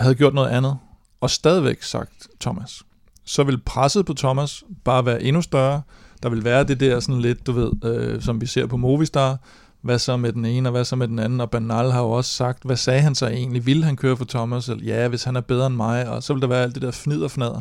havde 0.00 0.14
gjort 0.14 0.34
noget 0.34 0.48
andet, 0.48 0.76
og 1.20 1.30
stadigvæk 1.30 1.82
sagt 1.82 2.28
Thomas 2.40 2.82
så 3.24 3.44
vil 3.44 3.58
presset 3.58 4.06
på 4.06 4.14
Thomas 4.14 4.64
bare 4.84 5.06
være 5.06 5.22
endnu 5.22 5.42
større. 5.42 5.82
Der 6.22 6.28
vil 6.28 6.44
være 6.44 6.64
det 6.64 6.80
der 6.80 7.00
sådan 7.00 7.20
lidt, 7.20 7.46
du 7.46 7.52
ved, 7.52 7.72
øh, 7.84 8.22
som 8.22 8.40
vi 8.40 8.46
ser 8.46 8.66
på 8.66 8.76
Movistar, 8.76 9.38
hvad 9.80 9.98
så 9.98 10.16
med 10.16 10.32
den 10.32 10.44
ene, 10.44 10.68
og 10.68 10.70
hvad 10.70 10.84
så 10.84 10.96
med 10.96 11.08
den 11.08 11.18
anden, 11.18 11.40
og 11.40 11.50
Bernal 11.50 11.90
har 11.90 12.00
jo 12.00 12.10
også 12.10 12.34
sagt, 12.34 12.64
hvad 12.64 12.76
sagde 12.76 13.00
han 13.00 13.14
så 13.14 13.26
egentlig? 13.26 13.66
Vil 13.66 13.84
han 13.84 13.96
køre 13.96 14.16
for 14.16 14.24
Thomas? 14.24 14.68
Eller, 14.68 14.84
ja, 14.84 15.08
hvis 15.08 15.24
han 15.24 15.36
er 15.36 15.40
bedre 15.40 15.66
end 15.66 15.74
mig, 15.74 16.08
og 16.08 16.22
så 16.22 16.32
vil 16.32 16.42
der 16.42 16.48
være 16.48 16.62
alt 16.62 16.74
det 16.74 16.82
der 16.82 16.90
fnid 16.90 17.22
og 17.22 17.30
fnader. 17.30 17.60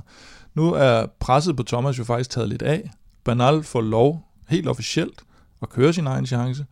Nu 0.53 0.73
er 0.73 1.05
presset 1.19 1.55
på 1.55 1.63
Thomas 1.63 1.99
jo 1.99 2.03
faktisk 2.03 2.29
taget 2.29 2.49
lidt 2.49 2.61
af. 2.61 2.91
Bernal 3.23 3.63
får 3.63 3.81
lov, 3.81 4.27
helt 4.47 4.67
officielt, 4.67 5.21
at 5.61 5.69
køre 5.69 5.93
sin 5.93 6.07
egen 6.07 6.25
chance. 6.25 6.65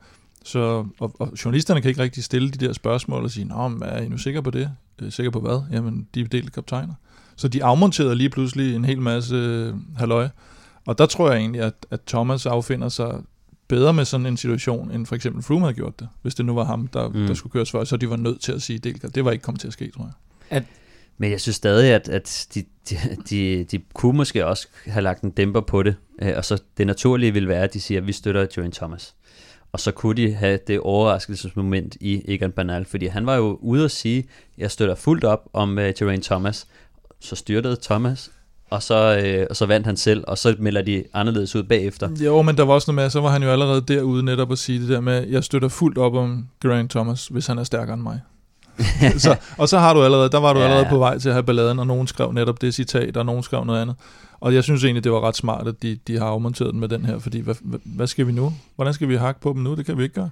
Så, 0.44 0.86
og, 1.00 1.16
og 1.20 1.32
journalisterne 1.46 1.82
kan 1.82 1.90
ikke 1.90 2.02
rigtig 2.02 2.24
stille 2.24 2.52
de 2.52 2.66
der 2.66 2.74
spørgsmål 2.74 3.24
og 3.24 3.32
sige, 3.32 3.46
Nå, 3.46 3.68
men 3.68 3.84
er 3.84 4.02
I 4.02 4.08
nu 4.08 4.18
sikker 4.18 4.42
på 4.42 4.52
det? 4.52 4.72
Øh, 5.02 5.12
sikker 5.12 5.32
på 5.32 5.40
hvad? 5.40 5.62
Jamen, 5.72 6.08
de 6.16 6.22
er 6.22 6.28
delt 6.28 6.54
kaptajner. 6.54 6.94
Så 7.40 7.48
de 7.48 7.64
afmonterede 7.64 8.16
lige 8.16 8.30
pludselig 8.30 8.76
en 8.76 8.86
hel 8.86 9.02
masse 9.02 9.36
øh, 9.36 9.74
halløj. 9.98 10.28
Og 10.86 10.98
der 10.98 11.06
tror 11.06 11.32
jeg 11.32 11.40
egentlig, 11.40 11.62
at, 11.62 11.74
at 11.92 12.00
Thomas 12.08 12.46
affinder 12.46 12.90
sig 12.90 13.16
bedre 13.68 13.94
med 13.94 14.06
sådan 14.06 14.26
en 14.26 14.38
situation, 14.38 14.92
end 14.92 15.06
for 15.06 15.16
eksempel 15.16 15.44
Froome 15.44 15.66
havde 15.66 15.74
gjort 15.74 16.00
det, 16.00 16.08
hvis 16.22 16.36
det 16.36 16.46
nu 16.46 16.54
var 16.54 16.64
ham, 16.64 16.88
der, 16.88 17.10
mm. 17.10 17.28
der 17.28 17.34
skulle 17.34 17.52
køres 17.52 17.72
for, 17.72 17.84
så 17.84 17.98
de 17.98 18.10
var 18.10 18.16
nødt 18.16 18.42
til 18.42 18.52
at 18.52 18.62
sige 18.62 18.80
det. 18.80 19.16
Det 19.16 19.26
var 19.26 19.32
ikke 19.32 19.42
kommet 19.42 19.60
til 19.62 19.68
at 19.68 19.74
ske, 19.74 19.92
tror 19.92 20.04
jeg. 20.04 20.14
At, 20.58 20.64
men 21.18 21.32
jeg 21.32 21.42
synes 21.42 21.56
stadig, 21.56 21.94
at, 21.94 22.10
at 22.10 22.48
de, 22.56 22.64
de, 22.90 22.96
de, 23.30 23.64
de 23.64 23.82
kunne 23.94 24.18
måske 24.18 24.46
også 24.46 24.68
have 24.86 25.04
lagt 25.04 25.22
en 25.22 25.30
dæmper 25.30 25.62
på 25.62 25.84
det, 25.84 25.96
øh, 26.22 26.34
og 26.38 26.46
så 26.46 26.62
det 26.78 26.88
naturlige 26.88 27.34
vil 27.34 27.48
være, 27.48 27.64
at 27.64 27.74
de 27.74 27.82
siger, 27.82 28.02
at 28.02 28.08
vi 28.08 28.12
støtter 28.12 28.46
Joan 28.58 28.72
Thomas. 28.72 29.16
Og 29.72 29.80
så 29.80 29.92
kunne 29.92 30.16
de 30.16 30.34
have 30.34 30.60
det 30.68 30.80
overraskelsesmoment 30.80 31.98
i 32.02 32.34
Egan 32.34 32.52
Bernal, 32.52 32.86
fordi 32.86 33.06
han 33.06 33.26
var 33.26 33.36
jo 33.36 33.60
ude 33.62 33.86
at 33.86 33.92
sige, 33.92 34.20
at 34.20 34.26
jeg 34.58 34.72
støtter 34.72 34.96
fuldt 34.96 35.24
op 35.24 35.50
om 35.54 35.78
uh, 35.78 35.84
Geraint 36.00 36.24
Thomas, 36.24 36.68
så 37.22 37.36
styrtede 37.36 37.78
Thomas, 37.82 38.32
og 38.70 38.84
så, 38.84 39.22
øh, 39.24 39.48
og 39.50 39.56
så 39.56 39.66
vandt 39.66 39.88
han 39.88 39.98
selv, 39.98 40.24
og 40.28 40.38
så 40.38 40.56
melder 40.60 40.82
de 40.82 41.04
anderledes 41.14 41.56
ud 41.56 41.64
bagefter. 41.64 42.10
Jo, 42.20 42.42
men 42.42 42.58
der 42.58 42.64
var 42.64 42.74
også 42.74 42.92
noget 42.92 43.04
med, 43.04 43.10
så 43.10 43.22
var 43.22 43.30
han 43.30 43.44
jo 43.44 43.50
allerede 43.50 43.82
derude 43.82 44.24
netop 44.24 44.52
at 44.52 44.58
sige 44.58 44.82
det 44.82 44.90
der 44.90 45.00
med, 45.00 45.28
jeg 45.28 45.44
støtter 45.44 45.68
fuldt 45.68 45.98
op 45.98 46.16
om 46.16 46.48
Geraint 46.64 46.92
Thomas, 46.92 47.28
hvis 47.28 47.48
han 47.48 47.58
er 47.58 47.64
stærkere 47.64 47.94
end 47.94 48.04
mig. 48.04 48.22
så, 49.18 49.36
og 49.58 49.70
så 49.70 49.80
har 49.80 49.94
du 49.94 50.04
allerede, 50.04 50.30
der 50.30 50.40
var 50.40 50.54
du 50.54 50.60
ja, 50.60 50.66
allerede 50.66 50.88
på 50.90 50.98
vej 50.98 51.18
til 51.18 51.30
at 51.30 51.36
have 51.36 51.44
balladen, 51.44 51.80
og 51.80 51.88
nogen 51.88 52.08
skrev 52.08 52.32
netop 52.32 52.62
det 52.62 52.74
citat, 52.74 53.18
og 53.18 53.26
nogen 53.26 53.44
skrev 53.44 53.66
noget 53.66 53.82
andet. 53.82 53.96
Og 54.40 54.54
jeg 54.54 54.64
synes 54.64 54.84
egentlig, 54.84 55.04
det 55.04 55.12
var 55.12 55.22
ret 55.22 55.36
smart, 55.36 55.68
at 55.68 55.82
de, 55.82 56.00
de 56.08 56.18
har 56.18 56.26
afmonteret 56.26 56.72
den 56.72 56.80
med 56.80 56.88
den 56.88 57.06
her, 57.06 57.20
fordi 57.20 57.40
hvad, 57.40 57.56
hvad 57.86 58.08
skal 58.08 58.28
vi 58.28 58.32
nu? 58.32 58.54
Hvordan 58.76 58.94
skal 58.94 59.10
vi 59.10 59.16
hakke 59.16 59.42
på 59.42 59.54
dem 59.54 59.62
nu? 59.62 59.76
Det 59.76 59.86
kan 59.86 59.98
vi 59.98 60.04
ikke 60.04 60.16
gøre. 60.16 60.30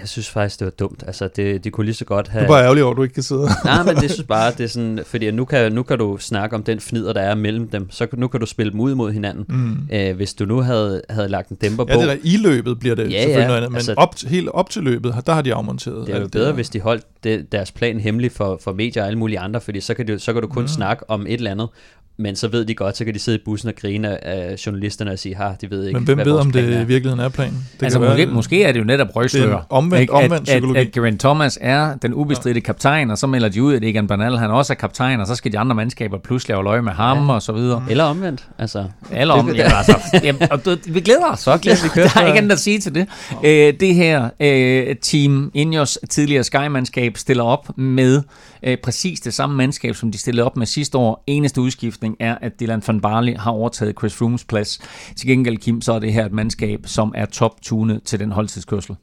Jeg 0.00 0.08
synes 0.08 0.30
faktisk, 0.30 0.60
det 0.60 0.64
var 0.64 0.70
dumt. 0.70 1.04
Altså, 1.06 1.28
det, 1.36 1.64
de 1.64 1.70
kunne 1.70 1.84
lige 1.84 1.94
så 1.94 2.04
godt 2.04 2.28
have... 2.28 2.40
Du 2.40 2.44
er 2.44 2.48
bare 2.48 2.62
ærgerlig 2.62 2.82
over, 2.82 2.92
at 2.92 2.96
du 2.96 3.02
ikke 3.02 3.14
kan 3.14 3.22
sidde. 3.22 3.48
Nej, 3.64 3.82
men 3.82 3.96
det 3.96 4.10
synes 4.10 4.26
bare, 4.26 4.52
det 4.58 4.60
er 4.60 4.68
sådan... 4.68 5.00
Fordi 5.06 5.30
nu 5.30 5.44
kan, 5.44 5.72
nu 5.72 5.82
kan 5.82 5.98
du 5.98 6.16
snakke 6.20 6.56
om 6.56 6.62
den 6.62 6.80
fnider, 6.80 7.12
der 7.12 7.20
er 7.20 7.34
mellem 7.34 7.68
dem. 7.68 7.90
Så 7.90 8.06
nu 8.12 8.28
kan 8.28 8.40
du 8.40 8.46
spille 8.46 8.72
dem 8.72 8.80
ud 8.80 8.94
mod 8.94 9.12
hinanden. 9.12 9.44
Mm. 9.48 9.88
Æh, 9.90 10.16
hvis 10.16 10.34
du 10.34 10.44
nu 10.44 10.60
havde, 10.60 11.02
havde 11.10 11.28
lagt 11.28 11.48
en 11.48 11.56
dæmper 11.56 11.84
på... 11.84 11.92
Ja, 11.92 11.98
det 11.98 12.08
der 12.08 12.16
i 12.22 12.36
løbet 12.36 12.78
bliver 12.78 12.94
det 12.94 13.12
ja, 13.12 13.22
selvfølgelig 13.22 13.38
ja, 13.38 13.46
noget 13.46 13.56
andet. 13.56 13.70
Men 13.70 13.76
altså, 13.76 13.94
op, 13.96 14.14
helt 14.26 14.48
op 14.48 14.70
til 14.70 14.82
løbet, 14.82 15.14
der 15.26 15.32
har 15.32 15.42
de 15.42 15.54
afmonteret. 15.54 16.06
Det 16.06 16.14
er 16.14 16.20
jo 16.20 16.28
bedre, 16.28 16.46
det 16.46 16.54
hvis 16.54 16.70
de 16.70 16.80
holdt 16.80 17.04
det, 17.24 17.52
deres 17.52 17.72
plan 17.72 18.00
hemmelig 18.00 18.32
for, 18.32 18.60
for 18.64 18.72
medier 18.72 19.02
og 19.02 19.06
alle 19.06 19.18
mulige 19.18 19.38
andre, 19.38 19.60
fordi 19.60 19.80
så 19.80 19.94
kan, 19.94 20.06
du, 20.06 20.18
så 20.18 20.32
kan 20.32 20.42
du 20.42 20.48
kun 20.48 20.62
mm. 20.62 20.68
snakke 20.68 21.10
om 21.10 21.26
et 21.26 21.32
eller 21.32 21.50
andet, 21.50 21.68
men 22.16 22.36
så 22.36 22.48
ved 22.48 22.64
de 22.64 22.74
godt, 22.74 22.96
så 22.96 23.04
kan 23.04 23.14
de 23.14 23.18
sidde 23.18 23.38
i 23.38 23.40
bussen 23.44 23.68
og 23.68 23.74
grine 23.74 24.24
af 24.24 24.66
journalisterne 24.66 25.10
og 25.10 25.18
sige, 25.18 25.34
har 25.34 25.54
de 25.60 25.70
ved 25.70 25.86
ikke, 25.86 25.98
Men 25.98 26.04
hvem 26.04 26.18
ved, 26.18 26.32
om 26.32 26.50
det 26.50 26.62
i 26.62 26.84
virkeligheden 26.84 27.20
er 27.20 27.28
planen? 27.28 27.68
Det 27.80 27.82
altså 27.82 27.98
måske, 27.98 28.16
være, 28.16 28.26
måske 28.26 28.64
er 28.64 28.72
det 28.72 28.80
jo 28.80 28.84
netop 28.84 29.16
røgslør. 29.16 29.51
Omvendt, 29.70 30.10
omvendt 30.10 30.48
at, 30.48 30.64
at, 30.64 30.76
at 30.76 30.92
Geraint 30.92 31.20
Thomas 31.20 31.58
er 31.60 31.94
den 31.96 32.14
ubestridte 32.14 32.60
ja. 32.60 32.64
kaptajn, 32.64 33.10
og 33.10 33.18
så 33.18 33.26
melder 33.26 33.48
de 33.48 33.62
ud, 33.62 33.74
at 33.74 33.84
Egan 33.84 34.06
Bernal 34.06 34.38
han 34.38 34.50
også 34.50 34.72
er 34.72 34.74
kaptajn, 34.74 35.20
og 35.20 35.26
så 35.26 35.34
skal 35.34 35.52
de 35.52 35.58
andre 35.58 35.74
mandskaber 35.74 36.18
pludselig 36.18 36.56
have 36.56 36.64
løje 36.64 36.82
med 36.82 36.92
ham 36.92 37.26
ja. 37.26 37.34
og 37.34 37.42
så 37.42 37.52
videre. 37.52 37.84
Eller 37.90 38.04
omvendt. 38.04 38.48
Altså. 38.58 38.84
Eller 39.12 39.34
omvendt. 39.34 39.58
ja, 39.58 39.76
altså, 39.76 39.98
jamen, 40.24 40.42
og, 40.52 40.60
vi 40.86 41.00
glæder 41.00 41.26
os. 41.32 41.40
Så 41.40 41.58
glæder 41.58 41.82
vi 41.82 41.88
kører. 41.88 42.08
Der 42.08 42.20
er 42.20 42.26
ikke 42.26 42.38
andet 42.38 42.52
at 42.52 42.58
sige 42.58 42.78
til 42.78 42.94
det. 42.94 43.08
Øh, 43.44 43.74
det 43.80 43.94
her 43.94 44.30
øh, 44.40 44.96
team, 44.96 45.50
Ineos 45.54 45.98
tidligere 46.10 46.44
Sky-mandskab, 46.44 47.16
stiller 47.16 47.44
op 47.44 47.78
med 47.78 48.22
øh, 48.62 48.76
præcis 48.84 49.20
det 49.20 49.34
samme 49.34 49.56
mandskab, 49.56 49.94
som 49.94 50.10
de 50.10 50.18
stillede 50.18 50.46
op 50.46 50.56
med 50.56 50.66
sidste 50.66 50.98
år. 50.98 51.24
Eneste 51.26 51.60
udskiftning 51.60 52.16
er, 52.20 52.36
at 52.40 52.60
Dylan 52.60 52.82
van 52.86 53.00
Barley 53.00 53.36
har 53.36 53.50
overtaget 53.50 53.94
Chris 53.98 54.14
Froomes 54.14 54.44
plads. 54.44 54.80
Til 55.16 55.28
gengæld, 55.28 55.56
Kim, 55.56 55.80
så 55.80 55.92
er 55.92 55.98
det 55.98 56.12
her 56.12 56.26
et 56.26 56.32
mandskab, 56.32 56.80
som 56.86 57.12
er 57.16 57.26
top-tunet 57.26 58.02
til 58.04 58.20
den 58.20 58.32
holdtidskørsel. 58.32 58.96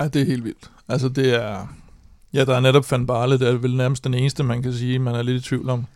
Ja, 0.00 0.08
det 0.08 0.22
er 0.22 0.26
helt 0.26 0.44
vildt. 0.44 0.70
Altså, 0.88 1.08
det 1.08 1.34
er... 1.44 1.66
Ja, 2.32 2.44
der 2.44 2.56
er 2.56 2.60
netop 2.60 2.92
Van 2.92 3.06
Barle, 3.06 3.38
det 3.38 3.48
er 3.48 3.52
vel 3.52 3.76
nærmest 3.76 4.04
den 4.04 4.14
eneste, 4.14 4.42
man 4.42 4.62
kan 4.62 4.72
sige, 4.72 4.98
man 4.98 5.14
er 5.14 5.22
lidt 5.22 5.46
i 5.46 5.48
tvivl 5.48 5.70
om, 5.70 5.86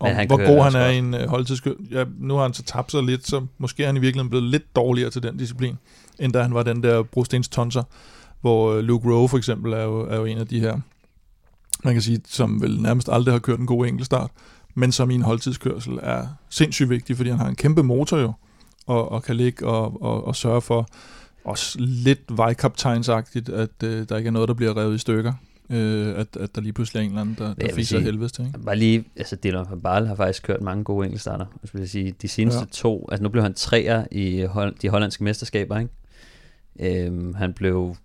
om 0.00 0.10
hvor 0.26 0.46
god 0.46 0.62
han 0.62 0.74
er 0.74 0.88
i 0.88 0.98
en 0.98 1.14
uh, 1.14 1.20
holdtidskørsel. 1.20 1.88
Ja, 1.90 2.04
nu 2.18 2.34
har 2.34 2.42
han 2.42 2.54
så 2.54 2.62
tabt 2.62 2.90
sig 2.90 3.02
lidt, 3.02 3.26
så 3.26 3.46
måske 3.58 3.82
er 3.82 3.86
han 3.86 3.96
i 3.96 4.00
virkeligheden 4.00 4.30
blevet 4.30 4.44
lidt 4.44 4.76
dårligere 4.76 5.10
til 5.10 5.22
den 5.22 5.36
disciplin, 5.36 5.78
end 6.18 6.32
da 6.32 6.42
han 6.42 6.54
var 6.54 6.62
den 6.62 6.82
der 6.82 7.02
brostens 7.02 7.48
tonser, 7.48 7.82
hvor 8.40 8.74
uh, 8.74 8.78
Luke 8.78 9.08
Rowe 9.08 9.28
for 9.28 9.38
eksempel 9.38 9.72
er 9.72 9.82
jo, 9.82 10.00
er 10.00 10.16
jo 10.16 10.24
en 10.24 10.38
af 10.38 10.46
de 10.46 10.60
her 10.60 10.80
man 11.84 11.94
kan 11.94 12.02
sige, 12.02 12.20
som 12.26 12.62
vel 12.62 12.80
nærmest 12.80 13.08
aldrig 13.12 13.34
har 13.34 13.38
kørt 13.38 13.58
en 13.58 13.66
god 13.66 13.86
enkeltstart, 13.86 14.30
men 14.74 14.92
som 14.92 15.10
i 15.10 15.14
en 15.14 15.22
holdtidskørsel 15.22 15.98
er 16.02 16.26
sindssygt 16.50 16.90
vigtig, 16.90 17.16
fordi 17.16 17.30
han 17.30 17.38
har 17.38 17.48
en 17.48 17.56
kæmpe 17.56 17.82
motor 17.82 18.18
jo, 18.18 18.32
og, 18.86 19.12
og 19.12 19.22
kan 19.22 19.36
ligge 19.36 19.66
og, 19.66 20.02
og, 20.02 20.26
og 20.26 20.36
sørge 20.36 20.60
for, 20.60 20.88
også 21.48 21.76
lidt 21.80 22.20
vejkaptajnsagtigt, 22.30 23.48
at 23.48 23.82
øh, 23.84 24.08
der 24.08 24.16
ikke 24.16 24.28
er 24.28 24.32
noget, 24.32 24.48
der 24.48 24.54
bliver 24.54 24.76
revet 24.76 24.94
i 24.94 24.98
stykker. 24.98 25.32
Øh, 25.70 26.18
at, 26.18 26.36
at 26.36 26.54
der 26.54 26.60
lige 26.60 26.72
pludselig 26.72 27.00
er 27.00 27.04
en 27.04 27.10
eller 27.10 27.20
anden, 27.20 27.36
der, 27.38 27.54
der 27.54 27.74
fiser 27.74 27.98
helvedes 27.98 28.32
til. 28.32 28.46
Ikke? 28.46 28.58
Bare 28.58 28.76
lige, 28.76 29.04
altså 29.16 29.36
Dylan 29.36 29.66
van 29.70 29.80
Barle 29.80 30.06
har 30.06 30.14
faktisk 30.14 30.42
kørt 30.42 30.62
mange 30.62 30.84
gode 30.84 31.06
enkeltstarter. 31.06 31.46
Jeg 31.62 31.80
vil 31.80 31.88
sige, 31.88 32.14
de 32.22 32.28
seneste 32.28 32.60
ja. 32.60 32.66
to, 32.72 33.08
altså 33.10 33.22
nu 33.22 33.28
blev 33.28 33.42
han 33.42 33.54
træer 33.54 34.06
i 34.10 34.42
hold, 34.42 34.74
de 34.82 34.88
hollandske 34.88 35.24
mesterskaber, 35.24 35.78
ikke? 35.78 37.06
Øhm, 37.06 37.34
han 37.34 37.52
blev 37.52 37.96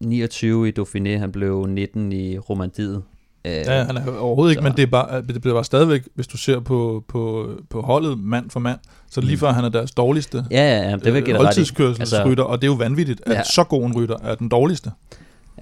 29 0.00 0.68
i 0.68 0.72
Dauphiné, 0.78 1.18
han 1.18 1.32
blev 1.32 1.66
19 1.66 2.12
i 2.12 2.38
Romandiet. 2.38 3.02
Øh, 3.46 3.52
ja, 3.52 3.84
han 3.84 3.96
er 3.96 4.18
overhovedet 4.18 4.52
ikke, 4.52 4.60
så. 4.60 4.64
men 4.64 4.76
det, 4.76 4.82
er 4.82 4.86
bare, 4.86 5.22
det 5.22 5.40
bliver 5.40 5.54
bare 5.54 5.64
stadigvæk, 5.64 6.02
hvis 6.14 6.26
du 6.26 6.36
ser 6.36 6.60
på, 6.60 7.04
på, 7.08 7.50
på 7.70 7.80
holdet 7.80 8.18
mand 8.18 8.50
for 8.50 8.60
mand, 8.60 8.78
så 9.10 9.20
lige 9.20 9.34
mm. 9.34 9.40
før 9.40 9.52
han 9.52 9.64
er 9.64 9.68
deres 9.68 9.90
dårligste 9.90 10.44
ja, 10.50 10.56
ja, 10.56 10.90
ja, 10.90 10.96
det 10.96 11.14
vil 11.14 11.30
øh, 11.30 11.36
holdtidskørselsrytter, 11.36 12.44
altså, 12.44 12.52
og 12.52 12.62
det 12.62 12.66
er 12.66 12.70
jo 12.70 12.76
vanvittigt, 12.76 13.20
at 13.26 13.32
ja. 13.32 13.42
så 13.42 13.64
god 13.64 13.84
en 13.86 13.96
rytter 13.96 14.16
er 14.22 14.34
den 14.34 14.48
dårligste. 14.48 14.90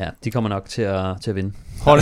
Ja, 0.00 0.08
de 0.24 0.30
kommer 0.30 0.50
nok 0.50 0.68
til 0.68 0.82
at, 0.82 1.04
til 1.20 1.30
at 1.30 1.36
vinde. 1.36 1.52
Hold, 1.82 2.00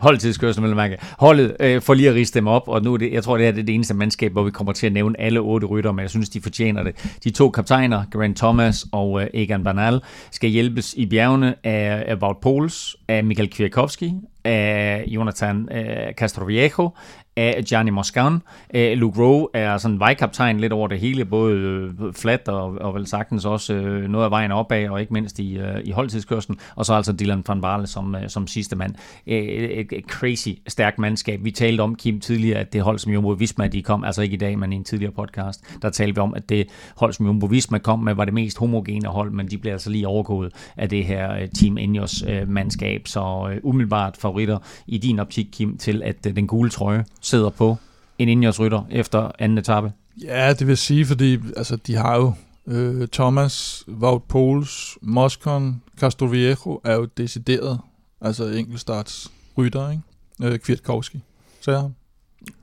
holdtidskørsel, 0.00 0.62
vil 0.62 0.68
jeg 0.68 0.76
mærke. 0.76 0.96
Holdet, 1.18 1.56
øh, 1.60 1.82
for 1.82 1.94
lige 1.94 2.08
at 2.08 2.14
riste 2.14 2.38
dem 2.38 2.46
op, 2.46 2.68
og 2.68 2.82
nu 2.82 2.94
er 2.94 2.96
det, 2.96 3.12
jeg 3.12 3.24
tror, 3.24 3.36
det 3.36 3.48
er 3.48 3.52
det 3.52 3.68
eneste 3.68 3.94
mandskab, 3.94 4.32
hvor 4.32 4.42
vi 4.42 4.50
kommer 4.50 4.72
til 4.72 4.86
at 4.86 4.92
nævne 4.92 5.20
alle 5.20 5.40
otte 5.40 5.66
rytter, 5.66 5.92
men 5.92 6.02
jeg 6.02 6.10
synes, 6.10 6.28
de 6.28 6.40
fortjener 6.40 6.82
det. 6.82 7.18
De 7.24 7.30
to 7.30 7.50
kaptajner, 7.50 8.04
Grant 8.10 8.36
Thomas 8.36 8.86
og 8.92 9.22
øh, 9.22 9.26
Egan 9.34 9.64
Bernal, 9.64 10.00
skal 10.30 10.50
hjælpes 10.50 10.94
i 10.94 11.06
bjergene 11.06 11.54
af, 11.64 12.04
af 12.06 12.16
Wout 12.16 12.36
Poels, 12.42 12.96
af 13.08 13.24
Michael 13.24 13.50
Kwiatkowski, 13.50 14.14
af 14.44 15.04
Jonathan 15.06 15.68
øh, 15.72 16.12
Castroviejo, 16.12 16.90
af 17.36 17.64
Gianni 17.64 17.90
Moscan. 17.90 18.42
Øh, 18.74 18.98
Luke 18.98 19.22
Rowe 19.22 19.48
er 19.54 19.78
sådan 19.78 19.98
vejkaptajn 19.98 20.60
lidt 20.60 20.72
over 20.72 20.88
det 20.88 21.00
hele, 21.00 21.24
både 21.24 21.54
øh, 21.54 22.12
flat 22.12 22.48
og, 22.48 22.74
og 22.80 22.94
vel 22.94 23.06
sagtens 23.06 23.44
også 23.44 23.74
øh, 23.74 24.10
noget 24.10 24.24
af 24.24 24.30
vejen 24.30 24.52
opad, 24.52 24.88
og 24.88 25.00
ikke 25.00 25.12
mindst 25.12 25.38
i, 25.38 25.58
øh, 25.58 25.80
i 25.84 25.90
holdtidskørslen. 25.90 26.58
Og 26.76 26.86
så 26.86 26.94
altså 26.94 27.12
Dylan 27.12 27.44
van 27.48 27.60
Barle 27.60 27.86
som, 27.86 28.14
øh, 28.14 28.28
som 28.28 28.46
sidste 28.46 28.76
mand. 28.76 28.94
Øh, 29.26 29.38
øh, 29.38 29.68
et, 29.68 29.92
et 29.92 30.04
crazy 30.04 30.48
stærkt 30.68 30.98
mandskab. 30.98 31.44
Vi 31.44 31.50
talte 31.50 31.80
om, 31.80 31.94
Kim, 31.94 32.20
tidligere, 32.20 32.58
at 32.58 32.72
det 32.72 32.82
hold, 32.82 32.98
som 32.98 33.12
Jumbo 33.12 33.30
Visma 33.30 33.68
de 33.68 33.82
kom, 33.82 34.04
altså 34.04 34.22
ikke 34.22 34.34
i 34.34 34.38
dag, 34.38 34.58
men 34.58 34.72
i 34.72 34.76
en 34.76 34.84
tidligere 34.84 35.12
podcast, 35.12 35.64
der 35.82 35.90
talte 35.90 36.14
vi 36.14 36.20
om, 36.20 36.34
at 36.34 36.48
det 36.48 36.66
hold, 36.96 37.12
som 37.12 37.26
Jumbo 37.26 37.46
Visma 37.46 37.78
kom 37.78 37.98
med, 37.98 38.14
var 38.14 38.24
det 38.24 38.34
mest 38.34 38.58
homogene 38.58 39.08
hold, 39.08 39.30
men 39.30 39.46
de 39.46 39.58
blev 39.58 39.72
altså 39.72 39.90
lige 39.90 40.08
overgået 40.08 40.52
af 40.76 40.88
det 40.88 41.04
her 41.04 41.34
øh, 41.34 41.48
Team 41.48 41.78
Ineos 41.78 42.24
øh, 42.28 42.48
mandskab. 42.48 43.08
Så 43.08 43.50
umiddelbart 43.62 44.16
favoritter 44.16 44.58
i 44.86 44.98
din 44.98 45.18
optik, 45.18 45.46
Kim, 45.52 45.76
til 45.78 46.02
at 46.02 46.24
den 46.24 46.46
gule 46.46 46.70
trøje 46.70 47.04
sidder 47.24 47.50
på 47.50 47.76
en 48.18 48.28
Ineos 48.28 48.60
rytter 48.60 48.82
efter 48.90 49.30
anden 49.38 49.58
etape? 49.58 49.92
Ja, 50.22 50.52
det 50.52 50.66
vil 50.66 50.76
sige, 50.76 51.06
fordi 51.06 51.38
altså, 51.56 51.76
de 51.76 51.94
har 51.94 52.16
jo 52.16 52.32
øh, 52.66 53.08
Thomas, 53.08 53.84
Wout 53.88 54.22
Poels, 54.22 54.98
Moscon, 55.02 55.82
Castroviejo 56.00 56.80
er 56.84 56.94
jo 56.94 57.04
decideret, 57.04 57.80
altså 58.20 58.46
enkeltstarts 58.46 59.32
rytter, 59.58 59.90
ikke? 59.90 60.02
Øh, 60.42 60.58
Kwiatkowski. 60.58 61.20
Så 61.60 61.72
ja. 61.72 61.82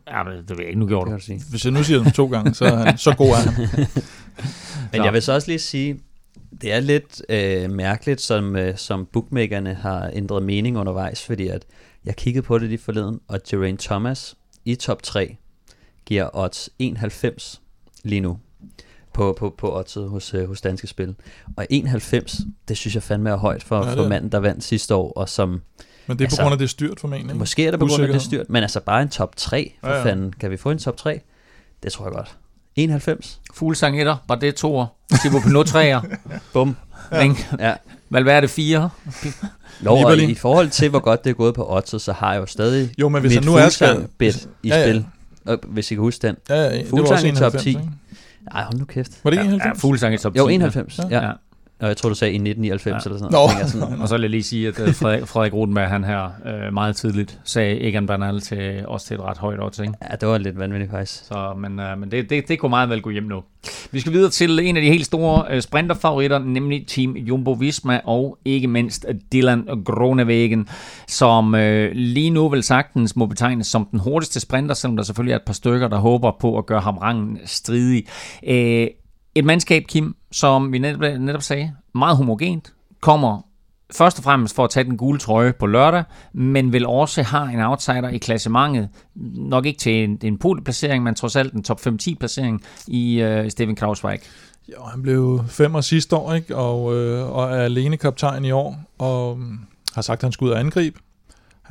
Ja, 0.07 0.24
men 0.24 0.38
det 0.38 0.49
vil 0.49 0.57
jeg 0.57 0.68
ikke, 0.68 0.80
nu 0.80 0.88
gjorde 0.88 1.12
du. 1.12 1.18
Hvis 1.49 1.66
jeg 1.66 1.74
nu 1.74 1.84
siger 1.84 2.03
dem 2.03 2.12
to 2.12 2.28
gange, 2.28 2.53
så 2.53 2.66
er, 2.66 2.76
han, 2.76 2.97
så 2.97 3.16
god 3.16 3.28
er 3.28 3.36
han. 3.36 3.68
men 4.91 5.03
jeg 5.03 5.14
vil 5.14 5.22
så 5.22 5.34
også 5.34 5.47
lige 5.47 5.59
sige, 5.59 5.99
det 6.62 6.74
er 6.74 6.80
lidt 6.80 7.22
øh, 7.30 7.72
mærkeligt, 7.72 8.22
som, 8.22 8.55
øh, 8.55 8.78
som 8.78 9.07
bookmakerne 9.14 9.74
har 9.74 10.09
ændret 10.14 10.43
mening 10.43 10.78
undervejs, 10.78 11.26
fordi 11.26 11.47
at 11.47 11.66
jeg 12.05 12.16
kiggede 12.16 12.45
på 12.45 12.59
det 12.59 12.70
lige 12.70 12.80
forleden, 12.80 13.20
og 13.28 13.39
Geraint 13.49 13.80
Thomas 13.80 14.36
i 14.66 14.76
top 14.76 15.03
3 15.03 15.38
giver 16.05 16.30
odds 16.34 16.70
91 16.80 17.62
lige 18.03 18.22
nu 18.22 18.39
på, 19.14 19.36
på, 19.39 19.55
på 19.57 19.78
oddset 19.78 20.09
hos, 20.09 20.34
uh, 20.34 20.47
hos 20.47 20.62
Danske 20.62 20.88
Spil. 20.88 21.16
Og 21.57 21.68
91, 21.70 22.41
det 22.68 22.78
synes 22.78 22.95
jeg 22.95 23.03
fandme 23.03 23.30
er 23.30 23.36
højt 23.36 23.64
for, 23.64 23.86
ja, 23.86 23.93
for 23.93 24.07
manden, 24.07 24.32
der 24.32 24.38
vandt 24.38 24.64
sidste 24.64 24.95
år, 24.95 25.12
og 25.12 25.30
som... 25.30 25.62
Men 26.07 26.20
det 26.20 26.24
er 26.24 26.26
altså, 26.26 26.38
på 26.38 26.41
grund 26.41 26.53
af 26.53 26.59
det 26.59 26.70
styrt 26.70 26.99
formentlig. 26.99 27.36
Måske 27.36 27.68
er 27.68 27.72
det 27.72 27.80
på 27.80 27.86
grund 27.86 28.03
af 28.03 28.14
det 28.14 28.22
styrt, 28.22 28.49
men 28.49 28.64
altså 28.64 28.80
bare 28.80 29.01
en 29.01 29.09
top 29.09 29.36
3, 29.36 29.74
for 29.82 29.89
ja, 29.89 29.97
ja. 29.97 30.03
fanden. 30.03 30.34
Kan 30.34 30.51
vi 30.51 30.57
få 30.57 30.72
en 30.72 30.78
top 30.78 30.97
3? 30.97 31.22
Det 31.84 31.91
tror 31.91 32.05
jeg 32.05 32.14
godt. 32.14 32.38
91. 32.76 33.41
Fuglsang 33.53 34.01
1'er, 34.01 34.16
var 34.28 34.36
det 34.36 34.64
2'er. 34.64 35.16
Thibaut 35.20 35.43
Pinot 35.43 35.70
3'er. 35.70 36.18
Bum. 36.53 36.76
Ja. 37.12 37.34
ja. 37.59 37.76
Valverde 38.09 38.47
4. 38.47 38.89
Jo, 39.86 39.93
og 39.93 40.17
i 40.17 40.36
forhold 40.36 40.69
til, 40.69 40.89
hvor 40.89 40.99
godt 40.99 41.23
det 41.23 41.29
er 41.29 41.34
gået 41.34 41.55
på 41.55 41.65
oddset, 41.69 42.01
så 42.01 42.13
har 42.13 42.34
jeg 42.34 42.41
jo 42.41 42.45
stadig 42.45 42.89
jo, 42.97 43.09
men 43.09 43.21
hvis 43.21 43.36
mit 43.36 43.45
nu 43.45 43.55
er 43.55 43.69
skal... 43.69 44.07
bet 44.17 44.49
i 44.63 44.67
ja, 44.67 44.75
ja. 44.75 44.86
spil. 44.86 45.05
Og, 45.45 45.59
hvis 45.67 45.91
I 45.91 45.95
kan 45.95 46.01
huske 46.01 46.27
den. 46.27 46.36
Ja, 46.49 46.55
ja, 46.55 46.77
det 46.77 46.91
var 46.91 47.11
også 47.11 47.27
i 47.27 47.32
top 47.32 47.57
10. 47.57 47.77
Ej, 48.51 48.63
hold 48.63 48.77
nu 48.77 48.86
kæft. 48.86 49.11
Var 49.23 49.32
det 49.32 49.38
ikke 49.38 49.47
91? 49.47 49.65
Ja, 49.65 49.82
Fuglsang 49.82 50.13
i 50.13 50.17
top 50.17 50.34
10. 50.34 50.38
Jo, 50.38 50.47
91. 50.47 50.99
Ja. 51.09 51.27
ja. 51.27 51.32
Og 51.82 51.88
jeg 51.88 51.97
tror, 51.97 52.09
du 52.09 52.15
sagde 52.15 52.34
i 52.34 52.36
1999 52.36 53.05
ja. 53.05 53.09
eller 53.09 53.19
sådan 53.19 53.32
noget. 53.32 53.61
No. 53.61 53.67
sådan. 53.67 54.01
og 54.01 54.07
så 54.07 54.15
vil 54.15 54.21
jeg 54.21 54.29
lige 54.29 54.43
sige, 54.43 54.67
at 54.67 54.79
øh, 54.79 54.95
Frederik, 54.95 55.27
Frederik 55.27 55.53
Rodenberg, 55.53 55.89
han 55.89 56.03
her 56.03 56.29
øh, 56.45 56.73
meget 56.73 56.95
tidligt 56.95 57.39
sagde 57.43 57.88
Egan 57.88 58.07
Bernal 58.07 58.41
til, 58.41 58.84
også 58.88 59.07
til 59.07 59.15
et 59.15 59.21
ret 59.21 59.38
højt 59.38 59.63
odds, 59.63 59.79
ikke? 59.79 59.93
Ja, 60.11 60.15
det 60.15 60.27
var 60.27 60.38
lidt 60.38 60.59
vanvittigt 60.59 60.91
faktisk. 60.91 61.25
Så, 61.25 61.53
men 61.57 61.79
øh, 61.79 61.99
men 61.99 62.11
det, 62.11 62.29
det, 62.29 62.47
det 62.47 62.59
kunne 62.59 62.69
meget 62.69 62.89
vel 62.89 63.01
gå 63.01 63.09
hjem 63.09 63.23
nu. 63.23 63.43
Vi 63.91 63.99
skal 63.99 64.13
videre 64.13 64.29
til 64.29 64.59
en 64.59 64.77
af 64.77 64.82
de 64.82 64.88
helt 64.88 65.05
store 65.05 65.45
øh, 65.49 65.61
sprinterfavoritter, 65.61 66.39
nemlig 66.39 66.88
Team 66.88 67.15
Jumbo-Visma 67.15 67.99
og 68.03 68.38
ikke 68.45 68.67
mindst 68.67 69.05
Dylan 69.34 69.84
Groenewegen, 69.86 70.67
som 71.07 71.55
øh, 71.55 71.91
lige 71.93 72.29
nu 72.29 72.49
vel 72.49 72.63
sagtens 72.63 73.15
må 73.15 73.25
betegnes 73.25 73.67
som 73.67 73.88
den 73.91 73.99
hurtigste 73.99 74.39
sprinter, 74.39 74.75
selvom 74.75 74.97
der 74.97 75.03
selvfølgelig 75.03 75.32
er 75.32 75.38
et 75.38 75.45
par 75.45 75.53
stykker, 75.53 75.88
der 75.88 75.97
håber 75.97 76.32
på 76.39 76.57
at 76.57 76.65
gøre 76.65 76.79
ham 76.79 76.97
rangen 76.97 77.39
stridig. 77.45 78.05
Øh, 78.47 78.88
et 79.36 79.45
mandskab, 79.45 79.84
Kim, 79.88 80.15
som 80.32 80.71
vi 80.71 80.77
netop, 80.77 81.19
netop 81.19 81.41
sagde, 81.41 81.73
meget 81.95 82.17
homogent, 82.17 82.73
kommer 83.01 83.41
først 83.93 84.17
og 84.17 84.23
fremmest 84.23 84.55
for 84.55 84.63
at 84.63 84.69
tage 84.69 84.84
den 84.84 84.97
gule 84.97 85.19
trøje 85.19 85.53
på 85.53 85.65
lørdag, 85.65 86.03
men 86.34 86.73
vil 86.73 86.86
også 86.86 87.23
have 87.23 87.53
en 87.53 87.59
outsider 87.59 88.09
i 88.09 88.17
klassementet. 88.17 88.89
Nok 89.36 89.65
ikke 89.65 89.79
til 89.79 90.03
en, 90.03 90.19
en 90.23 90.38
podieplacering, 90.38 91.03
men 91.03 91.15
trods 91.15 91.36
alt 91.36 91.53
en 91.53 91.63
top 91.63 91.79
5-10 91.88 92.13
placering 92.19 92.63
i 92.88 93.21
øh, 93.21 93.51
Steven 93.51 93.75
Krausweig. 93.75 94.19
Jo, 94.69 94.84
han 94.84 95.01
blev 95.01 95.43
femmer 95.47 95.82
sidste 95.82 96.15
år, 96.15 96.34
ikke? 96.34 96.55
Og, 96.55 96.95
øh, 96.95 97.32
og 97.32 97.43
er 97.43 97.61
alene 97.61 97.97
kaptajn 97.97 98.45
i 98.45 98.51
år, 98.51 98.75
og 98.97 99.38
mm, 99.38 99.59
har 99.93 100.01
sagt, 100.01 100.19
at 100.19 100.23
han 100.23 100.32
skulle 100.32 100.49
ud 100.49 100.53
og 100.53 100.59
angribe. 100.59 100.99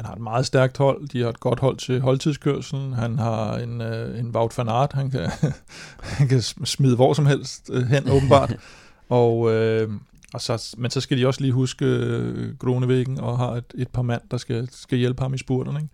Han 0.00 0.06
har 0.06 0.14
et 0.14 0.20
meget 0.20 0.46
stærkt 0.46 0.78
hold. 0.78 1.08
De 1.08 1.20
har 1.20 1.28
et 1.28 1.40
godt 1.40 1.60
hold 1.60 1.76
til 1.76 2.00
holdtidskørselen. 2.00 2.92
Han 2.92 3.18
har 3.18 3.56
en, 3.56 3.80
øh, 3.80 4.18
en 4.18 4.36
Wout 4.36 4.58
van 4.58 4.68
Aert. 4.68 4.92
Han 4.92 5.10
kan, 5.10 5.30
han 6.18 6.28
kan 6.28 6.42
smide 6.42 6.96
hvor 6.96 7.14
som 7.14 7.26
helst 7.26 7.70
øh, 7.72 7.86
hen, 7.86 8.10
åbenbart. 8.10 8.56
og, 9.08 9.52
øh, 9.52 9.90
og 10.34 10.40
så, 10.40 10.74
men 10.78 10.90
så 10.90 11.00
skal 11.00 11.18
de 11.18 11.26
også 11.26 11.40
lige 11.40 11.52
huske 11.52 11.84
øh, 11.84 12.56
Gronevæggen 12.58 13.20
og 13.20 13.38
har 13.38 13.50
et, 13.50 13.64
et 13.74 13.88
par 13.88 14.02
mand, 14.02 14.22
der 14.30 14.36
skal, 14.36 14.68
skal 14.72 14.98
hjælpe 14.98 15.22
ham 15.22 15.34
i 15.34 15.38
spurterne. 15.38 15.78
Ikke? 15.78 15.92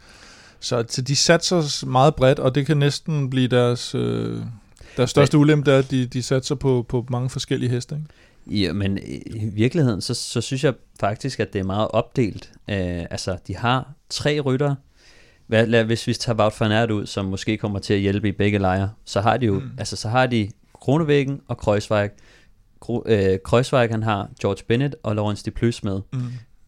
Så, 0.60 0.84
så 0.88 1.02
de 1.02 1.16
satser 1.16 1.86
meget 1.86 2.14
bredt, 2.14 2.38
og 2.38 2.54
det 2.54 2.66
kan 2.66 2.76
næsten 2.76 3.30
blive 3.30 3.48
deres, 3.48 3.94
øh, 3.94 4.42
deres 4.96 5.10
største 5.10 5.38
ulempe, 5.38 5.72
at 5.72 5.90
de, 5.90 6.06
de 6.06 6.22
satser 6.22 6.54
på, 6.54 6.86
på 6.88 7.06
mange 7.10 7.30
forskellige 7.30 7.70
heste. 7.70 7.94
Ikke? 7.94 8.06
Ja, 8.50 8.72
men 8.72 8.98
i 9.26 9.44
virkeligheden, 9.52 10.00
så, 10.00 10.14
så 10.14 10.40
synes 10.40 10.64
jeg 10.64 10.74
faktisk, 11.00 11.40
at 11.40 11.52
det 11.52 11.58
er 11.58 11.64
meget 11.64 11.88
opdelt. 11.88 12.52
Uh, 12.68 12.74
altså, 13.10 13.38
de 13.46 13.56
har 13.56 13.94
tre 14.08 14.40
rytter. 14.40 14.74
Hvad, 15.46 15.66
lad, 15.66 15.84
hvis 15.84 16.06
vi 16.06 16.14
tager 16.14 16.38
Wout 16.38 16.60
van 16.60 16.72
Aert 16.72 16.90
ud, 16.90 17.06
som 17.06 17.24
måske 17.24 17.56
kommer 17.56 17.78
til 17.78 17.94
at 17.94 18.00
hjælpe 18.00 18.28
i 18.28 18.32
begge 18.32 18.58
lejre, 18.58 18.90
så 19.04 19.20
har 19.20 19.36
de 19.36 19.46
jo, 19.46 19.54
mm. 19.58 19.70
altså 19.78 19.96
så 19.96 20.08
har 20.08 20.26
de 20.26 20.50
Kronevæggen 20.72 21.40
og 21.48 21.58
Kreuzweig. 21.58 22.10
Kro, 22.80 23.02
øh, 23.06 23.38
Kreuzweig, 23.44 23.90
han 23.90 24.02
har 24.02 24.30
George 24.40 24.64
Bennett 24.68 24.96
og 25.02 25.16
Lawrence 25.16 25.44
de 25.44 25.50
Plus 25.50 25.84
med. 25.84 26.00
Mm. 26.12 26.20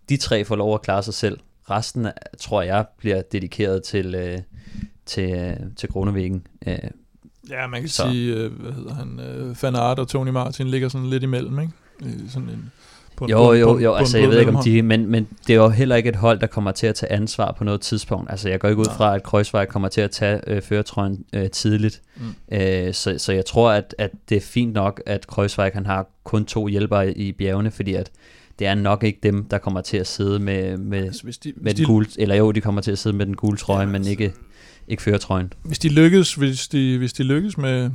De 0.09 0.17
tre 0.17 0.45
får 0.45 0.57
lov 0.57 0.75
at 0.75 0.83
klare 0.83 1.03
sig 1.03 1.15
selv. 1.15 1.39
Resten, 1.71 2.07
tror 2.39 2.63
jeg, 2.63 2.87
bliver 2.99 3.23
dedikeret 3.23 3.83
til, 3.83 4.15
øh, 4.15 4.39
til, 5.07 5.31
øh, 5.31 5.57
til 5.77 5.89
Kronevæggen. 5.89 6.47
Øh, 6.67 6.79
Ja, 7.51 7.67
man 7.67 7.81
kan 7.81 7.89
så. 7.89 8.03
sige, 8.03 8.35
øh, 8.35 8.53
hvad 8.61 8.73
hedder 8.73 8.95
han, 8.95 9.21
øh, 9.21 9.57
Van 9.63 9.77
Aert 9.77 9.99
og 9.99 10.09
Tony 10.09 10.31
Martin 10.31 10.69
ligger 10.69 10.89
sådan 10.89 11.07
lidt 11.07 11.23
imellem, 11.23 11.59
ikke? 11.59 11.73
Sådan 12.29 12.49
en, 12.49 12.73
på 13.17 13.25
en, 13.25 13.31
jo, 13.31 13.45
på, 13.45 13.53
jo, 13.53 13.79
jo, 13.79 13.91
på, 13.91 13.97
altså 13.97 14.17
på 14.17 14.21
jeg 14.21 14.29
ved 14.29 14.39
ikke 14.39 14.53
om 14.53 14.65
de, 14.65 14.83
men, 14.83 15.07
men 15.07 15.29
det 15.47 15.53
er 15.53 15.57
jo 15.57 15.69
heller 15.69 15.97
ikke 15.97 16.09
et 16.09 16.17
hold, 16.17 16.41
der 16.41 16.47
kommer 16.47 16.73
til 16.73 16.87
at 16.87 16.95
tage 16.95 17.13
ansvar 17.13 17.53
på 17.53 17.65
noget 17.65 17.81
tidspunkt. 17.81 18.31
Altså 18.31 18.49
jeg 18.49 18.61
går 18.61 18.69
ikke 18.69 18.81
ud 18.81 18.97
fra, 18.97 19.15
at 19.15 19.23
Kreuzweig 19.23 19.69
kommer 19.69 19.89
til 19.89 20.01
at 20.01 20.11
tage 20.11 20.41
øh, 20.47 20.63
føretrøjen 20.63 21.25
øh, 21.33 21.51
tidligt. 21.51 22.03
Mm. 22.17 22.57
Øh, 22.57 22.95
så, 22.95 23.15
så 23.19 23.33
jeg 23.33 23.47
tror, 23.47 23.71
at, 23.71 23.95
at 23.99 24.11
det 24.29 24.37
er 24.37 24.41
fint 24.41 24.73
nok, 24.73 25.03
at 25.07 25.27
Kreuzweig 25.27 25.71
han 25.75 25.87
har 25.87 26.07
kun 26.25 26.45
to 26.45 26.67
hjælpere 26.67 27.13
i 27.13 27.33
bjergene, 27.33 27.71
fordi 27.71 27.95
at 27.95 28.11
det 28.59 28.67
er 28.67 28.75
nok 28.75 29.05
ikke 29.05 29.19
dem, 29.23 29.45
der 29.45 29.59
kommer 29.59 29.81
til 29.81 29.97
at 29.97 30.07
sidde 30.07 30.39
med, 30.39 30.77
med, 30.77 31.05
altså, 31.05 31.23
hvis 31.23 31.39
de, 31.39 31.53
med 31.57 31.63
hvis 31.63 31.75
den 31.75 31.87
gule, 31.87 32.07
eller 32.19 32.35
jo, 32.35 32.53
de 32.53 32.61
kommer 32.61 32.81
til 32.81 32.93
at 32.93 32.99
sidde 32.99 33.17
med 33.17 33.27
den 33.27 33.37
gule 33.37 33.57
trøje, 33.57 33.81
ja, 33.81 33.87
men 33.87 33.95
altså, 33.95 34.11
ikke 34.11 34.33
ikke 34.89 35.03
føre 35.03 35.19
trøjen. 35.19 35.53
Hvis 35.63 35.79
de 35.79 35.89
lykkes, 35.89 36.35
hvis 36.35 36.69
de, 36.69 36.99
hvis 36.99 37.13
de 37.13 37.23
lykkes 37.23 37.59
med, 37.59 37.91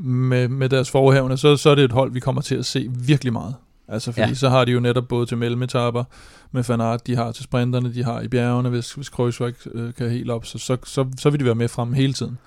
med, 0.00 0.48
med 0.48 0.68
deres 0.68 0.90
forhævne, 0.90 1.36
så, 1.36 1.56
så 1.56 1.70
er 1.70 1.74
det 1.74 1.84
et 1.84 1.92
hold, 1.92 2.12
vi 2.12 2.20
kommer 2.20 2.42
til 2.42 2.54
at 2.54 2.66
se 2.66 2.88
virkelig 2.90 3.32
meget. 3.32 3.54
Altså 3.88 4.12
fordi 4.12 4.28
ja. 4.28 4.34
så 4.34 4.48
har 4.48 4.64
de 4.64 4.72
jo 4.72 4.80
netop 4.80 5.08
både 5.08 5.26
til 5.26 5.36
mellemetapper 5.36 6.04
med 6.52 6.64
Fanart, 6.64 7.06
de 7.06 7.16
har 7.16 7.32
til 7.32 7.44
sprinterne, 7.44 7.94
de 7.94 8.04
har 8.04 8.20
i 8.20 8.28
bjergene, 8.28 8.68
hvis, 8.68 8.92
hvis 8.92 9.08
Kreuzweig 9.08 9.54
øh, 9.74 9.94
kan 9.94 10.10
helt 10.10 10.30
op, 10.30 10.46
så, 10.46 10.58
så, 10.58 10.76
så, 10.84 11.06
så 11.18 11.30
vil 11.30 11.40
de 11.40 11.44
være 11.44 11.54
med 11.54 11.68
frem 11.68 11.92
hele 11.92 12.12
tiden. 12.12 12.38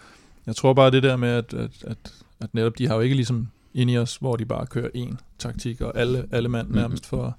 Jeg 0.47 0.55
tror 0.55 0.73
bare 0.73 0.91
det 0.91 1.03
der 1.03 1.17
med, 1.17 1.29
at, 1.29 1.53
at, 1.53 1.71
at, 1.87 1.97
at 2.39 2.53
netop 2.53 2.77
de 2.77 2.87
har 2.87 2.95
jo 2.95 3.01
ikke 3.01 3.15
ligesom 3.15 3.47
ind 3.74 3.91
i 3.91 3.97
os, 3.97 4.15
hvor 4.15 4.36
de 4.36 4.45
bare 4.45 4.65
kører 4.65 4.89
én 4.95 5.15
taktik, 5.39 5.82
og 5.82 5.97
alle, 5.97 6.28
alle 6.32 6.49
mand 6.49 6.67
mhm. 6.67 6.78
nærmest 6.78 7.05
for, 7.05 7.38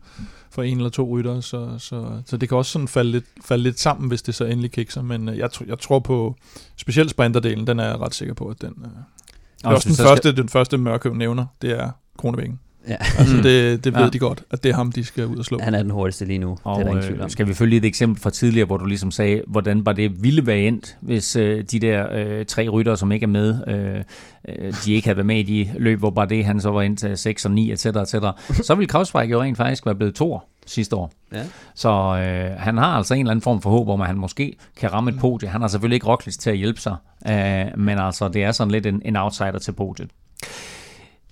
for 0.50 0.62
en 0.62 0.76
eller 0.76 0.90
to 0.90 1.16
rytter, 1.16 1.40
så, 1.40 1.78
så, 1.78 2.22
så 2.26 2.36
det 2.36 2.48
kan 2.48 2.58
også 2.58 2.70
sådan 2.70 2.88
falde 2.88 3.10
lidt, 3.10 3.24
falde 3.44 3.62
lidt 3.62 3.80
sammen, 3.80 4.08
hvis 4.08 4.22
det 4.22 4.34
så 4.34 4.44
endelig 4.44 4.72
kikser, 4.72 5.02
men 5.02 5.28
øh, 5.28 5.38
jeg, 5.38 5.50
jeg 5.66 5.78
tror 5.78 5.98
på, 5.98 6.36
specielt 6.76 7.10
sprinterdelen, 7.10 7.66
den 7.66 7.78
er 7.78 7.84
jeg 7.84 8.00
ret 8.00 8.14
sikker 8.14 8.34
på, 8.34 8.48
at 8.48 8.62
den, 8.62 8.74
øh, 8.84 9.72
også 9.72 9.88
den, 9.88 9.96
første, 9.96 10.28
skal... 10.28 10.36
den 10.36 10.48
første 10.48 10.78
mørke 10.78 11.18
nævner, 11.18 11.46
det 11.62 11.70
er 11.70 11.90
Kronevæggen. 12.18 12.60
Ja. 12.88 12.96
Altså 13.18 13.36
det, 13.36 13.84
det 13.84 13.94
ved 13.94 14.02
ja. 14.02 14.08
de 14.08 14.18
godt, 14.18 14.42
at 14.50 14.62
det 14.62 14.70
er 14.70 14.74
ham, 14.74 14.92
de 14.92 15.04
skal 15.04 15.26
ud 15.26 15.36
og 15.36 15.44
slå. 15.44 15.58
Han 15.60 15.74
er 15.74 15.82
den 15.82 15.90
hurtigste 15.90 16.24
lige 16.24 16.38
nu, 16.38 16.58
og, 16.64 16.78
det 16.78 16.80
er 16.80 16.84
der 16.84 16.90
ingen 16.90 17.06
tvivl 17.06 17.22
om. 17.22 17.28
Skal 17.28 17.48
vi 17.48 17.54
følge 17.54 17.76
et 17.76 17.84
eksempel 17.84 18.22
fra 18.22 18.30
tidligere, 18.30 18.66
hvor 18.66 18.76
du 18.76 18.84
ligesom 18.84 19.10
sagde, 19.10 19.42
hvordan 19.46 19.86
var 19.86 19.92
det 19.92 20.22
ville 20.22 20.46
være 20.46 20.58
endt, 20.58 20.96
hvis 21.00 21.36
øh, 21.36 21.64
de 21.64 21.78
der 21.78 22.06
øh, 22.12 22.46
tre 22.46 22.68
ryttere, 22.68 22.96
som 22.96 23.12
ikke 23.12 23.24
er 23.24 23.28
med, 23.28 23.68
øh, 23.68 24.02
øh 24.48 24.74
de 24.84 24.92
ikke 24.92 25.06
havde 25.06 25.16
været 25.16 25.26
med 25.26 25.38
i 25.38 25.42
de 25.42 25.70
løb, 25.78 25.98
hvor 25.98 26.10
bare 26.10 26.28
det 26.28 26.44
han 26.44 26.60
så 26.60 26.70
var 26.70 26.82
ind 26.82 26.96
til 26.96 27.18
6 27.18 27.44
og 27.44 27.50
9, 27.50 27.72
etc., 27.72 27.86
etc., 27.86 28.14
så 28.62 28.74
ville 28.74 28.88
Krausweig 28.88 29.30
jo 29.30 29.42
rent 29.42 29.56
faktisk 29.56 29.86
være 29.86 29.94
blevet 29.94 30.14
to 30.14 30.40
sidste 30.66 30.96
år. 30.96 31.12
Ja. 31.32 31.42
Så 31.74 31.88
øh, 31.88 32.60
han 32.60 32.78
har 32.78 32.96
altså 32.96 33.14
en 33.14 33.20
eller 33.20 33.30
anden 33.30 33.42
form 33.42 33.62
for 33.62 33.70
håb 33.70 33.88
om, 33.88 34.00
at 34.00 34.06
han 34.06 34.16
måske 34.16 34.56
kan 34.76 34.92
ramme 34.92 35.10
et 35.10 35.18
podie. 35.18 35.48
Han 35.48 35.60
har 35.60 35.68
selvfølgelig 35.68 35.96
ikke 35.96 36.06
Roglic 36.06 36.36
til 36.36 36.50
at 36.50 36.56
hjælpe 36.56 36.80
sig, 36.80 36.96
øh, 37.28 37.64
men 37.76 37.98
altså 37.98 38.28
det 38.28 38.44
er 38.44 38.52
sådan 38.52 38.70
lidt 38.70 38.86
en, 38.86 39.02
en 39.04 39.16
outsider 39.16 39.58
til 39.58 39.72
podiet. 39.72 40.10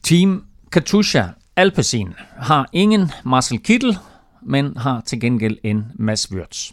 Team 0.02 0.44
Katusha 0.72 1.22
Alpecin 1.56 2.14
har 2.36 2.68
ingen 2.72 3.10
Marcel 3.24 3.58
Kittel, 3.58 3.98
men 4.46 4.76
har 4.76 5.02
til 5.06 5.20
gengæld 5.20 5.56
en 5.64 5.84
Mads 5.94 6.32
Wirtz. 6.32 6.70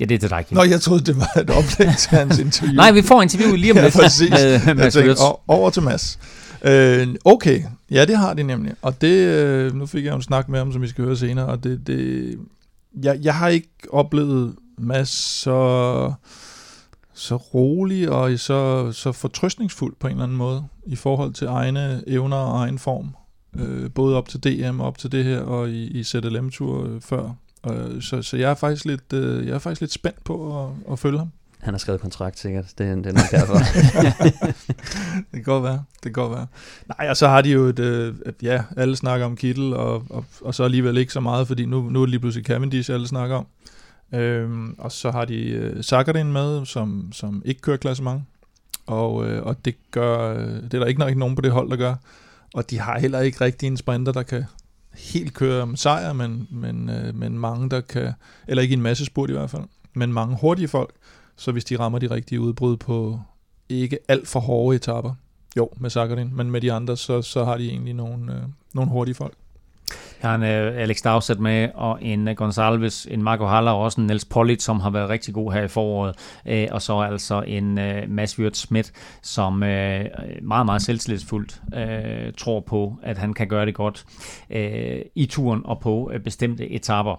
Ja, 0.00 0.04
det 0.04 0.14
er 0.14 0.18
til 0.18 0.30
dig, 0.30 0.46
Kim. 0.46 0.56
Nå, 0.56 0.62
jeg 0.62 0.80
troede, 0.80 1.04
det 1.04 1.16
var 1.16 1.40
et 1.40 1.50
oplæg 1.50 1.96
til 1.98 2.10
hans 2.10 2.38
interview. 2.46 2.76
Nej, 2.76 2.92
vi 2.92 3.02
får 3.02 3.22
interview 3.22 3.54
lige 3.54 3.72
om 3.72 3.78
lidt 3.82 3.96
ja, 4.30 4.60
med 4.66 4.74
Mads 4.74 4.96
Wirtz. 4.96 5.20
Over 5.48 5.70
til 5.70 5.82
Mads. 5.82 6.18
Øh, 6.64 7.08
okay, 7.24 7.62
ja, 7.90 8.04
det 8.04 8.16
har 8.16 8.34
de 8.34 8.42
nemlig. 8.42 8.72
Og 8.82 9.00
det, 9.00 9.26
øh, 9.26 9.74
nu 9.74 9.86
fik 9.86 10.04
jeg 10.04 10.10
jo 10.10 10.16
en 10.16 10.22
snak 10.22 10.48
med 10.48 10.58
ham, 10.58 10.72
som 10.72 10.82
vi 10.82 10.88
skal 10.88 11.04
høre 11.04 11.16
senere, 11.16 11.46
og 11.46 11.64
det, 11.64 11.86
det 11.86 12.38
jeg, 13.02 13.18
jeg 13.22 13.34
har 13.34 13.48
ikke 13.48 13.68
oplevet 13.90 14.54
Mads 14.78 15.08
så, 15.08 16.12
så 17.22 17.36
rolig 17.36 18.10
og 18.10 18.38
så, 18.38 18.92
så 18.92 19.12
fortrystningsfuld 19.12 19.94
på 20.00 20.06
en 20.06 20.10
eller 20.10 20.24
anden 20.24 20.38
måde 20.38 20.64
i 20.86 20.96
forhold 20.96 21.32
til 21.32 21.46
egne 21.46 22.02
evner 22.06 22.36
og 22.36 22.58
egen 22.58 22.78
form. 22.78 23.14
Øh, 23.58 23.90
både 23.90 24.16
op 24.16 24.28
til 24.28 24.40
DM 24.44 24.80
og 24.80 24.86
op 24.86 24.98
til 24.98 25.12
det 25.12 25.24
her, 25.24 25.40
og 25.40 25.70
i, 25.70 25.86
i 25.86 26.04
ZLM-tur 26.04 26.86
øh, 26.86 27.00
før. 27.00 27.30
Og, 27.62 27.76
så, 28.00 28.22
så 28.22 28.36
jeg 28.36 28.50
er 28.50 28.54
faktisk 28.54 28.84
lidt, 28.84 29.12
øh, 29.12 29.46
jeg 29.46 29.54
er 29.54 29.58
faktisk 29.58 29.80
lidt 29.80 29.92
spændt 29.92 30.24
på 30.24 30.64
at, 30.64 30.92
at 30.92 30.98
følge 30.98 31.18
ham. 31.18 31.28
Han 31.60 31.74
har 31.74 31.78
skrevet 31.78 32.00
kontrakt 32.00 32.38
sikkert, 32.38 32.64
det, 32.78 32.86
er, 32.86 32.94
det 32.94 33.06
er 33.06 33.12
nok 33.12 33.30
derfor. 33.30 33.54
det 35.30 35.32
kan 35.32 35.42
godt 35.42 35.64
være, 35.64 35.84
det 35.94 36.02
kan 36.02 36.12
godt 36.12 36.32
være. 36.32 36.46
Nej, 36.98 37.08
og 37.10 37.16
så 37.16 37.28
har 37.28 37.40
de 37.40 37.50
jo 37.50 37.64
et, 37.64 37.78
øh, 37.78 38.14
ja, 38.42 38.62
alle 38.76 38.96
snakker 38.96 39.26
om 39.26 39.36
Kittel, 39.36 39.74
og, 39.74 40.04
og, 40.10 40.24
og 40.40 40.54
så 40.54 40.64
alligevel 40.64 40.96
ikke 40.96 41.12
så 41.12 41.20
meget, 41.20 41.46
fordi 41.46 41.66
nu, 41.66 41.82
nu 41.90 42.00
er 42.00 42.06
det 42.06 42.10
lige 42.10 42.20
pludselig 42.20 42.46
Cavendish, 42.46 42.90
alle 42.90 43.08
snakker 43.08 43.36
om. 43.36 43.46
Øhm, 44.12 44.74
og 44.78 44.92
så 44.92 45.10
har 45.10 45.24
de 45.24 45.48
øh, 45.48 45.84
Sakharin 45.84 46.32
med, 46.32 46.66
som, 46.66 47.12
som 47.12 47.42
ikke 47.44 47.60
kører 47.60 47.76
klassement, 47.76 48.22
og, 48.86 49.26
øh, 49.28 49.42
og 49.46 49.64
det 49.64 49.74
gør, 49.90 50.34
øh, 50.34 50.62
det 50.62 50.74
er 50.74 50.78
der 50.78 50.86
ikke 50.86 51.00
nok 51.00 51.16
nogen 51.16 51.34
på 51.34 51.42
det 51.42 51.50
hold, 51.50 51.70
der 51.70 51.76
gør. 51.76 51.94
Og 52.54 52.70
de 52.70 52.78
har 52.78 52.98
heller 52.98 53.20
ikke 53.20 53.40
rigtig 53.40 53.66
en 53.66 53.76
sprinter, 53.76 54.12
der 54.12 54.22
kan 54.22 54.44
helt 54.94 55.34
køre 55.34 55.62
om 55.62 55.76
sejr, 55.76 56.12
men, 56.12 56.48
men, 56.50 56.90
øh, 56.90 57.14
men 57.14 57.38
mange, 57.38 57.70
der 57.70 57.80
kan, 57.80 58.12
eller 58.48 58.62
ikke 58.62 58.72
en 58.72 58.82
masse 58.82 59.04
spurt 59.04 59.30
i 59.30 59.32
hvert 59.32 59.50
fald, 59.50 59.64
men 59.94 60.12
mange 60.12 60.36
hurtige 60.40 60.68
folk, 60.68 60.94
så 61.36 61.52
hvis 61.52 61.64
de 61.64 61.78
rammer 61.78 61.98
de 61.98 62.10
rigtige 62.10 62.40
udbrud 62.40 62.76
på 62.76 63.20
ikke 63.68 63.98
alt 64.08 64.28
for 64.28 64.40
hårde 64.40 64.76
etapper, 64.76 65.14
jo, 65.56 65.70
med 65.76 65.90
Sakharin, 65.90 66.36
men 66.36 66.50
med 66.50 66.60
de 66.60 66.72
andre, 66.72 66.96
så, 66.96 67.22
så 67.22 67.44
har 67.44 67.56
de 67.56 67.68
egentlig 67.68 67.94
nogle, 67.94 68.32
øh, 68.32 68.42
nogle 68.74 68.90
hurtige 68.90 69.14
folk. 69.14 69.34
Jeg 70.22 70.30
har 70.30 70.36
en 70.36 70.42
uh, 70.42 70.48
øh, 70.48 70.82
Alex 70.82 71.02
Dowsett 71.02 71.40
med, 71.40 71.68
og 71.74 71.98
en 72.02 72.28
øh, 72.28 72.32
uh, 72.32 72.36
Gonsalves, 72.36 73.06
en 73.10 73.22
Marco 73.22 73.46
Haller, 73.46 73.70
og 73.70 73.80
også 73.80 74.00
en 74.00 74.06
Niels 74.06 74.24
Pollitt, 74.24 74.62
som 74.62 74.80
har 74.80 74.90
været 74.90 75.08
rigtig 75.08 75.34
god 75.34 75.52
her 75.52 75.62
i 75.62 75.68
foråret. 75.68 76.14
Uh, 76.50 76.74
og 76.74 76.82
så 76.82 77.00
altså 77.00 77.42
en 77.46 77.78
uh, 77.78 78.08
Mads 78.08 78.38
Wirt 78.38 78.56
Schmidt, 78.56 78.92
som 79.22 79.54
uh, 79.54 79.68
meget, 80.42 80.66
meget 80.66 80.82
selvtillidsfuldt 80.82 81.60
uh, 81.76 82.34
tror 82.38 82.60
på, 82.60 82.96
at 83.02 83.18
han 83.18 83.34
kan 83.34 83.48
gøre 83.48 83.66
det 83.66 83.74
godt 83.74 84.04
uh, 84.50 84.56
i 85.14 85.26
turen 85.30 85.60
og 85.64 85.80
på 85.80 86.10
uh, 86.14 86.20
bestemte 86.20 86.70
etapper. 86.70 87.12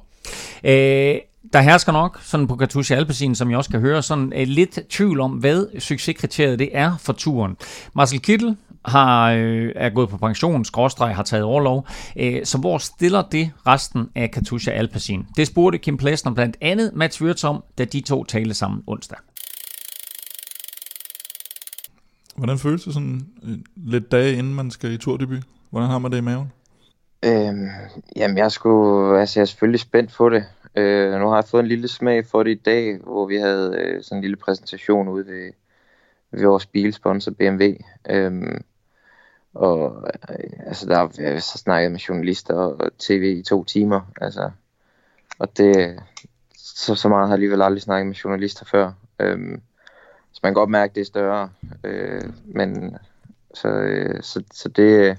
Uh, 0.64 0.70
der 1.54 1.62
hersker 1.62 1.92
nok, 1.92 2.20
sådan 2.22 2.48
på 2.48 2.56
Katusha 2.56 2.96
Alpecin, 2.96 3.36
som 3.36 3.50
jeg 3.50 3.58
også 3.58 3.70
kan 3.70 3.80
høre, 3.80 4.02
sådan 4.02 4.34
uh, 4.36 4.42
lidt 4.48 4.80
tvivl 4.90 5.20
om, 5.20 5.32
hvad 5.32 5.80
succeskriteriet 5.80 6.60
det 6.60 6.70
er 6.74 6.98
for 7.00 7.14
turen. 7.14 7.58
Marcel 7.94 8.20
Kittel 8.20 8.58
har, 8.86 9.32
øh, 9.32 9.72
er 9.76 9.90
gået 9.90 10.10
på 10.10 10.18
pension, 10.18 10.66
skråstreg 10.66 11.16
har 11.16 11.24
taget 11.24 11.44
overlov. 11.44 11.88
Øh, 12.20 12.46
så 12.46 12.58
hvor 12.58 12.78
stiller 12.78 13.22
det 13.22 13.52
resten 13.68 14.10
af 14.16 14.32
Katusha 14.32 14.72
Alpecin? 14.72 15.26
Det 15.38 15.48
spurgte 15.48 15.78
Kim 15.78 15.98
Plesner 15.98 16.34
blandt 16.34 16.58
andet 16.62 16.92
Mats 16.94 17.22
Wirtz 17.22 17.44
om, 17.44 17.64
da 17.78 17.86
de 17.86 18.02
to 18.02 18.24
talte 18.24 18.54
sammen 18.54 18.84
onsdag. 18.88 19.18
Hvordan 22.36 22.58
føles 22.58 22.84
det 22.84 22.94
sådan 22.94 23.28
øh, 23.44 23.58
lidt 23.76 24.12
dage 24.12 24.38
inden 24.38 24.54
man 24.54 24.72
skal 24.72 24.92
i 24.92 24.98
turdebut? 24.98 25.44
Hvordan 25.70 25.90
har 25.90 26.00
man 26.00 26.12
det 26.12 26.18
i 26.18 26.22
maven? 26.22 26.52
Øhm, 27.26 27.68
jamen 28.16 28.38
jeg 28.38 28.52
skulle, 28.52 29.20
altså 29.20 29.40
jeg 29.40 29.42
er 29.42 29.46
selvfølgelig 29.46 29.80
spændt 29.80 30.14
på 30.18 30.30
det. 30.30 30.44
Øh, 30.76 31.20
nu 31.20 31.28
har 31.28 31.36
jeg 31.36 31.46
fået 31.46 31.62
en 31.62 31.68
lille 31.68 31.88
smag 31.88 32.26
for 32.26 32.44
det 32.44 32.52
i 32.52 32.62
dag, 32.66 32.98
hvor 32.98 33.26
vi 33.28 33.36
havde 33.36 33.76
øh, 33.80 34.04
sådan 34.04 34.18
en 34.18 34.22
lille 34.22 34.36
præsentation 34.36 35.08
ude 35.08 35.26
ved, 35.26 35.52
ved 36.32 36.46
vores 36.46 36.66
bilsponsor 36.66 37.32
BMW. 37.32 37.64
Øhm, 38.10 38.64
og 39.54 40.08
øh, 40.30 40.68
altså, 40.68 40.86
der 40.86 40.98
har 40.98 41.40
så 41.40 41.58
snakket 41.58 41.92
med 41.92 42.00
journalister 42.00 42.54
og 42.54 42.92
tv 43.00 43.36
i 43.40 43.44
to 43.44 43.64
timer. 43.64 44.02
Altså, 44.22 44.52
og 45.40 45.58
det, 45.58 46.00
så, 46.58 46.96
så 46.96 47.10
meget 47.10 47.22
har 47.22 47.28
jeg 47.28 47.34
alligevel 47.34 47.62
aldrig 47.62 47.82
snakket 47.82 48.08
med 48.08 48.16
journalister 48.16 48.66
før. 48.66 48.92
Øhm, 49.20 49.62
så 50.32 50.40
man 50.44 50.50
kan 50.50 50.54
godt 50.54 50.70
mærke, 50.70 50.92
at 50.92 50.96
det 50.96 51.02
er 51.02 51.06
større. 51.06 51.50
Øh, 51.84 52.22
men 52.46 52.98
så, 53.54 53.68
øh, 53.68 54.24
så, 54.24 54.44
så 54.52 54.70
det, 54.70 55.18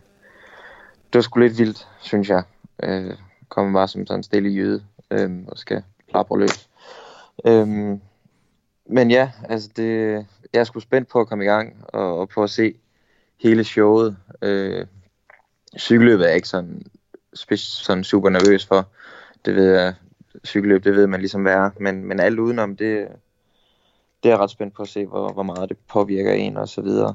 det 1.12 1.14
var 1.14 1.20
sgu 1.20 1.40
lidt 1.40 1.58
vildt, 1.58 1.88
synes 2.00 2.28
jeg. 2.30 2.42
Øh, 2.82 3.14
kommer 3.48 3.72
bare 3.72 3.88
som 3.88 4.06
sådan 4.06 4.18
en 4.18 4.22
stille 4.22 4.48
jøde 4.48 4.84
øh, 5.10 5.30
og 5.48 5.58
skal 5.58 5.82
plapre 6.08 6.38
løs. 6.38 6.68
Øh, 7.46 7.68
men 8.86 9.10
ja, 9.10 9.30
altså 9.48 9.70
det, 9.76 10.12
jeg 10.52 10.60
er 10.60 10.64
sgu 10.64 10.80
spændt 10.80 11.08
på 11.08 11.20
at 11.20 11.28
komme 11.28 11.44
i 11.44 11.46
gang 11.46 11.84
og, 11.88 12.18
og 12.18 12.28
på 12.28 12.42
at 12.42 12.50
se 12.50 12.74
hele 13.44 13.64
showet. 13.64 14.16
Øh, 14.42 14.86
cykelløbet 15.78 16.30
er 16.30 16.34
ikke 16.34 16.48
sådan, 16.48 16.82
sådan 17.56 18.04
super 18.04 18.30
nervøs 18.30 18.66
for. 18.66 18.88
Det 19.44 19.54
ved 19.54 19.74
jeg, 19.74 19.94
cykelløb, 20.46 20.84
det 20.84 20.94
ved 20.94 21.06
man 21.06 21.20
ligesom 21.20 21.42
hvad 21.42 21.52
er. 21.52 21.70
Men, 21.80 22.04
men 22.04 22.20
alt 22.20 22.38
udenom, 22.38 22.76
det, 22.76 23.08
det 24.22 24.28
er 24.28 24.34
jeg 24.34 24.38
ret 24.38 24.50
spændt 24.50 24.74
på 24.74 24.82
at 24.82 24.88
se, 24.88 25.06
hvor, 25.06 25.32
hvor 25.32 25.42
meget 25.42 25.68
det 25.68 25.76
påvirker 25.88 26.32
en 26.32 26.56
og 26.56 26.68
så 26.68 26.80
videre. 26.80 27.14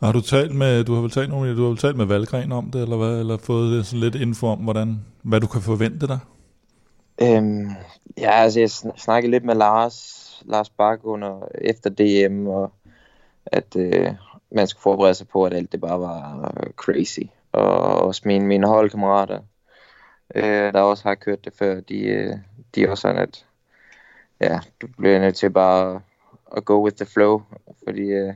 Har 0.00 0.12
du 0.12 0.20
talt 0.20 0.54
med, 0.54 0.84
du 0.84 0.94
har 0.94 1.00
vel 1.00 1.10
talt, 1.10 1.30
du 1.30 1.36
har 1.36 1.68
vel 1.68 1.76
talt 1.76 1.96
med 1.96 2.06
Valgren 2.06 2.52
om 2.52 2.70
det, 2.70 2.82
eller 2.82 2.96
hvad, 2.96 3.20
eller 3.20 3.36
fået 3.36 3.86
sådan 3.86 4.00
lidt 4.00 4.14
info 4.14 4.46
om, 4.46 4.58
hvordan, 4.58 5.00
hvad 5.22 5.40
du 5.40 5.46
kan 5.46 5.60
forvente 5.60 6.06
dig? 6.06 6.18
Øhm, 7.22 7.68
ja, 8.18 8.30
altså 8.30 8.60
jeg 8.60 8.70
snakkede 8.96 9.30
lidt 9.30 9.44
med 9.44 9.54
Lars, 9.54 10.20
Lars 10.46 10.70
Bak 10.70 11.00
under, 11.02 11.48
efter 11.60 11.90
DM, 11.90 12.46
og 12.46 12.72
at 13.46 13.76
øh, 13.76 14.10
man 14.50 14.66
skulle 14.66 14.82
forberede 14.82 15.14
sig 15.14 15.28
på, 15.28 15.44
at 15.44 15.54
alt 15.54 15.72
det 15.72 15.80
bare 15.80 16.00
var 16.00 16.54
crazy. 16.76 17.20
Og 17.52 18.02
også 18.06 18.22
mine, 18.24 18.46
mine 18.46 18.66
holdkammerater, 18.66 19.40
øh, 20.34 20.72
der 20.72 20.80
også 20.80 21.08
har 21.08 21.14
kørt 21.14 21.44
det 21.44 21.52
før, 21.58 21.80
de, 21.80 21.98
øh, 21.98 22.36
de 22.74 22.84
er 22.84 22.90
også 22.90 23.02
sådan, 23.02 23.22
at 23.22 23.46
ja, 24.40 24.60
du 24.80 24.86
bliver 24.98 25.20
nødt 25.20 25.36
til 25.36 25.50
bare 25.50 26.00
at 26.56 26.64
go 26.64 26.84
with 26.84 26.96
the 26.96 27.06
flow, 27.06 27.42
fordi 27.84 28.02
øh, 28.02 28.34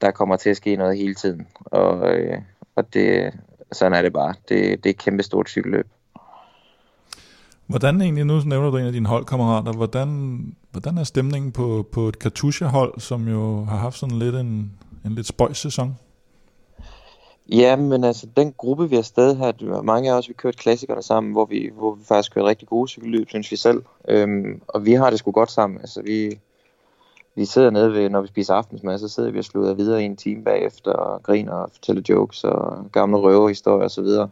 der 0.00 0.10
kommer 0.10 0.36
til 0.36 0.50
at 0.50 0.56
ske 0.56 0.76
noget 0.76 0.98
hele 0.98 1.14
tiden. 1.14 1.46
Og, 1.64 2.10
øh, 2.10 2.38
og 2.76 2.94
det, 2.94 3.32
sådan 3.72 3.92
er 3.92 4.02
det 4.02 4.12
bare. 4.12 4.34
Det, 4.48 4.84
det 4.84 4.86
er 4.86 4.94
et 4.94 4.98
kæmpe 4.98 5.22
stort 5.22 5.48
cykelløb. 5.48 5.86
Hvordan 7.66 8.00
egentlig, 8.00 8.24
nu 8.24 8.40
nævner 8.44 8.70
du 8.70 8.76
en 8.76 8.86
af 8.86 8.92
dine 8.92 9.08
holdkammerater, 9.08 9.72
hvordan, 9.72 10.40
hvordan 10.70 10.98
er 10.98 11.04
stemningen 11.04 11.52
på, 11.52 11.88
på 11.92 12.08
et 12.08 12.18
Katusha-hold, 12.18 13.00
som 13.00 13.28
jo 13.28 13.64
har 13.64 13.76
haft 13.76 13.98
sådan 13.98 14.18
lidt 14.18 14.34
en, 14.34 14.72
en 15.06 15.14
lidt 15.14 15.26
spøjs 15.26 15.58
sæson? 15.58 15.98
Ja, 17.48 17.76
men 17.76 18.04
altså 18.04 18.26
den 18.36 18.52
gruppe, 18.52 18.90
vi 18.90 18.94
har 18.94 19.02
stadig 19.02 19.36
her, 19.36 19.82
mange 19.82 20.12
af 20.12 20.14
os, 20.14 20.28
vi 20.28 20.34
kørte 20.34 20.58
klassikerne 20.58 21.02
sammen, 21.02 21.32
hvor 21.32 21.44
vi, 21.44 21.70
hvor 21.74 21.94
vi 21.94 22.04
faktisk 22.04 22.34
kørte 22.34 22.48
rigtig 22.48 22.68
gode 22.68 22.88
cykelløb, 22.88 23.28
synes 23.28 23.50
vi 23.50 23.56
selv. 23.56 23.82
Øhm, 24.08 24.62
og 24.68 24.86
vi 24.86 24.92
har 24.92 25.10
det 25.10 25.18
sgu 25.18 25.30
godt 25.30 25.50
sammen. 25.50 25.80
Altså 25.80 26.02
vi, 26.02 26.40
vi 27.34 27.44
sidder 27.44 27.70
nede 27.70 27.92
ved, 27.92 28.10
når 28.10 28.20
vi 28.20 28.28
spiser 28.28 28.54
aftensmad, 28.54 28.98
så 28.98 29.08
sidder 29.08 29.30
vi 29.30 29.38
og 29.38 29.44
slutter 29.44 29.74
videre 29.74 30.02
i 30.02 30.04
en 30.04 30.16
time 30.16 30.44
bagefter 30.44 30.92
og 30.92 31.22
griner 31.22 31.52
og 31.52 31.70
fortæller 31.72 32.02
jokes 32.08 32.44
og 32.44 32.86
gamle 32.92 33.18
røverhistorier 33.18 33.84
osv. 33.84 33.88
Så, 33.88 34.02
videre. 34.02 34.28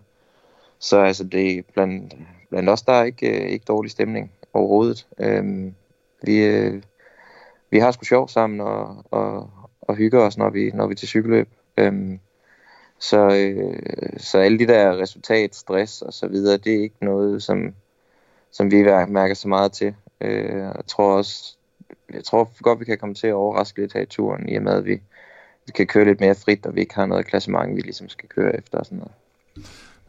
så 0.79 0.99
altså 0.99 1.25
det 1.25 1.59
er 1.59 1.63
blandt, 1.75 2.15
blandt 2.51 2.69
os, 2.69 2.83
der 2.83 2.93
er 2.93 3.05
ikke, 3.05 3.45
øh, 3.45 3.49
ikke 3.49 3.65
dårlig 3.69 3.91
stemning 3.91 4.33
overhovedet. 4.53 5.07
Øhm, 5.19 5.75
vi, 6.23 6.37
øh, 6.37 6.83
vi 7.71 7.79
har 7.79 7.91
sgu 7.91 8.05
sjov 8.05 8.29
sammen 8.29 8.61
og, 8.61 9.05
og, 9.11 9.51
og 9.89 9.97
hygger 9.97 10.21
os, 10.21 10.39
når 10.39 10.51
vi, 10.51 10.71
når 10.75 10.87
vi 10.87 10.93
er 10.93 10.97
til 10.97 11.09
cykelløb. 11.09 11.49
Øhm, 11.77 12.19
så, 12.99 13.29
øh, 13.29 14.19
så 14.19 14.39
alle 14.39 14.59
de 14.59 14.67
der 14.67 14.99
resultat, 14.99 15.55
stress 15.55 16.03
og 16.03 16.13
så 16.13 16.27
videre, 16.27 16.57
det 16.57 16.75
er 16.75 16.83
ikke 16.83 17.05
noget, 17.05 17.43
som, 17.43 17.75
som 18.53 18.71
vi 18.71 18.83
mærker 19.09 19.35
så 19.35 19.49
meget 19.49 19.73
til. 19.73 19.95
Øh, 20.21 20.59
jeg 20.59 20.87
tror 20.87 21.17
også, 21.17 21.57
jeg 22.15 22.25
tror 22.25 22.51
godt, 22.63 22.81
vi 22.81 22.85
kan 22.85 22.99
komme 22.99 23.15
til 23.15 23.27
at 23.27 23.35
overraske 23.35 23.81
lidt 23.81 23.93
her 23.93 24.01
i 24.01 24.07
turen, 24.07 24.49
i 24.49 24.57
og 24.57 24.63
med, 24.63 24.73
at 24.73 24.85
vi, 24.85 25.01
vi 25.67 25.73
kan 25.75 25.87
køre 25.87 26.05
lidt 26.05 26.21
mere 26.21 26.35
frit, 26.35 26.67
og 26.67 26.75
vi 26.75 26.81
ikke 26.81 26.95
har 26.95 27.07
noget 27.07 27.27
klassement, 27.27 27.77
vi 27.77 27.81
ligesom 27.81 28.09
skal 28.09 28.29
køre 28.29 28.57
efter 28.57 28.79
og 28.79 28.87
sådan 28.87 28.99
noget. 28.99 29.13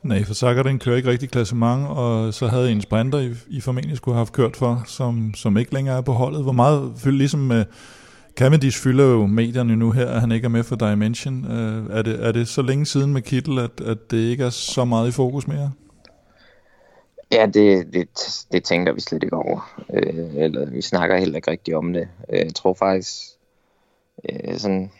Nej, 0.03 0.23
for 0.23 0.33
Sakker 0.33 0.63
den 0.63 0.79
kører 0.79 0.97
ikke 0.97 1.09
rigtig 1.09 1.29
klassement, 1.29 1.87
og 1.87 2.33
så 2.33 2.47
havde 2.47 2.71
en 2.71 2.81
sprinter, 2.81 3.19
I, 3.19 3.33
I 3.47 3.61
formentlig 3.61 3.97
skulle 3.97 4.15
have 4.15 4.19
haft 4.19 4.33
kørt 4.33 4.55
for, 4.55 4.83
som, 4.87 5.33
som 5.33 5.57
ikke 5.57 5.73
længere 5.73 5.97
er 5.97 6.01
på 6.01 6.11
holdet. 6.11 6.43
Hvor 6.43 6.51
meget 6.51 7.05
ligesom 7.05 7.39
med 7.39 7.65
Cavendish 8.35 8.83
fylder 8.83 9.05
jo 9.05 9.25
medierne 9.25 9.75
nu 9.75 9.91
her, 9.91 10.07
at 10.07 10.21
han 10.21 10.31
ikke 10.31 10.45
er 10.45 10.49
med 10.49 10.63
for 10.63 10.75
Dimension. 10.75 11.51
Øh, 11.51 11.97
er, 11.97 12.01
det, 12.01 12.25
er 12.25 12.31
det 12.31 12.47
så 12.47 12.61
længe 12.61 12.85
siden 12.85 13.13
med 13.13 13.21
Kittel, 13.21 13.59
at, 13.59 13.81
at 13.81 14.11
det 14.11 14.17
ikke 14.17 14.43
er 14.43 14.49
så 14.49 14.85
meget 14.85 15.07
i 15.07 15.11
fokus 15.11 15.47
mere? 15.47 15.71
Ja, 17.31 17.45
det, 17.45 17.93
det, 17.93 18.07
det 18.51 18.63
tænker 18.63 18.93
vi 18.93 19.01
slet 19.01 19.23
ikke 19.23 19.35
over. 19.35 19.83
Øh, 19.93 20.35
eller 20.35 20.69
vi 20.69 20.81
snakker 20.81 21.17
heller 21.17 21.35
ikke 21.35 21.51
rigtig 21.51 21.75
om 21.75 21.93
det. 21.93 22.07
Øh, 22.29 22.39
jeg 22.39 22.55
tror 22.55 22.73
faktisk, 22.73 23.13
øh, 24.29 24.57
sådan, 24.57 24.91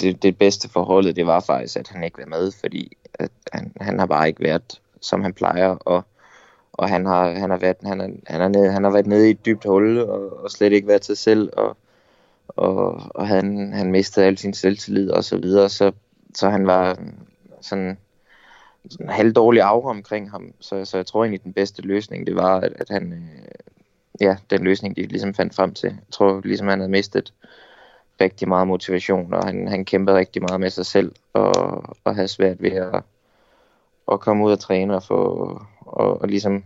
det, 0.00 0.22
det 0.22 0.38
bedste 0.38 0.68
forholdet, 0.68 1.16
det 1.16 1.26
var 1.26 1.40
faktisk, 1.40 1.76
at 1.76 1.88
han 1.88 2.04
ikke 2.04 2.18
var 2.18 2.26
med, 2.26 2.52
fordi 2.60 2.96
at 3.14 3.30
han, 3.52 3.72
han 3.80 3.98
har 3.98 4.06
bare 4.06 4.28
ikke 4.28 4.42
været, 4.42 4.80
som 5.00 5.22
han 5.22 5.32
plejer, 5.32 5.68
og, 5.68 6.04
og 6.72 6.88
han 6.88 7.06
har, 7.06 7.32
han 7.32 7.50
har 7.50 7.58
været, 7.58 7.76
han 7.84 8.00
er, 8.00 8.08
han 8.26 8.40
er 8.40 8.48
nede, 8.48 8.72
han 8.72 8.84
har 8.84 8.90
været 8.90 9.06
nede 9.06 9.28
i 9.28 9.30
et 9.30 9.46
dybt 9.46 9.64
hul, 9.64 9.98
og, 9.98 10.44
og 10.44 10.50
slet 10.50 10.72
ikke 10.72 10.88
været 10.88 11.02
til 11.02 11.16
selv, 11.16 11.50
og, 11.56 11.76
og, 12.56 13.02
og 13.14 13.28
han, 13.28 13.72
han 13.72 13.90
mistede 13.90 14.26
al 14.26 14.38
sin 14.38 14.54
selvtillid 14.54 15.10
og 15.10 15.24
så 15.24 15.36
videre, 15.36 15.68
så, 15.68 15.92
så 16.34 16.48
han 16.48 16.66
var 16.66 16.98
sådan, 17.60 17.98
sådan 18.90 19.06
en 19.06 19.12
halv 19.12 19.32
dårlig 19.32 19.62
aura 19.62 19.90
omkring 19.90 20.30
ham, 20.30 20.52
så, 20.60 20.84
så 20.84 20.96
jeg 20.96 21.06
tror 21.06 21.24
egentlig, 21.24 21.44
den 21.44 21.52
bedste 21.52 21.82
løsning, 21.82 22.26
det 22.26 22.36
var, 22.36 22.60
at, 22.60 22.72
at 22.76 22.88
han, 22.88 23.12
øh, 23.12 23.48
ja, 24.20 24.36
den 24.50 24.64
løsning, 24.64 24.96
de 24.96 25.02
ligesom 25.02 25.34
fandt 25.34 25.54
frem 25.54 25.74
til. 25.74 25.88
Jeg 25.88 26.10
tror 26.10 26.40
ligesom, 26.44 26.68
han 26.68 26.78
havde 26.78 26.90
mistet 26.90 27.32
rigtig 28.20 28.48
meget 28.48 28.66
motivation, 28.66 29.34
og 29.34 29.46
han, 29.46 29.68
han 29.68 29.84
kæmpede 29.84 30.16
rigtig 30.16 30.42
meget 30.42 30.60
med 30.60 30.70
sig 30.70 30.86
selv, 30.86 31.12
og, 31.32 31.54
og 32.04 32.14
havde 32.14 32.28
svært 32.28 32.62
ved 32.62 32.70
at, 32.70 33.02
at 34.12 34.20
komme 34.20 34.44
ud 34.44 34.52
og 34.52 34.60
træne, 34.60 34.96
og, 34.96 35.02
få, 35.02 35.16
og, 35.80 36.20
og 36.20 36.28
ligesom 36.28 36.64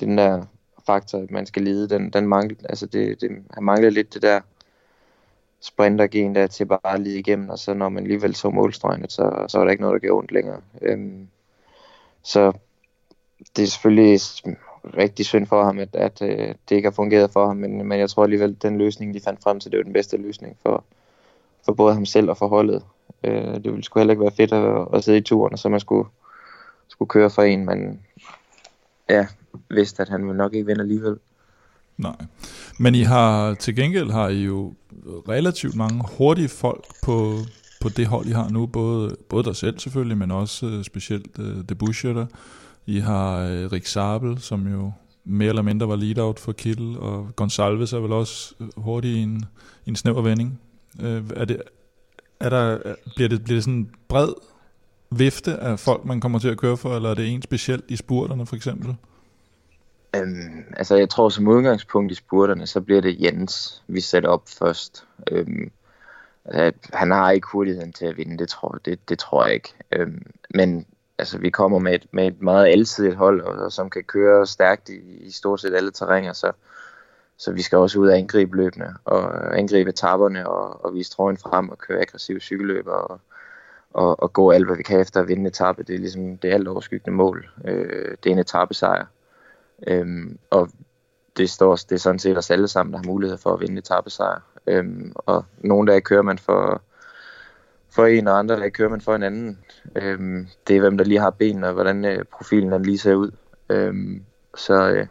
den 0.00 0.18
der 0.18 0.44
faktor, 0.86 1.26
man 1.30 1.46
skal 1.46 1.62
lide, 1.62 1.88
den, 1.88 2.10
den 2.10 2.26
mangler, 2.26 2.56
altså 2.68 2.86
det, 2.86 3.20
det, 3.20 3.30
han 3.54 3.64
manglede 3.64 3.90
lidt 3.90 4.14
det 4.14 4.22
der 4.22 4.40
sprintergen 5.66 6.34
der 6.34 6.46
til 6.46 6.66
bare 6.66 6.98
lige 6.98 7.18
igennem, 7.18 7.48
og 7.48 7.58
så 7.58 7.74
når 7.74 7.88
man 7.88 8.02
alligevel 8.02 8.34
så 8.34 8.50
målstregen, 8.50 9.08
så, 9.08 9.44
så 9.48 9.58
er 9.58 9.64
der 9.64 9.70
ikke 9.70 9.82
noget, 9.82 10.02
der 10.02 10.08
gør 10.08 10.14
ondt 10.14 10.32
længere. 10.32 10.60
Øhm, 10.82 11.28
så 12.22 12.52
det 13.56 13.62
er 13.62 13.66
selvfølgelig 13.66 14.20
rigtig 14.96 15.26
synd 15.26 15.46
for 15.46 15.64
ham, 15.64 15.78
at, 15.78 15.96
at, 15.96 16.22
øh, 16.22 16.54
det 16.68 16.76
ikke 16.76 16.86
har 16.86 16.94
fungeret 16.94 17.30
for 17.30 17.46
ham, 17.46 17.56
men, 17.56 17.88
men 17.88 17.98
jeg 17.98 18.10
tror 18.10 18.22
alligevel, 18.22 18.50
at 18.50 18.62
den 18.62 18.78
løsning, 18.78 19.14
de 19.14 19.20
fandt 19.20 19.42
frem 19.42 19.60
til, 19.60 19.70
det 19.70 19.78
var 19.78 19.84
den 19.84 19.92
bedste 19.92 20.16
løsning 20.16 20.56
for, 20.62 20.84
for 21.64 21.72
både 21.72 21.94
ham 21.94 22.06
selv 22.06 22.30
og 22.30 22.36
for 22.36 22.48
holdet. 22.48 22.84
Øh, 23.24 23.54
det 23.54 23.64
ville 23.64 23.84
sgu 23.84 24.00
heller 24.00 24.12
ikke 24.12 24.22
være 24.22 24.36
fedt 24.36 24.52
at, 24.52 24.88
at 24.94 25.04
sidde 25.04 25.18
i 25.18 25.22
turen, 25.22 25.52
og 25.52 25.58
så 25.58 25.68
man 25.68 25.80
skulle, 25.80 26.08
skulle 26.88 27.08
køre 27.08 27.30
for 27.30 27.42
en, 27.42 27.64
men 27.64 28.00
ja, 29.08 29.26
vidste, 29.70 30.02
at 30.02 30.08
han 30.08 30.20
nok 30.20 30.54
ikke 30.54 30.66
vinde 30.66 30.80
alligevel. 30.80 31.18
Nej. 31.98 32.16
Men 32.78 32.94
I 32.94 33.02
har 33.02 33.54
til 33.54 33.76
gengæld 33.76 34.10
har 34.10 34.28
I 34.28 34.44
jo 34.44 34.74
relativt 35.28 35.76
mange 35.76 36.04
hurtige 36.18 36.48
folk 36.48 36.84
på, 37.02 37.38
på 37.80 37.88
det 37.88 38.06
hold, 38.06 38.26
I 38.26 38.30
har 38.30 38.48
nu. 38.48 38.66
Både, 38.66 39.16
både 39.28 39.44
dig 39.44 39.56
selv 39.56 39.78
selvfølgelig, 39.78 40.18
men 40.18 40.30
også 40.30 40.66
uh, 40.66 40.82
specielt 40.82 41.38
uh, 41.38 41.44
The 41.44 41.74
Bushetter. 41.74 42.26
I 42.86 42.98
har 42.98 43.44
uh, 43.44 43.72
Rick 43.72 43.86
Sabel, 43.86 44.38
som 44.40 44.68
jo 44.68 44.92
mere 45.24 45.48
eller 45.48 45.62
mindre 45.62 45.88
var 45.88 45.96
lead-out 45.96 46.40
for 46.40 46.52
Kittel, 46.52 46.98
og 46.98 47.28
Gonsalves 47.36 47.92
er 47.92 47.98
vel 47.98 48.12
også 48.12 48.54
hurtig 48.76 49.10
i 49.10 49.22
en, 49.22 49.44
i 49.86 49.88
en 49.88 49.96
snæver 49.96 50.22
vending. 50.22 50.60
Uh, 50.98 51.22
er 51.36 51.44
det, 51.44 51.62
er 52.40 52.50
der, 52.50 52.78
bliver, 53.16 53.28
det, 53.28 53.44
bliver 53.44 53.56
det 53.56 53.64
sådan 53.64 53.74
en 53.74 53.90
bred 54.08 54.32
vifte 55.10 55.56
af 55.56 55.78
folk, 55.78 56.04
man 56.04 56.20
kommer 56.20 56.38
til 56.38 56.48
at 56.48 56.56
køre 56.56 56.76
for, 56.76 56.96
eller 56.96 57.10
er 57.10 57.14
det 57.14 57.28
en 57.28 57.42
specielt 57.42 57.84
i 57.88 57.96
spurterne 57.96 58.46
for 58.46 58.56
eksempel? 58.56 58.94
Øhm, 60.16 60.64
altså 60.76 60.96
jeg 60.96 61.08
tror 61.08 61.28
som 61.28 61.48
udgangspunkt 61.48 62.12
i 62.12 62.14
spurterne, 62.14 62.66
så 62.66 62.80
bliver 62.80 63.00
det 63.00 63.20
Jens, 63.20 63.82
vi 63.86 64.00
sætter 64.00 64.28
op 64.28 64.42
først. 64.48 65.06
Øhm, 65.30 65.70
altså, 66.44 66.72
han 66.92 67.10
har 67.10 67.30
ikke 67.30 67.48
hurtigheden 67.52 67.92
til 67.92 68.06
at 68.06 68.16
vinde, 68.16 68.38
det 68.38 68.48
tror, 68.48 68.78
det, 68.84 69.08
det 69.08 69.18
tror 69.18 69.44
jeg 69.44 69.54
ikke. 69.54 69.74
Øhm, 69.92 70.26
men 70.54 70.86
altså, 71.18 71.38
vi 71.38 71.50
kommer 71.50 71.78
med 71.78 71.94
et, 71.94 72.06
med 72.10 72.26
et 72.26 72.42
meget 72.42 72.66
alsidigt 72.66 73.16
hold, 73.16 73.40
og, 73.40 73.54
og 73.54 73.72
som 73.72 73.90
kan 73.90 74.04
køre 74.04 74.46
stærkt 74.46 74.88
i, 74.88 75.00
i 75.20 75.30
stort 75.30 75.60
set 75.60 75.74
alle 75.74 75.90
terrænger, 75.90 76.32
så, 76.32 76.52
så 77.36 77.52
vi 77.52 77.62
skal 77.62 77.78
også 77.78 77.98
ud 77.98 78.08
og 78.08 78.18
angribe 78.18 78.56
løbende, 78.56 78.94
og 79.04 79.58
angribe 79.58 79.92
taberne, 79.92 80.48
og, 80.48 80.84
og 80.84 80.94
vise 80.94 81.10
trøjen 81.10 81.38
frem, 81.38 81.68
og 81.68 81.78
køre 81.78 82.00
aggressiv 82.00 82.40
cykelløb, 82.40 82.86
og, 82.86 83.20
og, 83.90 84.22
og 84.22 84.32
gå 84.32 84.50
alt, 84.50 84.66
hvad 84.66 84.76
vi 84.76 84.82
kan 84.82 85.00
efter 85.00 85.20
at 85.20 85.28
vinde 85.28 85.48
etappe. 85.48 85.82
Det 85.82 85.94
er 85.94 85.98
ligesom 85.98 86.38
det 86.38 86.52
alt 86.52 86.68
overskyggende 86.68 87.16
mål. 87.16 87.48
Øh, 87.64 88.16
det 88.24 88.30
er 88.30 88.34
en 88.34 88.38
etappesejr. 88.38 89.06
Øhm, 89.86 90.38
og 90.50 90.68
det, 91.36 91.50
står, 91.50 91.76
det 91.76 91.92
er 91.92 91.98
sådan 91.98 92.18
set 92.18 92.38
os 92.38 92.50
alle 92.50 92.68
sammen, 92.68 92.92
der 92.92 92.98
har 92.98 93.06
mulighed 93.06 93.38
for 93.38 93.52
at 93.52 93.60
vinde 93.60 93.78
etappesejr. 93.78 94.40
Øhm, 94.66 95.12
og 95.16 95.44
nogle 95.58 95.92
dage 95.92 96.00
kører 96.00 96.22
man 96.22 96.38
for, 96.38 96.82
for 97.90 98.06
en, 98.06 98.28
og 98.28 98.38
andre 98.38 98.60
dage 98.60 98.70
kører 98.70 98.88
man 98.88 99.00
for 99.00 99.14
en 99.14 99.22
anden. 99.22 99.58
Øhm, 99.96 100.46
det 100.68 100.76
er, 100.76 100.80
hvem 100.80 100.98
der 100.98 101.04
lige 101.04 101.20
har 101.20 101.30
benene, 101.30 101.66
og 101.66 101.72
hvordan 101.74 102.04
øh, 102.04 102.24
profilen 102.24 102.72
den 102.72 102.82
lige 102.82 102.98
ser 102.98 103.14
ud. 103.14 103.30
Øhm, 103.68 104.24
så, 104.56 104.90
øh, 104.90 105.06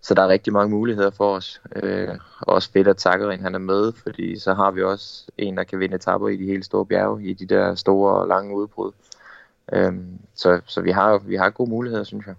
så 0.00 0.14
der 0.14 0.22
er 0.22 0.28
rigtig 0.28 0.52
mange 0.52 0.70
muligheder 0.70 1.10
for 1.10 1.36
os. 1.36 1.62
Øh, 1.76 2.18
og 2.40 2.54
også 2.54 2.72
fedt, 2.72 2.88
at 2.88 2.96
Takkerin 2.96 3.40
han 3.40 3.54
er 3.54 3.58
med, 3.58 3.92
fordi 3.92 4.38
så 4.38 4.54
har 4.54 4.70
vi 4.70 4.82
også 4.82 5.26
en, 5.38 5.56
der 5.56 5.64
kan 5.64 5.78
vinde 5.78 5.96
etapper 5.96 6.28
i 6.28 6.36
de 6.36 6.46
helt 6.46 6.64
store 6.64 6.86
bjerge, 6.86 7.24
i 7.24 7.32
de 7.32 7.46
der 7.46 7.74
store 7.74 8.14
og 8.14 8.28
lange 8.28 8.54
udbrud. 8.56 8.92
Øhm, 9.72 10.18
så 10.34 10.60
så 10.66 10.80
vi, 10.80 10.90
har, 10.90 11.18
vi 11.18 11.36
har 11.36 11.50
gode 11.50 11.70
muligheder, 11.70 12.04
synes 12.04 12.26
jeg. 12.26 12.34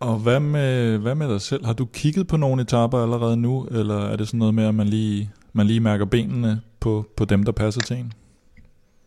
Og 0.00 0.18
hvad 0.18 0.40
med, 0.40 0.98
hvad 0.98 1.14
med 1.14 1.28
dig 1.28 1.40
selv? 1.40 1.64
Har 1.64 1.72
du 1.72 1.86
kigget 1.92 2.28
på 2.28 2.36
nogle 2.36 2.62
etaper 2.62 2.98
allerede 2.98 3.36
nu, 3.36 3.64
eller 3.64 4.08
er 4.12 4.16
det 4.16 4.26
sådan 4.26 4.38
noget 4.38 4.54
med, 4.54 4.64
at 4.68 4.74
man 4.74 4.86
lige, 4.86 5.32
man 5.52 5.66
lige 5.66 5.80
mærker 5.80 6.04
benene 6.04 6.62
på, 6.80 7.04
på 7.16 7.24
dem, 7.24 7.42
der 7.42 7.52
passer 7.52 7.80
til 7.80 7.96
en? 7.96 8.12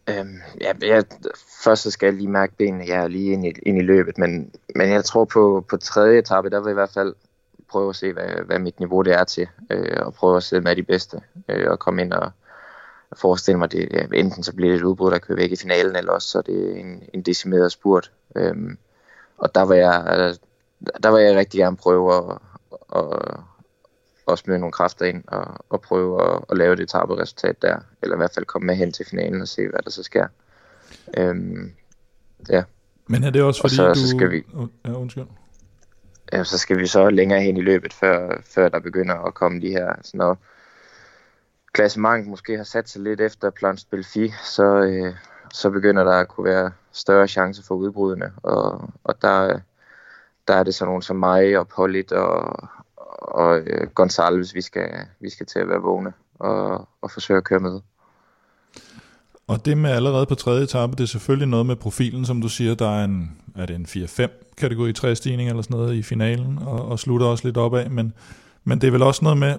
Øhm, 0.10 0.40
ja, 0.61 0.72
jeg, 0.82 1.03
først 1.64 1.84
så 1.84 1.91
skal 1.91 2.07
jeg 2.07 2.14
lige 2.14 2.30
mærke 2.30 2.53
benene, 2.57 2.86
jeg 2.88 3.03
er 3.03 3.07
lige 3.07 3.32
ind 3.32 3.45
i, 3.45 3.52
ind 3.65 3.78
i 3.78 3.82
løbet, 3.82 4.18
men, 4.18 4.52
men 4.76 4.90
jeg 4.90 5.06
tror 5.06 5.26
på, 5.26 5.65
på 5.70 5.78
tredje 5.78 6.20
etape, 6.20 6.49
der 6.49 6.60
vil 6.60 6.65
jeg 6.65 6.74
i 6.74 6.82
hvert 6.82 6.94
fald 6.94 7.14
prøve 7.70 7.90
at 7.90 7.95
se, 7.95 8.14
hvad, 8.14 8.45
hvad 8.45 8.60
mit 8.60 8.80
niveau 8.80 9.02
det 9.02 9.14
er 9.14 9.24
til, 9.24 9.48
øh, 9.70 9.98
og 10.06 10.14
prøve 10.14 10.38
at 10.38 10.44
sidde 10.44 10.61
med 10.61 10.76
de 10.76 10.84
bedste, 10.84 11.22
øh, 11.49 11.72
og 11.72 11.80
komme 11.80 12.02
ind 12.02 12.14
og 12.14 12.32
forestille 13.18 13.60
mig, 13.60 13.72
det, 13.72 13.88
ja, 13.91 14.06
enten 14.14 14.44
så 14.44 14.56
bliver 14.56 14.72
det 14.72 14.80
et 14.80 14.86
udbrud, 14.86 15.11
der 15.11 15.20
kører 15.20 15.40
væk 15.40 15.52
i 15.52 15.56
finalen, 15.56 15.95
eller 15.95 16.11
også 16.11 16.28
så 16.28 16.38
er 16.38 16.41
det 16.41 16.80
en, 16.80 17.03
en 17.14 17.22
decimeret 17.22 17.72
spurt. 17.72 18.11
Øh, 18.36 18.56
og 19.38 19.56
der 19.56 19.61
var 19.61 19.76
jeg, 19.76 20.34
der 21.03 21.11
vil 21.11 21.23
jeg 21.23 21.35
rigtig 21.35 21.57
gerne 21.57 21.77
prøve 21.77 22.15
at, 22.15 22.38
at, 22.95 23.38
at 24.27 24.39
smide 24.39 24.60
nogle 24.60 24.72
kræfter 24.72 25.05
ind 25.05 25.23
og, 25.27 25.65
og 25.69 25.81
prøve 25.81 26.34
at, 26.34 26.45
at 26.49 26.57
lave 26.57 26.76
det 26.76 26.89
tabet 26.89 27.18
resultat 27.18 27.61
der. 27.61 27.80
Eller 28.01 28.15
i 28.15 28.18
hvert 28.18 28.34
fald 28.34 28.45
komme 28.45 28.65
med 28.65 28.76
hen 28.76 28.91
til 28.91 29.05
finalen 29.05 29.41
og 29.41 29.47
se, 29.47 29.68
hvad 29.68 29.80
der 29.84 29.89
så 29.89 30.03
sker. 30.03 30.27
Øhm, 31.18 31.73
ja. 32.49 32.64
Men 33.07 33.23
er 33.23 33.30
det 33.30 33.41
også 33.41 33.61
fordi, 33.61 33.80
og 33.80 33.95
du... 33.95 33.99
så, 33.99 34.01
så 34.01 34.18
skal 34.18 34.31
vi, 34.31 34.43
ja, 34.85 34.91
undskyld. 34.91 35.26
Ja, 36.34 36.43
så 36.43 36.57
skal 36.57 36.80
vi 36.80 36.88
så 36.88 37.10
længere 37.10 37.41
hen 37.41 37.57
i 37.57 37.61
løbet, 37.61 37.93
før, 37.93 38.41
før 38.43 38.69
der 38.69 38.80
begynder 38.80 39.15
at 39.15 39.34
komme 39.34 39.61
de 39.61 39.69
her, 39.69 39.95
sådan 40.01 40.18
noget, 40.18 40.38
klassement 41.73 42.27
måske 42.27 42.57
har 42.57 42.64
sat 42.64 42.89
sig 42.89 43.01
lidt 43.01 43.22
efter 43.22 43.49
Planche 43.49 43.88
Belfi, 43.91 44.34
så, 44.43 44.65
øh, 44.65 45.14
så 45.53 45.69
begynder 45.69 46.03
der 46.03 46.11
at 46.11 46.27
kunne 46.27 46.45
være 46.45 46.72
større 46.91 47.27
chance 47.27 47.64
for 47.64 47.76
udbrudene, 47.76 48.31
og, 48.43 48.89
og 49.03 49.22
der, 49.22 49.60
der 50.48 50.53
er 50.53 50.64
det 50.64 50.76
sådan 50.76 50.90
nogen 50.90 51.02
som 51.02 51.15
mig 51.15 51.60
og 51.60 51.68
Pollit 51.68 52.11
og, 52.11 52.57
og 53.18 53.60
øh, 53.60 53.88
Gonzalves, 53.88 54.56
vi 54.56 54.61
skal, 54.61 54.90
vi 55.20 55.30
skal 55.30 55.45
til 55.45 55.60
at 55.60 55.70
være 55.70 55.82
vågne 55.82 56.14
og, 56.40 56.88
og 57.02 57.11
forsøge 57.11 57.38
at 57.38 57.44
køre 57.44 57.60
med. 57.60 57.80
Og 59.48 59.65
det 59.65 59.78
med 59.78 59.90
allerede 59.90 60.26
på 60.26 60.36
tredje 60.36 60.64
etape, 60.64 60.91
det 60.91 61.03
er 61.03 61.07
selvfølgelig 61.07 61.48
noget 61.48 61.65
med 61.65 61.76
profilen, 61.76 62.26
som 62.26 62.41
du 62.41 62.49
siger, 62.49 62.76
der 62.76 62.90
er 62.90 63.03
en, 63.03 63.32
er 63.56 63.65
det 63.65 63.76
en 63.76 63.86
4-5 63.86 64.56
kategori 64.57 64.94
3 64.94 65.15
stigning 65.15 65.49
eller 65.49 65.61
sådan 65.61 65.78
noget 65.78 65.95
i 65.95 66.03
finalen, 66.03 66.60
og, 66.65 66.86
og 66.86 66.99
slutter 66.99 67.28
også 67.28 67.48
lidt 67.48 67.57
opad, 67.57 67.90
men, 67.90 68.14
men 68.64 68.82
det 68.82 68.88
er 68.88 68.91
vel 68.91 69.02
også 69.02 69.24
noget 69.24 69.38
med, 69.38 69.56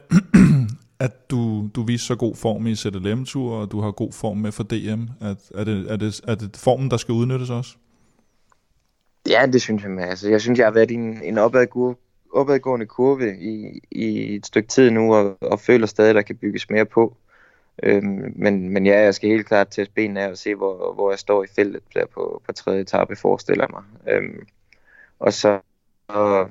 at 1.07 1.31
du, 1.31 1.71
du 1.75 1.83
viser 1.83 2.07
så 2.07 2.15
god 2.15 2.37
form 2.37 2.67
i 2.67 2.75
ZLM-tur, 2.75 3.57
og 3.57 3.73
du 3.73 3.81
har 3.81 3.91
god 3.91 4.13
form 4.13 4.37
med 4.37 4.53
for 4.53 4.63
DM. 4.63 5.03
At, 5.21 5.37
er, 5.55 5.65
det, 5.65 5.91
er, 5.91 5.97
det, 5.97 6.21
er 6.29 6.35
det 6.35 6.57
formen, 6.57 6.91
der 6.91 6.97
skal 6.97 7.13
udnyttes 7.13 7.51
også? 7.51 7.77
Ja, 9.29 9.47
det 9.47 9.63
synes 9.63 9.83
jeg. 9.83 9.99
Altså, 9.99 10.29
jeg 10.31 10.41
synes, 10.41 10.59
jeg 10.59 10.67
har 10.67 10.73
været 10.73 10.91
i 10.91 10.95
en, 10.95 11.23
en 11.23 11.39
opadgående, 11.39 11.99
opadgående 12.33 12.87
kurve 12.87 13.39
i, 13.39 13.81
i 13.91 14.35
et 14.37 14.47
stykke 14.47 14.69
tid 14.69 14.91
nu, 14.91 15.15
og, 15.15 15.39
og 15.41 15.61
føler 15.61 15.87
stadig, 15.87 16.09
at 16.09 16.15
der 16.15 16.23
kan 16.23 16.37
bygges 16.37 16.71
mere 16.71 16.85
på. 16.85 17.17
Øhm, 17.83 18.33
men, 18.37 18.69
men 18.71 18.87
ja, 18.87 19.01
jeg 19.01 19.15
skal 19.15 19.31
helt 19.31 19.47
klart 19.47 19.69
til 19.69 19.91
benene 19.95 20.21
af 20.21 20.31
og 20.31 20.39
se, 20.39 20.55
hvor, 20.55 20.95
hvor 20.95 21.11
jeg 21.11 21.19
står 21.19 21.45
i 21.45 21.47
feltet 21.57 21.83
der 21.95 22.07
på, 22.07 22.43
på 22.47 22.53
tredje 22.53 22.81
etape, 22.81 23.17
forestiller 23.17 23.67
mig. 23.69 23.83
Øhm, 24.15 24.47
og 25.19 25.33
så 25.33 25.61
og, 26.09 26.51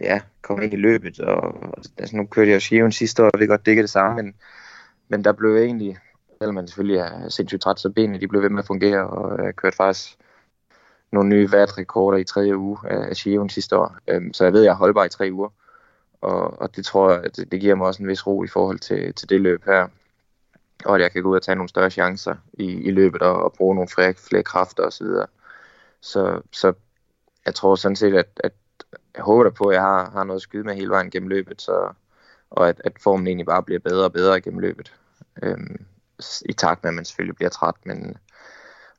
ja, 0.00 0.20
komme 0.42 0.64
ind 0.64 0.72
i 0.72 0.76
løbet. 0.76 1.20
Og, 1.20 1.54
altså, 1.98 2.16
nu 2.16 2.26
kørte 2.26 2.50
jeg 2.50 2.54
jo 2.54 2.60
Skiven 2.60 2.92
sidste 2.92 3.22
år, 3.22 3.26
og 3.26 3.30
jeg 3.34 3.40
ved 3.40 3.48
godt, 3.48 3.66
det 3.66 3.72
ikke 3.72 3.80
er 3.80 3.82
det 3.82 3.90
samme, 3.90 4.22
men, 4.22 4.34
men 5.08 5.24
der 5.24 5.32
blev 5.32 5.56
egentlig 5.56 5.98
selvom 6.42 6.54
man 6.54 6.66
selvfølgelig 6.66 6.96
er 6.96 7.28
sindssygt 7.28 7.62
træt, 7.62 7.80
så 7.80 7.90
benene 7.90 8.20
de 8.20 8.28
blev 8.28 8.42
ved 8.42 8.50
med 8.50 8.58
at 8.58 8.66
fungere, 8.66 9.06
og 9.06 9.44
jeg 9.44 9.56
kørte 9.56 9.76
faktisk 9.76 10.18
nogle 11.12 11.28
nye 11.28 11.52
værtrekorder 11.52 12.18
i 12.18 12.24
tredje 12.24 12.56
uge 12.56 12.78
af 12.84 13.16
Giroen 13.16 13.50
sidste 13.50 13.76
år. 13.76 13.96
Øhm, 14.08 14.32
så 14.32 14.44
jeg 14.44 14.52
ved, 14.52 14.60
at 14.60 14.64
jeg 14.64 14.72
er 14.72 14.76
holdbar 14.76 15.04
i 15.04 15.08
tre 15.08 15.28
uger. 15.32 15.48
Og, 16.20 16.60
og 16.60 16.76
det 16.76 16.84
tror 16.84 17.10
jeg, 17.10 17.36
det, 17.36 17.52
det 17.52 17.60
giver 17.60 17.74
mig 17.74 17.86
også 17.86 18.02
en 18.02 18.08
vis 18.08 18.26
ro 18.26 18.44
i 18.44 18.48
forhold 18.48 18.78
til, 18.78 19.14
til 19.14 19.28
det 19.28 19.40
løb 19.40 19.64
her. 19.64 19.88
Og 20.84 20.94
at 20.94 21.02
jeg 21.02 21.12
kan 21.12 21.22
gå 21.22 21.30
ud 21.30 21.36
og 21.36 21.42
tage 21.42 21.56
nogle 21.56 21.68
større 21.68 21.90
chancer 21.90 22.34
i, 22.52 22.64
i 22.64 22.90
løbet 22.90 23.22
og, 23.22 23.42
og 23.42 23.52
bruge 23.52 23.74
nogle 23.74 23.88
flere, 23.88 24.14
flere 24.14 24.42
kræfter 24.42 24.82
osv. 24.82 25.06
Så, 25.06 25.26
så, 26.00 26.42
så 26.52 26.72
jeg 27.46 27.54
tror 27.54 27.74
sådan 27.74 27.96
set, 27.96 28.14
at, 28.14 28.40
at 28.44 28.52
jeg 29.14 29.22
håber 29.24 29.50
på, 29.50 29.64
at 29.64 29.74
jeg 29.74 29.82
har, 29.82 30.10
har 30.10 30.24
noget 30.24 30.38
at 30.38 30.42
skyde 30.42 30.64
med 30.64 30.74
hele 30.74 30.90
vejen 30.90 31.10
gennem 31.10 31.28
løbet, 31.28 31.62
så, 31.62 31.92
og 32.50 32.68
at, 32.68 32.80
at 32.84 32.92
formen 33.00 33.26
egentlig 33.26 33.46
bare 33.46 33.62
bliver 33.62 33.80
bedre 33.80 34.04
og 34.04 34.12
bedre 34.12 34.40
gennem 34.40 34.60
løbet. 34.60 34.94
Øhm, 35.42 35.84
I 36.46 36.52
takt 36.52 36.82
med, 36.82 36.90
at 36.90 36.94
man 36.94 37.04
selvfølgelig 37.04 37.36
bliver 37.36 37.50
træt, 37.50 37.74
men 37.84 38.16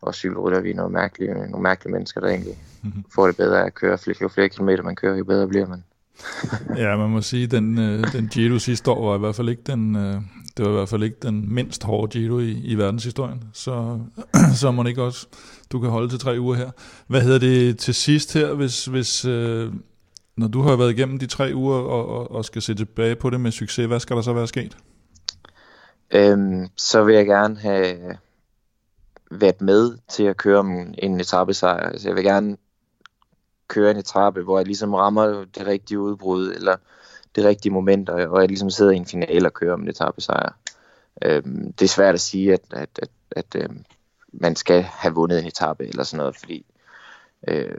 og 0.04 0.16
cykelrytter 0.16 0.62
vi 0.62 0.72
er 0.72 0.76
nogle 0.76 0.94
mærkelige, 0.94 1.34
nogle 1.34 1.64
mærkelige 1.64 1.94
mennesker, 1.94 2.22
der 2.22 2.28
egentlig 2.28 2.58
mm-hmm. 2.84 3.04
får 3.16 3.28
det 3.28 3.38
bedre 3.38 3.62
af 3.62 3.66
at 3.66 3.74
køre. 3.74 3.98
Jo 4.22 4.28
flere 4.28 4.50
kilometer 4.50 4.84
man 4.84 4.96
kører, 4.96 5.18
jo 5.18 5.24
bedre 5.24 5.48
bliver 5.48 5.68
man. 5.68 5.84
ja, 6.84 6.98
man 6.98 7.10
må 7.10 7.22
sige, 7.22 7.48
den, 7.48 7.80
øh, 7.80 8.14
den 8.14 8.28
Giro 8.28 8.60
sidste 8.60 8.92
år 8.92 9.10
var 9.10 9.16
i 9.16 9.20
hvert 9.20 9.36
fald 9.36 9.50
ikke 9.50 9.64
den, 9.66 9.96
øh, 9.96 10.22
det 10.58 10.66
var 10.66 10.72
i 10.72 10.74
hvert 10.74 10.90
fald 10.90 11.04
ikke 11.04 11.18
den 11.22 11.54
mindst 11.54 11.84
hårde 11.84 12.20
Giro 12.20 12.40
i, 12.40 12.52
i 12.52 12.76
verdenshistorien. 12.76 13.44
Så, 13.54 14.00
så 14.62 14.72
må 14.72 14.84
ikke 14.84 15.04
også, 15.04 15.28
du 15.72 15.80
kan 15.80 15.90
holde 15.90 16.10
til 16.10 16.20
tre 16.20 16.40
uger 16.40 16.56
her. 16.56 16.72
Hvad 17.08 17.22
hedder 17.22 17.40
det 17.40 17.78
til 17.78 17.94
sidst 17.94 18.34
her, 18.34 18.54
hvis, 18.54 18.86
hvis 18.86 19.26
øh, 19.26 19.74
når 20.38 20.48
du 20.48 20.62
har 20.62 20.76
været 20.76 20.92
igennem 20.92 21.20
de 21.20 21.26
tre 21.26 21.52
uger 21.54 21.78
og, 21.78 22.08
og, 22.08 22.32
og 22.32 22.46
skal 22.46 22.62
se 22.62 22.74
tilbage 22.74 23.16
på 23.16 23.30
det 23.30 23.42
med 23.42 23.52
succes, 23.52 23.86
hvad 23.86 24.00
skal 24.00 24.16
der 24.16 24.22
så 24.22 24.34
være 24.34 24.48
sket? 24.48 24.78
Øhm, 26.12 26.68
så 26.78 27.04
vil 27.04 27.16
jeg 27.16 27.26
gerne 27.26 27.60
have 27.60 28.18
været 29.40 29.62
med 29.62 29.98
til 30.10 30.24
at 30.24 30.38
køre 30.38 30.60
en, 30.60 30.96
en 30.98 31.20
etappesejr. 31.20 31.90
Altså, 31.90 32.10
jeg 32.10 32.16
vil 32.16 32.24
gerne 32.24 32.58
køre 33.68 33.92
en 33.92 33.98
etape, 33.98 34.44
hvor 34.44 34.60
jeg 34.60 34.66
ligesom 34.66 34.94
rammer 34.94 35.46
det 35.56 35.68
rigtige 35.68 36.00
udbrud, 36.00 36.52
eller 36.52 36.76
det 37.36 37.46
rigtige 37.46 37.74
moment, 37.74 38.10
og, 38.10 38.30
og 38.30 38.42
jeg 38.42 38.48
ligesom 38.48 38.70
sidder 38.70 38.92
i 38.92 38.98
en 38.98 39.06
finale 39.06 39.48
og 39.48 39.54
kører 39.54 39.74
om 39.74 39.82
en 39.82 39.90
etappesejr. 39.90 40.58
Øhm, 41.22 41.74
det 41.74 41.86
er 41.86 41.90
svært 41.90 42.14
at 42.14 42.22
sige, 42.22 42.54
at, 42.54 42.62
at, 42.72 43.00
at, 43.02 43.10
at 43.32 43.56
øhm, 43.56 43.86
man 44.34 44.56
skal 44.56 44.82
have 44.82 45.14
vundet 45.14 45.40
en 45.40 45.48
etape 45.48 45.88
eller 45.88 46.04
sådan 46.04 46.18
noget, 46.18 46.36
fordi 46.36 46.66
øh, 47.48 47.78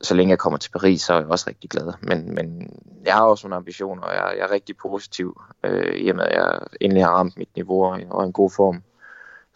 så 0.00 0.14
længe 0.14 0.30
jeg 0.30 0.38
kommer 0.38 0.58
til 0.58 0.70
Paris, 0.70 1.02
så 1.02 1.14
er 1.14 1.18
jeg 1.18 1.26
også 1.26 1.44
rigtig 1.48 1.70
glad. 1.70 1.92
Men, 2.02 2.34
men 2.34 2.70
jeg 3.04 3.14
har 3.14 3.24
også 3.24 3.46
nogle 3.46 3.56
ambitioner, 3.56 4.02
og 4.02 4.14
jeg, 4.14 4.34
jeg 4.38 4.44
er 4.44 4.50
rigtig 4.50 4.76
positiv, 4.76 5.40
øh, 5.64 5.94
i 5.94 6.08
og 6.08 6.16
med 6.16 6.24
at 6.24 6.32
jeg 6.32 6.58
endelig 6.80 7.04
har 7.04 7.12
ramt 7.12 7.38
mit 7.38 7.56
niveau 7.56 7.84
og, 7.84 8.00
og 8.10 8.24
en 8.24 8.32
god 8.32 8.50
form. 8.50 8.82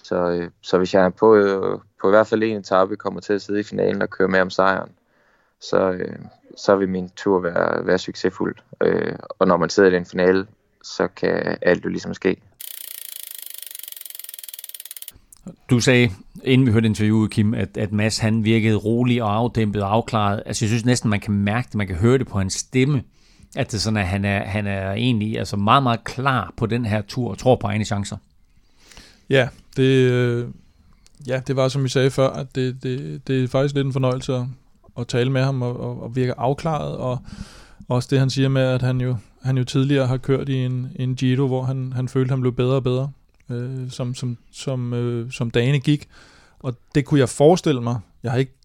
Så, 0.03 0.31
øh, 0.31 0.51
så 0.63 0.79
hvis 0.79 0.95
jeg 0.95 1.05
er 1.05 1.11
på, 1.11 1.35
øh, 1.35 1.79
på 2.01 2.09
i 2.09 2.11
hvert 2.11 2.27
fald 2.27 2.43
en 2.43 2.57
etape 2.57 2.97
kommer 2.97 3.21
til 3.21 3.33
at 3.33 3.43
sidde 3.43 3.61
i 3.61 3.63
finalen 3.63 4.03
og 4.03 4.11
køre 4.11 4.29
med 4.29 4.41
om 4.41 4.51
sejren, 4.51 4.91
så, 5.61 5.91
øh, 5.91 6.19
så 6.57 6.77
vil 6.77 6.89
min 6.89 7.11
tur 7.17 7.41
være, 7.41 7.87
være 7.87 7.99
succesfuld. 7.99 8.57
Øh, 8.83 9.15
og 9.39 9.47
når 9.47 9.57
man 9.57 9.71
sidder 9.71 9.91
i 9.91 9.95
den 9.95 10.07
finale, 10.07 10.47
så 10.83 11.09
kan 11.17 11.59
alt 11.63 11.85
jo 11.85 11.91
ligesom 11.91 12.15
ske. 12.15 12.37
Du 15.71 15.81
sagde, 15.81 16.11
inden 16.45 16.67
vi 16.67 16.73
hørte 16.73 16.87
interviewet, 16.87 17.31
Kim, 17.31 17.55
at, 17.55 17.77
at 17.77 17.93
Mads 17.93 18.19
han 18.19 18.45
virkede 18.45 18.77
rolig 18.77 19.23
og 19.23 19.35
afdæmpet 19.35 19.83
og 19.83 19.93
afklaret. 19.93 20.43
Altså 20.47 20.65
jeg 20.65 20.69
synes 20.69 20.85
næsten, 20.85 21.11
man 21.11 21.21
kan 21.21 21.35
mærke 21.35 21.67
det, 21.67 21.75
man 21.75 21.87
kan 21.87 21.97
høre 21.97 22.19
det 22.19 22.27
på 22.27 22.39
hans 22.39 22.53
stemme, 22.53 23.03
at 23.57 23.73
det 23.73 23.81
sådan, 23.81 23.97
at 23.97 24.07
han 24.07 24.25
er, 24.25 24.45
han 24.45 24.67
er 24.67 24.93
egentlig 24.93 25.39
altså 25.39 25.57
meget, 25.57 25.83
meget 25.83 26.05
klar 26.05 26.53
på 26.57 26.67
den 26.67 26.85
her 26.85 27.03
tur 27.03 27.31
og 27.31 27.39
tror 27.39 27.57
på 27.57 27.67
egne 27.67 27.85
chancer. 27.85 28.17
Ja, 29.31 29.48
det, 29.77 30.11
øh, 30.11 30.48
ja, 31.27 31.40
det 31.47 31.57
var 31.57 31.69
som 31.69 31.85
vi 31.85 31.89
sagde 31.89 32.11
før, 32.11 32.28
at 32.28 32.55
det, 32.55 32.82
det, 32.82 33.28
det 33.28 33.44
er 33.44 33.48
faktisk 33.48 33.74
lidt 33.74 33.86
en 33.86 33.93
fornøjelse 33.93 34.35
at, 34.35 34.44
at 34.98 35.07
tale 35.09 35.31
med 35.31 35.43
ham 35.43 35.62
og, 35.62 35.81
og, 35.81 36.02
og 36.02 36.16
virke 36.16 36.39
afklaret, 36.39 36.97
og 36.97 37.19
også 37.89 38.09
det 38.11 38.19
han 38.19 38.31
siger 38.31 38.48
med, 38.48 38.62
at 38.62 38.82
han 38.82 39.01
jo, 39.01 39.16
han 39.43 39.59
jo 39.59 39.65
tidligere 39.65 40.07
har 40.07 40.16
kørt 40.16 40.48
i 40.48 40.55
en, 40.55 40.93
en 40.97 41.15
Giro, 41.15 41.47
hvor 41.47 41.62
han, 41.62 41.93
han 41.93 42.09
følte, 42.09 42.32
han 42.32 42.40
blev 42.40 42.52
bedre 42.52 42.77
og 42.77 42.82
bedre, 42.82 43.11
øh, 43.51 43.90
som, 43.90 44.15
som, 44.15 44.39
som, 44.52 44.94
øh, 44.94 45.32
som 45.32 45.51
dagene 45.51 45.81
gik. 45.81 46.09
Og 46.59 46.74
det 46.94 47.05
kunne 47.05 47.20
jeg 47.20 47.28
forestille 47.28 47.81
mig. 47.81 47.98
Jeg 48.23 48.31
har 48.31 48.39
ikke 48.39 48.60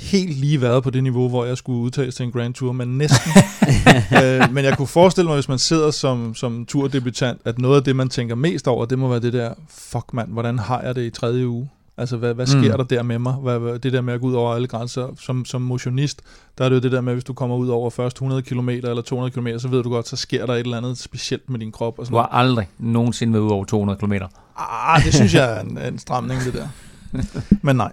helt 0.00 0.36
lige 0.36 0.60
været 0.60 0.82
på 0.82 0.90
det 0.90 1.02
niveau, 1.02 1.28
hvor 1.28 1.44
jeg 1.44 1.56
skulle 1.56 1.78
udtages 1.78 2.14
til 2.14 2.24
en 2.24 2.32
Grand 2.32 2.54
Tour, 2.54 2.72
men 2.72 2.98
næsten. 2.98 3.32
øh, 4.24 4.52
men 4.52 4.64
jeg 4.64 4.76
kunne 4.76 4.88
forestille 4.88 5.28
mig, 5.28 5.36
hvis 5.36 5.48
man 5.48 5.58
sidder 5.58 5.90
som, 5.90 6.34
som 6.34 6.66
turdebutant, 6.66 7.40
at 7.44 7.58
noget 7.58 7.76
af 7.76 7.84
det, 7.84 7.96
man 7.96 8.08
tænker 8.08 8.34
mest 8.34 8.68
over, 8.68 8.84
det 8.84 8.98
må 8.98 9.08
være 9.08 9.20
det 9.20 9.32
der, 9.32 9.54
fuck 9.68 10.12
mand, 10.12 10.32
hvordan 10.32 10.58
har 10.58 10.82
jeg 10.82 10.94
det 10.94 11.02
i 11.02 11.10
tredje 11.10 11.48
uge? 11.48 11.68
Altså, 11.96 12.16
hvad, 12.16 12.34
hvad 12.34 12.46
sker 12.46 12.76
mm. 12.76 12.76
der 12.76 12.96
der 12.96 13.02
med 13.02 13.18
mig? 13.18 13.32
Hvad, 13.32 13.58
hvad, 13.58 13.78
det 13.78 13.92
der 13.92 14.00
med 14.00 14.14
at 14.14 14.20
gå 14.20 14.26
ud 14.26 14.34
over 14.34 14.54
alle 14.54 14.68
grænser. 14.68 15.08
Som, 15.18 15.44
som 15.44 15.62
motionist, 15.62 16.22
der 16.58 16.64
er 16.64 16.68
det 16.68 16.76
jo 16.76 16.80
det 16.80 16.92
der 16.92 17.00
med, 17.00 17.12
hvis 17.12 17.24
du 17.24 17.32
kommer 17.32 17.56
ud 17.56 17.68
over 17.68 17.90
først 17.90 18.16
100 18.16 18.42
km 18.42 18.68
eller 18.68 19.02
200 19.02 19.32
km, 19.32 19.48
så 19.58 19.68
ved 19.68 19.82
du 19.82 19.90
godt, 19.90 20.08
så 20.08 20.16
sker 20.16 20.46
der 20.46 20.54
et 20.54 20.60
eller 20.60 20.76
andet 20.76 20.98
specielt 20.98 21.50
med 21.50 21.58
din 21.58 21.72
krop. 21.72 21.98
Og 21.98 22.06
sådan 22.06 22.14
du 22.14 22.18
har 22.18 22.26
aldrig 22.26 22.68
nogensinde 22.78 23.32
været 23.32 23.42
ud 23.42 23.50
over 23.50 23.64
200 23.64 23.98
km. 23.98 24.12
Ah, 24.56 25.04
det 25.04 25.14
synes 25.14 25.34
jeg 25.34 25.56
er 25.56 25.60
en, 25.60 25.78
en 25.78 25.98
stramning, 25.98 26.40
det 26.44 26.54
der. 26.54 26.68
men 27.66 27.76
nej. 27.76 27.92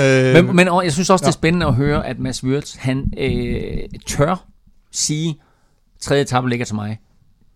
Øh, 0.00 0.44
men, 0.44 0.56
men 0.56 0.68
jeg 0.84 0.92
synes 0.92 1.10
også, 1.10 1.22
det 1.22 1.28
er 1.28 1.32
spændende 1.32 1.66
at 1.66 1.74
høre, 1.74 2.06
at 2.06 2.18
Mads 2.18 2.44
Wirtz, 2.44 2.76
han 2.76 3.12
øh, 3.18 3.78
tør 4.06 4.44
sige, 4.90 5.40
tredje 6.00 6.22
etape 6.22 6.48
ligger 6.48 6.66
til 6.66 6.74
mig. 6.74 7.00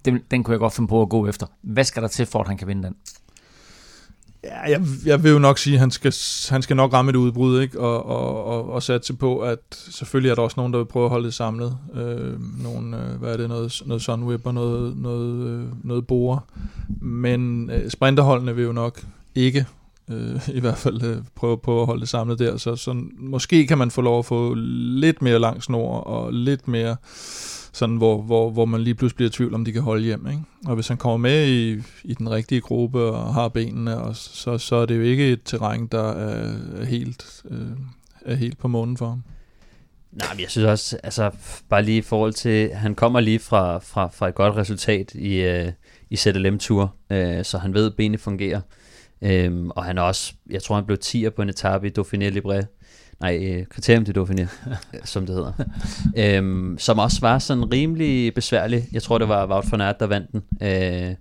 Den, 0.04 0.20
den 0.30 0.42
kunne 0.42 0.52
jeg 0.52 0.58
godt 0.58 0.72
finde 0.72 0.88
på 0.88 1.02
at 1.02 1.08
gå 1.08 1.26
efter. 1.26 1.46
Hvad 1.62 1.84
skal 1.84 2.02
der 2.02 2.08
til, 2.08 2.26
for 2.26 2.40
at 2.40 2.48
han 2.48 2.56
kan 2.56 2.68
vinde 2.68 2.82
den? 2.82 2.94
Ja, 4.44 4.70
jeg, 4.70 4.82
jeg 5.06 5.22
vil 5.22 5.32
jo 5.32 5.38
nok 5.38 5.58
sige, 5.58 5.74
at 5.74 5.80
han 5.80 5.90
skal, 5.90 6.14
han 6.50 6.62
skal 6.62 6.76
nok 6.76 6.92
ramme 6.92 7.10
et 7.10 7.16
udbrud, 7.16 7.60
ikke? 7.60 7.80
Og, 7.80 8.06
og, 8.06 8.44
og, 8.44 8.72
og 8.72 8.82
satse 8.82 9.14
på, 9.14 9.38
at 9.38 9.58
selvfølgelig 9.70 10.30
er 10.30 10.34
der 10.34 10.42
også 10.42 10.54
nogen, 10.56 10.72
der 10.72 10.78
vil 10.78 10.86
prøve 10.86 11.04
at 11.04 11.10
holde 11.10 11.26
det 11.26 11.34
samlet. 11.34 11.78
Øh, 11.94 12.62
nogle, 12.62 12.96
øh, 12.96 13.18
hvad 13.20 13.32
er 13.32 13.36
det, 13.36 13.48
noget, 13.48 13.82
noget 13.86 14.02
sunwhip 14.02 14.46
og 14.46 14.54
noget, 14.54 14.96
noget, 14.96 15.46
øh, 15.46 15.66
noget 15.84 16.06
borer. 16.06 16.38
Men 17.00 17.70
øh, 17.70 17.90
sprinterholdene 17.90 18.54
vil 18.54 18.64
jo 18.64 18.72
nok 18.72 19.00
ikke 19.34 19.66
øh, 20.10 20.48
i 20.58 20.60
hvert 20.60 20.78
fald 20.78 21.02
øh, 21.02 21.16
prøve 21.34 21.58
på 21.58 21.80
at 21.80 21.86
holde 21.86 22.00
det 22.00 22.08
samlet 22.08 22.38
der. 22.38 22.56
Så, 22.56 22.76
så 22.76 23.04
måske 23.18 23.66
kan 23.66 23.78
man 23.78 23.90
få 23.90 24.00
lov 24.00 24.18
at 24.18 24.26
få 24.26 24.54
lidt 24.54 25.22
mere 25.22 25.38
lang 25.38 25.62
snor 25.62 26.00
og 26.00 26.32
lidt 26.32 26.68
mere 26.68 26.96
sådan, 27.74 27.96
hvor, 27.96 28.22
hvor, 28.22 28.50
hvor 28.50 28.64
man 28.64 28.80
lige 28.80 28.94
pludselig 28.94 29.16
bliver 29.16 29.28
i 29.28 29.32
tvivl, 29.32 29.54
om 29.54 29.64
de 29.64 29.72
kan 29.72 29.82
holde 29.82 30.02
hjem. 30.02 30.26
Ikke? 30.26 30.42
Og 30.66 30.74
hvis 30.74 30.88
han 30.88 30.96
kommer 30.96 31.16
med 31.16 31.48
i, 31.48 31.82
i 32.04 32.14
den 32.14 32.30
rigtige 32.30 32.60
gruppe 32.60 33.02
og 33.02 33.34
har 33.34 33.48
benene, 33.48 33.98
og 33.98 34.16
så, 34.16 34.58
så 34.58 34.76
er 34.76 34.86
det 34.86 34.96
jo 34.96 35.02
ikke 35.02 35.32
et 35.32 35.40
terræn, 35.44 35.86
der 35.86 36.12
er, 36.12 36.54
er, 36.76 36.84
helt, 36.84 37.42
øh, 37.50 37.58
er 38.24 38.34
helt 38.34 38.58
på 38.58 38.68
månen 38.68 38.96
for 38.96 39.08
ham. 39.08 39.22
Nej, 40.12 40.34
men 40.34 40.40
jeg 40.40 40.50
synes 40.50 40.66
også, 40.66 40.98
altså 41.02 41.30
bare 41.68 41.82
lige 41.82 41.98
i 41.98 42.02
forhold 42.02 42.32
til, 42.32 42.74
han 42.74 42.94
kommer 42.94 43.20
lige 43.20 43.38
fra, 43.38 43.78
fra, 43.78 44.08
fra 44.08 44.28
et 44.28 44.34
godt 44.34 44.56
resultat 44.56 45.14
i, 45.14 45.34
øh, 45.34 45.72
i 46.10 46.16
ZLM-tur, 46.16 46.94
øh, 47.10 47.44
så 47.44 47.58
han 47.58 47.74
ved, 47.74 47.86
at 47.86 47.96
benene 47.96 48.18
fungerer. 48.18 48.60
Øhm, 49.24 49.70
og 49.70 49.84
han 49.84 49.98
er 49.98 50.02
også, 50.02 50.32
jeg 50.50 50.62
tror 50.62 50.74
han 50.74 50.84
blev 50.84 50.98
10'er 51.04 51.30
på 51.30 51.42
en 51.42 51.48
etape 51.48 51.86
i 51.86 51.92
Dauphiné 51.98 52.28
Libre. 52.28 52.62
Nej, 53.20 53.38
øh, 53.42 53.66
kriterium 53.66 54.04
til 54.04 54.18
Dauphiné, 54.18 54.48
som 55.12 55.26
det 55.26 55.34
hedder. 55.34 55.52
øhm, 56.16 56.78
som 56.78 56.98
også 56.98 57.20
var 57.20 57.38
sådan 57.38 57.72
rimelig 57.72 58.34
besværlig. 58.34 58.84
Jeg 58.92 59.02
tror, 59.02 59.18
det 59.18 59.28
var 59.28 59.46
Wout 59.46 59.72
van 59.72 59.80
Aert, 59.80 60.00
der 60.00 60.06
vandt 60.06 60.32
den. 60.32 60.42
Øh, 60.62 61.14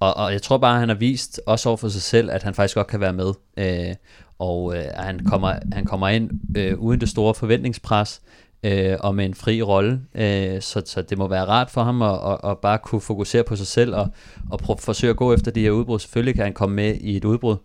og, 0.00 0.16
og 0.16 0.32
jeg 0.32 0.42
tror 0.42 0.58
bare, 0.58 0.80
han 0.80 0.88
har 0.88 0.96
vist, 0.96 1.40
også 1.46 1.68
over 1.68 1.76
for 1.76 1.88
sig 1.88 2.02
selv, 2.02 2.30
at 2.30 2.42
han 2.42 2.54
faktisk 2.54 2.74
godt 2.74 2.86
kan 2.86 3.00
være 3.00 3.12
med. 3.12 3.32
Øh, 3.56 3.94
og 4.38 4.76
øh, 4.76 4.84
han, 4.96 5.24
kommer, 5.24 5.54
han 5.72 5.84
kommer 5.84 6.08
ind 6.08 6.30
øh, 6.56 6.78
uden 6.78 7.00
det 7.00 7.08
store 7.08 7.34
forventningspres, 7.34 8.22
øh, 8.64 8.96
og 9.00 9.14
med 9.14 9.24
en 9.24 9.34
fri 9.34 9.62
rolle. 9.62 10.00
Øh, 10.14 10.60
så, 10.60 10.82
så 10.84 11.02
det 11.02 11.18
må 11.18 11.28
være 11.28 11.44
rart 11.44 11.70
for 11.70 11.82
ham 11.82 12.02
at, 12.02 12.18
at, 12.26 12.50
at 12.50 12.58
bare 12.58 12.78
kunne 12.78 13.00
fokusere 13.00 13.44
på 13.44 13.56
sig 13.56 13.66
selv 13.66 13.94
og, 13.94 14.08
og 14.50 14.58
prøve, 14.58 14.78
forsøge 14.78 15.10
at 15.10 15.16
gå 15.16 15.34
efter 15.34 15.50
de 15.50 15.60
her 15.60 15.70
udbrud. 15.70 15.98
Selvfølgelig 15.98 16.34
kan 16.34 16.44
han 16.44 16.52
komme 16.52 16.76
med 16.76 16.94
i 16.94 17.16
et 17.16 17.24
udbrud. 17.24 17.56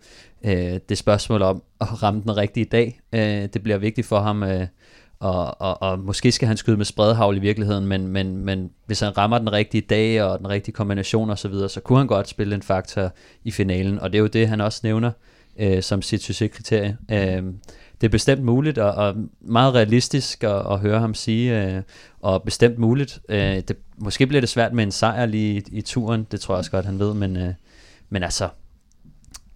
Øh, 0.46 0.80
det 0.90 0.98
spørgsmål 0.98 1.42
om 1.42 1.64
at 1.82 2.04
ramme 2.04 2.22
den 2.22 2.38
rigtige 2.38 2.66
dag, 2.66 3.00
øh, 3.14 3.22
det 3.54 3.64
bliver 3.64 3.78
vigtigt 3.78 4.08
for 4.08 4.20
ham. 4.20 4.44
Øh, 4.44 4.68
og, 5.20 5.62
og, 5.62 5.82
og 5.82 6.00
måske 6.00 6.32
skal 6.32 6.48
han 6.48 6.58
skyde 6.58 6.78
med 6.78 6.86
spredhavl 6.86 7.38
i 7.38 7.40
virkeligheden, 7.40 7.86
men, 7.86 8.08
men, 8.08 8.38
men 8.38 8.72
hvis 8.86 9.00
han 9.00 9.18
rammer 9.18 9.38
den 9.38 9.52
rigtige 9.52 9.82
dag 9.82 10.24
og 10.24 10.40
den 10.40 10.50
rigtige 10.50 10.74
kombination 10.74 11.30
osv., 11.30 11.38
så, 11.38 11.48
videre, 11.48 11.70
så 11.70 11.80
kunne 11.80 11.98
han 11.98 12.08
godt 12.08 12.30
spille 12.30 12.56
en 12.56 12.62
faktor 12.62 13.12
i 13.44 13.52
finalen. 13.52 14.00
Og 14.00 14.12
det 14.12 14.18
er 14.18 14.22
jo 14.22 14.28
det, 14.28 14.48
han 14.48 14.62
også 14.62 14.80
nævner 14.84 15.12
øh, 15.60 15.84
som 15.84 16.02
sit 16.02 16.24
succeskriterie. 16.24 16.98
Øh, 17.12 17.44
det 18.02 18.08
er 18.08 18.12
bestemt 18.12 18.44
muligt, 18.44 18.78
og, 18.78 18.92
og 18.92 19.16
meget 19.42 19.74
realistisk 19.74 20.44
at, 20.44 20.72
at 20.72 20.80
høre 20.80 21.00
ham 21.00 21.14
sige, 21.14 21.64
øh, 21.64 21.82
og 22.22 22.44
bestemt 22.44 22.78
muligt. 22.78 23.20
Øh, 23.30 23.56
det, 23.56 23.78
måske 23.98 24.28
bliver 24.28 24.42
det 24.42 24.50
svært 24.50 24.74
med 24.74 24.84
en 24.84 24.92
sejr 24.92 25.26
lige 25.26 25.58
i, 25.58 25.78
i 25.78 25.82
turen, 25.82 26.28
det 26.32 26.42
tror 26.42 26.54
jeg 26.54 26.58
også 26.58 26.72
godt, 26.72 26.86
han 26.86 27.00
ved, 27.00 27.14
men, 27.14 27.38
øh, 27.38 27.54
men 28.10 28.24
altså, 28.24 28.50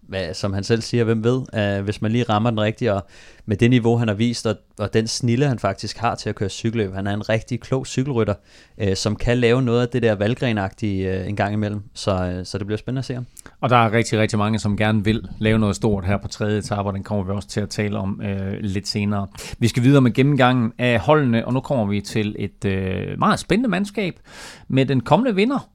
hvad, 0.02 0.34
som 0.34 0.53
han 0.53 0.64
selv 0.64 0.82
siger, 0.82 1.03
hvem 1.03 1.24
ved, 1.24 1.41
øh, 1.53 1.84
hvis 1.84 2.02
man 2.02 2.11
lige 2.11 2.24
rammer 2.24 2.49
den 2.49 2.61
rigtige, 2.61 2.94
og 2.94 3.06
med 3.45 3.57
det 3.57 3.70
niveau, 3.70 3.98
han 3.98 4.07
har 4.07 4.15
vist, 4.15 4.48
og, 4.48 4.56
og 4.80 4.94
den 4.94 5.07
snille, 5.07 5.48
han 5.48 5.60
faktisk 5.60 5.98
har 5.98 6.15
til 6.15 6.30
at 6.30 6.36
køre 6.36 6.49
cykelløb, 6.49 6.94
han 6.94 7.07
er 7.07 7.14
en 7.14 7.30
rigtig 7.30 7.60
klog 7.60 7.88
cykelrytter, 7.88 8.34
øh, 8.78 8.95
som 8.95 9.15
kan 9.15 9.38
lave 9.38 9.61
noget 9.61 9.82
af 9.82 9.90
det 9.90 10.02
der 10.02 10.15
valgrenagtige 10.15 11.11
øh, 11.11 11.28
en 11.28 11.36
gang 11.36 11.53
imellem, 11.53 11.82
så, 11.94 12.11
øh, 12.11 12.45
så 12.45 12.57
det 12.57 12.68
bliver 12.68 12.78
spændende 12.78 12.99
at 12.99 13.06
se 13.06 13.14
ham. 13.14 13.26
Og 13.64 13.69
der 13.69 13.77
er 13.77 13.91
rigtig, 13.91 14.19
rigtig 14.19 14.40
mange, 14.40 14.60
som 14.60 14.77
gerne 14.77 15.03
vil 15.03 15.27
lave 15.40 15.60
noget 15.60 15.76
stort 15.76 16.06
her 16.06 16.18
på 16.18 16.27
tredje 16.27 16.57
etape, 16.60 16.81
og 16.90 16.94
den 16.94 17.03
kommer 17.03 17.23
vi 17.23 17.31
også 17.31 17.48
til 17.48 17.60
at 17.61 17.69
tale 17.69 17.98
om 17.98 18.22
øh, 18.22 18.53
lidt 18.61 18.88
senere. 18.88 19.27
Vi 19.60 19.68
skal 19.68 19.84
videre 19.84 20.02
med 20.02 20.14
gennemgangen 20.14 20.72
af 20.77 20.99
holdene, 20.99 21.45
og 21.48 21.53
nu 21.53 21.60
kommer 21.60 21.85
vi 21.85 22.02
til 22.02 22.35
et 22.40 22.65
øh, 22.65 23.19
meget 23.19 23.40
spændende 23.40 23.69
mandskab 23.69 24.19
med 24.68 24.85
den 24.85 25.02
kommende 25.02 25.35
vinder. 25.35 25.69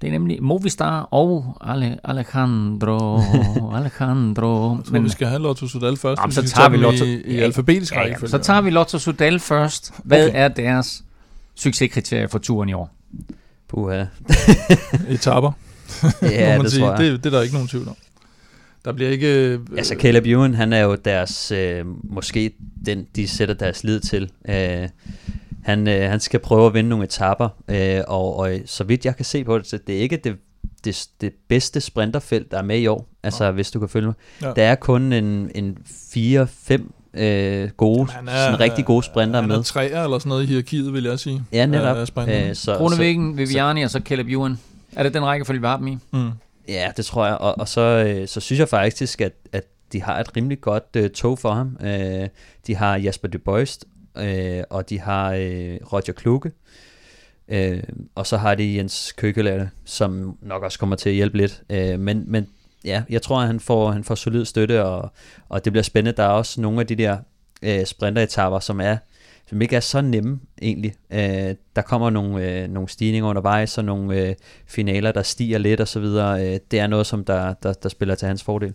Det 0.00 0.06
er 0.06 0.10
nemlig 0.12 0.42
Movistar 0.42 1.00
og 1.02 1.56
Ale, 1.60 1.98
Alejandro. 2.04 3.20
Alejandro. 3.76 4.76
Jeg 4.76 4.84
tror, 4.84 4.98
vi 5.00 5.08
skal 5.08 5.26
have 5.26 5.42
Lotto 5.42 5.66
Sudal 5.68 5.96
først. 5.96 6.20
Jamen, 6.20 6.32
så 6.32 6.42
vi 6.42 6.48
tager 6.48 6.68
vi 6.68 6.76
Lotto- 6.76 7.04
i, 7.04 7.22
i 7.34 7.38
alfabetisk 7.38 7.92
Ja, 7.94 7.98
ja. 7.98 8.04
rækkefølge. 8.04 8.30
Så 8.30 8.38
tager 8.38 8.60
vi 8.60 8.70
Lotto 8.70 8.98
Sudal 8.98 9.40
først. 9.40 9.94
Hvad 10.04 10.28
Okay. 10.28 10.38
er 10.44 10.48
deres 10.48 11.04
succeskriterier 11.54 12.26
for 12.26 12.38
turen 12.38 12.68
i 12.68 12.72
år? 12.72 12.90
Puha. 13.68 14.04
Etapper, 15.08 15.52
Ja, 16.22 16.50
må 16.50 16.56
man 16.56 16.64
det 16.64 16.72
sige. 16.72 16.82
tror 16.82 16.90
jeg. 16.90 16.98
Det, 16.98 17.24
det 17.24 17.32
er 17.32 17.36
der 17.36 17.42
ikke 17.42 17.54
nogen 17.54 17.68
tvivl 17.68 17.88
om. 17.88 17.96
Der 18.84 18.92
bliver 18.92 19.10
ikke... 19.10 19.48
Øh, 19.48 19.60
Altså 19.76 19.94
Caleb 19.98 20.26
Ewan, 20.26 20.54
han 20.54 20.72
er 20.72 20.80
jo 20.80 20.94
deres, 20.94 21.50
øh, 21.50 21.84
måske 22.04 22.52
den, 22.86 23.06
de 23.16 23.28
sætter 23.28 23.54
deres 23.54 23.84
lid 23.84 24.00
til. 24.00 24.30
Øh, 24.48 24.88
han, 25.64 25.88
øh, 25.88 26.10
han 26.10 26.20
skal 26.20 26.40
prøve 26.40 26.66
at 26.66 26.74
vinde 26.74 26.88
nogle 26.90 27.04
etapper, 27.04 27.48
øh, 27.68 28.00
og, 28.08 28.36
og 28.36 28.58
så 28.66 28.84
vidt 28.84 29.04
jeg 29.04 29.16
kan 29.16 29.24
se 29.24 29.44
på 29.44 29.58
det, 29.58 29.66
så 29.66 29.78
det 29.86 29.96
er 29.96 30.00
ikke 30.00 30.16
det, 30.16 30.36
det, 30.84 31.08
det 31.20 31.32
bedste 31.48 31.80
sprinterfelt, 31.80 32.50
der 32.50 32.58
er 32.58 32.62
med 32.62 32.78
i 32.78 32.86
år, 32.86 33.08
altså 33.22 33.44
ja. 33.44 33.50
hvis 33.50 33.70
du 33.70 33.78
kan 33.78 33.88
følge 33.88 34.06
mig. 34.06 34.14
Ja. 34.42 34.52
Der 34.56 34.62
er 34.62 34.74
kun 34.74 35.12
en, 35.12 35.50
en 35.54 35.76
4-5 35.86 37.20
øh, 37.20 37.68
gode, 37.76 38.10
han 38.10 38.26
sådan 38.26 38.60
rigtig 38.60 38.84
gode 38.84 39.02
sprinter 39.02 39.40
han 39.40 39.48
med. 39.48 39.56
er 39.56 39.62
træer 39.62 40.04
eller 40.04 40.18
sådan 40.18 40.28
noget 40.28 40.42
i 40.42 40.46
hierarkiet, 40.46 40.92
vil 40.92 41.04
jeg 41.04 41.18
sige. 41.18 41.42
Ja, 41.52 41.66
netop. 41.66 41.96
Øh, 41.96 42.54
så, 42.54 42.76
Kronevæggen, 42.76 43.38
Viviani 43.38 43.82
og 43.82 43.90
så 43.90 44.00
Caleb 44.04 44.28
Ewan. 44.28 44.58
Er 44.96 45.02
det 45.02 45.14
den 45.14 45.24
rækkefølge, 45.24 45.60
vi 45.60 45.66
har 45.66 45.76
dem 45.76 45.86
i? 45.86 45.98
Mm. 46.12 46.30
Ja, 46.68 46.92
det 46.96 47.04
tror 47.04 47.26
jeg. 47.26 47.38
Og, 47.38 47.58
og 47.58 47.68
så, 47.68 47.80
øh, 47.80 48.28
så 48.28 48.40
synes 48.40 48.60
jeg 48.60 48.68
faktisk, 48.68 49.20
at, 49.20 49.32
at 49.52 49.64
de 49.92 50.02
har 50.02 50.20
et 50.20 50.36
rimelig 50.36 50.60
godt 50.60 50.84
øh, 50.96 51.10
tog 51.10 51.38
for 51.38 51.52
ham. 51.52 51.76
Øh, 51.80 52.28
de 52.66 52.74
har 52.76 52.96
Jasper 52.96 53.28
de 53.28 53.38
Boist, 53.38 53.84
øh, 54.16 54.62
og 54.70 54.90
de 54.90 55.00
har 55.00 55.32
øh, 55.32 55.78
Roger 55.92 56.12
Kluge. 56.12 56.50
Øh, 57.48 57.82
og 58.14 58.26
så 58.26 58.36
har 58.36 58.54
de 58.54 58.76
Jens 58.76 59.12
Køkkelade, 59.12 59.70
som 59.84 60.38
nok 60.42 60.62
også 60.62 60.78
kommer 60.78 60.96
til 60.96 61.08
at 61.08 61.14
hjælpe 61.14 61.36
lidt. 61.36 61.62
Øh, 61.70 62.00
men, 62.00 62.24
men 62.26 62.48
ja, 62.84 63.02
jeg 63.08 63.22
tror, 63.22 63.40
at 63.40 63.46
han 63.46 63.60
får, 63.60 63.90
han 63.90 64.04
får 64.04 64.14
solid 64.14 64.44
støtte, 64.44 64.84
og, 64.84 65.10
og 65.48 65.64
det 65.64 65.72
bliver 65.72 65.82
spændende. 65.82 66.16
Der 66.16 66.22
er 66.22 66.28
også 66.28 66.60
nogle 66.60 66.80
af 66.80 66.86
de 66.86 66.94
der 66.94 67.18
øh, 67.62 67.84
sprinteretapper, 67.84 68.60
som 68.60 68.80
er 68.80 68.96
som 69.48 69.62
ikke 69.62 69.76
er 69.76 69.80
så 69.80 70.00
nemme 70.00 70.40
egentlig. 70.62 70.94
Øh, 71.12 71.54
der 71.76 71.82
kommer 71.82 72.10
nogle, 72.10 72.62
øh, 72.62 72.68
nogle 72.68 72.88
stigninger 72.88 73.28
undervejs, 73.28 73.78
og 73.78 73.84
nogle 73.84 74.20
øh, 74.20 74.34
finaler, 74.66 75.12
der 75.12 75.22
stiger 75.22 75.58
lidt 75.58 75.80
og 75.80 75.88
så 75.88 76.00
videre. 76.00 76.46
Øh, 76.46 76.60
det 76.70 76.78
er 76.78 76.86
noget, 76.86 77.06
som 77.06 77.24
der, 77.24 77.54
der, 77.54 77.72
der 77.72 77.88
spiller 77.88 78.14
til 78.14 78.28
hans 78.28 78.42
fordel. 78.42 78.74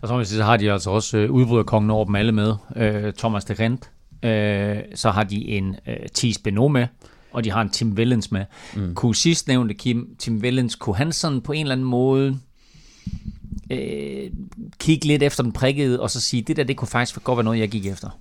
Og 0.00 0.08
så, 0.08 0.16
jeg 0.16 0.26
sige, 0.26 0.38
så 0.38 0.44
har 0.44 0.56
de 0.56 0.72
altså 0.72 0.90
også 0.90 1.18
øh, 1.18 1.30
udbryderkongen 1.30 1.90
over 1.90 2.04
dem 2.04 2.14
alle 2.14 2.32
med. 2.32 2.54
Øh, 2.76 3.12
Thomas 3.12 3.44
de 3.44 3.54
Rent. 3.54 3.90
Øh, 4.22 4.78
så 4.94 5.10
har 5.10 5.24
de 5.24 5.48
en 5.48 5.76
øh, 5.86 5.96
Thies 6.14 6.38
Beno 6.38 6.68
med, 6.68 6.86
og 7.32 7.44
de 7.44 7.50
har 7.50 7.62
en 7.62 7.70
Tim 7.70 7.92
Wellens 7.92 8.30
med. 8.30 8.44
Mm. 8.76 8.94
Kunne 8.94 9.14
sidst 9.14 9.48
nævnte 9.48 9.74
Kim, 9.74 10.14
Tim 10.18 10.36
Wellens, 10.36 10.74
kunne 10.74 10.96
han 10.96 11.12
sådan 11.12 11.40
på 11.40 11.52
en 11.52 11.60
eller 11.60 11.72
anden 11.72 11.86
måde 11.86 12.38
øh, 13.70 14.30
kigge 14.78 15.06
lidt 15.06 15.22
efter 15.22 15.42
den 15.42 15.52
prikkede, 15.52 16.00
og 16.00 16.10
så 16.10 16.20
sige, 16.20 16.42
det 16.42 16.56
der, 16.56 16.64
det 16.64 16.76
kunne 16.76 16.88
faktisk 16.88 17.24
godt 17.24 17.36
være 17.36 17.44
noget, 17.44 17.58
jeg 17.58 17.68
gik 17.68 17.86
efter. 17.86 18.18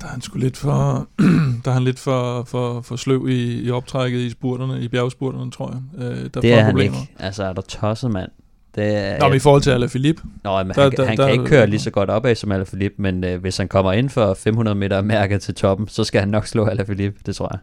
Der 0.00 0.06
er 0.06 0.10
han 0.10 0.20
sgu 0.22 0.38
lidt 0.38 0.56
for, 0.56 1.08
der 1.64 1.70
er 1.70 1.74
han 1.74 1.84
lidt 1.84 1.98
for, 1.98 2.44
for, 2.44 2.80
for 2.80 2.96
sløv 2.96 3.28
i, 3.28 3.60
i 3.62 3.70
optrækket 3.70 4.18
i 4.18 4.30
spurterne, 4.30 4.80
i 4.80 4.88
bjergspurterne, 4.88 5.50
tror 5.50 5.74
jeg. 5.98 6.04
Øh, 6.04 6.30
der 6.34 6.40
Det 6.40 6.52
er 6.52 6.60
han 6.60 6.70
problemer. 6.72 7.00
ikke. 7.00 7.12
Altså, 7.18 7.44
er 7.44 7.52
der 7.52 7.62
tosset, 7.62 8.10
mand? 8.10 8.30
Det 8.74 8.96
er, 8.96 9.18
Nå, 9.20 9.28
men 9.28 9.36
i 9.36 9.38
forhold 9.38 9.62
til 9.62 9.70
Alaphilippe, 9.70 10.22
Nå, 10.44 10.62
men 10.62 10.74
der- 10.74 10.82
han, 10.82 10.92
der- 10.92 11.06
han 11.06 11.16
der- 11.16 11.24
kan 11.26 11.32
ikke 11.32 11.44
køre 11.46 11.66
lige 11.66 11.80
så 11.80 11.90
godt 11.90 12.10
opad 12.10 12.34
som 12.34 12.52
Alaphilippe, 12.52 13.02
men 13.02 13.24
øh, 13.24 13.40
hvis 13.40 13.56
han 13.56 13.68
kommer 13.68 13.92
ind 13.92 14.10
for 14.10 14.34
500 14.34 14.74
meter 14.74 15.02
mærket 15.02 15.42
til 15.42 15.54
toppen, 15.54 15.88
så 15.88 16.04
skal 16.04 16.20
han 16.20 16.28
nok 16.28 16.46
slå 16.46 16.66
Alaphilippe, 16.66 17.20
det 17.26 17.36
tror 17.36 17.48
jeg. 17.52 17.58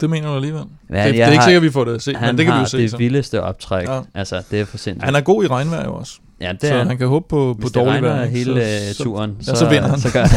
det 0.00 0.10
mener 0.10 0.28
du 0.28 0.34
alligevel. 0.34 0.62
Men 0.62 0.68
det, 0.68 0.88
det 0.88 0.98
er 0.98 1.04
jeg 1.04 1.14
ikke 1.14 1.36
har- 1.38 1.44
sikkert, 1.44 1.62
vi 1.62 1.70
får 1.70 1.84
det 1.84 1.94
at 1.94 2.02
se, 2.02 2.14
Han 2.14 2.28
men 2.28 2.38
det 2.38 2.44
kan 2.46 2.52
vi 2.52 2.56
har 2.56 2.60
jo 2.60 2.68
se 2.68 2.78
det 2.78 2.90
så. 2.90 2.96
vildeste 2.96 3.42
optræk. 3.42 3.86
Ja. 3.88 3.94
Ja. 3.94 4.00
Altså, 4.14 4.42
det 4.50 4.60
er 4.60 4.64
for 4.64 4.78
sindssygt. 4.78 5.04
Han 5.04 5.14
er 5.14 5.20
god 5.20 5.44
i 5.44 5.46
regnvejr 5.46 5.86
også, 5.86 6.18
ja, 6.40 6.52
det 6.52 6.60
så 6.60 6.74
er, 6.74 6.84
han 6.84 6.98
kan 6.98 7.08
håbe 7.08 7.26
på, 7.28 7.56
på 7.60 7.68
regner 7.68 8.08
vejr. 8.08 8.24
hele 8.24 8.44
så, 8.44 8.60
øh, 8.60 8.94
så, 8.94 9.02
turen, 9.04 9.36
ja, 9.46 9.54
så 9.54 9.68
vinder 9.68 9.88
han. 9.88 9.98
Så 9.98 10.12
gør, 10.12 10.24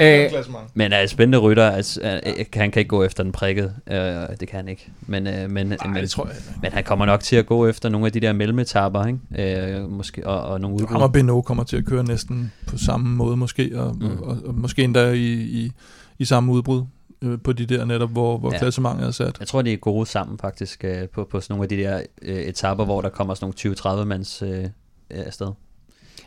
Øh, 0.00 0.30
men 0.74 0.92
er 0.92 1.06
spændende 1.06 1.38
rytter, 1.38 1.70
altså, 1.70 2.00
øh, 2.26 2.44
han 2.54 2.70
kan 2.70 2.80
ikke 2.80 2.88
gå 2.88 3.02
efter 3.02 3.22
den 3.22 3.32
prikket. 3.32 3.74
Øh, 3.90 3.96
det 4.40 4.48
kan 4.48 4.56
han 4.56 4.68
ikke. 4.68 4.88
Men, 5.06 5.26
øh, 5.26 5.50
men, 5.50 5.66
Nej, 5.66 5.76
men, 5.86 5.96
det 5.96 6.10
tror 6.10 6.26
jeg. 6.26 6.36
men 6.62 6.72
han 6.72 6.84
kommer 6.84 7.06
nok 7.06 7.20
til 7.20 7.36
at 7.36 7.46
gå 7.46 7.66
efter 7.66 7.88
nogle 7.88 8.06
af 8.06 8.12
de 8.12 8.20
der 8.20 8.32
mellemetapper, 8.32 9.06
ikke? 9.06 9.78
Øh, 9.78 9.90
måske, 9.90 10.26
og, 10.26 10.42
og 10.42 10.60
nogle 10.60 10.76
Ham 10.76 10.82
udbrud. 10.82 11.02
og 11.02 11.12
Beno 11.12 11.40
kommer 11.40 11.64
til 11.64 11.76
at 11.76 11.84
køre 11.84 12.04
næsten 12.04 12.52
på 12.66 12.78
samme 12.78 13.16
måde 13.16 13.36
måske, 13.36 13.70
og, 13.74 13.96
mm. 13.96 14.06
Mm. 14.06 14.22
og, 14.22 14.38
og 14.46 14.54
måske 14.54 14.82
endda 14.82 15.10
i, 15.10 15.32
i, 15.32 15.72
i 16.18 16.24
samme 16.24 16.52
udbrud 16.52 16.82
øh, 17.22 17.38
på 17.44 17.52
de 17.52 17.66
der 17.66 17.84
netop, 17.84 18.10
hvor, 18.10 18.38
hvor 18.38 18.52
ja. 18.52 18.58
Klassementet 18.58 19.06
er 19.06 19.10
sat. 19.10 19.36
Jeg 19.38 19.48
tror, 19.48 19.62
de 19.62 19.72
er 19.72 19.76
gode 19.76 20.06
sammen 20.06 20.38
faktisk 20.38 20.84
øh, 20.84 21.08
på, 21.08 21.24
på 21.24 21.40
sådan 21.40 21.54
nogle 21.54 21.64
af 21.64 21.68
de 21.68 21.76
der 21.76 22.02
øh, 22.22 22.36
etapper, 22.36 22.84
hvor 22.84 23.00
der 23.00 23.08
kommer 23.08 23.34
sådan 23.34 23.54
nogle 23.64 24.00
20-30 24.02 24.04
mands 24.04 24.42
øh, 24.42 24.64
øh, 24.64 24.68
afsted. 25.10 25.52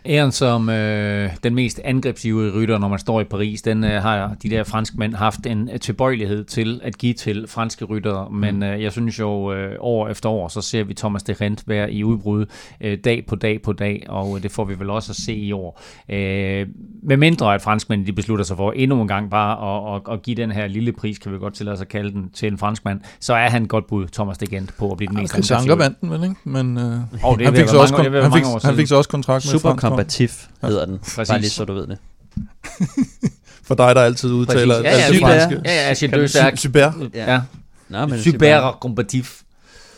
Æren 0.06 0.32
som 0.32 0.70
øh, 0.70 1.30
den 1.44 1.56
mest 1.56 1.82
angrebsivrige 1.84 2.52
rytter, 2.52 2.78
når 2.78 2.88
man 2.88 3.00
står 3.00 3.22
i 3.22 3.24
Paris, 3.24 3.62
den 3.62 3.84
øh, 3.84 4.02
har 4.02 4.36
de 4.44 4.50
der 4.50 4.64
franskmænd 4.64 5.14
haft 5.16 5.46
en 5.46 5.70
øh, 5.74 5.80
tilbøjelighed 5.80 6.44
til 6.44 6.82
at 6.84 6.98
give 6.98 7.14
til 7.14 7.46
franske 7.48 7.86
ryttere. 7.86 8.30
Men 8.32 8.64
øh, 8.64 8.84
jeg 8.84 8.92
synes 8.92 9.20
jo, 9.20 9.54
øh, 9.54 9.76
år 9.80 10.08
efter 10.08 10.30
år, 10.30 10.48
så 10.48 10.62
ser 10.62 10.84
vi 10.84 10.94
Thomas 10.94 11.24
de 11.24 11.34
Rent 11.42 11.64
være 11.68 11.92
i 11.92 12.04
udbrud 12.04 12.46
øh, 12.82 12.98
dag 13.06 13.26
på 13.28 13.36
dag 13.36 13.62
på 13.62 13.74
dag, 13.74 14.06
og 14.10 14.38
øh, 14.38 14.44
det 14.44 14.52
får 14.52 14.66
vi 14.66 14.80
vel 14.80 14.90
også 14.90 15.12
at 15.12 15.16
se 15.16 15.36
i 15.36 15.52
år. 15.52 15.82
Øh, 16.10 16.68
med 17.04 17.18
mindre 17.18 17.54
at 17.54 17.62
franskmændene 17.62 18.08
de 18.08 18.14
beslutter 18.14 18.46
sig 18.46 18.58
for 18.58 18.72
endnu 18.72 19.02
en 19.02 19.08
gang 19.08 19.30
bare 19.30 19.96
at, 19.96 20.02
at, 20.08 20.14
at 20.14 20.22
give 20.22 20.36
den 20.36 20.52
her 20.52 20.68
lille 20.68 20.92
pris, 20.92 21.20
kan 21.20 21.32
vi 21.34 21.38
godt 21.38 21.54
tillade 21.54 21.74
os 21.74 21.82
at 21.82 21.88
kalde 21.88 22.12
den, 22.12 22.30
til 22.34 22.52
en 22.52 22.58
franskmand, 22.58 23.02
så 23.20 23.34
er 23.34 23.50
han 23.50 23.66
godt 23.66 23.88
bud, 23.88 24.08
Thomas 24.08 24.38
de 24.38 24.46
Gent, 24.48 24.74
på 24.78 24.92
at 24.92 24.98
blive 24.98 25.08
den 25.08 25.18
mest 25.18 25.34
vandt 25.76 26.02
den 26.02 26.12
vel, 26.12 26.24
ikke? 26.24 26.36
Men 26.44 26.78
øh, 26.78 26.84
Oh, 27.24 27.38
det 27.38 27.46
han, 27.46 27.56
fik 27.56 27.68
så 27.68 27.78
også, 27.82 27.94
mange- 27.94 28.22
han, 28.22 28.32
fik, 28.32 28.44
han 28.64 28.76
fik 28.76 28.88
så 28.88 28.96
også 28.96 29.10
kontrakt 29.10 29.46
med 29.46 29.52
Super 29.60 29.70
kombativ 29.90 30.30
hedder 30.62 30.86
den. 30.86 31.00
Præcis. 31.00 31.30
Bare 31.30 31.40
lige 31.40 31.50
så 31.50 31.66
du 31.66 31.74
ved 31.74 31.88
det. 31.88 31.98
For 33.68 33.76
dig, 33.76 33.96
der 33.96 34.02
altid 34.02 34.32
udtaler 34.32 34.76
Præcis. 34.76 34.92
Ja, 34.92 34.98
ja, 35.00 35.08
det 35.08 35.16
super. 35.16 35.28
franske. 35.28 35.62
Ja, 35.66 35.88
ja, 35.88 35.94
sy- 35.94 36.62
Super. 36.62 37.10
Ja. 37.14 37.42
Nå, 37.90 38.06
men 38.06 38.22
Super 38.24 38.78
kombativ. 38.82 39.24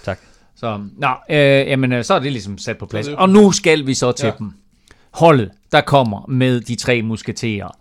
Tak. 0.04 0.20
Så, 0.56 0.80
nå, 0.98 1.08
øh, 1.30 1.38
jamen, 1.38 1.92
øh, 1.92 2.04
så 2.04 2.14
er 2.14 2.20
det 2.20 2.32
ligesom 2.32 2.58
sat 2.58 2.78
på 2.78 2.86
plads. 2.86 3.08
Og 3.08 3.30
nu 3.30 3.52
skal 3.52 3.88
vi 3.88 3.94
så 3.94 4.12
til 4.12 4.26
Ja. 4.26 4.32
ja. 4.32 4.38
dem. 4.40 4.52
Holdet, 5.12 5.52
der 5.72 5.82
kommer 5.82 6.26
med 6.30 6.62
de 6.62 6.76
tre 6.76 7.02
musketerer. 7.02 7.78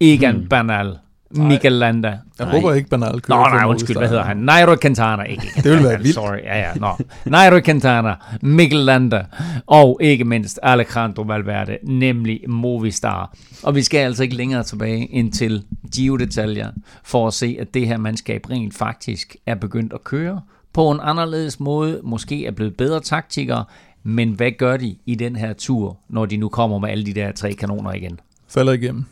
Egan 0.00 0.36
hmm. 0.36 0.48
Bernal, 0.48 0.98
Mikel 1.34 1.72
Landa. 1.72 2.08
Jeg 2.08 2.18
Nej. 2.38 2.50
håber 2.50 2.74
ikke, 2.74 2.88
Bernal 2.90 3.20
kører 3.20 3.38
Nå, 3.38 3.42
nej, 3.42 3.50
Movistar. 3.50 3.66
undskyld, 3.68 3.96
hvad 3.96 4.08
hedder 4.08 4.22
han? 4.24 4.36
Nairo 4.36 4.76
Quintana, 4.82 5.22
ikke 5.22 5.42
Det 5.56 5.64
ville 5.64 5.84
være 5.84 5.98
vildt. 5.98 6.14
Sorry, 6.14 6.36
ja, 6.44 6.58
ja, 6.58 6.74
nå. 6.74 6.88
Nairo 7.24 7.60
Quintana, 7.64 8.14
Mikel 8.42 8.78
Landa, 8.78 9.24
og 9.66 9.98
ikke 10.02 10.24
mindst 10.24 10.60
Alejandro 10.62 11.22
Valverde, 11.22 11.78
nemlig 11.82 12.40
Movistar. 12.48 13.34
Og 13.62 13.74
vi 13.74 13.82
skal 13.82 13.98
altså 13.98 14.22
ikke 14.22 14.36
længere 14.36 14.62
tilbage 14.62 15.12
end 15.12 15.32
til 15.32 15.64
Gio 15.94 16.16
detaljer 16.16 16.70
for 17.04 17.26
at 17.26 17.34
se, 17.34 17.56
at 17.60 17.74
det 17.74 17.86
her 17.86 17.96
mandskab 17.96 18.50
rent 18.50 18.74
faktisk 18.74 19.36
er 19.46 19.54
begyndt 19.54 19.92
at 19.92 20.04
køre 20.04 20.40
på 20.72 20.90
en 20.90 20.98
anderledes 21.02 21.60
måde, 21.60 22.00
måske 22.04 22.46
er 22.46 22.50
blevet 22.50 22.76
bedre 22.76 23.00
taktikere, 23.00 23.64
men 24.02 24.30
hvad 24.30 24.50
gør 24.58 24.76
de 24.76 24.96
i 25.06 25.14
den 25.14 25.36
her 25.36 25.52
tur, 25.52 25.98
når 26.08 26.26
de 26.26 26.36
nu 26.36 26.48
kommer 26.48 26.78
med 26.78 26.88
alle 26.88 27.06
de 27.06 27.12
der 27.14 27.32
tre 27.32 27.52
kanoner 27.52 27.92
igen? 27.92 28.20
Falder 28.48 28.72
igennem. 28.72 29.04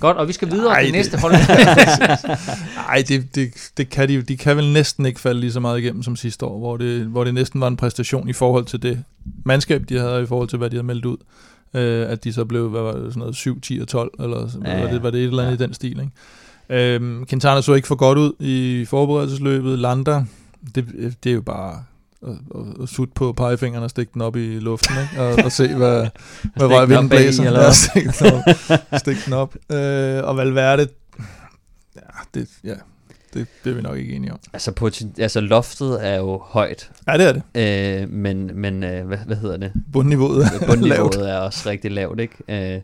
Godt, 0.00 0.16
og 0.16 0.28
vi 0.28 0.32
skal 0.32 0.50
videre 0.50 0.72
Ej, 0.72 0.84
til 0.84 0.92
næste 0.92 1.18
hold. 1.18 1.32
Nej, 2.88 3.04
det, 3.08 3.34
det, 3.34 3.70
det 3.76 3.88
kan 3.90 4.08
de, 4.08 4.22
de 4.22 4.36
kan 4.36 4.56
vel 4.56 4.72
næsten 4.72 5.06
ikke 5.06 5.20
falde 5.20 5.40
lige 5.40 5.52
så 5.52 5.60
meget 5.60 5.78
igennem 5.78 6.02
som 6.02 6.16
sidste 6.16 6.46
år, 6.46 6.58
hvor 6.58 6.76
det, 6.76 7.06
hvor 7.06 7.24
det 7.24 7.34
næsten 7.34 7.60
var 7.60 7.68
en 7.68 7.76
præstation 7.76 8.28
i 8.28 8.32
forhold 8.32 8.64
til 8.64 8.82
det 8.82 9.04
mandskab, 9.44 9.82
de 9.88 9.98
havde, 9.98 10.22
i 10.22 10.26
forhold 10.26 10.48
til, 10.48 10.58
hvad 10.58 10.70
de 10.70 10.76
havde 10.76 10.86
meldt 10.86 11.04
ud. 11.04 11.16
Øh, 11.74 12.10
at 12.10 12.24
de 12.24 12.32
så 12.32 12.44
blev, 12.44 12.68
hvad 12.68 12.80
var 12.80 12.92
det, 12.92 13.04
sådan 13.04 13.20
noget 13.20 13.36
7, 13.36 13.60
10 13.60 13.78
og 13.80 13.88
12, 13.88 14.10
eller 14.20 14.48
ja, 14.64 14.70
Ja, 14.76 14.84
var, 14.84 14.90
det, 14.90 15.02
var 15.02 15.10
det 15.10 15.20
et 15.20 15.26
eller 15.26 15.42
andet 15.42 15.58
Ja. 15.60 15.64
i 15.64 15.66
den 15.66 15.74
stil, 15.74 16.00
ikke? 16.00 16.94
Øhm, 16.94 17.26
Quintana 17.26 17.60
så 17.60 17.74
ikke 17.74 17.88
for 17.88 17.94
godt 17.94 18.18
ud 18.18 18.32
i 18.40 18.84
forberedelsesløbet. 18.84 19.78
Landa, 19.78 20.24
det, 20.74 20.86
det 21.24 21.30
er 21.30 21.34
jo 21.34 21.40
bare 21.40 21.84
at, 22.26 22.82
at 22.82 22.88
sutte 22.88 23.14
på 23.14 23.32
pegefingeren 23.32 23.84
og 23.84 23.90
stikke 23.90 24.10
den 24.14 24.22
op 24.22 24.36
i 24.36 24.58
luften, 24.58 24.94
ikke? 25.02 25.22
Og, 25.24 25.44
og 25.44 25.52
se, 25.52 25.74
hvad, 25.74 26.06
hvad 26.56 26.68
vej 26.68 26.80
den 26.80 26.88
vinden 26.90 27.08
blæser. 27.08 27.44
eller 27.44 27.60
Ja, 27.60 27.64
hvad? 27.66 27.72
stik 27.74 28.04
den 28.18 28.32
op. 28.32 28.98
Stik 29.00 29.16
den 29.24 29.32
op. 29.32 29.56
Øh, 29.72 30.24
og 30.24 30.36
Valverde, 30.36 30.88
ja, 31.96 32.00
det, 32.34 32.48
ja, 32.64 32.74
det, 33.34 33.46
det 33.64 33.70
er 33.70 33.74
vi 33.74 33.82
nok 33.82 33.96
ikke 33.98 34.14
enige 34.14 34.32
om. 34.32 34.38
Altså, 34.52 34.72
poten- 34.80 35.14
altså 35.22 35.40
loftet 35.40 36.06
er 36.06 36.16
jo 36.16 36.38
højt, 36.44 36.90
Ja, 37.08 37.18
det 37.18 37.28
er 37.28 37.32
det. 37.32 38.02
øh, 38.02 38.08
men, 38.10 38.50
men 38.60 38.84
øh, 38.84 39.06
hvad, 39.06 39.18
hvad 39.18 39.36
hedder 39.36 39.56
det? 39.56 39.72
Bundniveauet 39.92 40.44
er 40.46 40.50
lavt. 40.50 40.66
Bundniveauet 40.66 41.30
er 41.30 41.36
også 41.38 41.68
rigtig 41.70 41.90
lavt, 41.90 42.20
ikke? 42.20 42.74
Øh, 42.76 42.80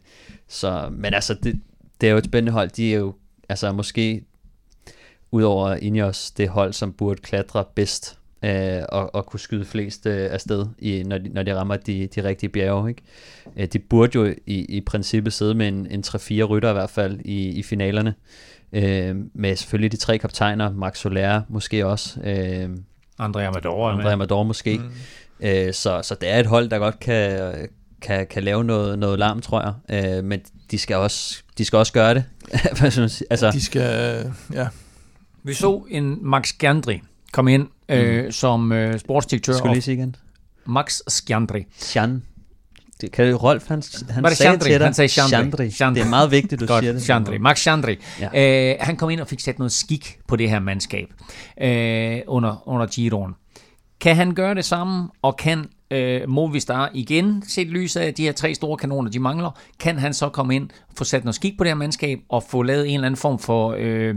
så, 0.49 0.89
men 0.93 1.15
altså, 1.15 1.35
det, 1.43 1.61
det 2.01 2.07
er 2.07 2.11
jo 2.13 2.19
et 2.19 2.25
spændende 2.25 2.53
hold. 2.53 2.71
De 2.71 2.95
er 2.95 2.99
jo, 2.99 3.15
altså 3.49 3.73
måske, 3.73 4.25
udover 5.33 5.75
Ineos, 5.75 6.31
det 6.31 6.49
hold, 6.49 6.73
som 6.73 6.93
burde 6.93 7.21
klatre 7.23 7.65
bedst 7.75 8.18
øh, 8.43 8.83
og, 8.89 9.15
og 9.15 9.27
kunne 9.27 9.41
skyde 9.41 9.65
flest 9.65 10.07
øh, 10.07 10.33
afsted, 10.33 10.67
i, 10.79 11.03
når, 11.07 11.19
de, 11.19 11.29
når 11.29 11.43
de 11.43 11.55
rammer 11.55 11.77
de, 11.77 12.07
de 12.15 12.25
rigtige 12.25 12.51
bjerge. 12.51 12.89
Ikke? 12.89 13.03
Øh, 13.57 13.69
de 13.73 13.79
burde 13.79 14.13
jo 14.15 14.35
i, 14.47 14.65
i 14.77 14.81
princippet 14.81 15.33
sidde 15.33 15.55
med 15.55 15.69
en, 15.69 15.87
en 15.91 16.05
3-4 16.07 16.43
rytter 16.43 16.71
i 16.71 16.73
hvert 16.73 16.91
fald 16.91 17.21
i, 17.21 17.49
i 17.49 17.63
finalerne. 17.63 18.15
Øh, 18.73 19.17
med 19.35 19.57
selvfølgelig 19.57 19.93
de 19.93 19.97
tre 19.97 20.19
kaptajner, 20.19 20.73
Max 20.73 20.99
Soler 20.99 21.43
måske 21.49 21.87
også. 21.87 22.21
Øh, 22.21 22.69
André 23.21 23.41
Amador. 23.41 23.93
André 23.93 24.09
Amador 24.09 24.43
måske. 24.43 24.79
Mm. 24.79 24.91
Øh, 25.41 25.75
så, 25.75 26.01
så 26.03 26.15
det 26.21 26.29
er 26.29 26.41
et 26.41 26.47
hold, 26.47 26.69
der 26.69 26.79
godt 26.79 27.01
kan, 27.01 27.55
kan, 28.03 28.27
kan 28.27 28.43
lave 28.43 28.65
noget, 28.65 28.99
noget 28.99 29.19
larm, 29.19 29.41
tror 29.41 29.63
jeg. 29.89 30.17
Øh, 30.19 30.25
men 30.25 30.41
de 30.71 30.79
skal 30.79 30.97
også, 30.97 31.43
de 31.59 31.65
skal 31.65 31.77
også 31.77 31.93
gøre 31.93 32.15
det. 32.15 32.25
altså, 33.31 33.51
de 33.53 33.65
skal, 33.65 34.33
ja. 34.53 34.69
Vi 35.43 35.55
så 35.55 35.83
en 35.91 36.19
Max 36.23 36.53
Gandri 36.59 37.03
komme 37.33 37.55
ind 37.55 37.69
øh, 37.89 38.25
mm. 38.25 38.33
som 38.33 38.73
øh, 38.73 38.99
sportsdirektør. 38.99 39.53
Skal 39.53 39.71
lige 39.71 39.83
sige 39.83 39.95
igen? 39.97 40.17
Max 40.67 41.01
Skjandri. 41.09 41.65
Sjan. 41.77 42.23
Det 43.01 43.13
kan 43.13 43.35
Rolf, 43.35 43.69
han, 43.69 43.83
han 44.11 44.23
Var 44.23 44.29
det 44.29 44.39
sagde 44.39 44.51
Chandri? 44.51 44.71
til 44.71 44.79
dig. 44.79 44.87
Han 44.87 44.95
sagde 44.95 45.09
Chandri. 45.09 45.31
Chandri. 45.31 45.71
Chandri. 45.71 46.01
Det 46.01 46.07
er 46.07 46.11
meget 46.11 46.31
vigtigt, 46.31 46.61
du 46.61 46.67
Godt, 46.67 46.83
siger 46.85 46.93
det. 46.93 47.03
Chandri. 47.03 47.39
Max 47.39 47.59
Chandri. 47.59 47.99
Ja. 48.21 48.71
Øh, 48.71 48.77
han 48.81 48.97
kom 48.97 49.11
ind 49.11 49.21
og 49.21 49.29
fik 49.29 49.41
sat 49.41 49.59
noget 49.59 49.73
skik 49.73 50.19
på 50.29 50.37
det 50.37 50.51
her 50.51 50.59
mandskab 50.59 51.09
øh, 51.61 52.21
under, 52.27 52.69
under 52.69 52.87
Giroen. 52.87 53.33
Kan 54.01 54.17
han 54.17 54.35
gøre 54.35 54.55
det 54.55 54.65
samme, 54.65 55.09
og 55.23 55.37
kan 55.37 55.67
øh, 55.91 56.29
Movistar 56.29 56.91
igen, 56.95 57.43
set 57.49 57.67
lys 57.67 57.97
af 57.97 58.15
de 58.15 58.23
her 58.23 58.33
tre 58.33 58.55
store 58.55 58.77
kanoner, 58.77 59.11
de 59.11 59.19
mangler, 59.19 59.51
kan 59.81 59.99
han 59.99 60.15
så 60.15 60.29
komme 60.29 60.55
ind, 60.55 60.69
få 60.97 61.05
sat 61.05 61.25
noget 61.25 61.35
skik 61.35 61.59
på 61.59 61.65
det 61.65 61.71
her 61.71 61.77
mandskab, 61.77 62.19
og 62.29 62.43
få 62.43 62.63
lavet 62.63 62.89
en 62.89 62.95
eller 62.95 63.07
anden 63.07 63.19
form 63.19 63.39
for 63.39 63.75
øh, 63.79 64.15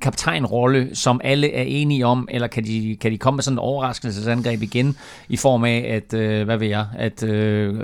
kaptajnrolle, 0.00 0.90
som 0.94 1.20
alle 1.24 1.52
er 1.52 1.62
enige 1.62 2.06
om, 2.06 2.28
eller 2.30 2.46
kan 2.46 2.64
de, 2.64 2.96
kan 3.00 3.12
de 3.12 3.18
komme 3.18 3.36
med 3.36 3.42
sådan 3.42 3.56
et 3.56 3.62
overraskelsesangreb 3.62 4.62
igen, 4.62 4.96
i 5.28 5.36
form 5.36 5.64
af, 5.64 5.84
at, 5.88 6.14
øh, 6.14 6.44
hvad 6.44 6.56
ved 6.56 6.68
jeg, 6.68 6.86
at 6.98 7.22
øh, 7.22 7.74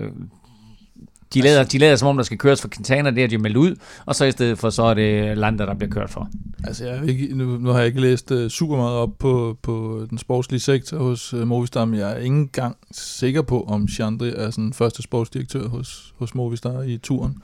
de 1.35 1.41
lader, 1.41 1.65
de 1.65 1.79
lader 1.79 1.97
som 1.97 2.09
om, 2.09 2.17
der 2.17 2.25
skal 2.25 2.39
køres 2.39 2.61
for 2.61 2.69
Quintana, 2.69 3.11
det 3.11 3.21
har 3.21 3.29
de 3.29 3.39
meldt 3.39 3.57
ud, 3.57 3.77
og 4.07 4.15
så 4.15 4.25
i 4.25 4.31
stedet 4.31 4.59
for, 4.59 4.71
så 4.71 4.83
er 4.83 4.95
det 4.95 5.39
Lander, 5.39 5.67
der 5.67 5.75
bliver 5.75 5.91
kørt 5.91 6.11
for. 6.11 6.29
Altså, 6.65 6.87
jeg 6.87 7.09
ikke, 7.09 7.37
nu, 7.37 7.59
nu 7.59 7.71
har 7.71 7.79
jeg 7.79 7.87
ikke 7.87 8.01
læst 8.01 8.31
uh, 8.31 8.49
super 8.49 8.77
meget 8.77 8.97
op 8.97 9.11
på, 9.19 9.59
på 9.63 10.07
den 10.11 10.19
sportslige 10.19 10.61
sektor 10.61 10.99
hos 10.99 11.35
uh, 11.35 11.47
Movistar, 11.47 11.85
men 11.85 11.99
jeg 11.99 12.13
er 12.13 12.17
ikke 12.17 12.37
engang 12.37 12.77
sikker 12.93 13.43
på, 13.43 13.63
om 13.63 13.89
Chandri 13.89 14.33
er 14.37 14.51
sådan 14.51 14.73
første 14.73 15.03
sportsdirektør 15.03 15.69
hos, 15.69 16.15
hos 16.19 16.35
Movistar 16.35 16.83
i 16.83 16.97
turen, 16.97 17.43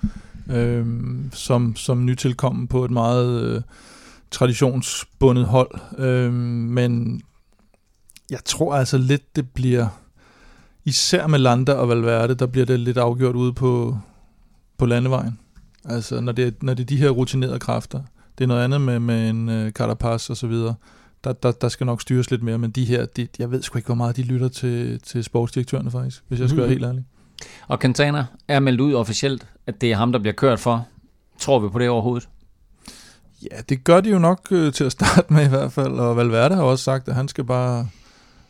øhm, 0.51 1.31
som, 1.33 1.77
som 1.77 2.05
nytilkommen 2.05 2.67
på 2.67 2.85
et 2.85 2.91
meget 2.91 3.43
øh, 3.43 3.61
traditionsbundet 4.31 5.45
hold. 5.47 5.71
Øhm, 5.99 6.35
men 6.35 7.23
jeg 8.31 8.45
tror 8.45 8.75
altså 8.75 8.99
lidt, 8.99 9.37
det 9.37 9.51
bliver 9.51 9.87
især 10.85 11.27
med 11.27 11.39
Landa 11.39 11.73
og 11.73 11.89
Valverde, 11.89 12.35
der 12.35 12.47
bliver 12.47 12.67
det 12.67 12.81
lidt 12.81 12.99
afgjort 12.99 13.37
ude 13.37 13.53
på, 13.53 13.99
på 14.79 14.87
landevejen. 14.87 15.39
Altså, 15.85 16.21
når 16.21 16.33
det, 16.33 16.47
er, 16.47 16.51
når 16.63 16.75
det 16.75 16.83
er 16.83 16.87
de 16.87 16.97
her 16.97 17.11
rutinerede 17.11 17.59
kræfter. 17.59 18.03
Det 18.39 18.45
er 18.45 18.49
noget 18.49 18.65
andet 18.65 18.81
med, 18.81 18.99
med 18.99 19.31
en 19.31 19.49
uh, 19.49 19.71
Carapaz 19.71 20.31
og 20.31 20.37
så 20.37 20.47
videre. 20.47 20.75
Der, 21.25 21.33
der, 21.33 21.53
der 21.53 21.69
skal 21.69 21.87
nok 21.87 22.03
styres 22.03 22.31
lidt 22.31 22.43
mere, 22.43 22.59
men 22.59 22.71
de 22.71 22.85
her, 22.85 23.07
de, 23.07 23.29
jeg 23.39 23.51
ved 23.51 23.63
sgu 23.63 23.79
ikke, 23.79 23.87
hvor 23.87 23.95
meget 23.95 24.17
de 24.17 24.23
lytter 24.23 24.49
til, 24.49 25.01
til 25.01 25.25
sportsdirektørerne 25.25 25.91
faktisk, 25.91 26.23
hvis 26.29 26.41
jeg 26.41 26.49
skal 26.49 26.61
være 26.61 26.69
helt 26.69 26.85
ærlig. 26.85 27.05
Og 27.69 27.81
Quintana 27.81 28.27
er 28.49 28.61
meldt 28.61 28.81
ud 28.81 28.95
officielt, 28.95 29.47
at 29.67 29.81
det 29.81 29.93
er 29.93 29.97
ham, 29.97 30.13
der 30.13 30.19
bliver 30.19 30.35
kørt 30.35 30.61
for. 30.61 30.87
Tror 31.39 31.59
vi 31.59 31.69
på 31.69 31.79
det 31.79 31.89
overhovedet? 31.89 32.29
Ja, 33.43 33.61
det 33.69 33.85
gør 33.85 34.01
de 34.01 34.11
jo 34.11 34.19
nok 34.19 34.41
øh, 34.51 34.73
til 34.73 34.85
at 34.85 34.93
starte 34.93 35.33
med 35.33 35.45
i 35.45 35.49
hvert 35.49 35.73
fald, 35.73 35.93
og 35.93 36.17
Valverde 36.17 36.55
har 36.55 36.63
også 36.63 36.85
sagt, 36.85 37.09
at 37.09 37.15
han 37.15 37.29
skal 37.29 37.45
bare 37.45 37.89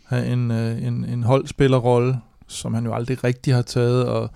have 0.05 0.27
en, 0.27 0.51
øh, 0.51 0.87
en, 0.87 1.05
en 1.05 1.23
holdspillerrolle, 1.23 2.21
som 2.47 2.75
han 2.75 2.85
jo 2.85 2.95
aldrig 2.95 3.25
rigtig 3.25 3.55
har 3.55 3.63
taget, 3.63 4.07
og 4.07 4.31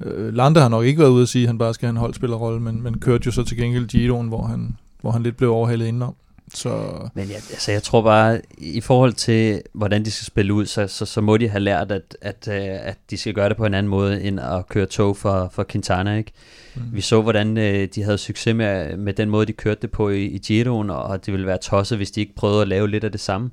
øh, 0.00 0.34
Landa 0.34 0.60
har 0.60 0.68
nok 0.68 0.84
ikke 0.84 1.00
været 1.00 1.10
ude 1.10 1.22
at 1.22 1.28
sige, 1.28 1.42
at 1.42 1.48
han 1.48 1.58
bare 1.58 1.74
skal 1.74 1.86
have 1.86 1.90
en 1.90 1.96
holdspillerrolle, 1.96 2.60
men, 2.60 2.82
men 2.82 2.98
kørte 2.98 3.26
jo 3.26 3.32
så 3.32 3.42
til 3.44 3.56
gengæld 3.56 3.86
Giroen, 3.86 4.28
hvor 4.28 4.46
han, 4.46 4.76
hvor 5.00 5.10
han 5.10 5.22
lidt 5.22 5.36
blev 5.36 5.50
overhalet 5.52 5.86
indenom. 5.86 6.14
Så... 6.54 6.70
Men 7.14 7.28
jeg, 7.28 7.36
altså, 7.36 7.72
jeg 7.72 7.82
tror 7.82 8.02
bare, 8.02 8.40
i 8.58 8.80
forhold 8.80 9.12
til, 9.12 9.62
hvordan 9.72 10.04
de 10.04 10.10
skal 10.10 10.26
spille 10.26 10.54
ud, 10.54 10.66
så, 10.66 10.86
så, 10.86 11.06
så 11.06 11.20
må 11.20 11.36
de 11.36 11.48
have 11.48 11.60
lært, 11.60 11.92
at, 11.92 12.16
at, 12.20 12.48
øh, 12.50 12.88
at 12.88 12.98
de 13.10 13.16
skal 13.16 13.34
gøre 13.34 13.48
det 13.48 13.56
på 13.56 13.66
en 13.66 13.74
anden 13.74 13.90
måde, 13.90 14.22
end 14.22 14.40
at 14.40 14.68
køre 14.68 14.86
tog 14.86 15.16
for, 15.16 15.50
for 15.52 15.64
Quintana. 15.68 16.16
Ikke? 16.16 16.32
Mm. 16.74 16.82
Vi 16.92 17.00
så, 17.00 17.22
hvordan 17.22 17.58
øh, 17.58 17.88
de 17.94 18.02
havde 18.02 18.18
succes 18.18 18.54
med, 18.54 18.96
med 18.96 19.14
den 19.14 19.30
måde, 19.30 19.46
de 19.46 19.52
kørte 19.52 19.80
det 19.82 19.90
på 19.90 20.10
i, 20.10 20.24
i 20.24 20.38
Giroen, 20.38 20.90
og 20.90 21.26
det 21.26 21.32
ville 21.32 21.46
være 21.46 21.58
tosset, 21.58 21.98
hvis 21.98 22.10
de 22.10 22.20
ikke 22.20 22.34
prøvede 22.34 22.62
at 22.62 22.68
lave 22.68 22.88
lidt 22.88 23.04
af 23.04 23.12
det 23.12 23.20
samme. 23.20 23.50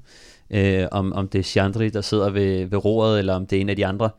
Øh, 0.49 0.87
om, 0.91 1.13
om 1.13 1.27
det 1.27 1.39
er 1.39 1.43
Chandri, 1.43 1.89
der 1.89 2.01
sidder 2.01 2.29
ved, 2.29 2.65
ved 2.65 2.85
roret, 2.85 3.19
eller 3.19 3.33
om 3.33 3.45
det 3.45 3.57
er 3.57 3.61
en 3.61 3.69
af 3.69 3.75
de 3.75 3.85
andre. 3.85 4.09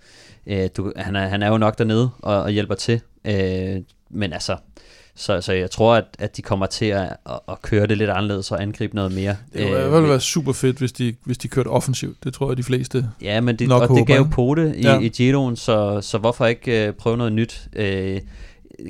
Øh, 0.46 0.68
du, 0.76 0.92
han, 0.96 1.16
er, 1.16 1.26
han 1.26 1.42
er 1.42 1.48
jo 1.48 1.59
nok 1.59 1.78
dernede 1.78 2.10
og, 2.18 2.42
og 2.42 2.51
hjælper 2.51 2.74
til. 2.74 3.01
Øh, 3.24 3.76
men 4.10 4.32
altså, 4.32 4.56
så, 5.16 5.41
så 5.41 5.53
jeg 5.53 5.70
tror, 5.70 5.95
at, 5.95 6.05
at 6.19 6.36
de 6.36 6.43
kommer 6.43 6.66
til 6.66 6.85
at, 6.85 7.16
at, 7.27 7.41
at 7.49 7.62
køre 7.62 7.86
det 7.86 7.99
lidt 7.99 8.11
anderledes 8.11 8.51
og 8.53 8.62
angribe 8.62 8.95
noget 8.95 9.12
mere. 9.12 9.36
Det 9.53 9.61
ville 9.65 9.85
øh, 9.85 10.09
være 10.09 10.20
super 10.20 10.53
fedt, 10.53 10.78
hvis 10.78 10.93
de, 10.93 11.15
hvis 11.24 11.39
de 11.39 11.49
kørte 11.49 11.69
offensivt. 11.69 12.24
Det 12.24 12.35
tror 12.35 12.51
jeg, 12.51 12.57
de 12.57 12.62
fleste 12.62 13.09
Ja, 13.23 13.41
men 13.41 13.57
det, 13.57 13.69
nok 13.69 13.82
og 13.82 13.89
håber, 13.89 13.99
det 14.01 14.07
gav 14.07 14.16
jo 14.16 14.27
pote 14.31 14.77
i, 14.77 14.82
Ja. 14.82 14.99
i 14.99 15.09
Giroen, 15.09 15.57
så, 15.57 16.01
så 16.01 16.19
hvorfor 16.19 16.47
ikke 16.47 16.86
øh, 16.86 16.93
prøve 16.93 17.16
noget 17.16 17.32
nyt? 17.32 17.69
Øh, 17.77 18.20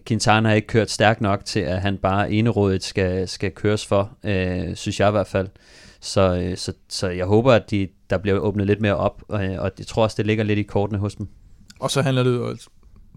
Quintana 0.07 0.49
har 0.49 0.57
ikke 0.57 0.69
kørt 0.69 0.91
stærkt 0.91 1.21
nok 1.21 1.45
til, 1.45 1.61
at 1.61 1.81
han 1.81 1.97
bare 1.97 2.33
enerådigt 2.33 2.85
skal, 2.85 3.29
skal 3.29 3.51
køres 3.51 3.87
for, 3.87 4.11
øh, 4.25 4.77
synes 4.77 5.01
jeg 5.01 5.09
i 5.09 5.11
hvert 5.11 5.27
fald. 5.27 5.49
Så, 6.01 6.37
øh, 6.37 6.57
så, 6.57 6.73
så 6.89 7.09
jeg 7.09 7.27
håber, 7.27 7.53
at 7.53 7.71
de, 7.71 7.89
der 8.11 8.19
bliver 8.19 8.39
åbnet 8.39 8.67
lidt 8.67 8.81
mere 8.81 8.97
op, 8.97 9.23
og, 9.29 9.41
og 9.59 9.71
jeg 9.79 9.87
tror 9.87 10.03
også, 10.03 10.15
det 10.19 10.27
ligger 10.27 10.45
lidt 10.45 10.59
i 10.59 10.63
kortene 10.63 10.99
hos 10.99 11.15
dem. 11.15 11.29
Og 11.81 11.91
så 11.91 12.03
handler 12.03 12.23
det 12.23 12.31
jo, 12.31 12.57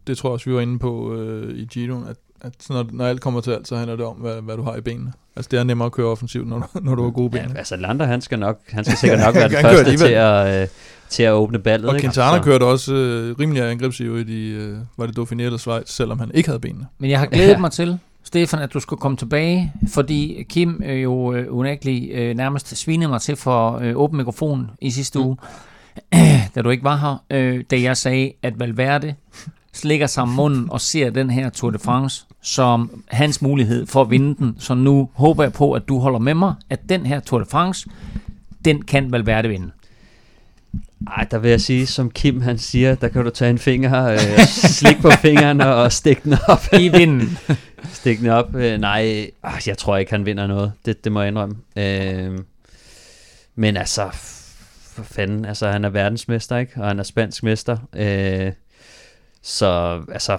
det 0.08 0.18
tror 0.18 0.30
jeg 0.30 0.34
også, 0.34 0.50
vi 0.50 0.56
var 0.56 0.62
inde 0.62 0.80
på 0.80 1.14
øh, 1.16 1.58
i 1.58 1.66
Giroen, 1.66 2.08
at, 2.08 2.16
at 2.42 2.54
når, 2.70 2.86
når 2.92 3.06
alt 3.06 3.22
kommer 3.22 3.42
til 3.42 3.52
alt, 3.52 3.68
så 3.68 3.76
handler 3.76 3.96
det 3.96 4.06
om, 4.06 4.16
hvad, 4.16 4.42
hvad 4.42 4.58
du 4.58 4.64
har 4.64 4.76
i 4.76 4.82
benene. 4.82 5.14
Altså 5.36 5.50
det 5.52 5.60
er 5.60 5.64
nemmere 5.64 5.86
at 5.86 5.92
køre 5.92 6.08
offensivt, 6.08 6.48
når 6.48 6.60
du, 6.60 6.66
når 6.82 6.96
du 6.96 7.04
har 7.04 7.10
gode 7.12 7.30
ben. 7.30 7.40
Ja, 7.42 7.58
altså 7.58 7.76
Lander, 7.76 8.06
han 8.06 8.22
skal 8.22 8.40
nok, 8.40 8.60
han 8.70 8.84
skal 8.86 8.98
sikkert 8.98 9.20
nok 9.20 9.36
være 9.42 9.50
den 9.50 9.58
første 9.62 9.98
til 9.98 10.14
at, 10.14 10.62
øh, 10.62 10.68
til 11.10 11.24
at 11.24 11.32
åbne 11.32 11.60
ballet. 11.60 11.90
og 11.90 11.96
ikke? 11.96 12.04
Quintana 12.08 12.38
Så- 12.38 12.44
kørte 12.44 12.64
også 12.64 12.94
øh, 12.94 13.36
rimelig 13.40 13.64
angrebsivt 13.64 14.30
i, 14.30 14.50
øh, 14.50 14.78
var 14.98 15.06
det 15.06 15.18
Dauphiné 15.20 15.42
eller 15.42 15.58
Schweiz, 15.58 15.90
selvom 15.90 16.20
han 16.20 16.32
ikke 16.34 16.50
havde 16.50 16.60
benene. 16.60 16.86
Men 16.98 17.10
jeg 17.10 17.20
har 17.20 17.26
glædet 17.26 17.60
mig 17.60 17.72
til, 17.72 18.00
Stefan, 18.24 18.60
at 18.60 18.74
du 18.74 18.80
skulle 18.80 19.00
komme 19.00 19.18
tilbage, 19.18 19.74
fordi 19.94 20.46
Kim 20.50 20.82
øh, 20.86 21.04
jo 21.04 21.34
øh, 21.34 21.46
unægteligt 21.50 22.12
øh, 22.14 22.36
nærmest 22.36 22.78
svinede 22.78 23.10
mig 23.10 23.22
til 23.22 23.36
for 23.36 23.78
øh, 23.78 23.94
åben 23.96 24.18
mikrofon 24.18 24.70
i 24.82 24.92
sidste 24.92 25.20
uge, 25.20 25.38
da 26.56 26.62
du 26.62 26.70
ikke 26.70 26.84
var 26.84 26.96
her, 26.98 27.24
øh, 27.38 27.64
da 27.72 27.82
jeg 27.82 27.98
sagde, 27.98 28.32
at 28.44 28.60
Valverde 28.60 29.16
slikker 29.78 30.08
sig 30.08 30.24
om 30.24 30.30
munden 30.30 30.72
og 30.72 30.82
ser 30.82 31.10
den 31.10 31.30
her 31.30 31.50
Tour 31.50 31.72
de 31.72 31.80
France 31.80 32.28
som 32.42 33.04
hans 33.08 33.42
mulighed 33.42 33.86
for 33.86 34.02
at 34.02 34.10
vinde 34.10 34.36
den. 34.36 34.56
Så 34.60 34.74
nu 34.74 35.10
håber 35.14 35.44
jeg 35.44 35.54
på, 35.54 35.74
at 35.74 35.88
du 35.88 36.00
holder 36.00 36.20
med 36.20 36.34
mig, 36.34 36.56
at 36.70 36.80
den 36.90 37.06
her 37.06 37.20
Tour 37.20 37.40
de 37.40 37.46
France, 37.46 37.90
den 38.66 38.82
kan 38.82 39.12
Valverde 39.12 39.50
vinde. 39.50 39.72
Ej, 41.18 41.24
der 41.32 41.38
vil 41.38 41.50
jeg 41.50 41.62
sige, 41.62 41.88
som 41.88 42.12
Kim 42.12 42.42
han 42.42 42.58
siger, 42.58 42.96
der 42.96 43.08
kan 43.08 43.24
du 43.24 43.30
tage 43.30 43.50
en 43.50 43.58
finger, 43.58 44.06
øh, 44.06 44.40
slik 44.48 45.02
på 45.02 45.10
fingeren 45.10 45.62
og 45.62 45.92
stikke 45.92 46.22
den 46.24 46.38
op. 46.48 46.64
I 46.80 46.88
vinden. 46.88 47.38
Stik 47.94 48.20
den 48.20 48.28
op. 48.28 48.56
Øh, 48.56 48.80
nej, 48.80 49.32
øh, 49.46 49.68
jeg 49.68 49.78
tror 49.78 49.98
ikke, 49.98 50.12
han 50.12 50.26
vinder 50.26 50.48
noget. 50.48 50.72
Det, 50.86 51.04
det 51.04 51.12
må 51.12 51.22
jeg 51.22 51.28
indrømme. 51.28 51.56
Øh, 51.76 52.40
men 53.56 53.78
altså, 53.78 54.10
for 54.94 55.04
fanden, 55.04 55.46
altså 55.46 55.72
han 55.72 55.86
er 55.86 55.90
verdensmester, 55.90 56.58
ikke? 56.58 56.72
Og 56.76 56.88
han 56.88 57.00
er 57.00 57.04
spansk 57.04 57.44
mester. 57.44 57.78
Øh, 57.96 58.52
så 59.48 60.02
altså, 60.12 60.38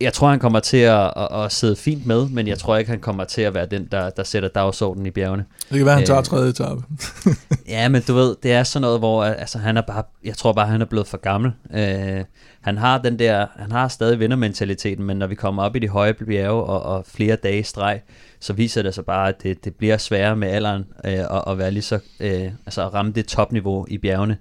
jeg 0.00 0.12
tror, 0.12 0.30
han 0.30 0.38
kommer 0.38 0.60
til 0.60 0.76
at, 0.76 1.12
at, 1.16 1.44
at 1.44 1.52
sidde 1.52 1.76
fint 1.76 2.06
med, 2.06 2.28
men 2.28 2.48
jeg 2.48 2.58
tror 2.58 2.76
ikke, 2.76 2.90
han 2.90 3.00
kommer 3.00 3.24
til 3.24 3.42
at 3.42 3.54
være 3.54 3.66
den, 3.66 3.88
der, 3.92 4.10
der 4.10 4.24
sætter 4.24 4.48
dagsordenen 4.48 5.06
i 5.06 5.10
bjergene. 5.10 5.44
Det 5.70 5.76
kan 5.76 5.86
være, 5.86 5.94
han 5.94 6.06
tager 6.06 6.18
Øh, 6.18 6.24
tredje 6.24 6.50
etape. 6.50 6.82
Ja, 7.68 7.88
men 7.88 8.02
du 8.02 8.14
ved, 8.14 8.36
det 8.42 8.52
er 8.52 8.62
sådan 8.62 8.80
noget, 8.80 8.98
hvor 8.98 9.24
altså, 9.24 9.58
han 9.58 9.76
er 9.76 9.80
bare, 9.80 10.02
jeg 10.24 10.36
tror 10.36 10.52
bare, 10.52 10.66
han 10.66 10.80
er 10.80 10.84
blevet 10.84 11.06
for 11.06 11.16
gammel. 11.16 11.52
Øh, 11.74 12.24
han 12.60 12.78
har 12.78 12.98
den 12.98 13.18
der, 13.18 13.46
han 13.56 13.72
har 13.72 13.88
stadig 13.88 14.20
vindermentaliteten, 14.20 15.04
men 15.04 15.16
når 15.16 15.26
vi 15.26 15.34
kommer 15.34 15.62
op 15.62 15.76
i 15.76 15.78
de 15.78 15.88
høje 15.88 16.14
bjerge 16.14 16.62
og, 16.62 16.82
og 16.82 17.04
flere 17.06 17.36
dage 17.36 17.58
i 17.58 17.62
streg, 17.62 18.00
så 18.40 18.52
viser 18.52 18.82
det 18.82 18.94
sig 18.94 19.04
bare, 19.04 19.28
at 19.28 19.42
det, 19.42 19.64
det 19.64 19.74
bliver 19.74 19.96
sværere 19.96 20.36
med 20.36 20.48
alderen 20.48 20.84
øh, 21.04 21.12
at, 21.12 21.44
at 21.46 21.58
være 21.58 21.70
lige 21.70 21.82
så, 21.82 21.98
øh, 22.20 22.50
altså 22.66 22.86
at 22.86 22.94
ramme 22.94 23.12
det 23.12 23.26
topniveau 23.26 23.86
i 23.88 23.98
bjergene. 23.98 24.36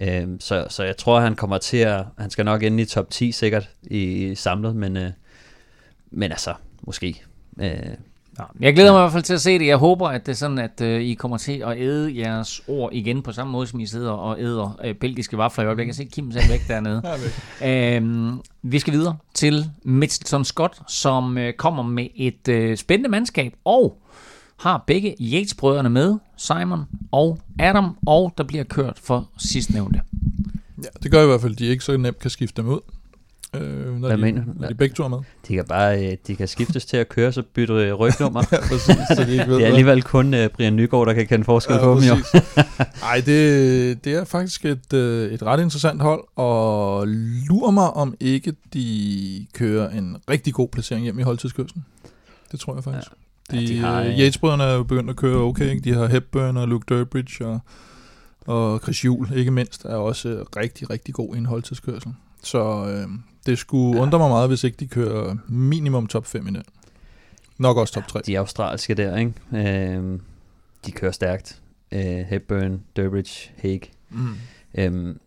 Øh, 0.00 0.28
så, 0.40 0.66
så 0.68 0.84
jeg 0.84 0.96
tror, 0.96 1.20
han 1.20 1.34
kommer 1.34 1.58
til 1.58 1.76
at, 1.76 2.04
han 2.18 2.30
skal 2.30 2.44
nok 2.44 2.62
ende 2.62 2.82
i 2.82 2.86
top 2.86 3.10
10 3.10 3.32
sikkert 3.32 3.70
i, 3.82 4.26
i 4.26 4.34
samlet, 4.34 4.76
men, 4.76 4.96
øh, 4.96 5.10
men 6.10 6.30
altså, 6.30 6.54
måske. 6.82 7.22
Øh, 7.60 7.70
jeg 8.60 8.74
glæder 8.74 8.92
mig 8.92 8.98
i 8.98 9.02
hvert 9.02 9.12
fald 9.12 9.22
til 9.22 9.34
at 9.34 9.40
se 9.40 9.58
det. 9.58 9.66
Jeg 9.66 9.76
håber, 9.76 10.08
at 10.08 10.26
det 10.26 10.32
er 10.32 10.36
sådan, 10.36 10.58
at 10.58 10.80
øh, 10.80 11.02
I 11.02 11.14
kommer 11.14 11.36
til 11.36 11.62
at 11.66 11.78
æde 11.78 12.18
jeres 12.18 12.62
ord 12.68 12.92
igen 12.92 13.22
på 13.22 13.32
samme 13.32 13.52
måde, 13.52 13.66
som 13.66 13.80
I 13.80 13.86
sidder 13.86 14.10
og 14.10 14.40
æder 14.40 14.80
øh, 14.84 14.94
belgiske 14.94 15.38
vafler 15.38 15.64
i 15.64 15.66
øjeblikket. 15.66 15.98
Jeg 15.98 16.06
kan 16.06 16.10
se 16.10 16.14
Kim 16.14 16.32
selv 16.32 16.50
væk 16.50 16.68
dernede. 16.68 17.02
øhm, 17.96 18.40
vi 18.62 18.78
skal 18.78 18.92
videre 18.92 19.16
til 19.34 19.70
Mitchelton 19.82 20.44
Scott, 20.44 20.78
som 20.88 21.38
øh, 21.38 21.52
kommer 21.52 21.82
med 21.82 22.06
et 22.16 22.48
øh, 22.48 22.76
spændende 22.76 23.10
mandskab, 23.10 23.52
og 23.64 23.98
har 24.56 24.84
begge 24.86 25.16
Yates-brødrene 25.20 25.90
med, 25.90 26.14
Simon 26.36 26.84
og 27.12 27.38
Adam, 27.58 27.98
og 28.06 28.34
der 28.38 28.44
bliver 28.44 28.64
kørt 28.64 28.98
for 29.02 29.28
sidstnævnte. 29.38 30.00
Ja, 30.82 30.88
det 31.02 31.10
gør 31.10 31.22
i 31.22 31.26
hvert 31.26 31.40
fald, 31.40 31.52
at 31.52 31.58
de 31.58 31.66
ikke 31.66 31.84
så 31.84 31.96
nemt 31.96 32.18
kan 32.18 32.30
skifte 32.30 32.62
dem 32.62 32.70
ud. 32.70 32.80
Øh, 33.54 34.00
når 34.00 34.08
Hvad 34.08 34.16
de, 34.16 34.22
mener 34.22 34.44
du? 34.44 34.50
Når 34.54 34.68
de 34.68 34.74
begge 34.74 34.94
to 34.94 35.04
er 35.04 35.08
med. 35.08 35.18
De 35.48 35.54
kan 35.54 35.64
bare 35.64 36.06
øh, 36.06 36.16
de 36.26 36.36
kan 36.36 36.48
skiftes 36.48 36.86
til 36.86 36.96
at 36.96 37.08
køre, 37.08 37.32
så 37.32 37.42
bytte 37.42 37.74
øh, 37.74 37.94
rygnummer. 37.94 38.42
Ja, 38.52 38.60
præcis, 38.60 38.96
så 39.16 39.24
de 39.26 39.32
ikke 39.32 39.46
ved, 39.46 39.56
det 39.58 39.62
er 39.62 39.66
alligevel 39.66 40.02
kun 40.02 40.34
uh, 40.34 40.46
Brian 40.46 40.76
Nygaard, 40.76 41.06
der 41.06 41.12
kan 41.12 41.26
kende 41.26 41.44
forskel 41.44 41.78
på 41.78 41.94
dem 41.94 42.02
jo. 42.02 42.16
Ej, 43.02 43.22
det, 43.26 44.04
det 44.04 44.14
er 44.14 44.24
faktisk 44.24 44.64
et, 44.64 44.92
et 44.92 45.42
ret 45.42 45.60
interessant 45.62 46.02
hold, 46.02 46.24
og 46.36 47.04
lurer 47.48 47.70
mig 47.70 47.90
om 47.90 48.14
ikke 48.20 48.54
de 48.74 49.46
kører 49.54 49.90
en 49.90 50.16
rigtig 50.30 50.54
god 50.54 50.68
placering 50.68 51.04
hjem 51.04 51.18
i 51.18 51.22
holdtidskørslen. 51.22 51.84
Det 52.52 52.60
tror 52.60 52.74
jeg 52.74 52.84
faktisk. 52.84 53.08
Ja, 53.10 53.25
De, 53.50 53.66
de 53.66 53.78
har, 53.78 54.00
øh, 54.00 54.06
øh, 54.08 54.18
Yates-brødrene 54.18 54.64
er 54.64 54.74
jo 54.74 54.82
begyndt 54.82 55.10
at 55.10 55.16
køre 55.16 55.36
okay. 55.36 55.70
Ikke? 55.70 55.80
De 55.80 55.94
har 55.94 56.06
Hepburn 56.06 56.56
og 56.56 56.68
Luke 56.68 56.84
Durbridge 56.88 57.46
og, 57.46 57.60
og 58.46 58.80
Chris 58.82 59.04
Juhl, 59.04 59.28
ikke 59.38 59.50
mindst, 59.50 59.84
er 59.84 59.94
også 59.96 60.28
øh, 60.28 60.44
rigtig, 60.56 60.90
rigtig 60.90 61.14
god 61.14 61.34
i 61.34 61.38
en 61.38 61.46
holdtidskørsel. 61.46 62.12
Så 62.42 62.86
øh, 62.88 63.08
det 63.46 63.58
skulle 63.58 63.96
Ja. 63.96 64.02
undre 64.02 64.18
mig 64.18 64.28
meget, 64.28 64.48
hvis 64.48 64.64
ikke 64.64 64.76
de 64.76 64.86
kører 64.86 65.36
minimum 65.48 66.06
top 66.06 66.26
5 66.26 66.46
i 66.46 66.50
den. 66.50 66.62
Nok 67.58 67.76
også 67.76 67.94
top 67.94 68.08
3. 68.08 68.20
De 68.26 68.38
australske 68.38 68.94
der, 68.94 69.16
ikke? 69.16 69.32
Øh, 69.96 70.18
de 70.86 70.90
kører 70.92 71.12
stærkt. 71.12 71.60
Øh, 71.92 72.00
Hepburn, 72.00 72.80
Durbridge, 72.96 73.50
Hague. 73.62 73.80
Mm. 74.10 74.34
Øhm, 74.78 75.18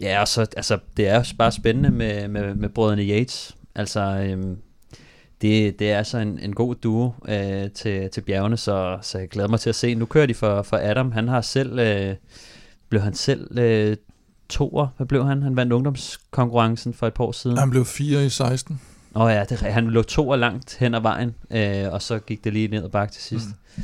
ja, 0.00 0.20
og 0.20 0.28
så, 0.28 0.40
altså, 0.56 0.78
det 0.96 1.08
er 1.08 1.24
bare 1.38 1.52
spændende 1.52 1.90
med, 1.90 2.28
med, 2.28 2.54
med 2.54 2.68
brødrene 2.68 3.02
Yates. 3.02 3.56
Altså, 3.74 4.00
øhm, 4.00 4.56
det, 5.42 5.78
det 5.78 5.90
er 5.90 5.98
altså 5.98 6.18
en, 6.18 6.38
en 6.38 6.54
god 6.54 6.74
duo 6.74 7.12
øh, 7.28 7.70
til, 7.70 8.10
til 8.10 8.20
bjergene, 8.20 8.56
så, 8.56 8.98
så 9.02 9.18
jeg 9.18 9.28
glæder 9.28 9.48
mig 9.48 9.60
til 9.60 9.68
at 9.68 9.74
se. 9.74 9.94
Nu 9.94 10.06
kører 10.06 10.26
de 10.26 10.34
for, 10.34 10.62
for 10.62 10.76
Adam. 10.76 11.12
Han 11.12 11.28
har 11.28 11.40
selv, 11.40 11.78
øh, 11.78 12.14
blev 12.88 13.02
han 13.02 13.14
selv 13.14 13.58
øh, 13.58 13.96
toer. 14.48 14.86
Hvad 14.96 15.06
blev 15.06 15.26
han? 15.26 15.42
Han 15.42 15.56
vandt 15.56 15.72
ungdomskonkurrencen 15.72 16.94
for 16.94 17.06
et 17.06 17.14
par 17.14 17.24
år 17.24 17.32
siden. 17.32 17.58
Han 17.58 17.70
blev 17.70 17.84
4 17.84 18.26
i 18.26 18.28
16. 18.28 18.80
Åh 19.14 19.22
oh, 19.22 19.32
ja, 19.32 19.44
det, 19.48 19.58
han 19.58 19.90
lå 19.90 20.02
toer 20.02 20.36
langt 20.36 20.76
hen 20.80 20.94
ad 20.94 21.00
vejen, 21.00 21.34
øh, 21.50 21.92
og 21.92 22.02
så 22.02 22.18
gik 22.18 22.44
det 22.44 22.52
lige 22.52 22.68
ned 22.68 22.82
og 22.82 22.90
bakke 22.90 23.12
til 23.12 23.22
sidst. 23.22 23.46
Mm. 23.76 23.82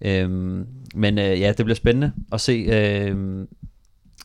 Øhm, 0.00 0.66
men 0.94 1.18
øh, 1.18 1.40
ja, 1.40 1.52
det 1.52 1.64
bliver 1.64 1.74
spændende 1.74 2.12
at 2.32 2.40
se. 2.40 2.52
Øh, 2.52 3.46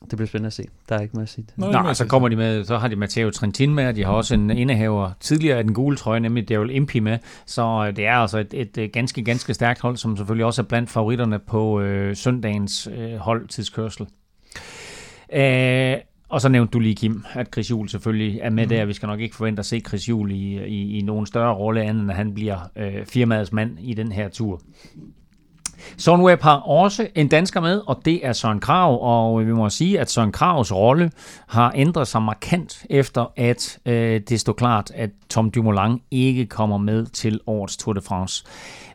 det 0.09 0.17
bliver 0.17 0.27
spændende 0.27 0.47
at 0.47 0.53
se. 0.53 0.63
Der 0.89 0.95
er 0.95 1.01
ikke 1.01 1.13
mere 1.13 1.23
at 1.23 1.30
sige. 1.30 1.45
Nå, 1.57 1.71
Nej, 1.71 1.93
så 1.93 2.05
kommer 2.05 2.30
de 2.30 2.35
med, 2.35 2.63
så 2.63 2.77
har 2.77 2.88
de 2.88 2.95
Matteo 2.95 3.30
Trentin 3.30 3.75
med, 3.75 3.88
og 3.88 3.95
de 3.95 4.03
har 4.03 4.11
også 4.11 4.34
en 4.34 4.49
indehaver 4.49 5.11
tidligere 5.19 5.57
af 5.57 5.63
den 5.63 5.73
gule 5.73 5.97
trøje, 5.97 6.19
nemlig 6.19 6.49
Daryl 6.49 6.69
Impey 6.75 6.99
med. 6.99 7.17
Så 7.45 7.85
øh, 7.88 7.95
det 7.95 8.05
er 8.07 8.15
altså 8.15 8.38
et, 8.38 8.53
et, 8.53 8.77
et 8.77 8.91
ganske, 8.91 9.23
ganske 9.23 9.53
stærkt 9.53 9.80
hold, 9.81 9.97
som 9.97 10.17
selvfølgelig 10.17 10.45
også 10.45 10.61
er 10.61 10.65
blandt 10.65 10.89
favoritterne 10.89 11.39
på 11.39 11.81
øh, 11.81 12.15
søndagens 12.15 12.89
øh, 12.97 13.15
holdtidskørsel. 13.15 14.07
Øh, 15.34 15.97
og 16.30 16.41
så 16.41 16.49
nævnte 16.49 16.71
du 16.71 16.80
lige, 16.80 16.95
Kim, 16.95 17.23
at 17.34 17.47
Chris 17.53 17.71
Juhl 17.71 17.89
selvfølgelig 17.89 18.39
er 18.39 18.49
med 18.49 18.63
mm. 18.63 18.69
der. 18.69 18.85
Vi 18.85 18.93
skal 18.93 19.07
nok 19.07 19.19
ikke 19.19 19.35
forvente 19.35 19.59
at 19.59 19.65
se 19.65 19.80
Chris 19.80 20.09
Juhl 20.09 20.31
i, 20.31 20.65
i, 20.65 20.97
i 20.97 21.01
nogen 21.01 21.25
større 21.25 21.53
rolle, 21.53 21.81
andet 21.81 22.01
end 22.01 22.11
at 22.11 22.17
han 22.17 22.34
bliver 22.34 22.57
øh, 22.75 23.05
firmaets 23.05 23.51
mand 23.51 23.77
i 23.80 23.93
den 23.93 24.11
her 24.11 24.30
tur. 24.30 24.61
Sunweb 25.97 26.41
har 26.41 26.55
også 26.55 27.07
en 27.15 27.27
dansker 27.27 27.61
med, 27.61 27.81
og 27.88 28.01
det 28.05 28.26
er 28.26 28.34
Søren 28.34 28.60
Krav, 28.60 28.99
og 29.01 29.47
vi 29.47 29.53
må 29.53 29.69
sige, 29.69 29.99
at 29.99 30.11
Søren 30.11 30.31
Kravs 30.31 30.73
rolle 30.73 31.11
har 31.47 31.72
ændret 31.76 32.07
sig 32.07 32.22
markant 32.22 32.85
efter, 32.89 33.31
at 33.35 33.80
øh, 33.85 34.22
det 34.30 34.39
stod 34.39 34.53
klart, 34.53 34.91
at 34.95 35.10
Tom 35.30 35.51
Dumoulin 35.51 35.99
ikke 36.11 36.45
kommer 36.45 36.77
med 36.77 37.05
til 37.05 37.39
årets 37.47 37.77
Tour 37.77 37.93
de 37.93 38.01
France. 38.01 38.45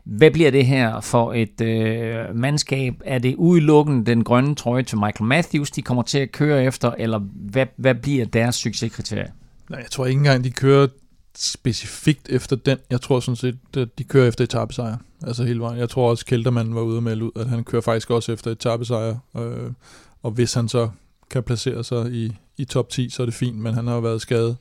Hvad 0.03 0.31
bliver 0.31 0.51
det 0.51 0.65
her 0.65 1.01
for 1.01 1.33
et 1.33 1.61
øh, 1.61 2.35
mandskab? 2.35 2.93
Er 3.05 3.19
det 3.19 3.35
udelukkende 3.35 4.05
den 4.05 4.23
grønne 4.23 4.55
trøje 4.55 4.83
til 4.83 4.97
Michael 4.97 5.27
Matthews, 5.27 5.71
de 5.71 5.81
kommer 5.81 6.03
til 6.03 6.19
at 6.19 6.31
køre 6.31 6.63
efter, 6.63 6.91
eller 6.97 7.19
hvad, 7.33 7.65
hvad 7.75 7.95
bliver 7.95 8.25
deres 8.25 8.55
succeskriterie? 8.55 9.31
Nej, 9.69 9.79
jeg 9.79 9.91
tror 9.91 10.05
ikke 10.05 10.17
engang, 10.19 10.43
de 10.43 10.51
kører 10.51 10.87
specifikt 11.41 12.29
efter 12.29 12.55
den. 12.55 12.77
Jeg 12.89 13.01
tror 13.01 13.19
sådan 13.19 13.35
set, 13.35 13.57
at 13.77 13.97
de 13.97 14.03
kører 14.03 14.27
efter 14.27 14.43
etappesejr. 14.43 14.97
Altså 15.23 15.43
hele 15.43 15.59
vejen. 15.59 15.79
Jeg 15.79 15.89
tror 15.89 16.09
også, 16.09 16.25
Keltermann 16.25 16.75
var 16.75 16.81
ude 16.81 16.97
og 16.97 17.03
melde 17.03 17.25
ud, 17.25 17.31
at 17.35 17.49
han 17.49 17.63
kører 17.63 17.81
faktisk 17.81 18.09
også 18.09 18.31
efter 18.31 18.51
etappesejr. 18.51 19.17
Øh, 19.37 19.71
og 20.23 20.31
hvis 20.31 20.53
han 20.53 20.69
så 20.69 20.89
kan 21.29 21.43
placere 21.43 21.83
sig 21.83 22.11
i, 22.11 22.35
i 22.57 22.65
top 22.65 22.89
10, 22.89 23.09
så 23.09 23.21
er 23.21 23.25
det 23.25 23.33
fint, 23.33 23.57
men 23.57 23.73
han 23.73 23.87
har 23.87 23.93
jo 23.93 23.99
været 23.99 24.21
skadet 24.21 24.57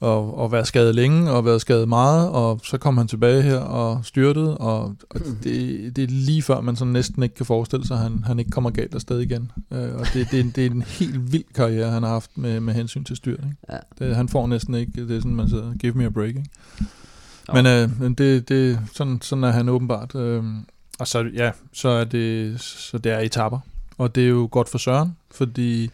og, 0.00 0.38
og 0.38 0.52
været 0.52 0.66
skadet 0.66 0.94
længe, 0.94 1.30
og 1.30 1.44
været 1.44 1.60
skadet 1.60 1.88
meget, 1.88 2.28
og 2.28 2.60
så 2.64 2.78
kom 2.78 2.96
han 2.96 3.08
tilbage 3.08 3.42
her 3.42 3.58
og 3.58 4.04
styrtede, 4.04 4.58
og, 4.58 4.96
og 5.10 5.20
det, 5.42 5.96
det 5.96 6.04
er 6.04 6.08
lige 6.08 6.42
før, 6.42 6.60
man 6.60 6.76
sådan 6.76 6.92
næsten 6.92 7.22
ikke 7.22 7.34
kan 7.34 7.46
forestille 7.46 7.86
sig, 7.86 7.96
at 7.96 8.02
han, 8.02 8.24
han 8.26 8.38
ikke 8.38 8.50
kommer 8.50 8.70
galt 8.70 8.94
afsted 8.94 9.20
igen. 9.20 9.52
Øh, 9.72 9.94
og 9.94 10.06
det, 10.14 10.30
det, 10.30 10.56
det 10.56 10.66
er 10.66 10.70
en 10.70 10.82
helt 10.82 11.32
vild 11.32 11.54
karriere, 11.54 11.90
han 11.90 12.02
har 12.02 12.10
haft 12.10 12.30
med, 12.34 12.60
med 12.60 12.74
hensyn 12.74 13.04
til 13.04 13.16
styrt. 13.16 13.40
Ikke? 13.44 13.56
Ja. 13.72 14.06
Det, 14.06 14.16
han 14.16 14.28
får 14.28 14.46
næsten 14.46 14.74
ikke, 14.74 15.06
det 15.08 15.16
er 15.16 15.20
sådan, 15.20 15.34
man 15.34 15.48
siger, 15.48 15.76
give 15.78 15.92
me 15.92 16.04
a 16.04 16.08
break. 16.08 16.28
Ikke? 16.28 16.44
Jo. 17.48 17.54
Men, 17.54 17.66
øh, 17.66 18.00
men 18.00 18.14
det, 18.14 18.48
det, 18.48 18.80
sådan, 18.94 19.18
sådan 19.22 19.44
er 19.44 19.50
han 19.50 19.68
åbenbart. 19.68 20.14
Øh, 20.14 20.44
og 20.98 21.08
så, 21.08 21.30
ja, 21.34 21.50
så 21.72 21.88
er 21.88 22.04
det, 22.04 22.60
så 22.60 22.98
det 22.98 23.12
er 23.12 23.18
etapper. 23.18 23.58
Og 23.98 24.14
det 24.14 24.24
er 24.24 24.28
jo 24.28 24.48
godt 24.50 24.68
for 24.68 24.78
Søren, 24.78 25.16
fordi 25.30 25.90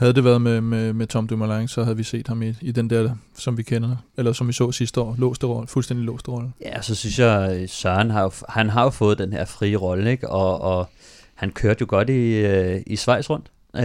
havde 0.00 0.12
det 0.12 0.24
været 0.24 0.42
med, 0.42 0.60
med, 0.60 0.92
med 0.92 1.06
Tom 1.06 1.26
Dumoulin, 1.28 1.68
så 1.68 1.84
havde 1.84 1.96
vi 1.96 2.02
set 2.02 2.28
ham 2.28 2.42
i, 2.42 2.54
i 2.60 2.72
den 2.72 2.90
der, 2.90 3.14
som 3.38 3.58
vi 3.58 3.62
kender, 3.62 3.96
eller 4.18 4.32
som 4.32 4.48
vi 4.48 4.52
så 4.52 4.72
sidste 4.72 5.00
år, 5.00 5.14
låste 5.18 5.46
rolle, 5.46 5.68
fuldstændig 5.68 6.06
låste 6.06 6.30
rolle. 6.30 6.50
Ja, 6.62 6.82
så 6.82 6.94
synes 6.94 7.18
jeg, 7.18 7.56
øh, 7.62 7.68
Søren 7.68 8.10
har 8.10 8.22
jo, 8.22 8.30
han 8.48 8.70
har 8.70 8.84
jo 8.84 8.90
fået 8.90 9.18
den 9.18 9.32
her 9.32 9.44
frie 9.44 9.76
rolle, 9.76 10.10
ikke? 10.10 10.28
Og, 10.30 10.60
og 10.60 10.90
han 11.34 11.50
kørte 11.50 11.78
jo 11.80 11.86
godt 11.88 12.10
i, 12.10 12.36
øh, 12.36 12.82
i 12.86 12.96
Schweiz 12.96 13.30
rundt. 13.30 13.46
Øh, 13.76 13.82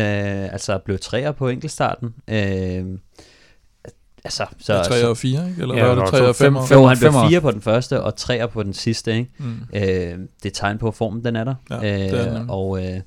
altså 0.54 0.78
blev 0.86 1.00
træer 1.00 1.32
på 1.32 1.50
enkeltstarten. 1.50 2.14
Øh, 2.28 2.86
altså, 4.24 4.46
så, 4.60 4.84
Så, 4.84 4.90
3 4.90 5.08
og 5.08 5.18
4, 5.18 5.50
ikke? 5.50 5.62
Eller 5.62 5.76
Ja, 5.76 5.82
ja, 5.82 5.88
var 5.88 5.94
det 5.96 6.02
var 6.02 6.10
3 6.10 6.18
to- 6.20 6.26
og 6.26 6.36
5? 6.36 6.54
fem- 6.68 6.78
Jo, 6.78 6.86
han 6.86 6.98
blev 6.98 7.12
femmer. 7.12 7.30
fire 7.30 7.42
på 7.42 7.52
den 7.52 7.62
første, 7.62 8.02
og 8.04 8.16
treer 8.16 8.48
på 8.48 8.64
den 8.64 8.74
sidste, 8.74 9.12
ikke? 9.18 9.32
Mm. 9.38 9.54
Øh, 9.74 9.82
det 10.44 10.50
er 10.50 10.54
tegn 10.54 10.78
på, 10.78 10.88
at 10.88 10.96
formen 10.96 11.24
den 11.26 11.36
er 11.36 11.44
der. 11.44 11.56
Ja, 11.70 11.76
det 11.80 11.92
er 12.20 12.24
den 12.24 12.34
nemlig. 12.34 12.52
og 12.52 12.86
øh, 12.86 13.00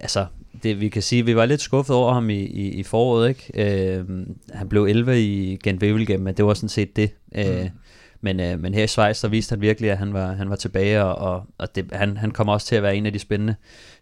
altså, 0.00 0.26
det, 0.62 0.80
vi 0.80 0.88
kan 0.88 1.02
sige, 1.02 1.24
vi 1.24 1.36
var 1.36 1.46
lidt 1.46 1.60
skuffet 1.60 1.96
over 1.96 2.12
ham 2.12 2.30
i, 2.30 2.38
i, 2.38 2.68
i 2.68 2.82
foråret, 2.82 3.28
ikke? 3.28 3.52
Øh, 3.98 4.04
han 4.52 4.68
blev 4.68 4.84
11 4.84 5.20
i 5.22 5.56
Gent 5.56 5.82
men 6.20 6.34
det 6.34 6.44
var 6.44 6.54
sådan 6.54 6.68
set 6.68 6.96
det. 6.96 7.10
Øh, 7.34 7.62
Mm. 7.62 7.68
men, 8.20 8.40
øh, 8.40 8.60
men 8.60 8.74
her 8.74 8.84
i 8.84 8.86
Schweiz, 8.86 9.16
så 9.16 9.28
viste 9.28 9.52
han 9.52 9.60
virkelig, 9.60 9.90
at 9.90 9.98
han 9.98 10.12
var, 10.12 10.32
han 10.32 10.50
var 10.50 10.56
tilbage, 10.56 11.04
og, 11.04 11.34
og, 11.34 11.46
og 11.58 11.74
det, 11.74 11.90
han, 11.92 12.16
han 12.16 12.30
kommer 12.30 12.52
også 12.52 12.66
til 12.66 12.76
at 12.76 12.82
være 12.82 12.96
en 12.96 13.06
af 13.06 13.12
de 13.12 13.18
spændende 13.18 13.54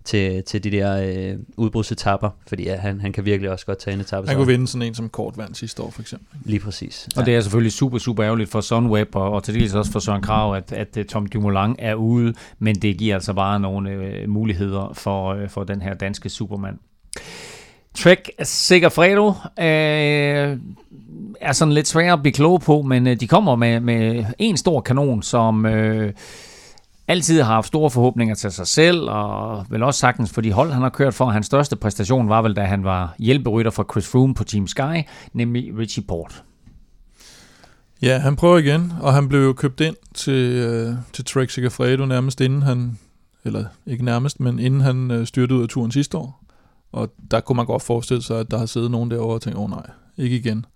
til, 0.09 0.43
til 0.43 0.65
de 0.65 0.71
der 0.71 1.03
øh, 1.03 1.39
udbrudsetapper, 1.57 2.31
fordi 2.47 2.63
ja, 2.63 2.77
han, 2.77 3.01
han 3.01 3.13
kan 3.13 3.25
virkelig 3.25 3.51
også 3.51 3.67
godt 3.67 3.79
tage 3.79 3.95
en 3.95 4.01
etappe. 4.01 4.29
Han 4.29 4.37
kunne 4.37 4.47
vinde 4.47 4.67
sådan 4.67 4.87
en 4.87 4.95
som 4.95 5.09
kort 5.09 5.39
vand 5.39 5.55
sidste 5.55 5.83
år, 5.83 5.91
for 5.91 6.01
eksempel. 6.01 6.39
Lige 6.45 6.61
præcis. 6.61 7.09
Og 7.17 7.27
det 7.27 7.37
er 7.37 7.41
selvfølgelig 7.41 7.73
super, 7.73 7.99
super 7.99 8.25
ærgerligt 8.25 8.51
for 8.51 8.61
Sunweb, 8.61 9.17
og, 9.17 9.33
og 9.33 9.45
til 9.45 9.55
dels 9.55 9.75
også 9.75 9.93
for 9.93 9.99
Søren 9.99 10.23
Krav, 10.23 10.55
at, 10.55 10.73
at 10.73 10.97
øh, 10.97 11.05
Tom 11.05 11.27
Dumoulin 11.27 11.77
er 11.79 11.95
ude, 11.95 12.35
men 12.59 12.75
det 12.75 12.99
giver 12.99 13.15
altså 13.15 13.33
bare 13.33 13.61
nogle 13.61 13.91
øh, 13.91 14.29
muligheder 14.29 14.93
for, 14.95 15.35
øh, 15.35 15.49
for 15.49 15.65
den 15.65 15.83
her 15.83 15.95
danske 15.95 16.29
supermand. 16.29 16.79
Trek 17.95 18.31
Segafredo 18.43 19.29
øh, 19.59 20.59
er 21.41 21.53
sådan 21.53 21.75
lidt 21.75 21.89
svær 21.89 22.13
at 22.13 22.23
blive 22.23 22.33
klog 22.33 22.61
på, 22.61 22.83
men 22.83 23.07
øh, 23.07 23.21
de 23.21 23.29
kommer 23.29 23.57
med, 23.57 23.81
med 23.81 24.25
en 24.39 24.57
stor 24.57 24.81
kanon, 24.81 25.23
som 25.23 25.67
øh, 25.67 26.13
altid 27.09 27.43
har 27.43 27.55
haft 27.55 27.67
store 27.67 27.91
forhåbninger 27.91 28.35
til 28.35 28.53
sig 28.53 28.67
selv, 28.67 29.11
og 29.11 29.67
vel 29.71 29.83
også 29.83 30.01
sagtens 30.01 30.31
for 30.31 30.41
de 30.41 30.53
hold, 30.53 30.73
han 30.73 30.83
har 30.83 30.89
kørt 30.89 31.15
for. 31.15 31.27
Hans 31.27 31.47
største 31.47 31.77
præstation 31.77 32.29
var 32.29 32.43
vel, 32.43 32.57
da 32.57 32.65
han 32.65 32.85
var 32.85 33.15
hjælperytter 33.19 33.71
for 33.71 33.87
Chris 33.93 34.09
Froome 34.09 34.35
på 34.35 34.45
Team 34.45 34.67
Sky, 34.67 35.03
nemlig 35.33 35.79
Richie 35.79 36.03
Port. 36.09 36.43
Ja, 38.03 38.19
han 38.19 38.37
prøver 38.37 38.59
igen, 38.59 38.93
og 39.01 39.15
han 39.15 39.29
blev 39.29 39.41
jo 39.41 39.53
købt 39.53 39.81
ind 39.81 39.97
til, 40.15 40.53
øh, 40.53 40.95
til 41.13 41.25
Trek 41.25 41.51
Segafredo 41.51 42.07
nærmest 42.07 42.41
inden 42.41 42.63
han, 42.63 42.99
eller 43.45 43.65
ikke 43.87 44.05
nærmest, 44.05 44.41
men 44.41 44.59
inden 44.59 44.81
han 44.81 45.11
øh, 45.11 45.27
styrte 45.27 45.55
ud 45.55 45.63
af 45.63 45.69
turen 45.69 45.91
sidste 45.91 46.19
år. 46.19 46.45
Og 46.93 47.13
der 47.31 47.41
kunne 47.41 47.57
man 47.57 47.67
godt 47.67 47.83
forestille 47.83 48.23
sig, 48.23 48.41
at 48.41 48.51
der 48.51 48.59
har 48.59 48.67
siddet 48.67 48.91
nogen 48.91 49.11
derovre 49.11 49.35
og 49.35 49.43
tænkt, 49.43 49.59
åh 49.59 49.65
oh, 49.65 49.71
nej, 49.71 49.91
ikke 50.17 50.37
igen. 50.37 50.67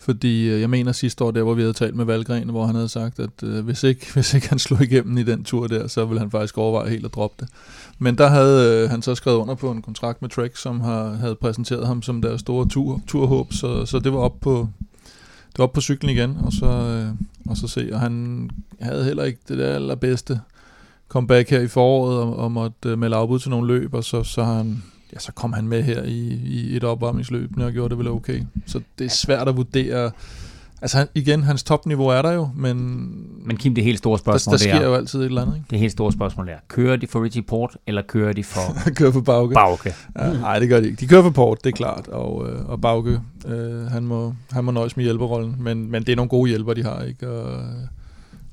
Fordi 0.00 0.48
øh, 0.48 0.60
jeg 0.60 0.70
mener 0.70 0.92
sidste 0.92 1.24
år, 1.24 1.30
der 1.30 1.42
hvor 1.42 1.54
vi 1.54 1.62
havde 1.62 1.72
talt 1.72 1.96
med 1.96 2.04
Valgren, 2.04 2.48
hvor 2.48 2.66
han 2.66 2.74
havde 2.74 2.88
sagt, 2.88 3.18
at 3.18 3.42
øh, 3.42 3.64
hvis, 3.64 3.84
ikke, 3.84 4.06
hvis 4.14 4.34
ikke 4.34 4.48
han 4.48 4.58
slog 4.58 4.82
igennem 4.82 5.18
i 5.18 5.22
den 5.22 5.44
tur 5.44 5.66
der, 5.66 5.86
så 5.86 6.04
ville 6.04 6.20
han 6.20 6.30
faktisk 6.30 6.58
overveje 6.58 6.90
helt 6.90 7.04
at 7.04 7.14
droppe 7.14 7.36
det. 7.40 7.48
Men 7.98 8.18
der 8.18 8.26
havde 8.26 8.82
øh, 8.82 8.90
han 8.90 9.02
så 9.02 9.14
skrevet 9.14 9.38
under 9.38 9.54
på 9.54 9.70
en 9.70 9.82
kontrakt 9.82 10.22
med 10.22 10.30
Trek, 10.30 10.56
som 10.56 10.80
har, 10.80 11.12
havde 11.12 11.34
præsenteret 11.34 11.86
ham 11.86 12.02
som 12.02 12.22
deres 12.22 12.40
store 12.40 12.68
tur, 12.68 13.00
turhåb, 13.06 13.52
så, 13.52 13.86
så 13.86 13.98
det 13.98 14.12
var 14.12 14.18
op 14.18 14.40
på, 14.40 14.68
det 15.48 15.58
var 15.58 15.64
op 15.64 15.72
på 15.72 15.80
cyklen 15.80 16.10
igen, 16.10 16.36
og 16.44 16.52
så, 16.52 16.66
øh, 16.66 17.08
og 17.50 17.56
så 17.56 17.68
se, 17.68 17.90
og 17.92 18.00
han 18.00 18.50
havde 18.80 19.04
heller 19.04 19.24
ikke 19.24 19.40
det 19.48 19.58
der 19.58 19.74
allerbedste 19.74 20.40
comeback 21.08 21.50
her 21.50 21.60
i 21.60 21.68
foråret, 21.68 22.18
og, 22.18 22.36
og 22.36 22.52
måtte 22.52 22.88
øh, 22.88 22.98
melde 22.98 23.16
afbud 23.16 23.38
til 23.38 23.50
nogle 23.50 23.66
løb, 23.66 23.94
og 23.94 24.04
så, 24.04 24.22
så, 24.22 24.44
har 24.44 24.54
han, 24.54 24.82
ja, 25.12 25.18
så 25.18 25.32
kom 25.32 25.52
han 25.52 25.68
med 25.68 25.82
her 25.82 26.02
i, 26.02 26.28
i 26.44 26.76
et 26.76 26.84
opvarmningsløb, 26.84 27.50
og 27.58 27.72
gjorde 27.72 27.88
det 27.90 27.98
vel 27.98 28.08
okay. 28.08 28.42
Så 28.66 28.80
det 28.98 29.04
er 29.04 29.08
svært 29.10 29.48
at 29.48 29.56
vurdere, 29.56 30.10
Altså 30.82 30.98
han, 30.98 31.06
igen, 31.14 31.42
hans 31.42 31.62
topniveau 31.62 32.06
er 32.06 32.22
der 32.22 32.32
jo, 32.32 32.48
men 32.54 32.76
Men 33.44 33.56
Kim, 33.56 33.74
det 33.74 33.84
helt 33.84 33.98
store 33.98 34.12
der, 34.12 34.22
spørgsmål, 34.22 34.52
der 34.52 34.56
det 34.56 34.62
sker 34.62 34.74
er, 34.74 34.84
jo 34.84 34.94
altid 34.94 35.20
et 35.20 35.24
eller 35.24 35.42
andet, 35.42 35.62
det 35.70 35.78
helt 35.78 35.92
store 35.92 36.12
spørgsmål 36.12 36.48
er, 36.48 36.56
kører 36.68 36.96
de 36.96 37.06
for 37.06 37.22
Richie 37.24 37.42
Port, 37.42 37.76
eller 37.86 38.02
kører 38.02 38.32
de 38.32 38.44
for 38.44 38.60
ikke? 38.86 38.94
kører 38.98 39.12
for 39.12 39.20
Bauke. 39.20 39.54
Bauke? 39.54 39.94
Ja, 40.18 40.32
nej, 40.32 40.58
det 40.58 40.68
gør 40.68 40.80
de 40.80 40.86
ikke. 40.86 41.00
De 41.00 41.06
kører 41.06 41.22
for 41.22 41.30
Port, 41.30 41.64
det 41.64 41.70
er 41.72 41.76
klart, 41.76 42.08
og, 42.08 42.48
øh, 42.50 42.68
og 42.68 42.80
Bauke, 42.80 43.20
øh, 43.46 43.86
han, 43.86 44.04
må, 44.04 44.34
han 44.50 44.64
må 44.64 44.70
nøjes 44.70 44.96
med 44.96 45.04
hjælperrollen, 45.04 45.56
men, 45.58 45.90
men 45.90 46.02
det 46.04 46.12
er 46.12 46.16
nogle 46.16 46.28
gode 46.28 46.48
hjælper, 46.48 46.74
de 46.74 46.82
har, 46.84 47.02
ikke? 47.02 47.28
Og 47.30 47.52
øh, 47.60 47.64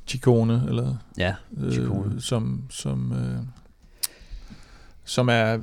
Chicone, 0.08 0.64
eller 0.68 0.96
Ja, 1.18 1.34
øh, 1.58 1.72
Ciccone. 1.74 2.22
som, 2.22 2.62
som, 2.70 3.12
øh, 3.12 3.38
som 5.06 5.30
er, 5.30 5.58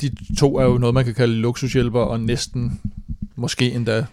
de 0.00 0.10
to 0.38 0.58
er 0.58 0.64
jo 0.64 0.78
noget, 0.78 0.94
man 0.94 1.04
kan 1.04 1.14
kalde 1.14 1.34
luksushjælper, 1.34 2.00
og 2.00 2.20
næsten, 2.20 2.80
måske 3.36 3.72
endda 3.72 4.06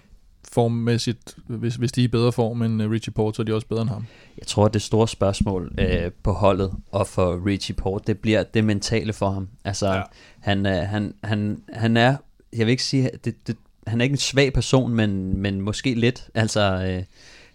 formmæssigt, 0.52 1.36
hvis, 1.48 1.76
hvis 1.76 1.92
de 1.92 2.02
er 2.02 2.06
i 2.06 2.08
bedre 2.08 2.32
form 2.32 2.62
end 2.62 2.84
øh, 2.84 2.92
Richie 2.92 3.14
Port, 3.14 3.36
så 3.36 3.42
er 3.42 3.44
de 3.44 3.54
også 3.54 3.68
bedre 3.68 3.82
end 3.82 3.90
ham. 3.90 4.06
Jeg 4.38 4.48
tror, 4.48 4.66
at 4.66 4.74
det 4.74 4.82
store 4.82 5.08
spørgsmål 5.08 5.76
øh, 5.78 6.12
på 6.24 6.32
holdet 6.32 6.72
og 6.92 7.08
for 7.08 7.46
Richie 7.46 7.76
Port, 7.76 8.08
det 8.08 8.20
bliver 8.20 8.44
det 8.44 8.64
mentale 8.64 9.14
for 9.14 9.30
ham. 9.30 9.48
Altså, 9.66 9.94
Ja. 9.94 10.02
han, 10.40 10.66
øh, 10.66 10.74
han, 10.74 11.14
han, 11.24 11.62
han 11.74 11.98
er, 11.98 12.16
jeg 12.54 12.66
vil 12.66 12.72
ikke 12.72 12.84
sige, 12.84 13.10
det, 13.26 13.48
det, 13.48 13.56
han 13.88 14.02
er 14.02 14.04
ikke 14.04 14.14
en 14.14 14.18
svag 14.18 14.54
person, 14.54 14.94
men, 14.94 15.38
men 15.38 15.62
måske 15.62 15.94
lidt. 15.94 16.28
Altså, 16.34 16.62
øh, 16.62 17.04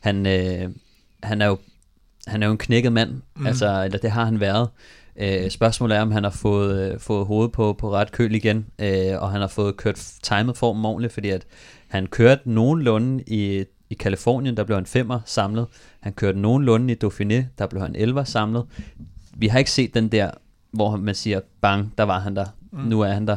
han, 0.00 0.26
øh, 0.26 0.70
han 1.22 1.42
er 1.42 1.46
jo 1.46 1.58
han 2.26 2.42
er 2.42 2.46
jo 2.46 2.52
en 2.52 2.58
knækket 2.58 2.92
mand, 2.92 3.22
mm. 3.36 3.46
altså, 3.46 3.84
eller 3.84 3.98
det 3.98 4.10
har 4.10 4.24
han 4.24 4.40
været. 4.40 4.68
Øh, 5.20 5.50
spørgsmålet 5.50 5.96
er, 5.96 6.02
om 6.02 6.10
han 6.10 6.24
har 6.24 6.30
fået, 6.30 6.92
øh, 6.92 7.00
fået 7.00 7.26
hovedet 7.26 7.52
på, 7.52 7.72
på 7.72 7.92
ret 7.92 8.12
køl 8.12 8.34
igen, 8.34 8.66
øh, 8.78 9.12
og 9.22 9.30
han 9.30 9.40
har 9.40 9.48
fået 9.48 9.76
kørt 9.76 10.12
timet 10.22 10.56
formen 10.56 10.84
ordentligt, 10.84 11.12
fordi 11.12 11.28
at 11.28 11.46
han 11.88 12.06
kørte 12.06 12.50
nogenlunde 12.50 13.24
i, 13.26 13.64
i 13.90 13.94
Kalifornien, 13.94 14.56
der 14.56 14.64
blev 14.64 14.76
han 14.76 14.86
femmer 14.86 15.20
samlet. 15.24 15.66
Han 16.00 16.12
kørte 16.12 16.38
nogenlunde 16.38 16.92
i 16.94 16.96
Dauphiné, 17.04 17.44
der 17.58 17.66
blev 17.70 17.82
han 17.82 17.96
elver 17.96 18.24
samlet. 18.24 18.64
Vi 19.36 19.46
har 19.46 19.58
ikke 19.58 19.70
set 19.70 19.94
den 19.94 20.08
der, 20.08 20.30
hvor 20.72 20.96
man 20.96 21.14
siger, 21.14 21.40
bang, 21.60 21.92
der 21.98 22.04
var 22.04 22.20
han 22.20 22.36
der. 22.36 22.46
Mm. 22.72 22.78
Nu 22.78 23.00
er 23.00 23.08
han 23.12 23.26
der. 23.26 23.36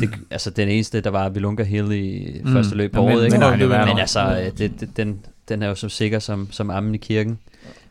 Det, 0.00 0.10
altså 0.30 0.50
den 0.50 0.68
eneste, 0.68 1.00
der 1.00 1.10
var 1.10 1.28
Vilunga 1.28 1.62
Hill 1.62 1.92
i 1.92 2.40
Mm. 2.44 2.52
første 2.52 2.74
løb 2.76 2.92
på 2.92 3.02
Men- 3.02 3.12
året, 3.16 3.24
ikke? 3.24 3.38
men 3.38 3.70
været 3.70 3.88
Men 3.88 3.98
altså, 3.98 4.40
øh, 4.40 4.58
det, 4.58 4.80
det, 4.80 4.96
den, 4.96 5.20
den 5.48 5.62
er 5.62 5.68
jo 5.68 5.74
som 5.74 5.90
sikker 5.90 6.18
som, 6.18 6.48
som 6.52 6.70
ammen 6.70 6.94
i 6.94 6.98
kirken. 6.98 7.38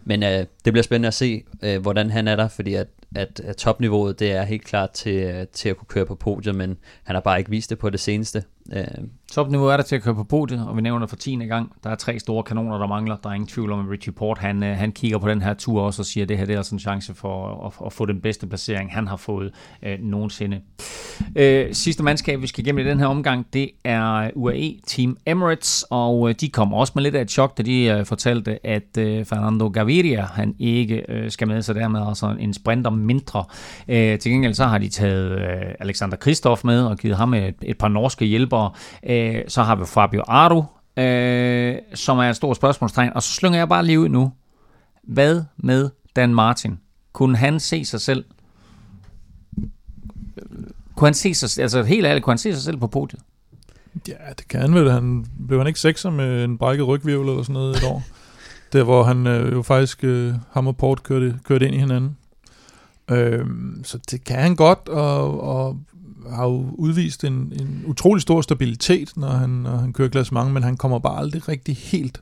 Men 0.05 0.23
øh, 0.23 0.29
det 0.29 0.73
bliver 0.73 0.81
spændende 0.83 1.07
at 1.07 1.13
se, 1.13 1.43
øh, 1.63 1.81
hvordan 1.81 2.09
han 2.09 2.27
er 2.27 2.35
der, 2.35 2.47
fordi 2.47 2.73
at, 2.73 2.87
at, 3.15 3.39
at 3.39 3.57
topniveauet, 3.57 4.19
det 4.19 4.31
er 4.31 4.43
helt 4.43 4.63
klart 4.63 4.91
til, 4.91 5.47
til 5.53 5.69
at 5.69 5.77
kunne 5.77 5.87
køre 5.87 6.05
på 6.05 6.15
podiet, 6.15 6.55
men 6.55 6.77
han 7.03 7.15
har 7.15 7.21
bare 7.21 7.39
ikke 7.39 7.49
vist 7.49 7.69
det 7.69 7.79
på 7.79 7.89
det 7.89 7.99
seneste. 7.99 8.43
Øh, 8.71 8.83
Topniveau 9.33 9.67
er 9.67 9.77
der 9.77 9.83
til 9.83 9.95
at 9.95 10.01
køre 10.01 10.15
på 10.15 10.23
podiet, 10.23 10.67
og 10.67 10.75
vi 10.75 10.81
nævner 10.81 11.07
for 11.07 11.15
10. 11.15 11.35
gang. 11.35 11.71
Der 11.83 11.89
er 11.89 11.95
tre 11.95 12.19
store 12.19 12.43
kanoner, 12.43 12.77
der 12.77 12.87
mangler. 12.87 13.17
Der 13.23 13.29
er 13.29 13.33
ingen 13.33 13.47
tvivl 13.47 13.71
om, 13.71 13.79
at 13.79 13.91
Richie 13.91 14.13
Port, 14.13 14.37
han, 14.37 14.63
øh, 14.63 14.77
han 14.77 14.91
kigger 14.91 15.17
på 15.17 15.29
den 15.29 15.41
her 15.41 15.53
tur 15.53 15.81
også 15.81 16.01
og 16.01 16.05
siger, 16.05 16.23
at 16.23 16.29
det 16.29 16.37
her 16.37 16.45
det 16.45 16.53
er 16.53 16.57
altså 16.57 16.75
en 16.75 16.79
chance 16.79 17.13
for 17.13 17.65
at, 17.65 17.85
at 17.85 17.93
få 17.93 18.05
den 18.05 18.21
bedste 18.21 18.47
placering, 18.47 18.93
han 18.93 19.07
har 19.07 19.17
fået 19.17 19.51
øh, 19.83 19.99
nogensinde. 19.99 20.61
Øh, 21.35 21.73
sidste 21.73 22.03
mandskab, 22.03 22.41
vi 22.41 22.47
skal 22.47 22.65
igennem 22.65 22.85
i 22.85 22.89
den 22.89 22.99
her 22.99 23.05
omgang, 23.05 23.45
det 23.53 23.69
er 23.83 24.29
UAE 24.35 24.79
Team 24.87 25.17
Emirates, 25.25 25.85
og 25.89 26.29
øh, 26.29 26.35
de 26.41 26.49
kommer 26.49 26.77
også 26.77 26.93
med 26.95 27.03
lidt 27.03 27.15
af 27.15 27.21
et 27.21 27.31
chok, 27.31 27.57
da 27.57 27.63
de 27.63 27.83
øh, 27.83 28.05
fortalte, 28.05 28.67
at 28.67 28.97
øh, 28.97 29.25
Fernando 29.25 29.69
Gaviria, 29.69 30.21
han 30.21 30.55
ikke 30.59 31.11
øh, 31.11 31.31
skal 31.31 31.47
med, 31.47 31.61
så 31.61 31.73
dermed 31.73 32.07
altså 32.07 32.35
en 32.39 32.53
sprinter 32.53 32.91
mindre. 32.91 33.43
Øh, 33.87 34.19
til 34.19 34.31
gengæld 34.31 34.53
så 34.53 34.65
har 34.65 34.77
de 34.77 34.89
taget 34.89 35.31
øh, 35.31 35.75
Alexander 35.79 36.17
Kristoff 36.17 36.63
med 36.63 36.83
og 36.83 36.97
givet 36.97 37.17
ham 37.17 37.33
et, 37.33 37.55
et 37.61 37.77
par 37.77 37.87
norske 37.87 38.25
hjælpere. 38.53 38.71
Øh, 39.37 39.43
så 39.47 39.63
har 39.63 39.75
vi 39.75 39.85
Fabio 39.85 40.23
Aru, 40.27 40.63
øh, 40.97 41.75
som 41.93 42.19
er 42.19 42.29
et 42.29 42.35
stort 42.35 42.55
spørgsmålstegn. 42.55 43.11
Og 43.15 43.23
så 43.23 43.33
slynger 43.33 43.59
jeg 43.59 43.69
bare 43.69 43.85
lige 43.85 43.99
ud 43.99 44.09
nu. 44.09 44.31
Hvad 45.03 45.43
med 45.57 45.89
Dan 46.15 46.35
Martin? 46.35 46.79
Kunne 47.13 47.37
han 47.37 47.59
se 47.59 47.85
sig 47.85 48.01
selv? 48.01 48.25
Kunne 50.95 51.07
han 51.07 51.13
se 51.13 51.33
sig, 51.33 51.61
altså 51.61 51.83
helt 51.83 52.05
ærligt, 52.05 52.23
kunne 52.23 52.31
han 52.31 52.37
se 52.37 52.53
sig 52.53 52.63
selv 52.63 52.77
på 52.77 52.87
podiet? 52.87 53.21
Ja, 54.07 54.13
det 54.37 54.47
kan 54.47 54.61
han 54.61 54.73
vel. 54.73 54.91
Han 54.91 55.25
blev 55.47 55.59
han 55.59 55.67
ikke 55.67 55.79
sekser 55.79 56.09
med 56.09 56.43
en 56.43 56.57
brækket 56.57 56.87
rygvirvel 56.87 57.29
eller 57.29 57.43
sådan 57.43 57.53
noget 57.53 57.77
et 57.77 57.83
år. 57.83 58.03
Der 58.73 58.83
hvor 58.83 59.03
han 59.03 59.27
øh, 59.27 59.51
jo 59.51 59.61
faktisk, 59.61 60.03
øh, 60.03 60.33
ham 60.51 60.67
og 60.67 60.77
Port 60.77 61.03
kørte, 61.03 61.39
kørte 61.43 61.65
ind 61.65 61.75
i 61.75 61.79
hinanden. 61.79 62.17
Øh, 63.11 63.45
så 63.83 63.99
det 64.11 64.23
kan 64.23 64.39
han 64.39 64.55
godt, 64.55 64.89
og, 64.89 65.43
og 65.43 65.77
har 66.31 66.43
jo 66.47 66.65
udvist 66.73 67.23
en, 67.23 67.33
en 67.33 67.83
utrolig 67.87 68.21
stor 68.21 68.41
stabilitet, 68.41 69.17
når 69.17 69.27
han, 69.29 69.49
når 69.49 69.77
han 69.77 69.93
kører 69.93 70.09
klassement, 70.09 70.51
men 70.51 70.63
han 70.63 70.77
kommer 70.77 70.99
bare 70.99 71.19
aldrig 71.19 71.47
rigtig 71.49 71.75
helt 71.77 72.21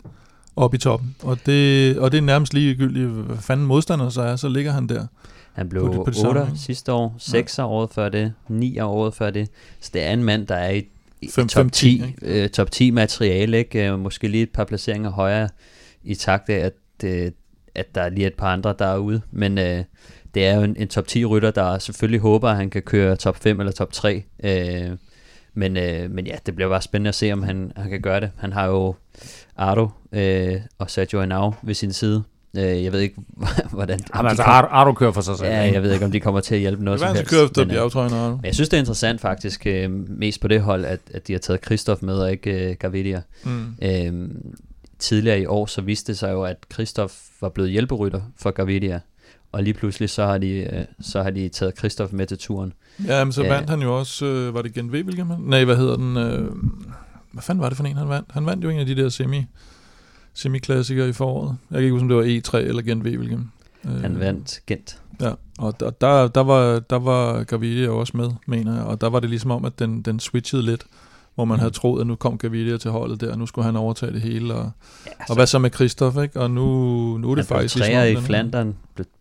op 0.56 0.74
i 0.74 0.78
toppen. 0.78 1.16
Og 1.24 1.38
det, 1.46 1.98
og 2.00 2.12
det 2.12 2.18
er 2.18 2.22
nærmest 2.22 2.54
ligegyldigt, 2.54 3.08
hvad 3.10 3.38
fanden 3.38 3.66
modstander 3.68 4.10
så 4.10 4.22
er, 4.22 4.36
så 4.36 4.50
ligger 4.50 4.72
han 4.72 4.88
der. 4.88 5.06
Han 5.54 5.70
blev 5.70 5.82
På 5.82 5.88
det- 5.88 5.96
på 6.06 6.12
det 6.12 6.26
8 6.28 6.40
samme, 6.42 6.58
sidste 6.58 6.94
år, 6.94 7.16
6 7.18 7.58
ja. 7.58 7.66
året 7.68 7.90
før 7.94 8.10
det, 8.10 8.34
9 8.50 8.80
året 8.80 9.14
før 9.14 9.30
det. 9.30 9.50
Så 9.82 9.92
det 9.94 10.04
er 10.04 10.14
en 10.14 10.24
mand, 10.24 10.48
der 10.48 10.56
er 10.56 10.72
i, 10.72 10.84
i 11.22 11.30
Fem- 11.30 11.48
top, 11.48 11.62
fem, 11.62 11.70
10, 11.70 11.98
ti, 12.00 12.16
øh, 12.22 12.50
top 12.50 12.72
10 12.72 12.92
materiale, 12.92 13.58
ikke? 13.58 13.88
Øh, 13.92 14.00
måske 14.00 14.28
lige 14.28 14.44
et 14.44 14.50
par 14.50 14.64
placeringer 14.64 15.10
højere 15.12 15.50
i 16.04 16.16
takt 16.16 16.50
af, 16.50 16.56
at, 16.66 16.74
øh, 17.04 17.32
at 17.76 17.96
der 17.96 18.02
er 18.02 18.10
lige 18.10 18.28
et 18.28 18.34
par 18.34 18.54
andre, 18.54 18.76
der 18.80 18.86
er 18.86 18.98
ude. 18.98 19.22
Men 19.32 19.58
øh, 19.58 19.84
det 20.36 20.46
er 20.48 20.56
jo 20.56 20.62
en, 20.64 20.76
en 20.80 20.88
top 20.88 21.08
10 21.08 21.26
rytter, 21.26 21.52
der 21.52 21.78
selvfølgelig 21.80 22.20
håber, 22.20 22.50
at 22.50 22.56
han 22.56 22.70
kan 22.70 22.82
køre 22.82 23.16
top 23.16 23.36
5 23.38 23.60
eller 23.60 23.72
top 23.74 23.94
3. 23.94 24.24
Øh, 24.44 24.90
men, 25.54 25.78
øh, 25.78 26.12
men 26.12 26.28
ja, 26.28 26.36
det 26.46 26.56
bliver 26.56 26.70
bare 26.70 26.82
spændende 26.82 27.08
at 27.10 27.16
se, 27.16 27.32
om 27.34 27.44
han, 27.44 27.72
han 27.76 27.90
kan 27.90 28.02
gøre 28.02 28.20
det. 28.20 28.32
Han 28.38 28.54
har 28.54 28.66
jo 28.68 28.96
Ardo 29.58 29.90
øh, 30.12 30.56
og 30.80 30.90
Sergio 30.90 31.22
Henao 31.22 31.54
ved 31.64 31.74
sin 31.74 31.94
side. 31.94 32.24
Øh, 32.58 32.84
jeg 32.84 32.92
ved 32.92 33.00
ikke, 33.00 33.16
hvordan... 33.72 34.00
Jamen, 34.16 34.30
altså, 34.30 34.44
kom- 34.44 34.52
Ardo, 34.54 34.68
Ardo 34.72 34.94
kører 34.94 35.12
for 35.12 35.22
sig 35.22 35.38
selv. 35.38 35.50
Ja, 35.50 35.62
jeg 35.74 35.84
ved 35.84 35.94
ikke, 35.94 36.06
om 36.06 36.12
de 36.12 36.20
kommer 36.20 36.40
til 36.40 36.56
at 36.56 36.62
hjælpe 36.62 36.84
noget 36.84 37.00
Det 37.00 37.08
var 37.08 37.14
som 37.14 37.16
han 37.16 37.18
helst. 37.18 37.30
skal 37.30 37.38
køre 37.38 37.46
efter 37.48 37.62
men, 37.66 37.70
øh, 37.70 38.24
og 38.24 38.32
men 38.38 38.46
jeg 38.46 38.54
synes, 38.56 38.70
det 38.70 38.78
er 38.78 38.82
interessant 38.82 39.22
faktisk, 39.22 39.68
øh, 39.68 39.92
mest 40.10 40.42
på 40.42 40.48
det 40.48 40.62
hold, 40.62 40.86
at, 40.86 41.00
at 41.14 41.28
de 41.28 41.34
har 41.34 41.40
taget 41.40 41.66
Christoph 41.66 42.04
med, 42.04 42.14
og 42.16 42.32
ikke 42.32 42.70
øh, 42.70 42.76
Gavidia. 42.80 43.22
mm. 43.44 43.66
Øh, 43.82 44.30
tidligere 45.00 45.40
i 45.42 45.46
år, 45.46 45.66
så 45.66 45.82
viste 45.82 46.12
det 46.12 46.20
sig 46.20 46.32
jo, 46.32 46.44
at 46.44 46.58
Christoph 46.74 47.14
var 47.42 47.50
blevet 47.50 47.72
hjælperytter 47.72 48.22
for 48.40 48.52
Gavidia. 48.52 49.00
Og 49.52 49.64
lige 49.64 49.74
pludselig, 49.74 50.10
så 50.10 50.26
har 50.26 50.38
de, 50.38 50.50
øh, 50.50 50.86
så 51.02 51.24
har 51.24 51.30
de 51.30 51.50
taget 51.50 51.78
Christoph 51.78 52.14
med 52.14 52.28
til 52.28 52.38
turen. 52.38 52.74
Ja, 53.08 53.24
men 53.24 53.32
så 53.32 53.44
vandt 53.44 53.70
han 53.70 53.82
jo 53.82 54.00
også, 54.00 54.26
øh, 54.26 54.54
var 54.54 54.62
det 54.62 54.74
Gent 54.74 54.92
Wevelgem? 54.92 55.28
Nej, 55.40 55.64
hvad 55.64 55.76
hedder 55.76 55.96
den? 55.96 56.18
Øh, 56.18 56.52
hvad 57.32 57.44
fanden 57.44 57.62
var 57.62 57.70
det 57.70 57.78
for 57.78 57.84
en, 57.84 57.98
han 57.98 58.10
vandt? 58.10 58.30
Han 58.32 58.46
vandt 58.46 58.64
jo 58.64 58.70
en 58.70 58.80
af 58.80 58.86
de 58.86 58.96
der 58.96 59.10
semi, 59.10 59.46
semiklassikere 60.34 61.10
i 61.10 61.14
foråret. 61.14 61.58
Jeg 61.72 61.76
kan 61.76 61.84
ikke 61.84 61.92
huske, 61.92 62.04
om 62.04 62.10
det 62.10 62.18
var 62.18 62.24
E3 62.24 62.58
eller 62.58 62.82
Gent 62.82 63.04
Wevelgem. 63.04 63.48
Han 63.84 64.20
vandt 64.20 64.62
Gent. 64.68 65.02
Ja, 65.22 65.32
og 65.58 65.80
der, 65.80 65.90
der, 65.90 66.28
der, 66.28 66.42
var, 66.42 66.80
der 66.80 67.00
var 67.00 67.44
Gaviria 67.44 67.90
også 67.90 68.18
med, 68.18 68.30
mener 68.46 68.76
jeg. 68.76 68.84
Og 68.84 69.02
der 69.02 69.10
var 69.10 69.20
det 69.20 69.30
ligesom 69.30 69.52
om, 69.52 69.66
at 69.66 69.80
den, 69.80 70.02
den 70.02 70.20
switchede 70.20 70.64
lidt, 70.64 70.86
hvor 71.36 71.46
man 71.46 71.56
Mm. 71.56 71.60
havde 71.60 71.72
troet, 71.74 72.02
at 72.02 72.08
nu 72.08 72.16
kom 72.16 72.38
Gaviria 72.38 72.78
til 72.78 72.92
holdet 72.92 73.22
der, 73.22 73.32
og 73.32 73.38
nu 73.38 73.46
skulle 73.46 73.66
han 73.66 73.76
overtage 73.76 74.14
det 74.14 74.22
hele. 74.22 74.54
Og, 74.54 74.72
Ja, 75.06 75.12
og 75.30 75.36
hvad 75.36 75.48
så 75.48 75.60
med 75.60 75.72
Christoph, 75.72 76.24
ikke? 76.24 76.40
Og 76.40 76.52
nu, 76.52 76.64
nu 77.18 77.32
er 77.32 77.36
det 77.36 77.46
han 77.46 77.56
faktisk... 77.56 77.76
ligesom 77.76 77.92
træer 77.94 78.02
om 78.02 78.08
i 78.12 78.16
den- 78.16 78.24
Flandern, 78.24 78.76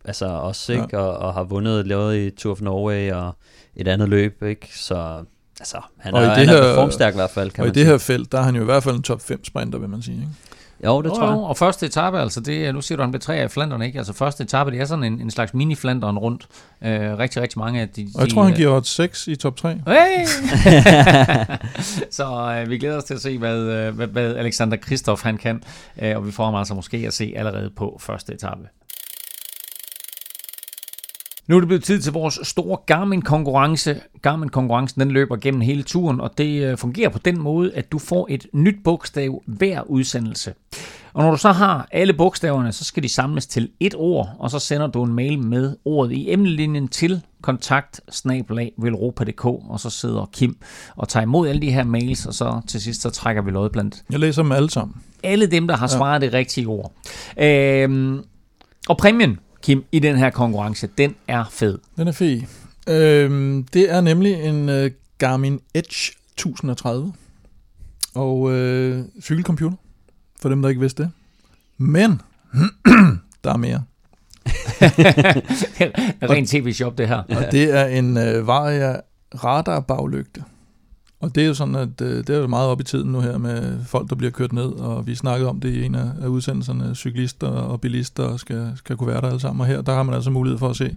altså 0.05 0.25
også, 0.25 0.73
Ja. 0.73 0.81
ikke? 0.83 0.99
Og, 0.99 1.17
og 1.17 1.33
har 1.33 1.43
vundet 1.43 1.87
lavet 1.87 2.17
i 2.17 2.29
Tour 2.29 2.51
of 2.51 2.61
Norway 2.61 3.11
og 3.11 3.35
et 3.75 3.87
andet 3.87 4.09
løb, 4.09 4.43
ikke? 4.43 4.67
Så 4.77 5.23
altså, 5.59 5.77
han 5.97 6.13
Og 6.13 6.21
er, 6.23 6.25
i 6.37 6.39
det 6.39 6.47
han 6.49 6.57
er 6.57 6.63
her- 6.63 6.75
formstærk 6.75 7.13
i 7.13 7.17
hvert 7.17 7.29
fald, 7.29 7.51
kan 7.51 7.61
Og 7.61 7.65
i 7.65 7.69
man 7.69 7.75
det 7.75 7.81
sige. 7.81 7.91
her 7.91 7.97
felt, 7.97 8.31
der 8.31 8.37
er 8.39 8.43
han 8.43 8.55
jo 8.55 8.61
i 8.61 8.65
hvert 8.65 8.83
fald 8.83 8.95
en 8.95 9.01
top 9.03 9.21
5 9.21 9.45
sprinter, 9.45 9.79
vil 9.79 9.89
man 9.89 10.01
sige. 10.01 10.15
Ikke? 10.17 10.27
Jo, 10.85 11.01
det 11.01 11.09
Jo, 11.09 11.15
tror 11.15 11.25
jeg. 11.27 11.33
jo, 11.33 11.43
og 11.43 11.57
første 11.57 11.85
etape, 11.85 12.19
altså 12.19 12.39
det, 12.39 12.73
nu 12.73 12.81
siger 12.81 12.95
du, 12.95 13.03
han 13.03 13.11
blev 13.11 13.21
tre 13.21 13.35
af 13.35 13.51
Flandern, 13.51 13.81
ikke? 13.81 13.97
Altså 13.97 14.13
første 14.13 14.43
etape, 14.43 14.71
det 14.71 14.81
er 14.81 14.85
sådan 14.85 15.03
en, 15.03 15.21
en 15.21 15.31
slags 15.31 15.51
mini-Flandern 15.53 16.17
rundt. 16.17 16.47
Øh, 16.81 17.17
rigtig, 17.17 17.41
rigtig 17.41 17.59
mange 17.59 17.81
af 17.81 17.89
de... 17.89 18.07
Og 18.15 18.21
jeg 18.21 18.29
de, 18.29 18.33
tror, 18.33 18.43
han 18.43 18.51
øh, 18.51 18.57
giver 18.57 18.75
odds 18.75 18.87
6 18.87 19.27
i 19.27 19.35
top 19.35 19.55
3. 19.57 19.69
Hey! 19.87 20.25
så 22.17 22.57
øh, 22.61 22.69
vi 22.69 22.77
glæder 22.77 22.97
os 22.97 23.03
til 23.03 23.13
at 23.13 23.21
se, 23.21 23.37
hvad, 23.37 23.57
øh, 23.57 23.95
hvad, 23.95 24.07
hvad 24.07 24.35
Alexander 24.35 24.77
Kristoff 24.77 25.23
han 25.23 25.37
kan, 25.37 25.63
øh, 26.01 26.17
og 26.17 26.25
vi 26.27 26.31
får 26.31 26.45
ham 26.45 26.55
altså 26.55 26.73
måske 26.73 26.97
at 27.07 27.13
se 27.13 27.33
allerede 27.35 27.69
på 27.69 27.97
første 28.01 28.33
etape. 28.33 28.67
Nu 31.51 31.55
er 31.57 31.59
det 31.59 31.67
blevet 31.67 31.83
tid 31.83 32.01
til 32.01 32.13
vores 32.13 32.39
store 32.43 32.77
Garmin-konkurrence. 32.85 34.01
Garmin-konkurrencen 34.21 35.01
den 35.01 35.11
løber 35.11 35.35
gennem 35.35 35.61
hele 35.61 35.83
turen, 35.83 36.21
og 36.21 36.37
det 36.37 36.63
øh, 36.63 36.77
fungerer 36.77 37.09
på 37.09 37.19
den 37.19 37.39
måde, 37.39 37.73
at 37.75 37.91
du 37.91 37.99
får 37.99 38.27
et 38.29 38.47
nyt 38.53 38.75
bogstav 38.83 39.41
hver 39.45 39.81
udsendelse. 39.89 40.53
Og 41.13 41.23
når 41.23 41.31
du 41.31 41.37
så 41.37 41.51
har 41.51 41.87
alle 41.91 42.13
bogstaverne, 42.13 42.71
så 42.71 42.83
skal 42.83 43.03
de 43.03 43.09
samles 43.09 43.47
til 43.47 43.69
et 43.79 43.95
ord, 43.97 44.29
og 44.39 44.51
så 44.51 44.59
sender 44.59 44.87
du 44.87 45.03
en 45.03 45.13
mail 45.13 45.39
med 45.39 45.75
ordet 45.85 46.11
i 46.11 46.31
emnelinjen 46.33 46.87
til 46.87 47.21
kontakt 47.41 48.01
og 49.69 49.79
så 49.79 49.89
sidder 49.89 50.29
Kim 50.33 50.57
og 50.95 51.09
tager 51.09 51.23
imod 51.23 51.47
alle 51.47 51.61
de 51.61 51.71
her 51.71 51.83
mails, 51.83 52.25
og 52.25 52.33
så 52.33 52.61
til 52.67 52.81
sidst 52.81 53.01
så 53.01 53.09
trækker 53.09 53.41
vi 53.41 53.51
lod 53.51 53.69
blandt 53.69 54.03
Jeg 54.09 54.19
læser 54.19 54.41
dem 54.43 54.51
alle 54.51 54.69
sammen. 54.69 54.95
alle 55.23 55.45
dem, 55.45 55.67
der 55.67 55.75
har 55.77 55.87
Ja. 55.91 55.97
svaret 55.97 56.21
det 56.21 56.33
rigtige 56.33 56.67
ord. 56.67 56.91
Øhm, 57.37 58.23
og 58.89 58.97
præmien, 58.97 59.39
Kim, 59.61 59.83
i 59.91 59.99
den 59.99 60.17
her 60.17 60.29
konkurrence, 60.29 60.89
den 60.97 61.15
er 61.27 61.43
fed. 61.51 61.79
Den 61.97 62.07
er 62.07 62.11
fed. 62.11 62.41
Øhm, 62.89 63.63
det 63.73 63.91
er 63.91 64.01
nemlig 64.01 64.33
en 64.33 64.69
øh, 64.69 64.91
Garmin 65.17 65.59
Edge 65.73 66.13
1030. 66.33 67.13
Og 68.15 68.51
øh, 68.51 69.05
cykelcomputer. 69.21 69.77
for 70.41 70.49
dem, 70.49 70.61
der 70.61 70.69
ikke 70.69 70.81
vidste 70.81 71.03
det. 71.03 71.11
Men, 71.77 72.21
der 73.43 73.53
er 73.53 73.57
mere. 73.57 73.83
Ren 76.29 76.45
tv-shop, 76.45 76.97
det 76.97 77.07
her. 77.07 77.17
Og 77.17 77.51
det 77.51 77.77
er 77.77 77.85
en 77.85 78.17
øh, 78.17 78.47
Varia 78.47 78.99
radarbaglygte. 79.43 80.43
Og 81.21 81.35
det 81.35 81.43
er 81.43 81.47
jo 81.47 81.53
sådan, 81.53 81.75
at 81.75 82.01
øh, 82.01 82.17
det 82.17 82.29
er 82.29 82.37
jo 82.39 82.47
meget 82.47 82.69
op 82.69 82.79
i 82.81 82.83
tiden 82.83 83.11
nu 83.11 83.19
her 83.19 83.37
med 83.37 83.85
folk, 83.85 84.09
der 84.09 84.15
bliver 84.15 84.31
kørt 84.31 84.53
ned, 84.53 84.65
og 84.65 85.07
vi 85.07 85.15
snakkede 85.15 85.49
om 85.49 85.59
det 85.59 85.69
i 85.69 85.85
en 85.85 85.95
af, 85.95 86.27
udsendelserne, 86.27 86.95
cyklister 86.95 87.47
og 87.47 87.81
bilister 87.81 88.37
skal, 88.37 88.71
skal 88.75 88.95
kunne 88.97 89.07
være 89.07 89.21
der 89.21 89.27
alle 89.27 89.39
sammen. 89.39 89.61
Og 89.61 89.67
her, 89.67 89.81
der 89.81 89.93
har 89.93 90.03
man 90.03 90.15
altså 90.15 90.29
mulighed 90.31 90.59
for 90.59 90.69
at 90.69 90.75
se, 90.75 90.95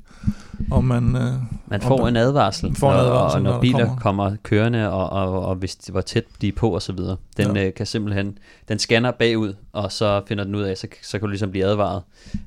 om 0.71 0.85
man... 0.85 1.17
Øh, 1.17 1.33
Man 1.67 1.81
får 1.83 2.01
om 2.01 2.09
en 2.09 2.17
advarsel, 2.17 2.75
får 2.77 2.93
en 2.93 2.99
advarsel, 2.99 3.37
og, 3.39 3.43
når 3.43 3.53
når 3.53 3.61
biler 3.61 3.79
kommer. 3.79 4.01
kommer. 4.01 4.37
kørende, 4.43 4.91
og, 4.91 5.11
og, 5.11 5.47
og 5.47 5.55
hvis 5.55 5.77
det 5.77 5.95
var 5.95 6.01
tæt 6.01 6.25
de 6.41 6.49
er 6.49 6.53
på 6.57 6.71
og 6.71 6.83
så 6.83 6.93
videre. 6.93 7.17
Den 7.37 7.57
Ja. 7.57 7.67
øh, 7.67 7.75
kan 7.75 7.87
simpelthen, 7.87 8.39
den 8.69 8.79
scanner 8.79 9.11
bagud, 9.11 9.55
og 9.73 9.93
så 9.93 10.23
finder 10.29 10.45
den 10.45 10.55
ud 10.55 10.63
af, 10.63 10.77
så, 10.77 10.87
så 11.03 11.11
kan 11.19 11.21
du 11.21 11.27
ligesom 11.27 11.51
blive 11.51 11.65
advaret. 11.65 12.03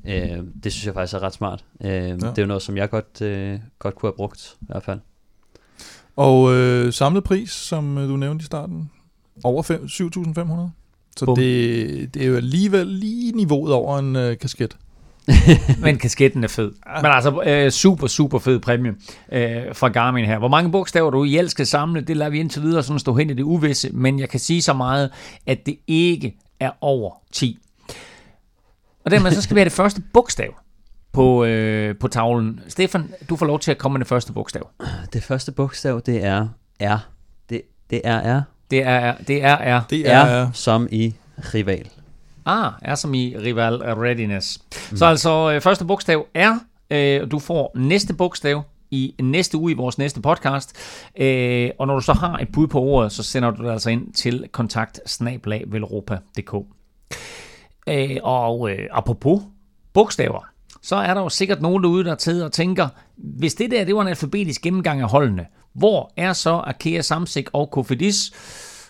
Øh, 0.08 0.38
det 0.64 0.72
synes 0.72 0.86
jeg 0.86 0.94
faktisk 0.94 1.14
er 1.14 1.20
ret 1.24 1.34
smart. 1.34 1.64
Øh, 1.84 1.90
ja. 1.92 2.12
Det 2.14 2.24
er 2.38 2.42
jo 2.42 2.46
noget, 2.48 2.64
som 2.64 2.78
jeg 2.78 2.90
godt, 2.90 3.22
øh, 3.22 3.60
godt 3.80 3.96
kunne 3.96 4.08
have 4.08 4.16
brugt, 4.18 4.56
i 4.62 4.66
hvert 4.68 4.84
fald. 4.84 5.00
Og 6.18 6.54
øh, 6.54 6.94
samlet 6.94 7.24
pris, 7.24 7.52
som 7.52 7.98
øh, 7.98 8.10
du 8.10 8.16
nævnte 8.18 8.44
i 8.44 8.46
starten, 8.46 8.92
over 9.44 9.64
fem- 9.64 9.86
7.500. 9.86 10.54
Så 11.18 11.26
Bum. 11.26 11.36
det, 11.36 12.14
det 12.14 12.22
er 12.22 12.28
jo 12.28 12.36
alligevel 12.36 12.88
lige 12.88 13.32
niveauet 13.32 13.74
over 13.74 14.00
en 14.00 14.16
øh, 14.16 14.38
kasket. 14.38 14.78
Men 15.84 15.98
kasketten 15.98 16.44
er 16.44 16.48
fed. 16.48 16.72
Men 17.02 17.06
altså, 17.12 17.42
øh, 17.42 17.72
super, 17.72 18.08
super 18.08 18.40
fed 18.40 18.60
præmie 18.60 18.96
øh, 19.32 19.76
fra 19.76 19.88
Garmin 19.88 20.26
her. 20.26 20.40
Hvor 20.40 20.48
mange 20.48 20.72
bogstaver 20.72 21.10
du 21.12 21.24
i 21.24 21.38
alt 21.38 21.52
skal 21.52 21.66
samle, 21.68 22.02
det 22.02 22.18
lader 22.18 22.32
vi 22.32 22.40
indtil 22.40 22.62
videre 22.62 22.84
sådan 22.84 23.00
stå 23.00 23.14
hen 23.14 23.30
i 23.30 23.34
det 23.34 23.44
uvisse, 23.44 23.90
men 23.94 24.20
jeg 24.20 24.30
kan 24.30 24.40
sige 24.40 24.62
så 24.62 24.74
meget, 24.74 25.10
at 25.46 25.66
det 25.66 25.78
ikke 25.88 26.38
er 26.60 26.72
over 26.82 27.12
10. 27.32 27.58
Og 29.06 29.12
dermed 29.12 29.32
så 29.32 29.42
skal 29.42 29.56
vi 29.56 29.60
have 29.60 29.66
det 29.66 29.74
første 29.74 30.02
bogstav 30.14 30.54
på, 31.18 31.46
øh, 31.46 31.96
på 31.96 32.08
tavlen. 32.08 32.60
Stefan, 32.68 33.14
du 33.30 33.36
får 33.36 33.46
lov 33.46 33.60
til 33.60 33.72
at 33.72 33.78
komme 33.78 33.94
med 33.94 34.00
det 34.00 34.08
første 34.08 34.34
bogstav. 34.34 34.70
Det 35.14 35.24
første 35.24 35.52
bogstav, 35.52 36.02
det 36.06 36.26
er 36.26 36.48
R. 36.82 36.98
Det, 37.50 37.62
det 37.90 38.02
er 38.04 38.40
R. 38.40 38.42
Det 38.72 38.84
er, 38.84 39.16
det 39.28 39.44
er, 39.44 39.56
er. 39.56 39.82
Det 39.90 40.10
er, 40.10 40.46
R 40.46 40.52
som 40.54 40.88
i 40.92 41.16
rival. 41.54 41.90
Ah, 42.46 42.72
er 42.82 42.96
som 42.96 43.14
i 43.14 43.36
Rival 43.38 43.76
Readiness. 43.76 44.62
Mm. 44.92 44.98
Så 44.98 45.06
altså, 45.06 45.52
øh, 45.52 45.62
første 45.62 45.86
bogstav 45.86 46.28
er, 46.34 46.60
øh, 46.92 47.32
du 47.32 47.40
får 47.40 47.72
næste 47.76 48.14
bogstav 48.14 48.64
i 48.92 49.16
næste 49.22 49.58
uge 49.58 49.72
i 49.72 49.76
vores 49.76 49.98
næste 49.98 50.22
podcast. 50.22 50.76
Øh, 51.20 51.70
og 51.80 51.88
når 51.88 51.96
du 51.96 52.02
så 52.02 52.14
har 52.14 52.38
et 52.38 52.48
bud 52.54 52.68
på 52.68 52.82
ordet, 52.82 53.12
så 53.12 53.24
sender 53.24 53.52
du 53.52 53.64
det 53.64 53.72
altså 53.72 53.90
ind 53.90 54.14
til 54.14 54.46
kontakt 54.52 55.22
øh, 57.90 58.18
Og 58.24 58.72
øh, 58.72 58.88
apropos 58.92 59.42
bogstaver, 59.94 60.57
så 60.88 60.96
er 60.96 61.14
der 61.14 61.22
jo 61.22 61.30
sikkert 61.30 61.62
nogen 61.62 61.84
derude, 61.84 62.04
der 62.04 62.16
sidder 62.20 62.46
og 62.46 62.52
tænker, 62.52 62.88
hvis 63.16 63.56
det 63.56 63.72
der 63.72 63.86
det 63.86 63.96
var 63.96 64.02
en 64.02 64.08
alfabetisk 64.08 64.62
gennemgang 64.62 65.02
af 65.02 65.10
holdene, 65.10 65.46
hvor 65.74 66.12
er 66.18 66.34
så 66.34 66.62
Akea 66.66 67.02
Samsik 67.02 67.50
og 67.54 67.72
Kofidis? 67.72 68.32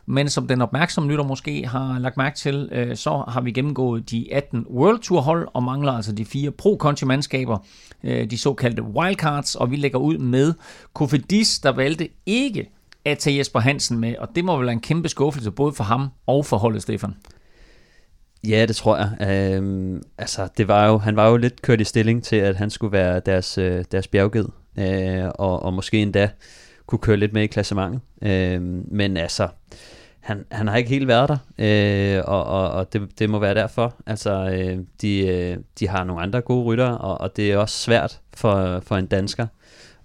Men 0.06 0.30
som 0.30 0.48
den 0.48 0.62
opmærksomme 0.62 1.10
lytter 1.10 1.24
måske 1.24 1.68
har 1.68 2.00
lagt 2.00 2.18
mærke 2.18 2.38
til, 2.38 2.70
øh, 2.72 2.96
så 2.96 3.24
har 3.28 3.42
vi 3.42 3.52
gennemgået 3.52 4.12
de 4.12 4.34
18 4.34 4.66
World 4.70 5.00
Tour 5.00 5.22
hold 5.22 5.48
og 5.54 5.64
mangler 5.64 5.92
altså 5.92 6.12
de 6.12 6.26
fire 6.26 6.52
pro 6.52 6.78
conti 6.80 7.06
mandskaber 7.06 7.58
øh, 8.04 8.30
de 8.30 8.38
såkaldte 8.38 8.84
wildcards, 8.84 9.56
og 9.56 9.72
vi 9.72 9.76
lægger 9.76 10.00
ud 10.00 10.18
med 10.18 10.54
Kofidis, 10.94 11.60
der 11.60 11.72
valgte 11.72 12.10
ikke 12.26 12.70
at 13.06 13.18
tage 13.18 13.38
Jesper 13.38 13.60
Hansen 13.60 14.00
med, 14.00 14.16
og 14.20 14.28
det 14.36 14.46
må 14.46 14.58
vel 14.58 14.66
være 14.66 14.74
en 14.74 14.82
kæmpe 14.82 15.10
skuffelse 15.10 15.52
både 15.52 15.74
for 15.74 15.84
ham 15.84 16.08
og 16.28 16.46
for 16.46 16.58
holdet, 16.58 16.82
Stefan. 16.82 17.14
Ja, 18.48 18.66
det 18.66 18.76
tror 18.76 18.98
jeg. 18.98 19.30
Øhm, 19.30 20.02
altså, 20.18 20.48
det 20.58 20.68
var 20.68 20.88
jo, 20.88 20.98
han 20.98 21.16
var 21.16 21.30
jo 21.30 21.38
lidt 21.38 21.62
kørt 21.62 21.82
i 21.82 21.84
stilling 21.84 22.24
til, 22.24 22.36
at 22.36 22.56
han 22.56 22.70
skulle 22.70 22.92
være 22.92 23.20
deres, 23.20 23.58
øh, 23.58 23.86
deres 23.92 24.08
bjergged, 24.08 24.46
øh, 24.80 25.32
og, 25.36 25.64
og 25.64 25.74
måske 25.74 26.02
endda 26.02 26.30
kunne 26.86 27.00
køre 27.00 27.18
lidt 27.18 27.34
med 27.34 27.44
i 27.44 27.48
klassementet. 27.48 28.02
Øh, 28.22 28.62
men 28.92 29.18
altså, 29.18 29.48
han, 30.20 30.46
han 30.52 30.68
har 30.68 30.78
ikke 30.78 30.90
helt 30.90 31.08
været 31.08 31.30
der, 31.30 31.38
øh, 31.58 32.24
og, 32.28 32.44
og, 32.44 32.72
og 32.72 32.94
det, 32.94 33.20
det 33.20 33.30
må 33.30 33.40
være 33.40 33.56
derfor. 33.56 33.96
Altså, 34.06 34.50
øh, 34.50 34.80
de, 35.02 35.28
øh, 35.28 35.58
de 35.80 35.88
har 35.88 36.04
nogle 36.04 36.22
andre 36.22 36.42
gode 36.42 36.64
ryttere, 36.64 36.98
og, 36.98 37.22
og 37.22 37.38
det 37.38 37.52
er 37.52 37.58
også 37.58 37.78
svært 37.78 38.20
for, 38.34 38.80
for 38.80 38.96
en 38.96 39.06
dansker 39.06 39.48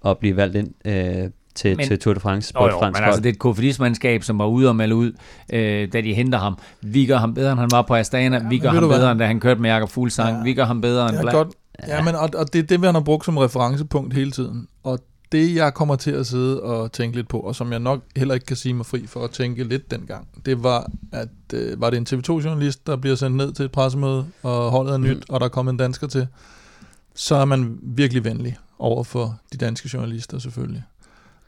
at 0.05 0.19
blive 0.19 0.37
valgt 0.37 0.57
ind 0.57 0.75
øh, 0.85 1.31
til, 1.63 1.71
Men- 1.71 1.77
men, 1.77 1.87
til 1.87 1.99
Tour 1.99 2.15
de 2.15 2.21
France 2.21 2.53
på 2.53 2.61
Jo, 2.61 2.67
et 2.67 2.73
jo, 2.73 2.79
fransk 2.79 3.01
men 3.01 3.07
altså 3.07 3.21
det 3.21 3.29
er 3.29 3.33
et 3.33 3.39
Kofidis-mandskab, 3.39 4.23
som 4.23 4.39
var 4.39 4.47
ude 4.47 4.69
og 4.69 4.77
melde 4.77 4.95
ud, 4.95 5.13
øh, 5.53 5.93
da 5.93 6.01
de 6.01 6.15
henter 6.15 6.39
ham. 6.39 6.59
Vi 6.83 7.07
gør 7.07 7.17
ham 7.19 7.35
bedre, 7.35 7.53
end 7.53 7.61
han 7.61 7.71
var 7.73 7.83
på 7.83 7.95
Astana. 7.95 8.37
Ja, 8.37 8.49
vi 8.49 8.59
gør 8.59 8.69
ham 8.71 8.81
du 8.81 8.87
hvad? 8.87 8.97
bedre, 8.99 9.11
end 9.11 9.19
da 9.21 9.27
han 9.27 9.41
kørte 9.41 9.61
med 9.61 9.71
Jakob 9.71 9.89
Fuglsang. 9.91 10.37
Ja. 10.37 10.43
Vi 10.43 10.55
gør 10.55 10.65
ham 10.65 10.81
bedre, 10.81 11.09
end 11.09 11.17
Ja, 11.17 11.23
Bla- 11.23 11.33
godt. 11.33 11.49
Ja, 11.89 12.03
men, 12.03 12.15
og, 12.15 12.31
og 12.37 12.53
det 12.53 12.59
er 12.59 12.63
det, 12.63 12.85
han 12.85 12.95
har 12.95 13.03
brugt 13.03 13.25
som 13.25 13.37
referencepunkt 13.37 14.15
hele 14.15 14.31
tiden. 14.31 14.69
Og 14.83 14.99
det, 15.33 15.55
jeg 15.55 15.75
kommer 15.75 15.97
til 15.97 16.11
at 16.11 16.27
sidde 16.27 16.63
og 16.63 16.93
tænke 16.93 17.17
lidt 17.17 17.29
på, 17.29 17.39
og 17.41 17.55
som 17.55 17.73
jeg 17.73 17.81
nok 17.81 18.01
heller 18.17 18.35
ikke 18.35 18.47
kan 18.47 18.57
sige 18.57 18.75
mig 18.75 18.87
fri 18.87 19.07
for 19.07 19.25
at 19.25 19.31
tænke 19.31 19.65
lidt 19.65 19.91
dengang, 19.91 20.29
det 20.47 20.63
var, 20.63 20.91
at 21.13 21.29
øh, 21.55 21.81
var 21.81 21.91
det 21.91 21.97
en 21.97 22.07
TV2-journalist, 22.19 22.87
der 22.87 22.97
bliver 22.97 23.17
sendt 23.17 23.37
ned 23.37 23.53
til 23.53 23.65
et 23.65 23.73
pressemøde, 23.73 24.25
og 24.43 24.71
holdet 24.71 24.93
er 24.95 24.99
nyt, 24.99 25.17
mm. 25.17 25.23
og 25.29 25.41
der 25.41 25.47
er 25.47 25.51
kommet 25.51 25.73
en 25.73 25.79
dansker 25.79 26.07
til, 26.07 26.27
så 27.15 27.35
er 27.35 27.45
man 27.45 27.79
virkelig 27.83 28.25
venlig 28.25 28.57
over 28.79 29.05
for 29.05 29.39
de 29.53 29.59
danske 29.59 29.91
journalister 29.95 30.39
selvfølgelig. 30.39 30.83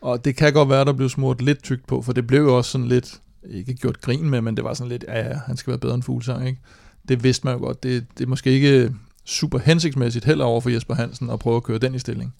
Og 0.04 0.24
det 0.24 0.36
kan 0.36 0.52
godt 0.52 0.68
være, 0.68 0.84
der 0.84 0.92
blev 0.92 1.08
smurt 1.08 1.42
lidt 1.42 1.62
tykt 1.62 1.86
på, 1.86 2.02
for 2.02 2.12
det 2.12 2.26
blev 2.26 2.40
jo 2.40 2.56
også 2.56 2.70
sådan 2.70 2.88
lidt, 2.88 3.20
ikke 3.50 3.74
gjort 3.74 4.00
grin 4.00 4.30
med, 4.30 4.40
men 4.40 4.56
det 4.56 4.64
var 4.64 4.74
sådan 4.74 4.88
lidt, 4.88 5.04
ja, 5.08 5.28
ja, 5.28 5.38
han 5.46 5.56
skal 5.56 5.70
være 5.70 5.78
bedre 5.78 5.94
end 5.94 6.02
Fuglsang, 6.02 6.46
ikke? 6.46 6.60
Det 7.08 7.24
vidste 7.24 7.46
man 7.46 7.54
jo 7.54 7.60
godt. 7.60 7.82
Det, 7.82 8.06
det 8.18 8.24
er 8.24 8.28
måske 8.28 8.50
ikke 8.50 8.94
super 9.24 9.58
hensigtsmæssigt 9.58 10.24
heller 10.24 10.44
over 10.44 10.60
for 10.60 10.70
Jesper 10.70 10.94
Hansen 10.94 11.30
at 11.30 11.38
prøve 11.38 11.56
at 11.56 11.62
køre 11.62 11.78
den 11.78 11.94
i 11.94 11.98
stilling. 11.98 12.34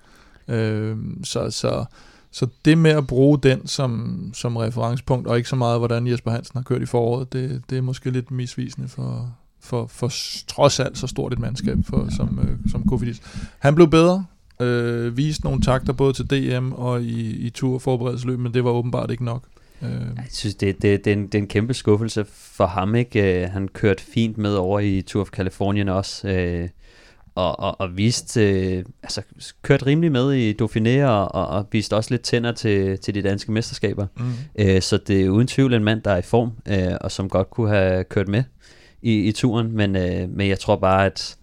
Øh, 0.48 0.96
så, 1.22 1.50
så, 1.50 1.84
så 2.30 2.46
det 2.64 2.78
med 2.78 2.90
at 2.90 3.06
bruge 3.06 3.38
den 3.38 3.66
som, 3.66 4.20
som 4.34 4.56
referencepunkt, 4.56 5.26
og 5.26 5.36
ikke 5.36 5.48
så 5.48 5.56
meget, 5.56 5.80
hvordan 5.80 6.06
Jesper 6.06 6.30
Hansen 6.30 6.56
har 6.58 6.62
kørt 6.62 6.82
i 6.82 6.86
foråret, 6.86 7.32
det, 7.32 7.62
det 7.70 7.78
er 7.78 7.82
måske 7.82 8.10
lidt 8.10 8.30
misvisende 8.30 8.88
for, 8.88 9.36
for, 9.60 9.86
for 9.86 10.12
trods 10.46 10.80
alt 10.80 10.98
så 10.98 11.06
stort 11.06 11.32
et 11.32 11.38
mandskab 11.38 11.78
for, 11.84 12.06
som, 12.16 12.38
øh, 12.48 12.70
som 12.70 12.88
Kofidis. 12.88 13.22
Han 13.58 13.74
blev 13.74 13.90
bedre, 13.90 14.24
øh, 14.60 15.16
viste 15.16 15.44
nogle 15.44 15.62
takter 15.62 15.92
både 15.92 16.12
til 16.12 16.30
DM 16.30 16.72
og 16.72 17.02
i, 17.02 17.30
i 17.46 17.50
tur 17.50 17.78
forberedelsesløb, 17.78 18.38
men 18.38 18.54
det 18.54 18.64
var 18.64 18.70
åbenbart 18.70 19.10
ikke 19.10 19.24
nok. 19.24 19.44
Øh, 19.82 19.90
Jeg 20.16 20.24
synes, 20.30 20.54
det, 20.54 20.82
det, 20.82 21.04
det, 21.04 21.10
er 21.12 21.16
en, 21.16 21.26
det 21.26 21.34
er 21.34 21.38
en 21.38 21.46
kæmpe 21.48 21.74
skuffelse 21.74 22.24
for 22.28 22.66
ham. 22.66 22.94
ikke. 22.94 23.42
Øh, 23.42 23.50
Han 23.50 23.68
kørte 23.68 24.02
fint 24.02 24.38
med 24.38 24.54
over 24.54 24.80
i 24.80 25.02
Tour 25.02 25.20
of 25.20 25.28
Californien 25.28 25.88
også, 25.88 26.28
øh, 26.28 26.68
og, 27.34 27.60
og, 27.60 27.80
og 27.80 27.96
viste, 27.96 28.50
øh, 28.50 28.84
altså 29.02 29.22
kørte 29.62 29.86
rimelig 29.86 30.12
med 30.12 30.32
i 30.32 30.52
Dauphiné, 30.62 31.04
og, 31.04 31.34
og, 31.34 31.46
og 31.46 31.66
viste 31.72 31.96
også 31.96 32.10
lidt 32.10 32.22
tænder 32.22 32.52
til, 32.52 32.98
til 32.98 33.14
de 33.14 33.22
danske 33.22 33.52
mesterskaber. 33.52 34.06
mm. 34.16 34.24
Øh, 34.58 34.82
så 34.82 34.96
det 34.96 35.22
er 35.24 35.28
uden 35.28 35.46
tvivl 35.46 35.74
en 35.74 35.84
mand, 35.84 36.02
der 36.02 36.10
er 36.10 36.16
i 36.18 36.22
form, 36.22 36.52
øh, 36.68 36.96
og 37.00 37.10
som 37.12 37.28
godt 37.28 37.50
kunne 37.50 37.68
have 37.68 38.04
kørt 38.04 38.28
med 38.28 38.42
i, 39.02 39.14
i 39.28 39.32
turen, 39.32 39.72
men, 39.76 39.96
øh, 39.96 40.28
men 40.30 40.48
jeg 40.48 40.58
tror 40.58 40.76
bare, 40.76 41.06
at, 41.06 41.36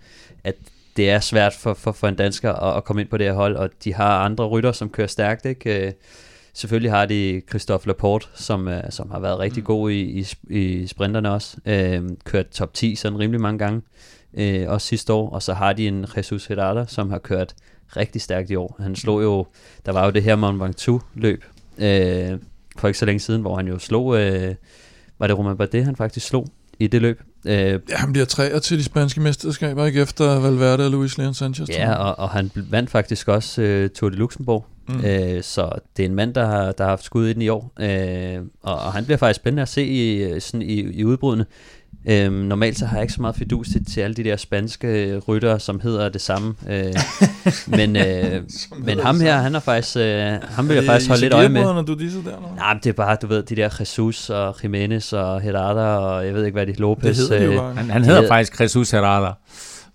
at 0.44 0.56
det 0.98 1.10
er 1.10 1.20
svært 1.20 1.54
for, 1.54 1.74
for, 1.74 1.92
for 1.92 2.08
en 2.08 2.16
dansker 2.16 2.54
at, 2.54 2.78
at 2.78 2.84
komme 2.84 3.02
ind 3.02 3.10
på 3.10 3.18
det 3.18 3.26
her 3.26 3.34
hold, 3.34 3.56
og 3.56 3.70
de 3.84 3.94
har 3.94 4.20
andre 4.26 4.48
rytter, 4.48 4.72
som 4.72 4.90
kører 4.90 5.08
stærkt, 5.08 5.46
ikke? 5.46 5.88
Øh, 5.88 5.94
Selvfølgelig 6.54 6.92
har 6.92 7.06
de 7.06 7.42
Christophe 7.50 7.88
Laporte, 7.88 8.28
som, 8.36 8.68
øh, 8.68 8.84
som 8.90 9.12
har 9.12 9.20
været 9.20 9.40
rigtig 9.40 9.64
god 9.64 9.92
i, 9.92 10.02
i, 10.02 10.28
i 10.50 10.88
sprinterne 10.88 11.32
også. 11.32 11.58
Øh, 11.66 12.04
kørt 12.24 12.50
top 12.50 12.74
10 12.74 12.96
sådan 12.96 13.20
rimelig 13.20 13.42
mange 13.42 13.60
gange, 13.60 13.82
øh, 14.34 14.70
også 14.70 14.88
sidste 14.88 15.14
år. 15.14 15.30
Og 15.30 15.44
så 15.44 15.54
har 15.54 15.74
de 15.74 15.88
en 15.88 16.06
Jesus 16.18 16.46
Herrada, 16.46 16.86
som 16.88 17.10
har 17.10 17.18
kørt 17.18 17.56
rigtig 17.98 18.22
stærkt 18.22 18.50
i 18.50 18.56
år. 18.56 18.76
Han 18.80 18.96
slog 18.96 19.24
jo, 19.24 19.46
der 19.86 19.92
var 19.92 20.06
jo 20.06 20.12
det 20.12 20.24
her 20.24 20.36
Mont 20.36 20.60
Ventoux 20.60 21.04
løb 21.14 21.44
øh, 21.78 22.40
for 22.78 22.88
ikke 22.88 23.00
så 23.00 23.06
længe 23.06 23.20
siden, 23.20 23.42
hvor 23.42 23.56
han 23.56 23.68
jo 23.68 23.80
slog, 23.80 24.20
øh, 24.20 24.56
var 25.20 25.28
det 25.28 25.38
Romain 25.38 25.58
Bardet, 25.58 25.86
han 25.86 25.96
faktisk 25.96 26.28
slog 26.28 26.48
i 26.80 26.88
det 26.88 27.02
løb. 27.02 27.22
Øh, 27.46 27.80
Ja, 27.90 27.96
han 27.96 28.12
bliver 28.12 28.26
træer 28.26 28.60
til 28.60 28.78
de 28.78 28.84
spanske 28.84 29.22
mesterskaber, 29.22 29.86
ikke 29.86 30.02
efter 30.02 30.40
Valverde 30.40 30.86
og 30.86 30.92
Luis 30.92 31.18
Leon 31.18 31.34
Sanchez. 31.34 31.70
Ja, 31.70 31.94
og, 31.94 32.20
og 32.20 32.30
han 32.30 32.52
vandt 32.56 32.90
faktisk 32.90 33.28
også 33.28 33.62
øh, 33.62 33.90
Tour 33.90 34.10
de 34.10 34.16
Luxembourg. 34.16 34.66
Mm. 34.88 34.96
Mm. 34.96 35.06
Øh, 35.06 35.44
så 35.44 35.70
det 35.98 36.04
er 36.06 36.10
en 36.10 36.16
mand, 36.16 36.34
der 36.34 36.46
har, 36.46 36.72
der 36.72 36.84
har 36.84 36.90
haft 36.90 37.04
skud 37.04 37.28
i 37.28 37.34
den 37.34 37.42
i 37.42 37.50
år. 37.50 37.74
Øh, 37.80 38.42
og, 38.64 38.76
og 38.76 38.94
han 38.94 39.06
bliver 39.06 39.18
faktisk 39.18 39.36
spændende 39.42 39.62
at 39.62 39.70
se 39.70 39.86
i, 39.86 40.40
sådan 40.40 40.62
i, 40.62 40.74
i 40.74 41.06
udbrudene. 41.06 41.46
Øh, 42.10 42.32
normalt 42.34 42.78
så 42.80 42.86
har 42.86 42.98
jeg 42.98 43.02
ikke 43.04 43.14
så 43.14 43.22
meget 43.22 43.36
fidus 43.36 43.68
til, 43.68 43.86
til 43.86 44.02
alle 44.02 44.14
de 44.14 44.24
der 44.24 44.36
spanske 44.36 45.20
ryttere, 45.28 45.60
som 45.60 45.80
hedder 45.80 46.10
det 46.10 46.22
samme. 46.22 46.54
Øh, 46.70 46.94
men 47.78 47.96
øh, 47.96 48.42
men 48.78 49.00
ham 49.00 49.20
her, 49.20 49.38
han 49.38 49.56
er 49.56 49.60
faktisk, 49.60 49.98
øh, 49.98 50.34
ham 50.44 50.68
vil 50.70 50.76
jeg 50.76 50.86
faktisk 50.86 51.10
holde 51.10 51.22
lidt 51.22 51.34
øje 51.34 51.50
med. 51.50 51.62
Når 51.64 51.82
du 51.82 51.94
disser 51.94 52.22
der, 52.22 52.36
eller? 52.36 52.56
Nej, 52.56 52.74
det 52.84 52.90
er 52.90 52.94
bare, 52.94 53.18
du 53.22 53.28
ved, 53.28 53.44
de 53.44 53.56
der 53.56 53.78
Jesus 53.80 54.30
og 54.30 54.56
Jimenez 54.64 55.14
og 55.14 55.42
Herrada 55.42 55.82
og 55.82 56.26
jeg 56.26 56.34
ved 56.34 56.46
ikke 56.46 56.56
hvad 56.56 56.68
de, 56.68 56.74
Lopez. 56.74 57.18
Det 57.18 57.30
hedder 57.30 57.40
de 57.40 57.46
jo 57.46 57.52
øh, 57.52 57.58
bare. 57.58 57.74
Han, 57.74 57.90
han 57.90 58.04
hedder- 58.04 58.28
faktisk 58.28 58.62
Jesus 58.62 58.92
Herrada. 58.92 59.32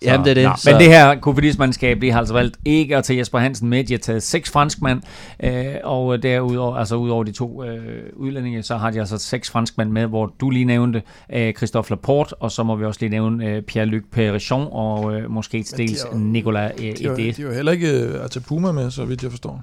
Så, 0.03 0.09
Jamen, 0.09 0.25
det 0.25 0.31
er 0.31 0.35
det. 0.35 0.45
Nå, 0.45 0.51
så... 0.57 0.71
Men 0.71 0.81
det 0.81 0.89
her 0.89 1.21
kofidismandskab, 1.21 2.01
de 2.01 2.11
har 2.11 2.19
altså 2.19 2.35
valgt 2.35 2.57
ikke 2.65 2.97
at 2.97 3.05
tage 3.05 3.19
Jesper 3.19 3.39
Hansen 3.39 3.69
med. 3.69 3.85
De 3.85 3.93
har 3.93 3.99
taget 3.99 4.23
seks 4.23 4.51
franskmænd, 4.51 5.03
øh, 5.43 5.75
og 5.85 6.23
derudover, 6.23 6.77
altså 6.77 6.97
udover 6.97 7.25
de 7.25 7.33
to 7.33 7.65
øh, 7.65 8.03
udlændinge, 8.15 8.63
så 8.63 8.77
har 8.77 8.91
de 8.91 9.01
altså 9.01 9.19
seks 9.19 9.51
franskmænd 9.51 9.91
med, 9.91 10.07
hvor 10.07 10.35
du 10.41 10.51
lige 10.51 10.65
nævnte 10.65 11.03
øh, 11.33 11.55
Christophe 11.55 11.91
Laporte, 11.91 12.35
og 12.35 12.53
så 12.53 12.63
må 12.63 12.77
vi 12.77 12.85
også 12.85 13.01
lige 13.01 13.11
nævne 13.11 13.47
øh, 13.47 13.63
Pierre-Luc 13.71 14.03
Perichon, 14.13 14.69
og 14.73 15.15
øh, 15.15 15.31
måske 15.31 15.59
et 15.59 15.69
stils 15.69 16.07
Nicolas 16.15 16.73
øh, 16.79 16.85
de, 16.85 17.17
de, 17.17 17.29
er 17.29 17.35
jo 17.39 17.53
heller 17.53 17.73
ikke 17.73 18.01
øh, 18.01 18.25
Atapuma 18.25 18.73
med, 18.73 18.91
så 18.91 19.05
vidt 19.05 19.23
jeg 19.23 19.31
forstår. 19.31 19.63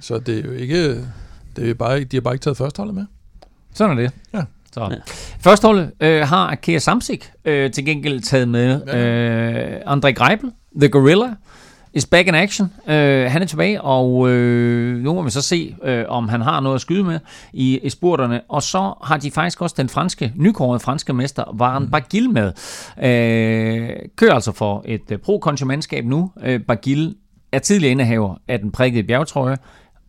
Så 0.00 0.18
det 0.18 0.38
er 0.38 0.42
jo 0.42 0.52
ikke... 0.52 1.04
Det 1.56 1.70
er 1.70 1.74
bare, 1.74 2.04
de 2.04 2.16
har 2.16 2.20
bare 2.20 2.34
ikke 2.34 2.42
taget 2.42 2.56
førsteholdet 2.56 2.94
med. 2.94 3.04
Sådan 3.74 3.98
er 3.98 4.02
det. 4.02 4.12
Ja. 4.34 4.42
Så. 4.76 4.88
Ja. 4.90 4.96
Førsteholdet 5.40 5.92
øh, 6.00 6.22
har 6.28 6.50
Akea 6.50 6.78
Samsik 6.78 7.30
øh, 7.44 7.70
til 7.70 7.84
gengæld 7.84 8.20
taget 8.20 8.48
med. 8.48 8.80
Ja. 8.86 8.98
Øh, 8.98 9.80
André 9.80 10.10
Greipel, 10.10 10.50
The 10.80 10.88
Gorilla, 10.88 11.34
is 11.94 12.06
back 12.06 12.28
in 12.28 12.34
action. 12.34 12.72
Øh, 12.88 13.30
han 13.30 13.42
er 13.42 13.46
tilbage, 13.46 13.82
og 13.82 14.30
øh, 14.30 15.02
nu 15.02 15.14
må 15.14 15.22
vi 15.22 15.30
så 15.30 15.42
se, 15.42 15.76
øh, 15.84 16.04
om 16.08 16.28
han 16.28 16.40
har 16.40 16.60
noget 16.60 16.74
at 16.74 16.80
skyde 16.80 17.04
med 17.04 17.18
i, 17.52 17.78
i 17.78 17.90
spurterne. 17.90 18.40
Og 18.48 18.62
så 18.62 18.94
har 19.04 19.16
de 19.16 19.30
faktisk 19.30 19.62
også 19.62 19.74
den 19.78 19.88
franske, 19.88 20.32
nykårede 20.36 20.80
franske 20.80 21.12
mester, 21.12 21.44
Varen 21.54 21.84
mm. 21.84 21.90
Bagil 21.90 22.30
med. 22.30 22.52
Øh, 23.02 23.90
kører 24.16 24.34
altså 24.34 24.52
for 24.52 24.82
et 24.84 25.10
øh, 25.10 25.18
pro-konsumentskab 25.18 26.04
nu. 26.04 26.30
Øh, 26.42 26.60
Bagil 26.60 27.14
er 27.52 27.58
tidligere 27.58 27.90
indehaver 27.90 28.34
af 28.48 28.58
den 28.58 28.72
prikkede 28.72 29.02
bjergtrøje. 29.02 29.56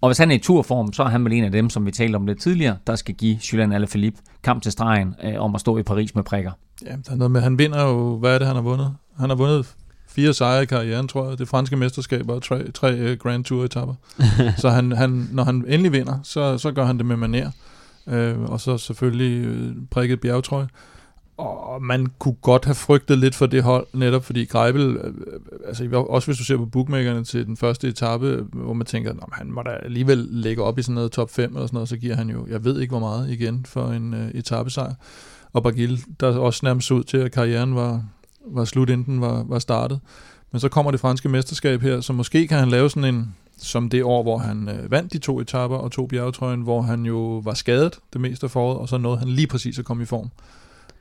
Og 0.01 0.09
hvis 0.09 0.17
han 0.17 0.31
er 0.31 0.35
i 0.35 0.39
turform, 0.39 0.93
så 0.93 1.03
er 1.03 1.07
han 1.07 1.25
vel 1.25 1.33
en 1.33 1.43
af 1.43 1.51
dem, 1.51 1.69
som 1.69 1.85
vi 1.85 1.91
talte 1.91 2.15
om 2.15 2.25
lidt 2.25 2.41
tidligere, 2.41 2.77
der 2.87 2.95
skal 2.95 3.15
give 3.15 3.39
Julian 3.53 3.71
Alaphilippe 3.71 4.19
kamp 4.43 4.63
til 4.63 4.71
stregen 4.71 5.15
øh, 5.23 5.41
om 5.41 5.55
at 5.55 5.61
stå 5.61 5.77
i 5.77 5.83
Paris 5.83 6.15
med 6.15 6.23
prikker. 6.23 6.51
Ja, 6.85 6.91
der 7.05 7.11
er 7.11 7.15
noget 7.15 7.31
med, 7.31 7.41
han 7.41 7.59
vinder 7.59 7.83
jo, 7.83 8.17
hvad 8.17 8.33
er 8.33 8.37
det, 8.37 8.47
han 8.47 8.55
har 8.55 8.63
vundet? 8.63 8.95
Han 9.19 9.29
har 9.29 9.37
vundet 9.37 9.75
fire 10.07 10.33
sejre 10.33 10.63
i 10.63 10.65
karrieren, 10.65 11.07
tror 11.07 11.29
jeg. 11.29 11.39
Det 11.39 11.47
franske 11.47 11.75
mesterskab 11.75 12.29
og 12.29 12.43
tre, 12.43 12.71
tre 12.71 13.11
uh, 13.11 13.17
Grand 13.17 13.43
Tour 13.43 13.63
etapper. 13.63 13.93
så 14.61 14.69
han, 14.69 14.91
han, 14.91 15.29
når 15.31 15.43
han 15.43 15.65
endelig 15.67 15.91
vinder, 15.91 16.19
så, 16.23 16.57
så 16.57 16.71
gør 16.71 16.85
han 16.85 16.97
det 16.97 17.05
med 17.05 17.17
maner. 17.17 17.51
Øh, 18.07 18.39
og 18.39 18.61
så 18.61 18.77
selvfølgelig 18.77 19.45
øh, 19.45 19.75
prikket 19.91 20.19
bjergtrøje. 20.21 20.67
Og 21.37 21.83
man 21.83 22.07
kunne 22.19 22.35
godt 22.41 22.65
have 22.65 22.75
frygtet 22.75 23.17
lidt 23.17 23.35
for 23.35 23.45
det 23.45 23.63
hold, 23.63 23.87
netop 23.93 24.23
fordi 24.23 24.45
Greibel, 24.45 24.97
øh, 24.97 25.05
øh, 25.05 25.39
altså 25.67 26.05
også 26.09 26.27
hvis 26.27 26.37
du 26.37 26.43
ser 26.43 26.57
på 26.57 26.65
bookmakerne 26.65 27.23
til 27.23 27.45
den 27.45 27.57
første 27.57 27.87
etape, 27.87 28.45
hvor 28.53 28.73
man 28.73 28.85
tænker, 28.85 29.11
at 29.11 29.17
han 29.31 29.51
må 29.51 29.61
da 29.61 29.69
alligevel 29.69 30.17
lægge 30.17 30.63
op 30.63 30.79
i 30.79 30.81
sådan 30.81 30.95
noget 30.95 31.11
top 31.11 31.29
5 31.29 31.55
eller 31.55 31.67
sådan 31.67 31.75
noget, 31.75 31.89
så 31.89 31.97
giver 31.97 32.15
han 32.15 32.29
jo, 32.29 32.47
jeg 32.49 32.63
ved 32.63 32.79
ikke 32.79 32.91
hvor 32.91 32.99
meget 32.99 33.29
igen 33.29 33.65
for 33.65 33.87
en 33.87 34.13
øh, 34.13 34.31
etapesejr. 34.31 34.93
Og 35.53 35.63
Bagil, 35.63 36.03
der 36.19 36.37
også 36.37 36.59
nærmest 36.63 36.91
ud 36.91 37.03
til, 37.03 37.17
at 37.17 37.31
karrieren 37.31 37.75
var, 37.75 38.03
var 38.45 38.65
slut, 38.65 38.89
inden 38.89 39.05
den 39.05 39.21
var, 39.21 39.43
var 39.43 39.59
startet. 39.59 39.99
Men 40.51 40.59
så 40.59 40.69
kommer 40.69 40.91
det 40.91 40.99
franske 40.99 41.29
mesterskab 41.29 41.81
her, 41.81 42.01
så 42.01 42.13
måske 42.13 42.47
kan 42.47 42.59
han 42.59 42.69
lave 42.69 42.89
sådan 42.89 43.15
en, 43.15 43.35
som 43.57 43.89
det 43.89 44.03
år, 44.03 44.23
hvor 44.23 44.37
han 44.37 44.69
øh, 44.69 44.91
vandt 44.91 45.13
de 45.13 45.17
to 45.17 45.39
etapper 45.39 45.77
og 45.77 45.91
to 45.91 46.05
bjergetrøjen, 46.05 46.61
hvor 46.61 46.81
han 46.81 47.05
jo 47.05 47.41
var 47.43 47.53
skadet 47.53 47.99
det 48.13 48.21
meste 48.21 48.43
af 48.43 48.51
foråret, 48.51 48.77
og 48.77 48.89
så 48.89 48.97
nåede 48.97 49.17
han 49.17 49.27
lige 49.27 49.47
præcis 49.47 49.79
at 49.79 49.85
komme 49.85 50.03
i 50.03 50.05
form. 50.05 50.29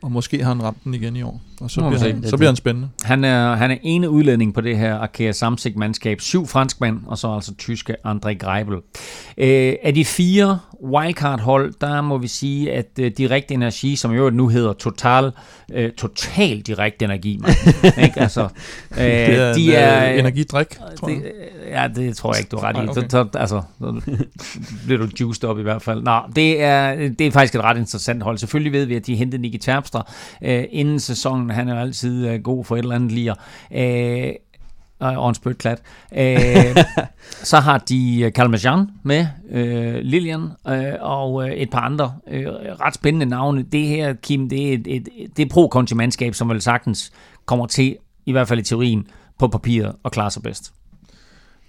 Og 0.07 0.13
måske 0.13 0.43
har 0.45 0.49
han 0.55 0.63
ramt 0.63 0.85
den 0.85 0.95
igen 0.95 1.17
i 1.17 1.23
år. 1.23 1.41
Og 1.61 1.71
så, 1.71 1.81
bliver 1.89 1.99
han, 1.99 2.25
så 2.29 2.37
bliver 2.37 2.49
han 2.49 2.57
spændende. 2.57 2.89
Han 3.03 3.25
er, 3.25 3.55
han 3.55 3.71
er 3.71 3.77
ene 3.83 4.11
udlænding 4.11 4.55
på 4.55 4.61
det 4.61 4.79
her 4.79 4.95
Arkea 4.95 5.33
Samsig-mandskab. 5.33 6.21
Syv 6.21 6.47
franskmænd, 6.47 7.01
og 7.07 7.19
så 7.19 7.35
altså 7.35 7.55
tyske 7.55 7.97
André 8.07 8.33
Greibel. 8.33 8.75
Øh, 9.39 9.75
af 9.83 9.95
de 9.95 10.05
fire 10.05 10.59
wildcard-hold, 10.85 11.75
der 11.81 12.01
må 12.01 12.19
vi 12.19 12.29
sige, 12.29 12.73
at 12.73 12.87
øh, 12.99 13.13
Direkt 13.19 13.51
Energi, 13.51 13.97
som 13.97 14.13
jo 14.13 14.31
nu 14.31 14.49
hedder 14.49 14.73
Total, 14.73 15.33
øh, 15.73 15.93
Total 15.93 16.61
Direkt 16.61 17.03
Energi, 17.03 17.41
man, 17.41 17.51
ikke? 18.05 18.21
Altså, 18.21 18.49
øh, 18.91 18.99
det 18.99 19.39
er 19.39 19.53
de 19.55 19.65
en, 19.65 19.73
er, 19.73 20.13
øh, 20.13 20.19
energidrik, 20.19 20.79
tror 20.97 21.09
det, 21.09 21.33
Ja, 21.71 21.89
det 21.97 22.17
tror 22.17 22.35
jeg 22.35 22.41
ikke, 22.41 22.49
du 22.49 22.57
er 22.57 22.63
ret 22.63 22.77
i. 22.77 22.89
Okay. 22.89 23.01
Så, 23.01 23.07
så, 23.11 23.39
altså, 23.39 23.63
så 23.79 24.01
bliver 24.87 25.07
du 25.07 25.09
juiced 25.21 25.45
op 25.45 25.59
i 25.59 25.63
hvert 25.63 25.83
fald. 25.83 26.03
Nå, 26.03 26.21
det 26.37 26.63
er, 26.63 26.95
det 27.09 27.21
er 27.21 27.31
faktisk 27.31 27.55
et 27.55 27.61
ret 27.61 27.79
interessant 27.79 28.23
hold. 28.23 28.39
Selvfølgelig 28.39 28.73
ved 28.73 28.85
vi, 28.85 28.95
at 28.95 29.07
de 29.07 29.17
hentede 29.17 29.43
Nicky 29.43 29.59
Terpstra 29.59 29.96
øh, 30.43 30.65
inden 30.71 31.01
sæsonen. 31.01 31.51
Han 31.51 31.69
er 31.69 31.81
altid 31.81 32.29
øh, 32.29 32.43
god 32.43 32.65
for 32.65 32.77
et 32.77 32.83
eller 32.83 32.95
andet 32.95 33.13
lir. 33.13 33.35
Øh, 33.75 34.33
og 35.01 35.29
en 35.29 35.35
spytklat. 35.35 35.83
Øh, 36.17 36.77
så 37.51 37.61
har 37.61 37.79
de 37.79 38.33
Kalmajan 38.35 38.81
øh, 38.81 38.87
med, 39.03 39.27
øh, 39.51 39.95
Lilian 40.03 40.49
øh, 40.69 40.93
og 41.01 41.49
øh, 41.49 41.55
et 41.55 41.71
par 41.71 41.81
andre 41.81 42.15
øh, 42.29 42.47
ret 42.47 42.95
spændende 42.95 43.27
navne. 43.27 43.63
Det 43.63 43.87
her, 43.87 44.13
Kim, 44.13 44.49
det 44.49 44.69
er 44.69 44.75
et, 44.75 44.87
et, 44.87 45.09
det 45.37 45.45
er 45.45 45.49
pro-kontimandskab, 45.49 46.35
som 46.35 46.49
vel 46.49 46.63
sagtens 46.63 47.13
kommer 47.47 47.67
til, 47.67 47.97
i 48.27 48.33
hvert 48.33 48.49
fald 48.49 48.61
i 48.61 48.63
teorien, 48.63 49.07
på 49.39 49.49
papiret 49.49 49.95
og 50.03 50.13
klare 50.13 50.31
sig 50.31 50.43
bedst. 50.43 50.73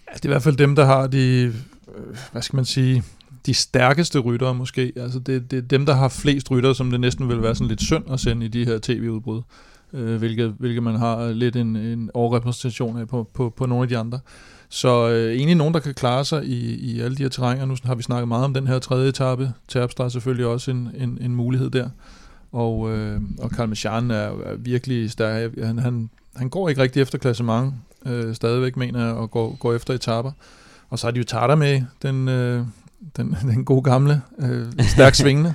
Ja, 0.07 0.13
det 0.13 0.25
er 0.25 0.29
i 0.29 0.31
hvert 0.31 0.43
fald 0.43 0.57
dem, 0.57 0.75
der 0.75 0.85
har 0.85 1.07
de, 1.07 1.53
øh, 1.97 2.17
hvad 2.31 2.41
skal 2.41 2.55
man 2.55 2.65
sige, 2.65 3.03
de 3.47 3.53
stærkeste 3.53 4.19
ryttere 4.19 4.55
måske. 4.55 4.93
Altså 4.95 5.19
det, 5.19 5.51
det 5.51 5.57
er 5.57 5.61
dem, 5.61 5.85
der 5.85 5.93
har 5.93 6.09
flest 6.09 6.51
ryttere, 6.51 6.75
som 6.75 6.91
det 6.91 6.99
næsten 6.99 7.29
vil 7.29 7.41
være 7.41 7.55
sådan 7.55 7.67
lidt 7.67 7.81
synd 7.81 8.03
at 8.11 8.19
sende 8.19 8.45
i 8.45 8.49
de 8.49 8.65
her 8.65 8.79
tv-udbrud, 8.81 9.41
øh, 9.93 10.15
hvilket, 10.15 10.55
hvilket 10.59 10.83
man 10.83 10.95
har 10.95 11.31
lidt 11.31 11.55
en, 11.55 11.75
en 11.75 12.09
overrepræsentation 12.13 12.99
af 12.99 13.07
på, 13.07 13.29
på, 13.33 13.53
på 13.57 13.65
nogle 13.65 13.83
af 13.83 13.89
de 13.89 13.97
andre. 13.97 14.19
Så 14.69 15.09
øh, 15.09 15.33
egentlig 15.33 15.55
nogen, 15.55 15.73
der 15.73 15.79
kan 15.79 15.93
klare 15.93 16.25
sig 16.25 16.45
i, 16.45 16.75
i 16.75 16.99
alle 17.01 17.17
de 17.17 17.23
her 17.23 17.29
terrænger. 17.29 17.65
Nu 17.65 17.75
har 17.83 17.95
vi 17.95 18.03
snakket 18.03 18.27
meget 18.27 18.45
om 18.45 18.53
den 18.53 18.67
her 18.67 18.79
tredje 18.79 19.09
etape. 19.09 19.51
Terpstra 19.67 20.03
er 20.03 20.09
selvfølgelig 20.09 20.45
også 20.45 20.71
en, 20.71 20.89
en, 20.97 21.17
en 21.21 21.35
mulighed 21.35 21.69
der. 21.69 21.89
Og, 22.51 22.91
øh, 22.91 23.21
og 23.39 23.51
Karl 23.51 23.69
Michan 23.69 24.11
er, 24.11 24.15
er 24.15 24.55
virkelig 24.55 25.11
stærk. 25.11 25.51
Han, 25.63 25.79
han, 25.79 26.09
han 26.35 26.49
går 26.49 26.69
ikke 26.69 26.81
rigtig 26.81 27.01
efter 27.01 27.17
klassement, 27.17 27.73
øh, 28.05 28.35
stadigvæk 28.35 28.77
mener 28.77 29.05
jeg, 29.05 29.13
og 29.13 29.31
går, 29.31 29.55
går 29.55 29.73
efter 29.73 29.93
etaper. 29.93 30.31
Og 30.89 30.99
så 30.99 31.07
har 31.07 31.11
de 31.11 31.17
jo 31.17 31.23
Tata 31.23 31.55
med, 31.55 31.81
den, 32.01 32.27
øh, 32.27 32.65
den, 33.17 33.37
den 33.51 33.65
gode 33.65 33.81
gamle, 33.81 34.21
øh, 34.39 34.65
stærk 34.79 35.15
svingende, 35.21 35.53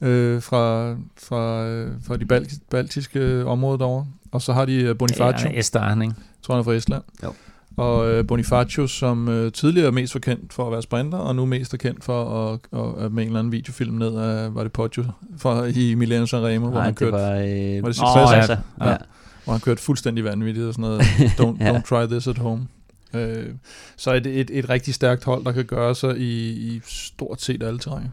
øh, 0.00 0.42
fra, 0.42 0.92
fra, 1.18 1.66
øh, 1.66 1.92
fra 2.06 2.16
de 2.16 2.24
bal- 2.24 2.60
baltiske 2.70 3.46
områder 3.46 3.78
derovre. 3.78 4.06
Og 4.32 4.42
så 4.42 4.52
har 4.52 4.64
de 4.64 4.74
øh, 4.74 4.98
Bonifacio. 4.98 5.50
Ja, 5.50 5.58
Estland, 5.58 6.02
ikke? 6.02 6.14
Jeg 6.18 6.42
tror, 6.42 6.54
han 6.54 6.60
er 6.60 6.64
fra 6.64 6.72
Estland. 6.72 7.02
Jo. 7.22 7.32
Og 7.76 8.10
øh, 8.10 8.26
Bonifacio, 8.26 8.86
som 8.86 9.28
øh, 9.28 9.52
tidligere 9.52 9.92
mest 9.92 10.14
var 10.14 10.20
kendt 10.20 10.52
for 10.52 10.66
at 10.66 10.72
være 10.72 10.82
sprinter, 10.82 11.18
og 11.18 11.36
nu 11.36 11.46
mest 11.46 11.74
er 11.74 11.78
kendt 11.78 12.04
for 12.04 12.48
at, 12.52 12.60
at, 12.72 13.04
at 13.04 13.12
med 13.12 13.22
en 13.22 13.28
eller 13.28 13.38
anden 13.38 13.52
videofilm 13.52 13.94
ned 13.94 14.16
af, 14.16 14.54
var 14.54 14.62
det 14.62 14.72
Poggio, 14.72 15.04
fra, 15.38 15.64
i 15.64 15.94
Milano 15.94 16.26
Sanremo, 16.26 16.70
hvor 16.70 16.80
han 16.80 16.94
kørte... 16.94 17.12
var... 17.12 17.30
Øh, 17.30 17.82
var 17.82 17.88
det 17.88 18.02
oh, 18.02 18.32
ja. 18.32 18.56
ja. 18.80 18.90
ja. 18.90 18.96
Hvor 19.44 19.52
han 19.52 19.60
kørte 19.60 19.82
fuldstændig 19.82 20.24
vanvittigt 20.24 20.66
og 20.66 20.74
sådan 20.74 20.82
noget. 20.82 21.00
Don't, 21.40 21.64
ja. 21.64 21.78
don't 21.78 21.82
try 21.88 22.06
this 22.06 22.26
at 22.26 22.38
home. 22.38 22.66
Øh, 23.14 23.54
så 23.96 24.14
et, 24.14 24.26
et, 24.26 24.50
et 24.50 24.68
rigtig 24.68 24.94
stærkt 24.94 25.24
hold, 25.24 25.44
der 25.44 25.52
kan 25.52 25.64
gøre 25.64 25.94
sig 25.94 26.18
i, 26.18 26.50
i 26.50 26.80
stort 26.86 27.40
set 27.40 27.62
alle 27.62 27.78
terrænger 27.78 28.10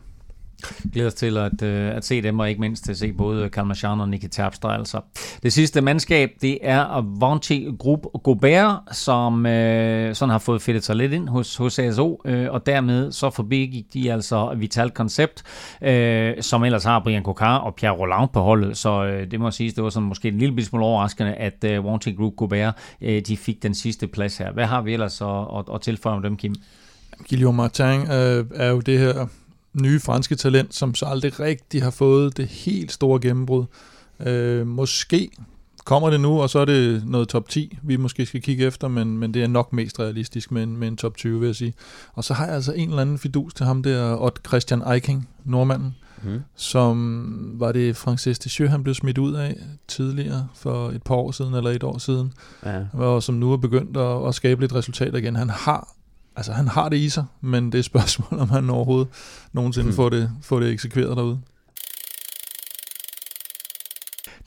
glæder 0.93 1.07
os 1.07 1.13
til 1.13 1.37
at, 1.37 1.61
øh, 1.61 1.95
at 1.95 2.05
se 2.05 2.21
dem, 2.21 2.39
og 2.39 2.49
ikke 2.49 2.61
mindst 2.61 2.83
til 2.83 2.91
at 2.91 2.97
se 2.97 3.13
både 3.13 3.49
Kalmachan 3.49 4.01
og 4.01 4.09
Nicky 4.09 4.27
Terpstra. 4.31 4.77
Altså. 4.77 5.01
Det 5.43 5.53
sidste 5.53 5.81
mandskab, 5.81 6.31
det 6.41 6.57
er 6.61 6.79
Avanti 6.79 7.67
Group 7.79 8.05
Gobert, 8.23 8.79
som 8.91 9.45
øh, 9.45 10.15
sådan 10.15 10.29
har 10.29 10.39
fået 10.39 10.61
fedtet 10.61 10.83
sig 10.83 10.95
lidt 10.95 11.13
ind 11.13 11.29
hos, 11.29 11.55
hos 11.55 11.79
ASO, 11.79 12.21
øh, 12.25 12.51
og 12.51 12.65
dermed 12.65 13.11
så 13.11 13.29
forbigik 13.29 13.93
de 13.93 14.13
altså 14.13 14.53
Vital 14.57 14.89
Concept, 14.89 15.43
øh, 15.81 16.33
som 16.41 16.63
ellers 16.63 16.83
har 16.83 16.99
Brian 16.99 17.23
Kokar 17.23 17.57
og 17.57 17.75
Pierre 17.75 17.95
Roland 17.95 18.29
på 18.33 18.41
holdet, 18.41 18.77
så 18.77 19.05
øh, 19.05 19.31
det 19.31 19.39
må 19.39 19.51
sige, 19.51 19.71
det 19.71 19.83
var 19.83 19.89
sådan 19.89 20.07
måske 20.07 20.27
en 20.27 20.37
lille 20.37 20.65
smule 20.65 20.85
overraskende, 20.85 21.33
at 21.33 21.63
øh, 21.63 21.77
Avanti 21.77 22.11
Group 22.11 22.35
Gobert, 22.35 22.73
øh, 23.01 23.21
de 23.21 23.37
fik 23.37 23.63
den 23.63 23.73
sidste 23.73 24.07
plads 24.07 24.37
her. 24.37 24.51
Hvad 24.51 24.65
har 24.65 24.81
vi 24.81 24.93
ellers 24.93 25.21
at, 25.21 25.27
at, 25.27 25.65
at 25.73 25.81
tilføje 25.81 26.15
om 26.15 26.21
dem, 26.21 26.37
Kim? 26.37 26.55
Guillaume 27.29 27.57
Martin 27.57 28.01
øh, 28.01 28.45
er 28.55 28.69
jo 28.69 28.79
det 28.79 28.99
her 28.99 29.27
nye 29.73 29.99
franske 29.99 30.35
talent, 30.35 30.75
som 30.75 30.95
så 30.95 31.05
aldrig 31.05 31.39
rigtig 31.39 31.83
har 31.83 31.91
fået 31.91 32.37
det 32.37 32.47
helt 32.47 32.91
store 32.91 33.19
gennembrud. 33.19 33.65
Øh, 34.19 34.67
måske 34.67 35.29
kommer 35.87 36.09
det 36.09 36.19
nu, 36.19 36.41
og 36.41 36.49
så 36.49 36.59
er 36.59 36.65
det 36.65 37.03
noget 37.05 37.27
top 37.27 37.49
10, 37.49 37.77
vi 37.83 37.97
måske 37.97 38.25
skal 38.25 38.41
kigge 38.41 38.65
efter, 38.65 38.87
men, 38.87 39.17
men 39.17 39.33
det 39.33 39.43
er 39.43 39.47
nok 39.47 39.73
mest 39.73 39.99
realistisk 39.99 40.51
med 40.51 40.63
en, 40.63 40.77
med 40.77 40.87
en 40.87 40.97
top 40.97 41.17
20, 41.17 41.39
vil 41.39 41.47
jeg 41.47 41.55
sige. 41.55 41.73
Og 42.13 42.23
så 42.23 42.33
har 42.33 42.45
jeg 42.45 42.55
altså 42.55 42.73
en 42.73 42.89
eller 42.89 43.01
anden 43.01 43.17
fidus 43.17 43.53
til 43.53 43.65
ham 43.65 43.83
der, 43.83 44.21
Odd 44.21 44.47
Christian 44.47 44.91
Eiking, 44.93 45.29
nordmanden, 45.45 45.95
mm. 46.23 46.39
som 46.55 47.51
var 47.53 47.71
det 47.71 47.97
Francis 47.97 48.39
Deschamps, 48.39 48.71
han 48.71 48.83
blev 48.83 48.95
smidt 48.95 49.17
ud 49.17 49.33
af 49.33 49.57
tidligere, 49.87 50.47
for 50.55 50.89
et 50.89 51.03
par 51.03 51.15
år 51.15 51.31
siden, 51.31 51.53
eller 51.53 51.69
et 51.69 51.83
år 51.83 51.97
siden, 51.97 52.33
ja. 52.65 52.81
og 52.93 53.23
som 53.23 53.35
nu 53.35 53.53
er 53.53 53.57
begyndt 53.57 53.97
at, 53.97 54.27
at 54.27 54.35
skabe 54.35 54.61
lidt 54.61 54.75
resultat 54.75 55.15
igen. 55.15 55.35
Han 55.35 55.49
har 55.49 55.93
altså 56.37 56.53
han 56.53 56.67
har 56.67 56.89
det 56.89 56.97
i 56.97 57.09
sig, 57.09 57.25
men 57.41 57.65
det 57.65 57.75
er 57.75 57.79
et 57.79 57.85
spørgsmål, 57.85 58.39
om 58.43 58.49
han 58.49 58.69
overhovedet 58.69 59.07
nogensinde 59.53 59.87
hmm. 59.87 59.95
får, 59.95 60.09
det, 60.09 60.31
får 60.41 60.59
det 60.59 60.71
eksekveret 60.71 61.17
derude. 61.17 61.39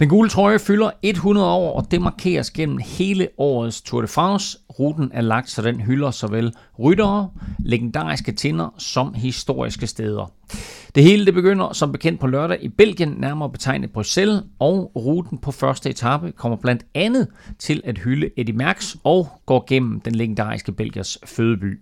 Den 0.00 0.08
gule 0.08 0.28
trøje 0.28 0.58
fylder 0.58 0.90
100 1.02 1.46
år, 1.46 1.76
og 1.76 1.90
det 1.90 2.02
markeres 2.02 2.50
gennem 2.50 2.78
hele 2.78 3.28
årets 3.38 3.80
Tour 3.82 4.00
de 4.00 4.08
France. 4.08 4.58
Ruten 4.78 5.10
er 5.14 5.20
lagt, 5.20 5.50
så 5.50 5.62
den 5.62 5.80
hylder 5.80 6.10
såvel 6.10 6.52
ryttere, 6.78 7.30
legendariske 7.58 8.32
tinder 8.32 8.68
som 8.78 9.14
historiske 9.14 9.86
steder. 9.86 10.32
Det 10.94 11.02
hele 11.02 11.26
det 11.26 11.34
begynder 11.34 11.72
som 11.72 11.92
bekendt 11.92 12.20
på 12.20 12.26
lørdag 12.26 12.58
i 12.62 12.68
Belgien, 12.68 13.14
nærmere 13.18 13.50
betegnet 13.50 13.92
Bruxelles, 13.92 14.42
og 14.58 14.92
ruten 14.96 15.38
på 15.38 15.52
første 15.52 15.90
etape 15.90 16.32
kommer 16.32 16.56
blandt 16.56 16.84
andet 16.94 17.28
til 17.58 17.82
at 17.84 17.98
hylde 17.98 18.30
Eddie 18.36 18.56
Merckx 18.56 18.96
og 19.04 19.28
går 19.46 19.64
gennem 19.68 20.00
den 20.00 20.14
legendariske 20.14 20.72
Belgiers 20.72 21.18
fødeby. 21.24 21.80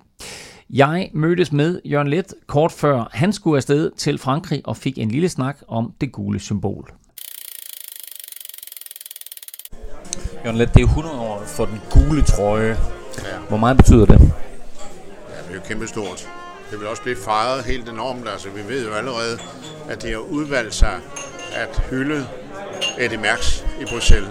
Jeg 0.71 1.11
mødtes 1.15 1.53
med 1.53 1.81
Jørgen 1.85 2.09
Let 2.09 2.35
kort 2.47 2.73
før 2.73 3.09
han 3.13 3.33
skulle 3.33 3.57
afsted 3.57 3.91
til 3.97 4.19
Frankrig 4.19 4.63
og 4.65 4.77
fik 4.77 4.99
en 4.99 5.11
lille 5.11 5.29
snak 5.29 5.59
om 5.69 5.93
det 6.01 6.13
gule 6.13 6.39
symbol. 6.39 6.98
Jørgen 10.49 10.59
Let, 10.59 10.75
det 10.75 10.83
er 10.83 10.87
100 10.87 11.21
år 11.21 11.43
for 11.47 11.65
den 11.65 11.81
gule 11.91 12.23
trøje. 12.23 12.79
Hvor 13.49 13.57
meget 13.57 13.77
betyder 13.77 14.07
det? 14.07 14.21
Ja, 14.21 14.27
det 15.45 15.51
er 15.51 15.55
jo 15.55 15.61
kæmpestort. 15.69 16.29
Det 16.71 16.81
vil 16.81 16.89
også 16.89 17.03
blive 17.03 17.17
fejret 17.25 17.65
helt 17.65 17.89
enormt. 17.89 18.29
Altså, 18.29 18.49
vi 18.49 18.75
ved 18.75 18.87
jo 18.87 18.95
allerede, 18.95 19.39
at 19.89 20.03
de 20.03 20.11
har 20.11 20.19
udvalgt 20.19 20.75
sig 20.75 21.01
at 21.55 21.83
hylde 21.91 22.27
Eddie 22.99 23.19
Merckx 23.19 23.63
i 23.81 23.85
Bruxelles. 23.91 24.31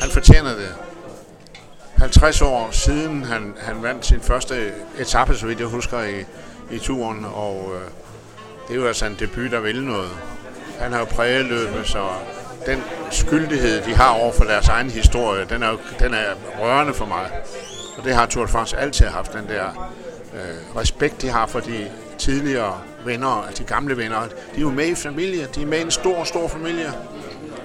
Han 0.00 0.10
fortjener 0.10 0.54
det. 0.54 0.68
50 1.96 2.42
år 2.42 2.68
siden 2.70 3.24
han, 3.24 3.54
han 3.60 3.82
vandt 3.82 4.06
sin 4.06 4.20
første 4.20 4.72
etape, 4.98 5.36
så 5.36 5.46
vidt 5.46 5.60
jeg 5.60 5.68
husker, 5.68 6.02
i, 6.02 6.24
i 6.70 6.78
turen, 6.78 7.24
og 7.34 7.72
øh, 7.74 7.88
det 8.68 8.76
er 8.76 8.80
jo 8.80 8.86
altså 8.86 9.06
en 9.06 9.16
debut, 9.18 9.50
der 9.50 9.60
vil 9.60 9.84
noget. 9.84 10.10
Han 10.78 10.92
har 10.92 10.98
jo 10.98 11.04
præget 11.04 11.44
løbet, 11.44 11.86
så 11.86 12.08
den 12.66 12.82
skyldighed, 13.10 13.82
de 13.82 13.94
har 13.94 14.10
over 14.10 14.32
for 14.32 14.44
deres 14.44 14.68
egen 14.68 14.90
historie, 14.90 15.44
den 15.50 15.62
er, 15.62 15.70
jo, 15.70 15.78
den 15.98 16.14
er 16.14 16.24
rørende 16.60 16.94
for 16.94 17.06
mig. 17.06 17.30
Og 17.98 18.04
det 18.04 18.14
har 18.14 18.26
Tour 18.26 18.44
de 18.44 18.52
France 18.52 18.76
altid 18.76 19.06
haft, 19.06 19.32
den 19.32 19.48
der 19.48 19.92
øh, 20.34 20.80
respekt, 20.80 21.22
de 21.22 21.28
har 21.28 21.46
for 21.46 21.60
de 21.60 21.86
tidligere 22.18 22.80
venner, 23.04 23.46
altså 23.46 23.62
de 23.62 23.68
gamle 23.68 23.96
venner. 23.96 24.20
De 24.20 24.56
er 24.56 24.60
jo 24.60 24.70
med 24.70 24.86
i 24.86 24.94
familie, 24.94 25.46
de 25.54 25.62
er 25.62 25.66
med 25.66 25.78
i 25.78 25.82
en 25.82 25.90
stor, 25.90 26.24
stor 26.24 26.48
familie. 26.48 26.92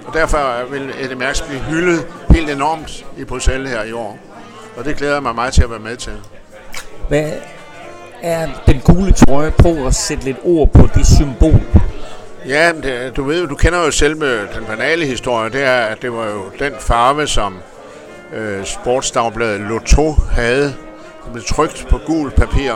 Og 0.06 0.14
derfor 0.14 0.70
vil 0.70 0.94
Eddie 1.00 1.16
Mærks 1.16 1.40
blive 1.40 1.60
hyldet 1.60 2.06
helt 2.30 2.50
enormt 2.50 3.06
i 3.18 3.24
Bruxelles 3.24 3.70
her 3.70 3.82
i 3.82 3.92
år. 3.92 4.18
Og 4.76 4.84
det 4.84 4.96
glæder 4.96 5.12
jeg 5.12 5.22
mig 5.22 5.34
meget 5.34 5.54
til 5.54 5.62
at 5.62 5.70
være 5.70 5.78
med 5.78 5.96
til. 5.96 6.12
Hvad 7.08 7.32
er 8.22 8.48
den 8.66 8.80
gule 8.80 9.12
trøje? 9.12 9.50
Prøv 9.50 9.86
at 9.86 9.94
sætte 9.94 10.24
lidt 10.24 10.36
ord 10.44 10.68
på 10.68 10.88
det 10.94 11.06
symbol. 11.06 11.60
Ja, 12.46 12.72
det, 12.72 13.16
du 13.16 13.24
ved 13.24 13.46
du 13.46 13.54
kender 13.54 13.84
jo 13.84 13.90
selv 13.90 14.16
med 14.16 14.48
den 14.54 14.64
banale 14.64 15.06
historie, 15.06 15.50
det 15.50 15.62
er, 15.62 15.80
at 15.80 16.02
det 16.02 16.12
var 16.12 16.26
jo 16.30 16.50
den 16.58 16.72
farve, 16.78 17.26
som 17.26 17.58
øh, 18.34 18.64
sportsdagbladet 18.64 19.60
Lotto 19.60 20.12
havde, 20.12 20.74
som 21.22 21.32
blev 21.32 21.44
trykt 21.44 21.86
på 21.90 21.98
gul 22.06 22.30
papir. 22.30 22.72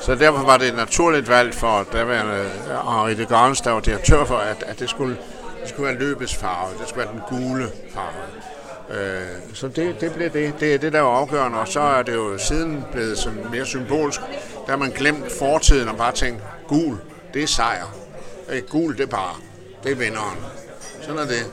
Så 0.00 0.14
derfor 0.14 0.44
var 0.44 0.56
det 0.56 0.68
et 0.68 0.76
naturligt 0.76 1.28
valg 1.28 1.54
for 1.54 1.86
daværende 1.92 2.34
øh, 2.34 2.90
Henri 2.92 3.14
de 3.14 3.26
Grans, 3.26 3.60
der 3.60 3.70
var 3.70 3.80
direktør 3.80 4.24
for, 4.24 4.36
at, 4.36 4.64
at 4.66 4.80
det, 4.80 4.90
skulle, 4.90 5.16
det 5.60 5.68
skulle 5.68 5.88
være 5.88 5.98
løbets 5.98 6.36
farve. 6.36 6.78
Det 6.80 6.88
skulle 6.88 7.04
være 7.04 7.14
den 7.14 7.22
gule 7.28 7.66
farve. 7.94 9.00
Øh, 9.00 9.26
så 9.54 9.68
det, 9.68 10.00
det 10.00 10.14
blev 10.14 10.30
det. 10.32 10.54
Det 10.60 10.74
er 10.74 10.78
det, 10.78 10.92
der 10.92 11.00
var 11.00 11.10
afgørende. 11.10 11.58
Og 11.58 11.68
så 11.68 11.80
er 11.80 12.02
det 12.02 12.14
jo 12.14 12.38
siden 12.38 12.84
blevet 12.92 13.18
sådan 13.18 13.44
mere 13.50 13.66
symbolsk. 13.66 14.20
Der 14.66 14.70
har 14.70 14.76
man 14.76 14.90
glemt 14.90 15.32
fortiden 15.38 15.88
og 15.88 15.96
bare 15.96 16.12
tænkt, 16.12 16.42
gul, 16.68 16.96
det 17.34 17.42
er 17.42 17.46
sejr. 17.46 17.99
Øh, 18.50 18.62
gul, 18.70 18.98
det 18.98 19.10
bare, 19.10 19.34
det 19.84 19.92
er 19.92 19.96
vinderen. 19.96 20.38
Sådan 21.02 21.18
er 21.18 21.26
det. 21.26 21.46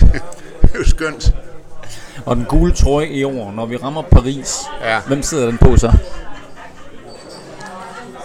det 0.62 0.70
er 0.74 0.78
jo 0.78 0.84
skønt. 0.84 1.34
Og 2.26 2.36
den 2.36 2.44
gule 2.44 2.72
trøje 2.72 3.06
i 3.06 3.24
år, 3.24 3.52
når 3.52 3.66
vi 3.66 3.76
rammer 3.76 4.02
Paris, 4.02 4.56
Ja. 4.82 5.00
hvem 5.06 5.22
sidder 5.22 5.46
den 5.46 5.58
på 5.58 5.76
så? 5.76 5.92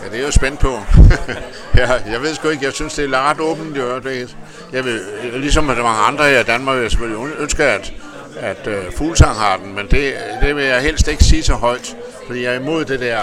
Ja, 0.01 0.06
det 0.06 0.14
er 0.14 0.18
jeg 0.18 0.26
jo 0.26 0.31
spændt 0.31 0.60
på. 0.60 0.80
ja, 1.77 1.93
jeg 2.11 2.22
ved 2.22 2.35
sgu 2.35 2.49
ikke, 2.49 2.65
jeg 2.65 2.73
synes, 2.73 2.93
det 2.93 3.14
er 3.14 3.30
ret 3.30 3.39
åbent 3.39 3.77
i 3.77 3.80
øjeblikket. 3.80 4.38
Jeg 4.73 4.85
vil, 4.85 5.01
ligesom 5.34 5.69
er 5.69 5.76
mange 5.76 6.01
andre 6.07 6.23
her 6.30 6.39
i 6.39 6.43
Danmark, 6.43 6.76
vil 6.76 6.81
jeg 6.81 6.91
selvfølgelig 6.91 7.34
ønske, 7.39 7.64
at, 7.64 7.93
at 8.38 8.68
uh, 8.68 8.93
Fuglsang 8.97 9.38
har 9.38 9.57
den, 9.57 9.76
men 9.76 9.88
det, 9.91 10.14
det 10.41 10.56
vil 10.56 10.64
jeg 10.64 10.81
helst 10.81 11.07
ikke 11.07 11.23
sige 11.23 11.43
så 11.43 11.53
højt, 11.53 11.95
fordi 12.27 12.43
jeg 12.43 12.56
er 12.56 12.60
imod 12.60 12.85
det 12.85 12.99
der 12.99 13.22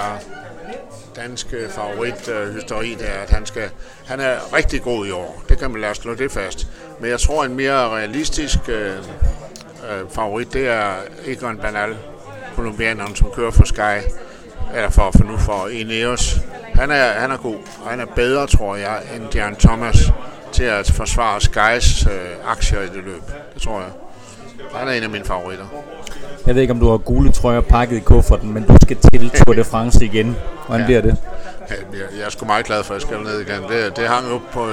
danske 1.17 1.57
favorit 1.71 2.29
uh, 2.29 2.55
hysteri 2.55 2.97
der, 3.01 3.23
at 3.23 3.31
han 3.31 3.47
skal, 3.47 3.71
han 4.07 4.21
er 4.21 4.55
rigtig 4.57 4.83
god 4.83 5.07
i 5.07 5.11
år. 5.11 5.43
Det 5.49 5.59
kan 5.59 5.71
man 5.71 5.81
lade 5.81 5.95
slå 5.95 6.15
det 6.15 6.33
fast. 6.33 6.67
Men 7.01 7.11
jeg 7.11 7.21
tror, 7.21 7.45
en 7.45 7.55
mere 7.57 7.89
realistisk 7.89 8.59
uh, 8.69 8.75
uh, 8.75 10.11
favorit, 10.11 10.53
det 10.53 10.69
er 10.69 10.93
Egon 11.27 11.57
Bernal, 11.59 11.97
kolumbianeren, 12.57 13.17
som 13.17 13.29
kører 13.37 13.51
for 13.51 13.65
Sky, 13.65 14.07
eller 14.75 14.91
for, 14.91 15.11
for 15.17 15.25
nu 15.25 15.37
for 15.37 15.69
Ineos. 15.69 16.39
Han 16.75 16.91
er, 16.91 17.13
han 17.13 17.31
er 17.31 17.37
god, 17.37 17.57
og 17.85 17.91
han 17.91 18.01
er 18.01 18.07
bedre, 18.07 18.47
tror 18.47 18.77
jeg, 18.77 18.99
end 19.17 19.35
Jan 19.35 19.57
Thomas 19.57 20.13
til 20.53 20.65
at 20.65 20.91
forsvare 20.91 21.41
Skys 21.41 22.07
øh, 22.07 22.51
aktier 22.51 22.81
i 22.81 22.87
det 22.87 23.05
løb. 23.05 23.23
Det 23.55 23.63
tror 23.63 23.79
jeg. 23.81 23.89
Han 24.75 24.89
er 24.89 24.93
en 24.93 25.03
af 25.03 25.11
mine 25.11 25.25
favoritter. 25.25 25.65
Jeg 26.47 26.55
ved 26.55 26.63
ikke, 26.63 26.73
om 26.73 26.81
du 26.81 26.91
har 26.91 26.97
gule 26.97 27.33
trøjer 27.33 27.61
pakket 27.61 27.97
i 27.97 28.01
kufferten, 28.01 28.53
men 28.55 28.63
du 28.63 28.77
skal 28.83 28.97
til 28.97 29.31
Tour 29.31 29.55
de 29.55 29.65
France 29.65 30.05
igen. 30.05 30.37
Hvordan 30.67 30.81
Ja. 30.81 30.87
bliver 30.87 31.01
det? 31.01 31.17
Jeg, 31.71 31.79
jeg 32.19 32.27
er 32.27 32.31
sgu 32.31 32.47
meget 32.47 32.67
glad 32.67 32.85
for, 32.85 32.95
at 32.95 33.01
jeg 33.01 33.09
skal 33.09 33.21
ned 33.21 33.41
igen. 33.41 33.63
Det, 33.63 33.97
det 33.97 34.09
hang 34.09 34.33
op 34.33 34.43
på, 34.53 34.71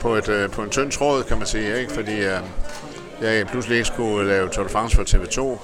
på, 0.00 0.14
et, 0.14 0.28
øh, 0.28 0.50
på 0.50 0.62
en 0.62 0.70
tynd 0.70 0.90
tråd, 0.90 1.22
kan 1.22 1.38
man 1.38 1.46
sige, 1.46 1.80
ikke? 1.80 1.92
fordi 1.92 2.16
øh, 2.16 2.40
jeg 3.22 3.46
pludselig 3.46 3.76
ikke 3.76 3.86
skulle 3.86 4.20
øh, 4.20 4.26
lave 4.28 4.48
Tour 4.48 4.66
de 4.66 4.72
France 4.72 4.96
for 4.96 5.02
TV2. 5.02 5.60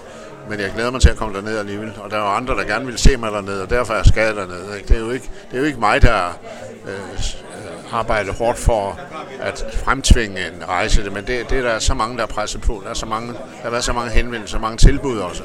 Men 0.50 0.60
jeg 0.60 0.72
glæder 0.74 0.90
mig 0.90 1.00
til 1.00 1.08
at 1.08 1.16
komme 1.16 1.34
derned 1.34 1.58
alligevel. 1.58 1.92
Og 1.96 2.10
der 2.10 2.16
er 2.16 2.20
jo 2.20 2.26
andre, 2.26 2.54
der 2.54 2.64
gerne 2.64 2.86
vil 2.86 2.98
se 2.98 3.16
mig 3.16 3.32
dernede, 3.32 3.62
og 3.62 3.70
derfor 3.70 3.92
er 3.92 3.96
jeg 3.96 4.06
skadet 4.06 4.36
dernede. 4.36 4.76
Ikke? 4.76 4.88
Det, 4.88 4.96
er 4.96 5.00
jo 5.00 5.10
ikke, 5.10 5.30
det 5.50 5.56
er 5.56 5.60
jo 5.60 5.64
ikke 5.64 5.80
mig, 5.80 6.02
der 6.02 6.38
øh, 6.86 6.92
øh, 6.92 7.94
arbejder 7.94 8.32
hårdt 8.32 8.58
for 8.58 9.00
at 9.40 9.64
fremtvinge 9.84 10.46
en 10.46 10.68
rejse, 10.68 11.10
men 11.10 11.26
det, 11.26 11.50
det 11.50 11.58
er 11.58 11.62
der 11.62 11.78
så 11.78 11.94
mange, 11.94 12.16
der 12.16 12.22
er 12.22 12.26
presset 12.26 12.60
på. 12.60 12.80
Der, 12.84 12.90
er 12.90 12.94
så 12.94 13.06
mange, 13.06 13.32
der 13.32 13.38
har 13.62 13.70
været 13.70 13.84
så 13.84 13.92
mange 13.92 14.10
henvendelser, 14.10 14.56
så 14.56 14.60
mange 14.60 14.76
tilbud 14.76 15.18
også. 15.18 15.42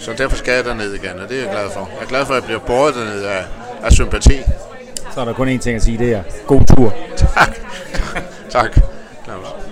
Så 0.00 0.12
derfor 0.12 0.36
skal 0.36 0.54
jeg 0.54 0.64
derned 0.64 0.94
igen, 0.94 1.18
og 1.18 1.28
det 1.28 1.38
er 1.38 1.42
jeg 1.42 1.50
glad 1.50 1.70
for. 1.70 1.90
Jeg 1.94 2.02
er 2.02 2.08
glad 2.08 2.26
for, 2.26 2.34
at 2.34 2.40
jeg 2.40 2.44
bliver 2.44 2.60
båret 2.60 2.94
dernede 2.94 3.30
af, 3.30 3.44
af 3.82 3.92
sympati. 3.92 4.38
Så 5.14 5.20
er 5.20 5.24
der 5.24 5.32
kun 5.32 5.48
én 5.48 5.58
ting 5.58 5.76
at 5.76 5.82
sige, 5.82 5.98
det 5.98 6.12
er 6.12 6.22
god 6.46 6.60
tur. 6.76 6.94
Tak. 7.16 7.54
tak, 8.50 8.78
Claus. 9.24 9.66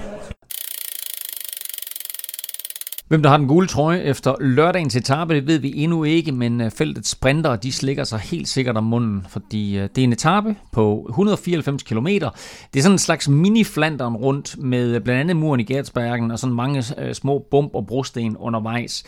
Hvem 3.09 3.23
der 3.23 3.31
har 3.31 3.37
den 3.37 3.47
gule 3.47 3.67
trøje 3.67 4.01
efter 4.01 4.35
lørdagens 4.41 4.97
etape, 4.97 5.35
det 5.35 5.47
ved 5.47 5.59
vi 5.59 5.73
endnu 5.77 6.05
ikke, 6.05 6.33
men 6.33 6.61
øh, 6.61 6.71
feltets 6.71 7.11
sprinter, 7.11 7.57
de 7.57 7.73
slikker 7.73 8.05
sig 8.05 8.19
helt 8.19 8.49
sikkert 8.49 8.77
om 8.77 8.85
munden, 8.85 9.27
fordi 9.29 9.79
øh, 9.79 9.83
det 9.83 9.99
er 9.99 10.05
en 10.05 10.13
etape 10.13 10.57
på 10.73 11.07
194 11.09 11.83
km. 11.83 12.07
Det 12.07 12.79
er 12.79 12.83
sådan 12.83 12.95
en 12.95 12.99
slags 12.99 13.29
mini-flanderen 13.29 14.17
rundt 14.17 14.59
med 14.59 14.95
øh, 14.95 15.01
blandt 15.01 15.21
andet 15.21 15.37
muren 15.37 15.61
i 15.61 15.65
Gertsbergen 15.65 16.31
og 16.31 16.39
sådan 16.39 16.55
mange 16.55 16.83
små 17.15 17.47
bump 17.51 17.75
og 17.75 17.87
brosten 17.87 18.37
undervejs. 18.37 19.05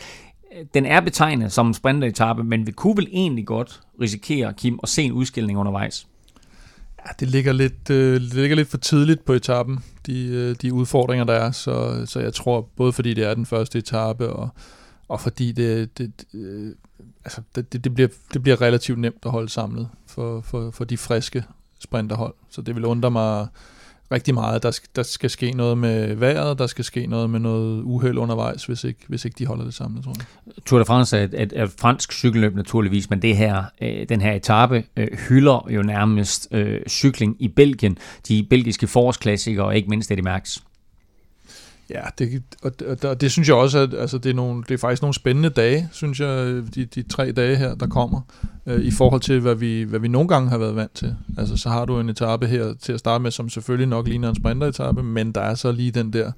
Den 0.73 0.85
er 0.85 0.99
betegnet 0.99 1.51
som 1.51 1.67
en 1.67 1.73
sprinteretappe, 1.73 2.43
men 2.43 2.67
vi 2.67 2.71
kunne 2.71 2.97
vel 2.97 3.07
egentlig 3.11 3.45
godt 3.45 3.81
risikere, 4.01 4.53
Kim, 4.53 4.79
at 4.83 4.89
se 4.89 5.03
en 5.03 5.11
udskilling 5.11 5.59
undervejs. 5.59 6.07
Ja, 7.05 7.11
det 7.19 7.27
ligger 7.27 7.51
lidt, 7.53 7.89
øh, 7.89 8.21
det 8.21 8.33
ligger 8.33 8.55
lidt 8.55 8.67
for 8.67 8.77
tidligt 8.77 9.25
på 9.25 9.33
etappen, 9.33 9.79
de, 10.05 10.27
øh, 10.27 10.55
de 10.61 10.73
udfordringer, 10.73 11.25
der 11.25 11.33
er. 11.33 11.51
Så, 11.51 12.05
så 12.05 12.19
jeg 12.19 12.33
tror, 12.33 12.69
både 12.75 12.93
fordi 12.93 13.13
det 13.13 13.23
er 13.23 13.33
den 13.33 13.45
første 13.45 13.79
etape, 13.79 14.29
og, 14.29 14.49
og 15.07 15.21
fordi 15.21 15.51
det, 15.51 15.97
det, 15.97 16.25
øh, 16.33 16.71
altså, 17.25 17.41
det, 17.55 17.73
det, 17.73 17.83
det, 17.83 17.93
bliver, 17.93 18.09
det 18.33 18.43
bliver 18.43 18.61
relativt 18.61 18.99
nemt 18.99 19.25
at 19.25 19.31
holde 19.31 19.49
samlet 19.49 19.89
for, 20.07 20.41
for, 20.41 20.71
for 20.71 20.83
de 20.83 20.97
friske 20.97 21.43
sprinterhold. 21.79 22.33
Så 22.49 22.61
det 22.61 22.75
vil 22.75 22.85
undre 22.85 23.11
mig 23.11 23.47
rigtig 24.11 24.33
meget. 24.33 24.63
Der, 24.63 24.79
der 24.95 25.03
skal 25.03 25.29
ske 25.29 25.51
noget 25.51 25.77
med 25.77 26.15
vejret, 26.15 26.59
der 26.59 26.67
skal 26.67 26.85
ske 26.85 27.07
noget 27.07 27.29
med 27.29 27.39
noget 27.39 27.81
uheld 27.81 28.17
undervejs, 28.17 28.65
hvis 28.65 28.83
ikke, 28.83 28.99
hvis 29.07 29.25
ikke 29.25 29.35
de 29.39 29.45
holder 29.45 29.63
det 29.63 29.73
samlet, 29.73 30.03
tror 30.03 30.13
jeg. 30.17 30.53
Tour 30.65 30.79
de 30.79 30.85
France 30.85 31.17
er 31.17 31.23
et, 31.23 31.33
et, 31.41 31.53
et 31.61 31.71
fransk 31.79 32.11
cykelløb 32.11 32.55
naturligvis, 32.55 33.09
men 33.09 33.21
det 33.21 33.37
her, 33.37 33.63
øh, 33.81 34.09
den 34.09 34.21
her 34.21 34.33
etape 34.33 34.83
øh, 34.97 35.07
hylder 35.29 35.67
jo 35.69 35.83
nærmest 35.83 36.47
øh, 36.51 36.81
cykling 36.89 37.35
i 37.39 37.47
Belgien, 37.47 37.97
de 38.27 38.47
belgiske 38.49 38.87
forårsklassikere 38.87 39.65
og 39.65 39.75
ikke 39.75 39.89
mindst 39.89 40.11
Eddie 40.11 40.23
Merckx. 40.23 40.57
Ja, 41.89 42.01
det, 42.19 42.43
og, 42.61 42.71
og, 42.87 42.97
og 43.09 43.21
det 43.21 43.31
synes 43.31 43.47
jeg 43.47 43.55
også, 43.55 43.79
at 43.79 43.93
altså, 43.93 44.17
det, 44.17 44.29
er 44.29 44.33
nogle, 44.33 44.63
det 44.67 44.73
er 44.73 44.77
faktisk 44.77 45.01
nogle 45.01 45.13
spændende 45.13 45.49
dage, 45.49 45.89
synes 45.91 46.19
jeg, 46.19 46.63
de, 46.75 46.85
de 46.85 47.01
tre 47.01 47.31
dage 47.31 47.55
her, 47.55 47.75
der 47.75 47.87
kommer, 47.87 48.21
øh, 48.65 48.81
i 48.81 48.91
forhold 48.91 49.21
til, 49.21 49.39
hvad 49.39 49.55
vi, 49.55 49.83
hvad 49.83 49.99
vi 49.99 50.07
nogle 50.07 50.27
gange 50.27 50.49
har 50.49 50.57
været 50.57 50.75
vant 50.75 50.95
til. 50.95 51.15
Altså, 51.37 51.57
så 51.57 51.69
har 51.69 51.85
du 51.85 51.99
en 51.99 52.09
etape 52.09 52.47
her 52.47 52.73
til 52.81 52.93
at 52.93 52.99
starte 52.99 53.21
med, 53.21 53.31
som 53.31 53.49
selvfølgelig 53.49 53.87
nok 53.87 54.07
ligner 54.07 54.29
en 54.29 54.35
sprinteretape, 54.35 55.03
men 55.03 55.31
der 55.31 55.41
er 55.41 55.55
så 55.55 55.71
lige 55.71 55.91
den 55.91 56.13
der 56.13 56.31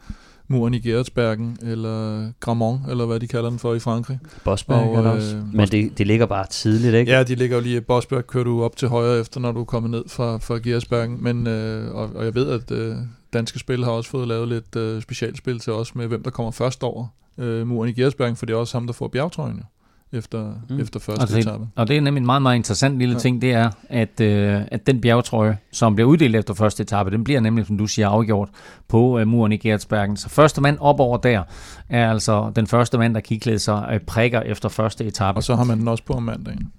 muren 0.47 0.73
i 0.73 0.79
Gerardsbergen, 0.79 1.57
eller 1.61 2.27
Gramont, 2.39 2.81
eller 2.89 3.05
hvad 3.05 3.19
de 3.19 3.27
kalder 3.27 3.49
den 3.49 3.59
for 3.59 3.73
i 3.73 3.79
Frankrig. 3.79 4.19
Bosberg 4.43 4.97
Og, 4.97 5.05
øh, 5.05 5.11
også. 5.11 5.37
Men 5.53 5.67
det, 5.67 5.97
det 5.97 6.07
ligger 6.07 6.25
bare 6.25 6.45
tidligt, 6.49 6.95
ikke? 6.95 7.11
Ja, 7.11 7.23
de 7.23 7.35
ligger 7.35 7.57
jo 7.57 7.63
lige 7.63 7.81
Bosberg, 7.81 8.27
kører 8.27 8.43
du 8.43 8.63
op 8.63 8.75
til 8.75 8.87
højre 8.87 9.19
efter, 9.19 9.39
når 9.39 9.51
du 9.51 9.59
er 9.59 9.65
kommet 9.65 9.91
ned 9.91 10.03
fra, 10.07 10.37
fra 10.37 10.59
Gersbergen. 10.63 11.23
Men, 11.23 11.47
øh, 11.47 11.95
og, 11.95 12.09
og 12.15 12.25
jeg 12.25 12.35
ved, 12.35 12.49
at 12.49 12.71
øh, 12.71 12.95
danske 13.33 13.59
spil 13.59 13.83
har 13.83 13.91
også 13.91 14.09
fået 14.09 14.27
lavet 14.27 14.47
lidt 14.47 14.75
øh, 14.75 15.01
specialspil 15.01 15.59
til 15.59 15.73
os 15.73 15.95
med, 15.95 16.07
hvem 16.07 16.23
der 16.23 16.29
kommer 16.29 16.51
først 16.51 16.83
over 16.83 17.07
øh, 17.37 17.67
muren 17.67 17.89
i 17.89 17.93
Gersbergen, 17.93 18.35
for 18.35 18.45
det 18.45 18.53
er 18.53 18.57
også 18.57 18.77
ham, 18.77 18.87
der 18.87 18.93
får 18.93 19.07
bjergtrøjen. 19.07 19.63
efter, 20.11 20.53
mm. 20.69 20.79
efter 20.79 20.99
første 20.99 21.21
altså, 21.21 21.39
etape. 21.39 21.67
Og 21.75 21.87
det 21.87 21.97
er 21.97 22.01
nemlig 22.01 22.21
en 22.21 22.25
meget, 22.25 22.41
meget 22.41 22.55
interessant 22.55 22.97
lille 22.99 23.13
ja. 23.13 23.19
ting, 23.19 23.41
det 23.41 23.51
er, 23.51 23.69
at, 23.89 24.21
øh, 24.21 24.61
at 24.71 24.87
den 24.87 25.01
bjergetrøje, 25.01 25.57
som 25.71 25.95
bliver 25.95 26.07
uddelt 26.07 26.35
efter 26.35 26.53
første 26.53 26.83
etape, 26.83 27.11
den 27.11 27.23
bliver 27.23 27.39
nemlig, 27.39 27.65
som 27.65 27.77
du 27.77 27.87
siger, 27.87 28.09
afgjort 28.09 28.49
på 28.87 29.19
øh, 29.19 29.27
muren 29.27 29.51
i 29.51 29.57
Gertsbergen. 29.57 30.17
Så 30.17 30.29
første 30.29 30.61
mand 30.61 30.77
op 30.79 30.99
over 30.99 31.17
der 31.17 31.43
er 31.89 32.09
altså 32.09 32.51
den 32.55 32.67
første 32.67 32.97
mand, 32.97 33.13
der 33.13 33.19
kigger 33.19 33.57
sig 33.57 33.89
øh, 33.93 33.99
prikker 33.99 34.41
efter 34.41 34.69
første 34.69 35.05
etape. 35.05 35.37
Og 35.37 35.43
så 35.43 35.55
har 35.55 35.63
man 35.63 35.79
den 35.79 35.87
også 35.87 36.03
på 36.03 36.13
om 36.13 36.23
mandagen. 36.23 36.71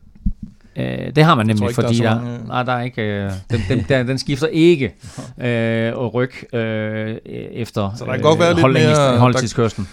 Øh, 0.80 1.14
det 1.16 1.24
har 1.24 1.34
man 1.34 1.46
nemlig, 1.46 1.62
ikke, 1.64 1.74
fordi 1.74 1.94
der 1.98 2.14
der, 2.14 2.54
er 2.54 2.64
nej, 2.64 2.78
er 2.80 2.82
ikke, 2.84 3.02
øh, 3.02 3.30
den, 3.50 3.60
den, 3.68 3.84
der, 3.88 4.02
den 4.02 4.18
skifter 4.18 4.46
ikke 4.46 4.94
øh, 5.44 5.96
og 5.98 6.14
ryg 6.14 6.54
øh, 6.54 7.16
efter 7.52 7.92
Så 7.96 8.04
der 8.04 8.12
kan 8.12 8.22
godt 8.22 8.38
være 8.40 8.54
lidt 8.54 8.72
mere- 8.72 9.18
holdtidskørslen. 9.18 9.88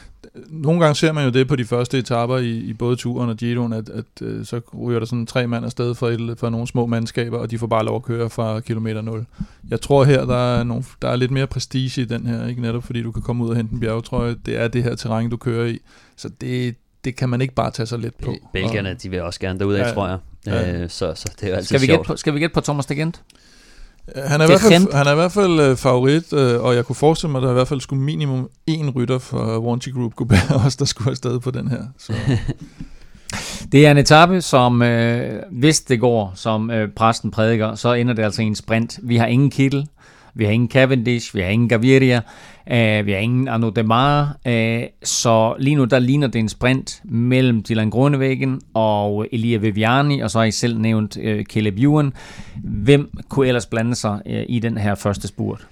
Nogle 0.50 0.80
gange 0.82 0.96
ser 0.96 1.12
man 1.12 1.26
jo 1.26 1.30
det 1.32 1.48
på 1.48 1.56
de 1.56 1.66
første 1.66 1.98
etaper 1.98 2.38
i, 2.38 2.50
i 2.50 2.74
både 2.74 2.96
turen 2.96 3.30
og 3.30 3.36
Giroen, 3.38 3.74
at, 3.74 3.90
at 3.90 4.06
øh, 4.22 4.46
så 4.46 4.62
ryger 4.80 5.00
der 5.00 5.06
sådan 5.06 5.26
tre 5.26 5.48
mand 5.48 5.66
afsted 5.66 5.96
fra, 5.96 6.08
et, 6.08 6.36
fra 6.40 6.50
nogle 6.50 6.68
små 6.68 6.86
mandskaber, 6.86 7.38
og 7.38 7.52
de 7.52 7.58
får 7.58 7.68
bare 7.68 7.86
lov 7.86 7.96
at 7.96 8.04
køre 8.04 8.30
fra 8.30 8.60
kilometer 8.60 9.02
0. 9.02 9.26
Jeg 9.70 9.82
tror 9.82 10.04
her, 10.04 10.26
der 10.26 10.58
er, 10.60 10.64
nogle, 10.64 10.84
der 11.02 11.08
er 11.10 11.16
lidt 11.16 11.32
mere 11.32 11.48
prestige 11.48 12.02
i 12.02 12.06
den 12.06 12.28
her, 12.28 12.48
ikke 12.48 12.62
netop 12.62 12.84
fordi 12.84 13.02
du 13.04 13.12
kan 13.12 13.22
komme 13.22 13.44
ud 13.44 13.50
og 13.50 13.56
hente 13.56 13.74
en 13.74 13.80
bjergetrøje. 13.80 14.36
Det 14.46 14.62
er 14.62 14.68
det 14.68 14.84
her 14.84 14.96
terræn, 14.96 15.30
du 15.30 15.38
kører 15.38 15.66
i. 15.66 15.80
Så 16.18 16.30
det, 16.42 16.76
det 17.06 17.16
kan 17.16 17.30
man 17.30 17.42
ikke 17.42 17.54
bare 17.54 17.72
tage 17.72 17.86
så 17.86 17.98
let 17.98 18.14
på. 18.24 18.34
Belgierne, 18.54 18.94
de 19.04 19.10
vil 19.10 19.22
også 19.22 19.40
gerne 19.40 19.60
derud 19.60 19.74
af, 19.74 19.88
Ja. 19.88 19.94
tror 19.94 20.08
jeg. 20.08 20.18
Ja. 20.48 20.72
Øh, 20.72 20.90
så, 20.90 21.14
så 21.16 21.26
det 21.40 21.44
er 21.44 21.50
jo 21.50 21.56
altid 21.56 21.68
Skal 21.68 21.82
vi, 21.82 21.86
gætte 21.86 21.98
sjovt. 21.98 22.08
på, 22.08 22.16
skal 22.16 22.34
vi 22.34 22.40
gætte 22.40 22.54
på 22.54 22.62
Thomas 22.62 22.86
de 22.86 22.96
Gent? 22.96 23.22
Og, 24.16 24.30
han, 24.30 24.42
er 24.42 24.46
i 24.46 24.52
Det 24.52 24.62
hvert 24.62 24.72
fald, 24.72 24.94
han 24.94 25.08
er 25.08 25.12
i 25.12 25.16
hvert 25.16 25.32
fald 25.32 25.60
øh, 25.60 25.78
favorit, 25.78 26.34
øh, 26.34 26.64
og 26.64 26.76
jeg 26.76 26.86
kunne 26.86 26.96
forestille 26.96 27.32
mig, 27.32 27.40
at 27.40 27.44
der 27.44 27.50
i 27.50 27.54
hvert 27.54 27.68
fald 27.68 27.82
skulle 27.82 28.04
minimum 28.04 28.50
én 28.72 28.90
rytter 28.96 29.18
fra 29.20 29.60
Wanty 29.60 29.90
Group 29.90 30.16
kunne 30.16 30.30
være 30.30 30.56
os, 30.66 30.76
der 30.76 30.86
skulle 30.86 31.12
afsted 31.12 31.40
på 31.40 31.52
den 31.52 31.68
her. 31.68 31.82
Så. 31.98 32.14
Det 33.72 33.86
er 33.88 33.92
en 33.92 33.98
etape, 33.98 34.42
som 34.42 34.82
øh, 34.82 35.42
hvis 35.52 35.82
det 35.82 36.00
går, 36.00 36.32
som 36.36 36.72
øh, 36.72 36.90
præsten 36.96 37.32
prædiker, 37.32 37.76
så 37.76 37.94
ender 37.94 38.14
det 38.14 38.24
altså 38.24 38.42
i 38.42 38.46
en 38.46 38.56
sprint. 38.56 39.00
Vi 39.04 39.18
har 39.18 39.26
ingen 39.26 39.50
Kittel, 39.50 39.88
vi 40.38 40.46
har 40.46 40.52
ingen 40.52 40.70
Cavendish, 40.70 41.36
vi 41.36 41.42
har 41.42 41.50
ingen 41.50 41.70
Gaviria, 41.70 42.22
øh, 42.72 43.06
vi 43.06 43.12
har 43.12 43.20
ingen 43.20 43.48
Arnaud 43.48 43.72
Demar, 43.72 44.38
øh, 44.48 44.84
så 45.04 45.56
lige 45.60 45.76
nu 45.76 45.86
der 45.86 46.00
ligner 46.00 46.28
det 46.28 46.40
en 46.40 46.50
sprint 46.50 47.02
mellem 47.04 47.64
Dylan 47.70 47.90
Groenewegen 47.90 48.62
og 48.74 49.28
Elia 49.32 49.58
Viviani, 49.58 50.20
og 50.20 50.32
så 50.32 50.38
har 50.38 50.46
I 50.46 50.52
selv 50.52 50.78
nævnt 50.80 51.18
øh, 51.22 51.46
Caleb 51.46 51.78
Ewan. 51.80 52.14
Hvem 52.64 53.10
kunne 53.30 53.48
ellers 53.48 53.66
blande 53.66 53.96
sig 53.96 54.22
øh, 54.26 54.46
i 54.50 54.60
den 54.60 54.78
her 54.78 54.96
første 54.96 55.28
spurt? 55.28 55.68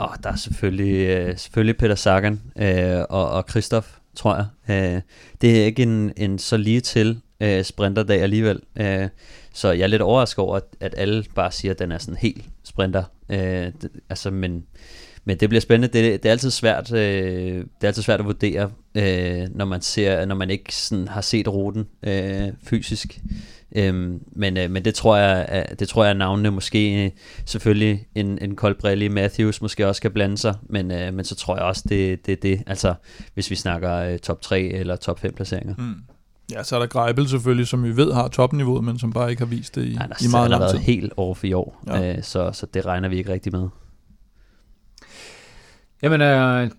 Og 0.00 0.10
der 0.22 0.32
er 0.32 0.36
selvfølgelig, 0.36 1.08
øh, 1.08 1.38
selvfølgelig 1.38 1.76
Peter 1.76 1.94
Sagan 1.94 2.40
øh, 2.58 3.00
og, 3.10 3.30
og 3.30 3.44
Christoph, 3.50 3.86
tror 4.16 4.36
jeg. 4.36 4.46
Øh, 4.94 5.00
det 5.40 5.60
er 5.60 5.64
ikke 5.64 5.82
en, 5.82 6.12
en 6.16 6.38
så 6.38 6.56
lige 6.56 6.80
til 6.80 7.20
øh, 7.40 7.64
sprinterdag 7.64 8.22
alligevel. 8.22 8.60
Øh, 8.76 9.08
så 9.52 9.72
jeg 9.72 9.82
er 9.82 9.86
lidt 9.86 10.02
overrasket 10.02 10.38
over, 10.38 10.56
at, 10.56 10.64
at 10.80 10.94
alle 10.96 11.24
bare 11.34 11.52
siger, 11.52 11.72
at 11.72 11.78
den 11.78 11.92
er 11.92 11.98
sådan 11.98 12.18
helt 12.20 12.44
sprinter. 12.64 13.04
Øh, 13.28 13.38
det, 13.82 13.88
altså, 14.10 14.30
men, 14.30 14.64
men 15.24 15.36
det 15.40 15.48
bliver 15.48 15.60
spændende. 15.60 15.98
Det, 15.98 16.22
det 16.22 16.28
er 16.28 16.32
altid 16.32 16.50
svært. 16.50 16.92
Øh, 16.92 16.98
det 17.56 17.64
er 17.82 17.86
altid 17.86 18.02
svært 18.02 18.20
at 18.20 18.26
vurdere, 18.26 18.70
øh, 18.94 19.48
når 19.54 19.64
man 19.64 19.80
ser, 19.80 20.24
når 20.24 20.34
man 20.34 20.50
ikke 20.50 20.74
sådan 20.74 21.08
har 21.08 21.20
set 21.20 21.48
ruten 21.48 21.84
øh, 22.02 22.48
fysisk. 22.62 23.20
Øhm, 23.76 24.20
men, 24.32 24.56
øh, 24.56 24.70
men 24.70 24.84
det 24.84 24.94
tror 24.94 25.16
jeg, 25.16 25.44
at- 25.48 25.80
det 25.80 25.88
tror 25.88 26.04
jeg 26.04 26.10
at 26.10 26.16
navnene 26.16 26.50
måske 26.50 27.04
øh, 27.04 27.10
selvfølgelig 27.46 28.06
en, 28.14 28.38
en 28.42 28.56
Colbrelli 28.56 29.08
Matthews 29.08 29.62
måske 29.62 29.88
også 29.88 30.02
kan 30.02 30.10
blande 30.12 30.38
sig, 30.38 30.54
men, 30.68 30.90
øh, 30.90 31.14
men 31.14 31.24
så 31.24 31.34
tror 31.34 31.56
jeg 31.56 31.64
også 31.64 31.82
det 31.88 32.26
det 32.26 32.42
det, 32.42 32.62
altså 32.66 32.94
hvis 33.34 33.50
vi 33.50 33.54
snakker 33.56 33.92
øh, 33.94 34.18
top 34.18 34.40
3 34.40 34.60
eller 34.62 34.96
top 34.96 35.20
5 35.20 35.32
placeringer. 35.34 35.74
Mm. 35.78 35.94
Ja, 36.52 36.62
så 36.62 36.76
er 36.76 36.80
der 36.80 36.86
Greibel 36.86 37.28
selvfølgelig, 37.28 37.66
som 37.68 37.84
vi 37.84 37.96
ved 37.96 38.12
har 38.12 38.28
topniveauet, 38.28 38.84
men 38.84 38.98
som 38.98 39.12
bare 39.12 39.30
ikke 39.30 39.40
har 39.40 39.46
vist 39.46 39.74
det 39.74 39.84
i, 39.84 39.94
Han 39.94 40.12
har, 40.12 40.24
i 40.24 40.28
meget 40.30 40.42
han 40.42 40.42
har 40.42 40.48
lang 40.48 40.60
været 40.60 40.70
tid. 40.70 40.78
helt 40.78 41.12
off 41.16 41.44
i 41.44 41.52
år, 41.52 41.82
ja. 41.86 42.16
øh, 42.16 42.22
så, 42.22 42.50
så 42.52 42.66
det 42.66 42.86
regner 42.86 43.08
vi 43.08 43.16
ikke 43.16 43.32
rigtig 43.32 43.52
med. 43.52 43.68
Jamen, 46.02 46.20
øh, 46.20 46.70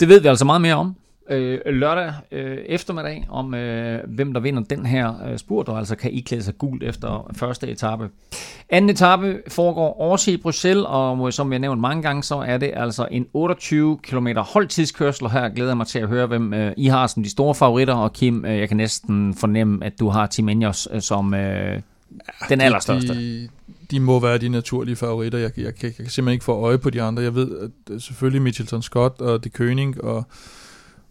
det 0.00 0.08
ved 0.08 0.20
vi 0.20 0.28
altså 0.28 0.44
meget 0.44 0.60
mere 0.60 0.74
om 0.74 0.96
øh, 1.30 1.60
lørdag 1.66 2.12
øh, 2.32 2.58
eftermiddag, 2.66 3.26
om 3.28 3.54
øh, 3.54 4.00
hvem 4.08 4.32
der 4.32 4.40
vinder 4.40 4.62
den 4.62 4.86
her 4.86 5.14
øh, 5.28 5.38
spurt, 5.38 5.68
og 5.68 5.78
altså 5.78 5.96
kan 5.96 6.10
iklæde 6.10 6.42
sig 6.42 6.58
gult 6.58 6.82
efter 6.82 7.30
første 7.36 7.68
etape. 7.68 8.08
Anden 8.70 8.90
etape 8.90 9.42
foregår 9.48 10.00
også 10.00 10.30
i 10.30 10.36
Bruxelles, 10.36 10.84
og 10.88 11.32
som 11.32 11.52
jeg 11.52 11.58
nævnt 11.58 11.80
mange 11.80 12.02
gange, 12.02 12.22
så 12.22 12.34
er 12.34 12.58
det 12.58 12.70
altså 12.74 13.08
en 13.10 13.26
28 13.32 13.98
km 14.02 14.28
holdtidskørsel, 14.36 15.24
og 15.24 15.32
her 15.32 15.48
glæder 15.48 15.70
jeg 15.70 15.76
mig 15.76 15.86
til 15.86 15.98
at 15.98 16.08
høre, 16.08 16.26
hvem 16.26 16.54
øh, 16.54 16.72
I 16.76 16.86
har 16.86 17.06
som 17.06 17.22
de 17.22 17.30
store 17.30 17.54
favoritter, 17.54 17.94
og 17.94 18.12
Kim, 18.12 18.44
øh, 18.44 18.58
jeg 18.58 18.68
kan 18.68 18.76
næsten 18.76 19.34
fornemme, 19.34 19.84
at 19.84 20.00
du 20.00 20.08
har 20.08 20.26
Tim 20.26 20.48
Ineos 20.48 20.88
øh, 20.92 21.00
som 21.00 21.34
øh, 21.34 21.80
den 22.48 22.60
allerstørste. 22.60 23.14
De, 23.14 23.48
de 23.90 24.00
må 24.00 24.20
være 24.20 24.38
de 24.38 24.48
naturlige 24.48 24.96
favoritter. 24.96 25.38
Jeg, 25.38 25.50
jeg, 25.56 25.64
jeg, 25.64 25.74
jeg 25.82 25.94
kan 25.94 26.06
simpelthen 26.06 26.32
ikke 26.32 26.44
få 26.44 26.52
øje 26.52 26.78
på 26.78 26.90
de 26.90 27.02
andre. 27.02 27.22
Jeg 27.22 27.34
ved 27.34 27.58
at 27.58 27.94
øh, 27.94 28.00
selvfølgelig 28.00 28.42
Mitchelton 28.42 28.82
Scott 28.82 29.20
og 29.20 29.44
De 29.44 29.50
König, 29.58 30.04
og 30.04 30.26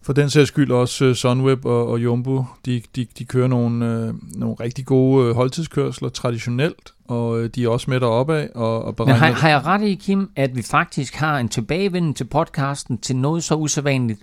for 0.04 0.12
den 0.12 0.30
sags 0.30 0.48
skyld 0.48 0.70
også 0.70 1.04
øh, 1.04 1.14
Sunweb 1.14 1.64
og, 1.64 1.88
og 1.88 1.98
Jumbo, 1.98 2.44
de, 2.66 2.82
de, 2.96 3.06
de 3.18 3.24
kører 3.24 3.48
nogle, 3.48 3.86
øh, 3.86 4.14
nogle 4.34 4.56
rigtig 4.60 4.86
gode 4.86 5.28
øh, 5.28 5.34
holdtidskørsler 5.34 6.08
traditionelt, 6.08 6.94
og 7.08 7.40
øh, 7.40 7.50
de 7.54 7.64
er 7.64 7.68
også 7.68 7.90
med 7.90 8.00
deroppe 8.00 8.34
af. 8.36 8.48
Og, 8.54 8.84
og 8.84 8.86
Men 8.86 8.94
beregner, 8.94 9.18
har, 9.18 9.32
har 9.32 9.48
jeg 9.48 9.64
ret 9.66 9.82
i, 9.82 9.94
Kim, 9.94 10.30
at 10.36 10.56
vi 10.56 10.62
faktisk 10.62 11.14
har 11.14 11.38
en 11.38 11.48
tilbagevenden 11.48 12.14
til 12.14 12.24
podcasten 12.24 12.98
til 12.98 13.16
noget 13.16 13.44
så 13.44 13.54
usædvanligt 13.54 14.20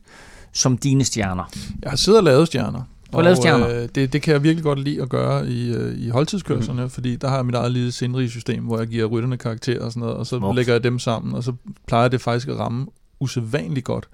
som 0.53 0.77
dine 0.77 1.03
stjerner? 1.03 1.43
Jeg 1.81 1.89
har 1.89 1.97
siddet 1.97 2.19
og 2.19 2.23
lavet 2.23 2.47
stjerner. 2.47 2.81
Lavet 3.13 3.37
stjerner? 3.37 3.81
Øh, 3.81 3.89
det, 3.95 4.13
det 4.13 4.21
kan 4.21 4.33
jeg 4.33 4.43
virkelig 4.43 4.63
godt 4.63 4.79
lide 4.79 5.01
at 5.01 5.09
gøre 5.09 5.47
i, 5.47 5.73
øh, 5.73 5.97
i 5.97 6.09
holdtidskørslerne, 6.09 6.83
mm. 6.83 6.89
fordi 6.89 7.15
der 7.15 7.27
har 7.27 7.35
jeg 7.35 7.45
mit 7.45 7.55
eget 7.55 7.71
lille 7.71 7.91
sindrige 7.91 8.29
system, 8.29 8.63
hvor 8.63 8.77
jeg 8.77 8.87
giver 8.87 9.05
rytterne 9.05 9.37
karakterer 9.37 9.85
og 9.85 9.91
sådan 9.91 9.99
noget, 9.99 10.17
og 10.17 10.27
så 10.27 10.37
Smukt. 10.37 10.55
lægger 10.55 10.73
jeg 10.73 10.83
dem 10.83 10.99
sammen, 10.99 11.33
og 11.35 11.43
så 11.43 11.53
plejer 11.87 12.07
det 12.07 12.21
faktisk 12.21 12.47
at 12.47 12.59
ramme 12.59 12.87
usædvanligt 13.19 13.85
godt 13.85 14.09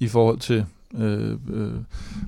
i 0.00 0.08
forhold 0.08 0.38
til, 0.38 0.64
øh, 0.98 1.38
øh, 1.52 1.72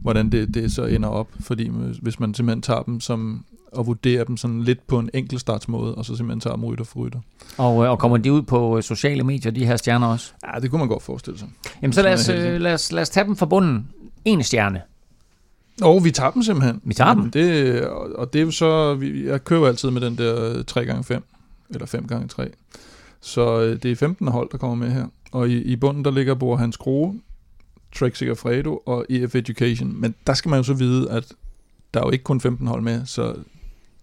hvordan 0.03 0.33
det, 0.33 0.55
det 0.55 0.73
så 0.73 0.85
ender 0.85 1.09
op. 1.09 1.29
Fordi 1.41 1.71
hvis 2.03 2.21
man 2.21 2.35
simpelthen 2.35 2.63
tager 2.63 2.83
dem 2.83 3.01
som 3.01 3.45
og 3.73 3.87
vurderer 3.87 4.25
dem 4.25 4.37
sådan 4.37 4.63
lidt 4.63 4.87
på 4.87 4.99
en 4.99 5.11
enkelt 5.15 5.41
startsmåde, 5.41 5.95
og 5.95 6.05
så 6.05 6.17
simpelthen 6.17 6.41
tager 6.41 6.57
dem 6.57 6.65
rytter 6.65 6.85
for 6.85 7.01
rytter. 7.01 7.21
Og, 7.59 7.85
øh, 7.85 7.91
og 7.91 7.99
kommer 7.99 8.17
de 8.17 8.33
ud 8.33 8.43
på 8.43 8.77
øh, 8.77 8.83
sociale 8.83 9.25
medier, 9.25 9.53
de 9.53 9.67
her 9.67 9.77
stjerner 9.77 10.07
også? 10.07 10.33
Ja, 10.47 10.61
det 10.61 10.71
kunne 10.71 10.79
man 10.79 10.89
godt 10.89 11.03
forestille 11.03 11.39
sig. 11.39 11.49
Jamen 11.83 11.93
så 11.93 12.03
lad 12.03 12.13
os, 12.13 12.29
øh, 12.29 12.61
lad 12.61 12.75
os, 12.75 12.93
lad 12.93 13.03
os 13.03 13.09
tage 13.09 13.27
dem 13.27 13.37
fra 13.37 13.47
bunden. 13.47 13.89
En 14.25 14.43
stjerne. 14.43 14.83
Og 15.83 16.05
vi 16.05 16.11
tager 16.11 16.31
dem 16.31 16.43
simpelthen. 16.43 16.81
Vi 16.85 16.95
tager 16.95 17.15
dem? 17.15 17.31
Det, 17.31 17.83
og, 17.87 18.33
det 18.33 18.39
er 18.39 18.45
jo 18.45 18.51
så, 18.51 18.99
jeg 19.25 19.45
kører 19.45 19.61
jo 19.61 19.67
altid 19.67 19.91
med 19.91 20.01
den 20.01 20.19
der 20.19 20.63
3x5, 20.71 21.21
eller 21.71 21.87
5x3. 21.87 22.49
Så 23.21 23.61
det 23.83 23.85
er 23.85 23.97
15 23.97 24.29
hold, 24.29 24.49
der 24.53 24.59
kommer 24.59 24.77
med 24.77 24.91
her. 24.95 25.07
Og 25.33 25.49
i, 25.49 25.63
i 25.63 25.77
bunden, 25.77 26.05
der 26.05 26.11
ligger 26.11 26.35
Bor 26.35 26.57
Hans 26.57 26.77
Kroge, 26.77 27.21
Trek 27.97 28.17
Fredo 28.39 28.77
og 28.87 29.07
EF 29.11 29.35
Education. 29.35 30.01
Men 30.01 30.15
der 30.27 30.35
skal 30.35 30.49
man 30.49 30.59
jo 30.59 30.63
så 30.63 30.75
vide, 30.75 31.11
at 31.11 31.25
der 31.95 32.01
er 32.01 32.05
jo 32.07 32.11
ikke 32.11 32.25
kun 32.25 32.41
15 32.41 32.67
hold 32.67 32.83
med, 32.83 33.07
så 33.07 33.35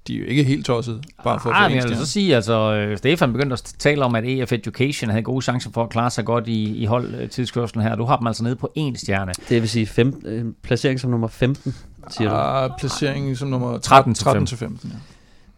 de 0.08 0.16
er 0.16 0.20
jo 0.20 0.26
ikke 0.26 0.44
helt 0.44 0.66
tosset, 0.66 1.06
bare 1.24 1.40
for 1.40 1.50
at 1.50 1.56
ah, 1.56 1.72
få 1.72 1.76
jeg 1.76 1.90
vil 1.90 1.98
så 1.98 2.06
sige, 2.06 2.36
altså, 2.36 2.74
øh, 2.74 2.98
Stefan 2.98 3.34
begyndte 3.34 3.54
at 3.54 3.74
tale 3.80 4.06
om, 4.06 4.16
at 4.16 4.24
EF 4.26 4.52
Education 4.54 5.10
havde 5.10 5.24
gode 5.24 5.42
chancer 5.42 5.70
for 5.74 5.84
at 5.84 5.90
klare 5.90 6.10
sig 6.12 6.26
godt 6.26 6.48
i, 6.48 6.78
i 6.78 6.86
holdtidskørslen 6.86 7.84
her. 7.84 7.96
Du 7.96 8.04
har 8.04 8.18
dem 8.18 8.28
altså 8.28 8.44
nede 8.44 8.56
på 8.56 8.72
en 8.76 8.96
stjerne. 8.96 9.32
Det 9.50 9.62
vil 9.62 9.70
sige 9.70 9.86
fem, 9.86 10.22
øh, 10.26 10.46
placering 10.62 11.00
som 11.00 11.12
nummer 11.12 11.28
15, 11.28 11.76
siger 12.10 12.30
du. 12.30 12.36
Ah, 12.36 12.70
placeringen 12.80 13.36
som 13.36 13.48
nummer 13.48 13.78
13 13.78 14.14
til 14.14 14.24
13 14.24 14.46
til 14.46 14.58
15. 14.58 14.94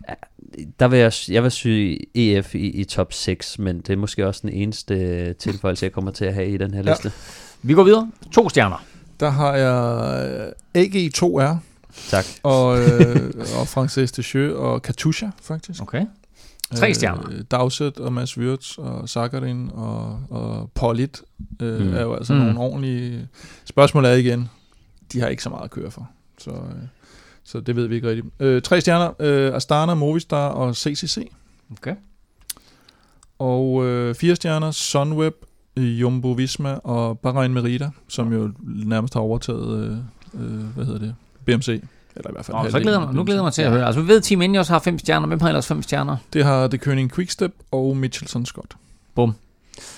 Ja. 0.08 0.14
Der 0.80 0.88
vil 0.88 0.99
jeg, 0.99 1.12
jeg 1.30 1.44
vil 1.44 1.52
sige 1.52 1.99
EF 2.16 2.56
i, 2.56 2.70
i 2.70 2.84
top 2.84 3.14
6, 3.14 3.60
men 3.60 3.78
det 3.78 3.90
er 3.90 3.98
måske 3.98 4.28
også 4.28 4.41
den 4.44 4.49
eneste 4.49 4.94
øh, 4.94 5.36
tilføjelse, 5.36 5.84
jeg 5.86 5.91
kommer 5.91 6.12
til 6.12 6.26
at 6.26 6.34
have 6.34 6.49
i 6.49 6.58
den 6.58 6.74
her 6.74 6.84
Ja. 6.86 6.90
liste. 6.90 7.12
Vi 7.62 7.74
går 7.74 7.84
videre. 7.84 8.12
To 8.32 8.50
stjerner. 8.50 8.84
Der 9.20 9.30
har 9.30 9.54
jeg 9.56 10.54
øh, 10.76 10.84
AG2R 10.84 11.56
Tak. 12.10 12.26
og, 12.44 12.80
øh, 12.80 13.34
og 13.60 13.68
Frances 13.68 14.12
Descheux 14.12 14.54
og 14.56 14.82
Katusha, 14.82 15.28
faktisk. 15.42 15.82
Okay. 15.82 16.06
Tre 16.76 16.94
stjerner. 16.94 17.24
Øh, 17.32 17.44
Dowsett 17.52 18.00
og 18.00 18.14
Mads 18.14 18.38
Wirtz 18.38 18.78
og 18.78 19.10
Zakarin 19.10 19.70
og, 19.74 20.20
og 20.30 20.72
Paulit 20.76 21.22
øh, 21.60 21.80
Mm. 21.88 21.94
er 21.94 22.02
jo 22.02 22.14
altså 22.16 22.34
mm. 22.34 22.40
nogle 22.40 22.60
ordentlige... 22.60 23.28
Spørgsmålet 23.66 24.12
er 24.12 24.16
igen, 24.16 24.50
de 25.14 25.20
har 25.20 25.28
ikke 25.28 25.44
så 25.44 25.50
meget 25.50 25.64
at 25.64 25.72
køre 25.72 25.92
for. 25.92 26.10
Så, 26.38 26.50
øh, 26.50 26.56
så 27.44 27.60
det 27.60 27.76
ved 27.76 27.88
vi 27.88 27.96
ikke 27.96 28.08
rigtigt. 28.10 28.28
Øh, 28.40 28.62
tre 28.62 28.82
stjerner, 28.82 29.12
øh, 29.20 29.56
Astana, 29.56 29.94
Movistar 29.94 30.48
og 30.48 30.76
CCC. 30.76 31.32
Okay. 31.72 31.96
Og 33.40 33.86
øh, 33.86 34.16
fire 34.16 34.36
stjerner, 34.36 34.72
Sunweb, 34.72 35.34
Jumbo 35.82 36.32
Visma 36.32 36.74
og 36.74 37.20
Bahrain 37.20 37.54
Merida, 37.54 37.90
som 38.08 38.34
jo 38.34 38.52
nærmest 38.64 39.14
har 39.14 39.22
overtaget, 39.22 39.80
øh, 39.80 39.91
øh, 40.44 40.64
hvad 40.76 40.86
hedder 40.86 40.99
det, 40.99 41.16
BMC. 41.45 41.68
Eller 42.16 42.30
i 42.30 42.34
hvert 42.34 42.45
fald 42.45 42.58
Nå, 42.58 42.70
så 42.70 42.80
glæder 42.80 42.99
mig, 42.99 43.14
nu 43.14 43.24
glæder 43.24 43.40
jeg 43.40 43.44
mig 43.44 43.54
til 43.54 43.62
at 43.62 43.72
høre. 43.72 43.86
Altså, 43.86 44.02
vi 44.02 44.08
ved, 44.08 44.18
at 44.18 44.24
Team 44.24 44.41
Ineos 44.41 44.68
har 44.68 44.80
fem 44.80 44.99
stjerner. 44.99 45.28
Hvem 45.28 45.41
har 45.41 45.48
ellers 45.48 45.68
fem 45.68 45.82
stjerner? 45.82 46.18
Det 46.34 46.45
har 46.45 46.68
The 46.68 46.78
Koenig 46.78 47.12
Quickstep 47.12 47.54
og 47.72 47.98
Mitchelson 47.98 48.45
Scott. 48.45 48.76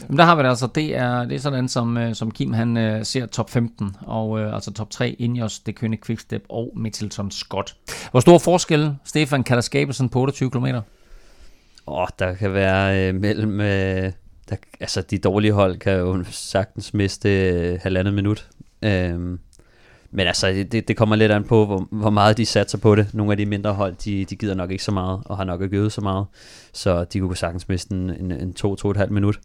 Jamen, 0.01 0.18
der 0.18 0.23
har 0.23 0.35
vi 0.35 0.43
det 0.43 0.49
altså. 0.49 0.68
Det 0.68 0.97
er, 0.97 1.26
det 1.26 1.35
er 1.35 1.39
sådan, 1.39 1.68
som, 1.68 1.97
øh, 1.97 2.15
som 2.15 2.31
Kim 2.31 2.53
han 2.53 2.77
uh, 2.77 3.03
ser 3.03 3.26
top 3.26 3.49
15, 3.49 3.95
og 4.01 4.30
uh, 4.30 4.53
altså 4.53 4.73
top 4.73 4.89
3, 4.89 5.10
Ineos, 5.10 5.60
Det 5.60 5.76
Kønne 5.76 5.97
Quickstep 6.06 6.43
og 6.49 6.72
Mitchelton 6.76 7.31
Scott. 7.31 7.76
Hvor 8.11 8.19
stor 8.19 8.38
forskel, 8.38 8.95
Stefan, 9.06 9.43
kan 9.43 9.56
der 9.56 9.61
skabe 9.61 9.93
sådan 9.93 10.10
på 10.10 10.19
28 10.19 10.51
km? 10.51 10.65
Åh, 10.65 10.81
oh, 11.85 12.07
der 12.19 12.34
kan 12.34 12.53
være 12.53 13.07
øh, 13.07 13.15
mellem... 13.15 13.61
Øh, 13.61 14.11
der, 14.49 14.55
altså, 14.80 15.01
de 15.01 15.17
dårlige 15.17 15.53
hold 15.53 15.77
kan 15.77 15.99
jo 15.99 16.23
sagtens 16.31 16.93
miste 16.93 17.49
øh, 17.49 17.80
halvandet 17.84 18.13
minut. 18.13 18.47
Øhm, 18.81 19.39
men 20.11 20.27
altså, 20.27 20.65
det, 20.71 20.88
det 20.88 20.97
kommer 20.97 21.15
lidt 21.15 21.31
an 21.31 21.43
på, 21.43 21.65
hvor, 21.65 21.88
hvor 21.91 22.09
meget 22.09 22.38
de 22.38 22.45
satser 22.45 22.77
på 22.77 22.95
det. 22.95 23.13
Nogle 23.13 23.31
af 23.34 23.38
de 23.38 23.45
mindre 23.45 23.73
hold, 23.73 23.95
de, 24.05 24.26
de 24.26 24.35
gider 24.35 24.53
nok 24.53 24.71
ikke 24.71 24.84
så 24.84 24.91
meget, 24.91 25.21
og 25.26 25.38
har 25.38 25.43
nok 25.43 25.61
ikke 25.61 25.77
øvet 25.77 25.91
så 25.91 26.01
meget. 26.01 26.26
Så 26.73 27.03
de 27.03 27.19
kunne 27.19 27.38
sagtens 27.38 27.69
miste 27.69 27.95
en, 27.95 28.09
en, 28.09 28.31
en 28.31 28.53
to, 28.53 28.76
to 28.76 28.88
og 28.88 28.91
et 28.91 28.97
halvt 28.97 29.11
minut. 29.11 29.39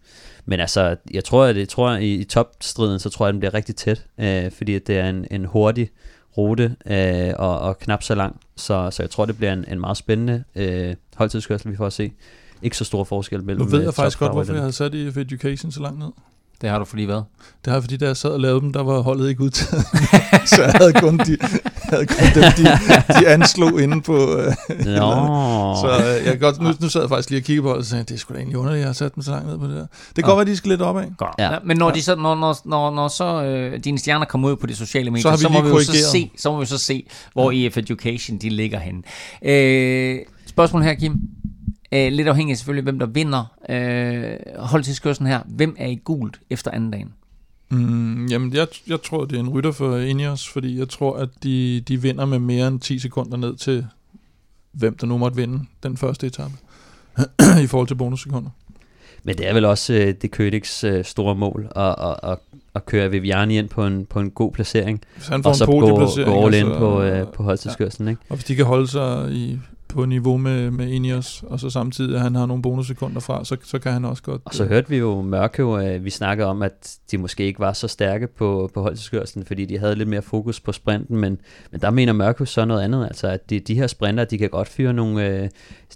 Men 0.44 0.60
altså, 0.60 0.96
jeg 1.10 1.24
tror, 1.24 1.44
at 1.44 1.56
jeg 1.56 1.68
tror, 1.68 1.88
at 1.88 2.02
i, 2.02 2.14
i 2.14 2.24
topstriden, 2.24 2.98
så 2.98 3.10
tror 3.10 3.26
jeg, 3.26 3.28
at 3.28 3.32
den 3.32 3.40
bliver 3.40 3.54
rigtig 3.54 3.76
tæt. 3.76 4.06
Øh, 4.20 4.50
fordi 4.50 4.78
det 4.78 4.98
er 4.98 5.08
en, 5.08 5.26
en 5.30 5.44
hurtig 5.44 5.90
rute 6.38 6.76
øh, 6.86 7.32
og, 7.36 7.58
og 7.58 7.78
knap 7.78 8.02
så 8.02 8.14
lang. 8.14 8.40
Så, 8.56 8.90
så 8.90 9.02
jeg 9.02 9.10
tror, 9.10 9.24
det 9.24 9.36
bliver 9.36 9.52
en, 9.52 9.64
en 9.68 9.80
meget 9.80 9.96
spændende 9.96 10.44
øh, 10.54 10.94
holdtidskørsel, 11.16 11.70
vi 11.70 11.76
får 11.76 11.86
at 11.86 11.92
se. 11.92 12.12
Ikke 12.64 12.76
så 12.76 12.84
stor 12.84 13.04
forskel 13.04 13.44
mellem 13.44 13.64
Nu 13.64 13.70
ved 13.70 13.82
jeg 13.82 13.94
faktisk 13.94 14.18
godt, 14.18 14.32
hvorfor 14.32 14.52
jeg 14.52 14.62
havde 14.62 14.72
sat 14.72 14.94
i 14.94 15.06
Education 15.06 15.72
så 15.72 15.80
langt 15.80 15.98
ned. 15.98 16.08
Det 16.60 16.70
har 16.70 16.78
du 16.78 16.84
fordi 16.84 17.04
hvad? 17.04 17.22
Det 17.64 17.72
har 17.72 17.80
fordi, 17.80 17.96
da 17.96 18.06
jeg 18.06 18.16
sad 18.16 18.30
og 18.30 18.40
lavede 18.40 18.60
dem, 18.60 18.72
der 18.72 18.82
var 18.82 19.00
holdet 19.00 19.28
ikke 19.28 19.40
udtaget. 19.42 19.84
så 20.54 20.62
jeg 20.62 20.72
havde 20.72 20.92
kun, 20.92 21.18
de, 21.18 21.36
havde 21.82 22.06
kun 22.06 22.26
dem, 22.34 22.42
de, 22.56 22.64
de 23.20 23.28
anslog 23.28 23.82
inde 23.82 24.02
på... 24.02 24.36
Øh, 24.38 24.52
så 25.82 26.18
øh, 26.20 26.26
jeg 26.26 26.40
godt, 26.40 26.60
nu, 26.60 26.68
nu 26.80 26.88
sad 26.88 27.00
jeg 27.00 27.08
faktisk 27.08 27.30
lige 27.30 27.40
og 27.40 27.44
kiggede 27.44 27.62
på 27.62 27.68
det, 27.68 27.76
og 27.78 27.84
sagde, 27.84 28.04
det 28.04 28.14
er 28.14 28.18
sgu 28.18 28.34
da 28.34 28.38
egentlig 28.38 28.58
underligt, 28.58 28.80
jeg 28.80 28.88
har 28.88 28.92
sat 28.92 29.14
dem 29.14 29.22
så 29.22 29.30
langt 29.30 29.48
ned 29.48 29.58
på 29.58 29.66
det 29.66 29.74
der. 29.74 29.86
Det 29.86 30.14
kan 30.14 30.24
ja. 30.24 30.28
godt 30.28 30.36
være, 30.36 30.52
de 30.52 30.56
skal 30.56 30.70
lidt 30.70 30.82
opad. 30.82 31.04
Godt. 31.16 31.34
Ja. 31.38 31.52
Ja, 31.52 31.58
men 31.64 31.76
når, 31.76 31.90
de 31.90 32.02
så, 32.02 32.16
når, 32.16 32.34
når, 32.34 32.56
når, 32.64 32.90
når 32.90 33.08
så 33.08 33.44
øh, 33.44 33.84
dine 33.84 33.98
stjerner 33.98 34.26
kommer 34.26 34.48
ud 34.48 34.56
på 34.56 34.66
de 34.66 34.76
sociale 34.76 35.10
medier, 35.10 35.36
så, 35.36 35.42
så, 35.42 35.48
må, 35.48 35.62
vi 35.62 35.68
jo 35.68 35.80
så, 35.80 35.92
se, 36.12 36.30
så 36.38 36.52
må 36.52 36.60
vi 36.60 36.66
så 36.66 36.78
se, 36.78 37.06
hvor 37.32 37.50
ja. 37.50 37.66
EF 37.66 37.76
Education 37.76 38.38
de 38.38 38.48
ligger 38.48 38.78
henne. 38.78 39.02
Øh, 39.42 40.18
spørgsmål 40.46 40.82
her, 40.82 40.94
Kim. 40.94 41.20
Øh, 41.94 42.12
lidt 42.12 42.28
afhængig 42.28 42.56
selvfølgelig, 42.56 42.82
hvem 42.82 42.98
der 42.98 43.06
vinder 43.06 43.54
øh, 43.68 44.36
holdtidskørselen 44.56 45.30
her. 45.30 45.40
Hvem 45.46 45.76
er 45.78 45.86
i 45.86 46.00
gult 46.04 46.40
efter 46.50 46.70
anden 46.70 46.90
dagen? 46.90 47.12
Mm, 47.70 48.26
jamen, 48.26 48.54
jeg, 48.54 48.66
jeg 48.86 49.02
tror, 49.02 49.24
det 49.24 49.36
er 49.36 49.40
en 49.40 49.48
rytter 49.48 49.72
for 49.72 49.98
Ineos, 49.98 50.48
fordi 50.48 50.78
jeg 50.78 50.88
tror, 50.88 51.16
at 51.16 51.28
de, 51.42 51.80
de 51.88 52.02
vinder 52.02 52.24
med 52.24 52.38
mere 52.38 52.68
end 52.68 52.80
10 52.80 52.98
sekunder 52.98 53.36
ned 53.36 53.56
til, 53.56 53.86
hvem 54.72 54.96
der 54.96 55.06
nu 55.06 55.18
måtte 55.18 55.36
vinde 55.36 55.64
den 55.82 55.96
første 55.96 56.26
etape, 56.26 56.54
i 57.64 57.66
forhold 57.66 57.88
til 57.88 57.94
bonussekunder. 57.94 58.50
Men 59.22 59.38
det 59.38 59.48
er 59.48 59.54
vel 59.54 59.64
også 59.64 59.92
uh, 59.92 59.98
det 60.22 60.30
Kødix 60.30 60.84
uh, 60.84 61.02
store 61.02 61.34
mål, 61.34 61.68
at, 61.76 61.94
at, 61.98 62.30
at, 62.30 62.38
at 62.74 62.86
køre 62.86 63.10
Viviani 63.10 63.58
ind 63.58 63.68
på 63.68 63.86
en, 63.86 64.06
på 64.06 64.20
en 64.20 64.30
god 64.30 64.52
placering, 64.52 65.00
hvis 65.14 65.28
han 65.28 65.42
får 65.42 65.50
og 65.50 65.56
så 65.56 65.64
en 65.64 65.80
gå, 65.80 66.24
gå 66.24 66.46
all 66.46 66.54
in 66.54 66.66
på, 66.66 67.04
uh, 67.04 67.28
på 67.32 67.42
holdtidskørselen. 67.42 68.08
Ja. 68.08 68.10
Ikke? 68.10 68.22
Og 68.28 68.36
hvis 68.36 68.44
de 68.44 68.54
kan 68.54 68.64
holde 68.64 68.88
sig 68.88 69.32
i 69.32 69.58
på 69.94 70.04
niveau 70.04 70.36
med, 70.36 70.70
med 70.70 70.88
Ineos, 70.88 71.44
og 71.46 71.60
så 71.60 71.70
samtidig, 71.70 72.14
at 72.14 72.20
han 72.20 72.34
har 72.34 72.46
nogle 72.46 72.62
bonussekunder 72.62 73.20
fra, 73.20 73.44
så, 73.44 73.56
så 73.64 73.78
kan 73.78 73.92
han 73.92 74.04
også 74.04 74.22
godt... 74.22 74.42
Og 74.44 74.54
så 74.54 74.64
øh, 74.64 74.68
hørte 74.68 74.88
vi 74.88 74.96
jo 74.96 75.22
Mørke, 75.22 75.62
at 75.62 76.04
vi 76.04 76.10
snakkede 76.10 76.48
om, 76.48 76.62
at 76.62 76.96
de 77.10 77.18
måske 77.18 77.44
ikke 77.44 77.60
var 77.60 77.72
så 77.72 77.88
stærke 77.88 78.26
på, 78.26 78.70
på 78.74 78.82
holdskørslen, 78.82 79.44
fordi 79.44 79.64
de 79.64 79.78
havde 79.78 79.94
lidt 79.94 80.08
mere 80.08 80.22
fokus 80.22 80.60
på 80.60 80.72
sprinten, 80.72 81.16
men, 81.16 81.38
men 81.72 81.80
der 81.80 81.90
mener 81.90 82.12
Mørke 82.12 82.46
så 82.46 82.64
noget 82.64 82.82
andet, 82.82 83.04
altså 83.04 83.26
at 83.26 83.50
de, 83.50 83.60
de 83.60 83.74
her 83.74 83.86
sprinter, 83.86 84.24
de 84.24 84.38
kan 84.38 84.50
godt 84.50 84.68
fyre 84.68 84.92
nogle... 84.92 85.26
Øh, 85.26 85.48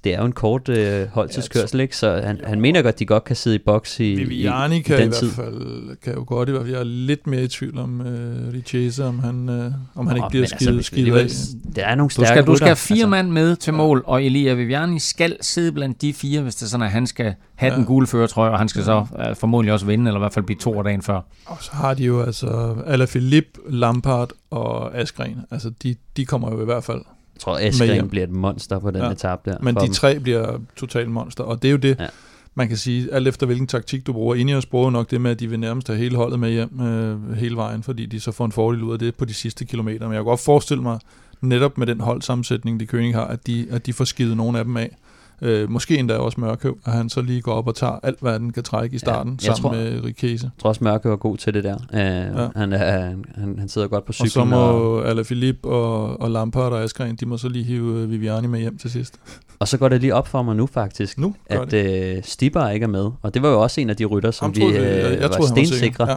det 0.04 0.14
er 0.14 0.18
jo 0.18 0.24
en 0.24 0.32
kort 0.32 0.68
øh, 0.68 1.06
holdtidskørsel, 1.08 1.80
ikke? 1.80 1.96
Så 1.96 2.20
han, 2.24 2.40
han 2.44 2.60
mener 2.60 2.82
godt, 2.82 2.92
at 2.94 2.98
de 2.98 3.06
godt 3.06 3.24
kan 3.24 3.36
sidde 3.36 3.56
i 3.56 3.58
boks 3.58 4.00
i, 4.00 4.14
Viviani 4.14 4.76
i, 4.76 4.78
i, 4.78 4.82
kan 4.82 5.00
den 5.00 5.08
i 5.08 5.12
tid. 5.12 5.30
hvert 5.32 5.46
fald, 5.46 5.96
kan 5.96 6.14
jo 6.14 6.24
godt 6.26 6.48
i 6.48 6.52
hvert 6.52 6.62
fald, 6.62 6.72
jeg 6.72 6.80
er 6.80 6.84
lidt 6.84 7.26
mere 7.26 7.42
i 7.42 7.48
tvivl 7.48 7.78
om 7.78 8.00
øh, 8.00 8.52
Richese, 8.54 9.04
om 9.04 9.18
han, 9.18 9.48
øh, 9.48 9.72
om 9.94 10.06
han 10.06 10.16
Nå, 10.16 10.24
ikke 10.24 10.30
bliver 10.30 10.46
skidt 10.46 10.68
altså, 10.70 10.82
skidt 10.82 11.14
af. 11.14 11.28
Der 11.76 11.84
er 11.84 11.94
nogle 11.94 12.10
stærke 12.10 12.28
Du 12.28 12.34
skal, 12.34 12.46
du 12.46 12.56
skal 12.56 12.66
have 12.66 12.76
fire 12.76 12.96
altså. 12.96 13.06
mand 13.06 13.30
med 13.30 13.56
til 13.56 13.74
mål, 13.74 13.87
og 14.06 14.24
Elia 14.24 14.54
Viviani 14.54 14.98
skal 14.98 15.36
sidde 15.40 15.72
blandt 15.72 16.02
de 16.02 16.12
fire, 16.12 16.40
hvis 16.40 16.54
det 16.54 16.62
er 16.62 16.66
sådan, 16.66 16.86
at 16.86 16.92
han 16.92 17.06
skal 17.06 17.34
have 17.54 17.72
ja. 17.72 17.78
den 17.78 17.86
gule 17.86 18.06
føretrøje, 18.06 18.50
og 18.50 18.58
han 18.58 18.68
skal 18.68 18.84
så 18.84 18.98
uh, 18.98 19.36
formodentlig 19.36 19.72
også 19.72 19.86
vinde, 19.86 20.08
eller 20.08 20.18
i 20.18 20.22
hvert 20.22 20.32
fald 20.32 20.44
blive 20.44 20.58
to 20.58 20.82
dagen 20.82 21.02
før. 21.02 21.20
Og 21.46 21.56
så 21.60 21.70
har 21.72 21.94
de 21.94 22.04
jo 22.04 22.22
altså 22.22 22.76
Alaphilippe, 22.86 23.50
Lampard 23.68 24.30
og 24.50 24.98
Askren. 24.98 25.40
Altså, 25.50 25.70
de, 25.82 25.96
de 26.16 26.24
kommer 26.24 26.50
jo 26.50 26.62
i 26.62 26.64
hvert 26.64 26.84
fald 26.84 27.02
jeg 27.38 27.40
tror, 27.40 27.58
Askren 27.58 28.08
bliver 28.08 28.24
et 28.24 28.30
monster 28.30 28.78
på 28.78 28.90
den 28.90 29.02
ja. 29.02 29.10
etape 29.10 29.50
der. 29.50 29.56
Men 29.60 29.74
de 29.74 29.80
dem. 29.80 29.92
tre 29.92 30.20
bliver 30.20 30.58
totalt 30.76 31.10
monster, 31.10 31.44
og 31.44 31.62
det 31.62 31.68
er 31.68 31.72
jo 31.72 31.78
det, 31.78 31.96
ja. 32.00 32.06
man 32.54 32.68
kan 32.68 32.76
sige, 32.76 33.12
alt 33.12 33.28
efter 33.28 33.46
hvilken 33.46 33.66
taktik 33.66 34.06
du 34.06 34.12
bruger. 34.12 34.34
Ineos 34.34 34.66
bruger 34.66 34.90
nok 34.90 35.10
det 35.10 35.20
med, 35.20 35.30
at 35.30 35.40
de 35.40 35.46
vil 35.46 35.60
nærmest 35.60 35.88
have 35.88 35.98
hele 35.98 36.16
holdet 36.16 36.40
med 36.40 36.50
hjem 36.50 36.80
øh, 36.80 37.36
hele 37.36 37.56
vejen, 37.56 37.82
fordi 37.82 38.06
de 38.06 38.20
så 38.20 38.32
får 38.32 38.44
en 38.44 38.52
fordel 38.52 38.82
ud 38.82 38.92
af 38.92 38.98
det 38.98 39.14
på 39.14 39.24
de 39.24 39.34
sidste 39.34 39.64
kilometer. 39.64 40.06
Men 40.06 40.14
jeg 40.14 40.18
kan 40.18 40.24
godt 40.24 40.40
forestille 40.40 40.82
mig, 40.82 40.98
netop 41.40 41.78
med 41.78 41.86
den 41.86 42.00
holdsammensætning, 42.00 42.80
de 42.80 42.86
König 42.92 43.14
har, 43.14 43.24
at 43.24 43.46
de, 43.46 43.66
at 43.70 43.86
de 43.86 43.92
får 43.92 44.04
skidet 44.04 44.36
nogle 44.36 44.58
af 44.58 44.64
dem 44.64 44.76
af. 44.76 44.96
Øh, 45.42 45.70
måske 45.70 45.98
endda 45.98 46.16
også 46.16 46.40
Mørkøv, 46.40 46.78
at 46.84 46.92
han 46.92 47.08
så 47.08 47.20
lige 47.20 47.40
går 47.40 47.52
op 47.52 47.66
og 47.66 47.74
tager 47.74 47.98
alt, 48.02 48.20
hvad 48.20 48.38
den 48.38 48.52
kan 48.52 48.62
trække 48.62 48.96
i 48.96 48.98
starten, 48.98 49.38
ja, 49.42 49.46
sammen 49.46 49.62
tror, 49.62 49.72
med 49.72 50.04
Rikese. 50.04 50.44
Jeg 50.44 50.50
tror 50.62 50.68
også, 50.68 50.84
Mørkøv 50.84 51.12
er 51.12 51.16
god 51.16 51.36
til 51.36 51.54
det 51.54 51.64
der. 51.64 51.76
Uh, 51.76 51.98
ja. 51.98 52.48
han, 52.56 52.72
er, 52.72 53.00
han, 53.34 53.58
han 53.58 53.68
sidder 53.68 53.88
godt 53.88 54.04
på 54.04 54.12
cyklen. 54.12 54.26
Og 54.26 54.30
så 54.32 54.44
må 54.44 54.56
og... 54.56 55.08
Alaphilippe 55.08 55.68
og, 55.68 56.20
og 56.20 56.30
Lampard 56.30 56.72
og 56.72 56.82
Askren, 56.82 57.16
de 57.16 57.26
må 57.26 57.36
så 57.36 57.48
lige 57.48 57.64
hive 57.64 58.02
øh, 58.02 58.10
Viviani 58.10 58.46
med 58.46 58.60
hjem 58.60 58.78
til 58.78 58.90
sidst. 58.90 59.14
Og 59.58 59.68
så 59.68 59.78
går 59.78 59.88
det 59.88 60.00
lige 60.00 60.14
op 60.14 60.28
for 60.28 60.42
mig 60.42 60.56
nu 60.56 60.66
faktisk, 60.66 61.18
nu 61.18 61.34
at 61.46 61.72
uh, 61.72 62.22
Stibar 62.22 62.70
ikke 62.70 62.84
er 62.84 62.88
med. 62.88 63.10
Og 63.22 63.34
det 63.34 63.42
var 63.42 63.48
jo 63.48 63.60
også 63.60 63.80
en 63.80 63.90
af 63.90 63.96
de 63.96 64.04
rytter, 64.04 64.30
som 64.30 64.56
vi 64.56 64.64
jeg, 64.64 65.18
jeg 65.20 65.30
var 65.30 65.46
stensikre. 65.46 66.10
Ja. 66.10 66.16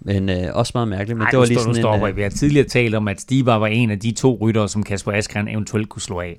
Men 0.00 0.28
øh, 0.28 0.36
også 0.52 0.72
meget 0.74 0.88
mærkeligt. 0.88 1.18
Men 1.18 1.24
Ej, 1.24 1.30
det 1.30 1.38
var 1.38 1.44
lige 1.44 1.58
sådan 1.58 1.76
en, 1.76 1.82
stopper. 1.82 2.10
Vi 2.10 2.22
har 2.22 2.28
tidligere 2.28 2.68
talt 2.68 2.94
om, 2.94 3.08
at 3.08 3.20
Stibar 3.20 3.58
var 3.58 3.66
en 3.66 3.90
af 3.90 3.98
de 3.98 4.12
to 4.12 4.38
ryttere, 4.40 4.68
som 4.68 4.82
Kasper 4.82 5.12
Askren 5.12 5.48
eventuelt 5.48 5.88
kunne 5.88 6.02
slå 6.02 6.20
af. 6.20 6.36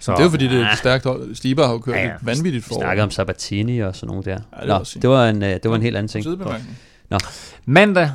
Så, 0.00 0.12
det 0.12 0.18
er 0.18 0.24
jo 0.24 0.30
fordi, 0.30 0.48
det 0.48 0.60
er 0.60 0.70
et 0.70 0.78
stærkt 0.78 1.04
hold. 1.04 1.34
Stiber 1.34 1.66
har 1.66 1.72
jo 1.72 1.78
kørt 1.78 1.96
ja, 1.96 2.10
vanvittigt 2.22 2.64
for. 2.64 2.74
Vi 2.74 2.80
snakker 2.80 3.02
om 3.02 3.10
Sabatini 3.10 3.78
og 3.78 3.96
sådan 3.96 4.08
nogle 4.08 4.22
der. 4.24 4.30
Ja, 4.30 4.60
det, 4.60 4.68
Nå, 4.68 5.00
det, 5.02 5.10
var 5.10 5.28
en, 5.28 5.36
uh, 5.36 5.48
det 5.48 5.70
var 5.70 5.76
en 5.76 5.82
helt 5.82 5.96
anden 5.96 6.08
ting. 6.08 6.26
Nå. 7.10 7.18
Mandag 7.64 8.10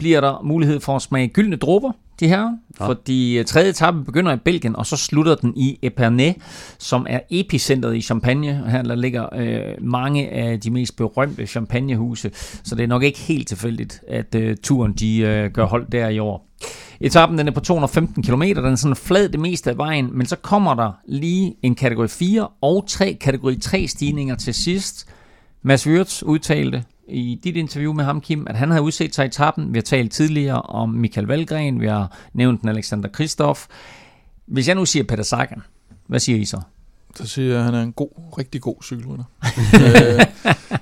bliver 0.00 0.20
der 0.20 0.42
mulighed 0.44 0.80
for 0.80 0.96
at 0.96 1.02
smage 1.02 1.28
gyldne 1.28 1.56
dråber, 1.56 1.92
de 2.20 2.28
her. 2.28 2.56
Ja. 2.80 2.86
Fordi 2.86 3.38
øh, 3.38 3.44
tredje 3.44 3.70
etape 3.70 4.04
begynder 4.04 4.32
i 4.32 4.36
Belgien, 4.36 4.76
og 4.76 4.86
så 4.86 4.96
slutter 4.96 5.34
den 5.34 5.52
i 5.56 5.78
Epernay, 5.82 6.32
som 6.78 7.06
er 7.08 7.20
epicentret 7.30 7.96
i 7.96 8.00
Champagne. 8.00 8.70
Her 8.70 8.82
der 8.82 8.94
ligger 8.94 9.28
øh, 9.36 9.60
mange 9.80 10.28
af 10.28 10.60
de 10.60 10.70
mest 10.70 10.96
berømte 10.96 11.46
champagnehuse, 11.46 12.30
så 12.64 12.74
det 12.74 12.82
er 12.82 12.86
nok 12.86 13.02
ikke 13.02 13.18
helt 13.18 13.48
tilfældigt, 13.48 14.00
at 14.08 14.34
øh, 14.34 14.56
turen 14.62 14.92
de 14.92 15.18
øh, 15.18 15.50
gør 15.50 15.64
hold 15.64 15.86
der 15.92 16.08
i 16.08 16.18
år. 16.18 16.46
Etappen 17.00 17.38
den 17.38 17.48
er 17.48 17.52
på 17.52 17.60
215 17.60 18.22
km, 18.22 18.42
den 18.42 18.64
er 18.64 18.74
sådan 18.76 18.96
flad 18.96 19.28
det 19.28 19.40
meste 19.40 19.70
af 19.70 19.78
vejen, 19.78 20.10
men 20.12 20.26
så 20.26 20.36
kommer 20.36 20.74
der 20.74 20.92
lige 21.08 21.54
en 21.62 21.74
kategori 21.74 22.08
4 22.08 22.48
og 22.60 22.84
tre 22.88 23.16
kategori 23.20 23.56
3 23.56 23.86
stigninger 23.86 24.34
til 24.36 24.54
sidst. 24.54 25.08
Mads 25.62 25.86
Wirtz 25.86 26.22
udtalte 26.22 26.84
i 27.08 27.40
dit 27.44 27.56
interview 27.56 27.92
med 27.92 28.04
ham, 28.04 28.20
Kim, 28.20 28.46
at 28.50 28.56
han 28.56 28.70
havde 28.70 28.82
udset 28.82 29.14
sig 29.14 29.24
i 29.24 29.28
etappen. 29.28 29.72
Vi 29.72 29.78
har 29.78 29.82
talt 29.82 30.12
tidligere 30.12 30.62
om 30.62 30.88
Michael 30.88 31.26
Valgren, 31.26 31.80
vi 31.80 31.86
har 31.86 32.18
nævnt 32.32 32.60
den 32.60 32.68
Alexander 32.68 33.08
Kristoff. 33.08 33.66
Hvis 34.46 34.68
jeg 34.68 34.74
nu 34.74 34.86
siger 34.86 35.04
Peter 35.04 35.22
Sagan, 35.22 35.62
hvad 36.06 36.20
siger 36.20 36.38
I 36.38 36.44
så? 36.44 36.60
Så 37.14 37.26
siger 37.26 37.48
jeg, 37.48 37.58
at 37.58 37.64
han 37.64 37.74
er 37.74 37.82
en 37.82 37.92
god, 37.92 38.38
rigtig 38.38 38.60
god 38.60 38.82
cykelrytter. 38.82 39.24
øh, 39.80 40.26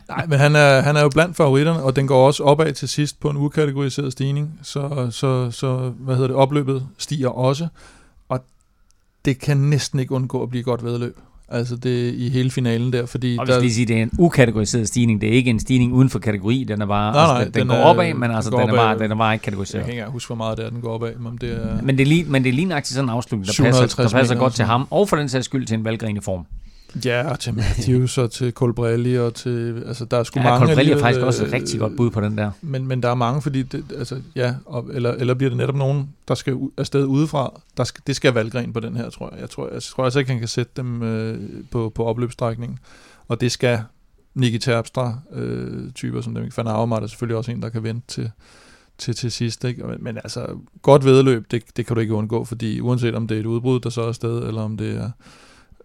nej, 0.08 0.26
men 0.26 0.38
han 0.38 0.56
er, 0.56 0.80
han 0.80 0.96
er 0.96 1.02
jo 1.02 1.08
blandt 1.08 1.36
favoritterne, 1.36 1.82
og 1.82 1.96
den 1.96 2.06
går 2.06 2.26
også 2.26 2.42
opad 2.42 2.72
til 2.72 2.88
sidst 2.88 3.20
på 3.20 3.30
en 3.30 3.36
ukategoriseret 3.36 4.12
stigning. 4.12 4.60
Så, 4.62 5.08
så, 5.10 5.50
så 5.50 5.88
hvad 5.88 6.14
hedder 6.14 6.28
det, 6.28 6.36
opløbet 6.36 6.86
stiger 6.98 7.28
også, 7.28 7.68
og 8.28 8.44
det 9.24 9.38
kan 9.38 9.56
næsten 9.56 9.98
ikke 9.98 10.12
undgå 10.12 10.42
at 10.42 10.50
blive 10.50 10.62
godt 10.62 10.84
vedløb. 10.84 11.18
Altså 11.50 11.76
det 11.76 12.14
i 12.14 12.28
hele 12.28 12.50
finalen 12.50 12.92
der, 12.92 13.06
fordi... 13.06 13.36
Og 13.38 13.44
hvis 13.44 13.54
der, 13.54 13.60
lige 13.60 13.74
sige, 13.74 13.86
det 13.86 13.98
er 13.98 14.02
en 14.02 14.10
ukategoriseret 14.18 14.88
stigning, 14.88 15.20
det 15.20 15.28
er 15.28 15.32
ikke 15.32 15.50
en 15.50 15.60
stigning 15.60 15.92
uden 15.92 16.10
for 16.10 16.18
kategori, 16.18 16.64
den 16.68 16.82
er 16.82 16.86
bare... 16.86 17.12
Nej, 17.12 17.22
altså, 17.22 17.34
nej, 17.34 17.44
den, 17.44 17.52
den, 17.52 17.60
den 17.60 17.68
går 17.68 17.76
opad, 17.76 18.14
men 18.14 18.30
altså, 18.30 18.50
den, 18.50 18.60
er 18.60 18.74
bare, 18.74 18.98
den 18.98 19.10
er 19.10 19.16
bare 19.16 19.34
ikke 19.34 19.42
kategoriseret. 19.42 19.80
Jeg 19.80 19.86
kan 19.86 19.94
ikke 19.94 20.10
huske, 20.10 20.28
hvor 20.28 20.36
meget 20.36 20.58
det 20.58 20.66
er, 20.66 20.70
den 20.70 20.80
går 20.80 20.94
opad, 20.94 21.14
men 21.14 21.38
det 21.40 21.52
er... 21.52 21.82
Men 21.82 21.98
det 21.98 22.02
er 22.02 22.06
lige, 22.06 22.24
men 22.24 22.44
det 22.44 22.48
er 22.48 22.54
lige 22.54 22.64
nøjagtigt 22.64 22.94
sådan 22.94 23.08
en 23.08 23.14
afslutning, 23.14 23.46
der 23.46 23.64
passer, 23.64 24.02
der 24.02 24.08
passer 24.08 24.34
godt 24.34 24.54
til 24.54 24.64
ham, 24.64 24.86
og 24.90 25.08
for 25.08 25.16
den 25.16 25.28
sags 25.28 25.44
skyld 25.44 25.66
til 25.66 25.74
en 25.74 25.84
valgren 25.84 26.16
i 26.16 26.20
form. 26.20 26.46
Ja, 27.04 27.30
og 27.30 27.40
til 27.40 27.54
Matthews 27.54 28.18
og 28.18 28.30
til 28.30 28.52
Colbrelli 28.52 29.18
og 29.18 29.34
til... 29.34 29.82
Altså, 29.86 30.04
der 30.04 30.16
er 30.16 30.22
sgu 30.22 30.40
ja, 30.40 30.44
mange... 30.44 30.66
Colbrelli 30.66 30.92
er 30.92 30.98
faktisk 30.98 31.20
også 31.20 31.44
et 31.44 31.52
rigtig 31.52 31.80
godt 31.80 31.96
bud 31.96 32.10
på 32.10 32.20
den 32.20 32.38
der. 32.38 32.50
Men, 32.62 32.86
men 32.86 33.02
der 33.02 33.08
er 33.08 33.14
mange, 33.14 33.42
fordi... 33.42 33.62
Det, 33.62 33.84
altså, 33.96 34.20
ja, 34.36 34.54
og, 34.66 34.90
eller, 34.92 35.12
eller 35.12 35.34
bliver 35.34 35.50
det 35.50 35.56
netop 35.56 35.74
nogen, 35.74 36.08
der 36.28 36.34
skal 36.34 36.58
afsted 36.76 37.04
udefra. 37.04 37.60
Der 37.76 37.84
skal, 37.84 38.02
det 38.06 38.16
skal 38.16 38.34
Valgren 38.34 38.72
på 38.72 38.80
den 38.80 38.96
her, 38.96 39.10
tror 39.10 39.30
jeg. 39.32 39.40
Jeg 39.40 39.50
tror, 39.50 39.70
jeg 39.72 39.82
tror 39.82 40.04
altså 40.04 40.18
ikke, 40.18 40.30
han 40.30 40.38
kan 40.38 40.48
sætte 40.48 40.72
dem 40.76 41.02
øh, 41.02 41.38
på, 41.70 41.92
på 41.94 42.04
opløbsstrækningen. 42.04 42.78
Og 43.28 43.40
det 43.40 43.52
skal 43.52 43.80
Nicky 44.34 44.58
Terpstra 44.58 45.18
øh, 45.32 45.90
typer 45.92 46.20
som 46.20 46.34
dem. 46.34 46.50
Van 46.56 46.66
Avermaet 46.66 47.02
er 47.02 47.06
selvfølgelig 47.06 47.36
også 47.36 47.50
en, 47.50 47.62
der 47.62 47.68
kan 47.68 47.82
vente 47.82 48.06
til, 48.08 48.30
til, 48.98 49.14
til 49.14 49.32
sidst. 49.32 49.64
Ikke? 49.64 49.82
Men, 49.82 49.96
men 50.00 50.16
altså, 50.16 50.46
godt 50.82 51.04
vedløb, 51.04 51.50
det, 51.50 51.62
det 51.76 51.86
kan 51.86 51.96
du 51.96 52.00
ikke 52.00 52.14
undgå, 52.14 52.44
fordi 52.44 52.80
uanset 52.80 53.14
om 53.14 53.28
det 53.28 53.36
er 53.36 53.40
et 53.40 53.46
udbrud, 53.46 53.80
der 53.80 53.90
så 53.90 54.02
er 54.02 54.08
afsted, 54.08 54.42
eller 54.42 54.62
om 54.62 54.76
det 54.76 54.96
er 54.96 55.10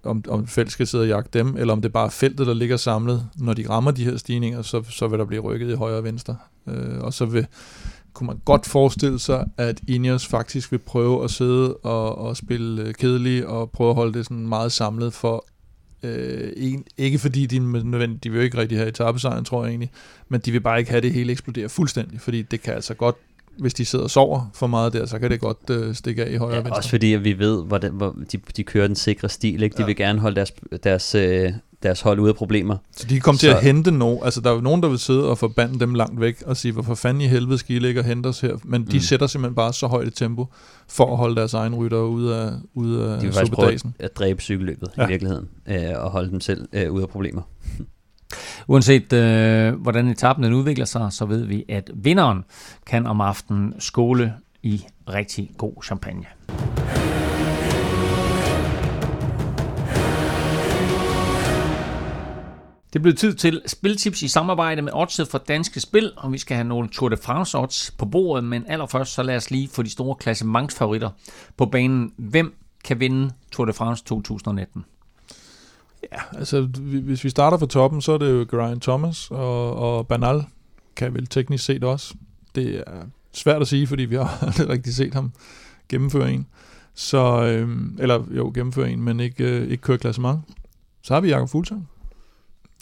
om, 0.04 0.24
om 0.28 0.48
felt 0.48 0.72
skal 0.72 0.88
sidde 0.88 1.04
og 1.04 1.08
jagte 1.08 1.40
dem, 1.40 1.58
eller 1.58 1.74
om 1.74 1.82
det 1.82 1.90
er 1.90 1.94
bare 1.94 2.12
feltet, 2.12 2.48
der 2.48 2.54
ligger 2.54 2.78
samlet. 2.78 3.28
Når 3.36 3.54
de 3.54 3.70
rammer 3.70 3.92
de 3.92 4.04
her 4.04 4.18
stigninger, 4.18 4.62
så, 4.62 4.84
så 4.90 5.08
vil 5.08 5.20
der 5.20 5.26
blive 5.26 5.42
rykket 5.42 5.72
i 5.72 5.74
højre 5.74 5.98
og 5.98 6.04
venstre. 6.04 6.38
Øh, 6.68 6.98
og 7.02 7.14
så 7.14 7.26
vil, 7.26 7.48
kunne 8.14 8.28
man 8.28 8.42
godt 8.46 8.66
forestille 8.66 9.20
sig, 9.20 9.46
at 9.58 9.82
Ineos 9.88 10.28
faktisk 10.28 10.72
vil 10.72 10.78
prøve 10.78 11.24
at 11.24 11.32
sidde 11.32 11.74
og, 11.74 12.18
og 12.18 12.38
spille 12.38 12.82
øh, 12.82 12.94
kedeligt 12.94 13.46
og 13.46 13.72
prøve 13.72 13.90
at 13.90 13.96
holde 13.96 14.14
det 14.14 14.26
sådan 14.26 14.48
meget 14.48 14.72
samlet 14.72 15.14
for 15.14 15.46
Øh, 16.04 16.54
en, 16.58 16.86
ikke 16.98 17.20
fordi 17.20 17.46
de 17.46 17.60
nødvendigt, 17.60 18.24
de 18.24 18.30
vil 18.30 18.38
jo 18.38 18.44
ikke 18.44 18.58
rigtig 18.58 18.78
have 18.78 18.90
etappesejren, 18.90 19.46
tror 19.46 19.64
jeg 19.64 19.70
egentlig, 19.70 19.92
men 20.30 20.42
de 20.42 20.52
vil 20.52 20.60
bare 20.60 20.80
ikke 20.80 20.92
have 20.92 21.02
det 21.02 21.14
hele 21.14 21.32
eksplodere 21.32 21.70
fuldstændig, 21.70 22.22
fordi 22.22 22.42
det 22.42 22.62
kan 22.62 22.74
altså 22.74 22.94
godt 22.94 23.16
hvis 23.58 23.74
de 23.74 23.86
sidder 23.86 24.06
og 24.06 24.12
sover 24.12 24.52
for 24.54 24.68
meget 24.68 24.94
der, 24.94 25.06
så 25.06 25.20
kan 25.20 25.32
det 25.32 25.40
godt 25.40 25.70
øh, 25.70 25.96
stikke 25.96 26.26
af 26.26 26.32
i 26.32 26.36
højre 26.36 26.56
ja, 26.56 26.62
venstre. 26.62 26.78
Også 26.78 26.90
fordi 26.90 27.14
at 27.14 27.24
vi 27.24 27.40
ved, 27.40 27.64
hvor, 27.64 27.78
den, 27.78 27.92
hvor 27.92 28.16
de, 28.32 28.40
de 28.58 28.64
kører 28.64 28.88
den 28.88 28.96
sikre 28.96 29.30
stil. 29.30 29.64
Ikke? 29.64 29.74
De 29.78 29.82
ja. 29.82 29.86
vil 29.86 29.96
gerne 29.96 30.20
holde 30.20 30.36
deres, 30.36 30.54
deres, 30.84 31.16
øh, 31.16 31.54
deres 31.84 32.02
hold 32.02 32.20
ude 32.20 32.30
af 32.30 32.36
problemer. 32.36 32.78
Så 32.92 33.08
de 33.08 33.20
kommer 33.20 33.40
til 33.40 33.48
at 33.48 33.64
hente 33.64 33.92
nogen. 33.92 34.20
Altså 34.24 34.42
der 34.42 34.50
er 34.50 34.54
jo 34.54 34.62
nogen, 34.62 34.84
der 34.84 34.90
vil 34.90 35.00
sidde 35.00 35.30
og 35.30 35.38
forbande 35.38 35.80
dem 35.80 35.94
langt 35.94 36.22
væk 36.22 36.44
og 36.46 36.58
sige, 36.58 36.72
hvorfor 36.72 36.96
fanden 36.96 37.22
i 37.22 37.28
helvede 37.28 37.58
skal 37.58 37.76
I 37.76 37.80
ligge 37.80 38.02
og 38.02 38.06
hente 38.06 38.28
os 38.28 38.40
her? 38.40 38.58
Men 38.64 38.82
mm. 38.82 38.88
de 38.88 39.02
sætter 39.02 39.28
simpelthen 39.28 39.56
bare 39.56 39.74
så 39.74 39.88
højt 39.88 40.08
et 40.08 40.16
tempo 40.16 40.48
for 40.88 41.12
at 41.12 41.18
holde 41.18 41.36
deres 41.36 41.54
egen 41.54 41.76
rytter 41.76 41.98
ude 41.98 42.36
af, 42.36 42.52
ude 42.74 43.12
af 43.12 43.20
De 43.20 43.26
vil 43.26 43.34
faktisk 43.34 43.54
prøve 43.54 43.80
at 44.00 44.18
dræbe 44.18 44.42
cykelløbet 44.42 44.88
ja. 44.98 45.06
i 45.06 45.08
virkeligheden 45.08 45.50
øh, 45.68 46.04
og 46.04 46.12
holde 46.12 46.30
dem 46.30 46.42
selv 46.42 46.68
øh, 46.74 46.92
ude 46.92 47.04
af 47.04 47.10
problemer. 47.10 47.42
Uanset 48.68 49.14
øh, 49.14 49.74
hvordan 49.74 50.08
etappen 50.08 50.46
den 50.46 50.54
udvikler 50.54 50.86
sig, 50.86 51.08
så 51.12 51.26
ved 51.26 51.46
vi, 51.46 51.66
at 51.70 51.92
vinderen 51.94 52.44
kan 52.86 53.06
om 53.06 53.22
aftenen 53.22 53.74
skåle 53.80 54.34
i 54.64 54.86
rigtig 55.08 55.52
god 55.58 55.84
champagne. 55.84 56.26
Det 62.94 63.02
blev 63.02 63.16
tid 63.16 63.34
til 63.34 63.62
spiltips 63.66 64.22
i 64.22 64.28
samarbejde 64.28 64.82
med 64.82 64.92
Oddset 64.94 65.28
for 65.28 65.38
Danske 65.38 65.80
Spil, 65.80 66.12
og 66.18 66.32
vi 66.32 66.38
skal 66.38 66.56
have 66.56 66.68
nogle 66.68 66.90
Tour 66.90 67.10
de 67.10 67.18
France 67.18 67.58
odds 67.58 67.92
på 67.92 68.06
bordet, 68.06 68.44
men 68.44 68.66
allerførst 68.68 69.14
så 69.14 69.24
lad 69.24 69.36
os 69.36 69.52
lige 69.52 69.68
få 69.68 69.84
de 69.84 69.90
store 69.90 70.16
klassementsfavoritter 70.16 71.10
på 71.58 71.66
banen. 71.66 72.14
Hvem 72.18 72.56
kan 72.84 73.00
vinde 73.00 73.32
Tour 73.52 73.66
de 73.66 73.74
France 73.74 74.04
2019? 74.04 74.86
Ja, 76.12 76.38
altså 76.40 76.62
hvis 77.04 77.24
vi 77.24 77.30
starter 77.30 77.58
fra 77.58 77.66
toppen, 77.66 78.02
så 78.02 78.12
er 78.12 78.18
det 78.18 78.32
jo 78.32 78.46
Geraint 78.52 78.84
Thomas 78.84 79.32
og, 79.32 79.76
og 79.76 80.08
Banal 80.08 80.46
kan 80.96 81.14
vel 81.14 81.28
teknisk 81.28 81.66
set 81.66 81.84
også. 81.84 82.14
Det 82.56 82.84
er 82.88 83.02
svært 83.34 83.62
at 83.62 83.68
sige, 83.68 83.88
fordi 83.88 84.04
vi 84.04 84.16
har 84.16 84.38
aldrig 84.48 84.70
rigtig 84.70 84.94
set 84.96 85.14
ham 85.14 85.32
gennemføre 85.90 86.32
en. 86.32 86.48
Så, 86.96 87.44
øhm, 87.44 87.98
eller 88.00 88.24
jo, 88.32 88.52
gennemføre 88.56 88.92
en, 88.92 89.04
men 89.04 89.20
ikke, 89.20 89.44
øh, 89.44 89.68
ikke 89.72 89.82
køre 89.82 89.98
klassement. 89.98 90.40
Så 91.02 91.14
har 91.14 91.22
vi 91.22 91.30
Jakob 91.30 91.50
Fuglsang. 91.50 91.90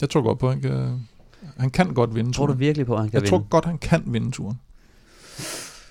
Jeg 0.00 0.10
tror 0.10 0.22
godt 0.22 0.38
på, 0.38 0.48
at 0.48 0.52
han 0.52 0.62
kan, 0.62 1.08
han 1.56 1.70
kan 1.70 1.94
godt 1.94 2.14
vinde 2.14 2.32
Tror 2.32 2.46
du 2.46 2.52
virkelig 2.52 2.86
på, 2.86 2.94
at 2.94 3.00
han 3.00 3.08
kan 3.10 3.14
Jeg 3.14 3.22
vinde? 3.22 3.30
tror 3.30 3.46
godt, 3.50 3.64
han 3.64 3.78
kan 3.78 4.02
vinde 4.06 4.30
turen. 4.30 4.60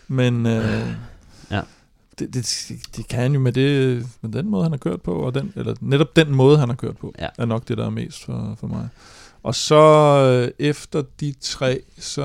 Men 0.07 0.45
øh, 0.45 0.87
ja. 1.51 1.61
Det, 2.19 2.33
det, 2.33 2.71
det 2.95 3.07
kan 3.07 3.19
han 3.19 3.33
jo 3.33 3.39
med, 3.39 3.51
det, 3.51 4.07
med 4.21 4.31
den 4.31 4.49
måde, 4.49 4.63
han 4.63 4.71
har 4.71 4.77
kørt 4.77 5.01
på, 5.01 5.13
og 5.13 5.35
den, 5.35 5.53
eller 5.55 5.75
netop 5.81 6.15
den 6.15 6.35
måde, 6.35 6.57
han 6.57 6.69
har 6.69 6.75
kørt 6.75 6.97
på, 6.97 7.13
ja. 7.19 7.27
er 7.37 7.45
nok 7.45 7.67
det, 7.67 7.77
der 7.77 7.85
er 7.85 7.89
mest 7.89 8.25
for, 8.25 8.55
for 8.59 8.67
mig. 8.67 8.89
Og 9.43 9.55
så 9.55 9.75
øh, 10.59 10.67
efter 10.67 11.03
de 11.19 11.33
tre, 11.41 11.81
så... 11.97 12.23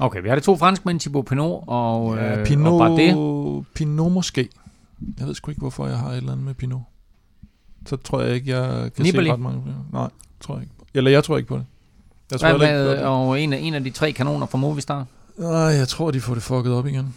Okay, 0.00 0.22
vi 0.22 0.28
har 0.28 0.34
de 0.34 0.40
to 0.40 0.56
franskmænd, 0.56 1.00
Thibaut 1.00 1.24
Pinot 1.24 1.64
og, 1.66 2.16
ja, 2.16 2.38
øh, 2.38 2.46
Pinot, 2.46 2.72
og 2.72 2.78
Bardet. 2.78 3.66
Pinot 3.74 4.12
måske. 4.12 4.48
Jeg 5.18 5.26
ved 5.26 5.34
sgu 5.34 5.50
ikke, 5.50 5.60
hvorfor 5.60 5.86
jeg 5.86 5.98
har 5.98 6.10
et 6.10 6.16
eller 6.16 6.32
andet 6.32 6.46
med 6.46 6.54
Pinot. 6.54 6.80
Så 7.86 7.96
tror 7.96 8.20
jeg 8.20 8.34
ikke, 8.34 8.58
jeg 8.58 8.92
kan 8.92 9.04
Nibali. 9.04 9.26
se 9.26 9.32
ret 9.32 9.40
mange. 9.40 9.62
Nej, 9.92 10.08
tror 10.40 10.54
jeg 10.54 10.62
ikke. 10.62 10.74
Eller 10.94 11.10
jeg 11.10 11.24
tror 11.24 11.36
ikke 11.36 11.48
på 11.48 11.56
det. 11.56 11.66
Jeg 12.30 12.40
tror 12.40 12.58
Hvad 12.58 12.92
ikke, 12.92 13.06
og 13.06 13.40
en 13.40 13.52
af, 13.52 13.58
en 13.58 13.74
af 13.74 13.84
de 13.84 13.90
tre 13.90 14.12
kanoner 14.12 14.46
fra 14.46 14.58
Movistar? 14.58 15.06
Nej, 15.40 15.50
jeg 15.50 15.88
tror, 15.88 16.10
de 16.10 16.20
får 16.20 16.34
det 16.34 16.42
fucket 16.42 16.72
op 16.72 16.86
igen. 16.86 17.14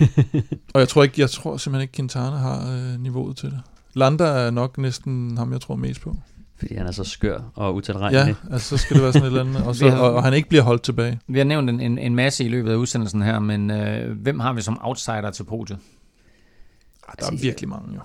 og 0.74 0.80
jeg 0.80 0.88
tror 0.88 1.02
ikke, 1.02 1.20
jeg 1.20 1.30
tror 1.30 1.56
simpelthen 1.56 1.82
ikke, 1.82 1.94
Quintana 1.94 2.36
har 2.36 2.72
øh, 2.72 3.00
niveauet 3.00 3.36
til 3.36 3.50
det. 3.50 3.60
Landa 3.94 4.24
er 4.24 4.50
nok 4.50 4.78
næsten 4.78 5.38
ham, 5.38 5.52
jeg 5.52 5.60
tror 5.60 5.76
mest 5.76 6.00
på. 6.00 6.16
Fordi 6.58 6.74
han 6.74 6.86
er 6.86 6.90
så 6.90 7.04
skør 7.04 7.40
og 7.54 7.74
utilregnelig. 7.74 8.36
Ja, 8.42 8.52
altså 8.52 8.68
så 8.68 8.76
skal 8.76 8.96
det 8.96 9.02
være 9.02 9.12
sådan 9.12 9.26
et 9.26 9.26
eller 9.26 9.44
andet. 9.44 9.62
Og, 9.68 9.76
så, 9.76 9.90
har, 9.90 9.98
og, 9.98 10.14
og 10.14 10.24
han 10.24 10.34
ikke 10.34 10.48
bliver 10.48 10.62
holdt 10.62 10.82
tilbage. 10.82 11.20
Vi 11.26 11.38
har 11.38 11.44
nævnt 11.44 11.70
en, 11.70 11.80
en, 11.80 11.98
en 11.98 12.14
masse 12.14 12.44
i 12.44 12.48
løbet 12.48 12.70
af 12.70 12.74
udsendelsen 12.74 13.22
her, 13.22 13.38
men 13.38 13.70
øh, 13.70 14.18
hvem 14.18 14.40
har 14.40 14.52
vi 14.52 14.62
som 14.62 14.78
outsider 14.82 15.30
til 15.30 15.44
podiet? 15.44 15.78
Ah, 17.08 17.14
der 17.18 17.24
er 17.24 17.30
altså, 17.30 17.44
virkelig 17.44 17.68
mange 17.68 17.94
jo. 17.94 18.00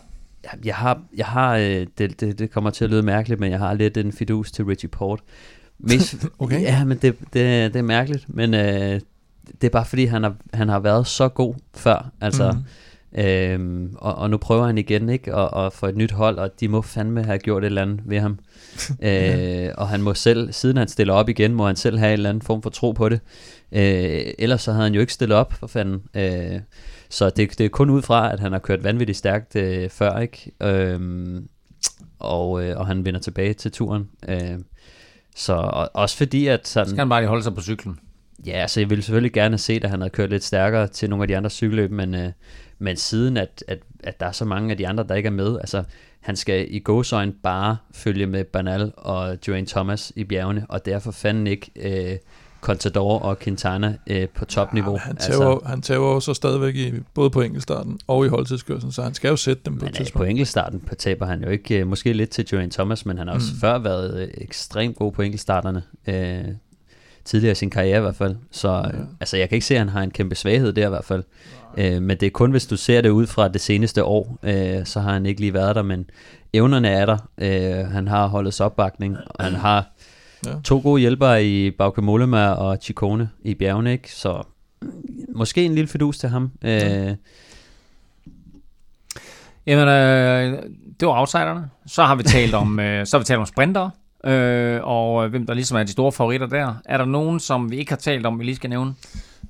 Jeg 0.63 0.75
har, 0.75 1.01
jeg 1.17 1.25
har 1.25 1.55
øh, 1.55 1.87
det, 1.97 2.19
det, 2.19 2.39
det 2.39 2.51
kommer 2.51 2.69
til 2.69 2.83
at 2.83 2.89
lyde 2.89 3.03
mærkeligt, 3.03 3.39
men 3.39 3.51
jeg 3.51 3.59
har 3.59 3.73
lidt 3.73 3.97
en 3.97 4.11
fidus 4.11 4.51
til 4.51 4.65
Richie 4.65 4.89
Port. 4.89 5.19
Mest, 5.79 6.15
okay. 6.39 6.61
Ja, 6.61 6.83
men 6.83 6.97
det, 6.97 7.19
det, 7.19 7.73
det 7.73 7.75
er 7.75 7.81
mærkeligt, 7.81 8.25
men 8.27 8.53
øh, 8.53 8.99
det 9.61 9.67
er 9.67 9.71
bare 9.71 9.85
fordi, 9.85 10.05
han 10.05 10.23
har, 10.23 10.35
han 10.53 10.69
har 10.69 10.79
været 10.79 11.07
så 11.07 11.27
god 11.27 11.53
før. 11.73 12.11
Altså, 12.21 12.51
mm. 12.51 12.63
Øhm, 13.17 13.95
og, 13.97 14.15
og 14.15 14.29
nu 14.29 14.37
prøver 14.37 14.65
han 14.65 14.77
igen 14.77 15.09
ikke 15.09 15.35
og, 15.35 15.53
og 15.65 15.73
få 15.73 15.85
et 15.85 15.95
nyt 15.95 16.11
hold, 16.11 16.37
og 16.37 16.59
de 16.59 16.67
må 16.67 16.81
fandme 16.81 17.23
have 17.23 17.37
gjort 17.37 17.63
et 17.63 17.65
eller 17.65 17.81
andet 17.81 18.01
ved 18.05 18.19
ham. 18.19 18.39
øh, 19.09 19.69
og 19.77 19.87
han 19.87 20.01
må 20.01 20.13
selv, 20.13 20.53
siden 20.53 20.77
han 20.77 20.87
stiller 20.87 21.13
op 21.13 21.29
igen, 21.29 21.53
må 21.53 21.67
han 21.67 21.75
selv 21.75 21.97
have 21.97 22.09
en 22.09 22.13
eller 22.13 22.29
anden 22.29 22.41
form 22.41 22.61
for 22.61 22.69
tro 22.69 22.91
på 22.91 23.09
det. 23.09 23.19
Øh, 23.71 24.33
ellers 24.39 24.61
så 24.61 24.71
havde 24.71 24.83
han 24.83 24.93
jo 24.93 25.01
ikke 25.01 25.13
stillet 25.13 25.37
op, 25.37 25.53
for 25.53 25.67
fanden. 25.67 26.01
Øh, 26.13 26.59
så 27.09 27.29
det, 27.29 27.57
det 27.57 27.65
er 27.65 27.69
kun 27.69 27.89
ud 27.89 28.01
fra, 28.01 28.33
at 28.33 28.39
han 28.39 28.51
har 28.51 28.59
kørt 28.59 28.83
vanvittigt 28.83 29.17
stærkt 29.17 29.55
øh, 29.55 29.89
før, 29.89 30.19
ikke? 30.19 30.51
Øhm, 30.63 31.47
og, 32.19 32.63
øh, 32.63 32.77
og 32.77 32.87
han 32.87 33.05
vender 33.05 33.19
tilbage 33.19 33.53
til 33.53 33.71
turen. 33.71 34.09
Øh, 34.27 34.59
så 35.35 35.53
og, 35.53 35.89
også 35.93 36.17
fordi, 36.17 36.47
at 36.47 36.67
sådan... 36.67 36.89
Skal 36.89 36.99
han 36.99 37.09
bare 37.09 37.21
lige 37.21 37.29
holde 37.29 37.43
sig 37.43 37.55
på 37.55 37.61
cyklen? 37.61 37.99
Ja, 38.45 38.51
så 38.51 38.57
altså, 38.57 38.79
jeg 38.79 38.89
ville 38.89 39.03
selvfølgelig 39.03 39.33
gerne 39.33 39.57
se, 39.57 39.79
at 39.83 39.89
han 39.89 39.99
havde 40.01 40.09
kørt 40.09 40.29
lidt 40.29 40.43
stærkere 40.43 40.87
til 40.87 41.09
nogle 41.09 41.23
af 41.23 41.27
de 41.27 41.37
andre 41.37 41.49
cykelløb, 41.49 41.91
men, 41.91 42.15
øh, 42.15 42.31
men 42.79 42.97
siden 42.97 43.37
at, 43.37 43.63
at, 43.67 43.79
at 44.03 44.19
der 44.19 44.25
er 44.25 44.31
så 44.31 44.45
mange 44.45 44.71
af 44.71 44.77
de 44.77 44.87
andre, 44.87 45.03
der 45.03 45.15
ikke 45.15 45.27
er 45.27 45.31
med, 45.31 45.57
altså 45.59 45.83
han 46.19 46.35
skal 46.35 46.67
i 46.69 46.79
gåsøjne 46.79 47.33
bare 47.43 47.77
følge 47.93 48.25
med 48.25 48.43
Banal 48.43 48.91
og 48.97 49.37
Joanne 49.47 49.67
Thomas 49.67 50.13
i 50.15 50.23
bjergene, 50.23 50.65
og 50.69 50.85
derfor 50.85 51.11
fanden 51.11 51.47
ikke 51.47 51.71
øh, 51.75 52.17
Contador 52.61 53.19
og 53.19 53.39
Quintana 53.39 53.97
øh, 54.07 54.29
på 54.29 54.45
topniveau. 54.45 54.93
Ja, 54.93 54.97
han, 54.97 55.15
tager 55.15 55.49
altså, 55.49 55.67
han 55.67 55.81
tager 55.81 55.99
jo 55.99 56.19
så 56.19 56.33
stadigvæk 56.33 56.75
i, 56.75 56.93
både 57.13 57.29
på 57.29 57.41
enkeltstarten 57.41 57.99
og 58.07 58.25
i 58.25 58.29
holdtidskørselen, 58.29 58.91
så 58.91 59.03
han 59.03 59.13
skal 59.13 59.29
jo 59.29 59.35
sætte 59.35 59.61
dem 59.65 59.77
på 59.77 59.85
et 59.85 59.93
tidspunkt. 59.93 60.17
på 60.17 60.23
enkeltstarten 60.23 60.89
taber 60.97 61.25
han 61.25 61.43
jo 61.43 61.49
ikke, 61.49 61.79
øh, 61.79 61.87
måske 61.87 62.13
lidt 62.13 62.29
til 62.29 62.47
Joanne 62.51 62.71
Thomas, 62.71 63.05
men 63.05 63.17
han 63.17 63.27
har 63.27 63.35
også 63.35 63.53
mm. 63.53 63.59
før 63.59 63.77
været 63.77 64.21
øh, 64.21 64.27
ekstremt 64.37 64.97
god 64.97 65.11
på 65.11 65.21
enkeltstarterne. 65.21 65.83
Øh, 66.07 66.45
tidligere 67.25 67.51
i 67.51 67.55
sin 67.55 67.69
karriere 67.69 67.97
i 67.97 68.01
hvert 68.01 68.15
fald. 68.15 68.35
Så 68.51 68.69
ja. 68.69 68.89
altså, 69.19 69.37
jeg 69.37 69.49
kan 69.49 69.55
ikke 69.55 69.65
se, 69.65 69.73
at 69.73 69.79
han 69.79 69.89
har 69.89 70.01
en 70.01 70.11
kæmpe 70.11 70.35
svaghed 70.35 70.73
der 70.73 70.85
i 70.85 70.89
hvert 70.89 71.05
fald. 71.05 71.23
Øh, 71.77 72.01
men 72.01 72.17
det 72.17 72.25
er 72.25 72.29
kun, 72.29 72.51
hvis 72.51 72.67
du 72.67 72.77
ser 72.77 73.01
det 73.01 73.09
ud 73.09 73.27
fra 73.27 73.47
det 73.47 73.61
seneste 73.61 74.03
år, 74.03 74.37
øh, 74.43 74.85
så 74.85 74.99
har 74.99 75.13
han 75.13 75.25
ikke 75.25 75.41
lige 75.41 75.53
været 75.53 75.75
der, 75.75 75.83
men 75.83 76.09
evnerne 76.53 76.89
er 76.89 77.05
der. 77.05 77.17
Øh, 77.37 77.87
han 77.87 78.07
har 78.07 78.27
holdets 78.27 78.61
opbakning, 78.61 79.17
og 79.25 79.45
han 79.45 79.53
har 79.53 79.91
ja. 80.45 80.51
to 80.63 80.79
gode 80.83 81.01
hjælpere 81.01 81.45
i 81.45 81.71
Bauke 81.71 82.01
Mollema 82.01 82.47
og 82.47 82.77
Chicone 82.81 83.29
i 83.43 83.53
bjergene, 83.53 83.91
ikke? 83.91 84.11
så 84.11 84.43
måske 85.35 85.65
en 85.65 85.75
lille 85.75 85.87
fidus 85.87 86.17
til 86.17 86.29
ham. 86.29 86.51
Øh, 86.63 86.71
ja. 86.71 87.15
Jamen, 89.67 89.87
øh, 89.87 90.63
det 90.99 91.07
var 91.07 91.19
outsiderne. 91.19 91.69
Så 91.87 92.03
har 92.03 92.15
vi 92.15 92.23
talt 92.23 92.53
om, 92.53 92.79
øh, 92.85 93.05
så 93.05 93.17
har 93.17 93.19
vi 93.19 93.25
talt 93.25 93.39
om 93.39 93.45
sprinter, 93.45 93.89
øh, 94.25 94.79
og 94.83 95.25
øh, 95.25 95.29
hvem 95.29 95.45
der 95.45 95.53
ligesom 95.53 95.77
er 95.77 95.83
de 95.83 95.91
store 95.91 96.11
favoritter 96.11 96.47
der. 96.47 96.73
Er 96.85 96.97
der 96.97 97.05
nogen, 97.05 97.39
som 97.39 97.71
vi 97.71 97.77
ikke 97.77 97.91
har 97.91 97.97
talt 97.97 98.25
om, 98.25 98.39
vi 98.39 98.43
lige 98.43 98.55
skal 98.55 98.69
nævne? 98.69 98.93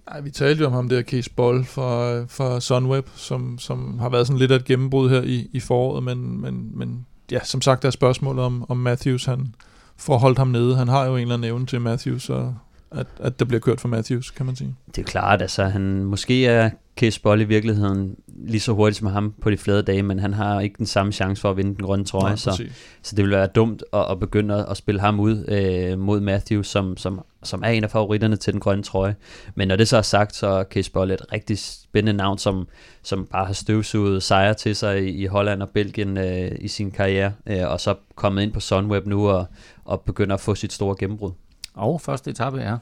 Nej, 0.10 0.22
vi 0.22 0.30
talte 0.30 0.62
jo 0.62 0.68
om 0.68 0.74
ham 0.74 0.90
der, 0.90 1.02
Case 1.02 1.30
Boll 1.36 1.66
fra, 1.66 2.24
fra 2.24 2.60
Sunweb, 2.60 3.08
som, 3.16 3.60
som 3.60 4.00
har 4.00 4.10
været 4.10 4.28
sådan 4.28 4.40
lidt 4.40 4.52
af 4.52 4.56
et 4.56 4.66
gennembrud 4.66 5.10
her 5.10 5.22
i, 5.22 5.50
i 5.54 5.60
foråret, 5.60 6.04
men, 6.04 6.42
men, 6.42 6.72
men 6.74 7.06
ja, 7.32 7.40
som 7.44 7.62
sagt, 7.62 7.82
der 7.82 7.88
er 7.88 7.92
spørgsmålet 7.92 8.44
om, 8.44 8.66
om 8.70 8.78
Matthews, 8.78 9.26
han 9.26 9.56
får 9.98 10.18
holdt 10.18 10.38
ham 10.38 10.48
nede. 10.48 10.76
Han 10.76 10.88
har 10.88 11.06
jo 11.06 11.16
en 11.16 11.22
eller 11.22 11.34
anden 11.34 11.52
evne 11.52 11.66
til 11.66 11.82
Matthews, 11.82 12.30
og 12.30 12.56
at, 12.96 13.08
at 13.20 13.40
det 13.40 13.48
bliver 13.48 13.62
kørt 13.62 13.82
for 13.82 13.88
Matthews, 13.88 14.32
kan 14.32 14.46
man 14.46 14.56
sige. 14.56 14.76
Det 14.88 14.98
er 14.98 15.06
klart, 15.06 15.42
altså 15.42 15.64
han 15.64 16.04
måske 16.04 16.46
er 16.46 16.70
Case 16.98 17.22
Boll 17.22 17.42
i 17.42 17.44
virkeligheden 17.44 18.16
lige 18.28 18.60
så 18.60 18.72
hurtigt 18.72 18.98
som 18.98 19.08
ham 19.08 19.34
på 19.42 19.50
de 19.50 19.58
flade 19.58 19.82
dage, 19.82 20.04
men 20.04 20.20
han 20.20 20.34
har 20.34 20.62
ikke 20.62 20.78
den 20.78 20.86
samme 20.86 21.12
chance 21.12 21.42
for 21.42 21.50
at 21.52 21.58
vinde 21.58 21.76
den 21.76 21.86
grønne 21.86 22.06
trøje, 22.06 22.30
Nej, 22.30 22.36
så, 22.36 22.64
så 23.02 23.16
det 23.16 23.24
vil 23.24 23.32
være 23.32 23.48
dumt 23.48 23.84
at, 23.94 24.06
at 24.12 24.20
begynde 24.20 24.66
at 24.70 24.78
spille 24.78 25.02
ham 25.02 25.20
ud 25.20 25.46
øh, 25.48 26.00
mod 26.00 26.20
Matthews, 26.20 26.68
som, 26.68 26.98
som, 26.98 27.22
som 27.44 27.62
er 27.64 27.68
en 27.68 27.84
af 27.84 27.92
favoritterne 27.92 28.36
til 28.36 28.54
den 28.54 28.62
grønne 28.62 28.84
trøje. 28.84 29.16
Men 29.56 29.68
når 29.68 29.76
det 29.76 29.88
så 29.88 29.98
er 29.98 30.02
sagt, 30.02 30.36
så 30.36 30.48
er 30.48 30.64
Case 30.64 30.92
Boll 30.92 31.12
et 31.12 31.32
rigtig 31.32 31.60
spændende 31.60 32.18
navn, 32.18 32.38
som, 32.38 32.68
som 33.04 33.28
bare 33.32 33.46
har 33.46 33.54
støvsuget 33.54 34.24
sejre 34.24 34.54
til 34.54 34.76
sig 34.76 35.04
i, 35.04 35.24
i 35.24 35.26
Holland 35.26 35.62
og 35.62 35.70
Belgien 35.70 36.18
øh, 36.18 36.52
i 36.60 36.68
sin 36.68 36.92
karriere, 36.92 37.32
øh, 37.48 37.72
og 37.72 37.80
så 37.80 37.96
kommet 38.16 38.44
ind 38.44 38.52
på 38.52 38.60
Sunweb 38.60 39.06
nu 39.06 39.30
og, 39.30 39.46
og 39.86 40.02
begynder 40.02 40.34
at 40.34 40.42
få 40.42 40.56
sit 40.56 40.74
store 40.74 40.96
gennembrud. 41.00 41.32
Og 41.76 42.02
første 42.02 42.32
etape 42.32 42.62
er, 42.62 42.78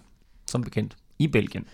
som 0.47 0.63
bekendt, 0.63 0.95
i 1.19 1.27
Belgien. 1.27 1.65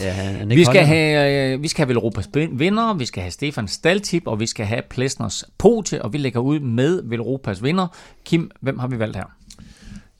Ja, 0.00 0.44
Vi 0.44 0.64
skal, 0.64 0.86
have, 0.86 1.52
øh, 1.52 1.62
vi 1.62 1.68
skal 1.68 1.86
have 1.86 1.94
Velropas 1.94 2.28
vinder, 2.52 2.94
vi 2.94 3.04
skal 3.04 3.22
have 3.22 3.30
Stefan 3.30 3.68
Staltip, 3.68 4.26
og 4.26 4.40
vi 4.40 4.46
skal 4.46 4.66
have 4.66 4.82
Plesners 4.90 5.44
Pote, 5.58 6.02
og 6.02 6.12
vi 6.12 6.18
lægger 6.18 6.40
ud 6.40 6.60
med 6.60 7.02
Velropas 7.04 7.62
vinder. 7.62 7.86
Kim, 8.24 8.50
hvem 8.60 8.78
har 8.78 8.88
vi 8.88 8.98
valgt 8.98 9.16
her? 9.16 9.24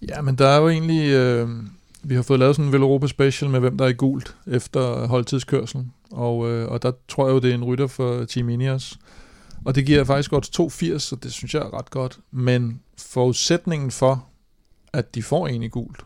Ja, 0.08 0.20
men 0.22 0.34
der 0.34 0.48
er 0.48 0.60
jo 0.60 0.68
egentlig... 0.68 1.10
Øh, 1.10 1.48
vi 2.02 2.14
har 2.14 2.22
fået 2.22 2.38
lavet 2.38 2.56
sådan 2.56 2.66
en 2.66 2.72
Velropa 2.72 3.06
Special 3.06 3.50
med, 3.50 3.60
hvem 3.60 3.78
der 3.78 3.84
er 3.84 3.88
i 3.88 3.92
gult 3.92 4.36
efter 4.46 5.06
holdtidskørselen. 5.06 5.92
Og, 6.10 6.50
øh, 6.50 6.68
og 6.68 6.82
der 6.82 6.92
tror 7.08 7.26
jeg 7.26 7.34
jo, 7.34 7.38
det 7.38 7.50
er 7.50 7.54
en 7.54 7.64
rytter 7.64 7.86
for 7.86 8.24
Team 8.24 8.48
Ineos. 8.48 8.98
Og 9.64 9.74
det 9.74 9.86
giver 9.86 10.04
faktisk 10.04 10.30
godt 10.30 10.60
2,80, 10.60 10.98
så 10.98 11.16
det 11.22 11.32
synes 11.32 11.54
jeg 11.54 11.60
er 11.60 11.78
ret 11.78 11.90
godt. 11.90 12.18
Men 12.30 12.80
forudsætningen 12.98 13.90
for, 13.90 14.26
at 14.92 15.14
de 15.14 15.22
får 15.22 15.46
en 15.46 15.62
i 15.62 15.68
gult, 15.68 16.00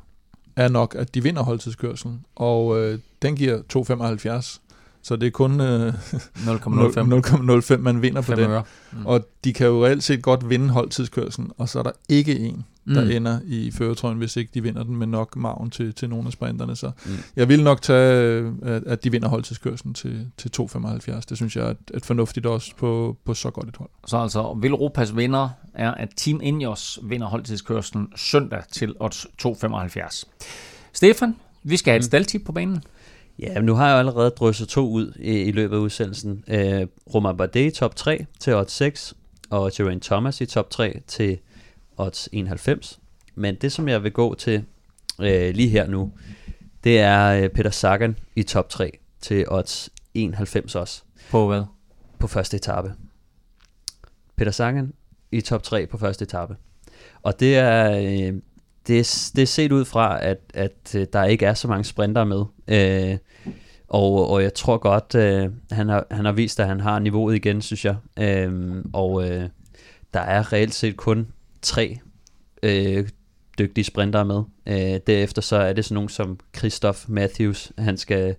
er 0.57 0.69
nok, 0.69 0.95
at 0.99 1.15
de 1.15 1.23
vinder 1.23 1.43
holdtidskørselen. 1.43 2.25
Og 2.35 2.81
øh, 2.81 2.99
den 3.23 3.37
giver 3.37 3.59
2,75. 4.39 4.61
Så 5.03 5.17
det 5.17 5.27
er 5.27 5.31
kun 5.31 5.61
øh, 5.61 5.95
0,05 5.95 5.95
0,05, 7.73 7.77
man 7.89 8.03
vinder 8.03 8.23
på 8.23 8.35
den. 8.35 8.51
Mm. 8.93 9.07
Og 9.07 9.29
de 9.45 9.53
kan 9.53 9.67
jo 9.67 9.87
reelt 9.87 10.03
set 10.03 10.23
godt 10.23 10.51
vinde 10.51 10.71
holdtidskørselen, 10.71 11.51
og 11.59 11.69
så 11.69 11.79
er 11.79 11.83
der 11.83 11.93
ikke 12.09 12.39
en, 12.39 12.65
der 12.87 13.01
Mm. 13.01 13.07
mm. 13.07 13.13
ender 13.17 13.39
i 13.45 13.71
føretrøjen, 13.71 14.19
hvis 14.19 14.37
ikke 14.37 14.51
de 14.55 14.63
vinder 14.63 14.83
den 14.83 14.97
med 14.97 15.07
nok 15.07 15.37
maven 15.37 15.71
til, 15.71 15.95
til 15.95 16.09
nogle 16.11 16.27
af 16.27 16.33
sprinterne. 16.33 16.77
Så 16.77 16.87
Mm. 17.07 17.13
mm. 17.13 17.19
jeg 17.37 17.49
vil 17.49 17.63
nok 17.65 17.83
tage, 17.83 18.53
at, 18.63 18.83
at 18.87 19.05
de 19.05 19.11
vinder 19.11 19.29
holdtidskørselen 19.29 19.95
til, 19.95 20.27
til 20.37 20.51
2,75. 20.61 21.21
Det 21.29 21.37
synes 21.37 21.57
jeg 21.57 21.65
er 21.67 21.71
et, 21.71 21.77
et 21.95 22.05
fornuftigt 22.05 22.47
også 22.47 22.73
på, 22.77 23.17
på 23.25 23.35
så 23.35 23.51
godt 23.51 23.69
et 23.69 23.77
hold. 23.77 23.91
Så 24.07 24.17
altså, 24.17 24.59
Velropas 24.61 25.17
vinder 25.17 25.49
er, 25.75 25.91
at 25.91 26.09
Team 26.17 26.41
Ineos 26.43 26.99
vinder 27.03 27.27
holdtidskørselen 27.27 28.09
søndag 28.17 28.63
til 28.73 28.95
odds 29.01 29.27
2,75. 29.47 30.25
Stefan, 30.93 31.37
vi 31.63 31.77
skal 31.77 31.91
have 31.91 31.99
et 31.99 32.05
staldtip 32.05 32.43
på 32.45 32.53
banen. 32.53 32.83
Ja, 33.39 33.55
men 33.55 33.65
nu 33.65 33.75
har 33.75 33.87
jeg 33.87 33.93
jo 33.95 33.99
allerede 33.99 34.31
drysset 34.31 34.69
to 34.69 34.89
ud 34.91 35.13
i, 35.21 35.31
i 35.31 35.53
løbet 35.53 35.77
af 35.77 35.81
udsendelsen. 35.81 36.45
Øh, 36.49 36.87
Romain 37.15 37.37
Bardet 37.37 37.67
i 37.67 37.71
top 37.71 37.97
3 37.97 38.27
til 38.41 38.55
odds 38.55 38.73
6, 38.73 39.15
og 39.51 39.71
Geraint 39.77 40.03
Thomas 40.05 40.41
i 40.41 40.47
top 40.47 40.71
3 40.71 41.01
til 41.07 41.39
odds 41.97 42.29
91. 42.33 43.01
Men 43.35 43.55
det, 43.55 43.73
som 43.73 43.89
jeg 43.89 44.03
vil 44.03 44.13
gå 44.13 44.35
til 44.35 44.65
øh, 45.21 45.55
lige 45.55 45.69
her 45.69 45.87
nu, 45.87 46.13
det 46.85 46.99
er 47.01 47.43
øh, 47.43 47.49
Peter 47.49 47.71
Sagan 47.71 48.17
i 48.37 48.43
top 48.43 48.69
3 48.69 48.99
til 49.21 49.45
odds 49.49 49.91
91 50.15 50.75
også 50.75 51.03
På 51.31 51.49
hvad? 51.49 51.63
på 52.19 52.27
første 52.27 52.57
etape. 52.57 52.95
Peter 54.37 54.51
Sagan 54.51 54.93
i 55.33 55.41
top 55.41 55.63
3 55.63 55.87
på 55.87 55.99
første 55.99 56.23
etape. 56.23 56.57
Og 57.23 57.41
det 57.41 57.57
er, 57.57 57.91
øh, 57.91 58.41
det 58.87 58.99
er, 58.99 59.31
det 59.37 59.43
er 59.43 59.47
set 59.47 59.73
ud 59.73 59.85
fra, 59.85 60.25
at, 60.25 60.39
at 60.55 60.95
øh, 60.97 61.07
der 61.13 61.25
ikke 61.25 61.47
er 61.47 61.55
så 61.55 61.69
mange 61.69 61.85
sprinter 61.85 62.25
med. 62.25 62.45
Øh, 62.69 63.19
og, 63.89 64.31
og 64.31 64.43
jeg 64.43 64.55
tror 64.55 64.79
godt, 64.79 65.15
øh, 65.15 65.51
han, 65.71 65.89
har, 65.89 66.07
han 66.11 66.25
har 66.25 66.33
vist, 66.33 66.61
at 66.61 66.67
han 66.67 66.81
har 66.81 66.99
niveauet 66.99 67.35
igen, 67.37 67.63
synes 67.63 67.85
jeg. 67.85 67.97
Øh, 68.19 68.75
og 68.93 69.31
øh, 69.31 69.49
der 70.15 70.21
er 70.21 70.53
reelt 70.53 70.75
set 70.75 70.97
kun 70.97 71.27
tre 71.65 71.99
øh, 72.63 73.09
dygtige 73.59 73.85
sprintere 73.85 74.25
med. 74.25 74.43
Øh, 74.67 75.01
derefter 75.07 75.43
så 75.43 75.57
er 75.57 75.73
det 75.73 75.85
sådan 75.85 75.95
nogen 75.95 76.09
som 76.09 76.39
Christoph 76.57 76.99
Matthews. 77.09 77.73
Han 77.79 77.97
skal, 77.97 78.37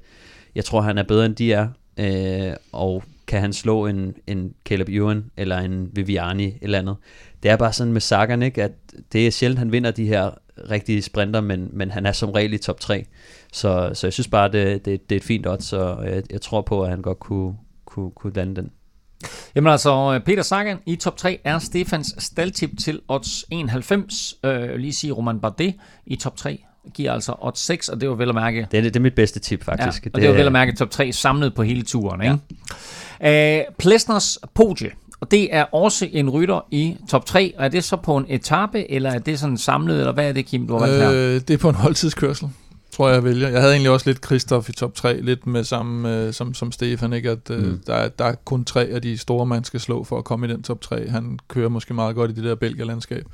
jeg 0.56 0.66
tror, 0.66 0.82
han 0.82 0.98
er 0.98 1.04
bedre 1.04 1.26
end 1.26 1.36
de 1.36 1.54
er. 1.54 1.68
Øh, 1.98 2.56
og 2.72 3.04
kan 3.28 3.42
han 3.42 3.54
slå 3.54 3.86
en, 3.86 4.16
en 4.28 4.54
Caleb 4.66 4.90
Ewan 4.90 5.32
eller 5.38 5.58
en 5.58 5.90
Viviani 5.94 6.58
eller 6.62 6.80
andet. 6.80 6.96
Det 7.44 7.52
er 7.52 7.56
bare 7.56 7.74
sådan 7.74 7.94
med 7.94 8.02
Sagan, 8.02 8.42
ikke? 8.42 8.64
at 8.64 8.72
det 9.12 9.28
er 9.28 9.32
sjældent, 9.32 9.60
han 9.60 9.72
vinder 9.72 9.92
de 9.92 10.08
her 10.08 10.32
rigtige 10.72 11.02
sprinter, 11.02 11.42
men, 11.42 11.70
men 11.74 11.92
han 11.92 12.06
er 12.06 12.12
som 12.12 12.30
regel 12.30 12.54
i 12.54 12.58
top 12.58 12.80
3. 12.80 13.06
Så, 13.54 13.92
så 13.94 14.08
jeg 14.08 14.14
synes 14.14 14.28
bare, 14.28 14.52
det, 14.52 14.86
det, 14.86 15.10
det 15.10 15.16
er 15.16 15.20
et 15.20 15.24
fint 15.24 15.48
odds, 15.48 15.66
så 15.66 15.98
jeg, 16.04 16.18
øh, 16.18 16.24
jeg 16.30 16.42
tror 16.42 16.62
på, 16.62 16.84
at 16.84 16.90
han 16.90 17.02
godt 17.02 17.20
kunne, 17.20 17.58
kunne, 17.86 18.12
kunne 18.12 18.34
lande 18.34 18.56
den. 18.56 18.72
Jamen 19.56 19.72
altså, 19.72 20.20
Peter 20.26 20.44
Sagan 20.44 20.78
i 20.86 20.96
top 20.96 21.18
3 21.18 21.40
er 21.44 21.60
Stefans 21.60 22.16
staldtip 22.18 22.72
til 22.80 23.00
odds 23.08 23.46
91. 23.52 24.36
Øh, 24.44 24.76
lige 24.76 24.94
sige, 24.94 25.14
Roman 25.14 25.40
Bardet 25.40 25.74
i 26.06 26.16
top 26.16 26.38
3 26.38 26.64
giver 26.94 27.14
altså 27.14 27.36
odds 27.42 27.60
6, 27.60 27.90
og 27.90 28.02
det 28.02 28.10
var 28.10 28.16
vel 28.16 28.30
at 28.30 28.36
mærke... 28.36 28.68
Det 28.72 28.78
er, 28.78 28.82
det 28.82 28.96
er 28.96 29.00
mit 29.00 29.16
bedste 29.16 29.40
tip, 29.40 29.64
faktisk. 29.64 30.06
Ja, 30.06 30.12
og 30.14 30.22
det 30.22 30.30
var 30.30 30.36
vel 30.36 30.46
at 30.46 30.52
mærke 30.52 30.76
top 30.76 30.90
3 30.90 31.12
samlet 31.12 31.56
på 31.56 31.64
hele 31.64 31.84
turen, 31.84 32.22
ikke? 32.22 32.38
Ja. 33.22 33.60
Øh, 33.60 33.66
Plesners 33.78 34.38
Podie, 34.54 34.92
og 35.20 35.32
det 35.32 35.56
er 35.56 35.64
også 35.64 36.08
en 36.12 36.30
rytter 36.30 36.66
i 36.72 36.98
top 37.10 37.26
3. 37.26 37.54
Og 37.58 37.66
er 37.66 37.70
det 37.70 37.84
så 37.84 37.96
på 37.96 38.18
en 38.18 38.26
etape, 38.30 38.92
eller 38.92 39.12
er 39.12 39.20
det 39.20 39.40
sådan 39.40 39.58
samlet, 39.58 40.00
eller 40.00 40.12
hvad 40.12 40.30
er 40.30 40.34
det, 40.34 40.46
Kim, 40.46 40.68
du 40.68 40.74
har 40.74 40.80
valgt 40.80 41.04
her? 41.04 41.12
Øh, 41.12 41.34
det 41.34 41.50
er 41.50 41.58
på 41.58 41.70
en 41.70 41.76
holdtidskørsel, 41.76 42.50
tror 42.96 43.08
jeg, 43.08 43.16
jeg 43.16 43.24
vælger. 43.24 43.50
Jeg 43.50 43.62
havde 43.62 43.74
egentlig 43.74 43.92
også 43.92 44.10
lidt 44.10 44.26
Christoph 44.26 44.70
i 44.70 44.74
top 44.74 44.96
3, 44.96 45.22
lidt 45.22 45.48
med 45.48 45.64
sammen 45.64 46.06
øh, 46.06 46.34
som, 46.34 46.54
som 46.54 46.72
Stefan, 46.72 47.14
ikke? 47.14 47.30
at 47.32 47.50
øh, 47.50 47.64
Mm. 47.64 47.82
der, 47.88 47.94
er, 47.94 48.10
der 48.10 48.26
er 48.26 48.36
kun 48.46 48.66
tre 48.66 48.84
af 48.84 49.02
de 49.02 49.18
store, 49.18 49.46
man 49.46 49.64
skal 49.64 49.80
slå 49.80 50.04
for 50.04 50.18
at 50.18 50.24
komme 50.24 50.48
i 50.48 50.50
den 50.50 50.64
top 50.64 50.82
3. 50.82 51.10
Han 51.10 51.40
kører 51.48 51.70
måske 51.70 51.94
meget 51.94 52.16
godt 52.16 52.32
i 52.32 52.34
det 52.34 52.44
der 52.44 52.56
Belgierlandskab. 52.56 53.26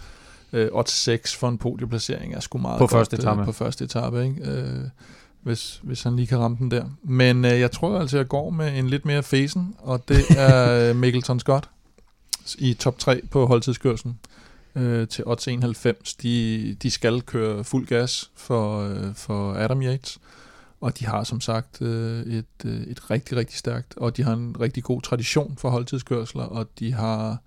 Øh, 0.53 0.69
odds 0.71 0.91
6 0.91 1.35
for 1.35 1.49
en 1.49 1.57
podieplacering 1.57 2.33
er 2.33 2.39
sgu 2.39 2.57
meget 2.57 2.77
På 2.77 2.83
godt 2.83 2.91
første 2.91 3.17
etape. 3.17 3.39
Øh, 3.39 3.45
på 3.45 3.51
første 3.51 3.83
etape, 3.85 4.23
ikke? 4.23 4.51
Øh, 4.51 4.79
hvis, 5.43 5.79
hvis 5.83 6.03
han 6.03 6.15
lige 6.15 6.27
kan 6.27 6.39
ramme 6.39 6.57
den 6.59 6.71
der. 6.71 6.83
Men 7.03 7.45
øh, 7.45 7.59
jeg 7.59 7.71
tror 7.71 7.99
altså, 7.99 8.17
jeg 8.17 8.27
går 8.27 8.49
med 8.49 8.77
en 8.79 8.89
lidt 8.89 9.05
mere 9.05 9.23
fesen, 9.23 9.75
og 9.79 10.07
det 10.07 10.21
er 10.37 10.71
øh, 10.89 10.95
Mikkelton 10.95 11.39
Scott 11.39 11.69
i 12.57 12.73
top 12.73 12.99
3 12.99 13.21
på 13.31 13.45
holdtidskørselen 13.45 14.19
øh, 14.75 15.07
til 15.07 15.23
odds 15.27 15.47
91. 15.47 16.13
De, 16.13 16.75
de 16.81 16.91
skal 16.91 17.21
køre 17.21 17.63
fuld 17.63 17.87
gas 17.87 18.31
for, 18.35 18.81
øh, 18.81 19.15
for 19.15 19.53
Adam 19.53 19.81
Yates, 19.81 20.19
og 20.81 20.99
de 20.99 21.05
har 21.05 21.23
som 21.23 21.41
sagt 21.41 21.81
øh, 21.81 22.21
et, 22.21 22.45
øh, 22.65 22.81
et 22.81 23.11
rigtig, 23.11 23.37
rigtig 23.37 23.57
stærkt, 23.57 23.93
og 23.97 24.17
de 24.17 24.23
har 24.23 24.33
en 24.33 24.55
rigtig 24.59 24.83
god 24.83 25.01
tradition 25.01 25.57
for 25.57 25.69
holdtidskørsler, 25.69 26.43
og 26.43 26.67
de 26.79 26.93
har, 26.93 27.37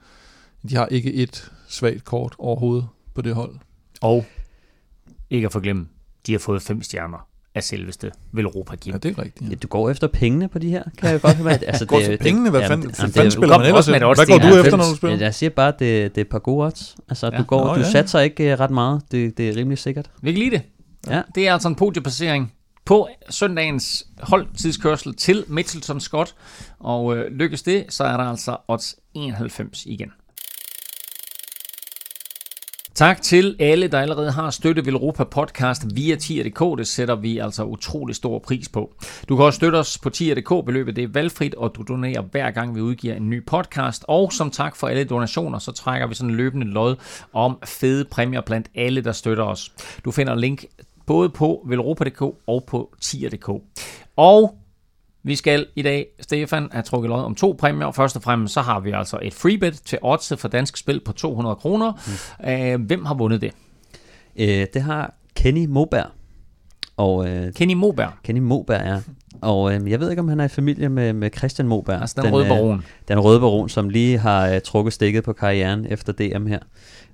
de 0.68 0.76
har 0.76 0.86
ikke 0.86 1.12
et 1.12 1.52
svagt 1.68 2.04
kort 2.04 2.34
overhovedet 2.38 2.88
på 3.14 3.22
det 3.22 3.34
hold. 3.34 3.54
Og 4.00 4.26
ikke 5.30 5.46
at 5.46 5.52
forglemme, 5.52 5.88
de 6.26 6.32
har 6.32 6.38
fået 6.38 6.62
fem 6.62 6.82
stjerner 6.82 7.28
af 7.54 7.62
selveste 7.64 8.10
Velropa 8.32 8.76
Kim. 8.76 8.92
Ja, 8.92 8.98
det 8.98 9.18
er 9.18 9.22
rigtigt. 9.22 9.50
Ja, 9.50 9.54
du 9.54 9.68
går 9.68 9.90
efter 9.90 10.06
pengene 10.06 10.48
på 10.48 10.58
de 10.58 10.70
her, 10.70 10.82
kan 10.98 11.10
jeg 11.10 11.20
godt 11.20 11.36
høre. 11.36 11.52
Altså, 11.64 11.86
Går 11.86 12.00
til 12.00 12.18
pengene? 12.18 12.50
Hvad 12.50 12.60
fanden, 12.60 12.70
jamen, 12.70 12.82
hvad 12.82 13.06
det- 13.06 13.14
fanden 13.14 13.24
det- 13.24 13.32
spiller 13.32 13.48
man 13.48 13.58
godt 13.58 13.66
ellers 13.68 13.86
Hvad 13.86 14.26
går 14.26 14.38
du 14.38 14.46
91. 14.46 14.66
efter, 14.66 14.76
når 14.76 14.84
du 14.90 14.96
spiller? 14.96 15.18
Jeg 15.18 15.34
siger 15.34 15.50
bare, 15.50 15.68
at 15.68 15.78
det, 15.78 16.14
det 16.14 16.20
er 16.20 16.24
et 16.24 16.28
par 16.28 16.38
gode 16.38 16.66
odds. 16.66 16.96
Altså, 17.08 17.30
Ja. 17.32 17.38
du, 17.38 17.42
går, 17.42 17.66
Nå, 17.66 17.74
du 17.74 17.80
ja. 17.80 17.90
satser 17.90 18.20
ikke 18.20 18.52
øh, 18.52 18.60
ret 18.60 18.70
meget. 18.70 19.02
Det, 19.10 19.38
det 19.38 19.48
er 19.48 19.56
rimelig 19.56 19.78
sikkert. 19.78 20.10
Vi 20.22 20.32
kan 20.32 20.38
lide 20.38 20.50
det. 20.50 20.62
Ja. 21.08 21.22
Det 21.34 21.48
er 21.48 21.52
altså 21.52 21.68
en 21.68 21.74
podiepassering 21.74 22.52
på 22.84 23.08
søndagens 23.30 24.06
holdtidskørsel 24.20 25.14
til 25.16 25.44
Mitchelton 25.48 26.00
Scott. 26.00 26.34
Og 26.80 27.16
øh, 27.16 27.32
lykkes 27.32 27.62
det, 27.62 27.84
så 27.88 28.04
er 28.04 28.16
der 28.16 28.24
altså 28.24 28.56
odds 28.68 28.96
91 29.14 29.82
igen. 29.86 30.08
Tak 32.94 33.22
til 33.22 33.56
alle, 33.58 33.88
der 33.88 34.00
allerede 34.00 34.32
har 34.32 34.50
støttet 34.50 34.86
Velropa 34.86 35.24
Podcast 35.24 35.82
via 35.94 36.16
tier.dk. 36.16 36.78
Det 36.78 36.86
sætter 36.86 37.14
vi 37.14 37.38
altså 37.38 37.64
utrolig 37.64 38.16
stor 38.16 38.38
pris 38.38 38.68
på. 38.68 38.94
Du 39.28 39.36
kan 39.36 39.44
også 39.44 39.56
støtte 39.56 39.76
os 39.76 39.98
på 39.98 40.10
tier.dk. 40.10 40.66
Beløbet 40.66 40.96
det 40.96 41.04
er 41.04 41.08
valgfrit, 41.08 41.54
og 41.54 41.72
du 41.76 41.82
donerer 41.82 42.22
hver 42.22 42.50
gang 42.50 42.74
vi 42.74 42.80
udgiver 42.80 43.14
en 43.14 43.30
ny 43.30 43.46
podcast. 43.46 44.04
Og 44.08 44.32
som 44.32 44.50
tak 44.50 44.76
for 44.76 44.86
alle 44.86 45.04
donationer, 45.04 45.58
så 45.58 45.72
trækker 45.72 46.06
vi 46.06 46.14
sådan 46.14 46.30
en 46.30 46.36
løbende 46.36 46.66
lod 46.66 46.96
om 47.32 47.58
fede 47.64 48.04
præmier 48.04 48.40
blandt 48.40 48.68
alle, 48.74 49.00
der 49.00 49.12
støtter 49.12 49.44
os. 49.44 49.72
Du 50.04 50.10
finder 50.10 50.34
link 50.34 50.64
både 51.06 51.28
på 51.28 51.66
velropa.dk 51.68 52.22
og 52.46 52.64
på 52.66 52.94
tier.dk. 53.00 53.48
Og 54.16 54.58
vi 55.24 55.36
skal 55.36 55.66
i 55.76 55.82
dag, 55.82 56.06
Stefan, 56.20 56.68
have 56.72 56.82
trukket 56.82 57.08
lod 57.08 57.22
om 57.22 57.34
to 57.34 57.56
præmier. 57.58 57.90
Først 57.90 58.16
og 58.16 58.22
fremmest 58.22 58.54
så 58.54 58.60
har 58.60 58.80
vi 58.80 58.90
altså 58.90 59.18
et 59.22 59.34
freebet 59.34 59.74
til 59.84 59.98
oddset 60.02 60.38
for 60.38 60.48
dansk 60.48 60.76
spil 60.76 61.00
på 61.04 61.12
200 61.12 61.56
kroner. 61.56 61.92
Mm. 62.76 62.82
Hvem 62.86 63.04
har 63.04 63.14
vundet 63.14 63.40
det? 63.40 63.52
Øh, 64.36 64.66
det 64.74 64.82
har 64.82 65.14
Kenny 65.36 65.66
Moberg. 65.66 66.06
Og 66.96 67.28
øh, 67.28 67.52
Kenny 67.52 67.74
Moberg, 67.74 68.10
Kenny 68.24 68.40
Moberg 68.40 68.80
er. 68.80 69.00
Og 69.40 69.74
øh, 69.74 69.90
jeg 69.90 70.00
ved 70.00 70.10
ikke, 70.10 70.20
om 70.20 70.28
han 70.28 70.40
er 70.40 70.44
i 70.44 70.48
familie 70.48 70.88
med, 70.88 71.12
med 71.12 71.30
Christian 71.36 71.68
Moberg. 71.68 72.00
altså 72.00 72.14
den, 72.16 72.24
den 72.24 72.34
røde 72.34 72.44
øh, 72.44 72.50
baron. 72.50 72.84
Den 73.08 73.20
røde 73.20 73.40
baron, 73.40 73.68
som 73.68 73.88
lige 73.88 74.18
har 74.18 74.48
øh, 74.48 74.60
trukket 74.60 74.92
stikket 74.92 75.24
på 75.24 75.32
karrieren 75.32 75.86
efter 75.86 76.12
DM 76.12 76.46
her. 76.46 76.58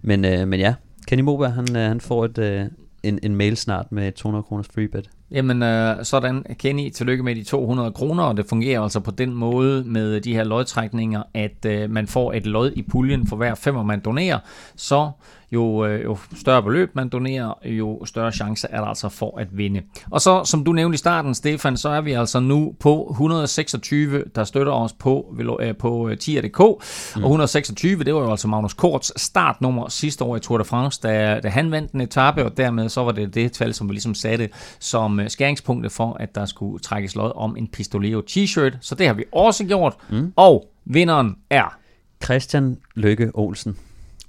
Men, 0.03 0.25
øh, 0.25 0.49
men 0.49 0.61
ja, 0.61 0.75
Kenny 1.07 1.23
Moberg, 1.23 1.53
han, 1.53 1.77
øh, 1.77 1.83
han 1.83 2.01
får 2.01 2.25
et, 2.25 2.39
øh, 2.39 2.65
en, 3.03 3.19
en 3.23 3.35
mail 3.35 3.57
snart 3.57 3.93
med 3.93 4.09
et 4.09 4.15
200 4.15 4.43
kroners 4.43 4.69
freebet. 4.75 5.11
Jamen, 5.33 5.63
øh, 5.63 6.05
sådan, 6.05 6.45
Kenny, 6.59 6.89
tillykke 6.89 7.23
med 7.23 7.35
de 7.35 7.45
200 7.45 7.93
kroner, 7.93 8.25
og 8.25 8.37
det 8.37 8.47
fungerer 8.49 8.81
altså 8.83 9.01
på 9.01 9.11
den 9.11 9.35
måde 9.35 9.85
med 9.85 10.21
de 10.21 10.35
her 10.35 10.45
lodtrækninger, 10.45 11.23
at 11.35 11.65
øh, 11.67 11.91
man 11.91 12.07
får 12.07 12.33
et 12.33 12.47
lod 12.47 12.73
i 12.77 12.83
puljen 12.83 13.27
for 13.27 13.37
hver 13.37 13.55
femmer, 13.55 13.83
man 13.83 14.01
donerer. 14.01 14.39
Så 14.77 15.11
jo, 15.53 15.87
øh, 15.87 16.05
jo 16.05 16.19
større 16.37 16.63
beløb 16.63 16.91
man 16.95 17.09
donerer, 17.09 17.55
jo 17.65 18.05
større 18.05 18.33
chance 18.33 18.69
er 18.71 18.81
der 18.81 18.87
altså 18.87 19.09
for 19.09 19.39
at 19.39 19.49
vinde. 19.53 19.83
Og 20.11 20.21
så, 20.21 20.45
som 20.45 20.65
du 20.65 20.73
nævnte 20.73 20.95
i 20.95 20.99
starten, 20.99 21.35
Stefan, 21.35 21.77
så 21.77 21.89
er 21.89 22.01
vi 22.01 22.13
altså 22.13 22.41
nu 22.41 22.75
på 22.81 23.09
126, 23.11 24.25
der 24.35 24.45
støtter 24.45 24.73
os 24.73 24.93
på, 24.93 25.37
øh, 25.61 25.77
på 25.77 26.11
tier.dk. 26.21 26.59
Mm. 26.59 27.25
Og 27.25 27.29
126, 27.29 28.05
det 28.05 28.15
var 28.15 28.21
jo 28.21 28.31
altså 28.31 28.49
Magnus 28.49 28.75
Korts 28.75 29.21
startnummer 29.21 29.89
sidste 29.89 30.25
år 30.25 30.37
i 30.37 30.41
Tour 30.41 30.59
de 30.59 30.65
France, 30.65 31.01
da, 31.03 31.41
da 31.43 31.49
han 31.49 31.71
vandt 31.71 31.93
en 31.93 32.01
etape, 32.01 32.45
og 32.45 32.57
dermed 32.57 32.89
så 32.89 33.05
var 33.05 33.13
det 33.13 33.35
det 33.35 33.53
tal, 33.53 33.75
som 33.75 33.89
vi 33.89 33.93
ligesom 33.93 34.15
satte 34.15 34.49
som 34.79 35.21
skæringspunktet 35.29 35.93
for, 35.93 36.17
at 36.21 36.35
der 36.35 36.47
skulle 36.47 36.79
trækkes 36.79 37.17
lod 37.17 37.33
om 37.35 37.57
en 37.57 37.69
Pistoleo 37.69 38.23
t-shirt. 38.31 38.77
Så 38.81 38.95
det 38.95 39.07
har 39.07 39.15
vi 39.15 39.25
også 39.33 39.65
gjort. 39.65 39.97
Mm. 40.11 40.33
Og 40.37 40.67
vinderen 40.85 41.37
er... 41.51 41.77
Christian 42.25 42.79
Lykke 42.95 43.31
Olsen. 43.35 43.77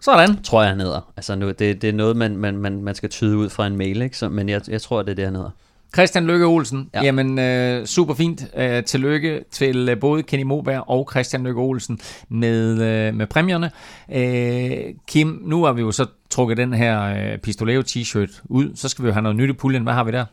Sådan. 0.02 0.44
Tror 0.44 0.62
jeg, 0.62 0.70
han 0.70 0.80
hedder. 0.80 1.12
Altså, 1.18 1.36
nu, 1.36 1.48
det, 1.48 1.60
det 1.82 1.84
er 1.84 1.94
noget, 1.94 2.18
man, 2.18 2.38
man, 2.38 2.58
man, 2.58 2.84
man 2.84 2.96
skal 2.96 3.10
tyde 3.10 3.38
ud 3.38 3.50
fra 3.50 3.68
en 3.68 3.78
mail, 3.78 4.02
ikke? 4.02 4.18
Så, 4.18 4.30
men 4.30 4.50
jeg, 4.50 4.62
jeg 4.68 4.82
tror, 4.82 5.02
det 5.02 5.12
er 5.12 5.16
det, 5.16 5.26
han 5.26 5.36
hedder. 5.36 5.50
Christian 5.94 6.28
Lykke 6.28 6.46
Olsen. 6.46 6.90
Ja. 6.94 7.04
Jamen, 7.04 7.40
øh, 7.40 7.86
super 7.86 8.14
fint. 8.14 8.46
Øh, 8.58 8.84
tillykke 8.84 9.44
til 9.52 9.90
øh, 9.90 10.00
både 10.00 10.24
Kenny 10.24 10.44
Moberg 10.44 10.84
og 10.88 11.08
Christian 11.12 11.44
Lykke 11.44 11.62
Olsen 11.62 12.00
med, 12.30 12.72
øh, 12.72 13.16
med 13.16 13.28
præmierne. 13.28 13.72
Øh, 14.14 14.96
Kim, 15.08 15.42
nu 15.46 15.64
har 15.64 15.74
vi 15.74 15.82
jo 15.82 15.92
så 15.92 16.06
trukket 16.30 16.58
den 16.58 16.74
her 16.74 17.02
øh, 17.02 17.38
Pistoleo 17.38 17.82
t-shirt 17.82 18.42
ud. 18.46 18.72
Så 18.76 18.90
skal 18.90 19.04
vi 19.04 19.08
jo 19.08 19.14
have 19.14 19.24
noget 19.24 19.36
nyt 19.36 19.50
i 19.50 19.54
puljen. 19.54 19.84
Hvad 19.84 19.94
har 19.94 20.04
vi 20.04 20.12
der? 20.12 20.26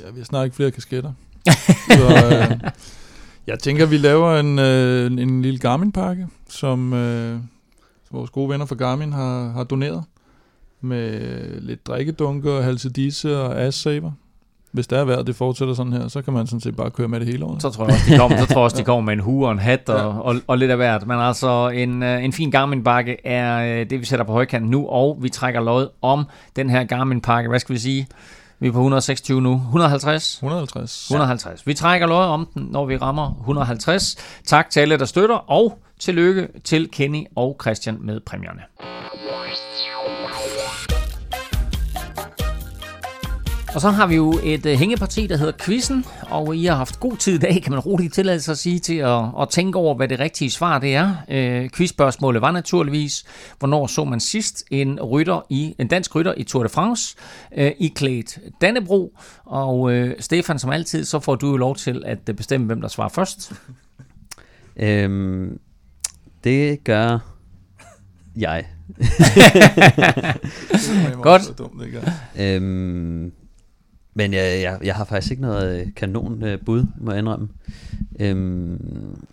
Ja, 0.00 0.10
vi 0.10 0.20
har 0.20 0.24
snart 0.24 0.44
ikke 0.44 0.56
flere 0.56 0.70
kasketter. 0.70 1.12
så, 1.98 2.26
øh, 2.26 2.70
jeg 3.46 3.58
tænker, 3.58 3.86
vi 3.86 3.96
laver 3.96 4.40
en, 4.40 4.58
øh, 4.58 5.06
en 5.06 5.42
lille 5.42 5.58
Garmin-pakke, 5.58 6.26
som 6.48 6.92
øh, 6.92 7.40
vores 8.10 8.30
gode 8.30 8.48
venner 8.48 8.66
fra 8.66 8.74
Garmin 8.74 9.12
har, 9.12 9.48
har 9.48 9.64
doneret. 9.64 10.04
Med 10.80 11.20
lidt 11.60 11.86
drikkedunker, 11.86 12.60
halsedisse 12.60 13.40
og 13.40 13.60
ass-saver. 13.60 14.10
Hvis 14.72 14.86
der 14.86 14.98
er 14.98 15.04
vejret, 15.04 15.26
det 15.26 15.36
fortsætter 15.36 15.74
sådan 15.74 15.92
her, 15.92 16.08
så 16.08 16.22
kan 16.22 16.32
man 16.32 16.46
sådan 16.46 16.60
set 16.60 16.76
bare 16.76 16.90
køre 16.90 17.08
med 17.08 17.20
det 17.20 17.28
hele 17.28 17.44
året. 17.44 17.62
Så 17.62 17.70
tror 17.70 17.84
jeg 17.84 17.94
også, 17.94 18.12
de 18.12 18.18
kommer, 18.18 18.38
så 18.38 18.46
tror 18.46 18.60
jeg 18.60 18.64
også, 18.64 18.76
de 18.76 18.84
kommer 18.90 19.04
med 19.04 19.12
en 19.12 19.20
hue 19.20 19.46
og 19.46 19.52
en 19.52 19.58
hat 19.58 19.88
og, 19.88 19.98
ja. 19.98 20.20
og, 20.20 20.36
og, 20.46 20.58
lidt 20.58 20.70
af 20.70 20.76
hvert. 20.76 21.06
Men 21.06 21.18
altså, 21.18 21.68
en, 21.68 22.02
øh, 22.02 22.24
en 22.24 22.32
fin 22.32 22.50
Garmin-bakke 22.50 23.26
er 23.26 23.80
øh, 23.80 23.90
det, 23.90 24.00
vi 24.00 24.04
sætter 24.04 24.24
på 24.24 24.32
højkant 24.32 24.68
nu, 24.68 24.86
og 24.86 25.18
vi 25.20 25.28
trækker 25.28 25.60
lod 25.60 25.88
om 26.02 26.24
den 26.56 26.70
her 26.70 26.84
Garmin-pakke. 26.84 27.48
Hvad 27.48 27.60
skal 27.60 27.74
vi 27.74 27.80
sige? 27.80 28.08
Vi 28.60 28.68
er 28.68 28.72
på 28.72 28.78
126 28.78 29.40
nu. 29.40 29.54
150? 29.54 30.34
150. 30.34 31.10
150. 31.10 31.66
Vi 31.66 31.74
trækker 31.74 32.06
løjet 32.06 32.28
om 32.28 32.48
den, 32.54 32.68
når 32.70 32.86
vi 32.86 32.96
rammer 32.96 33.34
150. 33.40 34.16
Tak 34.46 34.70
til 34.70 34.80
alle, 34.80 34.98
der 34.98 35.04
støtter, 35.04 35.36
og 35.36 35.78
tillykke 35.98 36.48
til 36.64 36.88
Kenny 36.90 37.24
og 37.36 37.56
Christian 37.62 37.96
med 38.00 38.20
præmierne. 38.20 38.62
Og 43.74 43.80
så 43.80 43.90
har 43.90 44.06
vi 44.06 44.14
jo 44.14 44.40
et 44.44 44.66
uh, 44.66 44.72
hængeparti, 44.72 45.26
der 45.26 45.36
hedder 45.36 45.52
Quizzen, 45.60 46.04
og 46.30 46.56
I 46.56 46.64
har 46.64 46.76
haft 46.76 47.00
god 47.00 47.16
tid 47.16 47.34
i 47.34 47.38
dag, 47.38 47.62
kan 47.62 47.72
man 47.72 47.80
roligt 47.80 48.14
tillade 48.14 48.40
sig 48.40 48.52
at 48.52 48.58
sige, 48.58 48.78
til 48.78 48.96
at, 48.96 49.24
at 49.40 49.48
tænke 49.50 49.78
over, 49.78 49.94
hvad 49.94 50.08
det 50.08 50.20
rigtige 50.20 50.50
svar 50.50 50.78
det 50.78 50.94
er. 50.94 51.14
Øh, 51.28 51.70
quizspørgsmålet 51.70 52.42
var 52.42 52.50
naturligvis, 52.50 53.24
hvornår 53.58 53.86
så 53.86 54.04
man 54.04 54.20
sidst 54.20 54.64
en 54.70 55.00
rytter 55.00 55.46
i 55.48 55.74
en 55.78 55.88
dansk 55.88 56.14
rytter 56.14 56.34
i 56.36 56.44
Tour 56.44 56.62
de 56.62 56.68
France 56.68 57.16
øh, 57.56 57.72
i 57.78 57.88
klædt 57.88 58.38
Dannebro, 58.60 59.18
og 59.44 59.92
øh, 59.92 60.14
Stefan, 60.20 60.58
som 60.58 60.70
altid, 60.70 61.04
så 61.04 61.20
får 61.20 61.34
du 61.34 61.50
jo 61.50 61.56
lov 61.56 61.76
til 61.76 62.02
at 62.06 62.18
bestemme, 62.36 62.66
hvem 62.66 62.80
der 62.80 62.88
svarer 62.88 63.08
først. 63.08 63.52
øhm, 64.76 65.58
det 66.44 66.84
gør 66.84 67.18
jeg. 68.36 68.66
Godt. 71.22 71.58
Dumt, 71.58 71.86
ikke? 71.86 72.02
øhm, 72.38 73.32
men 74.14 74.32
jeg, 74.32 74.62
jeg, 74.62 74.78
jeg 74.82 74.94
har 74.94 75.04
faktisk 75.04 75.30
ikke 75.30 75.42
noget 75.42 75.80
øh, 75.80 75.94
kanon 75.94 76.42
øh, 76.42 76.64
bud, 76.64 76.86
må 77.00 77.10
jeg 77.10 77.18
indrømme. 77.18 77.48
Øhm, 78.20 79.24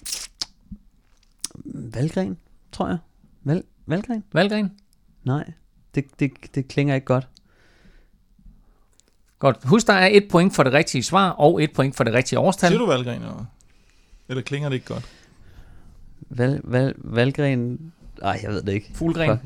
Valgren, 1.65 2.37
tror 2.71 2.87
jeg. 2.87 2.97
Val, 3.43 3.63
Valgren? 3.85 4.23
Valgren? 4.33 4.71
Nej, 5.23 5.51
det, 5.95 6.05
det, 6.19 6.31
det 6.55 6.67
klinger 6.67 6.95
ikke 6.95 7.05
godt. 7.05 7.27
Godt. 9.39 9.57
Husk, 9.63 9.87
der 9.87 9.93
er 9.93 10.07
et 10.11 10.27
point 10.29 10.55
for 10.55 10.63
det 10.63 10.73
rigtige 10.73 11.03
svar, 11.03 11.29
og 11.29 11.63
et 11.63 11.73
point 11.73 11.95
for 11.95 12.03
det 12.03 12.13
rigtige 12.13 12.39
årstal. 12.39 12.69
Siger 12.69 12.79
du 12.79 12.85
Valgren, 12.85 13.21
eller? 13.21 13.45
Eller 14.29 14.43
klinger 14.43 14.69
det 14.69 14.75
ikke 14.75 14.87
godt? 14.87 15.05
Val, 16.29 16.61
val, 16.63 16.93
Valgren... 16.97 17.91
Nej, 18.21 18.39
jeg 18.43 18.51
ved 18.51 18.61
det 18.61 18.73
ikke. 18.73 18.91
Fuglegren? 18.93 19.39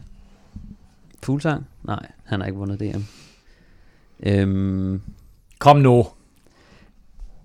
Fuglsang? 1.23 1.65
Nej, 1.83 2.05
han 2.23 2.39
har 2.39 2.47
ikke 2.47 2.57
vundet 2.59 2.79
DM. 2.79 3.01
Øhm, 4.19 5.01
Kom 5.59 5.77
nu. 5.77 6.07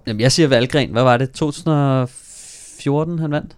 Jamen, 0.07 0.21
jeg 0.21 0.33
siger 0.33 0.49
Valgren. 0.49 0.91
Hvad 0.93 1.03
var 1.03 1.17
det? 1.17 1.31
2014, 1.33 3.19
han 3.19 3.31
vandt? 3.31 3.57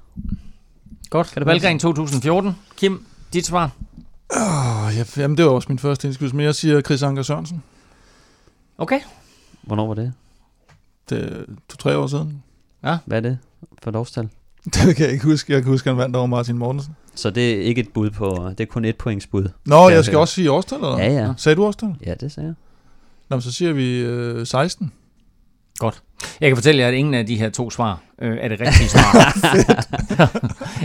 Godt. 1.11 1.27
Kan 1.27 1.41
det 1.43 1.47
Valgren 1.47 1.79
2014. 1.79 2.53
Kim, 2.77 3.07
dit 3.33 3.47
svar? 3.47 3.71
Oh, 4.31 4.93
ja, 4.97 5.05
jamen, 5.17 5.37
det 5.37 5.45
var 5.45 5.51
også 5.51 5.69
min 5.69 5.79
første 5.79 6.09
indskydelse, 6.09 6.37
men 6.37 6.45
jeg 6.45 6.55
siger 6.55 6.81
Chris 6.81 7.03
Anker 7.03 7.23
Sørensen. 7.23 7.63
Okay. 8.79 9.01
Hvornår 9.63 9.87
var 9.87 9.95
det? 9.95 10.13
Det 11.11 11.25
er 11.25 11.45
to-tre 11.69 11.99
år 11.99 12.07
siden. 12.07 12.43
Ja. 12.85 12.99
Hvad 13.05 13.17
er 13.17 13.21
det 13.21 13.39
for 13.83 13.91
et 13.91 13.97
årstal? 13.97 14.29
Det 14.75 14.97
kan 14.97 15.05
jeg 15.05 15.13
ikke 15.13 15.25
huske. 15.25 15.53
Jeg 15.53 15.63
kan 15.63 15.71
huske, 15.71 15.91
at 15.91 15.97
han 15.97 16.03
vandt 16.03 16.17
over 16.17 16.27
Martin 16.27 16.59
Mortensen. 16.59 16.97
Så 17.15 17.31
det 17.31 17.53
er 17.53 17.61
ikke 17.61 17.81
et 17.81 17.89
bud 17.95 18.11
på... 18.11 18.51
Det 18.59 18.61
er 18.61 18.67
kun 18.67 18.85
et 18.85 18.97
points 18.97 19.27
bud. 19.27 19.49
Nå, 19.65 19.89
jeg 19.89 20.05
skal 20.05 20.19
også 20.19 20.35
sige 20.35 20.51
årstal, 20.51 20.79
eller? 20.79 20.99
Ja, 20.99 21.13
ja. 21.13 21.35
Sagde 21.37 21.57
du 21.57 21.65
årstal? 21.65 21.95
Ja, 22.07 22.15
det 22.15 22.33
sagde 22.33 22.47
jeg. 22.47 22.55
Nå, 23.29 23.41
så 23.41 23.53
siger 23.53 23.73
vi 23.73 23.99
øh, 23.99 24.47
16. 24.47 24.93
Godt. 25.79 26.03
Jeg 26.41 26.51
kan 26.51 26.57
fortælle 26.57 26.81
jer, 26.81 26.89
at 26.89 26.95
ingen 26.95 27.15
af 27.15 27.27
de 27.27 27.37
her 27.37 27.51
to 27.51 27.71
svar 27.71 28.03
øh, 28.23 28.39
er 28.41 28.49
det 28.49 28.61
rigtige 28.61 28.89
svar. 28.89 29.35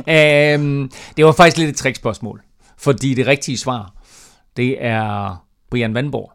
øhm, 0.56 0.92
det 1.18 1.26
var 1.26 1.32
faktisk 1.32 1.58
lidt 1.58 1.70
et 1.70 1.76
trickspørgsmål. 1.76 2.42
Fordi 2.78 3.14
det 3.14 3.28
rigtige 3.28 3.58
svar, 3.58 3.94
det 4.58 4.86
er 4.86 5.36
Brian 5.70 5.94
Vandborg 5.94 6.32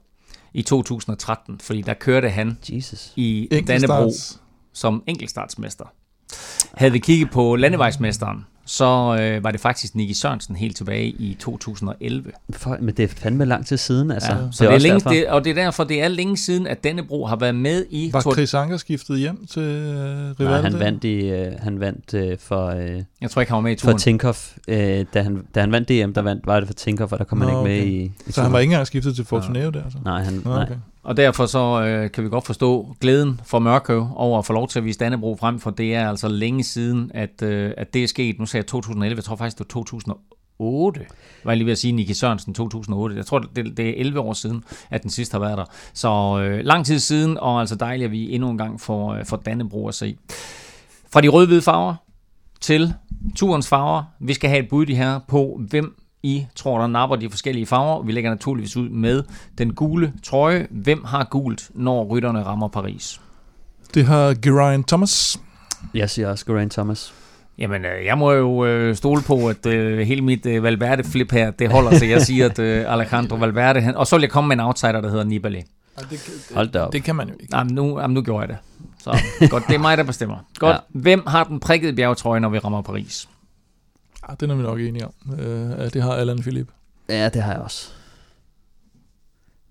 i 0.54 0.62
2013. 0.62 1.60
Fordi 1.60 1.82
der 1.82 1.94
kørte 1.94 2.30
han 2.30 2.58
Jesus. 2.68 3.12
i 3.16 3.62
Dannebro 3.66 4.12
som 4.72 5.02
enkeltstartsmester. 5.06 5.84
Havde 6.74 6.92
vi 6.92 6.98
kigget 6.98 7.30
på 7.30 7.56
landevejsmesteren, 7.56 8.44
så 8.66 9.18
øh, 9.20 9.44
var 9.44 9.50
det 9.50 9.60
faktisk 9.60 9.94
Nicky 9.94 10.12
Sørensen 10.12 10.56
helt 10.56 10.76
tilbage 10.76 11.06
i 11.06 11.36
2011. 11.40 12.30
For, 12.50 12.76
men 12.80 12.94
det 12.94 13.02
er 13.02 13.08
fandme 13.08 13.44
lang 13.44 13.66
tid 13.66 13.76
siden, 13.76 14.10
altså. 14.10 14.32
Ja, 14.32 14.38
så 14.52 14.64
det 14.64 14.72
er, 14.72 14.78
det 14.78 14.86
er 14.86 14.92
længe, 14.92 15.10
det, 15.10 15.28
og 15.28 15.44
det 15.44 15.50
er 15.50 15.54
derfor, 15.54 15.84
det 15.84 16.02
er 16.02 16.08
længe 16.08 16.36
siden, 16.36 16.66
at 16.66 16.84
Dannebro 16.84 17.26
har 17.26 17.36
været 17.36 17.54
med 17.54 17.84
i... 17.90 18.10
Var 18.12 18.20
Chris 18.32 18.54
Anker 18.54 18.76
skiftet 18.76 19.18
hjem 19.18 19.46
til 19.46 19.62
øh, 19.62 20.40
Rivalde? 20.40 20.40
Nej, 20.40 20.60
han 20.60 20.80
vandt, 20.80 21.04
i, 21.04 21.30
øh, 21.30 21.52
han 21.58 21.80
vandt 21.80 22.14
øh, 22.14 22.38
for... 22.38 22.66
Øh, 22.66 23.02
jeg 23.20 23.30
tror 23.30 23.40
ikke, 23.40 23.52
han 23.52 23.56
var 23.56 23.62
med 23.62 23.72
i 23.72 23.74
turen. 23.74 23.94
For 23.94 23.98
Tinkoff. 23.98 24.56
Øh, 24.68 25.04
da, 25.14 25.22
han, 25.22 25.46
da 25.54 25.60
han 25.60 25.72
vandt 25.72 25.88
DM, 25.88 26.12
der 26.12 26.22
vandt, 26.22 26.46
var 26.46 26.60
det 26.60 26.68
for 26.68 26.74
Tinkoff, 26.74 27.12
og 27.12 27.18
der 27.18 27.24
kom 27.24 27.38
Nå, 27.38 27.44
han 27.44 27.50
ikke 27.50 27.60
okay. 27.60 27.84
med 27.84 27.92
i, 27.92 28.12
i 28.26 28.32
Så 28.32 28.42
han 28.42 28.52
var 28.52 28.58
ikke 28.58 28.72
engang 28.72 28.86
skiftet 28.86 29.16
til 29.16 29.24
Fortuneo 29.24 29.62
ja. 29.62 29.70
der? 29.70 29.84
Altså. 29.84 29.98
Nej, 30.04 30.22
han, 30.22 30.40
Nå, 30.44 30.54
okay. 30.54 30.66
nej. 30.68 30.76
Og 31.06 31.16
derfor 31.16 31.46
så 31.46 31.82
øh, 31.82 32.10
kan 32.10 32.24
vi 32.24 32.28
godt 32.28 32.46
forstå 32.46 32.96
glæden 33.00 33.40
for 33.44 33.58
Mørkøv 33.58 34.08
over 34.14 34.38
at 34.38 34.46
få 34.46 34.52
lov 34.52 34.68
til 34.68 34.78
at 34.78 34.84
vise 34.84 34.98
Dannebro 34.98 35.36
frem, 35.36 35.60
for 35.60 35.70
det 35.70 35.94
er 35.94 36.08
altså 36.08 36.28
længe 36.28 36.64
siden, 36.64 37.10
at, 37.14 37.42
øh, 37.42 37.72
at 37.76 37.94
det 37.94 38.02
er 38.02 38.08
sket. 38.08 38.38
Nu 38.38 38.46
sagde 38.46 38.62
jeg 38.62 38.66
2011, 38.66 39.16
jeg 39.16 39.24
tror 39.24 39.36
faktisk, 39.36 39.58
det 39.58 39.64
var 39.64 39.68
2008. 39.68 41.06
Var 41.44 41.52
jeg 41.52 41.56
lige 41.56 41.66
ved 41.66 41.72
at 41.72 41.78
sige 41.78 41.92
Niki 41.92 42.14
Sørensen 42.14 42.54
2008. 42.54 43.16
Jeg 43.16 43.26
tror, 43.26 43.38
det, 43.38 43.76
det 43.76 43.88
er 43.88 43.94
11 43.96 44.20
år 44.20 44.32
siden, 44.32 44.64
at 44.90 45.02
den 45.02 45.10
sidste 45.10 45.34
har 45.34 45.40
været 45.40 45.58
der. 45.58 45.64
Så 45.94 46.40
øh, 46.42 46.64
lang 46.64 46.86
tid 46.86 46.98
siden, 46.98 47.38
og 47.38 47.60
altså 47.60 47.74
dejligt, 47.74 48.06
at 48.06 48.12
vi 48.12 48.34
endnu 48.34 48.50
en 48.50 48.58
gang 48.58 48.80
får, 48.80 49.14
øh, 49.14 49.24
får 49.24 49.36
Dannebro 49.36 49.88
at 49.88 49.94
se. 49.94 50.16
Fra 51.12 51.20
de 51.20 51.28
rød-hvide 51.28 51.62
farver 51.62 51.94
til 52.60 52.94
turens 53.36 53.68
farver. 53.68 54.04
Vi 54.20 54.34
skal 54.34 54.50
have 54.50 54.62
et 54.62 54.68
bud 54.68 54.86
de 54.86 54.94
her 54.94 55.20
på, 55.28 55.60
hvem 55.68 55.96
i 56.26 56.46
tror, 56.54 56.78
der 56.78 56.86
napper 56.86 57.16
de 57.16 57.30
forskellige 57.30 57.66
farver. 57.66 58.02
Vi 58.02 58.12
lægger 58.12 58.30
naturligvis 58.30 58.76
ud 58.76 58.88
med 58.88 59.22
den 59.58 59.74
gule 59.74 60.12
trøje. 60.22 60.66
Hvem 60.70 61.04
har 61.04 61.24
gult, 61.24 61.70
når 61.74 62.04
rytterne 62.04 62.42
rammer 62.42 62.68
Paris? 62.68 63.20
Det 63.94 64.04
har 64.04 64.34
Geraint 64.42 64.88
Thomas. 64.88 65.40
Jeg 65.94 66.10
siger 66.10 66.28
også 66.28 66.46
Geraint 66.46 66.72
Thomas. 66.72 67.14
Jamen, 67.58 67.84
øh, 67.84 68.04
jeg 68.04 68.18
må 68.18 68.32
jo 68.32 68.64
øh, 68.64 68.96
stole 68.96 69.22
på, 69.22 69.48
at 69.48 69.66
øh, 69.66 69.98
hele 69.98 70.20
mit 70.22 70.46
øh, 70.46 70.62
Valverde-flip 70.62 71.32
her, 71.32 71.50
det 71.50 71.70
holder 71.70 71.98
sig. 71.98 72.10
Jeg 72.10 72.22
siger, 72.22 72.46
at 72.46 72.58
øh, 72.58 72.92
Alejandro 72.92 73.36
Valverde, 73.36 73.80
han, 73.80 73.96
og 73.96 74.06
så 74.06 74.16
vil 74.16 74.22
jeg 74.22 74.30
komme 74.30 74.48
med 74.48 74.56
en 74.56 74.60
outsider, 74.60 75.00
der 75.00 75.08
hedder 75.10 75.24
Nibali. 75.24 75.56
Ja, 75.56 76.02
det, 76.02 76.10
det, 76.10 76.54
Hold 76.54 76.68
da 76.68 76.80
op. 76.80 76.92
Det 76.92 77.04
kan 77.04 77.16
man 77.16 77.28
jo 77.28 77.34
ikke. 77.40 77.56
Jamen, 77.56 77.74
nu, 77.74 78.00
jamen, 78.00 78.14
nu 78.14 78.22
gjorde 78.22 78.40
jeg 78.40 78.48
det. 78.48 78.56
Så 78.98 79.18
godt, 79.50 79.64
det 79.68 79.74
er 79.74 79.78
mig, 79.78 79.98
der 79.98 80.04
bestemmer. 80.04 80.36
Godt. 80.58 80.76
Ja. 80.94 81.00
Hvem 81.00 81.22
har 81.26 81.44
den 81.44 81.60
prikkede 81.60 81.92
bjergetrøje, 81.92 82.40
når 82.40 82.48
vi 82.48 82.58
rammer 82.58 82.82
Paris? 82.82 83.28
Ja, 84.28 84.34
den 84.40 84.50
er 84.50 84.54
vi 84.54 84.62
nok 84.62 84.80
enige 84.80 85.06
om. 85.06 85.40
Øh, 85.40 85.92
det 85.92 86.02
har 86.02 86.12
Allan 86.12 86.38
Philip. 86.38 86.68
Ja, 87.08 87.28
det 87.28 87.42
har 87.42 87.52
jeg 87.52 87.62
også. 87.62 87.92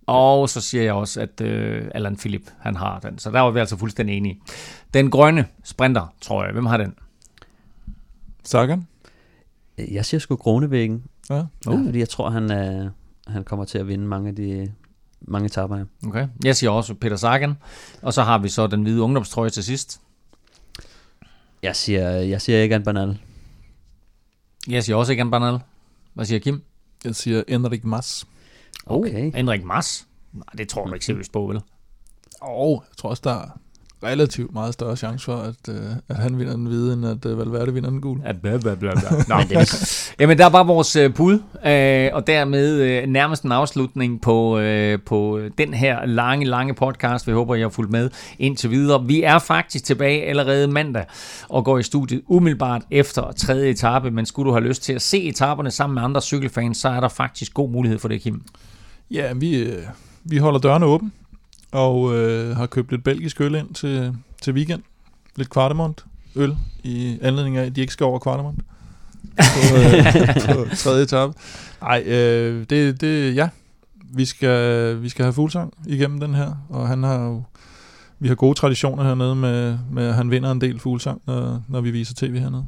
Og 0.07 0.49
så 0.49 0.61
siger 0.61 0.83
jeg 0.83 0.93
også, 0.93 1.21
at 1.21 1.41
øh, 1.41 1.87
Allan 1.95 2.17
Philip, 2.17 2.51
han 2.59 2.75
har 2.75 2.99
den. 2.99 3.19
Så 3.19 3.31
der 3.31 3.39
var 3.39 3.51
vi 3.51 3.59
altså 3.59 3.77
fuldstændig 3.77 4.17
enige. 4.17 4.41
Den 4.93 5.11
grønne 5.11 5.45
sprinter, 5.63 6.13
tror 6.21 6.43
jeg. 6.43 6.53
Hvem 6.53 6.65
har 6.65 6.77
den? 6.77 6.95
Sagan? 8.43 8.87
Jeg 9.77 10.05
siger 10.05 10.19
sgu 10.19 10.35
Kronevæggen. 10.35 11.03
Ja. 11.29 11.39
Uh. 11.39 11.45
ja. 11.65 11.85
Fordi 11.85 11.99
jeg 11.99 12.09
tror, 12.09 12.29
han 12.29 12.51
er... 12.51 12.89
han 13.27 13.43
kommer 13.43 13.65
til 13.65 13.77
at 13.77 13.87
vinde 13.87 14.07
mange 14.07 14.29
af 14.29 14.35
de 14.35 14.71
mange 15.21 15.45
etapper 15.45 15.77
her. 15.77 15.85
Okay. 16.07 16.27
Jeg 16.43 16.55
siger 16.55 16.69
også 16.69 16.93
Peter 16.93 17.15
Sagan. 17.15 17.53
Og 18.01 18.13
så 18.13 18.23
har 18.23 18.37
vi 18.37 18.49
så 18.49 18.67
den 18.67 18.83
hvide 18.83 19.01
ungdomstrøje 19.01 19.49
til 19.49 19.63
sidst. 19.63 20.01
Jeg 21.63 21.75
siger, 21.75 22.09
jeg 22.09 22.41
siger 22.41 22.63
Egan 22.63 22.83
Bernal. 22.83 23.17
Jeg 24.67 24.83
siger 24.83 24.95
også 24.95 25.13
Egan 25.13 25.31
Bernal. 25.31 25.59
Hvad 26.13 26.25
siger 26.25 26.39
Kim? 26.39 26.63
Jeg 27.05 27.15
siger 27.15 27.43
Enrik 27.47 27.83
Mas. 27.83 28.27
Okay. 28.85 29.27
Oh, 29.27 29.33
Henrik 29.35 29.63
Mas? 29.63 30.07
Nej, 30.33 30.43
det 30.57 30.69
tror 30.69 30.85
du 30.85 30.93
ikke 30.93 31.05
seriøst 31.05 31.31
på, 31.31 31.45
vel? 31.45 31.61
Og 32.41 32.83
jeg 32.89 32.97
tror 32.97 33.09
også, 33.09 33.21
der 33.23 33.33
er 33.33 33.59
relativt 34.05 34.53
meget 34.53 34.73
større 34.73 34.97
chance 34.97 35.25
for, 35.25 35.35
at, 35.35 35.69
øh, 35.69 35.75
at 36.09 36.15
han 36.15 36.39
vinder 36.39 36.55
den 36.55 36.65
hvide, 36.65 36.93
end 36.93 37.05
at 37.05 37.25
øh, 37.25 37.39
Valverde 37.39 37.73
vinder 37.73 37.89
den 37.89 38.01
gule. 38.01 38.21
Ja, 38.25 38.31
bla, 38.31 38.57
bla, 38.57 38.75
bla, 38.75 38.91
bla. 38.91 39.35
Nå, 39.35 39.41
Jamen, 40.19 40.37
der 40.37 40.49
var 40.49 40.63
vores 40.63 40.95
øh, 40.95 41.13
bud, 41.13 41.39
øh, 41.65 42.09
og 42.13 42.27
dermed 42.27 42.81
øh, 42.81 43.07
nærmest 43.07 43.43
en 43.43 43.51
afslutning 43.51 44.21
på, 44.21 44.59
øh, 44.59 44.99
på 45.05 45.39
den 45.57 45.73
her 45.73 46.05
lange, 46.05 46.45
lange 46.45 46.73
podcast. 46.73 47.27
Vi 47.27 47.31
håber, 47.31 47.55
I 47.55 47.61
har 47.61 47.69
fulgt 47.69 47.91
med 47.91 48.09
indtil 48.39 48.71
videre. 48.71 49.05
Vi 49.05 49.23
er 49.23 49.39
faktisk 49.39 49.85
tilbage 49.85 50.23
allerede 50.23 50.67
mandag 50.67 51.05
og 51.49 51.65
går 51.65 51.77
i 51.77 51.83
studiet 51.83 52.21
umiddelbart 52.27 52.81
efter 52.91 53.31
tredje 53.31 53.69
etape, 53.69 54.11
men 54.11 54.25
skulle 54.25 54.47
du 54.47 54.53
have 54.53 54.67
lyst 54.67 54.83
til 54.83 54.93
at 54.93 55.01
se 55.01 55.23
etaperne 55.23 55.71
sammen 55.71 55.93
med 55.93 56.03
andre 56.03 56.21
cykelfans, 56.21 56.77
så 56.77 56.89
er 56.89 56.99
der 56.99 57.09
faktisk 57.09 57.53
god 57.53 57.69
mulighed 57.69 57.99
for 57.99 58.07
det, 58.07 58.21
Kim. 58.21 58.41
Ja, 59.11 59.33
vi, 59.33 59.55
øh, 59.57 59.83
vi 60.23 60.37
holder 60.37 60.59
dørene 60.59 60.85
åbne, 60.85 61.11
og 61.75 62.15
øh, 62.15 62.55
har 62.55 62.65
købt 62.65 62.91
lidt 62.91 63.03
belgisk 63.03 63.41
øl 63.41 63.55
ind 63.55 63.73
til, 63.73 64.17
til 64.41 64.53
weekend. 64.53 64.81
Lidt 65.35 65.49
kvartemont 65.49 66.05
øl, 66.35 66.55
i 66.83 67.17
anledning 67.21 67.57
af, 67.57 67.65
at 67.65 67.75
de 67.75 67.81
ikke 67.81 67.93
skal 67.93 68.03
over 68.03 68.19
kvartemont 68.19 68.59
på, 69.37 69.75
øh, 69.75 70.55
på 70.69 70.75
tredje 70.75 71.03
etape. 71.03 71.33
Nej, 71.81 72.03
øh, 72.05 72.65
det, 72.69 73.01
det, 73.01 73.35
ja, 73.35 73.49
vi 74.13 74.25
skal, 74.25 75.01
vi 75.01 75.09
skal 75.09 75.25
have 75.25 75.33
fuglsang 75.33 75.73
igennem 75.87 76.19
den 76.19 76.33
her, 76.33 76.65
og 76.69 76.87
han 76.87 77.03
har 77.03 77.23
jo, 77.23 77.43
vi 78.19 78.27
har 78.27 78.35
gode 78.35 78.53
traditioner 78.53 79.03
hernede 79.03 79.35
med, 79.35 79.77
med 79.91 80.07
at 80.07 80.13
han 80.13 80.31
vinder 80.31 80.51
en 80.51 80.61
del 80.61 80.79
fuglsang, 80.79 81.21
når, 81.25 81.63
når 81.67 81.81
vi 81.81 81.91
viser 81.91 82.13
tv 82.17 82.39
hernede. 82.39 82.65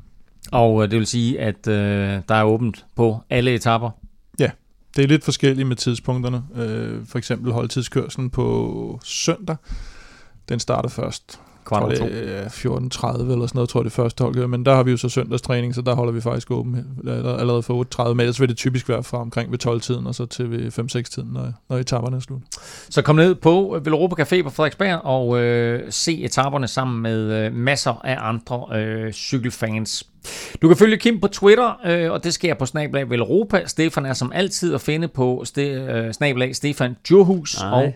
Og 0.52 0.84
øh, 0.84 0.92
det 0.92 1.00
vil 1.00 1.08
sige, 1.08 1.42
at 1.42 1.68
øh, 1.68 2.22
der 2.30 2.36
er 2.36 2.44
åbent 2.44 2.86
på 2.96 3.20
alle 3.30 3.54
etapper. 3.54 3.90
Det 4.98 5.04
er 5.04 5.08
lidt 5.08 5.24
forskelligt 5.24 5.68
med 5.68 5.76
tidspunkterne. 5.76 6.44
Øh, 6.56 7.06
for 7.06 7.18
eksempel 7.18 7.52
holdtidskørselen 7.52 8.30
på 8.30 9.00
søndag, 9.04 9.56
den 10.50 10.60
starter 10.60 10.90
først 10.90 11.40
Kvart 11.68 11.84
over 11.84 11.96
tror, 11.96 12.08
to. 12.08 12.14
det 12.14 12.38
er 12.38 12.48
14.30 12.48 13.22
eller 13.32 13.48
sådan 13.48 13.50
noget, 13.54 13.70
tror 13.70 13.80
jeg 13.80 13.86
det 13.86 13.92
første 13.94 14.24
hold 14.24 14.34
gør. 14.36 14.48
Men 14.48 14.66
der 14.66 14.76
har 14.76 14.84
vi 14.84 14.92
jo 14.92 14.98
så 14.98 15.10
søndagstræning, 15.10 15.76
så 15.76 15.82
der 15.82 15.96
holder 15.96 16.14
vi 16.14 16.22
faktisk 16.22 16.52
åben 16.52 16.86
aller- 17.08 17.38
allerede 17.38 17.64
for 17.64 18.04
8.30. 18.04 18.08
Men 18.14 18.20
ellers 18.20 18.40
vil 18.42 18.50
det 18.50 18.58
typisk 18.58 18.90
være 18.90 19.04
fra 19.04 19.18
omkring 19.22 19.52
ved 19.52 19.66
12-tiden, 19.68 20.08
og 20.08 20.16
så 20.16 20.26
til 20.26 20.52
ved 20.52 20.60
5-6-tiden, 20.80 21.30
når, 21.34 21.54
når 21.70 21.78
etaperne 21.78 22.16
er 22.16 22.20
slut. 22.22 22.42
Så 22.90 23.02
kom 23.02 23.16
ned 23.16 23.36
på 23.36 23.80
Velropa 23.84 24.24
Café 24.24 24.44
på 24.44 24.50
Frederiksberg 24.50 25.02
og 25.06 25.40
øh, 25.40 25.84
se 25.90 26.24
etaperne 26.24 26.68
sammen 26.68 27.02
med 27.02 27.46
øh, 27.46 27.54
masser 27.54 28.02
af 28.04 28.18
andre 28.20 28.66
øh, 28.80 29.12
cykelfans. 29.14 30.04
Du 30.62 30.68
kan 30.68 30.78
følge 30.78 30.98
Kim 30.98 31.20
på 31.20 31.28
Twitter, 31.28 31.80
øh, 31.86 32.12
og 32.12 32.24
det 32.24 32.34
sker 32.34 32.54
på 32.54 32.66
Snablag 32.66 33.10
Velropa. 33.10 33.62
Stefan 33.66 34.06
er 34.06 34.14
som 34.14 34.32
altid 34.36 34.74
at 34.74 34.82
finde 34.82 35.08
på 35.08 35.42
ste, 35.46 35.62
øh, 35.62 36.14
Snablag 36.14 36.56
Stefan 36.56 36.96
Djurhus. 37.10 37.60
Nej. 37.62 37.72
Og, 37.86 37.94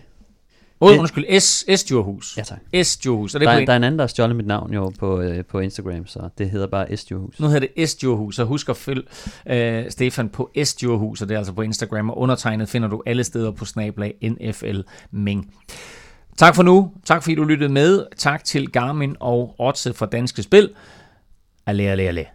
oh, 0.90 0.98
undskyld, 0.98 1.40
S, 1.40 1.64
S 1.76 1.84
Djurhus. 1.84 2.36
Ja, 2.36 2.42
tak. 2.42 2.58
S 2.86 2.96
Djurhus. 2.96 3.34
Er 3.34 3.38
det 3.38 3.46
Der, 3.48 3.52
er- 3.54 3.58
en- 3.58 3.66
der 3.66 3.72
er 3.72 3.76
en 3.76 3.84
anden, 3.84 3.98
der 3.98 4.02
har 4.02 4.08
stjålet 4.08 4.36
mit 4.36 4.46
navn 4.46 4.72
jo 4.74 4.92
på, 4.98 5.20
øh, 5.20 5.44
på 5.44 5.58
Instagram, 5.58 6.06
så 6.06 6.28
det 6.38 6.50
hedder 6.50 6.66
bare 6.66 6.92
Estjohus. 6.92 7.40
Nu 7.40 7.46
hedder 7.46 7.68
det 7.76 7.88
S 7.90 7.94
Djurhus, 7.94 8.36
så 8.36 8.44
husk 8.44 8.68
at 8.68 8.76
følge 8.76 9.02
øh, 9.46 9.90
Stefan 9.90 10.28
på 10.28 10.50
S 10.64 10.74
Djurhus, 10.74 11.22
og 11.22 11.28
det 11.28 11.34
er 11.34 11.38
altså 11.38 11.52
på 11.52 11.62
Instagram, 11.62 12.10
og 12.10 12.18
undertegnet 12.18 12.68
finder 12.68 12.88
du 12.88 13.02
alle 13.06 13.24
steder 13.24 13.50
på 13.50 13.64
snablag 13.64 14.14
NFL 14.22 14.80
Ming. 15.10 15.54
Tak 16.36 16.54
for 16.54 16.62
nu. 16.62 16.92
Tak 17.04 17.22
fordi 17.22 17.34
du 17.34 17.44
lyttede 17.44 17.72
med. 17.72 18.06
Tak 18.16 18.44
til 18.44 18.70
Garmin 18.72 19.16
og 19.20 19.54
Otse 19.58 19.94
fra 19.94 20.06
Danske 20.06 20.42
Spil. 20.42 20.70
Allé, 21.70 21.82
allé, 21.82 22.02
allé. 22.18 22.26